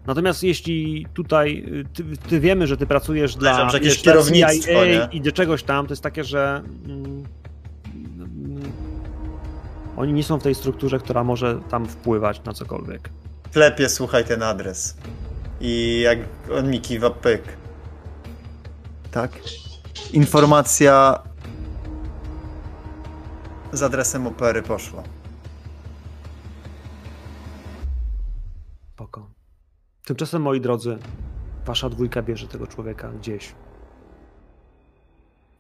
Natomiast 0.08 0.44
jeśli 0.44 1.08
tutaj 1.14 1.66
ty, 1.94 2.04
ty 2.30 2.40
wiemy, 2.40 2.68
że 2.68 2.78
ty 2.78 2.88
pracujesz 2.88 3.36
dla, 3.36 3.70
jakieś 3.74 4.02
dla 4.02 4.14
kierownictwo, 4.14 4.72
CIA 4.72 4.86
nie? 4.86 5.08
i 5.12 5.22
do 5.22 5.32
czegoś 5.32 5.64
tam, 5.64 5.88
to 5.88 5.92
jest 5.92 6.04
takie, 6.04 6.24
że 6.24 6.62
mm, 6.86 7.24
mm, 8.18 8.72
oni 9.98 10.14
nie 10.14 10.24
są 10.24 10.38
w 10.38 10.44
tej 10.44 10.56
strukturze, 10.56 11.00
która 11.00 11.24
może 11.24 11.60
tam 11.70 11.86
wpływać 11.86 12.44
na 12.44 12.54
cokolwiek. 12.54 13.10
Klepie, 13.54 13.90
słuchaj 13.90 14.24
ten 14.26 14.44
adres. 14.44 14.98
I 15.62 16.02
jak 16.04 16.20
on 16.54 16.70
mi 16.70 16.82
kiwa 16.82 17.10
pyk. 17.10 17.42
Tak? 19.12 19.32
Informacja 20.14 21.20
z 23.72 23.84
adresem 23.84 24.28
opery 24.28 24.62
poszła. 24.62 25.04
Spoko. 28.94 29.28
Tymczasem, 30.06 30.42
moi 30.42 30.62
drodzy, 30.62 30.98
wasza 31.66 31.90
dwójka 31.90 32.22
bierze 32.22 32.48
tego 32.48 32.68
człowieka 32.68 33.10
gdzieś. 33.10 33.56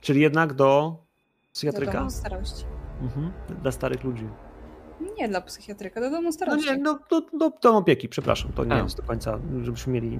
Czyli 0.01 0.21
jednak 0.21 0.53
do 0.53 0.95
Do 0.97 1.53
psychiatryka? 1.53 1.91
domu 1.93 2.09
starości. 2.09 2.65
Mhm. 3.01 3.31
Dla 3.61 3.71
starych 3.71 4.03
ludzi. 4.03 4.27
Nie 5.17 5.29
dla 5.29 5.41
psychiatryka, 5.41 6.01
do 6.01 6.09
domu 6.09 6.23
No 6.23 6.31
starości. 6.31 6.69
nie, 6.69 6.77
no, 6.77 6.99
do, 7.09 7.21
do, 7.21 7.51
do 7.61 7.77
opieki, 7.77 8.09
przepraszam. 8.09 8.51
To 8.53 8.63
nie 8.65 8.73
A. 8.73 8.77
jest 8.83 8.97
do 8.97 9.03
końca, 9.03 9.39
żebyśmy 9.63 9.93
mieli 9.93 10.19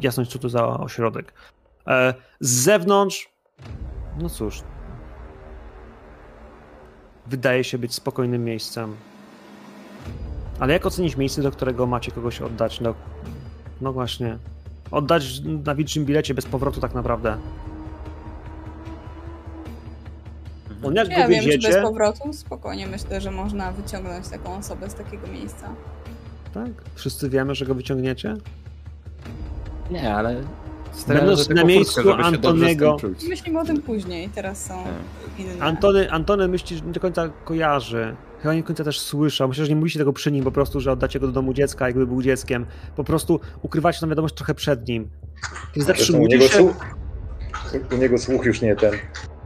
jasność, 0.00 0.32
co 0.32 0.38
to 0.38 0.48
za 0.48 0.66
ośrodek. 0.66 1.32
E, 1.88 2.14
z 2.40 2.50
zewnątrz, 2.50 3.32
no 4.18 4.28
cóż, 4.28 4.62
wydaje 7.26 7.64
się 7.64 7.78
być 7.78 7.94
spokojnym 7.94 8.44
miejscem. 8.44 8.96
Ale 10.60 10.72
jak 10.72 10.86
ocenić 10.86 11.16
miejsce, 11.16 11.42
do 11.42 11.50
którego 11.50 11.86
macie 11.86 12.12
kogoś 12.12 12.40
oddać? 12.40 12.80
No, 12.80 12.94
no 13.80 13.92
właśnie. 13.92 14.38
Oddać 14.90 15.40
na 15.44 15.74
wilczym 15.74 16.04
bilecie 16.04 16.34
bez 16.34 16.46
powrotu 16.46 16.80
tak 16.80 16.94
naprawdę. 16.94 17.38
On 20.82 20.94
jak 20.94 21.08
ja 21.08 21.28
wiem, 21.28 21.44
czy 21.44 21.58
bez 21.58 21.82
powrotu 21.82 22.32
spokojnie 22.32 22.86
myślę, 22.86 23.20
że 23.20 23.30
można 23.30 23.72
wyciągnąć 23.72 24.28
taką 24.28 24.56
osobę 24.56 24.90
z 24.90 24.94
takiego 24.94 25.26
miejsca. 25.26 25.74
Tak? 26.54 26.70
Wszyscy 26.94 27.30
wiemy, 27.30 27.54
że 27.54 27.66
go 27.66 27.74
wyciągniecie? 27.74 28.36
Nie, 29.90 30.14
ale... 30.14 30.42
Będąc 31.06 31.48
na 31.48 31.64
miejscu 31.64 32.02
furtkę, 32.02 32.96
czuć. 33.00 33.28
Myślimy 33.28 33.60
o 33.60 33.64
tym 33.64 33.82
później, 33.82 34.28
teraz 34.34 34.64
są 34.66 34.74
Tak. 34.84 34.92
inne. 35.38 35.64
Antony, 35.64 36.10
Antony 36.10 36.48
myśli, 36.48 36.76
że 36.76 36.84
nie 36.84 36.92
do 36.92 37.00
końca 37.00 37.28
kojarzy. 37.44 38.16
Chyba 38.42 38.54
nie 38.54 38.60
do 38.60 38.66
końca 38.66 38.84
też 38.84 39.00
słyszał. 39.00 39.48
Myślę, 39.48 39.64
że 39.64 39.70
nie 39.70 39.76
mówicie 39.76 39.98
tego 39.98 40.12
przy 40.12 40.32
nim 40.32 40.44
po 40.44 40.52
prostu, 40.52 40.80
że 40.80 40.92
oddacie 40.92 41.20
go 41.20 41.26
do 41.26 41.32
domu 41.32 41.54
dziecka, 41.54 41.86
jakby 41.86 42.06
był 42.06 42.22
dzieckiem. 42.22 42.66
Po 42.96 43.04
prostu 43.04 43.40
ukrywacie 43.62 44.00
tę 44.00 44.08
wiadomość 44.08 44.34
trochę 44.34 44.54
przed 44.54 44.88
nim. 44.88 45.10
Kiedy 45.74 45.84
u 45.84 45.86
zatrzymujecie 45.86 46.38
niego, 46.38 46.74
się... 47.72 47.96
u 47.96 47.98
niego 47.98 48.18
słuch 48.18 48.44
już 48.44 48.60
nie 48.60 48.76
ten. 48.76 48.92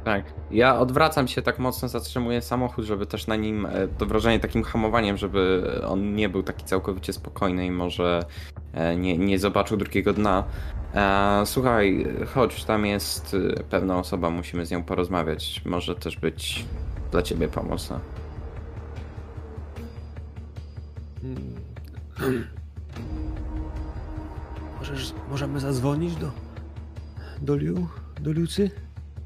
Tak. 0.05 0.25
Ja 0.51 0.79
odwracam 0.79 1.29
się 1.29 1.43
tak 1.43 1.59
mocno, 1.59 1.89
zatrzymuję 1.89 2.43
samochód, 2.43 2.85
żeby 2.85 3.07
też 3.07 3.27
na 3.27 3.37
nim 3.37 3.67
e, 3.67 3.89
to 3.99 4.07
wrażenie 4.07 4.41
takim 4.41 4.63
hamowaniem, 4.63 5.17
żeby 5.17 5.73
on 5.89 6.15
nie 6.15 6.29
był 6.29 6.43
taki 6.43 6.65
całkowicie 6.65 7.13
spokojny 7.13 7.67
i 7.67 7.71
może 7.71 8.25
e, 8.73 8.97
nie, 8.97 9.19
nie 9.19 9.39
zobaczył 9.39 9.77
drugiego 9.77 10.13
dna. 10.13 10.45
E, 10.95 11.47
Słuchaj, 11.47 12.07
chodź, 12.35 12.65
tam 12.65 12.87
jest 12.87 13.37
pewna 13.71 13.99
osoba, 13.99 14.31
musimy 14.31 14.67
z 14.67 14.71
nią 14.71 14.83
porozmawiać. 14.83 15.63
Może 15.65 15.95
też 15.95 16.17
być 16.17 16.65
dla 17.11 17.23
ciebie 17.23 17.49
pomocna. 17.49 18.01
Możesz, 24.79 25.15
możemy 25.31 25.61
zadzwonić 25.61 26.17
do... 26.17 26.31
do 27.41 27.57
Liu? 27.57 27.87
Do 28.21 28.33
Lucy? 28.33 28.71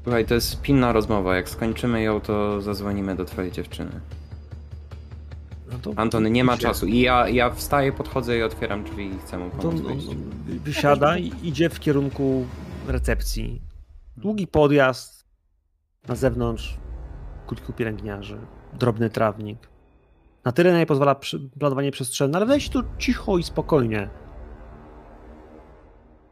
Słuchaj, 0.07 0.25
to 0.25 0.33
jest 0.33 0.61
pilna 0.61 0.93
rozmowa. 0.93 1.35
Jak 1.35 1.49
skończymy 1.49 2.01
ją, 2.01 2.21
to 2.21 2.61
zadzwonimy 2.61 3.15
do 3.15 3.25
twojej 3.25 3.51
dziewczyny. 3.51 3.91
No 5.71 5.77
to 5.79 5.93
Antony, 5.95 6.29
nie 6.29 6.43
ma 6.43 6.57
czasu. 6.57 6.85
I 6.87 6.99
ja, 6.99 7.29
ja 7.29 7.49
wstaję, 7.49 7.91
podchodzę 7.91 8.37
i 8.37 8.43
otwieram 8.43 8.83
drzwi 8.83 9.05
i 9.05 9.19
chcę 9.19 9.37
mu 9.37 9.49
To 9.49 9.57
pomóc 9.57 9.81
on, 9.81 9.87
wyjść. 9.87 10.07
on 10.07 10.17
wysiada 10.59 11.17
i 11.17 11.31
idzie 11.43 11.69
w 11.69 11.79
kierunku 11.79 12.45
recepcji. 12.87 13.61
Długi 14.17 14.47
podjazd. 14.47 15.25
Na 16.07 16.15
zewnątrz 16.15 16.77
kilku 17.49 17.73
pielęgniarzy. 17.73 18.37
Drobny 18.73 19.09
trawnik. 19.09 19.69
Na 20.45 20.51
tyle 20.51 20.71
na 20.71 20.79
nie 20.79 20.85
pozwala 20.85 21.15
planowanie 21.59 21.91
przestrzenne, 21.91 22.37
ale 22.37 22.59
się 22.59 22.69
tu 22.69 22.83
cicho 22.97 23.37
i 23.37 23.43
spokojnie. 23.43 24.09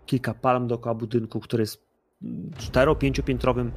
Kilka 0.05 0.33
palm 0.33 0.67
dookoła 0.67 0.95
budynku, 0.95 1.39
który 1.39 1.61
jest 1.63 1.84
cztero-pięciopiętrowym 2.57 3.71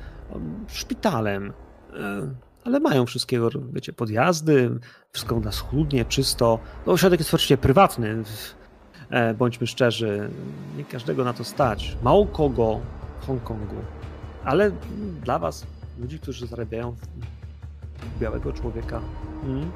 szpitalem. 0.69 1.53
E, 2.01 2.35
Ale 2.65 2.81
mają 2.81 3.07
wszystkiego, 3.07 3.51
wiecie, 3.73 3.93
podjazdy, 3.93 4.71
wszystko 5.13 5.41
na 5.41 5.53
schludnie, 5.53 6.05
czysto. 6.05 6.59
No, 6.87 6.93
ośrodek 6.93 7.21
jest 7.21 7.35
oczywiście 7.35 7.59
prywatny, 7.59 8.23
E, 9.11 9.35
bądźmy 9.35 9.67
szczerzy, 9.67 10.31
nie 10.77 10.85
każdego 10.85 11.25
na 11.25 11.33
to 11.33 11.45
stać. 11.45 11.97
Mało 12.03 12.27
kogo 12.27 12.81
w 13.23 13.27
Hongkongu, 13.27 13.77
ale 14.45 14.71
dla 15.25 15.39
was, 15.39 15.67
ludzi, 16.01 16.19
którzy 16.19 16.47
zarabiają 16.47 16.97
białego 18.21 18.53
człowieka, 18.53 19.01
mm, 19.45 19.71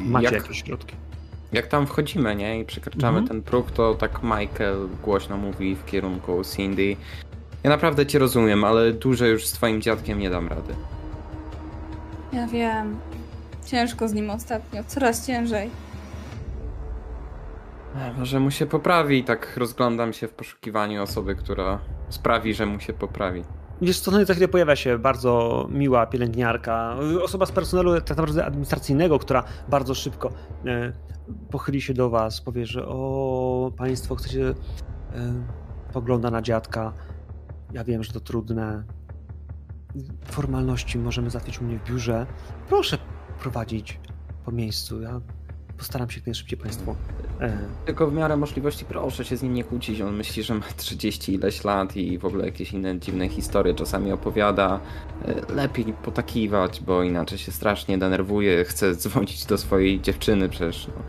macie 0.00 0.24
Jak- 0.24 0.34
jakieś 0.34 0.62
środki. 0.64 0.94
Jak 1.52 1.66
tam 1.66 1.86
wchodzimy, 1.86 2.36
nie, 2.36 2.60
i 2.60 2.64
przekraczamy 2.64 3.18
Mhm. 3.18 3.28
ten 3.28 3.42
próg, 3.42 3.70
to 3.70 3.94
tak 3.94 4.22
Michael 4.22 4.88
głośno 5.04 5.36
mówi 5.36 5.76
w 5.76 5.84
kierunku 5.84 6.42
Cindy. 6.56 6.96
Ja 7.68 7.74
naprawdę 7.74 8.06
cię 8.06 8.18
rozumiem, 8.18 8.64
ale 8.64 8.92
dłużej 8.92 9.30
już 9.30 9.46
z 9.46 9.52
twoim 9.52 9.82
dziadkiem 9.82 10.18
nie 10.18 10.30
dam 10.30 10.48
rady. 10.48 10.74
Ja 12.32 12.46
wiem. 12.46 12.98
Ciężko 13.66 14.08
z 14.08 14.12
nim 14.12 14.30
ostatnio, 14.30 14.84
coraz 14.86 15.26
ciężej. 15.26 15.70
Może 18.18 18.40
mu 18.40 18.50
się 18.50 18.66
poprawi, 18.66 19.24
tak 19.24 19.56
rozglądam 19.56 20.12
się 20.12 20.28
w 20.28 20.32
poszukiwaniu 20.32 21.02
osoby, 21.02 21.34
która 21.34 21.78
sprawi, 22.08 22.54
że 22.54 22.66
mu 22.66 22.80
się 22.80 22.92
poprawi. 22.92 23.44
Wiesz 23.82 24.00
co, 24.00 24.10
no 24.10 24.20
i 24.20 24.24
za 24.24 24.32
chwilę 24.32 24.48
pojawia 24.48 24.76
się 24.76 24.98
bardzo 24.98 25.66
miła 25.70 26.06
pielęgniarka, 26.06 26.96
osoba 27.22 27.46
z 27.46 27.52
personelu 27.52 28.00
tak 28.00 28.08
naprawdę 28.08 28.44
administracyjnego, 28.44 29.18
która 29.18 29.44
bardzo 29.68 29.94
szybko 29.94 30.30
e, 30.66 30.92
pochyli 31.50 31.80
się 31.80 31.94
do 31.94 32.10
was, 32.10 32.40
powie, 32.40 32.66
że 32.66 32.86
o, 32.86 33.72
państwo 33.76 34.14
chcecie, 34.14 34.48
e, 34.48 34.54
pogląda 35.92 36.30
na 36.30 36.42
dziadka, 36.42 36.92
ja 37.72 37.84
wiem, 37.84 38.04
że 38.04 38.12
to 38.12 38.20
trudne, 38.20 38.84
formalności 40.24 40.98
możemy 40.98 41.30
załatwić 41.30 41.60
u 41.60 41.64
mnie 41.64 41.78
w 41.78 41.84
biurze, 41.84 42.26
proszę 42.68 42.98
prowadzić 43.40 44.00
po 44.44 44.52
miejscu, 44.52 45.00
ja 45.00 45.20
postaram 45.78 46.10
się 46.10 46.18
jak 46.18 46.26
najszybciej 46.26 46.58
państwu 46.58 46.96
e, 47.40 47.58
Tylko 47.86 48.06
w 48.06 48.12
miarę 48.14 48.36
możliwości 48.36 48.84
proszę 48.84 49.24
się 49.24 49.36
z 49.36 49.42
nim 49.42 49.54
nie 49.54 49.64
kłócić. 49.64 50.00
On 50.00 50.16
myśli, 50.16 50.42
że 50.42 50.54
ma 50.54 50.64
30 50.76 51.34
ileś 51.34 51.64
lat 51.64 51.96
i 51.96 52.18
w 52.18 52.24
ogóle 52.24 52.44
jakieś 52.46 52.72
inne 52.72 52.98
dziwne 52.98 53.28
historie 53.28 53.74
czasami 53.74 54.12
opowiada. 54.12 54.80
E, 55.24 55.54
Lepiej 55.54 55.84
potakiwać, 55.84 56.80
bo 56.80 57.02
inaczej 57.02 57.38
się 57.38 57.52
strasznie 57.52 57.98
denerwuje. 57.98 58.64
Chce 58.64 58.94
dzwonić 58.94 59.44
do 59.46 59.58
swojej 59.58 60.00
dziewczyny 60.00 60.48
przecież. 60.48 60.88
No. 60.88 61.02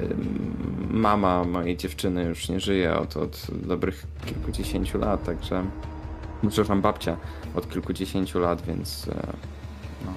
Ym, 0.00 0.88
Mama 0.90 1.44
mojej 1.44 1.76
dziewczyny 1.76 2.24
już 2.24 2.48
nie 2.48 2.60
żyje 2.60 2.94
od, 2.94 3.16
od 3.16 3.46
dobrych 3.66 4.06
kilkudziesięciu 4.26 4.98
lat, 4.98 5.24
także. 5.24 5.64
Przepraszam, 6.48 6.82
babcia 6.82 7.16
od 7.54 7.68
kilkudziesięciu 7.70 8.38
lat, 8.40 8.62
więc. 8.62 9.08
e, 9.08 9.32
No. 10.06 10.12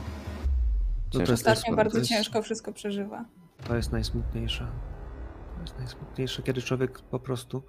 to 1.10 1.18
Ciężko 1.20 1.32
jest 1.34 1.48
Ostatnio 1.48 1.72
to 1.72 1.76
bardzo 1.78 1.98
jest- 1.98 2.10
ciężko 2.10 2.42
wszystko 2.42 2.74
przeżywa. 2.74 3.26
To 3.68 3.76
jest 3.76 3.92
najsmutniejsze. 3.92 4.68
To 5.56 5.62
jest 5.62 5.78
najsmutniejsze, 5.80 6.42
kiedy 6.44 6.62
człowiek 6.62 7.00
po 7.02 7.20
prostu 7.20 7.64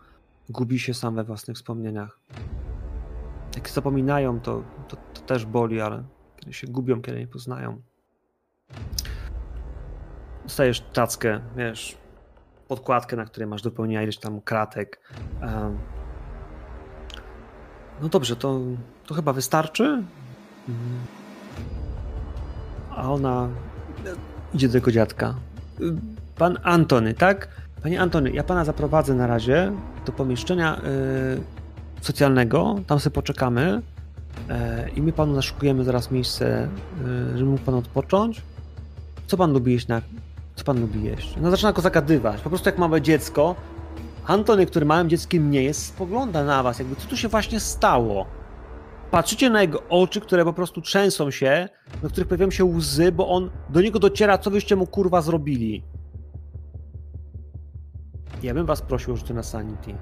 gubi 0.48 0.78
się 0.78 0.94
sam 0.94 1.14
we 1.14 1.24
własnych 1.24 1.56
wspomnieniach. 1.56 2.18
Jak 3.56 3.68
zapominają, 3.70 4.40
to, 4.40 4.62
to, 4.88 4.96
to 5.14 5.20
też 5.20 5.46
boli, 5.46 5.80
ale 5.80 6.04
kiedy 6.36 6.52
się 6.52 6.66
gubią, 6.66 7.02
kiedy 7.02 7.18
nie 7.18 7.26
poznają. 7.26 7.80
Dostajesz 10.44 10.80
tackę, 10.80 11.40
wiesz, 11.56 11.98
podkładkę, 12.68 13.16
na 13.16 13.24
której 13.24 13.46
masz 13.46 13.62
do 13.62 13.70
wypełnienia 13.70 14.02
ileś 14.02 14.18
tam 14.18 14.40
kratek. 14.40 15.00
Em, 15.40 15.78
No 18.02 18.08
dobrze, 18.08 18.36
to, 18.36 18.60
to 19.06 19.14
chyba 19.14 19.32
wystarczy. 19.32 20.02
A 22.96 23.12
ona 23.12 23.48
idzie 24.54 24.66
do 24.68 24.72
tego 24.72 24.92
dziadka. 24.92 25.34
Pan 26.36 26.58
Antony, 26.62 27.14
tak? 27.14 27.48
Panie 27.82 28.00
Antony, 28.00 28.30
ja 28.30 28.44
pana 28.44 28.64
zaprowadzę 28.64 29.14
na 29.14 29.26
razie 29.26 29.72
do 30.06 30.12
pomieszczenia 30.12 30.80
y, 30.80 30.80
socjalnego, 32.00 32.74
tam 32.86 33.00
sobie 33.00 33.14
poczekamy 33.14 33.82
y, 34.86 34.90
i 34.90 35.02
my 35.02 35.12
panu 35.12 35.34
zaszukujemy 35.34 35.84
zaraz 35.84 36.10
miejsce, 36.10 36.68
y, 37.34 37.38
żeby 37.38 37.50
mógł 37.50 37.62
pan 37.62 37.74
odpocząć. 37.74 38.42
Co 39.26 39.36
pan 39.36 39.52
lubi 39.52 39.72
jeść 39.72 39.88
na... 39.88 40.02
Co 40.56 40.64
pan 40.64 40.80
lubi 40.80 41.04
jeść? 41.04 41.34
No 41.40 41.50
zaczyna 41.50 41.72
go 41.72 41.82
zagadywać, 41.82 42.40
po 42.40 42.50
prostu 42.50 42.68
jak 42.68 42.78
małe 42.78 43.02
dziecko. 43.02 43.54
Antony, 44.26 44.66
który 44.66 44.86
małym 44.86 45.08
dzieckiem 45.08 45.50
nie 45.50 45.62
jest, 45.62 45.86
spogląda 45.86 46.44
na 46.44 46.62
was, 46.62 46.78
jakby 46.78 46.96
co 46.96 47.08
tu 47.08 47.16
się 47.16 47.28
właśnie 47.28 47.60
stało. 47.60 48.26
Patrzycie 49.10 49.50
na 49.50 49.62
jego 49.62 49.82
oczy, 49.88 50.20
które 50.20 50.44
po 50.44 50.52
prostu 50.52 50.80
trzęsą 50.80 51.30
się, 51.30 51.68
na 52.02 52.08
których 52.08 52.28
pojawiają 52.28 52.50
się 52.50 52.64
łzy, 52.64 53.12
bo 53.12 53.28
on 53.28 53.50
do 53.68 53.80
niego 53.80 53.98
dociera, 53.98 54.38
co 54.38 54.50
wyście 54.50 54.76
mu 54.76 54.86
kurwa 54.86 55.22
zrobili. 55.22 55.84
Ja 58.42 58.54
bym 58.54 58.66
was 58.66 58.82
prosił 58.82 59.12
o 59.12 59.16
rzuty 59.16 59.34
na 59.34 59.42
sanity. 59.42 59.94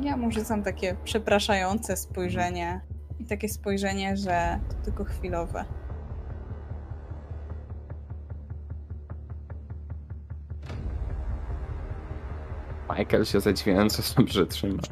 Ja 0.00 0.16
mu 0.16 0.30
rzucam 0.30 0.62
takie 0.62 0.96
przepraszające 1.04 1.96
spojrzenie 1.96 2.80
i 3.18 3.26
takie 3.26 3.48
spojrzenie, 3.48 4.16
że 4.16 4.60
to 4.68 4.74
tylko 4.84 5.04
chwilowe. 5.04 5.64
Michael 12.98 13.24
się 13.24 13.40
zadziwiająco 13.40 14.02
dobrze 14.16 14.46
trzyma. 14.46 14.82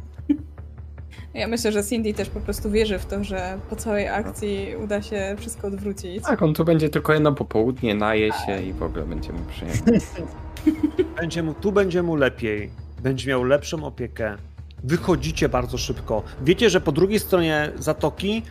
Ja 1.35 1.49
myślę, 1.49 1.73
że 1.73 1.85
Cindy 1.85 2.15
też 2.15 2.31
po 2.31 2.41
prostu 2.41 2.71
wierzy 2.71 2.99
w 2.99 3.07
to, 3.07 3.25
że 3.25 3.59
po 3.71 3.77
całej 3.77 4.09
akcji 4.09 4.69
uda 4.85 5.03
się 5.03 5.37
wszystko 5.39 5.67
odwrócić. 5.67 6.25
Tak, 6.25 6.43
on 6.43 6.55
tu 6.55 6.65
będzie 6.65 6.89
tylko 6.89 7.13
jedno 7.13 7.33
popołudnie, 7.33 7.95
naje 7.95 8.33
się 8.33 8.63
i 8.63 8.73
w 8.73 8.83
ogóle 8.83 9.07
będzie 9.07 9.33
mu 9.33 9.39
przyjemnie. 9.39 10.01
Będzie 11.21 11.43
mu, 11.43 11.55
tu 11.55 11.73
będzie 11.73 12.03
mu 12.03 12.17
lepiej. 12.17 12.71
Będzie 13.03 13.29
miał 13.29 13.45
lepszą 13.45 13.85
opiekę. 13.85 14.37
Wychodzicie 14.85 15.49
bardzo 15.49 15.79
szybko. 15.79 16.23
Wiecie, 16.43 16.71
że 16.71 16.81
po 16.81 16.93
drugiej 16.93 17.19
stronie 17.19 17.73
zatoki 17.79 18.43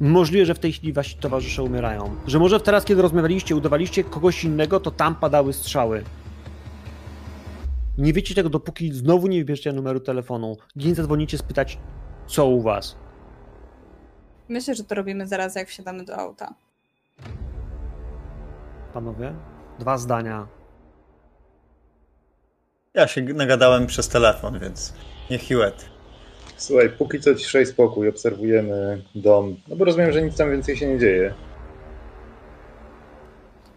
możliwe, 0.00 0.46
że 0.46 0.54
w 0.54 0.58
tej 0.58 0.72
chwili 0.72 0.92
wasi 0.92 1.16
towarzysze 1.16 1.62
umierają. 1.62 2.16
Że 2.26 2.38
może 2.38 2.60
teraz, 2.60 2.84
kiedy 2.84 3.02
rozmawialiście, 3.02 3.56
udawaliście 3.56 4.04
kogoś 4.04 4.44
innego, 4.44 4.80
to 4.80 4.90
tam 4.90 5.14
padały 5.14 5.52
strzały. 5.52 6.04
Nie 7.98 8.12
wiecie 8.12 8.34
tego, 8.34 8.48
dopóki 8.48 8.92
znowu 8.92 9.26
nie 9.26 9.38
wybierzecie 9.38 9.72
numeru 9.72 10.00
telefonu. 10.00 10.56
Nie 10.76 10.94
zadzwonicie 10.94 11.38
spytać, 11.38 11.78
co 12.26 12.46
u 12.46 12.62
was. 12.62 12.96
Myślę, 14.48 14.74
że 14.74 14.84
to 14.84 14.94
robimy 14.94 15.26
zaraz, 15.26 15.54
jak 15.56 15.68
wsiadamy 15.68 16.04
do 16.04 16.16
auta. 16.16 16.54
Panowie? 18.92 19.34
Dwa 19.78 19.98
zdania. 19.98 20.46
Ja 22.94 23.06
się 23.06 23.22
nagadałem 23.22 23.86
przez 23.86 24.08
telefon, 24.08 24.58
więc 24.58 24.94
nie 25.30 25.38
Hewitt. 25.38 25.90
Słuchaj, 26.56 26.90
póki 26.90 27.20
co 27.20 27.34
ciszej 27.34 27.66
spokój, 27.66 28.08
obserwujemy 28.08 29.02
dom. 29.14 29.56
No 29.68 29.76
bo 29.76 29.84
rozumiem, 29.84 30.12
że 30.12 30.22
nic 30.22 30.36
tam 30.36 30.50
więcej 30.50 30.76
się 30.76 30.86
nie 30.86 30.98
dzieje. 30.98 31.34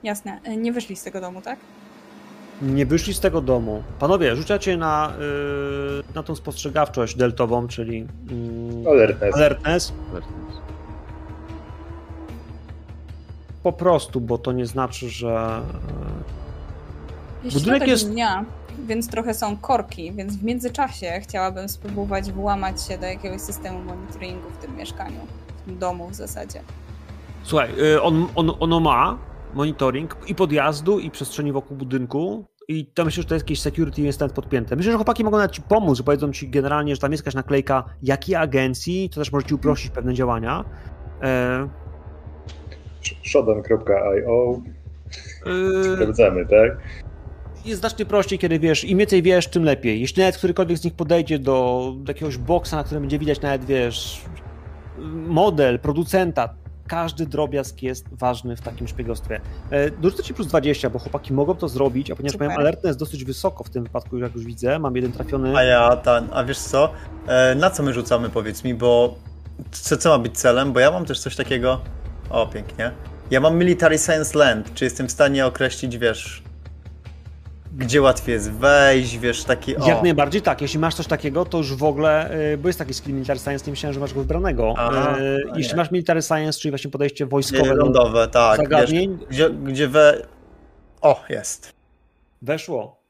Jasne. 0.03 0.39
E, 0.43 0.57
Nie 0.57 0.71
wyszli 0.73 0.95
z 0.95 1.03
tego 1.03 1.21
domu, 1.21 1.41
tak? 1.41 1.59
Nie 2.61 2.85
wyszli 2.85 3.13
z 3.13 3.19
tego 3.19 3.41
domu. 3.41 3.83
Panowie, 3.99 4.35
rzucacie 4.35 4.77
na, 4.77 5.13
yy, 5.19 6.03
na 6.15 6.23
tą 6.23 6.35
spostrzegawczość 6.35 7.15
deltową, 7.15 7.67
czyli 7.67 8.07
yy, 8.83 8.89
Alertness. 8.89 9.35
alertness. 9.35 9.93
Po 13.63 13.71
prostu, 13.73 14.21
bo 14.21 14.37
to 14.37 14.51
nie 14.51 14.65
znaczy, 14.65 15.09
że. 15.09 15.61
Jest 17.43 17.57
Budynek 17.57 17.87
jest- 17.87 18.09
dnia, 18.09 18.45
więc 18.87 19.09
trochę 19.09 19.33
są 19.33 19.57
korki, 19.57 20.11
więc 20.11 20.37
w 20.37 20.43
międzyczasie 20.43 21.19
chciałabym 21.23 21.69
spróbować 21.69 22.31
włamać 22.31 22.83
się 22.83 22.97
do 22.97 23.05
jakiegoś 23.05 23.41
systemu 23.41 23.79
monitoringu 23.79 24.49
w 24.49 24.57
tym 24.57 24.75
mieszkaniu, 24.75 25.19
w 25.57 25.65
tym 25.65 25.77
domu 25.79 26.09
w 26.09 26.15
zasadzie. 26.15 26.61
Słuchaj, 27.43 27.69
yy, 27.77 28.01
on, 28.01 28.27
on, 28.35 28.51
ono 28.59 28.79
ma 28.79 29.17
monitoring 29.53 30.17
i 30.27 30.35
podjazdu, 30.35 30.99
i 30.99 31.11
przestrzeni 31.11 31.51
wokół 31.51 31.77
budynku. 31.77 32.45
I 32.67 32.85
to 32.85 33.05
myślę, 33.05 33.23
że 33.23 33.29
to 33.29 33.35
jest 33.35 33.45
jakieś 33.45 33.61
security 33.61 34.01
instant 34.01 34.33
podpięte. 34.33 34.75
Myślę, 34.75 34.91
że 34.91 34.97
chłopaki 34.97 35.23
mogą 35.23 35.37
nawet 35.37 35.51
ci 35.51 35.61
pomóc, 35.61 35.97
że 35.97 36.03
powiedzą 36.03 36.31
ci 36.31 36.49
generalnie, 36.49 36.95
że 36.95 37.01
tam 37.01 37.11
jest 37.11 37.23
jakaś 37.23 37.35
naklejka 37.35 37.83
jakiej 38.03 38.35
agencji, 38.35 39.09
to 39.09 39.15
też 39.15 39.31
może 39.31 39.45
ci 39.45 39.55
uprościć 39.55 39.91
pewne 39.91 40.13
działania. 40.13 40.65
E, 41.21 41.67
Shodan.io. 43.23 44.61
yy, 45.45 45.95
Sprawdzamy, 45.95 46.45
tak? 46.45 46.77
jest 47.65 47.79
znacznie 47.79 48.05
prościej, 48.05 48.39
kiedy 48.39 48.59
wiesz, 48.59 48.83
im 48.83 48.97
więcej 48.97 49.21
wiesz, 49.21 49.47
tym 49.47 49.63
lepiej. 49.63 50.01
Jeśli 50.01 50.19
nawet 50.19 50.37
którykolwiek 50.37 50.77
z 50.77 50.83
nich 50.83 50.93
podejdzie 50.93 51.39
do, 51.39 51.91
do 51.97 52.11
jakiegoś 52.11 52.37
boksa, 52.37 52.77
na 52.77 52.83
którym 52.83 53.03
będzie 53.03 53.19
widać 53.19 53.41
nawet, 53.41 53.65
wiesz, 53.65 54.21
model, 55.27 55.79
producenta, 55.79 56.55
każdy 56.91 57.25
drobiazg 57.25 57.83
jest 57.83 58.05
ważny 58.11 58.55
w 58.55 58.61
takim 58.61 58.87
szpiegostwie. 58.87 59.41
E, 59.69 59.91
Dorzucę 59.91 60.23
ci 60.23 60.33
plus 60.33 60.47
20, 60.47 60.89
bo 60.89 60.99
chłopaki 60.99 61.33
mogą 61.33 61.55
to 61.55 61.67
zrobić, 61.67 62.11
a 62.11 62.15
ponieważ 62.15 62.31
Super. 62.31 62.47
mają 62.47 62.59
alertness 62.59 62.89
jest 62.89 62.99
dosyć 62.99 63.25
wysoko 63.25 63.63
w 63.63 63.69
tym 63.69 63.83
wypadku, 63.83 64.17
jak 64.17 64.35
już 64.35 64.45
widzę, 64.45 64.79
mam 64.79 64.95
jeden 64.95 65.11
trafiony. 65.11 65.57
A 65.57 65.63
ja, 65.63 65.95
ta, 65.95 66.23
a 66.31 66.43
wiesz 66.43 66.59
co? 66.59 66.89
E, 67.27 67.55
na 67.55 67.69
co 67.69 67.83
my 67.83 67.93
rzucamy, 67.93 68.29
powiedz 68.29 68.63
mi, 68.63 68.73
bo 68.73 69.15
co, 69.71 69.97
co 69.97 70.09
ma 70.09 70.19
być 70.19 70.37
celem? 70.37 70.73
Bo 70.73 70.79
ja 70.79 70.91
mam 70.91 71.05
też 71.05 71.19
coś 71.19 71.35
takiego. 71.35 71.81
O, 72.29 72.47
pięknie. 72.47 72.91
Ja 73.31 73.39
mam 73.39 73.57
Military 73.57 73.97
Science 73.97 74.37
Land. 74.37 74.73
Czy 74.73 74.83
jestem 74.83 75.07
w 75.07 75.11
stanie 75.11 75.45
określić, 75.45 75.97
wiesz, 75.97 76.43
gdzie 77.71 78.01
łatwiej 78.01 78.33
jest 78.33 78.51
wejść, 78.51 79.17
wiesz, 79.17 79.43
taki. 79.43 79.77
O, 79.77 79.87
Jak 79.87 80.03
najbardziej 80.03 80.41
tak, 80.41 80.61
jeśli 80.61 80.79
masz 80.79 80.95
coś 80.95 81.07
takiego, 81.07 81.45
to 81.45 81.57
już 81.57 81.75
w 81.75 81.83
ogóle, 81.83 82.29
e, 82.29 82.57
bo 82.57 82.69
jest 82.69 82.79
taki 82.79 82.93
skill 82.93 83.13
Military 83.13 83.39
Science, 83.39 83.65
nie 83.65 83.71
myślałem, 83.71 83.93
że 83.93 83.99
masz 83.99 84.13
go 84.13 84.19
wybranego. 84.19 84.73
Aha, 84.77 85.17
E, 85.19 85.37
jeśli 85.55 85.75
masz 85.75 85.91
Military 85.91 86.21
Science, 86.21 86.59
czyli 86.59 86.71
właśnie 86.71 86.91
podejście 86.91 87.23
nie, 87.23 87.29
wojskowe 87.29 87.69
do 87.69 87.75
lądowe, 87.75 88.27
tak. 88.27 88.59
Wiesz, 88.59 88.69
zagadnień, 88.69 89.17
gdzie, 89.29 89.49
gdzie 89.49 89.87
we. 89.87 90.27
O, 91.01 91.23
jest. 91.29 91.73
Weszło. 92.41 93.01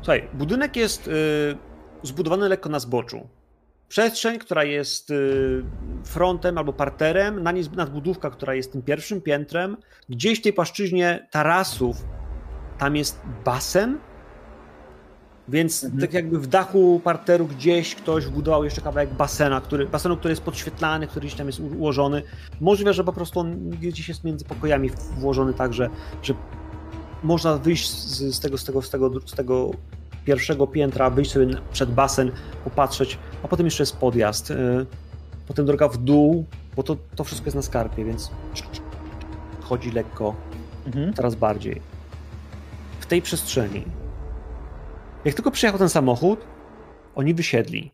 Słuchaj, 0.00 0.28
budynek 0.34 0.76
jest 0.76 1.08
y, 1.08 1.56
zbudowany 2.02 2.48
lekko 2.48 2.68
na 2.68 2.78
zboczu. 2.78 3.28
Przestrzeń, 3.88 4.38
która 4.38 4.64
jest 4.64 5.10
y, 5.10 5.62
frontem 6.04 6.58
albo 6.58 6.72
parterem, 6.72 7.42
na 7.42 7.52
niej 7.52 7.64
nadbudówka, 7.76 8.30
która 8.30 8.54
jest 8.54 8.72
tym 8.72 8.82
pierwszym 8.82 9.20
piętrem. 9.20 9.76
Gdzieś 10.08 10.38
w 10.38 10.42
tej 10.42 10.52
płaszczyźnie 10.52 11.28
tarasów 11.30 11.96
tam 12.78 12.96
jest 12.96 13.20
basen, 13.44 13.98
więc 15.48 15.84
Mhm. 15.84 16.00
tak 16.02 16.12
jakby 16.12 16.38
w 16.38 16.46
dachu 16.46 17.00
parteru 17.04 17.46
gdzieś 17.46 17.94
ktoś 17.94 18.24
wbudował 18.24 18.64
jeszcze 18.64 18.80
kawałek 18.80 19.14
basena, 19.14 19.60
który, 19.60 19.86
basenu, 19.86 20.16
który 20.16 20.32
jest 20.32 20.42
podświetlany, 20.42 21.06
który 21.06 21.26
gdzieś 21.26 21.38
tam 21.38 21.46
jest 21.46 21.60
ułożony. 21.60 22.22
Możliwe, 22.60 22.92
że 22.94 23.04
po 23.04 23.12
prostu 23.12 23.40
on 23.40 23.70
gdzieś 23.70 24.08
jest 24.08 24.24
między 24.24 24.44
pokojami 24.44 24.90
włożony 25.18 25.54
tak, 25.54 25.72
że, 25.74 25.90
że 26.22 26.34
można 27.22 27.56
wyjść 27.58 27.90
z, 27.90 28.34
z, 28.34 28.40
tego, 28.40 28.58
z, 28.58 28.64
tego, 28.64 28.82
z, 28.82 28.90
tego, 28.90 29.10
z 29.26 29.32
tego 29.34 29.70
pierwszego 30.24 30.66
piętra, 30.66 31.10
wyjść 31.10 31.30
sobie 31.32 31.46
przed 31.72 31.90
basen, 31.90 32.30
popatrzeć, 32.64 33.18
a 33.42 33.48
potem 33.48 33.66
jeszcze 33.66 33.82
jest 33.82 33.96
podjazd. 33.96 34.50
y, 34.50 34.86
Potem 35.48 35.66
droga 35.66 35.88
w 35.88 35.96
dół, 35.96 36.44
bo 36.76 36.82
to, 36.82 36.96
to 37.16 37.24
wszystko 37.24 37.46
jest 37.46 37.56
na 37.56 37.62
skarpie, 37.62 38.04
więc 38.04 38.30
chodzi 39.62 39.90
lekko, 39.90 40.34
Mhm. 40.86 41.14
coraz 41.14 41.34
bardziej. 41.34 41.80
Tej 43.08 43.22
przestrzeni. 43.22 43.84
Jak 45.24 45.34
tylko 45.34 45.50
przyjechał 45.50 45.78
ten 45.78 45.88
samochód, 45.88 46.46
oni 47.14 47.34
wysiedli. 47.34 47.92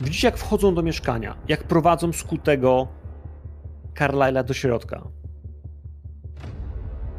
Widzicie, 0.00 0.28
jak 0.28 0.36
wchodzą 0.36 0.74
do 0.74 0.82
mieszkania, 0.82 1.36
jak 1.48 1.64
prowadzą 1.64 2.12
skutego 2.12 2.88
Carlyle'a 3.94 4.44
do 4.44 4.54
środka. 4.54 5.02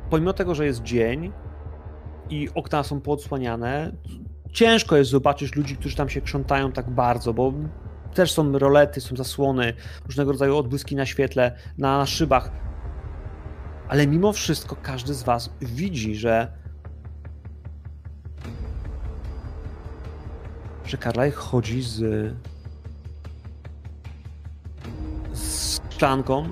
Pomimo 0.09 0.33
tego, 0.33 0.56
że 0.56 0.66
jest 0.66 0.83
dzień 0.83 1.32
i 2.30 2.49
okna 2.56 2.83
są 2.83 3.01
poodsłaniane, 3.01 3.91
ciężko 4.51 4.98
jest 4.98 5.11
zobaczyć 5.11 5.56
ludzi, 5.56 5.77
którzy 5.77 5.95
tam 5.95 6.09
się 6.09 6.22
krzątają 6.22 6.72
tak 6.72 6.90
bardzo, 6.90 7.33
bo 7.33 7.53
też 8.14 8.32
są 8.32 8.59
rolety, 8.59 9.01
są 9.01 9.16
zasłony, 9.16 9.74
różnego 10.06 10.32
rodzaju 10.32 10.57
odbłyski 10.57 10.95
na 10.95 11.06
świetle, 11.06 11.56
na 11.77 12.06
szybach. 12.06 12.51
Ale 13.88 14.07
mimo 14.07 14.33
wszystko 14.33 14.75
każdy 14.75 15.14
z 15.14 15.24
was 15.24 15.53
widzi, 15.61 16.16
że 16.16 16.51
że 20.88 20.98
Carlyle 20.98 21.32
chodzi 21.32 21.82
z 21.82 21.99
z 25.33 25.80
szklanką. 25.93 26.48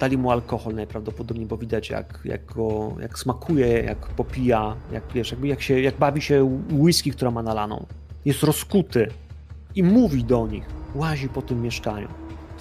Dali 0.00 0.18
mu 0.18 0.30
alkohol 0.30 0.74
najprawdopodobniej, 0.74 1.46
bo 1.46 1.56
widać 1.56 1.90
jak, 1.90 2.18
jak 2.24 2.44
go 2.44 2.94
jak 3.00 3.18
smakuje, 3.18 3.66
jak 3.68 3.98
popija, 3.98 4.76
jak 4.92 5.02
wiesz, 5.14 5.30
jakby 5.30 5.48
jak 5.48 5.62
się 5.62 5.80
jak 5.80 5.96
bawi 5.98 6.22
się 6.22 6.58
whisky, 6.70 7.10
która 7.10 7.30
ma 7.30 7.42
nalaną. 7.42 7.86
Jest 8.24 8.42
rozkuty 8.42 9.08
i 9.74 9.82
mówi 9.82 10.24
do 10.24 10.46
nich. 10.46 10.64
Łazi 10.94 11.28
po 11.28 11.42
tym 11.42 11.62
mieszkaniu. 11.62 12.08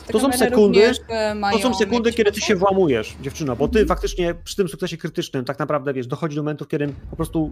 Te 0.07 0.13
To 0.13 0.19
są 0.19 0.29
sekundy- 0.31 0.55
również, 0.55 0.97
e, 1.09 1.35
To 1.51 1.59
są 1.59 1.73
sekundy, 1.73 2.13
kiedy 2.13 2.31
ty 2.31 2.41
się 2.41 2.55
włamujesz, 2.55 3.15
dziewczyno, 3.21 3.55
bo 3.55 3.67
ty 3.67 3.79
Mhm. 3.79 3.87
faktycznie 3.87 4.35
przy 4.43 4.55
tym 4.55 4.67
sukcesie 4.67 4.97
krytycznym 4.97 5.45
tak 5.45 5.59
naprawdę, 5.59 5.93
wiesz, 5.93 6.07
dochodzi 6.07 6.35
do 6.35 6.41
momentu, 6.43 6.65
w 6.65 6.67
którym 6.67 6.93
po 7.09 7.15
prostu 7.15 7.51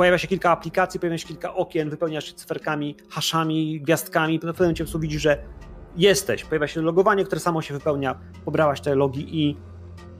pojawia 0.00 0.18
się 0.18 0.28
kilka 0.28 0.50
aplikacji, 0.50 1.00
pojawia 1.00 1.18
się 1.18 1.28
kilka 1.28 1.54
okien, 1.54 1.90
wypełniasz 1.90 2.24
się 2.24 2.32
cyferkami, 2.32 2.96
haszami, 3.10 3.80
gwiazdkami, 3.80 4.38
w 4.38 4.40
pewnym 4.40 4.56
momencie 4.58 4.84
widzisz, 4.98 5.22
że 5.22 5.38
jesteś. 5.96 6.44
Pojawia 6.44 6.66
się 6.66 6.82
logowanie, 6.82 7.24
które 7.24 7.40
samo 7.40 7.62
się 7.62 7.74
wypełnia, 7.74 8.18
pobrałaś 8.44 8.80
te 8.80 8.94
logi 8.94 9.44
i 9.44 9.56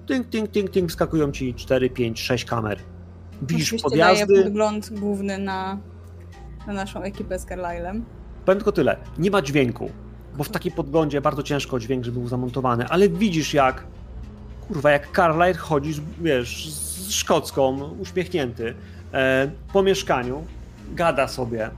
ting, 0.07 0.29
ting, 0.29 0.51
ting, 0.51 0.71
ting, 0.71 0.91
wskakują 0.91 1.33
ci 1.33 1.55
4, 1.55 1.91
5, 1.91 2.21
6 2.21 2.45
kamer. 2.45 2.79
Widzisz 3.43 3.73
Oczywiście 3.73 3.99
daje 3.99 4.21
podjazdy. 4.21 4.45
podgląd 4.45 5.01
główny 5.01 5.39
na, 5.39 5.79
na 6.67 6.73
naszą 6.73 7.03
ekipę 7.03 7.39
z 7.39 7.45
Carlylem. 7.45 8.05
Powiem 8.45 8.59
tylko 8.59 8.73
tyle. 8.73 8.97
Nie 9.19 9.31
ma 9.31 9.43
dźwięku, 9.43 9.91
bo 10.37 10.45
w 10.45 10.49
takiej 10.49 10.73
podglądzie 10.73 11.21
bardzo 11.21 11.43
ciężko 11.43 11.79
dźwięk, 11.79 12.05
żeby 12.05 12.19
był 12.19 12.29
zamontowany, 12.29 12.87
ale 12.89 13.09
widzisz 13.09 13.55
jak 13.55 13.85
kurwa, 14.69 14.91
jak 14.91 15.17
Carlyle 15.17 15.55
chodzi, 15.55 15.95
wiesz, 16.21 16.71
z 16.71 17.11
szkocką, 17.11 17.91
uśmiechnięty, 17.99 18.75
e, 19.13 19.51
po 19.73 19.83
mieszkaniu, 19.83 20.45
gada 20.93 21.29
sobie. 21.29 21.71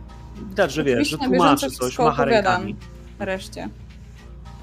Widać, 0.48 0.72
że 0.72 0.84
wiesz, 0.84 1.08
że 1.08 1.18
tłumaczy 1.18 1.70
coś, 1.70 1.98
macha 1.98 2.24
rękami. 2.24 2.76
Reszcie. 3.18 3.68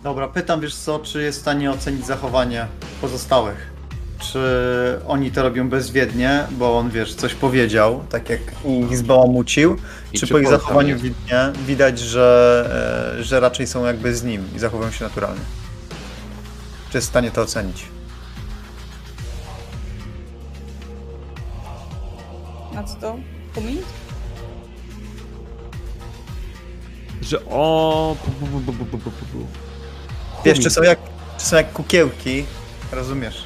Dobra, 0.04 0.28
pytam, 0.28 0.62
wiesz 0.62 0.76
co, 0.76 1.00
czy 1.00 1.22
jest 1.22 1.38
w 1.38 1.42
stanie 1.42 1.72
ocenić 1.72 2.06
zachowanie 2.06 2.66
pozostałych? 3.02 3.80
czy 4.20 4.40
oni 5.08 5.32
to 5.32 5.44
robią 5.44 5.70
bezwiednie, 5.70 6.44
bo 6.52 6.78
on, 6.78 6.90
wiesz, 6.90 7.16
coś 7.16 7.34
powiedział, 7.34 8.04
tak 8.10 8.30
jak 8.30 8.40
ich 8.66 8.98
zbałamucił, 8.98 9.78
czy, 10.14 10.20
czy 10.20 10.28
po 10.28 10.40
ich 10.40 10.48
zachowaniu 10.48 11.00
widnie, 11.00 11.52
widać, 11.68 12.00
że, 12.00 13.16
e, 13.20 13.24
że 13.24 13.40
raczej 13.40 13.68
są 13.68 13.86
jakby 13.86 14.16
z 14.16 14.24
nim 14.24 14.44
i 14.56 14.60
zachowują 14.60 14.92
się 14.92 15.06
naturalnie. 15.06 15.42
Czy 16.92 16.98
jest 16.98 17.08
w 17.08 17.10
stanie 17.10 17.32
to 17.32 17.42
ocenić? 17.42 17.86
Na 22.80 22.86
co 22.86 22.96
to? 22.96 23.18
Pomint? 23.56 23.86
Że 27.22 27.46
o. 27.46 28.16
Wiesz, 30.46 30.60
czy 30.60 30.70
są 30.70 30.84
jak, 30.84 31.00
czy 31.38 31.46
są 31.46 31.56
jak 31.56 31.74
kukiełki, 31.74 32.46
rozumiesz? 32.92 33.46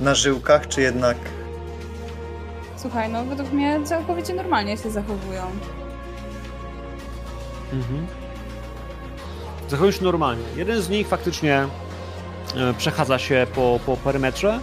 Na 0.00 0.14
żyłkach, 0.14 0.68
czy 0.68 0.80
jednak... 0.80 1.16
Słuchaj, 2.76 3.08
no 3.08 3.24
według 3.24 3.52
mnie 3.52 3.80
całkowicie 3.84 4.34
normalnie 4.34 4.76
się 4.76 4.90
zachowują. 4.90 5.42
Mhm. 7.72 8.06
Zachowują 9.68 9.92
się 9.92 10.04
normalnie. 10.04 10.44
Jeden 10.56 10.82
z 10.82 10.88
nich 10.88 11.08
faktycznie 11.08 11.66
e, 12.56 12.74
przechadza 12.74 13.18
się 13.18 13.46
po, 13.54 13.80
po 13.86 13.96
perymetrze. 13.96 14.60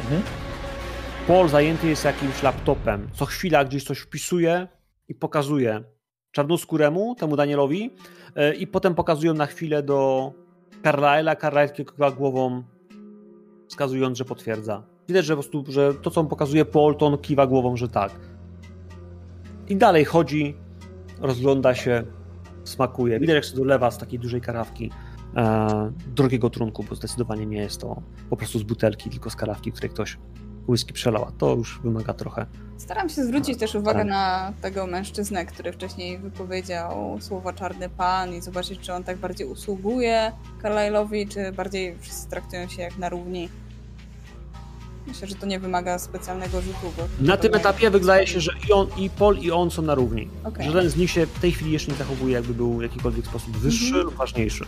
Mhm. 0.00 0.43
Paul 1.26 1.48
zajęty 1.48 1.88
jest 1.88 2.04
jakimś 2.04 2.42
laptopem. 2.42 3.08
Co 3.12 3.24
chwila 3.24 3.64
gdzieś 3.64 3.84
coś 3.84 3.98
wpisuje 3.98 4.68
i 5.08 5.14
pokazuje 5.14 5.84
czarnoskóremu, 6.32 7.14
temu 7.14 7.36
Danielowi, 7.36 7.90
e, 8.36 8.54
i 8.54 8.66
potem 8.66 8.94
pokazują 8.94 9.34
na 9.34 9.46
chwilę 9.46 9.82
do 9.82 10.32
Carlyle'a. 10.82 11.40
Carlyle 11.40 11.68
kiwa 11.68 12.10
głową, 12.10 12.62
wskazując, 13.68 14.18
że 14.18 14.24
potwierdza. 14.24 14.82
Widać, 15.08 15.24
że 15.24 15.36
po 15.36 15.42
prostu, 15.42 15.72
że 15.72 15.94
to, 15.94 16.10
co 16.10 16.20
on 16.20 16.28
pokazuje 16.28 16.64
Paul, 16.64 16.96
to 16.96 17.06
on 17.06 17.18
kiwa 17.18 17.46
głową, 17.46 17.76
że 17.76 17.88
tak. 17.88 18.12
I 19.68 19.76
dalej 19.76 20.04
chodzi, 20.04 20.56
rozgląda 21.20 21.74
się, 21.74 22.04
smakuje. 22.64 23.20
Widać, 23.20 23.34
jak 23.34 23.44
się 23.44 23.56
dolewa 23.56 23.90
z 23.90 23.98
takiej 23.98 24.18
dużej 24.18 24.40
karawki 24.40 24.90
e, 25.36 25.92
drogiego 26.14 26.50
trunku, 26.50 26.84
bo 26.90 26.94
zdecydowanie 26.94 27.46
nie 27.46 27.58
jest 27.58 27.80
to 27.80 28.02
po 28.30 28.36
prostu 28.36 28.58
z 28.58 28.62
butelki, 28.62 29.10
tylko 29.10 29.30
z 29.30 29.36
karawki, 29.36 29.72
której 29.72 29.90
ktoś 29.90 30.18
whisky 30.68 30.92
przelał. 30.92 31.24
a 31.24 31.32
To 31.32 31.54
już 31.54 31.80
wymaga 31.84 32.14
trochę. 32.14 32.46
Staram 32.78 33.08
się 33.08 33.24
zwrócić 33.24 33.58
też 33.58 33.74
uwagę 33.74 34.04
na 34.04 34.52
tego 34.62 34.86
mężczyznę, 34.86 35.46
który 35.46 35.72
wcześniej 35.72 36.18
wypowiedział 36.18 37.18
słowa 37.20 37.52
czarny 37.52 37.88
pan 37.88 38.34
i 38.34 38.40
zobaczyć, 38.40 38.80
czy 38.80 38.92
on 38.92 39.04
tak 39.04 39.16
bardziej 39.16 39.46
usługuje 39.46 40.32
Carlyle'owi, 40.62 41.28
czy 41.28 41.52
bardziej 41.52 41.96
wszyscy 42.00 42.28
traktują 42.30 42.68
się 42.68 42.82
jak 42.82 42.98
na 42.98 43.08
równi. 43.08 43.48
Myślę, 45.06 45.28
że 45.28 45.34
to 45.34 45.46
nie 45.46 45.60
wymaga 45.60 45.98
specjalnego 45.98 46.60
rzutu. 46.60 46.92
Na 47.20 47.36
tym 47.36 47.54
etapie 47.54 47.90
wydaje 47.90 48.26
się, 48.26 48.40
że 48.40 48.50
i 48.68 48.72
on, 48.72 48.86
i 48.96 49.10
Paul, 49.10 49.38
i 49.38 49.50
on 49.50 49.70
są 49.70 49.82
na 49.82 49.94
równi. 49.94 50.28
Okej. 50.44 50.66
Żaden 50.66 50.90
z 50.90 50.96
nich 50.96 51.10
się 51.10 51.26
w 51.26 51.38
tej 51.40 51.52
chwili 51.52 51.72
jeszcze 51.72 51.92
nie 51.92 51.98
zachowuje, 51.98 52.34
jakby 52.34 52.54
był 52.54 52.78
w 52.78 52.82
jakikolwiek 52.82 53.26
sposób 53.26 53.56
wyższy 53.56 53.86
Mhm. 53.86 54.04
lub 54.04 54.14
ważniejszy. 54.14 54.64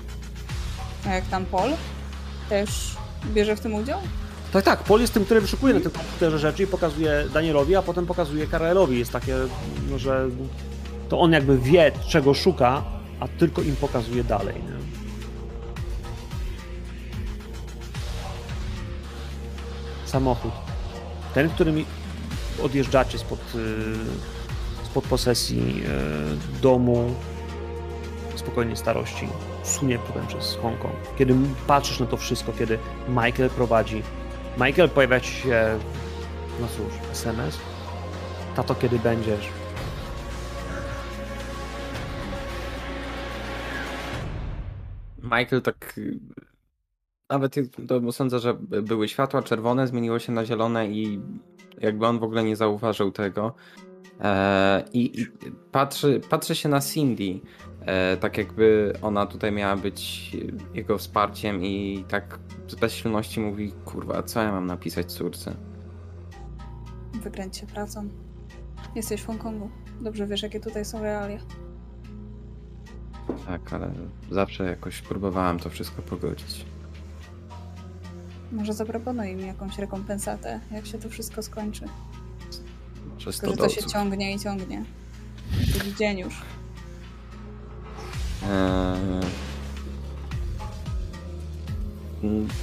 A 1.06 1.14
jak 1.14 1.24
tam 1.26 1.44
Paul? 1.46 1.70
Też 2.48 2.96
bierze 3.34 3.56
w 3.56 3.60
tym 3.60 3.74
udział? 3.74 4.00
Tak, 4.52 4.64
tak. 4.64 4.82
Paul 4.82 5.00
jest 5.00 5.14
tym, 5.14 5.24
który 5.24 5.40
wyszukuje 5.40 5.74
na 5.74 5.80
tym 5.80 5.90
komputerze 5.90 6.38
rzeczy 6.38 6.62
i 6.62 6.66
pokazuje 6.66 7.24
Danielowi, 7.34 7.76
a 7.76 7.82
potem 7.82 8.06
pokazuje 8.06 8.46
Karle'owi. 8.46 8.92
Jest 8.92 9.12
takie, 9.12 9.36
no, 9.90 9.98
że 9.98 10.28
to 11.08 11.20
on 11.20 11.32
jakby 11.32 11.58
wie, 11.58 11.92
czego 12.08 12.34
szuka, 12.34 12.82
a 13.20 13.28
tylko 13.28 13.62
im 13.62 13.76
pokazuje 13.76 14.24
dalej. 14.24 14.54
Nie? 14.54 14.76
Samochód. 20.06 20.52
Ten, 21.34 21.50
którym 21.50 21.84
odjeżdżacie 22.62 23.18
spod, 23.18 23.40
y, 23.54 24.86
spod 24.86 25.04
posesji 25.04 25.82
y, 26.58 26.60
domu 26.62 27.14
spokojnej 28.34 28.76
starości, 28.76 29.28
sunie 29.64 29.98
potem 29.98 30.26
przez 30.26 30.56
Hongkong. 30.62 30.94
Kiedy 31.18 31.34
patrzysz 31.66 32.00
na 32.00 32.06
to 32.06 32.16
wszystko, 32.16 32.52
kiedy 32.52 32.78
Michael 33.08 33.50
prowadzi 33.50 34.02
Michael, 34.60 34.88
pojawia 34.88 35.20
ci 35.20 35.32
się, 35.32 35.78
no 36.60 36.66
cóż, 36.68 37.10
SMS. 37.12 37.58
Tato, 38.56 38.74
kiedy 38.74 38.98
będziesz? 38.98 39.48
Michael 45.22 45.62
tak. 45.62 46.00
Nawet 47.30 47.54
to 47.88 48.12
sądzę, 48.12 48.38
że 48.38 48.54
by- 48.54 48.82
były 48.82 49.08
światła 49.08 49.42
czerwone, 49.42 49.86
zmieniło 49.86 50.18
się 50.18 50.32
na 50.32 50.44
zielone 50.44 50.88
i 50.88 51.20
jakby 51.80 52.06
on 52.06 52.18
w 52.18 52.22
ogóle 52.22 52.44
nie 52.44 52.56
zauważył 52.56 53.10
tego. 53.12 53.54
E, 54.20 54.84
I, 54.92 55.20
i 55.20 55.26
patrzy, 55.72 56.20
patrzy 56.30 56.54
się 56.54 56.68
na 56.68 56.80
Cindy, 56.80 57.40
e, 57.80 58.16
tak 58.16 58.38
jakby 58.38 58.92
ona 59.02 59.26
tutaj 59.26 59.52
miała 59.52 59.76
być 59.76 60.30
jego 60.74 60.98
wsparciem 60.98 61.64
i 61.64 62.04
tak 62.08 62.38
z 62.68 62.74
bezsilności 62.74 63.40
mówi, 63.40 63.72
kurwa, 63.84 64.22
co 64.22 64.42
ja 64.42 64.52
mam 64.52 64.66
napisać 64.66 65.12
córce? 65.12 65.54
Wykręć 67.12 67.56
się 67.56 67.66
pracą. 67.66 68.08
Jesteś 68.94 69.20
w 69.20 69.26
Hongkongu. 69.26 69.70
Dobrze 70.00 70.26
wiesz, 70.26 70.42
jakie 70.42 70.60
tutaj 70.60 70.84
są 70.84 71.02
realia. 71.02 71.38
Tak, 73.46 73.72
ale 73.72 73.92
zawsze 74.30 74.64
jakoś 74.64 75.02
próbowałem 75.02 75.58
to 75.58 75.70
wszystko 75.70 76.02
pogodzić. 76.02 76.64
Może 78.52 78.72
zaproponuj 78.72 79.30
im 79.30 79.40
jakąś 79.40 79.78
rekompensatę, 79.78 80.60
jak 80.70 80.86
się 80.86 80.98
to 80.98 81.08
wszystko 81.08 81.42
skończy. 81.42 81.84
Może 83.14 83.32
100 83.32 83.46
Tylko, 83.46 83.68
że 83.68 83.76
to 83.76 83.82
się 83.82 83.86
ciągnie 83.86 84.34
i 84.34 84.38
ciągnie. 84.38 84.84
Drugi 85.74 85.94
dzień 85.94 86.18
już. 86.18 86.42
Eee, 88.42 89.20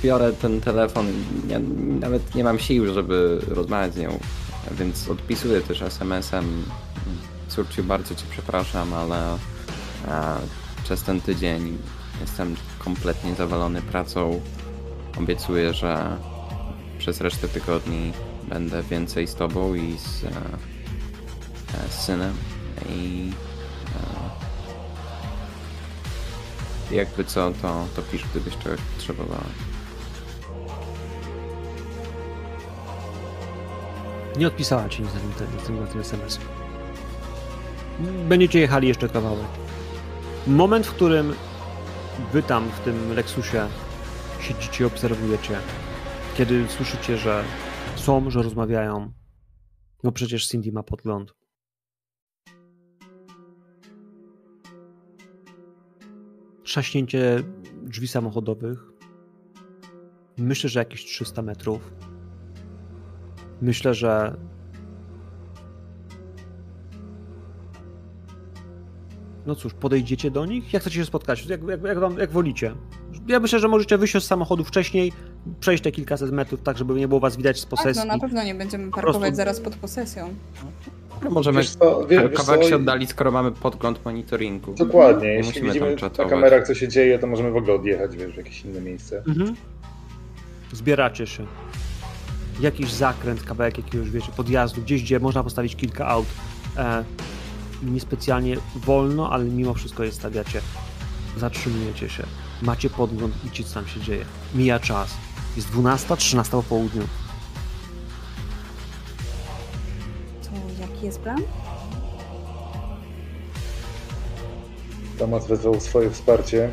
Biorę 0.03 0.33
ten 0.33 0.61
telefon, 0.61 1.08
ja 1.48 1.59
nawet 2.00 2.35
nie 2.35 2.43
mam 2.43 2.59
sił, 2.59 2.93
żeby 2.93 3.42
rozmawiać 3.48 3.93
z 3.93 3.98
nią, 3.98 4.19
więc 4.72 5.09
odpisuję 5.09 5.61
też 5.61 5.82
SMS-em. 5.82 6.64
Córciu, 7.48 7.83
bardzo 7.83 8.16
cię 8.16 8.24
przepraszam, 8.32 8.93
ale 8.93 9.33
e, 9.33 9.38
przez 10.83 11.03
ten 11.03 11.22
tydzień 11.22 11.77
jestem 12.22 12.56
kompletnie 12.80 13.35
zawalony 13.35 13.82
pracą. 13.82 14.42
Obiecuję, 15.19 15.74
że 15.74 16.17
przez 16.98 17.22
resztę 17.22 17.48
tygodni 17.48 18.11
będę 18.50 18.83
więcej 18.83 19.27
z 19.27 19.35
tobą 19.35 19.75
i 19.75 19.98
z, 19.98 20.24
e, 20.24 20.27
e, 20.27 21.90
z 21.90 22.01
synem 22.01 22.33
i 22.90 23.32
e, 23.85 24.22
jakby 26.93 27.23
co, 27.23 27.51
to, 27.61 27.85
to 27.95 28.01
pisz, 28.01 28.23
gdybyś 28.31 28.57
czegoś 28.57 28.80
potrzebowała. 28.81 29.43
Nie 34.38 34.47
odpisała 34.47 34.89
ci 34.89 35.01
nic 35.01 35.11
na 35.13 35.19
ten, 35.19 35.75
na 35.75 35.81
na 35.81 35.88
ten 35.88 36.01
SMS. 36.01 36.39
Będziecie 38.27 38.59
jechali 38.59 38.88
jeszcze 38.88 39.09
kawałek. 39.09 39.47
Moment, 40.47 40.88
w 40.88 40.93
którym 40.93 41.33
wy 42.33 42.43
tam 42.43 42.69
w 42.69 42.80
tym 42.80 43.13
Lexusie 43.13 43.67
siedzicie 44.41 44.83
i 44.83 44.88
obserwujecie, 44.88 45.59
kiedy 46.38 46.67
słyszycie, 46.67 47.17
że 47.17 47.43
są, 47.95 48.30
że 48.30 48.43
rozmawiają, 48.43 49.11
no 50.03 50.11
przecież 50.11 50.47
Cindy 50.47 50.72
ma 50.72 50.83
podgląd. 50.83 51.33
Trzaśnięcie 56.64 57.43
drzwi 57.83 58.08
samochodowych. 58.08 58.80
Myślę, 60.38 60.69
że 60.69 60.80
jakieś 60.80 61.06
300 61.06 61.42
metrów. 61.42 61.93
Myślę, 63.61 63.93
że 63.93 64.38
No 69.45 69.56
cóż, 69.56 69.74
podejdziecie 69.74 70.32
do 70.32 70.45
nich? 70.45 70.74
Jak 70.74 70.82
chcecie 70.82 70.95
się 71.00 71.06
spotkać? 71.06 71.45
Jak, 71.45 71.64
jak, 71.64 71.83
jak, 71.83 72.00
wam, 72.00 72.17
jak 72.17 72.32
wolicie? 72.32 72.75
Ja 73.27 73.40
myślę, 73.40 73.59
że 73.59 73.67
możecie 73.67 73.98
wyjść 73.98 74.17
z 74.17 74.24
samochodu 74.24 74.64
wcześniej, 74.64 75.11
przejść 75.59 75.83
te 75.83 75.92
kilkaset 75.92 76.32
metrów, 76.32 76.61
tak 76.61 76.77
żeby 76.77 76.93
nie 76.93 77.08
było 77.08 77.19
was 77.19 77.38
widać 77.38 77.59
z 77.59 77.61
Tak, 77.61 77.69
posesji. 77.69 78.00
no 78.08 78.14
na 78.14 78.19
pewno 78.19 78.43
nie 78.43 78.56
będziemy 78.56 78.92
prostu- 78.92 79.06
parkować 79.06 79.35
zaraz 79.35 79.59
pod 79.59 79.75
posesją. 79.75 80.33
No 81.23 81.29
możemy 81.29 81.57
Wiesz 81.57 81.75
co, 81.75 82.07
wie, 82.07 82.21
wiesz 82.21 82.37
kawałek 82.37 82.61
co, 82.61 82.69
się 82.69 82.75
oddalić, 82.75 83.09
skoro 83.09 83.31
mamy 83.31 83.51
podgląd 83.51 84.05
monitoringu. 84.05 84.73
Dokładnie, 84.73 85.27
Nie 85.27 85.33
jeśli 85.33 85.49
musimy 85.49 85.67
widzimy 85.67 85.95
tam 85.95 86.25
na 86.25 86.29
kamerach 86.29 86.67
co 86.67 86.75
się 86.75 86.87
dzieje, 86.87 87.19
to 87.19 87.27
możemy 87.27 87.51
w 87.51 87.57
ogóle 87.57 87.73
odjechać, 87.73 88.17
wiesz, 88.17 88.33
w 88.33 88.37
jakieś 88.37 88.65
inne 88.65 88.81
miejsce. 88.81 89.23
Mhm. 89.27 89.55
Zbieracie 90.71 91.27
się. 91.27 91.45
Jakiś 92.59 92.91
zakręt, 92.91 93.43
kawałek 93.43 93.77
jakiegoś, 93.77 94.09
wiecie, 94.09 94.31
podjazdu, 94.37 94.81
gdzieś, 94.81 95.03
gdzie 95.03 95.19
można 95.19 95.43
postawić 95.43 95.75
kilka 95.75 96.07
aut. 96.07 96.25
E, 96.77 97.03
niespecjalnie 97.83 98.57
wolno, 98.75 99.31
ale 99.31 99.45
mimo 99.45 99.73
wszystko 99.73 100.03
je 100.03 100.11
stawiacie. 100.11 100.61
Zatrzymujecie 101.37 102.09
się. 102.09 102.23
Macie 102.61 102.89
podgląd, 102.89 103.33
widzicie 103.43 103.63
co 103.63 103.73
tam 103.73 103.87
się 103.87 103.99
dzieje. 103.99 104.25
Mija 104.55 104.79
czas. 104.79 105.13
Jest 105.55 105.71
12, 105.71 106.17
13 106.17 106.51
po 106.51 106.63
południu. 106.63 107.03
Jaki 111.03 111.06
jest 111.06 111.19
plan? 111.19 111.41
Tomas 115.19 115.48
wezwał 115.48 115.80
swoje 115.80 116.09
wsparcie. 116.09 116.72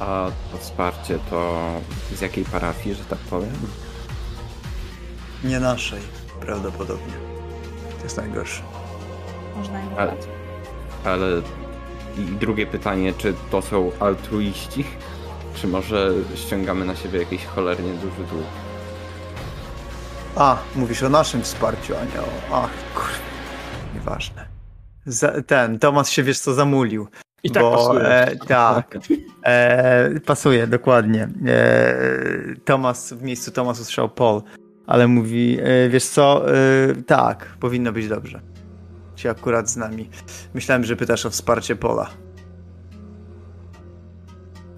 A 0.00 0.30
to 0.52 0.58
wsparcie 0.58 1.18
to 1.30 1.68
z 2.14 2.20
jakiej 2.20 2.44
parafii, 2.44 2.94
że 2.94 3.04
tak 3.04 3.18
powiem? 3.18 3.56
Nie 5.44 5.60
naszej, 5.60 6.00
prawdopodobnie. 6.40 7.12
To 7.98 8.04
jest 8.04 8.16
najgorsze. 8.16 8.62
Można 9.56 9.80
im 9.80 9.88
Ale-. 9.96 10.16
Ale 11.04 11.42
i 12.18 12.22
drugie 12.22 12.66
pytanie, 12.66 13.12
czy 13.18 13.34
to 13.50 13.62
są 13.62 13.90
altruiści? 14.00 14.84
Czy 15.54 15.68
może 15.68 16.12
ściągamy 16.34 16.84
na 16.84 16.96
siebie 16.96 17.18
jakiś 17.18 17.44
cholernie 17.44 17.92
duży 17.92 18.24
dług? 18.30 18.65
A, 20.36 20.58
mówisz 20.74 21.02
o 21.02 21.08
naszym 21.08 21.42
wsparciu, 21.42 21.94
a 21.96 22.04
nie 22.04 22.20
o... 22.20 22.28
Ach, 22.52 22.70
kurwa. 22.94 23.18
Nieważne. 23.94 24.46
Za, 25.06 25.42
ten, 25.42 25.78
Tomas 25.78 26.10
się, 26.10 26.22
wiesz 26.22 26.38
co, 26.38 26.54
zamulił. 26.54 27.08
I 27.42 27.50
tak 27.50 27.62
bo, 27.62 27.70
pasuje. 27.70 28.04
E, 28.04 28.36
tak. 28.36 28.98
E, 29.42 30.20
pasuje, 30.20 30.66
dokładnie. 30.66 31.28
E, 31.46 31.94
Tomas, 32.64 33.12
w 33.12 33.22
miejscu 33.22 33.50
Tomas 33.50 33.80
usłyszał 33.80 34.08
Paul, 34.08 34.42
ale 34.86 35.08
mówi, 35.08 35.58
e, 35.62 35.88
wiesz 35.88 36.04
co, 36.04 36.54
e, 36.54 36.54
tak, 37.06 37.46
powinno 37.60 37.92
być 37.92 38.08
dobrze. 38.08 38.40
Ci 39.14 39.28
akurat 39.28 39.70
z 39.70 39.76
nami. 39.76 40.10
Myślałem, 40.54 40.84
że 40.84 40.96
pytasz 40.96 41.26
o 41.26 41.30
wsparcie 41.30 41.76
Pola. 41.76 42.10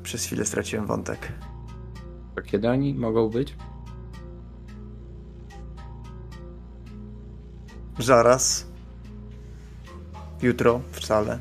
Przez 0.02 0.24
chwilę 0.24 0.44
straciłem 0.44 0.86
wątek. 0.86 1.32
To 2.36 2.42
kiedy 2.42 2.68
oni 2.68 2.94
mogą 2.94 3.28
być? 3.28 3.56
Zaraz. 7.98 8.66
Jutro, 10.42 10.80
wcale. 10.92 11.38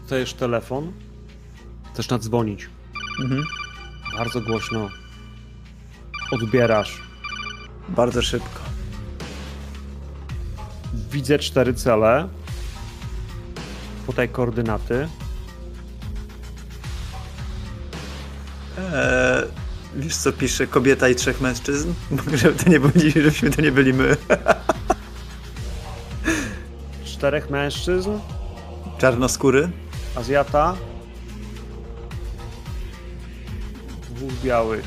Dostajesz 0.00 0.34
telefon. 0.34 0.92
Chcesz 1.92 2.08
nadzwonić. 2.08 2.68
Mhm. 3.20 3.44
Bardzo 4.16 4.40
głośno. 4.40 4.88
Odbierasz. 6.30 7.02
Bardzo 7.88 8.22
szybko. 8.22 8.60
Widzę 11.10 11.38
cztery 11.38 11.74
cele. 11.74 12.28
Podaj 14.06 14.28
koordynaty. 14.28 15.08
Eee, 18.78 19.63
wiesz 19.96 20.16
co 20.16 20.32
pisze 20.32 20.66
kobieta 20.66 21.08
i 21.08 21.14
trzech 21.14 21.40
mężczyzn? 21.40 21.92
Żeby 22.34 22.64
to 22.64 22.70
nie 22.70 22.80
byli, 22.80 23.10
żebyśmy 23.10 23.50
to 23.50 23.62
nie 23.62 23.72
byli 23.72 23.92
my. 23.92 24.16
Czterech 27.04 27.50
mężczyzn. 27.50 28.10
Czarnoskóry? 28.98 29.70
Azjata. 30.16 30.76
Dwóch 34.10 34.32
białych. 34.44 34.84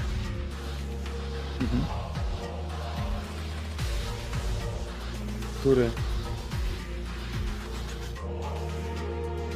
Który? 5.60 5.90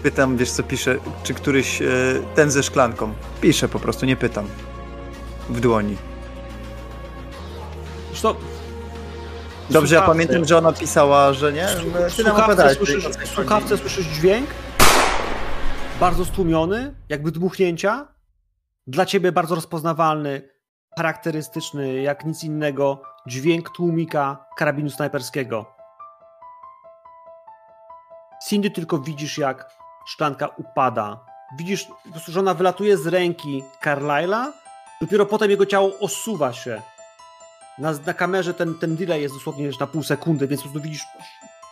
Pytam, 0.04 0.38
wiesz 0.38 0.52
co 0.52 0.64
pisze, 0.64 0.98
czy 1.24 1.34
któryś, 1.34 1.82
e, 1.82 1.86
ten 2.36 2.52
ze 2.52 2.64
szklanką. 2.64 3.14
Piszę 3.42 3.70
po 3.70 3.80
prostu, 3.80 4.06
nie 4.06 4.16
pytam. 4.16 4.48
W 5.52 5.60
dłoni. 5.60 5.98
Zresztą 8.10 8.36
Dobrze, 9.70 9.96
ja 9.96 10.02
pamiętam, 10.02 10.46
że 10.46 10.58
ona 10.58 10.74
pisała, 10.74 11.34
że 11.34 11.54
nie? 11.54 11.68
Ty 12.16 12.24
nam 12.24 12.36
słuchawce 12.36 12.76
słyszysz, 12.76 13.08
w 13.08 13.28
słuchawce 13.28 13.78
słyszysz 13.78 14.06
dźwięk 14.06 14.50
bardzo 16.00 16.26
stłumiony, 16.26 16.96
jakby 17.10 17.32
dmuchnięcia. 17.32 18.08
Dla 18.88 19.06
ciebie 19.06 19.32
bardzo 19.32 19.56
rozpoznawalny, 19.56 20.50
charakterystyczny, 20.98 22.02
jak 22.02 22.26
nic 22.26 22.44
innego, 22.44 23.02
dźwięk 23.28 23.70
tłumika 23.70 24.46
karabinu 24.58 24.90
snajperskiego. 24.90 25.66
Cindy 28.48 28.72
tylko 28.72 29.00
widzisz, 29.00 29.38
jak 29.38 29.70
szklanka 30.06 30.48
upada. 30.48 31.26
Widzisz, 31.58 31.86
po 31.86 32.12
prostu, 32.12 32.32
że 32.32 32.40
ona 32.40 32.54
wylatuje 32.54 32.98
z 32.98 33.08
ręki 33.08 33.64
Carlyla, 33.84 34.54
dopiero 35.02 35.26
potem 35.26 35.52
jego 35.52 35.66
ciało 35.66 36.00
osuwa 36.00 36.54
się. 36.54 36.82
Na, 37.78 37.92
na 38.06 38.14
kamerze 38.14 38.54
ten, 38.54 38.76
ten 38.80 38.96
delay 38.96 39.22
jest 39.22 39.36
dosłownie 39.36 39.66
wiesz, 39.66 39.80
na 39.80 39.88
pół 39.88 40.04
sekundy, 40.04 40.48
więc 40.48 40.62
po 40.62 40.68
prostu 40.68 40.82
widzisz, 40.82 41.04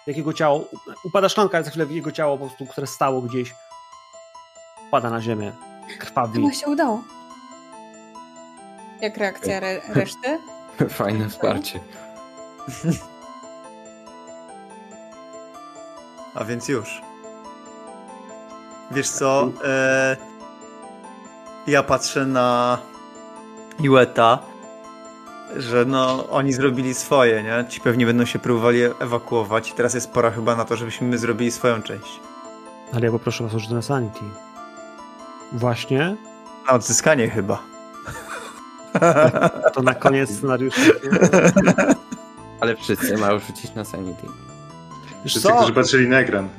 jak 0.07 0.17
jego 0.17 0.33
ciało. 0.33 0.65
Upada 1.03 1.29
szklanka, 1.29 1.57
ale 1.57 1.63
za 1.63 1.69
chwilę 1.71 1.85
jego 1.89 2.11
ciało, 2.11 2.37
po 2.37 2.45
prostu, 2.45 2.65
które 2.65 2.87
stało 2.87 3.21
gdzieś, 3.21 3.55
pada 4.91 5.09
na 5.09 5.21
ziemię. 5.21 5.51
Krwawi. 5.99 6.41
Chyba 6.41 6.53
się 6.53 6.67
udało. 6.67 7.03
Jak 9.01 9.17
reakcja 9.17 9.57
re 9.57 9.81
reszty? 9.89 10.39
Fajne 10.89 11.29
wsparcie. 11.29 11.79
A 16.35 16.43
więc 16.43 16.67
już. 16.67 17.01
Wiesz 18.91 19.09
co? 19.09 19.51
E, 19.65 20.17
ja 21.67 21.83
patrzę 21.83 22.25
na 22.25 22.77
Iweta, 23.79 24.39
że 25.57 25.85
no 25.85 26.29
oni 26.29 26.53
zrobili 26.53 26.93
swoje, 26.93 27.43
nie? 27.43 27.65
Ci 27.69 27.81
pewnie 27.81 28.05
będą 28.05 28.25
się 28.25 28.39
próbowali 28.39 28.81
ewakuować 28.81 29.69
i 29.69 29.73
teraz 29.73 29.93
jest 29.93 30.11
pora 30.11 30.31
chyba 30.31 30.55
na 30.55 30.65
to, 30.65 30.75
żebyśmy 30.75 31.07
my 31.07 31.17
zrobili 31.17 31.51
swoją 31.51 31.81
część. 31.81 32.19
Ale 32.93 33.05
ja 33.05 33.11
poproszę 33.11 33.43
was 33.43 33.55
o 33.55 33.59
rzut 33.59 33.71
na 33.71 33.81
sanity. 33.81 34.19
Właśnie. 35.51 36.15
Na 36.67 36.73
odzyskanie 36.73 37.29
chyba. 37.29 37.59
To 39.73 39.81
na 39.81 39.93
koniec 39.93 40.37
scenariusza. 40.37 40.81
Ale 42.61 42.75
wszyscy 42.75 43.17
mają 43.17 43.39
rzucić 43.39 43.75
na 43.75 43.85
sanity. 43.85 44.27
Wszyscy, 45.25 45.47
co? 45.49 45.55
którzy 45.55 45.73
patrzyli 45.73 46.07
na 46.07 46.19
ekran. 46.19 46.49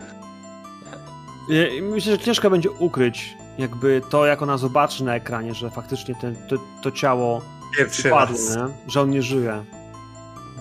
Myślę, 1.82 2.12
że 2.12 2.18
ciężko 2.18 2.50
będzie 2.50 2.70
ukryć 2.70 3.36
jakby 3.60 4.02
to, 4.10 4.26
jak 4.26 4.42
ona 4.42 4.56
zobaczy 4.58 5.04
na 5.04 5.14
ekranie, 5.14 5.54
że 5.54 5.70
faktycznie 5.70 6.14
ten, 6.14 6.36
to, 6.48 6.56
to 6.82 6.90
ciało 6.90 7.42
Pierwszy 7.78 8.08
upadło, 8.08 8.38
nie? 8.38 8.90
że 8.90 9.00
on 9.00 9.10
nie 9.10 9.22
żyje. 9.22 9.64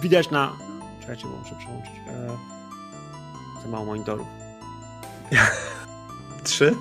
Widać 0.01 0.31
na... 0.31 0.51
Czekajcie, 1.01 1.27
bo 1.27 1.37
muszę 1.37 1.55
przełączyć. 1.55 1.93
E... 2.07 2.27
Za 3.63 3.69
mało 3.69 3.85
monitorów. 3.85 4.27
Trzy? 6.43 6.75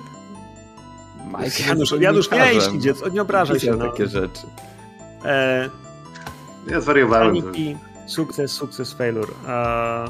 Mike 1.25 1.63
Janusz, 1.67 1.93
Janusz 1.99 2.31
nie 2.31 2.53
idź, 2.53 2.83
dziecko, 2.83 3.09
nie 3.09 3.21
obrażaj 3.21 3.59
się. 3.59 3.71
No. 3.71 3.91
takie 3.91 4.07
rzeczy. 4.07 4.47
E... 5.25 5.69
Ja 6.67 6.81
zwariowałem. 6.81 7.35
sukces, 8.07 8.51
sukces, 8.51 8.93
failure. 8.93 9.33
E... 9.47 10.05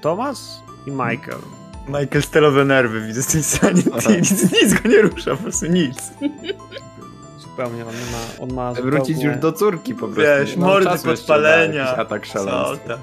Tomas 0.00 0.62
i 0.86 0.90
Michael. 0.90 1.59
Michael 1.90 2.22
stelowe 2.22 2.64
nerwy, 2.64 3.00
widzę 3.00 3.22
z 3.22 3.58
tej 3.60 3.70
Aha. 3.98 4.10
nic, 4.10 4.52
nic 4.62 4.80
go 4.80 4.88
nie 4.88 5.02
rusza, 5.02 5.30
po 5.30 5.42
prostu 5.42 5.66
nic. 5.66 6.12
Zupełnie, 7.38 7.82
on 7.86 7.94
ma... 7.94 8.42
On 8.44 8.52
ma 8.54 8.72
Wrócić 8.72 9.22
już 9.22 9.36
do 9.36 9.52
córki 9.52 9.94
po 9.94 10.00
prostu. 10.08 10.20
Wiesz, 10.22 10.56
Nie 10.56 10.60
mam 10.62 10.70
mordy 10.70 10.98
podpalenia. 11.04 11.96
Atak 11.96 12.26
Co 12.26 12.32
szaleństwa. 12.32 12.88
tam? 12.88 12.98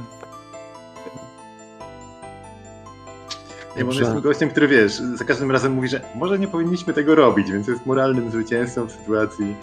Ja 3.78 3.86
może 3.86 4.02
jestem 4.02 4.22
gościem, 4.22 4.50
który 4.50 4.68
wiesz, 4.68 4.92
za 4.94 5.26
każdym 5.26 5.52
razem 5.52 5.74
mówi, 5.74 5.88
że 5.88 6.02
może 6.16 6.40
nie 6.40 6.48
powinniśmy 6.48 6.94
tego 6.94 7.16
robić, 7.16 7.52
więc 7.52 7.68
jest 7.68 7.86
moralnym 7.86 8.32
zwycięzcą 8.32 8.86
w 8.86 8.92
sytuacji. 8.92 9.56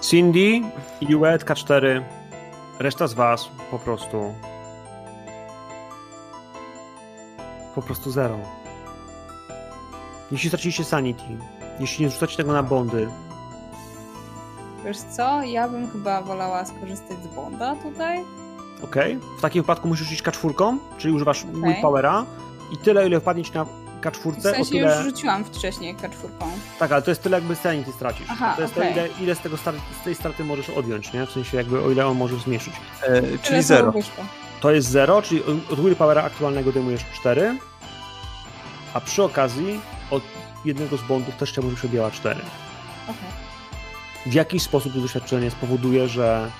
Cindy, 0.00 0.60
Iwet, 1.00 1.44
K4, 1.44 2.02
reszta 2.78 3.06
z 3.06 3.14
was 3.14 3.48
po 3.70 3.78
prostu. 3.78 4.34
Po 7.74 7.82
prostu 7.82 8.10
zero. 8.10 8.38
Jeśli 10.32 10.48
straciliście 10.50 10.84
sanity, 10.84 11.22
jeśli 11.80 12.04
nie 12.04 12.10
rzucacie 12.10 12.36
tego 12.36 12.52
na 12.52 12.62
bondy, 12.62 13.08
Wiesz 14.84 14.96
co? 14.98 15.42
Ja 15.42 15.68
bym 15.68 15.90
chyba 15.90 16.22
wolała 16.22 16.64
skorzystać 16.64 17.16
z 17.22 17.34
Bonda 17.34 17.76
tutaj. 17.76 18.20
ok? 18.84 18.96
W 19.38 19.40
takim 19.40 19.62
wypadku 19.62 19.88
musisz 19.88 20.06
rzucić 20.06 20.22
K4, 20.22 20.76
czyli 20.98 21.14
używasz 21.14 21.44
willpowera 21.46 22.24
i 22.72 22.76
tyle, 22.76 23.06
ile 23.06 23.20
wpadnie 23.20 23.44
ci 23.44 23.52
na 23.52 23.64
W 23.64 23.68
K4, 24.00 24.38
o 24.38 24.40
sensie 24.40 24.70
tyle... 24.70 24.96
już 24.96 25.04
rzuciłam 25.04 25.44
wcześniej 25.44 25.96
K4. 25.96 26.28
Tak, 26.78 26.92
ale 26.92 27.02
to 27.02 27.10
jest 27.10 27.22
tyle, 27.22 27.36
jakby 27.36 27.56
sanity 27.56 27.92
stracisz. 27.92 28.26
Aha, 28.30 28.52
to 28.56 28.62
jest 28.62 28.78
okej. 28.78 28.94
to, 28.94 29.00
ile, 29.00 29.08
ile 29.20 29.34
z, 29.34 29.40
tego 29.40 29.56
star- 29.56 29.74
z 30.00 30.04
tej 30.04 30.14
straty 30.14 30.44
możesz 30.44 30.70
odjąć, 30.70 31.12
nie? 31.12 31.26
W 31.26 31.30
sensie 31.30 31.56
jakby 31.56 31.84
o 31.84 31.90
ile 31.90 32.06
on 32.06 32.16
możesz 32.16 32.42
zmniejszyć. 32.42 32.74
E, 33.02 33.22
Tyle 33.22 33.38
czyli 33.38 33.62
zero. 33.62 33.92
To 34.60 34.70
jest 34.70 34.88
0, 34.88 35.22
czyli 35.22 35.42
od 35.72 35.80
willpowera 35.80 36.22
aktualnego 36.24 36.72
dejmujesz 36.72 37.04
4 37.14 37.58
A 38.94 39.00
przy 39.00 39.22
okazji 39.22 39.80
od 40.12 40.22
jednego 40.64 40.96
z 40.96 41.02
bondów 41.02 41.36
też 41.36 41.52
chciałbym, 41.52 41.76
żeby 41.76 41.94
biała 41.94 42.10
4. 42.10 42.40
Okej. 43.04 43.14
W 44.26 44.34
jakiś 44.34 44.62
sposób 44.62 44.92
to 44.92 45.00
doświadczenie 45.00 45.50
spowoduje, 45.50 46.08
że 46.08 46.50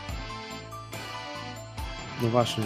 no 2.23 2.29
właśnie, 2.29 2.65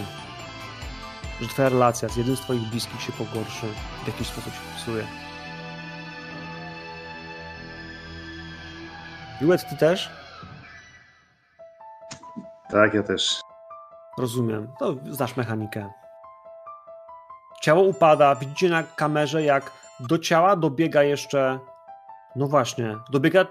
że 1.41 1.47
twoja 1.47 1.69
relacja 1.69 2.09
z 2.09 2.15
jednym 2.17 2.35
z 2.35 2.41
twoich 2.41 2.61
bliskich 2.61 3.01
się 3.01 3.11
pogorszy, 3.11 3.65
w 4.03 4.07
jakiś 4.07 4.27
sposób 4.27 4.53
się 4.53 4.59
psuje. 4.77 5.07
Julet, 9.41 9.69
ty 9.69 9.77
też? 9.77 10.09
Tak, 12.69 12.93
ja 12.93 13.03
też. 13.03 13.41
Rozumiem. 14.17 14.67
To 14.79 14.95
znasz 15.09 15.35
mechanikę. 15.37 15.89
Ciało 17.61 17.83
upada, 17.83 18.35
widzicie 18.35 18.69
na 18.69 18.83
kamerze, 18.83 19.43
jak 19.43 19.76
do 19.99 20.19
ciała 20.19 20.55
dobiega 20.55 21.03
jeszcze. 21.03 21.59
No 22.35 22.47
właśnie, 22.47 22.97
dobiega 23.09 23.45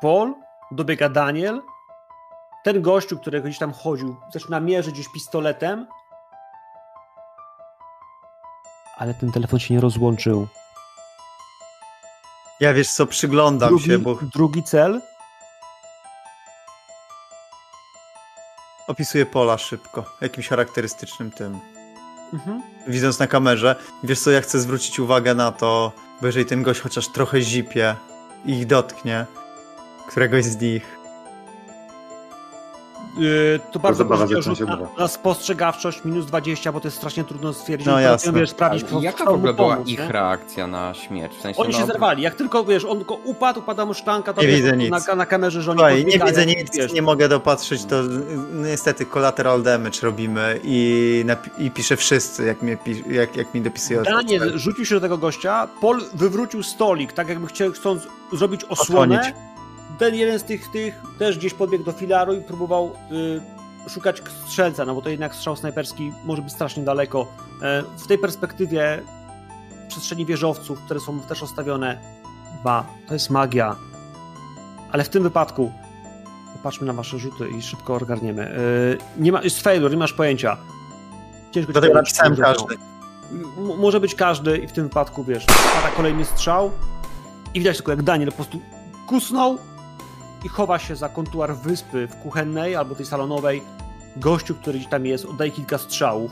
Paul, 0.00 0.34
dobiega 0.70 1.08
Daniel. 1.08 1.62
Ten 2.64 2.82
gościu, 2.82 3.18
który 3.18 3.40
gdzieś 3.40 3.58
tam 3.58 3.72
chodził, 3.72 4.16
zaczyna 4.32 4.60
mierzyć 4.60 4.94
gdzieś 4.94 5.12
pistoletem. 5.12 5.86
Ale 8.96 9.14
ten 9.14 9.32
telefon 9.32 9.58
się 9.58 9.74
nie 9.74 9.80
rozłączył. 9.80 10.48
Ja 12.60 12.74
wiesz 12.74 12.90
co, 12.90 13.06
przyglądam 13.06 13.68
Drugi, 13.68 13.84
się, 13.84 13.98
bo 13.98 14.14
drugi 14.14 14.62
cel. 14.62 15.00
opisuję 18.86 19.26
pola 19.26 19.58
szybko, 19.58 20.04
jakimś 20.20 20.48
charakterystycznym 20.48 21.30
tym. 21.30 21.71
Mhm. 22.32 22.62
Widząc 22.88 23.18
na 23.18 23.26
kamerze, 23.26 23.76
wiesz 24.04 24.20
co, 24.20 24.30
ja 24.30 24.40
chcę 24.40 24.60
zwrócić 24.60 24.98
uwagę 24.98 25.34
na 25.34 25.52
to, 25.52 25.92
bo 26.20 26.26
jeżeli 26.26 26.46
ten 26.46 26.62
gość 26.62 26.80
chociaż 26.80 27.08
trochę 27.08 27.40
zipie 27.40 27.96
i 28.46 28.52
ich 28.52 28.66
dotknie, 28.66 29.26
któregoś 30.08 30.44
z 30.44 30.60
nich, 30.60 31.01
Yy, 33.18 33.60
to 33.72 33.78
bardzo 33.78 34.28
się 34.28 34.42
rzut 34.42 34.60
na, 34.60 34.78
na 34.98 35.08
spostrzegawczość 35.08 36.04
minus 36.04 36.26
20, 36.26 36.72
bo 36.72 36.80
to 36.80 36.88
jest 36.88 36.96
strasznie 36.96 37.24
trudno 37.24 37.52
stwierdzić. 37.52 37.86
No 37.86 38.00
jasne. 38.00 38.32
Wiesz, 38.32 38.50
sprawdzić, 38.50 38.86
Jaka 39.00 39.24
w 39.24 39.28
ogóle 39.28 39.54
była 39.54 39.74
pomóc, 39.74 39.88
ich 39.88 39.98
nie? 39.98 40.12
reakcja 40.12 40.66
na 40.66 40.94
śmierć? 40.94 41.36
W 41.36 41.40
sensie, 41.40 41.62
Oni 41.62 41.72
się 41.72 41.80
no, 41.80 41.86
zerwali. 41.86 42.22
Jak 42.22 42.34
tylko 42.34 42.64
wiesz, 42.64 42.84
on 42.84 42.98
tylko 42.98 43.14
upadł, 43.14 43.60
upada 43.60 43.86
mu 43.86 43.94
szklanka, 43.94 44.32
to 44.32 44.40
Nie 44.40 44.46
wiesz, 44.46 44.56
widzę 44.56 44.70
na, 44.70 44.76
nic. 44.76 45.06
na 45.16 45.26
kamerze, 45.26 45.62
że 45.62 45.70
oni 45.70 45.78
Słuchaj, 45.78 46.04
nie 46.04 46.18
widzę 46.18 46.46
nic, 46.46 46.76
wiesz. 46.76 46.92
nie 46.92 47.02
mogę 47.02 47.28
dopatrzeć, 47.28 47.84
to 47.84 48.00
y, 48.00 48.08
niestety 48.52 49.06
collateral 49.06 49.62
damage 49.62 49.98
robimy 50.02 50.60
i, 50.64 51.24
i 51.58 51.70
piszę 51.70 51.96
wszyscy, 51.96 52.44
jak, 52.44 52.62
mnie, 52.62 52.76
jak, 53.10 53.36
jak 53.36 53.54
mi 53.54 53.60
dopisują. 53.60 54.02
Daniel 54.02 54.58
rzucił 54.58 54.84
się 54.84 54.94
do 54.94 55.00
tego 55.00 55.18
gościa, 55.18 55.68
Paul 55.80 56.00
wywrócił 56.14 56.62
stolik, 56.62 57.12
tak 57.12 57.28
jakby 57.28 57.46
chciał, 57.46 57.70
chcąc 57.70 58.02
zrobić 58.32 58.64
osłonę. 58.64 59.20
Osłonić. 59.20 59.51
Ten 60.02 60.14
jeden 60.14 60.38
z 60.38 60.44
tych, 60.44 60.68
tych 60.68 60.94
też 61.18 61.38
gdzieś 61.38 61.54
podbiegł 61.54 61.84
do 61.84 61.92
filaru 61.92 62.34
i 62.34 62.40
próbował 62.40 62.92
y, 63.86 63.90
szukać 63.90 64.22
strzelca, 64.46 64.84
no 64.84 64.94
bo 64.94 65.02
to 65.02 65.08
jednak 65.08 65.34
strzał 65.34 65.56
snajperski 65.56 66.12
może 66.24 66.42
być 66.42 66.52
strasznie 66.52 66.82
daleko. 66.82 67.26
E, 67.62 67.82
w 67.98 68.06
tej 68.06 68.18
perspektywie 68.18 69.02
przestrzeni 69.88 70.26
wieżowców, 70.26 70.80
które 70.80 71.00
są 71.00 71.20
też 71.20 71.40
rozstawione, 71.40 71.98
ba, 72.64 72.86
to 73.08 73.14
jest 73.14 73.30
magia. 73.30 73.76
Ale 74.92 75.04
w 75.04 75.08
tym 75.08 75.22
wypadku 75.22 75.72
popatrzmy 76.52 76.86
na 76.86 76.92
wasze 76.92 77.18
rzuty 77.18 77.48
i 77.58 77.62
szybko 77.62 77.94
ogarniemy. 77.94 78.58
Y, 78.58 78.98
nie 79.18 79.32
ma, 79.32 79.42
jest 79.42 79.62
failure, 79.62 79.90
nie 79.90 79.96
masz 79.96 80.12
pojęcia. 80.12 80.56
Ciężko 81.50 81.72
ci 81.72 81.72
Dlatego 81.72 81.94
napisałem 81.94 82.36
każdy. 82.36 82.74
M- 83.32 83.78
może 83.78 84.00
być 84.00 84.14
każdy 84.14 84.58
i 84.58 84.66
w 84.66 84.72
tym 84.72 84.84
wypadku, 84.84 85.24
wiesz, 85.24 85.46
pada 85.46 85.96
kolejny 85.96 86.24
strzał 86.24 86.70
i 87.54 87.58
widać 87.58 87.76
tylko 87.76 87.92
jak 87.92 88.02
Daniel 88.02 88.28
po 88.28 88.36
prostu 88.36 88.60
kusnął 89.06 89.58
i 90.44 90.48
chowa 90.48 90.78
się 90.78 90.96
za 90.96 91.08
kontuar 91.08 91.56
wyspy 91.56 92.06
w 92.06 92.16
kuchennej 92.16 92.76
albo 92.76 92.94
tej 92.94 93.06
salonowej. 93.06 93.62
Gościu, 94.16 94.54
który 94.54 94.78
gdzieś 94.78 94.90
tam 94.90 95.06
jest, 95.06 95.24
oddaje 95.24 95.50
kilka 95.50 95.78
strzałów. 95.78 96.30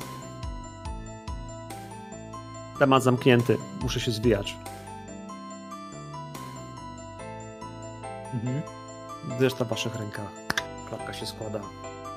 Temat 2.79 3.03
zamknięty. 3.03 3.59
Muszę 3.83 4.01
się 4.01 4.11
zwijać. 4.11 4.57
Mhm. 8.35 8.63
Reszta 9.41 9.65
w 9.65 9.69
waszych 9.69 9.95
rękach. 9.95 10.33
Klapka 10.89 11.13
się 11.13 11.27
składa. 11.27 11.61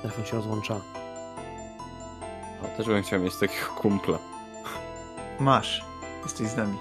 Telefon 0.02 0.24
się 0.24 0.36
rozłącza. 0.36 0.80
no, 2.62 2.68
też 2.76 2.86
bym 2.86 3.02
chciał 3.02 3.20
mieć 3.20 3.36
takiego 3.36 3.66
kumpla. 3.76 4.18
Masz, 5.40 5.84
jesteś 6.24 6.48
z 6.48 6.56
nami. 6.56 6.78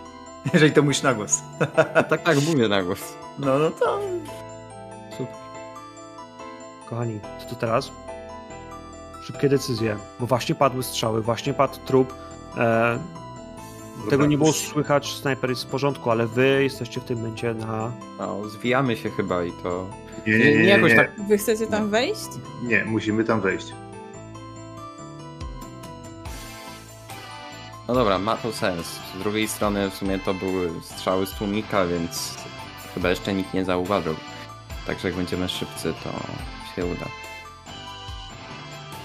Jeżeli 0.53 0.72
to 0.72 0.82
mówisz 0.82 1.01
na 1.01 1.14
głos. 1.14 1.42
Tak, 2.09 2.24
tak, 2.24 2.42
mówię 2.42 2.67
na 2.67 2.83
głos. 2.83 3.00
No, 3.40 3.59
no 3.59 3.72
to... 3.72 4.00
Kochani, 6.93 7.19
co 7.39 7.49
tu 7.49 7.55
teraz? 7.55 7.91
Szybkie 9.23 9.49
decyzje, 9.49 9.97
bo 10.19 10.25
właśnie 10.25 10.55
padły 10.55 10.83
strzały, 10.83 11.22
właśnie 11.22 11.53
padł 11.53 11.80
trup. 11.85 12.13
E, 12.57 12.99
tego 14.09 14.25
nie 14.25 14.38
było 14.38 14.53
słychać, 14.53 15.13
snajper 15.13 15.49
jest 15.49 15.63
w 15.63 15.67
porządku, 15.67 16.11
ale 16.11 16.27
wy 16.27 16.63
jesteście 16.63 17.01
w 17.01 17.03
tym 17.03 17.17
momencie 17.17 17.53
na... 17.53 17.91
No, 18.19 18.49
zwijamy 18.49 18.97
się 18.97 19.09
chyba 19.09 19.43
i 19.43 19.51
to... 19.51 19.88
Nie, 20.27 20.38
nie, 20.38 20.45
nie, 20.45 20.57
nie, 20.57 20.63
jakoś 20.63 20.91
nie. 20.91 20.97
tak... 20.97 21.11
Wy 21.27 21.38
chcecie 21.38 21.67
tam 21.67 21.89
wejść? 21.89 22.30
nie 22.63 22.85
musimy 22.85 23.23
tam 23.23 23.41
wejść. 23.41 23.73
No 27.88 27.93
dobra, 27.93 28.19
ma 28.19 28.38
to 28.38 28.53
sens. 28.53 28.88
Z 29.15 29.19
drugiej 29.19 29.47
strony 29.47 29.89
w 29.89 29.93
sumie 29.93 30.19
to 30.19 30.33
były 30.33 30.69
strzały 30.81 31.25
z 31.25 31.31
tłumika, 31.31 31.85
więc 31.85 32.38
chyba 32.93 33.09
jeszcze 33.09 33.33
nikt 33.33 33.53
nie 33.53 33.65
zauważył. 33.65 34.15
Także 34.88 35.07
jak 35.07 35.17
będziemy 35.17 35.49
szybcy, 35.49 35.93
to 36.03 36.09
się 36.76 36.85
uda. 36.85 37.06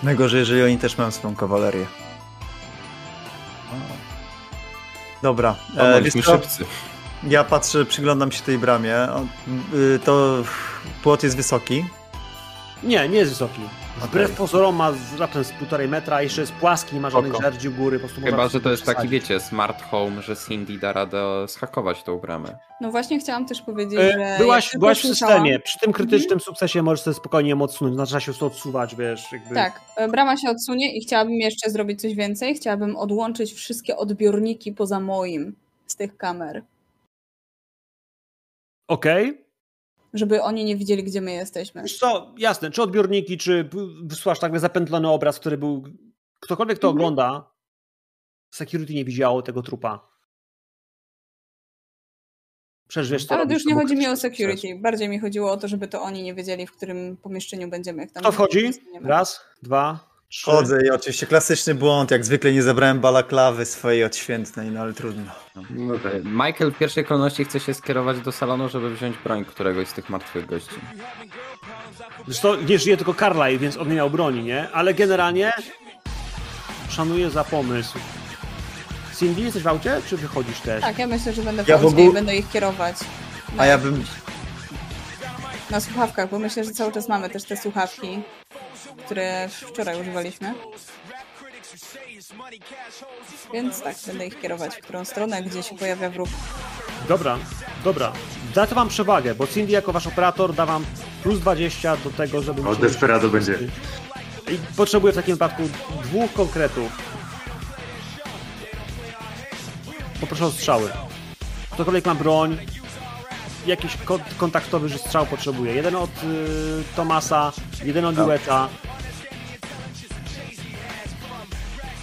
Najgorzej, 0.03 0.41
jeżeli 0.41 0.63
oni 0.63 0.79
też 0.79 0.99
mają 0.99 1.11
swoją 1.11 1.37
kawalerię. 1.37 1.87
Dobra, 5.23 5.57
e, 5.77 6.03
wiesz 6.03 6.15
szybcy. 6.25 6.65
ja 7.23 7.45
patrzę, 7.45 7.85
przyglądam 7.85 8.33
się 8.33 8.43
tej 8.43 8.59
bramie. 8.59 8.97
O, 8.97 9.25
y, 9.77 9.99
to 10.05 10.37
płot 11.03 11.23
jest 11.23 11.37
wysoki. 11.37 11.85
Nie, 12.83 13.09
nie 13.09 13.19
jest 13.19 13.31
wysoki. 13.31 13.61
Wbrew 14.03 14.37
pozorom 14.37 14.77
ma 14.77 14.93
z- 14.93 15.15
raptem 15.19 15.45
z 15.45 15.53
półtorej 15.53 15.89
metra, 15.89 16.23
jeszcze 16.23 16.41
jest 16.41 16.53
płaski, 16.53 16.95
nie 16.95 17.01
ma 17.01 17.11
żadnych 17.11 17.33
Oko. 17.35 17.43
żerdzi 17.43 17.69
u 17.69 17.73
góry, 17.73 17.99
po 17.99 18.07
prostu 18.07 18.21
Chyba, 18.21 18.49
że 18.49 18.61
to 18.61 18.71
jest 18.71 18.85
taki, 18.85 19.09
wiecie, 19.09 19.41
smart 19.41 19.83
home, 19.83 20.23
że 20.23 20.37
Cindy 20.37 20.79
da 20.79 20.93
radę 20.93 21.49
schakować 21.49 22.03
tą 22.03 22.19
bramę. 22.19 22.59
No 22.81 22.91
właśnie 22.91 23.21
chciałam 23.21 23.47
też 23.47 23.63
powiedzieć, 23.63 23.99
E, 24.01 24.13
że... 24.13 24.37
Byłaś, 24.39 24.71
byłaś 24.79 24.99
w 25.01 25.05
Mhm. 25.05 25.15
systemie. 25.15 25.61
Przy 25.61 25.79
tym 25.79 25.93
krytycznym 25.93 26.41
sukcesie 26.41 26.83
możesz 26.83 27.05
sobie 27.05 27.15
spokojnie 27.15 27.57
odsunąć. 27.57 27.95
Znaczy, 27.95 28.09
trzeba 28.09 28.21
się 28.21 28.33
już 28.33 28.43
odsuwać, 28.43 28.97
wiesz. 28.97 29.33
Jakby... 29.33 29.55
Tak, 29.55 29.81
e, 29.97 30.09
brama 30.09 30.37
się 30.37 30.51
odsunie 30.51 30.97
i 30.97 31.01
chciałabym 31.01 31.35
jeszcze 31.35 31.71
zrobić 31.71 32.01
coś 32.01 32.15
więcej. 32.15 32.55
Chciałabym 32.55 32.97
odłączyć 32.97 33.53
wszystkie 33.53 33.97
odbiorniki 33.97 34.73
poza 34.73 35.01
moim 35.01 35.57
z 35.87 35.97
tych 35.97 36.17
kamer, 36.17 36.63
Okej. 38.89 39.45
Żeby 40.13 40.43
oni 40.43 40.65
nie 40.65 40.77
widzieli, 40.77 41.05
gdzie 41.05 41.21
my 41.21 41.33
jesteśmy. 41.33 41.83
Wiesz 41.83 41.99
co, 41.99 42.35
jasne, 42.39 42.71
czy 42.71 42.83
odbiorniki, 42.83 43.39
czy 43.39 43.71
wysłasz 44.03 44.39
tak 44.39 44.61
zapętlony 44.61 45.09
obraz, 45.09 45.39
który 45.41 45.59
był... 45.59 45.85
Ktokolwiek 46.41 46.79
to 46.79 46.89
Mhm. 46.89 46.97
ogląda, 46.97 47.51
security 48.51 48.95
nie 48.95 49.05
widziało 49.05 49.43
tego 49.43 49.63
trupa. 49.63 50.09
Przecież 52.89 53.11
Ale 53.13 53.29
to 53.29 53.37
robisz, 53.37 53.55
już 53.55 53.65
nie 53.65 53.75
to 53.75 53.81
chodzi 53.81 53.97
mi 53.97 54.07
o 54.07 54.17
security. 54.17 54.79
Bardziej 54.81 55.09
mi 55.09 55.19
chodziło 55.19 55.53
o 55.53 55.57
to, 55.57 55.69
żeby 55.69 55.89
to 55.89 56.03
oni 56.03 56.23
nie 56.23 56.35
wiedzieli, 56.35 56.67
w 56.67 56.73
którym 56.73 57.17
pomieszczeniu 57.17 57.69
będziemy. 57.69 58.03
Jak 58.03 58.11
tam 58.13 58.23
Kto 58.23 58.33
wchodzi? 58.33 58.71
Raz, 59.03 59.41
dwa. 59.63 60.09
Chodzę 60.45 60.87
i 60.87 60.91
oczywiście 60.91 61.27
klasyczny 61.27 61.75
błąd, 61.75 62.11
jak 62.11 62.25
zwykle 62.25 62.53
nie 62.53 62.63
zabrałem 62.63 63.01
balaklawy 63.01 63.65
swojej 63.65 64.05
odświętnej, 64.05 64.71
no 64.71 64.81
ale 64.81 64.93
trudno. 64.93 65.33
No 65.71 65.99
tak. 65.99 66.25
Michael 66.25 66.73
w 66.73 66.79
pierwszej 66.79 67.05
kolejności 67.05 67.45
chce 67.45 67.61
się 67.61 67.75
skierować 67.75 68.21
do 68.21 68.33
salonu, 68.33 68.69
żeby 68.69 68.95
wziąć 68.95 69.17
broń 69.25 69.45
któregoś 69.45 69.89
z 69.89 69.93
tych 69.93 70.09
martwych 70.11 70.47
gości. 70.47 70.75
Zresztą 72.27 72.63
nie 72.63 72.79
żyje 72.79 72.97
tylko 72.97 73.15
Carlyle, 73.15 73.59
więc 73.59 73.77
on 73.77 73.89
nie 73.89 73.95
miał 73.95 74.11
broni, 74.11 74.43
nie? 74.45 74.69
Ale 74.73 74.95
generalnie 74.95 75.53
szanuję 76.89 77.31
za 77.31 77.45
pomysł. 77.45 77.99
Cindy, 79.19 79.41
jesteś 79.41 79.63
w 79.63 79.67
aucie, 79.69 80.01
czy 80.09 80.17
wychodzisz 80.17 80.61
też? 80.61 80.81
Tak, 80.81 80.99
ja 80.99 81.07
myślę, 81.07 81.33
że 81.33 81.43
będę 81.43 81.65
w 81.65 81.69
Ja 81.69 81.75
aucie 81.75 81.87
w 81.87 81.89
ogóle- 81.89 82.07
i 82.11 82.13
będę 82.13 82.37
ich 82.37 82.51
kierować. 82.51 82.97
A 83.59 83.67
ja 83.67 83.79
bym... 83.79 84.05
Na 85.71 85.81
słuchawkach, 85.81 86.31
bo 86.31 86.39
myślę, 86.39 86.65
że 86.65 86.71
cały 86.71 86.93
czas 86.93 87.09
mamy 87.09 87.31
też 87.31 87.45
te 87.45 87.57
słuchawki, 87.57 88.23
które 89.05 89.49
wczoraj 89.49 90.01
używaliśmy. 90.01 90.55
Więc 93.53 93.83
tak, 93.83 93.97
będę 94.07 94.27
ich 94.27 94.41
kierować 94.41 94.75
w 94.75 94.81
którą 94.81 95.05
stronę, 95.05 95.43
gdzie 95.43 95.63
się 95.63 95.77
pojawia 95.77 96.11
wróg. 96.11 96.29
Dobra, 97.09 97.39
dobra. 97.85 98.13
Da 98.55 98.67
to 98.67 98.75
wam 98.75 98.89
przewagę, 98.89 99.35
bo 99.35 99.47
Cindy 99.47 99.73
jako 99.73 99.93
wasz 99.93 100.07
operator 100.07 100.55
da 100.55 100.67
wam 100.67 100.85
plus 101.23 101.41
20 101.41 101.97
do 101.97 102.11
tego, 102.11 102.43
żeby... 102.43 102.69
O, 102.69 102.77
Desperado 102.77 103.29
będzie. 103.29 103.59
I 104.51 104.59
potrzebuję 104.77 105.13
w 105.13 105.17
takim 105.17 105.35
wypadku 105.35 105.63
dwóch 106.03 106.33
konkretów. 106.33 106.93
Poproszę 110.21 110.21
Poproszę 110.21 110.47
o 110.47 110.51
strzały. 110.51 110.91
Ktokolwiek 111.71 112.07
ma 112.07 112.15
broń, 112.15 112.59
jakiś 113.69 113.97
ko- 114.05 114.19
kontaktowy 114.39 114.89
że 114.89 114.99
strzał 114.99 115.27
potrzebuje. 115.27 115.75
Jeden 115.75 115.97
od 115.97 116.11
y, 116.11 116.27
Tomasa, 116.97 117.53
jeden 117.85 118.05
od 118.05 118.15
Dueta. 118.15 118.69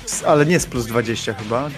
S- 0.06 0.24
Ale 0.28 0.46
nie 0.46 0.60
z 0.60 0.66
plus 0.66 0.86
20 0.86 1.34
chyba. 1.34 1.70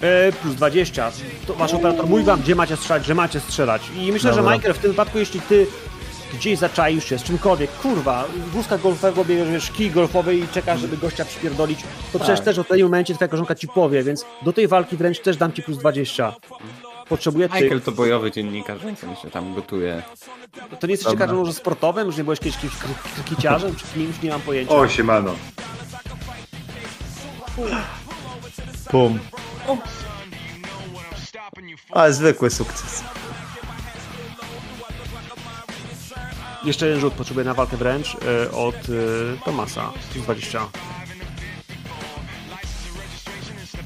E, 0.00 0.32
plus 0.32 0.54
20. 0.54 1.12
To 1.46 1.54
wasz 1.54 1.74
operator 1.74 2.06
mówi 2.08 2.24
wam, 2.24 2.40
gdzie 2.40 2.54
macie 2.54 2.76
strzelać, 2.76 3.06
że 3.06 3.14
macie 3.14 3.40
strzelać. 3.40 3.82
I 3.96 4.12
myślę, 4.12 4.30
Dobra. 4.30 4.50
że 4.50 4.56
Michael, 4.56 4.74
w 4.74 4.78
tym 4.78 4.90
wypadku, 4.90 5.18
jeśli 5.18 5.40
ty 5.40 5.66
gdzieś 6.34 6.58
zaczaisz 6.58 7.04
się 7.04 7.18
z 7.18 7.22
czymkolwiek, 7.22 7.70
kurwa, 7.70 8.24
wózka 8.52 8.78
golfowego 8.78 9.24
bierzesz 9.24 9.70
kij 9.70 9.90
golfowy 9.90 10.36
i 10.36 10.48
czekasz, 10.48 10.80
żeby 10.80 10.96
gościa 10.96 11.24
przypierdolić, 11.24 11.80
to 12.12 12.18
przecież 12.18 12.40
też 12.40 12.58
w 12.60 12.64
tym 12.64 12.82
momencie 12.82 13.14
twoja 13.14 13.28
koleżanka 13.28 13.54
ci 13.54 13.68
powie, 13.68 14.02
więc 14.02 14.24
do 14.42 14.52
tej 14.52 14.68
walki 14.68 14.96
wręcz 14.96 15.20
też 15.20 15.36
dam 15.36 15.52
ci 15.52 15.62
plus 15.62 15.78
20. 15.78 16.34
Potrzebuję 17.12 17.48
ty. 17.48 17.60
Michael 17.62 17.80
to 17.80 17.92
bojowy 17.92 18.30
dziennikarz, 18.32 18.84
więc 18.84 19.04
on 19.04 19.16
się 19.16 19.30
tam 19.30 19.54
gotuje. 19.54 20.02
To 20.80 20.86
nie 20.86 20.92
jesteś 20.92 21.12
ciekawy 21.12 21.34
może 21.34 21.52
sportowym, 21.52 22.12
że 22.12 22.18
nie 22.18 22.24
byłeś 22.24 22.38
kiedyś 22.38 22.56
kimś 22.56 22.72
kry- 22.72 23.14
krykiciarzem 23.14 23.76
czy 23.76 23.84
kimś, 23.94 24.22
nie 24.22 24.30
mam 24.30 24.40
pojęcia. 24.40 24.74
O, 24.74 24.88
siemano. 24.88 25.34
Pum. 28.90 29.18
Ale 31.90 32.12
zwykły 32.12 32.50
sukces. 32.50 33.04
Jeszcze 36.64 36.86
jeden 36.86 37.00
rzut 37.00 37.14
potrzebuję 37.14 37.44
na 37.46 37.54
walkę 37.54 37.76
wręcz 37.76 38.16
e, 38.46 38.50
od 38.52 38.74
e, 38.74 39.44
Tomasa. 39.44 39.92
Plus 40.12 40.24
20. 40.24 40.68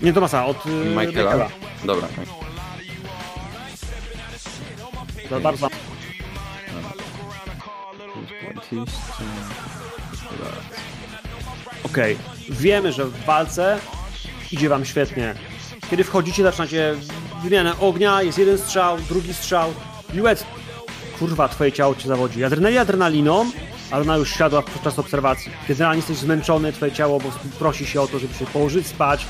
Nie 0.02 0.12
Tomasa, 0.12 0.46
od 0.46 0.66
e, 0.66 0.68
Michaela? 0.70 1.06
Michaela. 1.06 1.48
Dobra. 1.84 2.08
To 5.30 5.40
bardzo 5.40 5.68
Okej, 11.82 12.16
wiemy, 12.50 12.92
że 12.92 13.05
w 13.05 13.24
walce 13.24 13.78
idzie 14.52 14.68
wam 14.68 14.84
świetnie. 14.84 15.34
Kiedy 15.90 16.05
wchodzicie, 16.05 16.42
zaczynacie 16.42 16.94
wymianę 17.42 17.78
ognia, 17.80 18.22
jest 18.22 18.38
jeden 18.38 18.58
strzał, 18.58 18.98
drugi 19.08 19.34
strzał. 19.34 19.72
Juec, 20.14 20.44
kurwa, 21.18 21.48
twoje 21.48 21.72
ciało 21.72 21.94
cię 21.94 22.08
zawodzi. 22.08 22.44
Adrenalina 22.44 22.80
adrenaliną, 22.80 23.50
ale 23.90 24.02
ona 24.02 24.16
już 24.16 24.30
siadła 24.30 24.62
podczas 24.62 24.98
obserwacji. 24.98 25.52
Generalnie 25.68 25.98
jesteś 25.98 26.16
zmęczony, 26.16 26.72
twoje 26.72 26.92
ciało 26.92 27.20
po 27.20 27.28
prostu 27.28 27.48
prosi 27.58 27.86
się 27.86 28.00
o 28.00 28.06
to, 28.06 28.18
żeby 28.18 28.34
się 28.34 28.46
położyć 28.46 28.86
spać. 28.86 29.26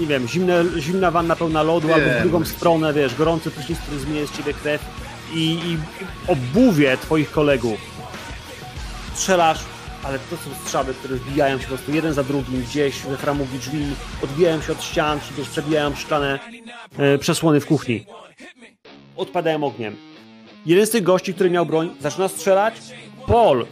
Nie 0.00 0.06
wiem, 0.06 0.28
zimne, 0.28 0.64
zimna 0.78 1.10
wanna 1.10 1.36
pełna 1.36 1.62
lodu, 1.62 1.92
albo 1.92 2.10
w 2.10 2.22
drugą 2.22 2.44
stronę, 2.44 2.92
wiesz, 2.92 3.14
gorący 3.14 3.50
prysznic, 3.50 3.78
który 3.78 3.98
zmienia 4.00 4.26
z 4.26 4.36
ciebie 4.36 4.54
krew 4.54 4.82
i, 5.34 5.52
i 5.52 5.78
obuwie 6.28 6.96
twoich 6.96 7.30
kolegów 7.30 7.92
strzelasz, 9.14 9.58
ale 10.02 10.18
to 10.18 10.36
są 10.36 10.50
strzały, 10.64 10.94
które 10.94 11.16
wbijają 11.16 11.58
się 11.58 11.62
po 11.62 11.68
prostu 11.68 11.92
jeden 11.92 12.14
za 12.14 12.24
drugim 12.24 12.62
gdzieś 12.62 12.98
we 12.98 13.16
framugi 13.16 13.58
drzwi, 13.58 13.86
odbijają 14.24 14.62
się 14.62 14.72
od 14.72 14.84
ścian, 14.84 15.20
czy 15.20 15.34
też 15.34 15.48
przebijają 15.48 15.94
szklane 15.94 16.38
e, 16.98 17.18
przesłony 17.18 17.60
w 17.60 17.66
kuchni. 17.66 18.06
Odpadają 19.16 19.64
ogniem. 19.64 19.96
Jeden 20.66 20.86
z 20.86 20.90
tych 20.90 21.02
gości, 21.02 21.34
który 21.34 21.50
miał 21.50 21.66
broń, 21.66 21.90
zaczyna 22.00 22.28
strzelać. 22.28 22.74
Paul 23.26 23.66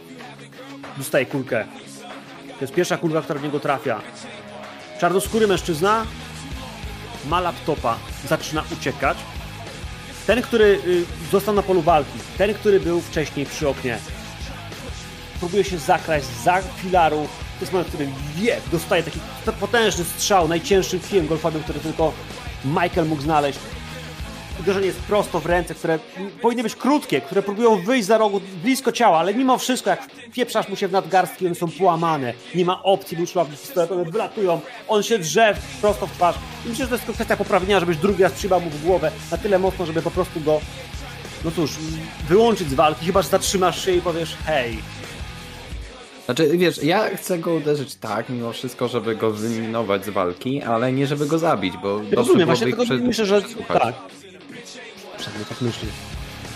dostaje 0.97 1.25
kulkę. 1.25 1.65
To 2.47 2.61
jest 2.61 2.73
pierwsza 2.73 2.97
kulka, 2.97 3.21
która 3.21 3.39
w 3.39 3.43
niego 3.43 3.59
trafia. 3.59 4.01
Czarnoskóry 5.01 5.47
mężczyzna 5.47 6.05
ma 7.25 7.39
laptopa, 7.39 7.97
zaczyna 8.27 8.63
uciekać. 8.73 9.17
Ten, 10.27 10.41
który 10.41 10.65
y, 10.65 11.05
został 11.31 11.55
na 11.55 11.63
polu 11.63 11.81
walki, 11.81 12.19
ten, 12.37 12.53
który 12.53 12.79
był 12.79 13.01
wcześniej 13.01 13.45
przy 13.45 13.69
oknie, 13.69 13.97
próbuje 15.39 15.63
się 15.63 15.77
zakraść 15.77 16.25
za 16.43 16.61
filaru. 16.61 17.17
To 17.59 17.61
jest 17.61 17.73
moment, 17.73 17.89
w 17.89 17.93
którym 17.93 18.13
wie, 18.35 18.57
dostaje 18.71 19.03
taki 19.03 19.19
potężny 19.59 20.03
strzał, 20.03 20.47
najcięższym 20.47 20.99
kijem 20.99 21.27
golfowym, 21.27 21.63
który 21.63 21.79
tylko 21.79 22.13
Michael 22.65 23.07
mógł 23.07 23.21
znaleźć. 23.21 23.59
Uderzenie 24.59 24.85
jest 24.85 24.99
prosto 24.99 25.39
w 25.39 25.45
ręce, 25.45 25.75
które 25.75 25.99
powinny 26.41 26.63
być 26.63 26.75
krótkie, 26.75 27.21
które 27.21 27.41
próbują 27.41 27.75
wyjść 27.81 28.07
za 28.07 28.17
rogu 28.17 28.41
blisko 28.63 28.91
ciała, 28.91 29.19
ale 29.19 29.33
mimo 29.33 29.57
wszystko, 29.57 29.89
jak 29.89 30.07
pieprzasz 30.33 30.69
mu 30.69 30.75
się 30.75 30.87
w 30.87 30.91
nadgarstki, 30.91 31.45
one 31.45 31.55
są 31.55 31.67
połamane. 31.67 32.33
Nie 32.55 32.65
ma 32.65 32.83
opcji, 32.83 33.17
by 33.17 33.23
utrzymał 33.23 33.45
pistolet, 33.45 33.91
one 33.91 34.05
wylatują, 34.05 34.61
on 34.87 35.03
się 35.03 35.19
drze 35.19 35.55
prosto 35.81 36.07
w 36.07 36.11
twarz. 36.11 36.35
I 36.65 36.69
myślę, 36.69 36.85
że 36.85 36.89
to 36.89 36.95
jest 36.95 37.05
tylko 37.05 37.15
kwestia 37.15 37.37
poprawienia, 37.37 37.79
żebyś 37.79 37.97
drugi 37.97 38.23
raz 38.23 38.33
przybał 38.33 38.61
mu 38.61 38.69
w 38.69 38.83
głowę 38.83 39.11
na 39.31 39.37
tyle 39.37 39.59
mocno, 39.59 39.85
żeby 39.85 40.01
po 40.01 40.11
prostu 40.11 40.39
go, 40.41 40.61
no 41.45 41.51
cóż, 41.51 41.71
wyłączyć 42.29 42.69
z 42.69 42.73
walki, 42.73 43.05
chyba 43.05 43.21
że 43.21 43.29
zatrzymasz 43.29 43.85
się 43.85 43.91
i 43.91 44.01
powiesz 44.01 44.35
hej, 44.45 44.77
Znaczy, 46.25 46.57
wiesz, 46.57 46.83
ja 46.83 47.15
chcę 47.17 47.39
go 47.39 47.53
uderzyć 47.53 47.95
tak, 47.95 48.29
mimo 48.29 48.51
wszystko, 48.53 48.87
żeby 48.87 49.15
go 49.15 49.31
wyeliminować 49.31 50.05
z 50.05 50.09
walki, 50.09 50.61
ale 50.61 50.93
nie 50.93 51.07
żeby 51.07 51.25
go 51.25 51.39
zabić, 51.39 51.73
bo 51.83 51.99
dobrze 51.99 52.15
Rozumiem, 52.15 52.45
właśnie 52.45 52.69
ich 52.69 52.77
myślę, 53.01 53.25
że 53.25 53.41
przesłuchać. 53.41 53.81
tak. 53.81 54.20
Przynajmniej 55.31 55.49
tak 55.49 55.61
myślę. 55.61 55.89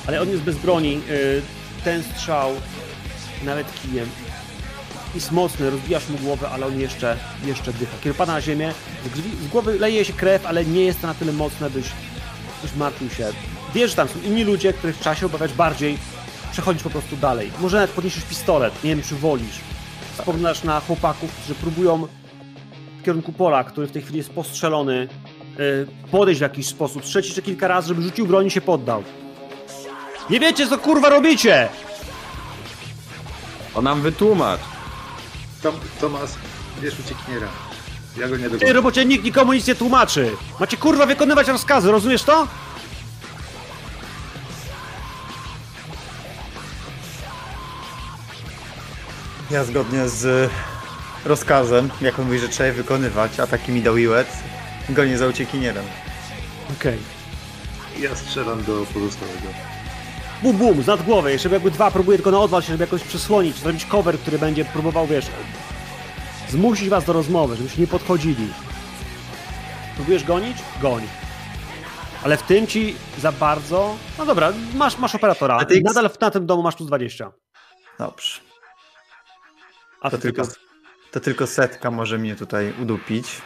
Ale 0.08 0.22
on 0.22 0.30
jest 0.30 0.44
bez 0.44 0.58
broni. 0.58 1.02
y, 1.10 1.42
Ten 1.84 2.04
strzał, 2.04 2.52
nawet 3.44 3.68
kijem, 3.82 4.10
jest 5.16 5.32
mocny, 5.32 5.70
rozbijasz 5.70 6.10
mu 6.10 6.18
głowę, 6.18 6.50
ale 6.50 6.66
on 6.66 6.80
jeszcze, 6.80 7.18
jeszcze 7.45 7.74
dycha. 7.74 7.98
Kiedy 8.04 8.16
pada 8.16 8.34
na 8.34 8.42
ziemię, 8.42 8.74
z, 9.44 9.48
głowy 9.48 9.80
leje 9.80 10.06
się 10.06 10.14
krew, 10.14 10.45
ale 10.45 10.66
nie 10.66 10.82
jest 10.86 11.02
to 11.02 11.08
na 11.08 11.14
tyle 11.14 11.32
mocne, 11.34 11.70
byś, 11.70 11.86
byś 12.64 12.76
martwił 12.76 13.10
się. 13.10 13.28
Wiesz, 13.74 13.90
że 13.90 13.95
tam 13.95 14.08
są 14.08 14.22
inni 14.26 14.44
ludzie, 14.44 14.74
których 14.74 14.98
trzeba 14.98 15.16
się 15.16 15.26
obawiać 15.26 15.54
bardziej, 15.54 15.98
przechodzisz 16.52 16.84
po 16.84 16.90
prostu 16.90 17.18
dalej. 17.18 17.52
Może 17.60 17.78
nawet 17.78 17.92
podniesiesz 17.92 18.24
pistolet, 18.24 18.84
nie 18.84 18.90
wiem, 18.95 19.02
czy 19.04 19.16
wolisz. 19.16 19.60
Spoglądasz 20.18 20.64
na 20.64 20.80
chłopaków, 20.80 21.32
którzy 21.36 21.56
próbują 21.56 22.08
w 23.00 23.04
kierunku 23.04 23.34
pola, 23.34 23.64
który 23.64 23.88
w 23.88 23.92
tej 23.92 24.02
chwili 24.02 24.18
jest 24.18 24.30
postrzelony, 24.30 25.08
podejść 26.11 26.40
w 26.40 26.42
jakiś 26.42 26.67
sposób, 26.67 27.06
strzelić 27.06 27.27
jeszcze 27.27 27.42
kilka 27.42 27.67
razy, 27.67 27.88
żeby 27.88 28.01
rzucił 28.01 28.27
broń 28.27 28.45
i 28.45 28.51
się 28.51 28.61
poddał. 28.61 29.03
Nie 30.30 30.40
wiecie, 30.40 30.67
co 30.67 30.77
kurwa 30.77 31.09
robicie! 31.09 31.69
O 33.75 33.82
nam 33.82 34.01
wytłumacz. 34.01 34.59
Tom, 35.64 35.75
Tomas, 36.01 36.35
wiesz 36.82 37.00
uciekiniera. 37.00 37.48
Ja 38.17 38.27
go 38.27 38.38
nie 38.38 38.50
dogonię. 38.50 38.74
robocie 38.74 39.06
nikt 39.06 39.24
nikomu 39.24 39.53
nic 39.53 39.67
nie 39.67 39.75
tłumaczy. 39.75 40.32
Macie 40.59 40.77
kurwa 40.77 41.06
wykonywać 41.06 41.48
rozkazy, 41.48 41.92
rozumiesz 41.92 42.24
to? 42.24 42.48
Ja 49.51 49.64
zgodnie 49.64 50.09
z 50.09 50.51
rozkazem, 51.25 51.90
jak 52.01 52.19
on 52.19 52.25
mówi, 52.25 52.40
że 52.40 52.50
trzeba 52.50 52.67
je 52.67 52.74
wykonywać, 52.74 53.40
a 53.40 53.48
taki 53.48 53.72
mi 53.72 53.82
dał 53.82 53.98
Iwet, 53.98 54.27
gonię 54.89 55.17
za 55.17 55.27
uciekinierem. 55.27 55.85
Okej. 56.80 56.97
Ja 57.99 58.15
strzelam 58.15 58.64
do 58.64 58.85
pozostałego. 58.93 59.47
Bum, 60.43 60.57
bum, 60.57 60.83
z 60.83 60.88
nad 60.88 61.01
głowy. 61.01 61.31
Jeszcze 61.31 61.49
jakby 61.49 61.72
dwa 61.72 61.91
próbuje 61.91 62.17
tylko 62.17 62.31
na 62.31 62.39
odwal 62.39 62.61
się, 62.61 62.67
żeby 62.67 62.83
jakoś 62.83 63.03
przysłonić, 63.03 63.57
zrobić 63.57 63.85
cover, 63.85 64.19
który 64.19 64.39
będzie 64.39 64.65
próbował, 64.65 65.07
wiesz, 65.07 65.25
zmusić 66.49 66.89
was 66.89 67.05
do 67.05 67.14
rozmowy, 67.14 67.55
żebyście 67.55 67.81
nie 67.81 67.88
podchodzili. 67.88 68.47
Próbujesz 69.95 70.23
gonić? 70.23 70.57
Goń. 70.81 71.03
Ale 72.23 72.38
w 72.38 72.43
tym 72.43 72.67
ci 72.67 72.95
za 73.17 73.31
bardzo... 73.31 73.95
No 74.17 74.25
dobra, 74.25 74.53
masz, 74.75 74.97
masz 74.97 75.15
operatora. 75.15 75.65
Ty- 75.65 75.81
Nadal 75.83 76.09
w- 76.09 76.19
na 76.22 76.31
tym 76.31 76.45
domu 76.45 76.64
masz 76.64 76.75
plus 76.75 76.88
20. 76.88 77.31
Dobrze. 77.99 78.39
A 80.01 80.09
To 80.09 80.17
ty 80.17 80.22
tylko, 80.23 80.43
to 81.11 81.19
tylko 81.19 81.47
setka 81.47 81.91
może 81.91 82.17
mnie 82.17 82.35
tutaj 82.35 82.73
udupić. 82.81 83.41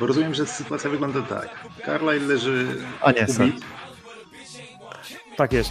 Bo 0.00 0.06
rozumiem, 0.06 0.34
że 0.34 0.46
sytuacja 0.46 0.90
wygląda 0.90 1.22
tak. 1.22 1.48
Carlyle 1.86 2.26
leży 2.26 2.66
A 3.00 3.12
nie, 3.12 3.26
ubit, 3.28 3.64
Tak 5.36 5.52
jest. 5.52 5.70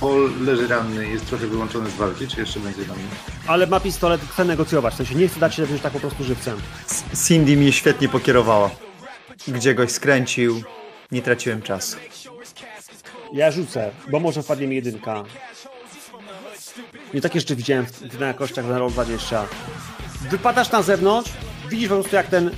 Paul 0.00 0.30
leży 0.44 0.68
ranny, 0.68 1.08
jest 1.08 1.26
trochę 1.26 1.46
wyłączony 1.46 1.90
z 1.90 1.94
walki, 1.94 2.28
czy 2.28 2.40
jeszcze 2.40 2.60
będzie 2.60 2.80
mnie? 2.80 2.92
Ale 3.46 3.66
ma 3.66 3.80
pistolet, 3.80 4.20
chce 4.30 4.44
negocjować. 4.44 4.94
W 4.94 4.96
sensie 4.96 5.14
nie 5.14 5.28
chce 5.28 5.40
dać 5.40 5.54
się 5.54 5.66
wziąć 5.66 5.82
tak 5.82 5.92
po 5.92 6.00
prostu 6.00 6.24
żywcem. 6.24 6.60
Cindy 7.26 7.56
mnie 7.56 7.72
świetnie 7.72 8.08
pokierowała. 8.08 8.70
Gdzie 9.48 9.74
goś 9.74 9.90
skręcił, 9.90 10.62
nie 11.12 11.22
traciłem 11.22 11.62
czasu. 11.62 11.96
Ja 13.32 13.50
rzucę, 13.50 13.90
bo 14.10 14.20
może 14.20 14.42
wpadnie 14.42 14.66
mi 14.66 14.76
jedynka. 14.76 15.24
Nie 17.14 17.20
tak 17.20 17.34
jeszcze 17.34 17.56
widziałem 17.56 17.86
w, 17.86 18.20
na 18.20 18.34
kościach 18.34 18.66
na 18.66 18.78
rok 18.78 18.92
20. 18.92 19.46
Wypadasz 20.30 20.70
na 20.72 20.82
zewnątrz, 20.82 21.30
widzisz 21.68 21.88
po 21.88 21.94
prostu 21.94 22.16
jak 22.16 22.26
ten 22.26 22.50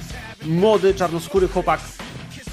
młody, 0.44 0.94
czarnoskóry 0.94 1.48
chłopak 1.48 1.80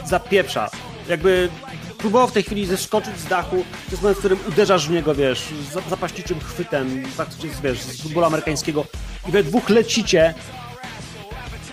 zapieprza. 0.06 0.70
Jakby 1.10 1.50
próbował 1.98 2.28
w 2.28 2.32
tej 2.32 2.44
chwili 2.44 2.66
zeskoczyć 2.66 3.18
z 3.20 3.26
dachu. 3.26 3.56
To 3.86 3.92
jest 3.92 4.02
moment, 4.04 4.18
w 4.18 4.20
którym 4.20 4.40
uderzasz 4.48 4.88
w 4.88 4.92
niego, 4.92 5.16
wiesz, 5.16 5.44
za- 5.74 5.82
zapaśniczym 5.90 6.40
chwytem, 6.40 7.04
praktycznie, 7.16 7.50
wiesz, 7.64 7.82
z 7.82 8.02
futbolu 8.02 8.26
amerykańskiego. 8.26 8.86
I 9.30 9.32
we 9.32 9.44
dwóch 9.44 9.70
lecicie 9.70 10.34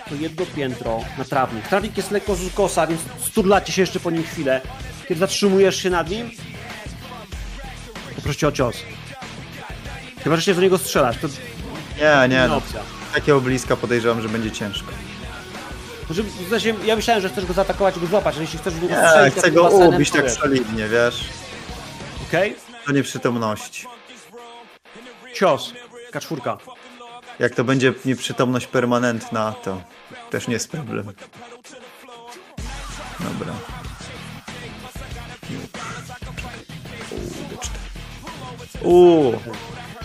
to 0.09 0.15
jedno 0.15 0.45
piętro 0.45 0.99
na 1.17 1.25
trawnik. 1.25 1.67
Trawnik 1.67 1.97
jest 1.97 2.11
lekko 2.11 2.35
z 2.35 2.53
kosa, 2.53 2.87
więc 2.87 3.01
sturlacie 3.25 3.73
się 3.73 3.81
jeszcze 3.81 3.99
po 3.99 4.11
nim 4.11 4.23
chwilę. 4.23 4.61
Kiedy 5.07 5.19
zatrzymujesz 5.19 5.75
się 5.83 5.89
nad 5.89 6.09
nim, 6.09 6.31
poproszę 8.15 8.47
o 8.47 8.51
cios. 8.51 8.75
Chyba, 10.23 10.35
że 10.35 10.41
się 10.41 10.55
do 10.55 10.61
niego 10.61 10.77
strzelasz, 10.77 11.17
to 11.17 11.27
Nie, 11.97 12.27
nie, 12.35 12.47
no. 12.47 12.61
Takiego 13.13 13.41
bliska 13.41 13.75
podejrzewam, 13.75 14.21
że 14.21 14.29
będzie 14.29 14.51
ciężko. 14.51 14.91
Znaczy, 16.09 16.23
w 16.23 16.49
sensie, 16.49 16.75
ja 16.85 16.95
myślałem, 16.95 17.21
że 17.21 17.29
chcesz 17.29 17.45
go 17.45 17.53
zaatakować 17.53 17.97
i 17.97 17.99
go 17.99 18.07
złapać, 18.07 18.35
ale 18.35 18.43
jeśli 18.43 18.59
chcesz 18.59 18.73
niego 18.73 18.87
Nie, 18.87 19.07
strzelić, 19.07 19.35
to 19.35 19.41
chcę 19.41 19.51
go 19.51 19.63
basenem, 19.63 19.95
ubić 19.95 20.11
to 20.11 20.17
tak 20.17 20.31
solidnie, 20.31 20.87
wiesz? 20.87 21.29
Okej? 22.27 22.55
Do 22.87 22.93
nieprzytomności. 22.93 23.87
Cios. 25.35 25.73
K4. 26.13 26.57
Jak 27.39 27.55
to 27.55 27.63
będzie 27.63 27.93
nieprzytomność 28.05 28.67
permanentna, 28.67 29.53
to 29.63 29.81
też 30.29 30.47
nie 30.47 30.53
jest 30.53 30.71
problem. 30.71 31.11
Dobra. 33.19 33.53
Uuu. 38.81 39.39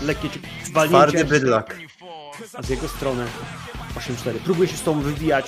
Lekkie 0.03 0.31
ci 0.31 0.41
Twardy 0.89 1.25
bydlak. 1.25 1.77
a 2.55 2.63
z 2.63 2.69
jego 2.69 2.89
strony 2.89 3.27
8-4. 3.97 4.33
Próbuje 4.45 4.69
się 4.69 4.77
z 4.77 4.83
tą 4.83 5.01
wywijać. 5.01 5.47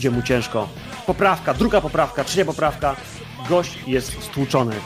Idzie 0.00 0.10
mu 0.10 0.22
ciężko. 0.22 0.68
Poprawka, 1.06 1.54
druga 1.54 1.80
poprawka, 1.80 2.24
trzecia 2.24 2.44
poprawka. 2.44 2.96
Gość 3.48 3.78
jest 3.86 4.22
stłuczony. 4.22 4.76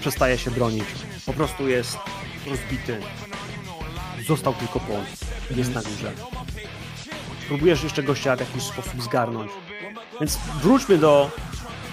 Przestaje 0.00 0.38
się 0.38 0.50
bronić. 0.50 0.84
Po 1.26 1.32
prostu 1.32 1.68
jest 1.68 1.98
rozbity. 2.46 3.00
Został 4.28 4.54
tylko 4.54 4.80
płon. 4.80 5.04
Jest 5.50 5.74
na 5.74 5.82
górze. 5.82 6.12
Próbujesz 7.48 7.82
jeszcze 7.82 8.02
gościa 8.02 8.36
w 8.36 8.40
jakiś 8.40 8.62
sposób 8.62 9.02
zgarnąć. 9.02 9.52
Więc 10.20 10.38
wróćmy 10.62 10.98
do 10.98 11.30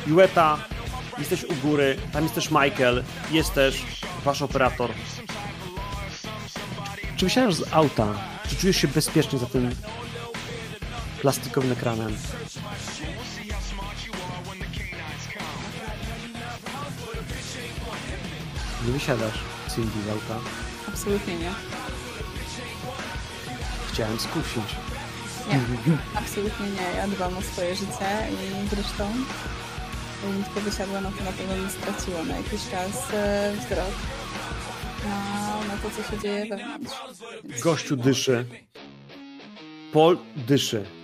Jueta. 0.07 0.57
Jesteś 1.17 1.43
u 1.43 1.55
góry, 1.55 1.97
tam 2.13 2.23
jest 2.23 2.35
też 2.35 2.51
Michael, 2.51 3.03
jest 3.31 3.53
też 3.53 3.83
wasz 4.25 4.41
operator. 4.41 4.89
Czy 7.17 7.25
wysiadasz 7.25 7.55
z 7.55 7.73
auta? 7.73 8.07
Czy 8.49 8.55
czujesz 8.55 8.77
się 8.77 8.87
bezpiecznie 8.87 9.39
za 9.39 9.45
tym 9.45 9.75
plastikowym 11.23 11.71
ekranem? 11.71 12.15
Nie 18.85 18.91
wysiadasz, 18.91 19.39
Cindy, 19.75 20.01
z 20.07 20.09
auta. 20.09 20.39
Absolutnie 20.87 21.35
nie. 21.35 21.51
Chciałem 23.93 24.19
skusić. 24.19 24.75
Nie, 25.49 25.59
absolutnie 26.15 26.65
nie. 26.65 26.97
Ja 26.97 27.07
dbam 27.07 27.37
o 27.37 27.41
swoje 27.41 27.75
życie 27.75 28.27
i 28.31 28.69
zresztą 28.75 29.07
tylko 30.45 30.61
wysiadła, 30.61 31.01
no 31.01 31.11
to 31.11 31.23
na 31.23 31.31
pewno 31.31 31.55
bym 31.55 31.69
straciła 31.69 32.23
na 32.23 32.37
jakiś 32.37 32.69
czas 32.71 33.13
e, 33.13 33.53
wzrok 33.59 33.93
na, 35.05 35.73
na 35.73 35.77
to, 35.81 35.89
co 35.89 36.11
się 36.11 36.21
dzieje 36.21 36.45
wewnątrz. 36.45 36.93
Gościu 37.63 37.95
dyszy. 37.95 38.45
Pol 39.93 40.17
dyszy. 40.35 41.02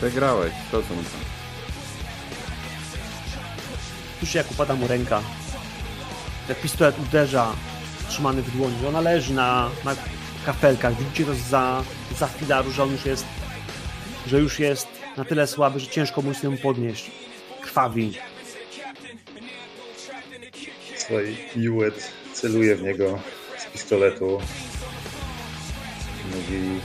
Wygrałeś, 0.00 0.52
rozumiem 0.72 1.04
to. 1.04 1.10
Słyszy 4.18 4.38
jak 4.38 4.50
upada 4.50 4.74
mu 4.74 4.88
ręka. 4.88 5.20
Jak 6.48 6.60
pistolet 6.60 6.98
uderza, 6.98 7.52
trzymany 8.08 8.42
w 8.42 8.56
dłoni. 8.56 8.86
Ona 8.88 9.00
leży 9.00 9.34
na, 9.34 9.70
na 9.84 9.94
kafelkach. 10.46 10.98
Widzicie 10.98 11.24
to 11.24 11.34
za, 11.34 11.82
za 12.18 12.26
filaru, 12.26 12.70
że 12.70 12.82
on 12.82 12.92
już 12.92 13.06
jest 13.06 13.24
że 14.26 14.38
już 14.38 14.58
jest 14.58 14.97
na 15.18 15.24
tyle 15.24 15.46
słaby, 15.46 15.80
że 15.80 15.86
ciężko 15.86 16.22
mu 16.22 16.34
się 16.34 16.56
podnieść. 16.56 17.10
Krwawi. 17.60 18.12
Słuchaj, 20.96 21.36
Juet 21.56 22.12
celuje 22.32 22.76
w 22.76 22.82
niego 22.82 23.18
z 23.58 23.66
pistoletu. 23.66 24.40
Mówi... 26.34 26.80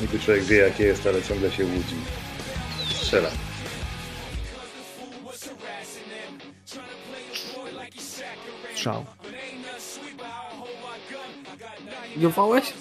Niby 0.00 0.18
człowiek 0.18 0.44
wie 0.44 0.56
jakie 0.56 0.84
jest, 0.84 1.06
ale 1.06 1.22
ciągle 1.22 1.52
się 1.52 1.64
łudzi. 1.64 1.96
Strzela. 2.94 3.30
Strzał. 8.74 9.04
Jowałeś? 12.16 12.72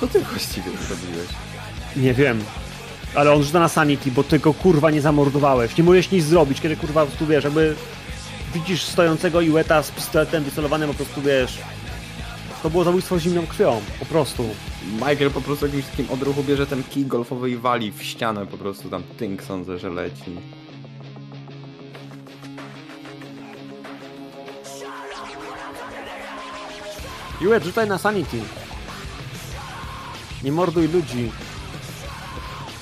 Co 0.00 0.06
ty 0.06 0.20
właściwie 0.20 0.70
zrobiłeś? 0.70 1.28
Nie 1.96 2.14
wiem. 2.14 2.44
Ale 3.14 3.32
on 3.32 3.42
rzuca 3.42 3.60
na 3.60 3.68
sanity, 3.68 4.10
bo 4.10 4.24
ty 4.24 4.38
go 4.38 4.54
kurwa 4.54 4.90
nie 4.90 5.00
zamordowałeś. 5.00 5.76
Nie 5.76 5.84
możesz 5.84 6.10
nic 6.10 6.24
zrobić, 6.24 6.60
kiedy 6.60 6.76
kurwa 6.76 7.06
tu 7.06 7.26
wiesz, 7.26 7.44
jakby 7.44 7.74
widzisz 8.54 8.82
stojącego 8.82 9.40
Iweta 9.40 9.82
z 9.82 9.90
pistoletem 9.90 10.44
wycelowanym, 10.44 10.88
po 10.88 10.94
prostu 10.94 11.22
wiesz. 11.22 11.58
To 12.62 12.70
było 12.70 12.84
zabójstwo 12.84 13.18
zimną 13.18 13.46
krwią, 13.46 13.80
po 13.98 14.04
prostu. 14.04 14.48
Michael 14.92 15.30
po 15.30 15.40
prostu 15.40 15.66
jakimś 15.66 15.84
takim 15.84 16.10
odruchu 16.10 16.42
bierze 16.42 16.66
ten 16.66 16.82
kij 16.82 17.06
golfowy 17.06 17.50
i 17.50 17.56
wali 17.56 17.92
w 17.92 18.02
ścianę 18.02 18.46
po 18.46 18.58
prostu 18.58 18.90
tam 18.90 19.02
tynk 19.18 19.42
sądzę, 19.42 19.78
że 19.78 19.90
leci. 19.90 20.36
Iwet, 27.40 27.64
rzucaj 27.64 27.88
na 27.88 27.98
sanity. 27.98 28.38
Nie 30.44 30.52
morduj 30.52 30.88
ludzi. 30.88 31.32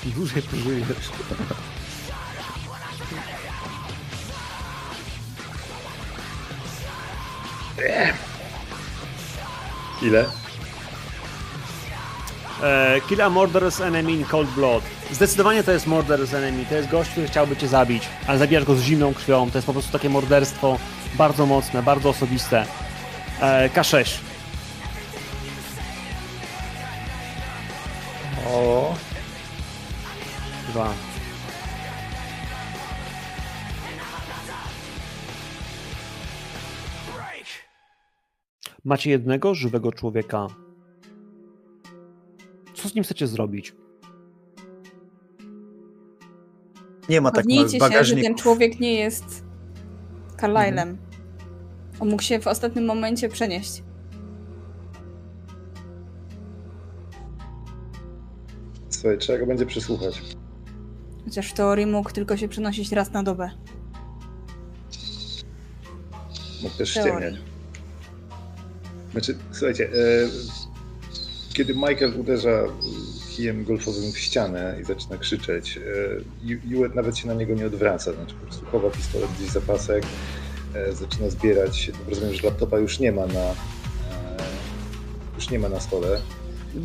Dłużej 0.05 0.41
pożyjesz. 0.41 1.09
Ile? 10.01 10.25
E, 12.63 13.01
kill 13.09 13.21
a 13.21 13.29
murderous 13.29 13.81
enemy 13.81 14.11
in 14.11 14.25
cold 14.25 14.49
blood. 14.49 14.83
Zdecydowanie 15.11 15.63
to 15.63 15.71
jest 15.71 15.87
murderous 15.87 16.33
enemy. 16.33 16.65
To 16.65 16.75
jest 16.75 16.89
gość, 16.89 17.09
który 17.11 17.27
chciałby 17.27 17.57
cię 17.57 17.67
zabić, 17.67 18.03
ale 18.27 18.37
zabijasz 18.37 18.65
go 18.65 18.75
z 18.75 18.81
zimną 18.81 19.13
krwią. 19.13 19.51
To 19.51 19.57
jest 19.57 19.65
po 19.65 19.73
prostu 19.73 19.91
takie 19.91 20.09
morderstwo 20.09 20.77
bardzo 21.15 21.45
mocne, 21.45 21.83
bardzo 21.83 22.09
osobiste. 22.09 22.65
E, 23.41 23.69
K6. 23.69 24.30
O, 28.53 28.95
Dwa. 30.69 30.93
Macie 38.85 39.09
jednego 39.09 39.55
żywego 39.55 39.91
człowieka. 39.91 40.47
Co 42.73 42.89
z 42.89 42.95
nim 42.95 43.03
chcecie 43.03 43.27
zrobić? 43.27 43.73
nie 47.09 47.21
ma 47.21 47.31
tak 47.31 47.45
małych 47.45 47.61
Upewnijcie 47.61 47.97
się, 47.97 48.03
że 48.03 48.15
ten 48.15 48.35
człowiek 48.35 48.79
nie 48.79 48.93
jest 48.93 49.43
Carlylem. 50.39 50.97
On 51.99 52.09
mógł 52.09 52.23
się 52.23 52.39
w 52.39 52.47
ostatnim 52.47 52.85
momencie 52.85 53.29
przenieść. 53.29 53.83
Słuchaj, 59.01 59.17
trzeba 59.17 59.39
go 59.39 59.45
będzie 59.45 59.65
przesłuchać. 59.65 60.21
Chociaż 61.25 61.49
w 61.49 61.53
teorii 61.53 61.85
mógł 61.85 62.11
tylko 62.11 62.37
się 62.37 62.47
przenosić 62.47 62.91
raz 62.91 63.11
na 63.11 63.23
dobę. 63.23 63.49
Mógł 66.63 66.77
też 66.77 66.93
Teorii. 66.93 67.11
ściemniać. 67.13 67.41
Znaczy, 69.11 69.37
słuchajcie, 69.51 69.85
e, 69.85 70.27
kiedy 71.53 71.73
Michael 71.73 72.19
uderza 72.19 72.63
kijem 73.29 73.63
golfowym 73.63 74.11
w 74.11 74.17
ścianę 74.17 74.77
i 74.81 74.83
zaczyna 74.83 75.17
krzyczeć, 75.17 75.79
e, 76.87 76.95
nawet 76.95 77.17
się 77.17 77.27
na 77.27 77.33
niego 77.33 77.53
nie 77.53 77.65
odwraca, 77.65 78.13
znaczy 78.13 78.35
po 78.35 78.45
prostu 78.45 78.65
chowa 78.65 78.89
pistolet 78.89 79.29
gdzieś 79.39 79.49
za 79.49 79.61
pasek, 79.61 80.03
e, 80.75 80.93
zaczyna 80.93 81.29
zbierać, 81.29 81.91
rozumiem, 82.09 82.33
że 82.33 82.43
laptopa 82.43 82.79
już 82.79 82.99
nie 82.99 83.11
ma 83.11 83.25
na 83.25 83.39
e, 83.39 83.55
już 85.35 85.49
nie 85.49 85.59
ma 85.59 85.69
na 85.69 85.79
stole. 85.79 86.21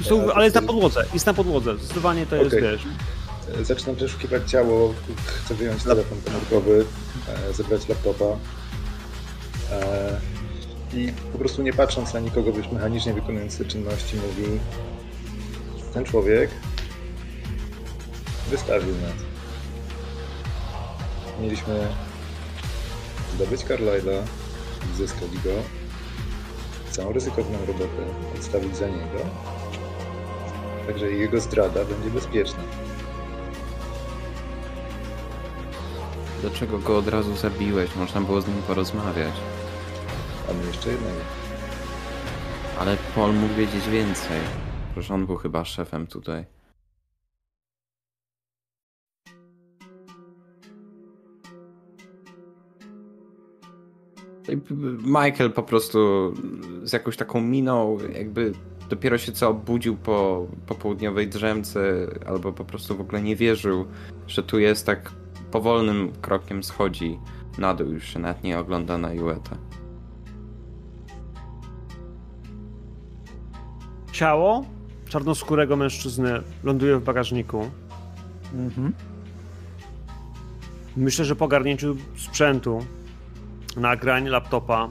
Są, 0.02 0.32
ale 0.32 0.44
jest 0.44 0.54
na 0.56 0.62
podłodze, 0.62 1.04
jest 1.14 1.26
na 1.26 1.34
podłodze. 1.34 1.76
Zdecydowanie 1.78 2.26
to 2.26 2.36
jest, 2.36 2.48
Okej. 2.56 2.62
wiesz, 2.62 2.82
E, 3.60 3.64
Zaczynam 3.64 3.96
przeszukiwać 3.96 4.50
ciało, 4.50 4.94
chcę 5.44 5.54
wyjąć 5.54 5.82
telefon 5.82 6.18
komórkowy, 6.24 6.84
e, 7.50 7.52
zebrać 7.54 7.88
laptopa. 7.88 8.24
E, 9.72 10.20
I 10.94 11.12
po 11.32 11.38
prostu 11.38 11.62
nie 11.62 11.72
patrząc 11.72 12.14
na 12.14 12.20
nikogo, 12.20 12.52
wiesz, 12.52 12.72
mechanicznie 12.72 13.14
wykonując 13.14 13.58
te 13.58 13.64
czynności, 13.64 14.16
mówi 14.16 14.60
ten 15.94 16.04
człowiek 16.04 16.50
wystawił 18.50 18.94
nas. 18.94 19.12
Mieliśmy 21.40 21.86
zdobyć 23.34 23.60
Carlyle'a, 23.60 24.22
zyskać 24.96 25.30
go, 25.44 25.50
całą 26.90 27.12
ryzykowną 27.12 27.58
robotę 27.66 27.86
odstawić 28.38 28.76
za 28.76 28.88
niego, 28.88 29.18
także 30.86 31.10
jego 31.10 31.40
zdrada 31.40 31.84
będzie 31.84 32.10
bezpieczna. 32.10 32.62
Dlaczego 36.40 36.78
go 36.78 36.98
od 36.98 37.08
razu 37.08 37.36
zabiłeś? 37.36 37.96
Można 37.96 38.20
było 38.20 38.40
z 38.40 38.48
nim 38.48 38.62
porozmawiać. 38.66 39.34
Mamy 40.48 40.66
jeszcze 40.66 40.90
jednego. 40.90 41.20
Ale 42.78 42.96
Paul 43.14 43.32
mógł 43.32 43.54
wiedzieć 43.54 43.88
więcej. 43.88 44.40
Proszę, 44.94 45.14
on 45.14 45.26
był 45.26 45.36
chyba 45.36 45.64
szefem 45.64 46.06
tutaj. 46.06 46.44
I 54.48 54.56
Michael 55.04 55.52
po 55.52 55.62
prostu 55.62 55.98
z 56.82 56.92
jakąś 56.92 57.16
taką 57.16 57.40
miną, 57.40 57.98
jakby 58.12 58.52
dopiero 58.88 59.18
się 59.18 59.32
co 59.32 59.48
obudził 59.48 59.96
po 59.96 60.46
popołudniowej 60.66 61.28
drzemce, 61.28 61.80
albo 62.26 62.52
po 62.52 62.64
prostu 62.64 62.96
w 62.96 63.00
ogóle 63.00 63.22
nie 63.22 63.36
wierzył, 63.36 63.86
że 64.26 64.42
tu 64.42 64.58
jest 64.58 64.86
tak 64.86 65.12
powolnym 65.50 66.12
krokiem 66.22 66.62
schodzi 66.62 67.18
na 67.58 67.74
dół, 67.74 67.90
już 67.90 68.04
się 68.04 68.18
nawet 68.18 68.42
nie 68.42 68.58
ogląda 68.58 68.98
na 68.98 69.12
Juetę. 69.12 69.56
Ciało 74.12 74.64
czarnoskórego 75.08 75.76
mężczyzny 75.76 76.42
ląduje 76.64 76.96
w 76.96 77.04
bagażniku. 77.04 77.70
Mhm. 78.54 78.92
Myślę, 80.96 81.24
że 81.24 81.36
po 81.36 81.44
ogarnięciu 81.44 81.96
sprzętu, 82.16 82.86
nagrań, 83.76 84.28
laptopa, 84.28 84.88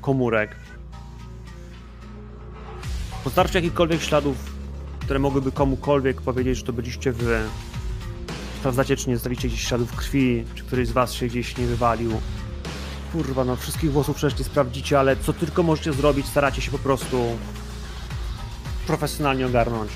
komórek, 0.00 0.56
po 3.26 3.30
starciu 3.30 3.58
jakichkolwiek 3.58 4.02
śladów, 4.02 4.36
które 5.00 5.18
mogłyby 5.18 5.52
komukolwiek 5.52 6.20
powiedzieć, 6.20 6.58
że 6.58 6.64
to 6.64 6.72
byliście 6.72 7.12
wy, 7.12 7.40
sprawdzacie, 8.58 8.96
czy 8.96 9.08
nie 9.08 9.16
zostawiliście 9.16 9.48
gdzieś 9.48 9.68
śladów 9.68 9.96
krwi, 9.96 10.44
czy 10.54 10.64
któryś 10.64 10.88
z 10.88 10.92
was 10.92 11.12
się 11.12 11.26
gdzieś 11.26 11.56
nie 11.56 11.66
wywalił. 11.66 12.10
Kurwa, 13.12 13.44
no 13.44 13.56
wszystkich 13.56 13.92
włosów 13.92 14.16
przecież 14.16 14.38
nie 14.38 14.44
sprawdzicie, 14.44 14.98
ale 14.98 15.16
co 15.16 15.32
tylko 15.32 15.62
możecie 15.62 15.92
zrobić, 15.92 16.26
staracie 16.26 16.62
się 16.62 16.70
po 16.70 16.78
prostu 16.78 17.24
profesjonalnie 18.86 19.46
ogarnąć. 19.46 19.90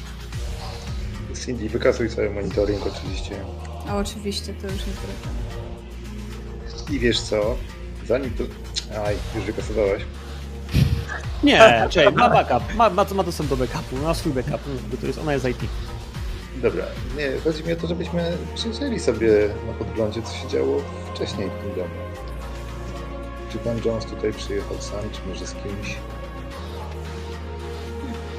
Cindy, 1.45 1.69
wykasuj 1.69 2.11
cały 2.11 2.31
monitoring 2.31 2.87
oczywiście. 2.87 3.45
A 3.89 3.97
oczywiście, 3.97 4.55
to 4.55 4.67
już 4.67 4.87
nie 4.87 4.93
tyle. 4.93 5.13
I 6.97 6.99
wiesz 6.99 7.21
co? 7.21 7.57
Zanim 8.07 8.31
to... 8.31 8.45
Aj, 9.05 9.17
już 9.35 9.45
wykasowałeś. 9.45 10.03
Nie, 11.43 11.87
czekaj, 11.91 12.13
ma 12.13 12.31
backup, 12.31 12.75
ma, 12.75 12.91
ma, 12.91 13.07
ma 13.15 13.23
dostęp 13.23 13.51
do 13.51 13.57
backupu, 13.57 13.97
ma 13.97 14.15
swój 14.15 14.33
backup, 14.33 14.61
bo 14.91 14.97
to 14.97 15.07
jest, 15.07 15.19
ona 15.19 15.33
jest 15.33 15.49
IT. 15.49 15.61
Dobra, 16.57 16.85
nie, 17.17 17.41
chodzi 17.45 17.65
mi 17.65 17.73
o 17.73 17.77
to, 17.77 17.87
żebyśmy 17.87 18.37
przyjrzeli 18.55 19.01
sobie 19.01 19.29
na 19.67 19.73
podglądzie, 19.73 20.23
co 20.23 20.33
się 20.33 20.49
działo 20.49 20.83
wcześniej 21.15 21.49
w 21.49 21.63
tym 21.63 21.75
domu. 21.75 21.95
Czy 23.53 23.59
pan 23.59 23.81
Jones 23.85 24.05
tutaj 24.05 24.33
przyjechał 24.33 24.77
sam, 24.81 25.11
czy 25.13 25.21
może 25.29 25.47
z 25.47 25.53
kimś? 25.53 25.97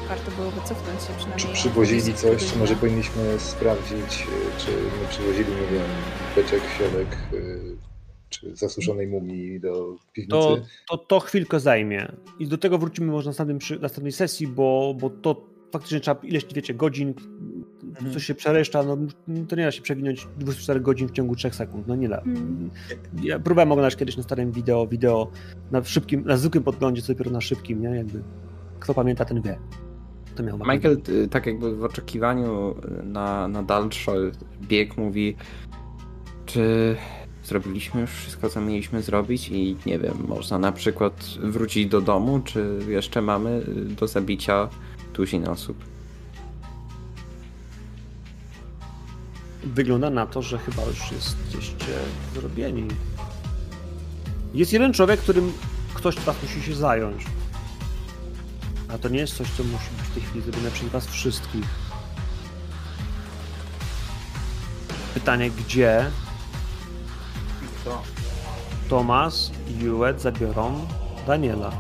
Warto 0.10 0.32
byłoby 0.32 0.58
cofnąć 0.58 1.01
się 1.01 1.14
przynajmniej. 1.18 1.48
Czy 1.48 1.53
przywozili 1.53 2.14
coś, 2.14 2.45
czy 2.51 2.58
może 2.58 2.76
powinniśmy 2.76 3.40
sprawdzić, 3.40 4.27
y, 4.27 4.66
czy 4.66 4.72
my 4.72 5.08
przywozili, 5.10 5.50
nie 5.51 5.68
wiem, 5.77 5.88
beczek, 6.35 6.61
środek, 6.77 7.08
y, 7.34 7.70
czy 8.32 8.56
zasuszonej 8.56 9.08
mumii 9.08 9.60
do 9.60 9.95
piwnicy? 10.14 10.32
To, 10.32 10.58
to, 10.90 10.98
to 10.98 11.19
chwilkę 11.19 11.60
zajmie. 11.60 12.11
I 12.40 12.48
do 12.48 12.58
tego 12.58 12.77
wrócimy 12.77 13.11
może 13.11 13.26
na 13.26 13.30
następnym, 13.30 13.60
przy 13.60 13.80
następnej 13.80 14.11
sesji, 14.11 14.48
bo, 14.48 14.95
bo 15.00 15.10
to 15.10 15.51
faktycznie 15.72 16.00
trzeba 16.00 16.22
ileś, 16.24 16.45
wiecie, 16.56 16.74
godzin, 16.74 17.14
coś 18.14 18.26
się 18.26 18.35
przereszcza, 18.35 18.84
no 18.84 18.98
to 19.48 19.56
nie 19.56 19.64
da 19.64 19.72
się 19.72 19.82
przewinąć 19.82 20.27
24 20.38 20.80
godzin 20.80 21.08
w 21.08 21.11
ciągu 21.11 21.35
3 21.35 21.50
sekund, 21.50 21.88
no 21.88 21.95
nie 21.95 22.10
da. 22.10 22.22
Mm. 22.22 22.69
Ja 23.24 23.40
próbowałem 23.40 23.72
oglądać 23.72 23.95
kiedyś 23.95 24.18
na 24.18 24.24
starym 24.24 24.51
wideo, 24.51 24.88
wideo 24.88 25.32
na 25.72 25.84
szybkim, 25.84 26.24
na 26.26 26.38
zwykłym 26.38 26.64
podglądzie, 26.64 27.01
co 27.01 27.14
dopiero 27.14 27.32
na 27.32 27.42
szybkim, 27.42 27.82
nie? 27.82 27.90
Jakby, 27.90 28.24
kto 28.80 28.93
pamięta, 28.93 29.26
ten 29.26 29.42
wie. 29.42 29.60
To 30.35 30.43
miał 30.43 30.58
Michael 30.58 30.98
y, 31.10 31.27
tak 31.27 31.45
jakby 31.45 31.76
w 31.76 31.84
oczekiwaniu 31.84 32.76
na, 33.03 33.48
na 33.48 33.64
dalszy 33.64 34.32
bieg 34.61 34.98
mówi, 34.98 35.35
czy 36.45 36.95
zrobiliśmy 37.44 38.02
już 38.02 38.10
wszystko, 38.10 38.50
co 38.50 38.61
mieliśmy 38.61 39.02
zrobić 39.02 39.50
i 39.50 39.76
nie 39.86 40.00
wiem, 40.00 40.26
można 40.28 40.60
na 40.60 40.72
przykład 40.72 41.14
wrócić 41.40 41.88
do 41.88 42.02
domu, 42.02 42.42
czy 42.45 42.80
jeszcze 42.88 43.22
mamy 43.22 43.50
y, 43.50 43.86
do 43.86 44.08
zabicia 44.08 44.70
tuzin 45.14 45.48
osób. 45.48 45.78
Wygląda 49.64 50.10
na 50.10 50.26
to, 50.26 50.42
że 50.42 50.58
chyba 50.58 50.84
już 50.86 51.11
jesteście 51.11 51.94
zrobieni. 52.34 52.88
Jest 54.53 54.74
jeden 54.74 54.94
człowiek, 54.94 55.20
którym 55.20 55.53
ktoś 55.94 56.16
z 56.16 56.24
was 56.24 56.36
musi 56.44 56.61
się 56.61 56.76
zająć. 56.76 57.26
A 58.94 58.98
to 58.98 59.10
nie 59.10 59.20
jest 59.20 59.34
coś, 59.34 59.52
co 59.52 59.64
musi 59.64 59.90
być 59.98 60.08
w 60.08 60.14
tej 60.14 60.24
chwili 60.24 60.42
zrobione 60.44 60.72
przez 60.72 60.90
was 60.90 61.08
wszystkich. 61.08 61.66
Pytanie, 65.14 65.52
gdzie 65.52 66.11
To. 67.85 68.01
Tomas 68.90 69.51
i 69.68 69.84
Juet 69.84 70.22
zabiorą 70.22 70.85
Daniela? 71.27 71.72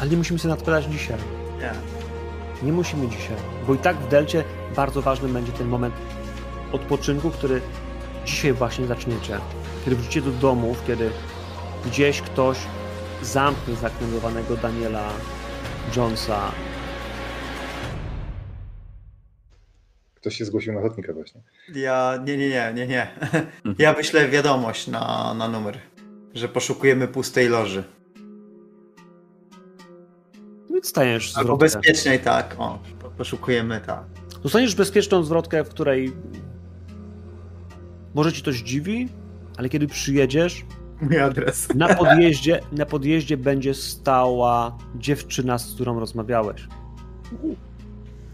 Ale 0.00 0.10
nie 0.10 0.16
musimy 0.16 0.38
sobie 0.38 0.54
nadpowiadać 0.54 0.84
dzisiaj. 0.84 1.18
Nie. 1.58 1.72
Nie 2.62 2.72
musimy 2.72 3.08
dzisiaj, 3.08 3.36
bo 3.66 3.74
i 3.74 3.78
tak 3.78 3.96
w 3.96 4.08
Delcie 4.08 4.44
bardzo 4.76 5.02
ważny 5.02 5.28
będzie 5.28 5.52
ten 5.52 5.68
moment 5.68 5.94
odpoczynku, 6.72 7.30
który 7.30 7.62
dzisiaj 8.26 8.52
właśnie 8.52 8.86
zaczniecie. 8.86 9.38
Kiedy 9.84 9.96
wrócicie 9.96 10.22
do 10.22 10.30
domów, 10.30 10.82
kiedy 10.86 11.10
gdzieś 11.86 12.20
ktoś 12.22 12.58
zamknie 13.22 13.74
zaknętowanego 13.76 14.56
Daniela 14.56 15.08
Jonesa. 15.96 16.52
Ktoś 20.14 20.36
się 20.36 20.44
zgłosił 20.44 20.72
na 20.72 20.80
ochotnika 20.80 21.12
właśnie. 21.12 21.40
Ja, 21.74 22.18
nie, 22.26 22.36
nie, 22.36 22.48
nie, 22.48 22.72
nie, 22.74 22.86
nie. 22.86 23.08
Ja 23.78 23.94
wyślę 23.94 24.28
wiadomość 24.28 24.86
na, 24.86 25.34
na 25.34 25.48
numer, 25.48 25.78
że 26.34 26.48
poszukujemy 26.48 27.08
pustej 27.08 27.48
loży. 27.48 27.84
Więc 30.70 30.88
stajesz 30.88 31.36
Albo 31.36 31.56
zwrotkę. 31.56 31.78
bezpiecznej, 31.78 32.20
tak. 32.20 32.54
O, 32.58 32.78
po- 33.00 33.10
poszukujemy, 33.10 33.80
tak. 33.86 34.04
Dostaniesz 34.42 34.74
bezpieczną 34.74 35.22
zwrotkę, 35.22 35.64
w 35.64 35.68
której 35.68 36.12
może 38.14 38.32
ci 38.32 38.42
to 38.42 38.52
zdziwi, 38.52 39.08
ale 39.56 39.68
kiedy 39.68 39.86
przyjedziesz, 39.86 40.64
Mój 41.00 41.20
adres. 41.20 41.68
na 41.74 41.94
podjeździe, 41.94 42.60
na 42.72 42.86
podjeździe 42.86 43.36
będzie 43.36 43.74
stała 43.74 44.78
dziewczyna, 44.94 45.58
z 45.58 45.74
którą 45.74 46.00
rozmawiałeś. 46.00 46.68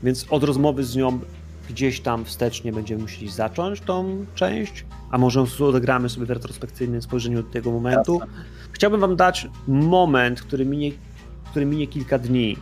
Więc 0.02 0.26
od 0.30 0.44
rozmowy 0.44 0.84
z 0.84 0.96
nią 0.96 1.20
gdzieś 1.70 2.00
tam 2.00 2.24
wstecznie 2.24 2.72
będziemy 2.72 3.02
musieli 3.02 3.30
zacząć 3.30 3.80
tą 3.80 4.26
część, 4.34 4.84
a 5.10 5.18
może 5.18 5.44
odegramy 5.60 6.08
sobie 6.08 6.26
w 6.26 6.30
retrospekcyjnym 6.30 7.02
spojrzeniu 7.02 7.40
od 7.40 7.50
tego 7.50 7.70
momentu. 7.70 8.20
Chciałbym 8.72 9.00
wam 9.00 9.16
dać 9.16 9.48
moment, 9.68 10.42
który 10.42 10.66
minie, 10.66 10.92
który 11.50 11.66
minie 11.66 11.86
kilka 11.86 12.18
dni, 12.18 12.56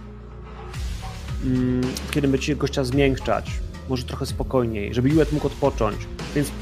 mm, 1.44 1.82
w 1.82 2.00
którym 2.00 2.30
będziecie 2.30 2.56
gościa 2.56 2.84
zmiękczać, 2.84 3.50
może 3.88 4.04
trochę 4.04 4.26
spokojniej, 4.26 4.94
żeby 4.94 5.08
Juliet 5.08 5.32
mógł 5.32 5.46
odpocząć. 5.46 5.96
Więc 6.34 6.52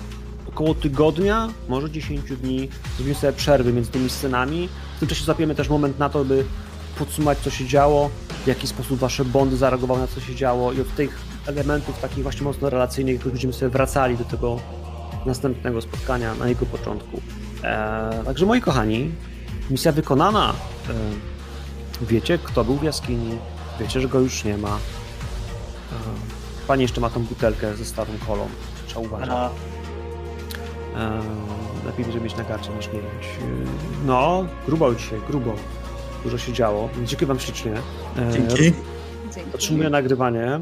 około 0.59 0.75
tygodnia, 0.75 1.49
może 1.69 1.91
10 1.91 2.31
dni, 2.31 2.69
zrobimy 2.97 3.15
sobie 3.15 3.33
przerwy 3.33 3.73
między 3.73 3.91
tymi 3.91 4.11
scenami. 4.11 4.69
W 4.97 5.01
tym 5.01 5.09
czasie 5.09 5.25
złapiemy 5.25 5.55
też 5.55 5.69
moment 5.69 5.99
na 5.99 6.09
to, 6.09 6.25
by 6.25 6.45
podsumować, 6.99 7.39
co 7.39 7.51
się 7.51 7.67
działo, 7.67 8.11
w 8.45 8.47
jaki 8.47 8.67
sposób 8.67 8.99
wasze 8.99 9.25
bondy 9.25 9.57
zareagowały 9.57 10.01
na 10.01 10.07
co 10.07 10.21
się 10.21 10.35
działo 10.35 10.73
i 10.73 10.81
od 10.81 10.95
tych 10.95 11.19
elementów 11.47 12.01
takich 12.01 12.23
właśnie 12.23 12.43
mocno 12.43 12.71
relacyjnych 12.71 13.29
będziemy 13.29 13.53
sobie 13.53 13.69
wracali 13.69 14.17
do 14.17 14.25
tego 14.25 14.61
następnego 15.27 15.81
spotkania 15.81 16.35
na 16.35 16.49
jego 16.49 16.67
początku. 16.67 17.21
Eee, 17.65 18.25
także 18.25 18.47
moi 18.47 18.61
kochani, 18.61 19.11
misja 19.71 19.93
wykonana. 19.93 20.53
Eee, 20.89 22.07
wiecie, 22.07 22.39
kto 22.39 22.65
był 22.65 22.77
w 22.77 22.83
jaskini, 22.83 23.39
Wiecie, 23.81 24.01
że 24.01 24.09
go 24.09 24.21
już 24.21 24.45
nie 24.45 24.59
ma. 24.59 24.69
E, 24.69 24.79
Pani 26.67 26.83
jeszcze 26.83 27.01
ma 27.01 27.11
tą 27.11 27.25
butelkę 27.25 27.77
ze 27.77 27.85
starą 27.85 28.13
kolą. 28.27 28.49
Trzeba 28.87 29.01
uważać. 29.01 29.29
A, 29.33 29.47
E, 29.47 29.78
lepiej 31.87 32.05
będzie 32.05 32.21
mieć 32.21 32.37
na 32.37 32.45
karcie 32.45 32.71
niż 32.71 32.87
nie 32.87 32.99
mieć. 32.99 33.29
No, 34.07 34.45
grubo 34.67 34.95
dzisiaj, 34.95 35.21
grubo. 35.29 35.53
Dużo 36.25 36.39
się 36.39 36.53
działo. 36.53 36.89
Dziękuję 37.05 37.27
wam 37.27 37.39
ślicznie. 37.39 37.73
E. 38.19 38.33
Dzięki. 38.33 38.73
Otrzymuję 39.55 39.91
nagrywanie. 39.91 40.61